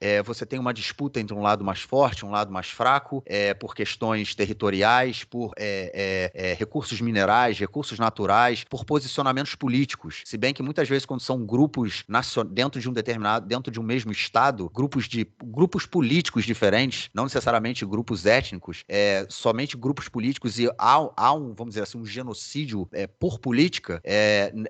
É, 0.00 0.22
você 0.22 0.44
tem 0.44 0.58
uma 0.58 0.74
disputa 0.74 1.20
entre 1.20 1.34
um 1.34 1.42
lado 1.42 1.64
mais 1.64 1.80
forte, 1.80 2.24
um 2.24 2.30
lado 2.30 2.52
mais 2.52 2.68
fraco, 2.68 3.22
é, 3.26 3.54
por 3.54 3.74
questões 3.74 4.34
territoriais, 4.34 5.24
por 5.24 5.52
é, 5.56 6.30
é, 6.34 6.50
é 6.50 6.54
recursos 6.54 7.00
minerais, 7.00 7.58
recursos 7.58 7.98
naturais, 7.98 8.64
por 8.64 8.84
posicionamentos 8.84 9.54
políticos. 9.54 10.22
Se 10.24 10.36
bem 10.36 10.52
que 10.52 10.62
muitas 10.62 10.88
vezes 10.88 11.06
quando 11.06 11.20
são 11.20 11.44
grupos 11.44 12.04
dentro 12.50 12.80
de 12.80 12.88
um 12.88 12.92
determinado, 12.92 13.46
dentro 13.46 13.72
de 13.72 13.80
um 13.80 13.82
mesmo 13.82 14.12
estado, 14.12 14.68
grupos 14.70 15.08
de 15.08 15.26
grupos 15.44 15.86
políticos 15.86 16.44
diferentes, 16.44 17.08
não 17.14 17.24
necessariamente 17.24 17.84
grupos 17.86 18.26
étnicos, 18.26 18.84
é, 18.88 19.26
somente 19.28 19.76
grupos 19.76 20.08
políticos 20.08 20.58
e 20.58 20.68
há, 20.78 21.10
há 21.16 21.32
um, 21.32 21.54
vamos 21.54 21.74
dizer 21.74 21.82
assim, 21.82 21.98
um 21.98 22.04
genocídio 22.04 22.88
por 23.18 23.38
política, 23.38 24.00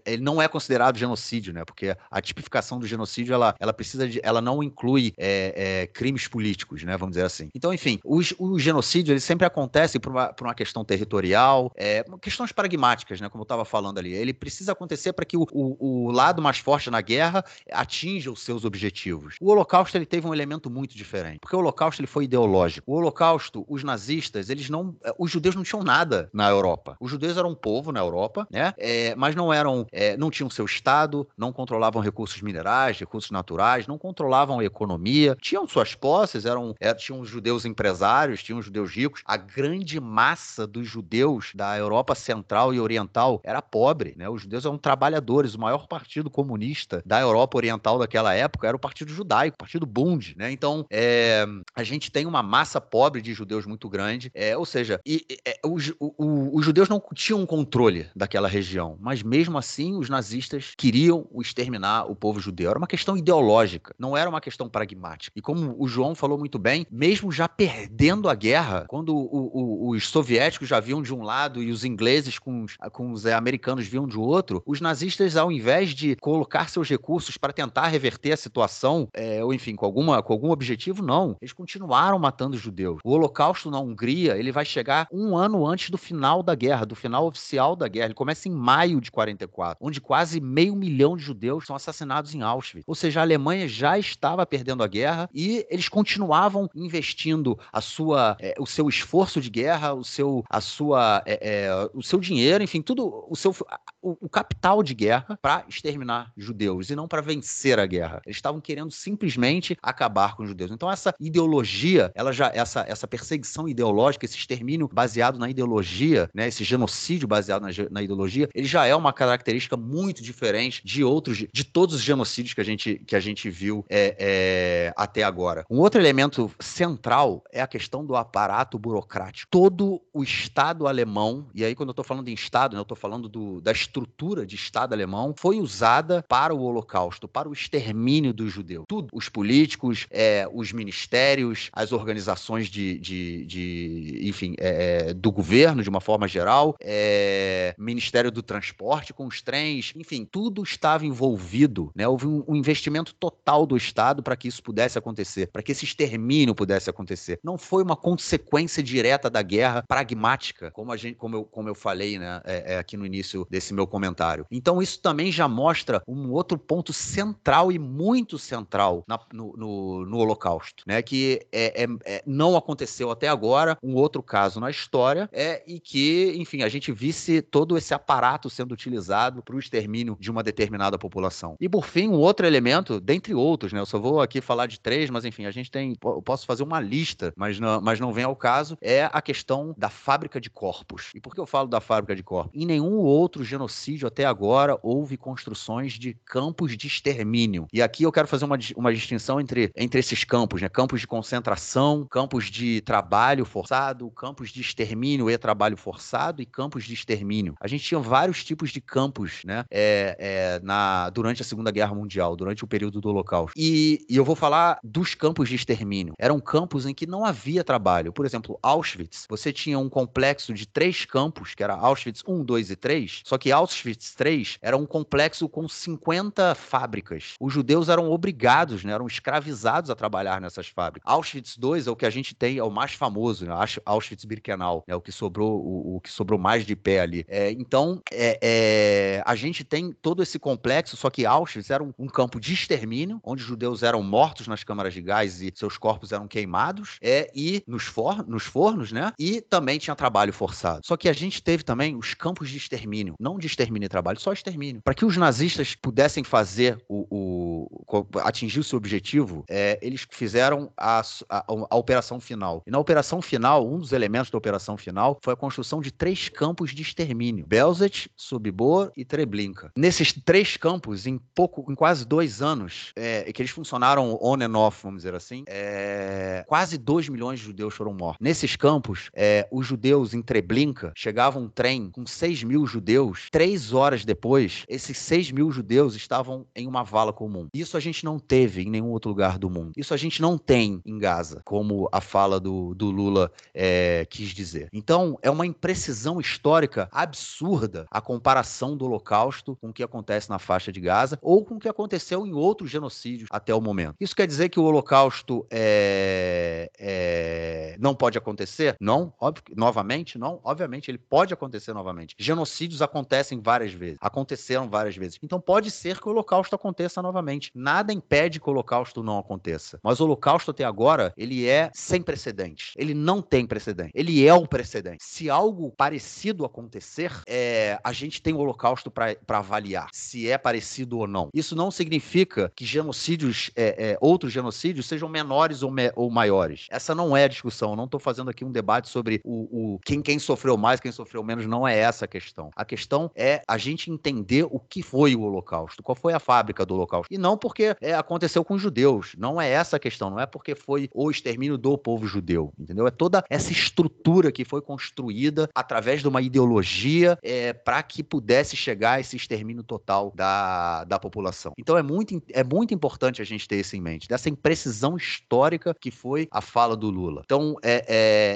ele 0.05 0.23
não 0.23 0.41
é 0.41 0.49
considerado 0.49 0.97
genocídio, 0.99 1.53
né? 1.53 1.65
Porque 1.65 1.97
a 2.11 2.21
tipificação 2.21 2.79
do 2.79 2.87
genocídio 2.87 3.35
ela, 3.35 3.55
ela 3.59 3.73
precisa 3.73 4.09
de, 4.09 4.21
ela 4.23 4.41
não 4.41 4.63
inclui 4.69 5.13
é, 5.17 5.83
é, 5.83 5.87
crimes 5.87 6.29
políticos, 6.29 6.83
né? 6.83 6.97
Vamos 6.97 7.15
dizer 7.15 7.27
assim. 7.27 7.51
Então, 7.55 7.73
enfim, 7.73 7.99
os, 8.05 8.33
o 8.39 8.59
genocídio 8.59 9.13
ele 9.13 9.21
sempre 9.21 9.47
acontece 9.47 9.99
por 9.99 10.11
uma, 10.11 10.33
por 10.33 10.47
uma 10.47 10.55
questão 10.55 10.85
territorial, 10.85 11.73
é, 11.77 12.05
questões 12.21 12.53
pragmáticas, 12.53 13.21
né? 13.21 13.29
Como 13.29 13.43
eu 13.43 13.45
estava 13.45 13.65
falando 13.65 13.99
ali. 13.99 14.13
Ele 14.13 14.33
precisa 14.33 14.73
acontecer 14.73 15.13
para 15.13 15.25
que 15.25 15.37
o, 15.37 15.47
o, 15.53 16.07
o, 16.07 16.13
lado 16.13 16.41
mais 16.41 16.59
forte 16.59 16.91
na 16.91 17.01
guerra 17.01 17.45
atinja 17.73 18.31
os 18.31 18.43
seus 18.43 18.65
objetivos. 18.65 19.37
O 19.41 19.51
Holocausto 19.51 19.97
ele 19.97 20.07
teve 20.07 20.27
um 20.27 20.35
elemento 20.35 20.71
muito 20.71 20.97
diferente, 20.97 21.39
porque 21.41 21.57
o 21.57 21.59
Holocausto 21.59 22.01
ele 22.01 22.07
foi 22.07 22.25
ideológico. 22.25 22.93
O 22.93 22.97
Holocausto, 22.97 23.65
os 23.69 23.83
nazistas, 23.83 24.51
eles 24.51 24.69
não, 24.71 24.95
é, 25.05 25.13
os 25.19 25.31
judeus 25.31 25.55
não 25.55 25.63
tinham 25.63 25.83
nada 25.83 26.29
na 26.33 26.49
Europa. 26.49 26.97
Os 27.01 27.11
judeus 27.11 27.37
eram 27.37 27.51
um 27.51 27.55
povo 27.55 27.93
na 27.93 28.01
Europa, 28.01 28.47
né? 28.51 28.73
É, 28.77 29.15
mas 29.15 29.35
não 29.35 29.53
eram, 29.53 29.87
é, 29.91 30.17
não 30.17 30.31
tinham 30.31 30.51
seu 30.51 30.65
estado, 30.65 31.29
não 31.37 31.53
controlavam 31.53 32.03
recursos 32.03 32.41
minerais, 32.43 32.99
recursos 32.99 33.31
naturais, 33.31 33.87
não 33.87 33.99
controlavam 33.99 34.58
economia, 34.65 35.37
tinham 35.41 35.67
suas 35.67 35.95
posses, 35.95 36.45
eram, 36.45 36.75
é, 36.81 36.93
tinham 36.95 37.25
judeus 37.25 37.65
empresários, 37.65 38.43
tinham 38.43 38.63
judeus 38.63 38.91
ricos. 38.91 39.23
A 39.25 39.37
grande 39.37 40.01
massa 40.01 40.67
dos 40.67 40.87
judeus 40.87 41.53
da 41.55 41.77
Europa 41.77 42.15
Central 42.15 42.73
e 42.75 42.81
Oriental 42.81 43.41
era 43.45 43.63
pobre, 43.63 44.15
né? 44.17 44.29
Os 44.29 44.43
judeus 44.43 44.65
eram 44.65 44.79
trabalhadores. 44.79 45.55
O 45.55 45.61
maior 45.61 45.87
partido 45.87 46.31
comunista 46.31 47.03
da 47.05 47.21
Europa 47.21 47.57
Oriental 47.57 47.99
daquela 47.99 48.35
época 48.35 48.67
era 48.67 48.77
o 48.77 48.81
Partido 48.81 49.13
Judaico, 49.13 49.55
o 49.55 49.59
Partido 49.59 49.87
Bund, 49.87 50.35
né? 50.37 50.51
Então, 50.51 50.87
é, 50.91 51.47
a 51.75 51.83
gente 51.83 52.11
tem 52.11 52.27
uma 52.27 52.43
massa 52.43 52.81
pobre 52.81 53.21
de 53.21 53.33
judeus 53.33 53.67
muito 53.67 53.89
grande, 53.89 54.31
é, 54.35 54.57
ou 54.57 54.65
seja, 54.65 55.01
e, 55.07 55.25
os, 55.65 55.93
o, 55.99 56.57
os 56.57 56.65
judeus 56.65 56.89
não 56.89 57.03
tinham 57.15 57.45
controle 57.47 58.09
daquela 58.15 58.49
região, 58.49 58.97
mas 59.01 59.23
mesmo 59.23 59.59
assim 59.59 59.97
os 59.97 60.09
nazistas 60.09 60.73
queriam 60.77 61.27
exterminar 61.41 62.11
o 62.11 62.15
povo 62.15 62.41
judeu. 62.41 62.71
Era 62.71 62.79
uma 62.79 62.87
questão 62.87 63.17
ideológica, 63.17 63.95
não 63.99 64.17
era 64.17 64.29
uma 64.29 64.38
questão 64.41 64.69
pragmática. 64.69 65.33
E 65.37 65.43
como 65.43 65.75
o 65.79 65.89
João 65.89 66.15
falou 66.15 66.39
muito 66.39 66.59
bem, 66.59 66.87
mesmo 66.91 67.31
já 67.33 67.49
perdendo 67.49 68.29
a 68.29 68.35
guerra, 68.35 68.85
quando 68.89 69.15
o, 69.17 69.89
o, 69.89 69.91
os 69.91 70.09
soviéticos 70.09 70.69
já 70.69 70.81
viam 70.81 71.03
de 71.03 71.15
um 71.15 71.23
lado 71.23 71.63
e 71.63 71.71
os 71.71 71.85
ingleses 71.85 72.39
com 72.39 72.65
os, 72.65 72.77
com 72.93 73.13
os 73.13 73.27
é, 73.27 73.35
americanos 73.35 73.87
viam 73.87 74.07
de 74.07 74.19
outro, 74.19 74.63
os 74.67 74.81
nazistas, 74.81 75.37
ao 75.37 75.51
invés 75.51 75.91
de 75.91 76.17
colocar 76.17 76.69
seus 76.69 76.89
recursos 76.89 77.37
para 77.37 77.53
tentar 77.53 77.89
reverter 77.89 78.33
a 78.33 78.37
situação, 78.37 79.09
é, 79.13 79.43
ou 79.45 79.53
enfim, 79.53 79.75
com, 79.75 79.85
alguma, 79.85 80.23
com 80.23 80.33
algum 80.33 80.51
objetivo, 80.51 81.03
não. 81.03 81.37
Eles 81.41 81.53
continuaram 81.53 82.19
matando 82.19 82.57
os 82.57 82.63
judeus. 82.63 83.01
O 83.05 83.11
Holocausto 83.11 83.71
na 83.71 83.81
Hungria, 83.81 84.37
ele 84.37 84.53
vai 84.53 84.65
chegar 84.65 85.09
um 85.13 85.37
ano 85.37 85.67
antes 85.67 85.91
do 85.91 85.99
final 85.99 86.43
da 86.43 86.55
guerra, 86.55 86.85
do 86.85 86.95
final 86.95 87.27
oficial 87.27 87.75
da 87.75 87.89
guerra. 87.89 88.07
Ele 88.07 88.15
começa 88.15 88.49
em 88.49 88.53
maio 88.53 89.01
de 89.01 89.11
44, 89.11 89.79
onde 89.81 90.01
quase 90.01 90.41
meio 90.41 90.75
milhão 90.75 91.17
de 91.17 91.23
judeus 91.23 91.67
são 91.67 91.77
assassinados 91.77 92.35
em 92.35 92.43
Auschwitz. 92.43 92.85
Ou 92.87 92.95
seja, 92.95 93.21
a 93.21 93.23
Alemanha 93.23 93.69
já 93.69 93.99
estava 94.29 94.47
perdendo 94.47 94.83
a 94.83 94.87
guerra 94.87 95.29
e 95.35 95.67
eles 95.71 95.89
continuavam 95.89 96.69
investindo 96.75 97.59
a 97.73 97.81
sua, 97.81 98.37
é, 98.41 98.55
o 98.59 98.67
seu 98.67 98.89
esforço 98.89 99.41
de 99.41 99.49
guerra, 99.49 99.95
o 99.95 100.05
seu, 100.05 100.45
a 100.49 100.61
sua, 100.61 101.23
é, 101.25 101.67
é, 101.67 101.91
o 101.95 102.03
seu 102.03 102.21
dinheiro, 102.21 102.63
enfim, 102.63 102.83
tudo, 102.83 103.27
o 103.29 103.35
seu, 103.35 103.55
o, 104.03 104.17
o 104.21 104.29
capital 104.29 104.83
de 104.83 104.95
guerra 104.95 105.39
para 105.41 105.65
exterminar 105.69 106.33
judeus 106.37 106.91
e 106.91 106.97
não 106.97 107.09
para 107.09 107.21
vencer 107.21 107.79
a 107.79 107.87
guerra. 107.87 108.21
Eles 108.25 108.37
estavam 108.37 108.61
querendo 108.61 108.91
simplesmente 108.91 109.77
acabar 109.83 110.37
com 110.37 110.43
os 110.43 110.49
judeus. 110.49 110.71
Então 110.71 110.91
essa 110.91 111.15
ideologia, 111.21 112.13
ela 112.15 112.33
já 112.33 112.51
essa, 112.55 112.85
essa 112.89 113.07
perseguição 113.07 113.69
ideológica, 113.69 114.25
esse 114.25 114.37
extermínio 114.37 114.89
baseado 114.93 115.39
na 115.39 115.51
ideologia, 115.51 116.31
né, 116.35 116.49
esse 116.49 116.65
genocídio 116.65 117.29
baseado 117.29 117.63
na, 117.63 117.69
na 117.91 118.03
ideologia, 118.03 118.49
ele 118.55 118.67
já 118.67 118.87
é 118.87 118.95
uma 118.95 119.13
característica 119.13 119.77
muito 119.77 120.23
diferente 120.23 120.83
de 120.85 121.03
outros, 121.05 121.39
de 121.53 121.65
todos 121.65 121.95
os 121.95 122.03
genocídios 122.03 122.55
que 122.55 122.61
a 122.61 122.65
gente, 122.65 122.99
que 123.07 123.17
a 123.17 123.21
gente 123.21 123.51
viu 123.51 123.85
é, 123.89 124.17
é, 124.19 124.93
até 124.97 125.23
agora. 125.23 125.65
Um 125.71 125.79
outro 125.79 126.01
elemento 126.01 126.51
central 126.61 127.45
é 127.53 127.61
a 127.61 127.67
questão 127.67 128.05
do 128.05 128.17
aparato 128.17 128.79
burocrático. 128.79 129.49
Todo 129.51 130.01
o 130.13 130.23
Estado 130.23 130.87
alemão, 130.87 131.49
e 131.55 131.65
aí 131.65 131.75
quando 131.75 131.91
eu 131.91 131.93
estou 131.93 132.05
falando 132.05 132.29
em 132.29 132.35
Estado, 132.35 132.75
né, 132.75 132.81
eu 132.81 132.83
estou 132.83 132.97
falando 132.97 133.29
do, 133.29 133.61
da 133.61 133.73
estrutura 133.89 134.45
de 134.45 134.55
Estado 134.55 134.93
alemão, 134.93 135.35
foi 135.37 135.59
usada 135.59 136.23
para 136.29 136.55
o 136.55 136.61
Holocausto, 136.61 137.27
para 137.27 137.49
o 137.49 137.53
extermínio 137.53 138.33
dos 138.33 138.53
judeus. 138.53 138.85
Tudo, 138.87 139.09
os 139.13 139.29
políticos, 139.29 140.07
é, 140.11 140.47
os 140.53 140.73
ministérios, 140.73 141.71
as 141.73 141.91
organizações 141.93 142.69
de, 142.69 142.99
de, 142.99 143.47
de 143.47 144.21
enfim, 144.23 144.55
é, 144.59 145.15
do 145.15 145.33
governo 145.33 145.83
de 145.83 145.89
uma 145.89 146.01
forma 146.01 146.29
geral, 146.29 146.77
é, 146.81 147.75
Ministério 147.79 148.31
do 148.31 148.43
Transporte 148.43 149.15
com 149.15 149.27
os 149.27 149.41
trens, 149.41 149.93
enfim, 149.97 150.27
tudo 150.31 150.63
estava 150.63 151.07
envolvido, 151.07 151.91
né? 151.95 152.07
Houve 152.07 152.27
um, 152.27 152.45
um 152.47 152.55
investimento 152.55 153.15
total 153.15 153.65
do 153.65 153.77
Estado 153.77 154.23
para 154.23 154.37
que 154.37 154.49
isso 154.49 154.63
pudesse 154.63 154.99
acontecer, 154.99 155.49
para 155.53 155.63
que 155.63 155.73
esse 155.73 155.85
extermínio 155.85 156.55
pudesse 156.55 156.91
acontecer. 156.91 157.39
Não 157.43 157.57
foi 157.57 157.83
uma 157.83 157.97
consequência 157.97 158.83
direta 158.83 159.31
da 159.31 159.41
guerra 159.41 159.83
pragmática, 159.89 160.71
como 160.73 160.93
a 160.93 160.97
gente, 160.97 161.15
como 161.15 161.37
eu, 161.37 161.45
como 161.45 161.69
eu 161.69 161.75
falei, 161.75 162.19
né, 162.19 162.41
é, 162.45 162.75
é 162.75 162.79
aqui 162.79 162.97
no 162.97 163.07
início 163.07 163.47
desse 163.51 163.73
meu 163.79 163.87
comentário. 163.87 164.47
Então 164.51 164.83
isso 164.83 165.01
também 165.01 165.31
já 165.31 165.47
mostra 165.47 166.03
um 166.07 166.31
outro 166.33 166.59
ponto 166.59 166.93
central 166.93 167.71
e 167.71 167.79
muito 167.79 168.39
central 168.39 169.05
na, 169.07 169.19
no, 169.33 169.55
no, 169.57 170.07
no, 170.07 170.19
Holocausto, 170.19 170.83
né? 170.87 171.01
Que 171.01 171.47
é, 171.53 171.85
é, 171.85 171.87
é, 172.05 172.23
não 172.27 172.57
aconteceu 172.57 173.11
até 173.11 173.29
agora 173.29 173.79
um 173.83 173.95
outro 173.95 174.23
caso 174.23 174.61
na 174.61 174.71
história 174.71 175.29
é 175.33 175.63
e 175.67 175.79
que, 175.79 176.35
enfim, 176.37 176.63
a 176.63 176.69
gente 176.69 176.91
visse 176.93 177.41
todo 177.41 177.77
esse 177.79 177.95
aparato 177.95 178.51
sendo 178.51 178.73
utilizado 178.73 179.43
para 179.43 179.55
o 179.55 179.59
extermínio 179.59 180.17
de 180.19 180.31
uma 180.31 180.43
determinada 180.43 180.99
população. 180.99 181.57
E 181.61 181.69
por 181.69 181.87
fim, 181.87 182.09
um 182.09 182.15
outro 182.19 182.47
elemento, 182.47 183.01
dentre 183.01 183.35
outros, 183.35 183.73
né? 183.73 183.81
Eu 183.81 183.87
só 183.87 183.99
vou 183.99 184.21
aqui 184.21 184.41
falar 184.41 184.67
de 184.67 184.81
três, 184.81 185.09
mas 185.09 185.25
enfim, 185.25 185.47
a 185.47 185.51
gente 185.51 185.71
tem, 185.71 185.95
eu 186.03 186.23
posso 186.23 186.45
fazer 186.45 186.65
uma 186.65 186.81
lista, 186.81 187.33
mas 187.37 187.61
não, 187.61 187.81
mas 187.81 188.01
não 188.01 188.13
vem 188.13 188.25
ao 188.25 188.35
caso, 188.35 188.77
é 188.81 189.09
a 189.13 189.23
questão 189.23 189.75
da 189.79 189.89
fábrica 189.89 190.41
de 190.41 190.51
corpos. 190.51 191.13
E 191.15 191.21
por 191.21 191.35
que 191.35 191.41
eu 191.41 191.47
falo 191.47 191.69
da 191.69 191.81
fábrica 191.81 192.17
de 192.17 192.23
corpos? 192.23 192.51
Em 192.55 192.67
nenhum 192.67 192.97
outro 192.97 193.45
genocídio 193.45 193.68
até 194.07 194.25
agora 194.25 194.79
houve 194.83 195.17
construções 195.17 195.93
de 195.95 196.15
campos 196.25 196.77
de 196.77 196.87
extermínio. 196.87 197.67
E 197.73 197.83
aqui 197.83 198.03
eu 198.03 198.13
quero 198.13 198.29
fazer 198.29 198.45
uma, 198.45 198.59
uma 198.77 198.93
distinção 198.93 199.41
entre, 199.41 199.71
entre 199.77 200.01
esses 200.01 200.25
campos, 200.25 200.63
né? 200.63 200.69
Campos 200.69 201.01
de 201.01 201.07
concentração, 201.07 202.07
campos 202.11 202.51
de 202.51 202.81
trabalho 202.83 203.45
forçado, 203.45 204.11
campos 204.11 204.51
de 204.51 204.61
extermínio 204.61 205.31
e 205.31 205.39
trabalho 205.39 205.77
forçado 205.77 206.43
e 206.43 206.47
campos 206.47 206.85
de 206.85 206.95
extermínio. 206.95 207.55
A 207.61 207.69
gente 207.69 207.85
tinha 207.85 208.01
vários 208.01 208.45
tipos 208.45 208.71
de 208.71 208.81
campos, 208.81 209.43
né? 209.45 209.65
É, 209.71 210.17
é, 210.19 210.61
na, 210.63 211.11
durante 211.11 211.43
a 211.43 211.45
Segunda 211.45 211.71
Guerra 211.71 211.95
Mundial, 211.95 212.37
durante 212.37 212.65
o 212.65 212.67
período 212.67 213.01
do 213.01 213.09
Holocausto. 213.09 213.53
E, 213.57 214.05
e 214.09 214.17
eu 214.17 214.25
vou 214.25 214.37
falar 214.37 214.79
dos 214.83 215.15
campos 215.15 215.49
de 215.49 215.55
extermínio. 215.55 216.15
Eram 216.19 216.41
campos 216.41 216.87
em 216.87 216.95
que 216.95 217.07
não 217.07 217.25
havia 217.25 217.65
trabalho. 217.65 218.13
Por 218.13 218.27
exemplo, 218.27 218.59
Auschwitz, 218.63 219.27
você 219.29 219.53
tinha 219.53 219.79
um 219.79 219.89
complexo 219.89 220.53
de 220.53 220.67
três 220.67 221.05
campos, 221.05 221.55
que 221.55 221.63
era 221.63 221.75
Auschwitz 221.75 222.23
1, 222.27 222.45
2 222.45 222.71
e 222.71 222.77
3, 222.77 223.23
só 223.25 223.39
que 223.39 223.53
Auschwitz 223.59 224.15
3 224.15 224.59
era 224.63 224.77
um 224.77 224.87
complexo 224.87 225.49
com 225.49 225.69
50 225.69 226.55
fábricas. 226.55 227.35
Os 227.41 227.53
judeus 227.53 227.89
eram 227.89 228.09
obrigados, 228.09 228.85
né, 228.85 228.93
eram 228.93 229.07
escravizados 229.09 229.91
a 229.91 229.97
trabalhar 229.97 230.41
nessas 230.41 230.69
fábricas. 230.69 231.11
Auschwitz 231.13 231.57
2 231.57 231.89
é 231.89 231.91
o 231.91 231.97
que 231.97 232.07
a 232.07 232.11
gente 232.11 232.37
tem, 232.37 232.59
é 232.59 232.63
o 232.63 232.71
mais 232.71 232.93
famoso, 232.93 233.47
né, 233.47 233.53
Auschwitz-Birkenau, 233.85 234.85
é 234.87 234.95
o 234.95 235.01
que 235.01 235.11
sobrou, 235.11 235.59
o, 235.61 235.97
o, 235.97 236.01
que 236.01 236.09
sobrou 236.09 236.39
mais 236.39 236.65
de 236.65 236.77
pé 236.77 237.01
ali. 237.01 237.25
É, 237.27 237.51
então, 237.51 238.01
é, 238.13 238.39
é, 238.41 239.23
a 239.27 239.35
gente 239.35 239.65
tem 239.65 239.91
todo 239.91 240.23
esse 240.23 240.39
complexo, 240.39 240.97
só 240.97 241.11
que 241.11 241.27
Auschwitz 241.27 241.71
era 241.71 241.83
um, 241.83 241.93
um, 241.99 242.07
campo 242.07 242.39
de 242.39 242.55
extermínio, 242.55 243.21
onde 243.25 243.43
os 243.43 243.49
judeus 243.49 243.83
eram 243.83 244.05
mortos 244.05 244.47
nas 244.47 244.63
câmaras 244.63 244.95
de 244.95 245.03
gás 245.03 245.43
e 245.43 245.53
seus 245.53 245.77
corpos 245.77 246.13
eram 246.13 246.29
queimados, 246.29 246.99
é, 247.03 247.29
e 247.35 247.65
nos, 247.67 247.85
for, 247.85 248.25
nos 248.29 248.45
fornos, 248.45 248.93
né? 248.93 249.13
E 249.19 249.41
também 249.41 249.81
tinha 249.81 249.97
trabalho 249.97 250.33
forçado. 250.33 250.87
Só 250.87 250.97
que 250.97 251.09
a 251.09 251.13
gente 251.13 251.43
teve 251.43 251.65
também 251.65 251.97
os 251.97 252.15
campos 252.15 252.49
de 252.51 252.57
extermínio, 252.57 253.15
não 253.19 253.37
de 253.37 253.48
extermínio 253.49 253.87
e 253.87 253.89
trabalho, 253.89 254.21
só 254.21 254.33
extermínio. 254.33 254.81
Para 254.83 254.95
que 254.95 255.05
os 255.05 255.17
nazistas 255.17 255.75
pudessem 255.75 256.23
fazer 256.23 256.79
o, 256.89 257.07
o 257.11 258.19
atingir 258.21 258.61
o 258.61 258.65
seu 258.65 258.77
objetivo, 258.77 259.45
é, 259.49 259.79
eles 259.83 260.07
fizeram 260.11 260.71
a, 260.77 261.03
a, 261.29 261.45
a, 261.49 261.77
operação 261.77 262.21
final. 262.21 262.63
E 262.67 262.71
na 262.71 262.79
operação 262.79 263.21
final, 263.21 263.67
um 263.67 263.79
dos 263.79 263.93
elementos 263.93 264.31
da 264.31 264.39
operação 264.39 264.77
final 264.77 265.19
foi 265.23 265.33
a 265.33 265.37
construção 265.37 265.81
de 265.81 265.91
três 265.91 266.29
campos 266.29 266.75
de 266.75 266.83
extermínio: 266.83 267.47
Belzec, 267.47 268.09
Sobibor 268.17 268.93
e 268.97 269.05
Treblinka. 269.05 269.73
Nesses 269.77 270.13
três 270.13 270.57
campos, 270.57 271.07
em 271.07 271.19
pouco, 271.35 271.71
em 271.71 271.75
quase 271.75 272.07
dois 272.07 272.43
anos, 272.43 272.93
é, 272.95 273.33
que 273.33 273.43
eles 273.43 273.51
funcionaram 273.51 274.19
on 274.21 274.37
and 274.43 274.57
off, 274.57 274.81
vamos 274.83 275.01
dizer 275.01 275.15
assim, 275.15 275.45
é, 275.47 276.45
quase 276.47 276.79
dois 276.79 277.09
milhões 277.09 277.41
de 277.41 277.47
judeus 277.47 277.75
foram 277.75 277.95
mortos. 277.95 278.19
Nesses 278.21 278.57
campos, 278.57 279.11
é, 279.15 279.49
os 279.51 279.67
judeus 279.67 280.15
em 280.15 280.23
Treblinka 280.23 280.93
chegavam 280.95 281.45
um 281.45 281.49
trem 281.49 281.91
com 281.91 282.07
seis 282.07 282.43
mil 282.43 282.67
judeus. 282.67 283.29
Três 283.39 283.73
horas 283.73 284.05
depois, 284.05 284.65
esses 284.69 284.99
seis 284.99 285.31
mil 285.31 285.49
judeus 285.53 285.95
estavam 285.95 286.45
em 286.57 286.67
uma 286.67 286.83
vala 286.83 287.13
comum. 287.13 287.47
Isso 287.55 287.77
a 287.77 287.81
gente 287.81 288.05
não 288.05 288.19
teve 288.19 288.63
em 288.63 288.69
nenhum 288.69 288.91
outro 288.91 289.11
lugar 289.11 289.39
do 289.39 289.49
mundo. 289.49 289.75
Isso 289.77 289.95
a 289.95 289.97
gente 289.97 290.21
não 290.21 290.37
tem 290.37 290.83
em 290.85 290.99
Gaza, 290.99 291.41
como 291.45 291.89
a 291.93 292.01
fala 292.01 292.41
do, 292.41 292.75
do 292.75 292.91
Lula 292.91 293.31
é, 293.55 294.05
quis 294.11 294.31
dizer. 294.31 294.69
Então, 294.73 295.17
é 295.23 295.31
uma 295.31 295.47
imprecisão 295.47 296.19
histórica 296.19 296.89
absurda 296.91 297.87
a 297.93 298.01
comparação 298.01 298.77
do 298.77 298.87
Holocausto 298.87 299.55
com 299.61 299.69
o 299.69 299.73
que 299.73 299.85
acontece 299.85 300.29
na 300.29 300.41
faixa 300.41 300.73
de 300.73 300.81
Gaza 300.81 301.17
ou 301.23 301.45
com 301.45 301.55
o 301.55 301.61
que 301.61 301.69
aconteceu 301.69 302.27
em 302.27 302.33
outros 302.33 302.69
genocídios 302.69 303.29
até 303.31 303.55
o 303.55 303.61
momento. 303.61 303.95
Isso 304.01 304.17
quer 304.17 304.27
dizer 304.27 304.49
que 304.49 304.59
o 304.59 304.65
Holocausto 304.65 305.47
é, 305.49 306.69
é, 306.77 307.77
não 307.79 307.95
pode 307.95 308.19
acontecer? 308.19 308.75
Não, 308.81 309.15
óbvio, 309.21 309.45
novamente, 309.57 310.19
não. 310.19 310.41
Obviamente, 310.43 310.91
ele 310.91 310.99
pode 310.99 311.33
acontecer 311.33 311.73
novamente. 311.73 312.17
Genocídios 312.19 312.83
acontecem 312.83 313.28
várias 313.37 313.73
vezes, 313.73 313.99
aconteceram 314.01 314.69
várias 314.69 314.97
vezes. 314.97 315.19
Então, 315.23 315.41
pode 315.41 315.71
ser 315.71 316.01
que 316.01 316.09
o 316.09 316.13
Holocausto 316.13 316.55
aconteça 316.55 317.03
novamente. 317.03 317.51
Nada 317.55 317.93
impede 317.93 318.41
que 318.41 318.49
o 318.49 318.53
Holocausto 318.53 319.03
não 319.03 319.19
aconteça. 319.19 319.79
Mas 319.83 320.01
o 320.01 320.05
Holocausto 320.05 320.51
até 320.51 320.65
agora, 320.65 321.13
ele 321.17 321.47
é 321.47 321.71
sem 321.75 322.01
precedentes. 322.01 322.73
Ele 322.77 322.95
não 322.95 323.21
tem 323.21 323.47
precedente. 323.47 323.91
Ele 323.95 324.27
é 324.27 324.33
o 324.33 324.47
precedente. 324.47 325.03
Se 325.05 325.29
algo 325.29 325.71
parecido 325.71 326.45
acontecer, 326.45 327.13
é, 327.27 327.79
a 327.83 327.93
gente 327.93 328.23
tem 328.23 328.35
o 328.35 328.39
Holocausto 328.39 328.91
para 328.91 329.17
avaliar 329.29 329.89
se 329.93 330.31
é 330.31 330.39
parecido 330.39 330.99
ou 330.99 331.07
não. 331.07 331.29
Isso 331.35 331.57
não 331.57 331.71
significa 331.71 332.53
que 332.55 332.65
genocídios, 332.65 333.51
é, 333.57 333.93
é, 333.93 333.99
outros 334.01 334.33
genocídios, 334.33 334.87
sejam 334.87 335.09
menores 335.09 335.63
ou, 335.63 335.71
me, 335.71 335.93
ou, 335.97 336.11
maiores. 336.11 336.67
Essa 336.71 336.95
não 336.95 337.17
é 337.17 337.25
a 337.25 337.29
discussão. 337.29 337.71
Eu 337.71 337.77
não 337.77 337.85
estou 337.85 338.01
fazendo 338.01 338.31
aqui 338.31 338.45
um 338.45 338.53
debate 338.53 338.89
sobre 338.89 339.21
o, 339.25 339.75
o 339.75 339.79
quem, 339.85 340.01
quem 340.01 340.19
sofreu 340.19 340.57
mais, 340.57 340.81
quem 340.81 340.93
sofreu 340.93 341.23
menos. 341.23 341.47
Não 341.47 341.67
é 341.67 341.77
essa 341.77 342.05
a 342.05 342.09
questão. 342.09 342.51
A 342.55 342.65
questão 342.65 343.11
é 343.19 343.43
a 343.47 343.59
gente 343.59 343.91
entender 343.91 344.47
o 344.49 344.61
que 344.61 344.83
foi 344.83 345.17
o 345.17 345.23
Holocausto, 345.23 345.83
qual 345.83 345.97
foi 345.97 346.13
a 346.13 346.21
fábrica 346.21 346.65
do 346.65 346.75
Holocausto. 346.75 347.13
E 347.13 347.19
não 347.19 347.37
porque 347.37 347.77
é, 347.81 347.95
aconteceu 347.95 348.45
com 348.45 348.55
os 348.55 348.63
judeus. 348.63 349.15
Não 349.19 349.41
é 349.41 349.51
essa 349.51 349.77
a 349.77 349.81
questão. 349.81 350.11
Não 350.11 350.21
é 350.21 350.27
porque 350.27 350.55
foi 350.55 350.89
o 350.95 351.11
extermínio 351.11 351.59
do 351.59 351.77
povo 351.77 352.07
judeu. 352.07 352.53
Entendeu? 352.59 352.87
É 352.87 352.91
toda 352.91 353.25
essa 353.29 353.51
estrutura 353.51 354.31
que 354.31 354.45
foi 354.45 354.63
construída 354.63 355.49
através 355.55 356.01
de 356.01 356.09
uma 356.09 356.23
ideologia 356.23 357.19
é, 357.23 357.53
para 357.53 357.83
que 357.83 358.03
pudesse 358.03 358.57
chegar 358.57 358.93
a 358.93 359.01
esse 359.01 359.17
extermínio 359.17 359.63
total 359.63 360.13
da, 360.15 360.85
da 360.85 360.99
população. 360.99 361.53
Então 361.59 361.77
é 361.77 361.83
muito, 361.83 362.23
é 362.31 362.45
muito 362.45 362.73
importante 362.73 363.21
a 363.21 363.25
gente 363.25 363.49
ter 363.49 363.61
isso 363.61 363.75
em 363.77 363.81
mente, 363.81 364.09
dessa 364.09 364.29
imprecisão 364.29 364.97
histórica 364.97 365.75
que 365.81 365.91
foi 365.91 366.29
a 366.31 366.41
fala 366.41 366.77
do 366.77 366.91
Lula. 366.91 367.23
Então 367.25 367.57
é, 367.63 367.85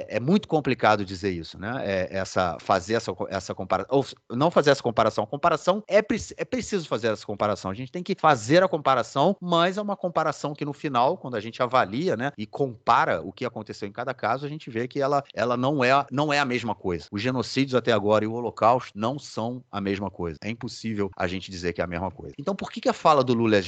é, 0.08 0.16
é 0.16 0.20
muito 0.20 0.48
complicado 0.48 1.04
dizer 1.04 1.30
isso, 1.30 1.58
né? 1.58 1.82
É, 1.84 2.08
essa, 2.10 2.56
fazer 2.60 2.94
essa, 2.94 3.12
essa 3.28 3.54
comparação, 3.54 3.88
ou 3.90 4.06
não 4.36 4.50
fazer 4.50 4.61
essa 4.70 4.82
comparação. 4.82 5.24
A 5.24 5.26
comparação 5.26 5.82
é, 5.88 5.98
é 5.98 6.44
preciso 6.44 6.88
fazer 6.88 7.08
essa 7.08 7.26
comparação. 7.26 7.70
A 7.70 7.74
gente 7.74 7.92
tem 7.92 8.02
que 8.02 8.16
fazer 8.18 8.62
a 8.62 8.68
comparação, 8.68 9.36
mas 9.40 9.76
é 9.78 9.82
uma 9.82 9.96
comparação 9.96 10.54
que 10.54 10.64
no 10.64 10.72
final, 10.72 11.16
quando 11.16 11.36
a 11.36 11.40
gente 11.40 11.62
avalia, 11.62 12.16
né, 12.16 12.32
e 12.36 12.46
compara 12.46 13.20
o 13.22 13.32
que 13.32 13.44
aconteceu 13.44 13.88
em 13.88 13.92
cada 13.92 14.14
caso, 14.14 14.46
a 14.46 14.48
gente 14.48 14.70
vê 14.70 14.86
que 14.88 15.00
ela, 15.00 15.22
ela 15.34 15.56
não, 15.56 15.82
é, 15.82 16.06
não 16.10 16.32
é 16.32 16.38
a 16.38 16.44
mesma 16.44 16.74
coisa. 16.74 17.06
Os 17.10 17.20
genocídios 17.20 17.74
até 17.74 17.92
agora 17.92 18.24
e 18.24 18.28
o 18.28 18.32
Holocausto 18.32 18.98
não 18.98 19.18
são 19.18 19.62
a 19.70 19.80
mesma 19.80 20.10
coisa. 20.10 20.38
É 20.42 20.50
impossível 20.50 21.10
a 21.16 21.26
gente 21.26 21.50
dizer 21.50 21.72
que 21.72 21.80
é 21.80 21.84
a 21.84 21.86
mesma 21.86 22.10
coisa. 22.10 22.34
Então, 22.38 22.54
por 22.54 22.70
que, 22.70 22.80
que 22.80 22.88
a 22.88 22.92
fala 22.92 23.24
do 23.24 23.34
Lula 23.34 23.56
é, 23.56 23.60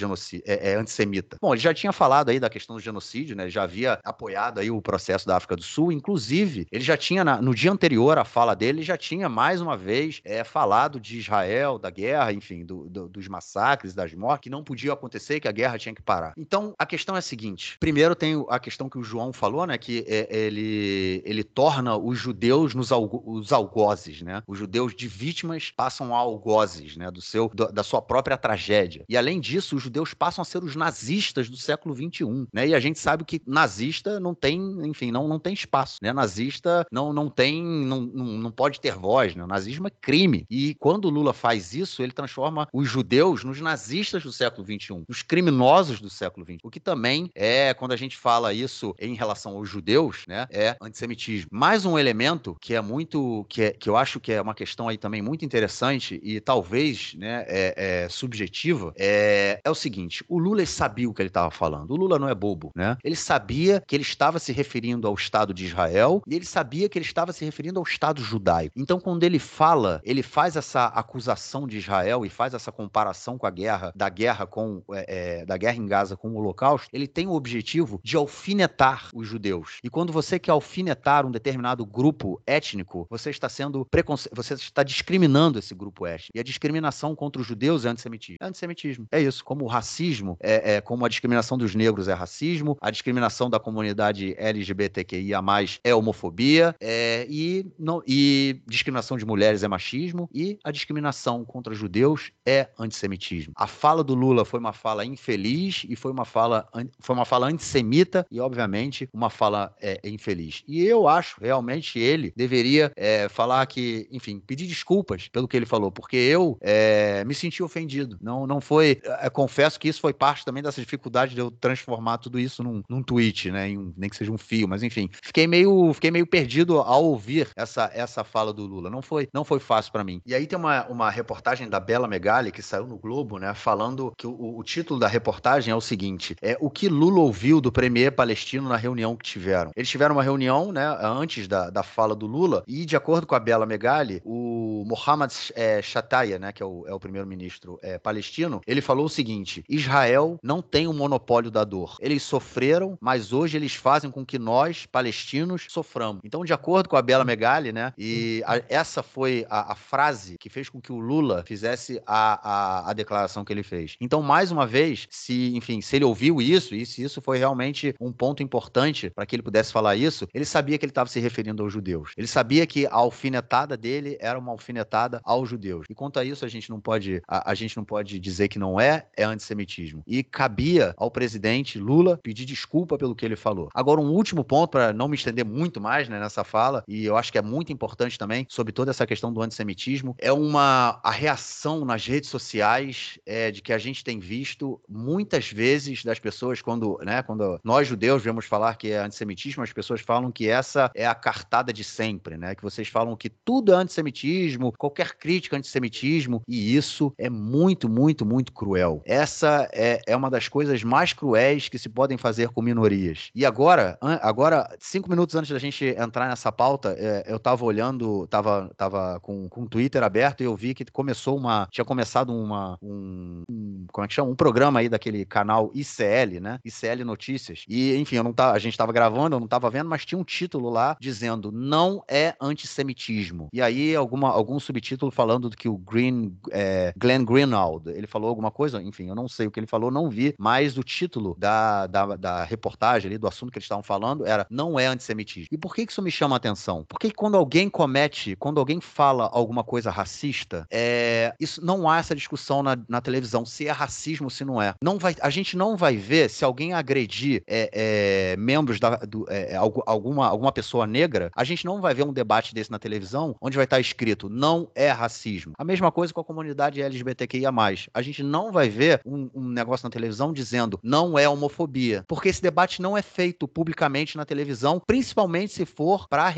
é, 0.45 0.73
é 0.73 0.75
antissemita? 0.77 1.37
Bom, 1.41 1.55
ele 1.55 1.61
já 1.61 1.75
tinha 1.75 1.93
falado 1.93 2.31
aí 2.31 2.41
da 2.41 2.51
questão 2.51 2.77
do 2.77 2.83
genocídio, 2.83 3.37
né? 3.37 3.45
Ele 3.45 3.51
já 3.51 3.63
havia 3.63 3.99
apoiado 4.05 4.59
aí 4.61 4.71
o 4.71 4.81
processo 4.83 5.27
da 5.27 5.37
África 5.37 5.57
do 5.57 5.63
Sul. 5.63 5.93
Inclusive, 5.93 6.67
ele 6.71 6.85
já 6.85 6.97
tinha, 6.97 7.25
na, 7.25 7.41
no 7.41 7.55
dia 7.55 7.71
anterior 7.73 8.19
à 8.19 8.25
fala 8.25 8.55
dele, 8.55 8.83
já 8.83 8.97
tinha 8.97 9.29
mais 9.29 9.61
uma 9.61 9.77
vez 9.77 10.21
é, 10.25 10.45
falado 10.45 10.84
de 10.89 11.19
Israel, 11.19 11.79
da 11.79 11.91
guerra, 11.91 12.33
enfim, 12.33 12.65
do, 12.65 12.89
do, 12.89 13.09
dos 13.09 13.29
massacres, 13.29 13.95
das 13.95 14.15
mortes, 14.15 14.45
que 14.45 14.51
não 14.51 14.65
podia 14.65 14.93
acontecer, 14.93 15.41
que 15.41 15.49
a 15.49 15.53
guerra 15.53 15.79
tinha 15.79 15.95
que 15.95 16.03
parar. 16.03 16.35
Então, 16.37 16.75
a 16.79 16.87
questão 16.87 17.17
é 17.17 17.19
a 17.19 17.23
seguinte: 17.23 17.77
primeiro 17.79 18.15
tem 18.15 18.45
a 18.49 18.59
questão 18.59 18.89
que 18.89 18.99
o 18.99 19.03
João 19.03 19.33
falou, 19.33 19.67
né? 19.67 19.79
Que 19.79 20.05
é, 20.07 20.29
ele, 20.31 21.23
ele 21.25 21.45
torna 21.45 21.97
os 21.97 22.19
judeus 22.19 22.75
nos 22.75 22.91
os 22.91 23.53
algozes, 23.53 24.23
né? 24.23 24.43
Os 24.47 24.59
judeus 24.59 24.95
de 24.95 25.09
vítimas 25.09 25.71
passam 25.71 26.15
a 26.15 26.19
algozes, 26.19 26.97
né? 26.97 27.11
Do 27.11 27.21
seu, 27.21 27.51
do, 27.53 27.71
da 27.73 27.83
sua 27.83 28.03
própria 28.03 28.37
tragédia. 28.37 29.05
E 29.09 29.17
além 29.17 29.41
disso, 29.41 29.77
os 29.77 29.83
judeus 29.83 30.15
passam 30.15 30.43
a 30.43 30.45
ser 30.45 30.63
os 30.63 30.77
nazistas 30.77 31.49
do 31.49 31.57
século 31.57 31.95
XXI, 31.95 32.47
né? 32.53 32.69
E 32.69 32.75
a 32.75 32.81
gente 32.81 32.99
sabe 32.99 33.25
que 33.25 33.41
nazista 33.47 34.21
não 34.21 34.35
tem, 34.35 34.61
enfim, 34.85 35.11
não, 35.11 35.29
não 35.29 35.39
tem 35.39 35.55
espaço, 35.55 35.99
né? 36.03 36.13
Nazista 36.13 36.87
não, 36.91 37.13
não 37.13 37.29
tem, 37.29 37.63
não, 37.63 38.01
não, 38.01 38.25
não 38.25 38.51
pode 38.51 38.81
ter 38.81 38.95
voz, 38.95 39.35
né? 39.35 39.45
O 39.45 39.49
nazismo 39.49 39.87
é 39.87 39.91
crime. 39.91 40.47
E 40.51 40.74
quando 40.79 41.07
o 41.07 41.11
Lula 41.11 41.33
faz 41.33 41.75
isso, 41.75 42.03
ele 42.03 42.13
transforma 42.13 42.69
os 42.73 42.89
judeus 42.89 43.45
nos 43.45 43.61
nazistas 43.61 44.23
do 44.23 44.33
século 44.33 44.67
XXI, 44.67 45.05
os 45.09 45.23
criminosos 45.23 46.01
do 46.01 46.11
século 46.11 46.45
XX. 46.45 46.59
O 46.63 46.71
que 46.71 46.81
também 46.81 47.31
é, 47.35 47.73
quando 47.75 47.93
a 47.93 47.97
gente 47.97 48.17
fala 48.17 48.53
isso 48.53 48.95
em 48.99 49.15
relação 49.15 49.57
aos 49.57 49.69
judeus, 49.69 50.25
né? 50.27 50.47
É 50.51 50.77
antissemitismo. 50.81 51.49
Mais 51.53 51.85
um 51.85 51.99
elemento 51.99 52.57
que 52.61 52.75
é 52.75 52.81
muito, 52.81 53.45
que, 53.49 53.63
é, 53.63 53.71
que 53.71 53.89
eu 53.89 53.97
acho 53.97 54.21
que 54.21 54.33
é 54.33 54.41
uma 54.41 54.55
questão 54.55 54.89
aí 54.89 54.99
também 54.99 55.23
muito 55.23 55.45
interessante 55.45 56.21
e 56.23 56.41
talvez, 56.41 57.15
né, 57.15 57.45
é, 57.47 58.05
é 58.05 58.09
subjetiva, 58.09 58.93
é, 58.97 59.61
é 59.63 59.71
o 59.71 59.75
seguinte: 59.75 60.25
o 60.29 60.39
Lula 60.39 60.65
sabia 60.67 61.09
o 61.09 61.15
que 61.15 61.23
ele 61.23 61.29
estava 61.29 61.51
falando. 61.51 61.91
O 61.91 61.97
Lula 61.97 62.19
não 62.19 62.29
é 62.29 62.35
bobo, 62.35 62.71
né? 62.75 62.97
Ele 63.03 63.17
sabia 63.17 63.83
que 63.87 63.95
ele 63.95 64.03
estava 64.03 64.39
se 64.39 64.53
referindo 64.53 65.07
ao 65.07 65.15
Estado 65.15 65.53
de 65.53 65.65
Israel 65.65 66.23
e 66.27 66.35
ele 66.35 66.45
sabia 66.45 66.89
que 66.89 66.99
ele 66.99 67.05
estava 67.05 67.33
se 67.33 67.45
referindo 67.45 67.79
ao 67.79 67.85
Estado 67.85 68.23
judaico. 68.23 68.75
Então, 68.77 69.01
quando 69.01 69.25
ele 69.25 69.39
fala, 69.39 70.01
ele 70.05 70.23
faz 70.23 70.57
essa 70.57 70.64
acusação 70.73 71.67
de 71.67 71.79
Israel 71.79 72.25
e 72.25 72.31
faz 72.31 72.55
essa 72.55 72.73
comparação 72.73 73.37
com 73.37 73.47
a 73.47 73.51
guerra, 73.51 73.93
da 73.95 74.09
guerra 74.09 74.47
com 74.47 74.83
é, 74.93 75.41
é, 75.41 75.47
da 75.47 75.57
guerra 75.57 75.77
em 75.77 75.87
Gaza 75.87 76.17
com 76.17 76.31
o 76.31 76.37
Holocausto, 76.37 76.89
ele 76.93 77.07
tem 77.07 77.27
o 77.27 77.33
objetivo 77.33 78.01
de 78.03 78.17
alfinetar 78.17 79.09
os 79.15 79.27
judeus. 79.27 79.79
E 79.83 79.91
quando 79.91 80.13
você 80.13 80.39
quer 80.39 80.53
alfinetar 80.53 81.27
um 81.27 81.31
determinado 81.31 81.85
grupo 81.85 82.41
étnico, 82.47 83.07
você 83.11 83.31
está 83.31 83.49
sendo 83.49 83.85
preconce... 83.85 84.29
você 84.33 84.55
está 84.55 84.83
discriminando 84.83 85.59
esse 85.59 85.75
grupo 85.75 86.07
étnico. 86.07 86.33
E 86.35 86.41
a 86.41 86.43
discriminação 86.43 87.15
contra 87.15 87.41
os 87.41 87.47
judeus 87.47 87.85
é 87.85 87.89
antissemitismo. 87.89 88.39
É 88.41 88.47
antissemitismo. 88.47 89.07
É 89.11 89.21
isso. 89.21 89.45
Como 89.45 89.65
o 89.65 89.69
racismo, 89.69 90.37
é, 90.41 90.77
é 90.77 90.81
como 90.81 91.05
a 91.05 91.09
discriminação 91.09 91.59
dos 91.59 91.75
negros 91.75 92.09
é 92.09 92.13
racismo, 92.13 92.77
a 92.81 92.91
discriminação 92.91 93.51
da 93.51 93.59
comunidade 93.59 94.35
LGBTQIA+, 94.39 95.43
é 95.83 95.95
homofobia, 95.95 96.75
é, 96.81 97.27
e, 97.29 97.67
não, 97.79 98.03
e 98.07 98.63
discriminação 98.67 99.17
de 99.17 99.25
mulheres 99.25 99.63
é 99.63 99.69
machismo, 99.69 100.29
e 100.33 100.54
a 100.63 100.71
discriminação 100.71 101.45
contra 101.45 101.75
judeus 101.75 102.31
é 102.47 102.69
antissemitismo. 102.79 103.53
A 103.57 103.67
fala 103.67 104.05
do 104.05 104.15
Lula 104.15 104.45
foi 104.45 104.61
uma 104.61 104.73
fala 104.73 105.05
infeliz 105.05 105.85
e 105.89 105.97
foi 105.97 106.13
uma 106.13 106.25
fala, 106.25 106.69
foi 107.01 107.15
uma 107.15 107.25
fala 107.25 107.49
antissemita 107.49 108.27
e, 108.31 108.41
obviamente, 108.41 109.09
uma 109.13 109.31
fala 109.31 109.75
é, 109.81 110.01
infeliz. 110.05 110.63
E 110.67 110.85
eu 110.85 111.09
acho, 111.09 111.41
realmente, 111.41 111.99
ele 111.99 112.33
deveria 112.37 112.93
é, 112.97 113.29
falar 113.29 113.67
que, 113.67 114.09
enfim, 114.11 114.41
pedir 114.41 114.67
desculpas 114.67 115.29
pelo 115.29 115.49
que 115.49 115.57
ele 115.57 115.67
falou, 115.67 115.91
porque 115.91 116.17
eu 116.17 116.59
é, 116.61 117.25
me 117.25 117.35
senti 117.35 117.63
ofendido. 117.63 118.19
Não, 118.21 118.47
não 118.47 118.61
foi. 118.61 119.01
É, 119.21 119.31
confesso 119.31 119.79
que 119.79 119.89
isso 119.89 120.01
foi 120.01 120.13
parte 120.13 120.45
também 120.45 120.63
dessa 120.63 120.81
dificuldade 120.81 121.35
de 121.35 121.41
eu 121.41 121.51
transformar 121.51 122.19
tudo 122.19 122.39
isso 122.39 122.63
num, 122.63 122.83
num 122.89 123.03
tweet, 123.03 123.51
né? 123.51 123.69
Um, 123.69 123.93
nem 123.97 124.11
que 124.11 124.17
seja 124.17 124.33
um 124.33 124.39
fio, 124.39 124.69
mas 124.69 124.83
enfim, 124.83 125.09
fiquei 125.23 125.47
meio, 125.47 125.93
fiquei 125.93 126.11
meio 126.11 126.27
perdido 126.27 126.79
ao 126.79 127.05
ouvir 127.05 127.49
essa, 127.57 127.91
essa 127.95 128.25
fala 128.25 128.53
do 128.53 128.67
Lula. 128.67 128.91
Não 128.91 129.03
foi, 129.03 129.29
não 129.33 129.45
foi 129.45 129.59
fácil 129.59 129.93
para 129.93 130.05
mim. 130.05 130.21
E 130.25 130.35
aí 130.35 130.44
tem 130.47 130.59
uma, 130.59 130.87
uma 130.87 131.11
reportagem 131.11 131.69
da 131.69 131.81
Bela 131.81 132.09
Megali 132.09 132.53
que 132.53 132.63
saiu 132.63 132.87
no 132.87 132.97
Globo, 132.97 133.39
né? 133.39 133.55
Falando 133.55 134.13
que 134.17 134.27
o, 134.27 134.59
o 134.59 134.63
título 134.63 134.99
da 134.99 135.09
reportagem 135.09 135.73
é 135.73 135.77
o 135.77 135.81
seguinte: 135.81 136.37
é 136.43 136.57
o 136.61 136.71
que 136.71 136.89
Lula 136.89 137.21
ouviu 137.21 137.61
do 137.61 137.73
premier 137.73 138.13
palestino 138.13 138.69
na 138.69 138.77
reunião 138.77 139.17
que 139.17 139.25
tiveram. 139.25 139.71
Eles 139.77 139.89
tiveram 139.89 140.15
uma 140.15 140.23
reunião, 140.23 140.73
né? 140.73 140.85
Antes 141.01 141.49
da, 141.49 141.71
da 141.71 141.83
fala 141.83 142.15
do 142.15 142.27
Lula 142.27 142.65
e 142.67 142.85
de 142.85 142.97
acordo 142.97 143.27
com 143.27 143.35
a 143.35 143.41
Bela 143.41 143.67
Megali, 143.67 144.21
o 144.25 144.85
Mohammad 144.87 145.33
é, 145.55 145.81
Shataya, 145.83 146.39
né? 146.39 146.53
Que 146.53 146.63
é 146.63 146.67
o, 146.67 146.85
é 146.87 146.95
o 146.95 147.01
primeiro-ministro 147.01 147.79
é, 147.83 147.99
palestino, 147.99 148.61
ele 148.67 148.81
falou 148.81 149.07
o 149.07 149.11
seguinte: 149.11 149.65
Israel 149.69 150.39
não 150.43 150.61
tem 150.61 150.87
o 150.87 150.91
um 150.91 150.95
monopólio 150.95 151.51
da 151.51 151.65
dor. 151.65 151.97
Eles 152.01 152.23
sofreram, 152.23 152.97
mas 153.01 153.33
hoje 153.33 153.57
eles 153.57 153.75
fazem 153.75 154.11
com 154.11 154.25
que 154.25 154.39
nós, 154.39 154.87
palestinos, 154.87 155.67
soframos. 155.69 156.21
Então, 156.25 156.45
de 156.45 156.53
acordo 156.53 156.89
com 156.89 156.97
a 156.97 157.03
Bela 157.03 157.25
Megali, 157.25 157.73
né? 157.73 157.93
E 157.99 158.43
a, 158.47 158.61
essa 158.69 159.03
foi 159.03 159.47
a, 159.49 159.73
a, 159.73 159.75
frase 159.75 160.34
que 160.39 160.49
fez 160.49 160.69
com 160.69 160.81
que 160.81 160.93
o 160.93 160.99
Lula 160.99 161.45
fizesse 161.47 162.01
a, 162.07 162.41
a, 162.87 162.91
a, 162.91 162.93
declaração 162.93 163.45
que 163.45 163.53
ele 163.53 163.63
fez. 163.63 163.97
Então, 164.01 164.23
mais 164.23 164.51
uma 164.51 164.67
vez, 164.67 165.07
se, 165.11 165.55
enfim, 165.57 165.81
se 165.81 165.97
ele 165.97 166.05
ouviu 166.05 166.41
isso, 166.41 166.75
e 166.75 166.85
se 166.87 167.03
isso 167.03 167.21
foi 167.21 167.39
realmente 167.39 167.95
um 168.01 168.13
ponto 168.13 168.43
importante 168.43 169.11
para 169.11 169.27
que 169.27 169.37
ele 169.37 169.43
pudesse 169.43 169.73
falar 169.73 169.97
isso, 169.97 170.27
ele 170.33 170.45
sabia 170.45 170.79
que 170.79 170.85
ele 170.85 170.91
estava 170.91 171.09
se 171.09 171.21
referindo 171.21 171.63
aos 171.63 171.73
judeus. 171.73 172.13
Ele 172.17 172.27
sabia 172.27 172.67
que 172.67 172.87
a 172.87 172.95
alfinetada 172.95 173.77
dele 173.77 174.17
era 174.21 174.39
uma 174.39 174.53
alfinetada 174.53 175.21
aos 175.25 175.49
judeus. 175.49 175.87
E 175.89 175.95
quanto 175.95 176.19
a 176.19 176.25
isso, 176.25 176.45
a 176.45 176.49
gente 176.49 176.71
não 176.71 176.81
pode, 176.81 177.23
a, 177.27 177.51
a 177.51 177.55
gente 177.55 177.77
não 177.77 177.85
pode 177.85 178.19
dizer 178.19 178.49
que 178.49 178.59
não 178.59 178.81
é, 178.81 179.07
é 179.17 179.25
antissemitismo. 179.25 180.03
E 180.07 180.23
cabia 180.23 180.95
ao 180.97 181.11
presidente 181.11 181.79
Lula 181.79 182.19
pedir 182.23 182.45
desculpa 182.45 182.97
pelo 182.97 183.15
que 183.15 183.25
ele 183.25 183.37
falou. 183.37 183.69
Agora, 183.75 184.01
um 184.01 184.11
último 184.11 184.45
ponto, 184.45 184.71
para 184.71 184.93
não 184.93 185.09
me 185.09 185.17
estender 185.17 185.45
muito 185.45 185.81
mais 185.81 186.09
né, 186.09 186.19
nessa 186.19 186.45
fala, 186.45 186.83
e 186.89 187.05
eu 187.05 187.17
acho 187.17 187.33
que 187.33 187.39
é 187.39 187.43
muito 187.43 187.73
importante 187.73 188.19
também, 188.19 188.47
sobre 188.49 188.73
toda 188.73 188.91
essa 188.91 189.07
questão 189.07 189.33
do 189.33 189.43
antissemitismo, 189.43 190.17
é 190.25 190.33
uma 190.33 190.99
a 191.03 191.11
reação 191.11 191.85
nas 191.85 192.07
redes 192.07 192.31
sociais 192.31 193.19
é, 193.27 193.51
de 193.51 193.61
que 193.61 193.75
a 193.75 193.79
gente 193.79 194.03
tem 194.03 194.19
visto 194.19 194.81
muitas 194.89 195.53
vezes 195.53 196.03
das 196.03 196.19
pessoas, 196.19 196.63
quando, 196.63 196.99
né, 197.05 197.23
quando 197.23 197.61
nós 197.63 197.87
judeus 197.87 198.23
vemos 198.23 198.47
falar 198.47 198.77
que 198.77 198.91
é 198.91 199.01
antissemitismo, 199.01 199.63
as 199.63 199.73
pessoas 199.73 200.01
falam 200.01 200.33
que 200.33 200.49
essa 200.49 200.91
é 200.95 201.07
a 201.07 201.15
cartada 201.15 201.75
de 201.75 201.85
sempre, 201.85 202.39
né? 202.39 202.55
Que 202.55 202.63
vocês 202.63 202.89
falam 202.89 203.15
que 203.17 203.29
tudo 203.29 203.75
é 203.75 203.77
antissemitismo, 203.77 204.73
qualquer 204.73 205.15
crítica 205.15 205.57
é 205.57 205.59
antissemitismo, 205.59 206.43
e 206.49 206.75
isso 206.75 207.13
é 207.19 207.29
muito, 207.29 207.87
muito, 207.87 208.25
muito 208.25 208.51
cruel. 208.51 209.03
Essa 209.05 209.69
é, 209.75 210.01
é 210.07 210.17
uma 210.17 210.31
das 210.31 210.49
coisas 210.49 210.83
mais 210.83 211.13
cruéis 211.13 211.69
que 211.69 211.79
se 211.79 211.91
podem 211.91 212.17
fazer 212.17 212.49
com 212.49 212.63
minorias. 212.63 213.31
E 213.35 213.45
agora, 213.45 213.99
agora, 214.01 214.75
cinco 214.81 215.11
minutos 215.11 215.35
antes 215.35 215.51
da 215.51 215.59
gente 215.59 215.85
entrar 215.85 216.31
nessa 216.31 216.51
pauta, 216.51 216.97
é, 216.99 217.25
eu 217.29 217.39
tava 217.39 217.63
olhando, 217.63 218.27
tava, 218.29 218.71
tava 218.75 219.21
com, 219.21 219.51
com 219.51 219.65
o 219.65 219.69
Twitter 219.69 220.03
aberto 220.03 220.14
e 220.43 220.45
eu 220.45 220.57
vi 220.57 220.75
que 220.75 220.85
começou 220.87 221.37
uma. 221.37 221.67
Tinha 221.71 221.85
começado 221.85 222.33
uma. 222.33 222.79
Um, 222.83 223.43
um, 223.51 223.87
como 223.93 224.05
é 224.05 224.09
que 224.09 224.15
chama? 224.15 224.31
Um 224.31 224.37
programa 224.37 224.81
aí 224.81 224.89
daquele 224.89 225.25
canal 225.25 225.71
ICL, 225.75 226.41
né? 226.41 226.59
ICL 226.65 227.05
Notícias. 227.05 227.65
E, 227.69 227.97
enfim, 227.97 228.17
eu 228.17 228.25
não 228.25 228.33
tava, 228.33 228.53
a 228.53 228.59
gente 228.59 228.77
tava 228.77 228.93
gravando, 228.93 229.37
eu 229.37 229.41
não 229.41 229.49
tava 229.49 229.71
vendo, 229.71 229.89
mas 229.89 230.05
tinha 230.05 230.19
um 230.19 230.25
título 230.25 230.71
lá 230.71 230.97
dizendo 231.01 231.51
não 231.53 232.03
é 232.09 232.35
antissemitismo. 232.41 233.49
E 233.53 233.61
aí 233.61 233.95
alguma, 233.95 234.31
algum 234.31 234.59
subtítulo 234.59 235.11
falando 235.11 235.49
do 235.49 235.57
que 235.57 235.69
o 235.69 235.77
Green, 235.77 236.37
é, 236.51 236.93
Glenn 236.97 237.25
Greenwald, 237.25 237.91
ele 237.91 238.07
falou 238.07 238.29
alguma 238.29 238.51
coisa, 238.51 238.83
enfim, 238.83 239.09
eu 239.09 239.15
não 239.15 239.29
sei 239.29 239.47
o 239.47 239.51
que 239.51 239.61
ele 239.61 239.67
falou, 239.67 239.91
não 239.91 240.09
vi, 240.11 240.35
mas 240.39 240.77
o 240.77 240.83
título 240.83 241.37
da, 241.39 241.87
da, 241.87 242.17
da 242.17 242.45
reportagem 242.45 243.09
ali, 243.09 243.19
do 243.19 243.27
assunto 243.27 243.51
que 243.51 243.59
eles 243.59 243.65
estavam 243.65 243.83
falando, 243.83 244.27
era 244.27 244.47
não 244.51 244.79
é 244.79 244.87
antissemitismo. 244.87 245.49
E 245.51 245.59
por 245.59 245.75
que 245.75 245.83
isso 245.83 246.03
me 246.03 246.11
chama 246.11 246.37
a 246.37 246.39
atenção? 246.39 246.85
Porque 246.89 247.11
quando 247.11 247.37
alguém 247.37 247.69
comete, 247.69 248.37
quando 248.37 248.59
alguém 248.59 248.81
fala 248.81 249.29
alguma 249.33 249.65
coisa 249.65 249.91
racista, 249.95 250.67
é, 250.71 251.33
isso 251.39 251.65
não 251.65 251.89
há 251.89 251.99
essa 251.99 252.15
discussão 252.15 252.63
na, 252.63 252.77
na 252.89 253.01
televisão, 253.01 253.47
se 253.47 253.69
é 253.69 253.71
racismo 253.71 254.27
ou 254.27 254.31
se 254.31 254.45
não 254.45 254.61
é. 254.61 254.75
Não 254.83 254.99
vai, 254.99 255.15
a 255.21 255.31
gente 255.31 255.57
não 255.57 255.77
vai 255.77 255.97
ver 255.97 256.29
se 256.29 256.45
alguém 256.45 256.75
agredir 256.75 257.43
é, 257.47 257.71
é, 257.73 258.37
membros 258.37 258.81
da, 258.81 258.97
do, 258.97 259.25
é, 259.29 259.55
alguma, 259.57 260.27
alguma 260.27 260.53
pessoa 260.53 260.87
negra, 260.87 261.31
a 261.35 261.45
gente 261.45 261.65
não 261.65 261.81
vai 261.81 261.95
ver 261.95 262.05
um 262.05 262.13
debate 262.13 262.55
desse 262.55 262.71
na 262.71 262.79
televisão 262.79 263.37
onde 263.41 263.57
vai 263.57 263.65
estar 263.65 263.81
escrito 263.81 264.29
não 264.29 264.69
é 264.75 264.91
racismo. 264.91 265.53
A 265.57 265.65
mesma 265.65 265.93
coisa 265.93 266.13
com 266.13 266.21
a 266.21 266.25
comunidade 266.25 266.83
LGBTQIA. 266.83 267.45
A 267.93 268.03
gente 268.03 268.23
não 268.23 268.51
vai 268.51 268.69
ver 268.69 269.01
um, 269.05 269.31
um 269.35 269.49
negócio 269.49 269.87
na 269.87 269.91
televisão 269.91 270.33
dizendo 270.33 270.81
não 270.83 271.19
é 271.19 271.29
homofobia, 271.29 272.05
porque 272.09 272.29
esse 272.29 272.43
debate 272.43 272.83
não 272.83 272.97
é 272.97 273.03
feito 273.03 273.47
publicamente 273.47 274.17
na 274.17 274.25
televisão, 274.25 274.83
principalmente 274.85 275.53
se 275.53 275.65
for 275.65 276.09
para 276.09 276.35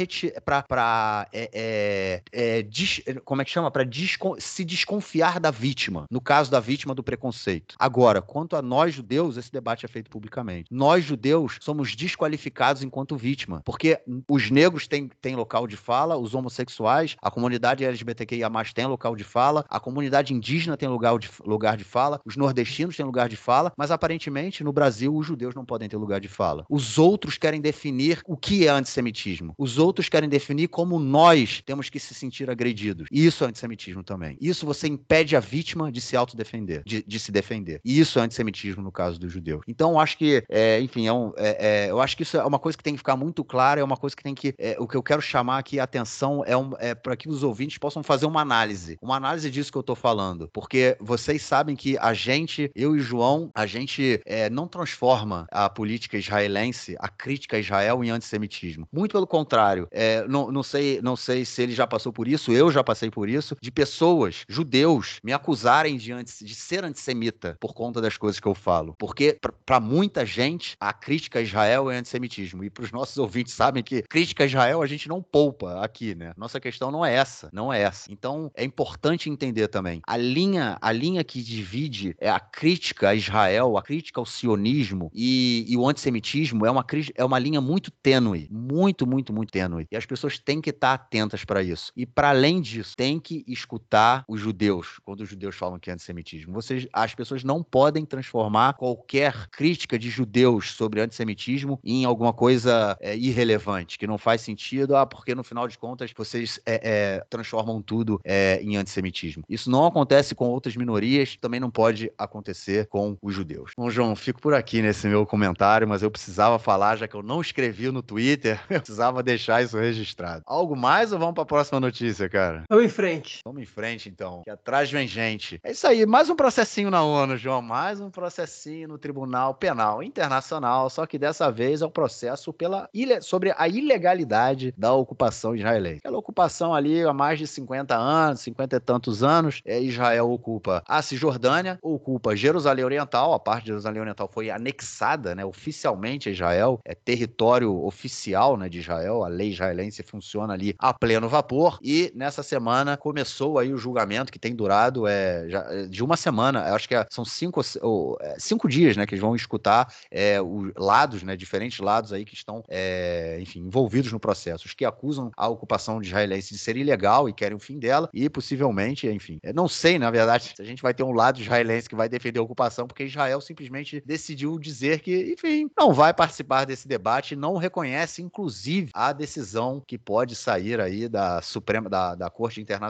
é, 1.32 1.50
é, 1.52 2.22
é, 2.32 2.62
dis, 2.62 3.00
como 3.24 3.40
é 3.40 3.44
que 3.46 3.50
chama? 3.52 3.70
Para 3.70 3.84
descon, 3.84 4.34
se 4.38 4.64
desconfiar 4.64 5.40
da 5.40 5.50
vítima, 5.50 6.06
no 6.10 6.20
caso 6.20 6.50
da 6.50 6.60
vítima 6.60 6.94
do 6.94 7.02
preconceito. 7.02 7.76
Agora, 7.78 8.20
quanto 8.20 8.56
a 8.56 8.62
nós 8.62 8.94
judeus, 8.94 9.36
esse 9.36 9.50
debate 9.50 9.86
é 9.86 9.88
feito 9.88 10.10
publicamente. 10.10 10.68
Nós 10.70 11.04
judeus 11.04 11.58
somos 11.60 11.94
desqualificados 11.94 12.82
enquanto 12.82 13.16
vítima, 13.16 13.62
porque 13.64 14.00
os 14.28 14.50
negros 14.50 14.86
têm, 14.86 15.08
têm 15.20 15.36
local 15.36 15.66
de 15.66 15.76
fala, 15.76 16.16
os 16.16 16.34
homossexuais, 16.34 17.16
a 17.22 17.30
comunidade 17.30 17.84
LGBTQIA+, 17.84 18.50
tem 18.74 18.86
local 18.86 19.14
de 19.14 19.24
fala, 19.24 19.64
a 19.68 19.78
comunidade 19.78 20.34
indígena 20.34 20.76
tem 20.76 20.88
lugar 20.88 21.18
de, 21.18 21.30
lugar 21.44 21.76
de 21.76 21.84
fala, 21.84 22.20
os 22.24 22.36
nordestinos 22.36 22.96
têm 22.96 23.06
lugar 23.06 23.28
de 23.28 23.36
fala, 23.36 23.72
mas 23.76 23.90
aparentemente 23.90 24.64
no 24.64 24.72
Brasil 24.72 25.14
os 25.14 25.26
judeus 25.26 25.54
não 25.54 25.64
podem 25.64 25.88
ter 25.88 25.96
lugar 25.96 26.20
de 26.20 26.28
fala. 26.28 26.64
Os 26.68 26.98
outros 26.98 27.38
querem 27.38 27.60
definir 27.60 28.20
o 28.26 28.36
que 28.36 28.66
é 28.66 28.70
antissemitismo. 28.70 29.54
Os 29.56 29.78
outros 29.78 30.08
querem 30.08 30.28
definir 30.28 30.68
como 30.68 30.98
nós 30.98 31.62
temos 31.64 31.88
que 31.88 32.00
se 32.00 32.12
sentir 32.12 32.50
agredidos. 32.50 33.06
E 33.12 33.24
isso 33.24 33.35
é 33.44 33.48
antissemitismo 33.48 34.02
também. 34.02 34.36
Isso 34.40 34.66
você 34.66 34.86
impede 34.86 35.36
a 35.36 35.40
vítima 35.40 35.90
de 35.90 36.00
se 36.00 36.16
autodefender, 36.16 36.82
de, 36.84 37.02
de 37.02 37.18
se 37.18 37.32
defender. 37.32 37.80
E 37.84 37.98
isso 37.98 38.18
é 38.18 38.22
antissemitismo 38.22 38.82
no 38.82 38.92
caso 38.92 39.18
dos 39.18 39.32
judeus. 39.32 39.62
Então, 39.66 39.92
eu 39.92 39.98
acho 39.98 40.16
que, 40.18 40.44
é, 40.48 40.80
enfim, 40.80 41.06
é 41.06 41.12
um, 41.12 41.32
é, 41.36 41.86
é, 41.86 41.90
eu 41.90 42.00
acho 42.00 42.16
que 42.16 42.22
isso 42.22 42.36
é 42.36 42.44
uma 42.44 42.58
coisa 42.58 42.76
que 42.76 42.84
tem 42.84 42.94
que 42.94 42.98
ficar 42.98 43.16
muito 43.16 43.44
clara, 43.44 43.80
é 43.80 43.84
uma 43.84 43.96
coisa 43.96 44.16
que 44.16 44.22
tem 44.22 44.34
que. 44.34 44.54
É, 44.58 44.76
o 44.78 44.86
que 44.86 44.96
eu 44.96 45.02
quero 45.02 45.20
chamar 45.20 45.58
aqui 45.58 45.78
a 45.80 45.84
atenção 45.84 46.42
é, 46.46 46.56
um, 46.56 46.72
é 46.78 46.94
para 46.94 47.16
que 47.16 47.28
os 47.28 47.42
ouvintes 47.42 47.78
possam 47.78 48.02
fazer 48.02 48.26
uma 48.26 48.40
análise. 48.40 48.98
Uma 49.00 49.16
análise 49.16 49.50
disso 49.50 49.70
que 49.70 49.78
eu 49.78 49.80
estou 49.80 49.96
falando. 49.96 50.48
Porque 50.52 50.96
vocês 51.00 51.42
sabem 51.42 51.76
que 51.76 51.96
a 51.98 52.12
gente, 52.12 52.70
eu 52.74 52.96
e 52.96 53.00
João, 53.00 53.50
a 53.54 53.66
gente 53.66 54.20
não 54.50 54.66
transforma 54.66 55.46
a 55.50 55.68
política 55.68 56.16
israelense, 56.16 56.96
a 56.98 57.08
crítica 57.08 57.56
a 57.56 57.60
Israel 57.60 58.02
em 58.02 58.10
antissemitismo. 58.10 58.88
Muito 58.92 59.12
pelo 59.12 59.26
contrário. 59.26 59.88
Não, 60.28 60.50
não, 60.50 60.62
sei, 60.62 61.00
não 61.02 61.16
sei 61.16 61.44
se 61.44 61.62
ele 61.62 61.72
já 61.72 61.86
passou 61.86 62.12
por 62.12 62.28
isso, 62.28 62.52
eu 62.52 62.70
já 62.70 62.82
passei 62.82 63.10
por 63.10 63.25
isso, 63.28 63.56
de 63.60 63.70
pessoas, 63.70 64.44
judeus, 64.48 65.20
me 65.22 65.32
acusarem 65.32 65.96
de, 65.96 66.12
de 66.14 66.54
ser 66.54 66.84
antissemita 66.84 67.56
por 67.60 67.74
conta 67.74 68.00
das 68.00 68.16
coisas 68.16 68.40
que 68.40 68.48
eu 68.48 68.54
falo. 68.54 68.94
Porque, 68.98 69.38
para 69.64 69.80
muita 69.80 70.24
gente, 70.24 70.76
a 70.80 70.92
crítica 70.92 71.38
a 71.38 71.42
Israel 71.42 71.90
é 71.90 71.96
antissemitismo. 71.96 72.64
E 72.64 72.70
para 72.70 72.84
os 72.84 72.92
nossos 72.92 73.16
ouvintes 73.18 73.54
sabem 73.54 73.82
que 73.82 74.02
crítica 74.02 74.44
a 74.44 74.46
Israel 74.46 74.82
a 74.82 74.86
gente 74.86 75.08
não 75.08 75.22
poupa 75.22 75.80
aqui, 75.80 76.14
né? 76.14 76.32
Nossa 76.36 76.60
questão 76.60 76.90
não 76.90 77.04
é 77.04 77.14
essa, 77.14 77.48
não 77.52 77.72
é 77.72 77.82
essa. 77.82 78.10
Então, 78.12 78.50
é 78.54 78.64
importante 78.64 79.30
entender 79.30 79.68
também. 79.68 80.00
A 80.06 80.16
linha, 80.16 80.78
a 80.80 80.92
linha 80.92 81.22
que 81.24 81.42
divide 81.42 82.14
é 82.18 82.30
a 82.30 82.40
crítica 82.40 83.10
a 83.10 83.14
Israel, 83.14 83.76
a 83.76 83.82
crítica 83.82 84.20
ao 84.20 84.26
sionismo 84.26 85.10
e, 85.14 85.64
e 85.68 85.76
o 85.76 85.88
antissemitismo 85.88 86.66
é 86.66 86.70
uma, 86.70 86.84
é 87.14 87.24
uma 87.24 87.38
linha 87.38 87.60
muito 87.60 87.90
tênue, 87.90 88.48
muito, 88.50 89.06
muito, 89.06 89.32
muito 89.32 89.50
tênue. 89.50 89.86
E 89.90 89.96
as 89.96 90.06
pessoas 90.06 90.38
têm 90.38 90.60
que 90.60 90.70
estar 90.70 90.94
atentas 90.94 91.44
para 91.44 91.62
isso. 91.62 91.92
E 91.96 92.06
para 92.06 92.30
além 92.30 92.60
disso, 92.60 92.96
tem 92.96 93.15
que 93.20 93.44
escutar 93.46 94.24
os 94.28 94.40
judeus 94.40 94.98
quando 95.04 95.20
os 95.20 95.28
judeus 95.28 95.56
falam 95.56 95.78
que 95.78 95.90
é 95.90 95.92
antissemitismo. 95.92 96.52
Vocês, 96.52 96.86
as 96.92 97.14
pessoas 97.14 97.44
não 97.44 97.62
podem 97.62 98.04
transformar 98.04 98.74
qualquer 98.74 99.48
crítica 99.48 99.98
de 99.98 100.10
judeus 100.10 100.72
sobre 100.72 101.00
antissemitismo 101.00 101.80
em 101.84 102.04
alguma 102.04 102.32
coisa 102.32 102.96
é, 103.00 103.16
irrelevante, 103.16 103.98
que 103.98 104.06
não 104.06 104.18
faz 104.18 104.40
sentido, 104.40 104.96
ah, 104.96 105.06
porque 105.06 105.34
no 105.34 105.44
final 105.44 105.68
de 105.68 105.78
contas 105.78 106.12
vocês 106.16 106.60
é, 106.66 106.80
é, 106.82 107.24
transformam 107.28 107.80
tudo 107.82 108.20
é, 108.24 108.60
em 108.62 108.76
antissemitismo. 108.76 109.44
Isso 109.48 109.70
não 109.70 109.86
acontece 109.86 110.34
com 110.34 110.48
outras 110.48 110.76
minorias, 110.76 111.36
também 111.40 111.60
não 111.60 111.70
pode 111.70 112.10
acontecer 112.18 112.86
com 112.86 113.16
os 113.22 113.34
judeus. 113.34 113.72
Bom, 113.76 113.90
João, 113.90 114.14
fico 114.16 114.40
por 114.40 114.54
aqui 114.54 114.82
nesse 114.82 115.06
meu 115.06 115.26
comentário, 115.26 115.88
mas 115.88 116.02
eu 116.02 116.10
precisava 116.10 116.58
falar, 116.58 116.96
já 116.96 117.08
que 117.08 117.14
eu 117.14 117.22
não 117.22 117.40
escrevi 117.40 117.90
no 117.90 118.02
Twitter, 118.02 118.60
eu 118.70 118.80
precisava 118.80 119.22
deixar 119.22 119.62
isso 119.62 119.78
registrado. 119.78 120.42
Algo 120.46 120.76
mais 120.76 121.12
ou 121.12 121.18
vamos 121.18 121.34
para 121.34 121.42
a 121.42 121.46
próxima 121.46 121.80
notícia, 121.80 122.28
cara? 122.28 122.64
Vamos 122.68 122.86
em 122.86 122.88
frente. 123.06 123.40
Vamos 123.44 123.62
em 123.62 123.66
frente, 123.66 124.08
então, 124.08 124.42
que 124.42 124.50
atrás 124.50 124.90
vem 124.90 125.06
gente. 125.06 125.60
É 125.62 125.70
isso 125.70 125.86
aí, 125.86 126.04
mais 126.04 126.28
um 126.28 126.34
processinho 126.34 126.90
na 126.90 127.04
ONU, 127.04 127.36
João, 127.36 127.62
mais 127.62 128.00
um 128.00 128.10
processinho 128.10 128.88
no 128.88 128.98
Tribunal 128.98 129.54
Penal 129.54 130.02
Internacional, 130.02 130.90
só 130.90 131.06
que 131.06 131.16
dessa 131.16 131.48
vez 131.48 131.82
é 131.82 131.84
o 131.84 131.88
um 131.88 131.90
processo 131.90 132.52
pela 132.52 132.88
ilha, 132.92 133.20
sobre 133.20 133.54
a 133.56 133.68
ilegalidade 133.68 134.74
da 134.76 134.92
ocupação 134.92 135.54
israelense. 135.54 135.98
Aquela 135.98 136.18
ocupação 136.18 136.74
ali 136.74 137.04
há 137.04 137.12
mais 137.12 137.38
de 137.38 137.46
50 137.46 137.94
anos, 137.94 138.40
50 138.40 138.74
e 138.74 138.80
tantos 138.80 139.22
anos, 139.22 139.62
é, 139.64 139.80
Israel 139.80 140.28
ocupa 140.32 140.82
a 140.84 141.00
Cisjordânia, 141.00 141.78
ocupa 141.80 142.34
Jerusalém 142.34 142.84
Oriental, 142.84 143.32
a 143.32 143.38
parte 143.38 143.64
de 143.64 143.68
Jerusalém 143.68 144.00
Oriental 144.00 144.28
foi 144.32 144.50
anexada, 144.50 145.32
né, 145.32 145.44
oficialmente 145.44 146.28
a 146.28 146.32
Israel, 146.32 146.80
é 146.84 146.92
território 146.92 147.84
oficial, 147.84 148.56
né, 148.56 148.68
de 148.68 148.80
Israel, 148.80 149.22
a 149.22 149.28
lei 149.28 149.50
israelense 149.50 150.02
funciona 150.02 150.54
ali 150.54 150.74
a 150.76 150.92
pleno 150.92 151.28
vapor, 151.28 151.78
e 151.80 152.10
nessa 152.12 152.42
semana 152.42 152.95
começou 152.96 153.58
aí 153.58 153.72
o 153.72 153.78
julgamento 153.78 154.32
que 154.32 154.38
tem 154.38 154.54
durado 154.54 155.06
é, 155.06 155.48
já, 155.48 155.66
é, 155.70 155.86
de 155.86 156.02
uma 156.02 156.16
semana, 156.16 156.74
acho 156.74 156.88
que 156.88 156.94
é, 156.94 157.06
são 157.10 157.24
cinco, 157.24 157.60
ou, 157.82 158.16
é, 158.20 158.36
cinco 158.38 158.68
dias, 158.68 158.96
né, 158.96 159.06
que 159.06 159.14
eles 159.14 159.22
vão 159.22 159.34
escutar 159.34 159.92
é, 160.10 160.40
os 160.40 160.72
lados, 160.76 161.22
né, 161.22 161.36
diferentes 161.36 161.78
lados 161.78 162.12
aí 162.12 162.24
que 162.24 162.34
estão, 162.34 162.62
é, 162.68 163.38
enfim, 163.40 163.60
envolvidos 163.60 164.12
no 164.12 164.20
processo, 164.20 164.66
os 164.66 164.74
que 164.74 164.84
acusam 164.84 165.30
a 165.36 165.48
ocupação 165.48 166.00
de 166.00 166.08
israelense 166.08 166.52
de 166.52 166.58
ser 166.58 166.76
ilegal 166.76 167.28
e 167.28 167.32
querem 167.32 167.56
o 167.56 167.60
fim 167.60 167.78
dela, 167.78 168.08
e 168.12 168.28
possivelmente, 168.28 169.06
enfim, 169.08 169.38
não 169.54 169.68
sei, 169.68 169.98
na 169.98 170.10
verdade, 170.10 170.52
se 170.54 170.62
a 170.62 170.64
gente 170.64 170.82
vai 170.82 170.94
ter 170.94 171.02
um 171.02 171.12
lado 171.12 171.40
israelense 171.40 171.88
que 171.88 171.94
vai 171.94 172.08
defender 172.08 172.38
a 172.38 172.42
ocupação, 172.42 172.86
porque 172.86 173.04
Israel 173.04 173.40
simplesmente 173.40 174.02
decidiu 174.04 174.58
dizer 174.58 175.00
que, 175.00 175.32
enfim, 175.32 175.70
não 175.76 175.92
vai 175.92 176.12
participar 176.12 176.64
desse 176.64 176.88
debate, 176.88 177.36
não 177.36 177.56
reconhece, 177.56 178.22
inclusive, 178.22 178.90
a 178.94 179.12
decisão 179.12 179.82
que 179.86 179.98
pode 179.98 180.34
sair 180.34 180.80
aí 180.80 181.08
da 181.08 181.40
Suprema, 181.42 181.88
da, 181.88 182.14
da 182.14 182.30
Corte 182.30 182.60
Internacional, 182.60 182.85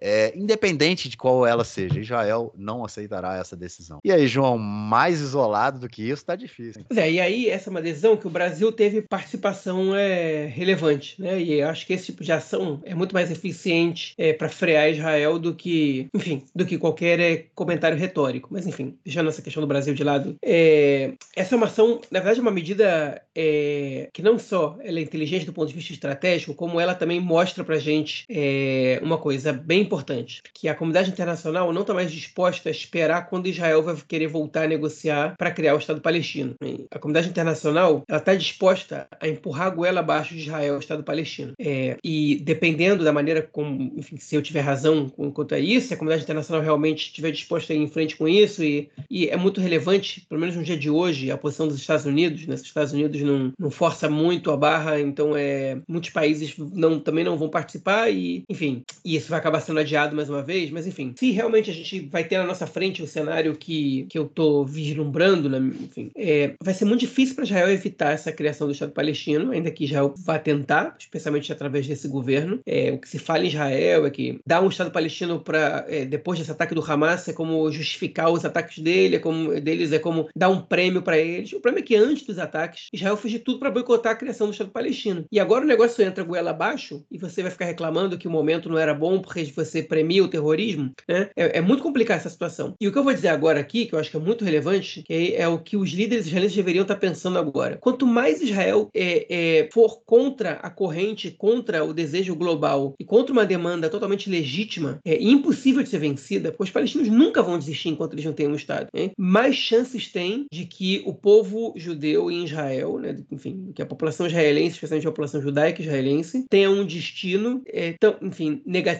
é, 0.00 0.32
independente 0.36 1.08
de 1.08 1.16
qual 1.16 1.46
ela 1.46 1.64
seja. 1.64 2.00
Israel 2.00 2.52
não 2.56 2.84
aceitará 2.84 3.36
essa 3.36 3.56
decisão. 3.56 3.98
E 4.04 4.12
aí, 4.12 4.26
João, 4.26 4.58
mais 4.58 5.20
isolado 5.20 5.78
do 5.80 5.88
que 5.88 6.02
isso, 6.02 6.24
tá 6.24 6.36
difícil. 6.36 6.84
Pois 6.88 6.98
é, 6.98 7.10
e 7.10 7.20
aí 7.20 7.48
essa 7.48 7.68
é 7.68 7.70
uma 7.70 7.82
decisão 7.82 8.16
que 8.16 8.26
o 8.26 8.30
Brasil 8.30 8.70
teve 8.72 9.02
participação 9.02 9.94
é, 9.94 10.46
relevante, 10.46 11.20
né? 11.20 11.40
E 11.40 11.54
eu 11.54 11.68
acho 11.68 11.86
que 11.86 11.92
esse 11.92 12.06
tipo 12.06 12.24
de 12.24 12.32
ação 12.32 12.80
é 12.84 12.94
muito 12.94 13.14
mais 13.14 13.30
eficiente 13.30 14.14
é, 14.18 14.32
para 14.32 14.48
frear 14.48 14.90
Israel 14.90 15.38
do 15.38 15.54
que, 15.54 16.08
enfim, 16.14 16.42
do 16.54 16.64
que 16.64 16.78
qualquer 16.78 17.20
é, 17.20 17.46
comentário 17.54 17.96
retórico. 17.98 18.48
Mas 18.50 18.66
enfim, 18.66 18.96
deixando 19.04 19.28
essa 19.28 19.42
questão 19.42 19.60
do 19.60 19.66
Brasil 19.66 19.94
de 19.94 20.04
lado, 20.04 20.36
é, 20.42 21.12
essa 21.34 21.54
é 21.54 21.56
uma 21.56 21.66
ação, 21.66 22.00
na 22.10 22.20
verdade, 22.20 22.40
é 22.40 22.42
uma 22.42 22.50
medida 22.50 23.22
é, 23.34 24.08
que 24.12 24.22
não 24.22 24.38
só 24.38 24.76
ela 24.82 24.98
é 24.98 25.02
inteligente 25.02 25.46
do 25.46 25.52
ponto 25.52 25.68
de 25.68 25.74
vista 25.74 25.92
estratégico, 25.92 26.54
como 26.54 26.80
ela 26.80 26.94
também 26.94 27.20
mostra 27.20 27.64
para 27.64 27.78
gente 27.78 28.24
é, 28.28 29.00
uma 29.02 29.18
coisa 29.26 29.52
bem 29.52 29.80
importante, 29.80 30.40
que 30.54 30.68
a 30.68 30.74
comunidade 30.76 31.10
internacional 31.10 31.72
não 31.72 31.80
está 31.80 31.92
mais 31.92 32.12
disposta 32.12 32.68
a 32.68 32.70
esperar 32.70 33.28
quando 33.28 33.48
Israel 33.48 33.82
vai 33.82 33.96
querer 34.06 34.28
voltar 34.28 34.62
a 34.62 34.68
negociar 34.68 35.34
para 35.36 35.50
criar 35.50 35.74
o 35.74 35.78
Estado 35.78 36.00
palestino. 36.00 36.54
A 36.92 36.98
comunidade 37.00 37.28
internacional 37.28 38.04
está 38.08 38.36
disposta 38.36 39.08
a 39.20 39.26
empurrar 39.26 39.66
a 39.66 39.70
goela 39.70 39.98
abaixo 39.98 40.32
de 40.32 40.42
Israel, 40.42 40.76
o 40.76 40.78
Estado 40.78 41.02
palestino. 41.02 41.54
É, 41.58 41.96
e 42.04 42.40
dependendo 42.44 43.02
da 43.02 43.12
maneira 43.12 43.42
como, 43.42 43.94
enfim, 43.96 44.16
se 44.16 44.36
eu 44.36 44.40
tiver 44.40 44.60
razão 44.60 45.08
quanto 45.08 45.56
a 45.56 45.58
isso, 45.58 45.88
se 45.88 45.94
a 45.94 45.96
comunidade 45.96 46.22
internacional 46.22 46.62
realmente 46.62 47.06
estiver 47.06 47.32
disposta 47.32 47.72
a 47.72 47.76
ir 47.76 47.80
em 47.80 47.88
frente 47.88 48.14
com 48.14 48.28
isso, 48.28 48.62
e, 48.62 48.88
e 49.10 49.28
é 49.28 49.36
muito 49.36 49.60
relevante, 49.60 50.24
pelo 50.28 50.40
menos 50.40 50.54
no 50.54 50.62
dia 50.62 50.76
de 50.76 50.88
hoje, 50.88 51.32
a 51.32 51.36
posição 51.36 51.66
dos 51.66 51.78
Estados 51.78 52.06
Unidos. 52.06 52.46
Né? 52.46 52.54
Os 52.54 52.62
Estados 52.62 52.92
Unidos 52.92 53.20
não, 53.22 53.52
não 53.58 53.72
força 53.72 54.08
muito 54.08 54.52
a 54.52 54.56
barra, 54.56 55.00
então 55.00 55.36
é, 55.36 55.78
muitos 55.88 56.10
países 56.10 56.54
não, 56.56 57.00
também 57.00 57.24
não 57.24 57.36
vão 57.36 57.48
participar, 57.48 58.08
e 58.08 58.44
enfim, 58.48 58.84
e 59.04 59.15
isso 59.16 59.30
vai 59.30 59.38
acabar 59.38 59.60
sendo 59.60 59.80
adiado 59.80 60.14
mais 60.14 60.28
uma 60.28 60.42
vez, 60.42 60.70
mas 60.70 60.86
enfim, 60.86 61.14
se 61.16 61.30
realmente 61.30 61.70
a 61.70 61.74
gente 61.74 62.00
vai 62.10 62.24
ter 62.24 62.38
na 62.38 62.44
nossa 62.44 62.66
frente 62.66 63.02
o 63.02 63.06
cenário 63.06 63.56
que, 63.56 64.06
que 64.08 64.18
eu 64.18 64.24
estou 64.24 64.64
vislumbrando, 64.64 65.48
né? 65.48 65.58
enfim, 65.58 66.10
é, 66.16 66.54
vai 66.62 66.74
ser 66.74 66.84
muito 66.84 67.00
difícil 67.00 67.34
para 67.34 67.44
Israel 67.44 67.70
evitar 67.70 68.12
essa 68.12 68.32
criação 68.32 68.66
do 68.66 68.72
Estado 68.72 68.92
palestino, 68.92 69.52
ainda 69.52 69.70
que 69.70 69.84
Israel 69.84 70.14
vá 70.18 70.38
tentar, 70.38 70.96
especialmente 70.98 71.52
através 71.52 71.86
desse 71.86 72.08
governo. 72.08 72.60
É, 72.66 72.92
o 72.92 72.98
que 72.98 73.08
se 73.08 73.18
fala 73.18 73.44
em 73.44 73.48
Israel 73.48 74.06
é 74.06 74.10
que 74.10 74.40
dar 74.46 74.62
um 74.62 74.68
Estado 74.68 74.90
palestino 74.90 75.40
para 75.40 75.84
é, 75.88 76.04
depois 76.04 76.38
desse 76.38 76.50
ataque 76.50 76.74
do 76.74 76.84
Hamas 76.84 77.28
é 77.28 77.32
como 77.32 77.70
justificar 77.70 78.30
os 78.30 78.44
ataques 78.44 78.78
dele, 78.78 79.16
é 79.16 79.18
como 79.18 79.60
deles 79.60 79.92
é 79.92 79.98
como 79.98 80.28
dar 80.34 80.48
um 80.48 80.60
prêmio 80.60 81.02
para 81.02 81.18
eles. 81.18 81.52
O 81.52 81.60
problema 81.60 81.84
é 81.84 81.86
que 81.86 81.96
antes 81.96 82.26
dos 82.26 82.38
ataques, 82.38 82.88
Israel 82.92 83.16
fez 83.16 83.32
de 83.32 83.38
tudo 83.40 83.58
para 83.58 83.70
boicotar 83.70 84.12
a 84.12 84.16
criação 84.16 84.46
do 84.46 84.52
Estado 84.52 84.70
palestino. 84.70 85.24
E 85.30 85.40
agora 85.40 85.64
o 85.64 85.68
negócio 85.68 86.02
entra 86.04 86.24
goela 86.24 86.50
abaixo 86.50 87.04
e 87.10 87.18
você 87.18 87.42
vai 87.42 87.50
ficar 87.50 87.66
reclamando 87.66 88.18
que 88.18 88.28
o 88.28 88.30
momento 88.30 88.68
não 88.68 88.78
era 88.78 88.94
bom 88.94 89.05
porque 89.20 89.44
você 89.54 89.82
premia 89.82 90.24
o 90.24 90.28
terrorismo. 90.28 90.92
Né? 91.08 91.30
É, 91.36 91.58
é 91.58 91.60
muito 91.60 91.82
complicada 91.82 92.20
essa 92.20 92.30
situação. 92.30 92.74
E 92.80 92.88
o 92.88 92.92
que 92.92 92.98
eu 92.98 93.04
vou 93.04 93.14
dizer 93.14 93.28
agora 93.28 93.60
aqui, 93.60 93.86
que 93.86 93.94
eu 93.94 93.98
acho 93.98 94.10
que 94.10 94.16
é 94.16 94.20
muito 94.20 94.44
relevante, 94.44 95.02
que 95.02 95.34
é, 95.34 95.46
o 95.48 95.58
que 95.58 95.76
os 95.76 95.90
líderes 95.90 96.26
israelenses 96.26 96.56
deveriam 96.56 96.82
estar 96.82 96.96
pensando 96.96 97.38
agora. 97.38 97.78
Quanto 97.80 98.06
mais 98.06 98.40
Israel 98.40 98.88
é, 98.94 99.26
é, 99.28 99.68
for 99.72 100.00
contra 100.04 100.52
a 100.54 100.70
corrente, 100.70 101.30
contra 101.30 101.84
o 101.84 101.92
desejo 101.92 102.34
global 102.34 102.94
e 102.98 103.04
contra 103.04 103.32
uma 103.32 103.46
demanda 103.46 103.88
totalmente 103.88 104.28
legítima 104.28 105.00
é, 105.04 105.22
impossível 105.22 105.82
de 105.82 105.88
ser 105.88 105.98
vencida, 105.98 106.50
porque 106.50 106.64
os 106.64 106.70
palestinos 106.70 107.08
nunca 107.08 107.42
vão 107.42 107.58
desistir 107.58 107.88
enquanto 107.90 108.14
eles 108.14 108.24
não 108.24 108.32
têm 108.32 108.48
um 108.48 108.54
Estado, 108.54 108.88
né? 108.94 109.10
mais 109.16 109.56
chances 109.56 110.10
tem 110.10 110.46
de 110.50 110.64
que 110.64 111.02
o 111.04 111.14
povo 111.14 111.72
judeu 111.76 112.30
em 112.30 112.44
Israel, 112.44 112.98
né, 112.98 113.16
enfim, 113.30 113.72
que 113.74 113.82
a 113.82 113.86
população 113.86 114.26
israelense, 114.26 114.74
especialmente 114.74 115.06
a 115.06 115.10
população 115.10 115.42
judaica 115.42 115.82
israelense, 115.82 116.46
tenha 116.48 116.70
um 116.70 116.84
destino, 116.84 117.62
é, 117.66 117.94
tão, 117.98 118.16
enfim, 118.22 118.62
negativo, 118.64 118.95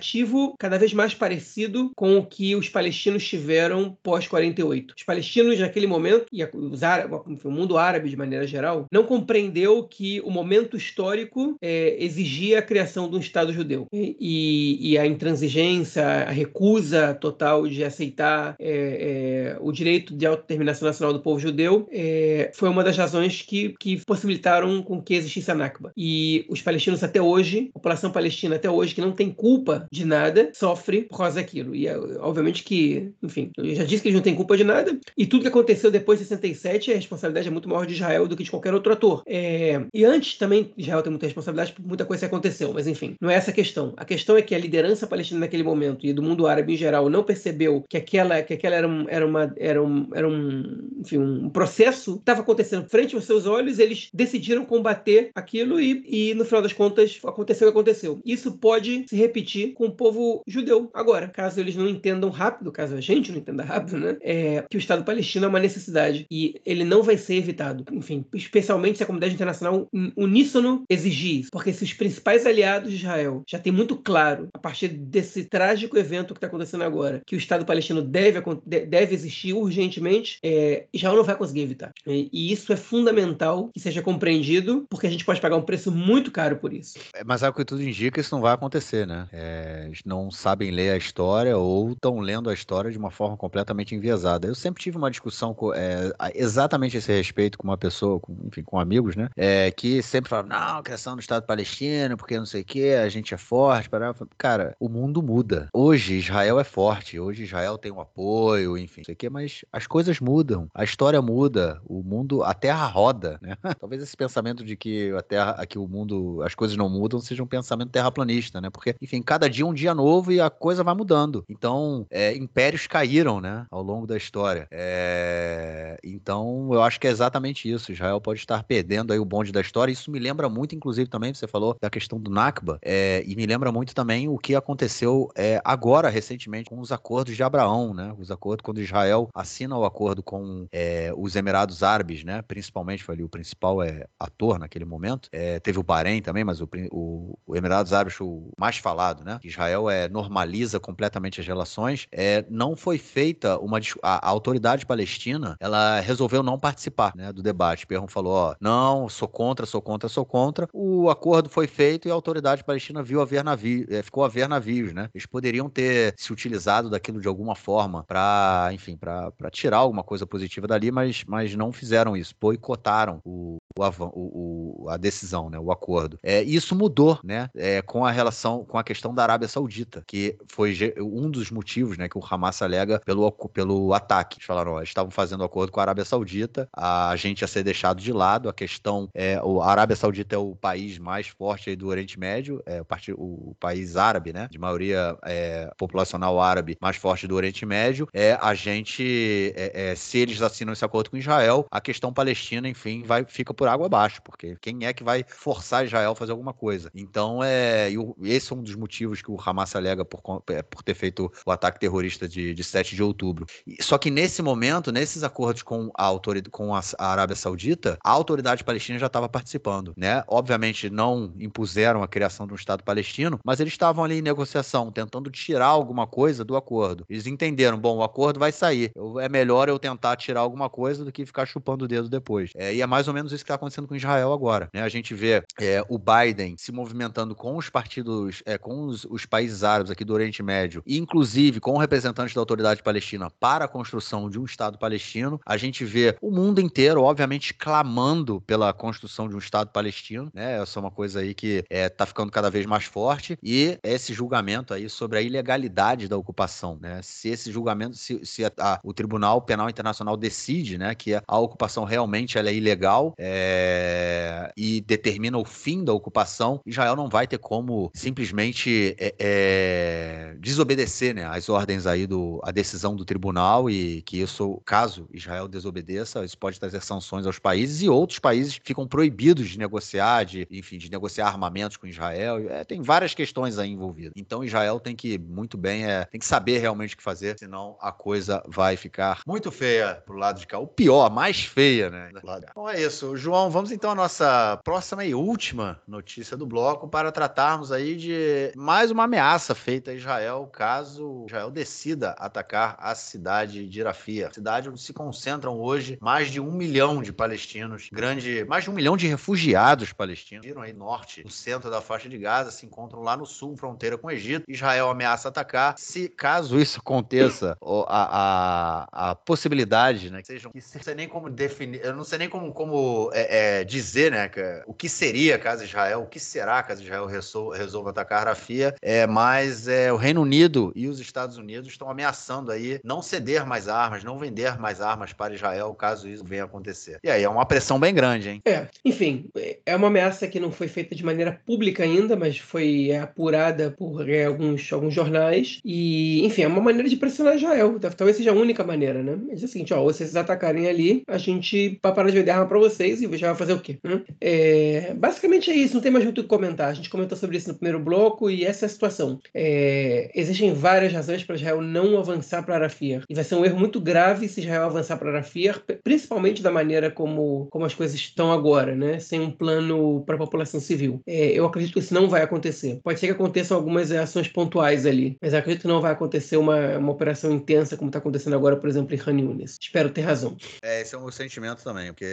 cada 0.58 0.78
vez 0.78 0.92
mais 0.92 1.14
parecido 1.14 1.90
com 1.94 2.18
o 2.18 2.26
que 2.26 2.54
os 2.54 2.68
palestinos 2.68 3.26
tiveram 3.26 3.96
pós 4.02 4.26
48. 4.26 4.94
Os 4.96 5.02
palestinos 5.02 5.58
naquele 5.58 5.86
momento 5.86 6.26
e 6.32 6.44
os 6.44 6.82
árabes, 6.82 7.44
o 7.44 7.50
mundo 7.50 7.76
árabe 7.76 8.08
de 8.08 8.16
maneira 8.16 8.46
geral 8.46 8.86
não 8.92 9.04
compreendeu 9.04 9.84
que 9.84 10.20
o 10.22 10.30
momento 10.30 10.76
histórico 10.76 11.56
é, 11.60 11.96
exigia 12.02 12.58
a 12.58 12.62
criação 12.62 13.08
de 13.08 13.16
um 13.16 13.20
Estado 13.20 13.52
judeu 13.52 13.86
e, 13.92 14.78
e, 14.80 14.98
a 14.98 15.06
intransigência, 15.06 16.04
a 16.04 16.30
recusa 16.30 17.14
total 17.14 17.66
de 17.66 17.84
aceitar 17.84 18.54
é, 18.58 19.54
é 19.54 19.58
o 19.60 19.72
direito 19.72 20.14
de 20.14 20.26
autodeterminação 20.26 20.86
nacional 20.86 21.12
do 21.12 21.20
povo 21.20 21.38
judeu 21.38 21.88
é, 21.90 22.50
foi 22.54 22.68
uma 22.68 22.84
das 22.84 22.96
razões 22.96 23.42
que, 23.42 23.74
que 23.78 24.04
possibilitaram 24.04 24.82
com 24.82 25.02
que 25.02 25.14
existisse 25.14 25.50
a 25.50 25.54
Nakba. 25.54 25.92
E 25.96 26.46
os 26.48 26.62
palestinos 26.62 27.02
até 27.02 27.20
hoje, 27.20 27.70
a 27.70 27.72
população 27.74 28.10
palestina 28.10 28.56
até 28.56 28.70
hoje, 28.70 28.94
que 28.94 29.00
não 29.00 29.12
tem 29.12 29.30
culpa 29.30 29.85
de 29.90 30.04
nada, 30.04 30.50
sofre 30.54 31.02
por 31.02 31.18
causa 31.18 31.36
daquilo. 31.36 31.74
E 31.74 31.86
é, 31.86 31.96
obviamente 32.20 32.62
que, 32.62 33.12
enfim, 33.22 33.50
eu 33.56 33.74
já 33.74 33.84
disse 33.84 34.02
que 34.02 34.08
eles 34.08 34.16
não 34.16 34.22
têm 34.22 34.34
culpa 34.34 34.56
de 34.56 34.64
nada, 34.64 34.98
e 35.16 35.26
tudo 35.26 35.42
que 35.42 35.48
aconteceu 35.48 35.90
depois 35.90 36.18
de 36.18 36.24
67, 36.24 36.92
a 36.92 36.96
responsabilidade 36.96 37.48
é 37.48 37.50
muito 37.50 37.68
maior 37.68 37.86
de 37.86 37.94
Israel 37.94 38.26
do 38.26 38.36
que 38.36 38.44
de 38.44 38.50
qualquer 38.50 38.74
outro 38.74 38.92
ator. 38.92 39.22
É, 39.26 39.82
e 39.92 40.04
antes 40.04 40.36
também, 40.36 40.72
Israel 40.76 41.02
tem 41.02 41.10
muita 41.10 41.26
responsabilidade 41.26 41.72
por 41.72 41.86
muita 41.86 42.04
coisa 42.04 42.20
que 42.20 42.26
aconteceu, 42.26 42.72
mas 42.72 42.86
enfim, 42.86 43.16
não 43.20 43.30
é 43.30 43.34
essa 43.34 43.50
a 43.50 43.54
questão. 43.54 43.94
A 43.96 44.04
questão 44.04 44.36
é 44.36 44.42
que 44.42 44.54
a 44.54 44.58
liderança 44.58 45.06
palestina 45.06 45.40
naquele 45.40 45.62
momento 45.62 46.06
e 46.06 46.12
do 46.12 46.22
mundo 46.22 46.46
árabe 46.46 46.74
em 46.74 46.76
geral 46.76 47.08
não 47.08 47.22
percebeu 47.22 47.84
que 47.88 47.96
aquela, 47.96 48.42
que 48.42 48.54
aquela 48.54 48.76
era, 48.76 48.88
um, 48.88 49.06
era, 49.08 49.26
uma, 49.26 49.54
era, 49.56 49.82
um, 49.82 50.08
era 50.14 50.28
um, 50.28 50.90
enfim, 51.00 51.18
um 51.18 51.50
processo 51.50 52.14
que 52.14 52.22
estava 52.22 52.40
acontecendo 52.40 52.88
frente 52.88 53.14
aos 53.14 53.24
seus 53.24 53.46
olhos, 53.46 53.78
eles 53.78 54.08
decidiram 54.12 54.64
combater 54.64 55.30
aquilo 55.34 55.80
e, 55.80 56.02
e, 56.06 56.34
no 56.34 56.44
final 56.44 56.62
das 56.62 56.72
contas, 56.72 57.18
aconteceu 57.24 57.68
o 57.68 57.72
que 57.72 57.78
aconteceu. 57.78 58.20
Isso 58.24 58.52
pode 58.58 59.04
se 59.08 59.16
repetir 59.16 59.72
com 59.76 59.86
o 59.86 59.92
povo 59.92 60.42
judeu 60.46 60.90
agora, 60.94 61.28
caso 61.28 61.60
eles 61.60 61.76
não 61.76 61.86
entendam 61.86 62.30
rápido, 62.30 62.72
caso 62.72 62.94
a 62.94 63.00
gente 63.00 63.30
não 63.30 63.38
entenda 63.38 63.62
rápido, 63.62 63.98
né? 63.98 64.16
É, 64.22 64.64
que 64.70 64.76
o 64.76 64.78
Estado 64.78 65.04
palestino 65.04 65.44
é 65.44 65.48
uma 65.48 65.60
necessidade 65.60 66.26
e 66.30 66.60
ele 66.64 66.82
não 66.82 67.02
vai 67.02 67.18
ser 67.18 67.34
evitado. 67.36 67.84
Enfim, 67.92 68.24
especialmente 68.34 68.96
se 68.96 69.02
a 69.02 69.06
comunidade 69.06 69.34
internacional 69.34 69.86
uníssono 70.16 70.84
exigir 70.88 71.40
isso. 71.40 71.50
Porque 71.52 71.72
se 71.72 71.84
os 71.84 71.92
principais 71.92 72.46
aliados 72.46 72.90
de 72.90 72.96
Israel 72.96 73.42
já 73.46 73.58
tem 73.58 73.72
muito 73.72 73.96
claro, 73.96 74.48
a 74.54 74.58
partir 74.58 74.88
desse 74.88 75.44
trágico 75.44 75.98
evento 75.98 76.32
que 76.32 76.38
está 76.38 76.46
acontecendo 76.46 76.84
agora, 76.84 77.20
que 77.26 77.36
o 77.36 77.38
Estado 77.38 77.66
palestino 77.66 78.00
deve, 78.00 78.40
deve 78.64 79.14
existir 79.14 79.52
urgentemente, 79.52 80.38
é, 80.42 80.86
Israel 80.92 81.16
não 81.16 81.24
vai 81.24 81.36
conseguir 81.36 81.60
evitar. 81.60 81.92
E, 82.06 82.30
e 82.32 82.50
isso 82.52 82.72
é 82.72 82.76
fundamental 82.76 83.68
que 83.74 83.80
seja 83.80 84.00
compreendido, 84.00 84.86
porque 84.88 85.06
a 85.06 85.10
gente 85.10 85.24
pode 85.24 85.40
pagar 85.40 85.56
um 85.56 85.62
preço 85.62 85.92
muito 85.92 86.30
caro 86.30 86.56
por 86.56 86.72
isso. 86.72 86.98
É, 87.14 87.22
mas 87.22 87.42
é 87.42 87.48
o 87.48 87.52
que 87.52 87.64
tudo 87.64 87.82
indica, 87.82 88.20
isso 88.20 88.34
não 88.34 88.40
vai 88.40 88.54
acontecer, 88.54 89.06
né? 89.06 89.28
É, 89.32 89.65
não 90.04 90.30
sabem 90.30 90.70
ler 90.70 90.90
a 90.90 90.96
história 90.96 91.56
ou 91.56 91.92
estão 91.92 92.18
lendo 92.18 92.50
a 92.50 92.54
história 92.54 92.90
de 92.90 92.98
uma 92.98 93.10
forma 93.10 93.36
completamente 93.36 93.94
enviesada. 93.94 94.46
Eu 94.46 94.54
sempre 94.54 94.82
tive 94.82 94.96
uma 94.96 95.10
discussão 95.10 95.54
com, 95.54 95.72
é, 95.74 96.12
exatamente 96.34 96.96
esse 96.96 97.12
respeito 97.12 97.58
com 97.58 97.64
uma 97.64 97.76
pessoa, 97.76 98.20
com, 98.20 98.36
enfim, 98.44 98.62
com 98.62 98.78
amigos, 98.78 99.16
né? 99.16 99.28
É, 99.36 99.70
que 99.70 100.02
sempre 100.02 100.30
falam, 100.30 100.48
não, 100.48 100.82
criação 100.82 101.14
do 101.14 101.20
Estado 101.20 101.46
palestino, 101.46 102.16
porque 102.16 102.38
não 102.38 102.46
sei 102.46 102.62
o 102.62 102.64
que, 102.64 102.94
a 102.94 103.08
gente 103.08 103.34
é 103.34 103.36
forte. 103.36 103.88
Para... 103.88 104.14
Cara, 104.36 104.76
o 104.78 104.88
mundo 104.88 105.22
muda. 105.22 105.68
Hoje 105.72 106.14
Israel 106.14 106.60
é 106.60 106.64
forte, 106.64 107.18
hoje 107.18 107.44
Israel 107.44 107.78
tem 107.78 107.92
um 107.92 108.00
apoio, 108.00 108.76
enfim, 108.76 109.00
não 109.00 109.06
sei 109.06 109.14
o 109.14 109.16
que, 109.16 109.30
mas 109.30 109.64
as 109.72 109.86
coisas 109.86 110.20
mudam, 110.20 110.68
a 110.74 110.84
história 110.84 111.20
muda, 111.20 111.80
o 111.84 112.02
mundo, 112.02 112.42
a 112.42 112.54
terra 112.54 112.86
roda, 112.86 113.38
né? 113.40 113.56
Talvez 113.80 114.02
esse 114.02 114.16
pensamento 114.16 114.64
de 114.64 114.76
que 114.76 115.10
a 115.12 115.22
terra, 115.22 115.66
que 115.66 115.78
o 115.78 115.86
mundo, 115.86 116.42
as 116.42 116.54
coisas 116.54 116.76
não 116.76 116.88
mudam, 116.88 117.20
seja 117.20 117.42
um 117.42 117.46
pensamento 117.46 117.90
terraplanista, 117.90 118.60
né? 118.60 118.70
Porque, 118.70 118.94
enfim, 119.00 119.22
cada 119.22 119.48
dia 119.56 119.66
um 119.66 119.72
dia 119.72 119.94
novo 119.94 120.30
e 120.30 120.40
a 120.40 120.50
coisa 120.50 120.84
vai 120.84 120.94
mudando. 120.94 121.44
Então, 121.48 122.06
é, 122.10 122.36
impérios 122.36 122.86
caíram, 122.86 123.40
né? 123.40 123.64
Ao 123.70 123.82
longo 123.82 124.06
da 124.06 124.16
história. 124.16 124.68
É, 124.70 125.96
então, 126.04 126.68
eu 126.72 126.82
acho 126.82 127.00
que 127.00 127.06
é 127.06 127.10
exatamente 127.10 127.70
isso. 127.70 127.90
Israel 127.92 128.20
pode 128.20 128.40
estar 128.40 128.62
perdendo 128.64 129.12
aí 129.12 129.18
o 129.18 129.24
bonde 129.24 129.52
da 129.52 129.60
história. 129.60 129.92
Isso 129.92 130.10
me 130.10 130.18
lembra 130.18 130.48
muito, 130.48 130.74
inclusive, 130.74 131.08
também, 131.08 131.32
você 131.32 131.46
falou 131.46 131.76
da 131.80 131.88
questão 131.88 132.20
do 132.20 132.30
Nakba, 132.30 132.78
é, 132.82 133.22
e 133.26 133.34
me 133.34 133.46
lembra 133.46 133.72
muito 133.72 133.94
também 133.94 134.28
o 134.28 134.38
que 134.38 134.54
aconteceu 134.54 135.30
é, 135.34 135.60
agora, 135.64 136.10
recentemente, 136.10 136.68
com 136.68 136.78
os 136.78 136.92
acordos 136.92 137.34
de 137.34 137.42
Abraão, 137.42 137.94
né? 137.94 138.14
Os 138.18 138.30
acordos 138.30 138.62
quando 138.62 138.80
Israel 138.80 139.30
assina 139.34 139.76
o 139.76 139.84
acordo 139.84 140.22
com 140.22 140.66
é, 140.70 141.12
os 141.16 141.34
Emirados 141.34 141.82
Árabes, 141.82 142.24
né? 142.24 142.42
Principalmente, 142.42 143.02
foi 143.02 143.14
ali 143.14 143.24
o 143.24 143.28
principal 143.28 143.82
é, 143.82 144.06
ator 144.20 144.58
naquele 144.58 144.84
momento. 144.84 145.28
É, 145.32 145.58
teve 145.60 145.78
o 145.78 145.82
Bahrein 145.82 146.20
também, 146.20 146.44
mas 146.44 146.60
o, 146.60 146.68
o, 146.90 147.38
o 147.46 147.56
Emirados 147.56 147.92
Árabes 147.92 148.20
o 148.20 148.50
mais 148.58 148.76
falado, 148.76 149.24
né? 149.24 149.35
Israel 149.42 149.88
é, 149.90 150.08
normaliza 150.08 150.80
completamente 150.80 151.40
as 151.40 151.46
relações. 151.46 152.06
É, 152.12 152.44
não 152.48 152.76
foi 152.76 152.98
feita 152.98 153.58
uma 153.58 153.78
a, 154.02 154.26
a 154.26 154.30
autoridade 154.30 154.86
palestina, 154.86 155.56
ela 155.60 156.00
resolveu 156.00 156.42
não 156.42 156.58
participar, 156.58 157.12
né, 157.14 157.32
do 157.32 157.42
debate. 157.42 157.86
Perron 157.86 158.08
falou, 158.08 158.32
ó, 158.32 158.54
não, 158.60 159.08
sou 159.08 159.28
contra, 159.28 159.66
sou 159.66 159.82
contra, 159.82 160.08
sou 160.08 160.24
contra. 160.24 160.68
O 160.72 161.10
acordo 161.10 161.48
foi 161.48 161.66
feito 161.66 162.08
e 162.08 162.10
a 162.10 162.14
autoridade 162.14 162.64
palestina 162.64 163.02
viu 163.02 163.20
a 163.20 163.24
ver 163.24 163.44
navios, 163.44 163.86
é, 163.90 164.02
ficou 164.02 164.24
a 164.24 164.28
ver 164.28 164.48
navios, 164.48 164.92
né? 164.92 165.08
Eles 165.14 165.26
poderiam 165.26 165.68
ter 165.68 166.14
se 166.16 166.32
utilizado 166.32 166.90
daquilo 166.90 167.20
de 167.20 167.28
alguma 167.28 167.54
forma 167.54 168.04
para, 168.04 168.70
enfim, 168.72 168.96
para 168.96 169.32
tirar 169.50 169.78
alguma 169.78 170.02
coisa 170.02 170.26
positiva 170.26 170.66
dali, 170.66 170.90
mas, 170.90 171.24
mas 171.26 171.54
não 171.54 171.72
fizeram 171.72 172.16
isso, 172.16 172.34
boicotaram 172.40 173.20
o, 173.24 173.58
o, 173.78 174.84
o, 174.84 174.88
a 174.88 174.96
decisão, 174.96 175.50
né, 175.50 175.58
o 175.58 175.70
acordo. 175.70 176.18
É, 176.22 176.42
isso 176.42 176.74
mudou, 176.74 177.18
né, 177.22 177.48
é, 177.54 177.82
com 177.82 178.04
a 178.04 178.10
relação, 178.10 178.64
com 178.64 178.78
a 178.78 178.84
questão 178.84 179.14
da 179.14 179.25
Arábia 179.26 179.48
Saudita, 179.48 180.02
que 180.06 180.36
foi 180.48 180.94
um 180.98 181.30
dos 181.30 181.50
motivos, 181.50 181.98
né, 181.98 182.08
que 182.08 182.18
o 182.18 182.24
Hamas 182.28 182.60
alega 182.62 183.00
pelo, 183.04 183.30
pelo 183.32 183.92
ataque. 183.92 184.38
Eles 184.38 184.46
falaram, 184.46 184.72
ó, 184.72 184.82
estavam 184.82 185.10
fazendo 185.10 185.44
acordo 185.44 185.72
com 185.72 185.80
a 185.80 185.82
Arábia 185.82 186.04
Saudita, 186.04 186.68
a 186.72 187.14
gente 187.16 187.42
ia 187.42 187.48
ser 187.48 187.62
deixado 187.62 188.00
de 188.00 188.12
lado, 188.12 188.48
a 188.48 188.52
questão, 188.52 189.08
é, 189.14 189.36
a 189.36 189.66
Arábia 189.70 189.96
Saudita 189.96 190.34
é 190.34 190.38
o 190.38 190.54
país 190.54 190.98
mais 190.98 191.28
forte 191.28 191.74
do 191.76 191.88
Oriente 191.88 192.18
Médio, 192.18 192.62
é 192.66 192.82
o, 193.12 193.50
o 193.50 193.56
país 193.58 193.96
árabe, 193.96 194.32
né, 194.32 194.48
de 194.50 194.58
maioria 194.58 195.16
é, 195.24 195.70
populacional 195.76 196.40
árabe 196.40 196.76
mais 196.80 196.96
forte 196.96 197.26
do 197.26 197.34
Oriente 197.34 197.64
Médio, 197.66 198.08
é 198.12 198.38
a 198.40 198.54
gente, 198.54 199.52
é, 199.56 199.90
é, 199.90 199.94
se 199.94 200.18
eles 200.18 200.40
assinam 200.42 200.72
esse 200.72 200.84
acordo 200.84 201.10
com 201.10 201.16
Israel, 201.16 201.66
a 201.70 201.80
questão 201.80 202.12
palestina, 202.12 202.68
enfim, 202.68 203.02
vai 203.02 203.24
fica 203.26 203.52
por 203.52 203.68
água 203.68 203.86
abaixo, 203.86 204.20
porque 204.22 204.56
quem 204.60 204.86
é 204.86 204.92
que 204.92 205.04
vai 205.04 205.24
forçar 205.26 205.84
Israel 205.84 206.12
a 206.12 206.16
fazer 206.16 206.32
alguma 206.32 206.52
coisa? 206.52 206.90
Então, 206.94 207.42
é, 207.42 207.88
esse 208.22 208.52
é 208.52 208.56
um 208.56 208.62
dos 208.62 208.74
motivos 208.74 209.15
que 209.22 209.30
o 209.30 209.38
Hamas 209.44 209.74
alega 209.74 210.04
por, 210.04 210.42
é, 210.50 210.62
por 210.62 210.82
ter 210.82 210.94
feito 210.94 211.30
o 211.44 211.50
ataque 211.50 211.80
terrorista 211.80 212.28
de, 212.28 212.54
de 212.54 212.64
7 212.64 212.94
de 212.94 213.02
outubro 213.02 213.16
outubro. 213.16 213.46
Só 213.80 213.98
que 213.98 214.10
nesse 214.10 214.42
momento, 214.42 214.92
nesses 214.92 215.22
acordos 215.22 215.62
com 215.62 215.90
a 215.94 216.04
autoridade, 216.04 216.50
com 216.50 216.74
a 216.74 216.82
Arábia 216.98 217.34
Saudita, 217.34 217.98
a 218.02 218.10
autoridade 218.10 218.62
palestina 218.62 218.98
já 218.98 219.06
estava 219.06 219.28
participando, 219.28 219.92
né? 219.96 220.22
Obviamente 220.28 220.90
não 220.90 221.32
impuseram 221.38 222.02
a 222.02 222.08
criação 222.08 222.46
de 222.46 222.52
um 222.52 222.56
Estado 222.56 222.84
palestino, 222.84 223.40
mas 223.44 223.60
eles 223.60 223.72
estavam 223.72 224.04
ali 224.04 224.18
em 224.18 224.22
negociação, 224.22 224.92
tentando 224.92 225.30
tirar 225.30 225.66
alguma 225.66 226.06
coisa 226.06 226.44
do 226.44 226.56
acordo. 226.56 227.04
Eles 227.08 227.26
entenderam, 227.26 227.78
bom, 227.78 227.96
o 227.96 228.02
acordo 228.02 228.38
vai 228.38 228.52
sair. 228.52 228.92
É 229.20 229.28
melhor 229.28 229.68
eu 229.68 229.78
tentar 229.78 230.16
tirar 230.16 230.40
alguma 230.40 230.68
coisa 230.68 231.04
do 231.04 231.12
que 231.12 231.26
ficar 231.26 231.46
chupando 231.46 231.84
o 231.84 231.88
dedo 231.88 232.08
depois. 232.08 232.50
É, 232.56 232.74
e 232.74 232.82
é 232.82 232.86
mais 232.86 233.08
ou 233.08 233.14
menos 233.14 233.32
isso 233.32 233.44
que 233.44 233.46
está 233.46 233.54
acontecendo 233.54 233.88
com 233.88 233.96
Israel 233.96 234.32
agora. 234.32 234.68
Né? 234.72 234.82
A 234.82 234.88
gente 234.88 235.14
vê 235.14 235.42
é, 235.60 235.82
o 235.88 235.98
Biden 235.98 236.56
se 236.58 236.72
movimentando 236.72 237.34
com 237.34 237.56
os 237.56 237.70
partidos, 237.70 238.42
é, 238.44 238.58
com 238.58 238.86
os, 238.86 239.05
os, 239.10 239.26
países 239.26 239.64
árabes 239.64 239.90
aqui 239.90 240.04
do 240.04 240.14
Oriente 240.14 240.42
Médio, 240.42 240.82
inclusive 240.86 241.60
com 241.60 241.76
representantes 241.76 242.34
da 242.34 242.40
autoridade 242.40 242.82
palestina 242.82 243.30
para 243.30 243.64
a 243.64 243.68
construção 243.68 244.30
de 244.30 244.38
um 244.38 244.44
Estado 244.44 244.78
palestino. 244.78 245.40
A 245.44 245.56
gente 245.56 245.84
vê 245.84 246.16
o 246.20 246.30
mundo 246.30 246.60
inteiro, 246.60 247.02
obviamente, 247.02 247.52
clamando 247.52 248.40
pela 248.40 248.72
construção 248.72 249.28
de 249.28 249.34
um 249.34 249.38
Estado 249.38 249.70
palestino. 249.70 250.30
Né? 250.32 250.60
Essa 250.60 250.78
é 250.78 250.80
uma 250.80 250.90
coisa 250.90 251.20
aí 251.20 251.34
que 251.34 251.64
está 251.68 252.04
é, 252.04 252.06
ficando 252.06 252.30
cada 252.30 252.50
vez 252.50 252.66
mais 252.66 252.84
forte. 252.84 253.38
E 253.42 253.78
esse 253.82 254.12
julgamento 254.12 254.72
aí 254.72 254.88
sobre 254.88 255.18
a 255.18 255.22
ilegalidade 255.22 256.08
da 256.08 256.16
ocupação. 256.16 256.78
Né? 256.80 257.00
Se 257.02 257.28
esse 257.28 257.50
julgamento, 257.50 257.96
se, 257.96 258.24
se 258.24 258.44
a, 258.44 258.52
a, 258.58 258.80
o 258.82 258.92
Tribunal 258.92 259.42
Penal 259.42 259.68
Internacional 259.68 260.16
decide 260.16 260.78
né, 260.78 260.94
que 260.94 261.14
a 261.14 261.38
ocupação 261.38 261.84
realmente 261.84 262.38
ela 262.38 262.48
é 262.48 262.54
ilegal 262.54 263.14
é, 263.18 264.52
e 264.56 264.80
determina 264.80 265.38
o 265.38 265.44
fim 265.44 265.84
da 265.84 265.92
ocupação, 265.92 266.60
Israel 266.64 266.96
não 266.96 267.08
vai 267.08 267.26
ter 267.26 267.38
como 267.38 267.90
simplesmente 267.94 268.95
é, 268.98 269.14
é, 269.18 270.36
desobedecer 270.38 271.14
né, 271.14 271.24
as 271.24 271.48
ordens 271.48 271.86
aí 271.86 272.06
do 272.06 272.40
a 272.42 272.50
decisão 272.50 272.94
do 272.94 273.04
tribunal 273.04 273.68
e 273.70 274.02
que 274.02 274.20
isso, 274.20 274.60
caso 274.64 275.08
Israel 275.12 275.48
desobedeça, 275.48 276.24
isso 276.24 276.38
pode 276.38 276.58
trazer 276.58 276.82
sanções 276.82 277.26
aos 277.26 277.38
países 277.38 277.82
e 277.82 277.88
outros 277.88 278.18
países 278.18 278.60
ficam 278.62 278.86
proibidos 278.86 279.48
de 279.48 279.58
negociar, 279.58 280.24
de, 280.24 280.46
enfim, 280.50 280.78
de 280.78 280.90
negociar 280.90 281.26
armamentos 281.26 281.76
com 281.76 281.86
Israel. 281.86 282.38
É, 282.50 282.64
tem 282.64 282.82
várias 282.82 283.14
questões 283.14 283.58
aí 283.58 283.70
envolvidas. 283.70 284.12
Então 284.16 284.44
Israel 284.44 284.80
tem 284.80 284.94
que 284.94 285.18
muito 285.18 285.56
bem, 285.56 285.84
é, 285.84 286.04
tem 286.04 286.18
que 286.18 286.26
saber 286.26 286.58
realmente 286.58 286.94
o 286.94 286.96
que 286.96 287.02
fazer, 287.02 287.38
senão 287.38 287.76
a 287.80 287.92
coisa 287.92 288.42
vai 288.48 288.76
ficar 288.76 289.20
muito 289.26 289.50
feia 289.50 290.02
pro 290.06 290.16
lado 290.16 290.40
de 290.40 290.46
cá. 290.46 290.58
O 290.58 290.66
pior, 290.66 291.10
mais 291.10 291.44
feia, 291.44 291.90
né? 291.90 292.10
Então 292.50 292.68
é 292.68 292.80
isso. 292.80 293.16
João, 293.16 293.50
vamos 293.50 293.70
então 293.70 293.90
à 293.90 293.94
nossa 293.94 294.58
próxima 294.64 295.04
e 295.04 295.14
última 295.14 295.80
notícia 295.86 296.36
do 296.36 296.46
bloco 296.46 296.88
para 296.88 297.12
tratarmos 297.12 297.72
aí 297.72 297.96
de 297.96 298.52
mais 298.56 298.85
uma 298.90 299.04
ameaça 299.04 299.54
feita 299.54 299.90
a 299.90 299.94
Israel 299.94 300.48
caso 300.52 301.24
Israel 301.26 301.50
decida 301.50 302.10
atacar 302.18 302.76
a 302.78 302.94
cidade 302.94 303.68
de 303.68 303.80
Irafia, 303.80 304.30
cidade 304.32 304.68
onde 304.68 304.80
se 304.80 304.92
concentram 304.92 305.58
hoje 305.60 305.98
mais 306.00 306.30
de 306.30 306.40
um 306.40 306.52
milhão 306.52 307.02
de 307.02 307.12
palestinos, 307.12 307.88
grande, 307.92 308.44
mais 308.44 308.64
de 308.64 308.70
um 308.70 308.72
milhão 308.72 308.96
de 308.96 309.06
refugiados 309.06 309.92
palestinos, 309.92 310.46
viram 310.46 310.62
aí 310.62 310.72
norte, 310.72 311.24
no 311.24 311.30
centro 311.30 311.70
da 311.70 311.80
faixa 311.80 312.08
de 312.08 312.18
Gaza, 312.18 312.50
se 312.50 312.66
encontram 312.66 313.02
lá 313.02 313.16
no 313.16 313.26
sul, 313.26 313.56
fronteira 313.56 313.98
com 313.98 314.08
o 314.08 314.10
Egito. 314.10 314.44
Israel 314.48 314.90
ameaça 314.90 315.28
atacar. 315.28 315.74
Se 315.78 316.08
caso 316.08 316.58
isso 316.60 316.80
aconteça, 316.80 317.56
a, 317.88 318.86
a, 318.92 319.10
a 319.10 319.14
possibilidade, 319.14 320.10
né, 320.10 320.20
que 320.20 320.26
sejam, 320.26 320.52
que 320.52 320.58
não 320.74 320.82
sei 320.82 320.94
nem 320.94 321.08
como 321.08 321.30
definir, 321.30 321.84
eu 321.84 321.94
não 321.94 322.04
sei 322.04 322.18
nem 322.18 322.28
como, 322.28 322.52
como 322.52 323.10
é, 323.12 323.60
é, 323.60 323.64
dizer, 323.64 324.12
né, 324.12 324.28
que, 324.28 324.62
o 324.66 324.74
que 324.74 324.88
seria 324.88 325.38
caso 325.38 325.64
Israel, 325.64 326.02
o 326.02 326.06
que 326.06 326.20
será 326.20 326.62
caso 326.62 326.82
Israel 326.82 327.06
resolva, 327.06 327.56
resolva 327.56 327.90
atacar 327.90 328.26
Rafia, 328.26 328.74
é, 328.82 329.06
mas 329.06 329.68
é, 329.68 329.92
o 329.92 329.96
Reino 329.96 330.22
Unido 330.22 330.72
e 330.74 330.88
os 330.88 331.00
Estados 331.00 331.36
Unidos 331.36 331.68
estão 331.68 331.90
ameaçando 331.90 332.50
aí 332.50 332.80
não 332.84 333.02
ceder 333.02 333.46
mais 333.46 333.68
armas, 333.68 334.04
não 334.04 334.18
vender 334.18 334.58
mais 334.58 334.80
armas 334.80 335.12
para 335.12 335.34
Israel 335.34 335.74
caso 335.74 336.08
isso 336.08 336.24
venha 336.24 336.44
acontecer. 336.44 336.98
E 337.02 337.10
aí 337.10 337.22
é 337.22 337.28
uma 337.28 337.46
pressão 337.46 337.78
bem 337.78 337.94
grande, 337.94 338.28
hein? 338.28 338.42
É, 338.44 338.66
enfim, 338.84 339.28
é 339.64 339.76
uma 339.76 339.88
ameaça 339.88 340.26
que 340.26 340.40
não 340.40 340.50
foi 340.50 340.68
feita 340.68 340.94
de 340.94 341.04
maneira 341.04 341.40
pública 341.46 341.82
ainda, 341.82 342.16
mas 342.16 342.38
foi 342.38 342.94
apurada 342.94 343.70
por 343.70 344.08
é, 344.08 344.24
alguns, 344.24 344.72
alguns 344.72 344.94
jornais. 344.94 345.60
E, 345.64 346.24
enfim, 346.24 346.42
é 346.42 346.48
uma 346.48 346.60
maneira 346.60 346.88
de 346.88 346.96
pressionar 346.96 347.36
Israel. 347.36 347.78
Talvez 347.96 348.16
seja 348.16 348.30
a 348.30 348.34
única 348.34 348.64
maneira, 348.64 349.02
né? 349.02 349.18
É 349.30 349.34
o 349.34 349.48
seguinte, 349.48 349.72
ó, 349.72 349.82
vocês 349.82 350.16
atacarem 350.16 350.68
ali, 350.68 351.02
a 351.06 351.18
gente 351.18 351.78
vai 351.82 351.94
parar 351.94 352.10
de 352.10 352.18
vender 352.18 352.30
arma 352.30 352.46
para 352.46 352.58
vocês 352.58 353.02
e 353.02 353.16
já 353.16 353.28
vai 353.28 353.36
fazer 353.36 353.52
o 353.52 353.60
quê? 353.60 353.78
Né? 353.82 354.02
É, 354.20 354.94
basicamente 354.94 355.50
é 355.50 355.54
isso, 355.54 355.74
não 355.74 355.80
tem 355.80 355.92
mais 355.92 356.04
muito 356.04 356.20
o 356.20 356.22
que 356.22 356.28
comentar. 356.28 356.68
A 356.68 356.74
gente 356.74 356.90
comentou 356.90 357.16
sobre 357.16 357.36
isso 357.36 357.48
no 357.48 357.54
primeiro 357.54 357.78
bloco 357.78 358.30
e 358.30 358.44
essa 358.44 358.65
é 358.66 358.68
a 358.68 358.70
situação. 358.72 359.20
É, 359.32 360.10
existem 360.14 360.52
várias 360.52 360.92
razões 360.92 361.24
para 361.24 361.36
Israel 361.36 361.62
não 361.62 361.98
avançar 361.98 362.42
para 362.42 362.56
Arafir. 362.56 363.02
E 363.08 363.14
vai 363.14 363.24
ser 363.24 363.36
um 363.36 363.44
erro 363.44 363.58
muito 363.58 363.80
grave 363.80 364.28
se 364.28 364.40
Israel 364.40 364.64
avançar 364.64 364.96
para 364.98 365.10
Arafir, 365.10 365.62
principalmente 365.82 366.42
da 366.42 366.50
maneira 366.50 366.90
como, 366.90 367.46
como 367.50 367.64
as 367.64 367.74
coisas 367.74 367.96
estão 367.96 368.32
agora, 368.32 368.74
né? 368.74 368.98
Sem 368.98 369.20
um 369.20 369.30
plano 369.30 370.02
para 370.04 370.16
a 370.16 370.18
população 370.18 370.60
civil. 370.60 371.00
É, 371.06 371.32
eu 371.32 371.46
acredito 371.46 371.72
que 371.72 371.78
isso 371.78 371.94
não 371.94 372.08
vai 372.08 372.22
acontecer. 372.22 372.80
Pode 372.82 372.98
ser 372.98 373.06
que 373.06 373.12
aconteçam 373.12 373.56
algumas 373.56 373.90
ações 373.92 374.28
pontuais 374.28 374.86
ali, 374.86 375.16
mas 375.20 375.34
acredito 375.34 375.62
que 375.62 375.68
não 375.68 375.80
vai 375.80 375.92
acontecer 375.92 376.36
uma, 376.36 376.76
uma 376.78 376.92
operação 376.92 377.32
intensa 377.32 377.76
como 377.76 377.88
está 377.88 377.98
acontecendo 377.98 378.34
agora, 378.34 378.56
por 378.56 378.68
exemplo, 378.68 378.94
em 378.94 379.00
Han 379.00 379.20
Yunis. 379.20 379.56
Espero 379.60 379.90
ter 379.90 380.02
razão. 380.02 380.36
É, 380.62 380.82
esse 380.82 380.94
é 380.94 380.98
o 380.98 381.02
meu 381.02 381.12
sentimento 381.12 381.62
também, 381.62 381.92
porque 381.92 382.06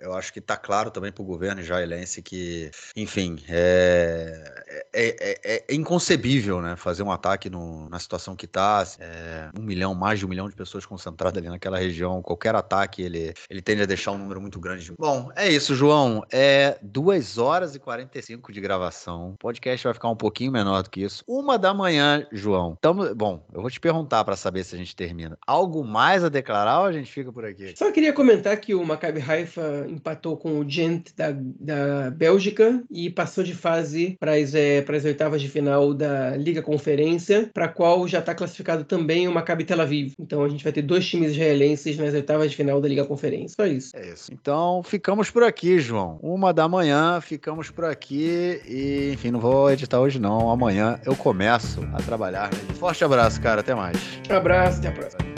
eu 0.00 0.14
acho 0.14 0.32
que 0.32 0.38
está 0.38 0.56
claro 0.56 0.90
também 0.90 1.12
para 1.12 1.22
o 1.22 1.26
governo 1.26 1.60
israelense 1.60 2.22
que, 2.22 2.70
enfim, 2.96 3.36
é, 3.48 4.64
é, 4.92 5.16
é, 5.20 5.54
é, 5.56 5.73
inconcebível, 5.74 6.60
né? 6.60 6.76
Fazer 6.76 7.02
um 7.02 7.10
ataque 7.10 7.48
no, 7.50 7.88
na 7.88 7.98
situação 7.98 8.34
que 8.34 8.46
está, 8.46 8.86
é, 8.98 9.48
um 9.58 9.62
milhão, 9.62 9.94
mais 9.94 10.18
de 10.18 10.26
um 10.26 10.28
milhão 10.28 10.48
de 10.48 10.54
pessoas 10.54 10.86
concentradas 10.86 11.38
ali 11.38 11.48
naquela 11.48 11.78
região. 11.78 12.22
Qualquer 12.22 12.54
ataque 12.54 13.02
ele, 13.02 13.34
ele 13.48 13.62
tende 13.62 13.82
a 13.82 13.86
deixar 13.86 14.12
um 14.12 14.18
número 14.18 14.40
muito 14.40 14.60
grande. 14.60 14.92
Bom, 14.98 15.30
é 15.36 15.48
isso, 15.48 15.74
João. 15.74 16.24
É 16.30 16.78
2 16.82 17.38
horas 17.38 17.74
e 17.74 17.78
45 17.78 18.52
de 18.52 18.60
gravação. 18.60 19.30
O 19.30 19.38
podcast 19.38 19.84
vai 19.84 19.94
ficar 19.94 20.08
um 20.08 20.16
pouquinho 20.16 20.52
menor 20.52 20.82
do 20.82 20.90
que 20.90 21.02
isso. 21.02 21.24
Uma 21.26 21.58
da 21.58 21.72
manhã, 21.74 22.26
João. 22.32 22.76
Então, 22.78 23.14
bom, 23.14 23.44
eu 23.52 23.60
vou 23.60 23.70
te 23.70 23.80
perguntar 23.80 24.24
para 24.24 24.36
saber 24.36 24.64
se 24.64 24.74
a 24.74 24.78
gente 24.78 24.94
termina. 24.94 25.38
Algo 25.46 25.84
mais 25.84 26.24
a 26.24 26.28
declarar 26.28 26.80
ou 26.80 26.86
a 26.86 26.92
gente 26.92 27.10
fica 27.12 27.32
por 27.32 27.44
aqui? 27.44 27.74
Só 27.76 27.90
queria 27.90 28.12
comentar 28.12 28.56
que 28.58 28.74
o 28.74 28.84
Maccabi 28.84 29.20
Haifa 29.20 29.86
empatou 29.88 30.36
com 30.36 30.58
o 30.58 30.68
Gent 30.68 31.10
da, 31.16 31.32
da 31.32 32.10
Bélgica 32.10 32.82
e 32.90 33.10
passou 33.10 33.44
de 33.44 33.54
fase 33.54 34.16
para 34.18 34.34
as, 34.34 34.54
é, 34.54 34.82
para 34.82 34.96
as 34.96 35.04
oitavas 35.04 35.40
de 35.40 35.48
final 35.54 35.94
da 35.94 36.36
Liga 36.36 36.60
Conferência, 36.60 37.48
para 37.54 37.66
a 37.66 37.68
qual 37.68 38.06
já 38.08 38.18
está 38.18 38.34
classificado 38.34 38.84
também 38.84 39.28
o 39.28 39.32
Maccabi 39.32 39.64
Tel 39.64 39.80
Aviv. 39.80 40.12
Então 40.18 40.42
a 40.42 40.48
gente 40.48 40.64
vai 40.64 40.72
ter 40.72 40.82
dois 40.82 41.06
times 41.06 41.32
israelenses 41.32 41.96
nas 41.96 42.12
oitavas 42.12 42.50
de 42.50 42.56
final 42.56 42.80
da 42.80 42.88
Liga 42.88 43.04
Conferência. 43.04 43.54
Só 43.56 43.66
isso. 43.66 43.96
É 43.96 44.06
isso. 44.12 44.32
Então 44.32 44.82
ficamos 44.82 45.30
por 45.30 45.42
aqui, 45.42 45.78
João. 45.78 46.18
Uma 46.22 46.52
da 46.52 46.68
manhã, 46.68 47.20
ficamos 47.20 47.70
por 47.70 47.84
aqui 47.84 48.60
e, 48.66 49.12
enfim, 49.14 49.30
não 49.30 49.40
vou 49.40 49.70
editar 49.70 50.00
hoje 50.00 50.18
não. 50.18 50.50
Amanhã 50.50 50.98
eu 51.06 51.14
começo 51.14 51.80
a 51.92 52.02
trabalhar. 52.02 52.52
Forte 52.78 53.04
abraço, 53.04 53.40
cara. 53.40 53.60
Até 53.60 53.74
mais. 53.74 53.96
Abraço, 54.28 54.78
até 54.78 54.88
a 54.88 54.92
próxima. 54.92 55.33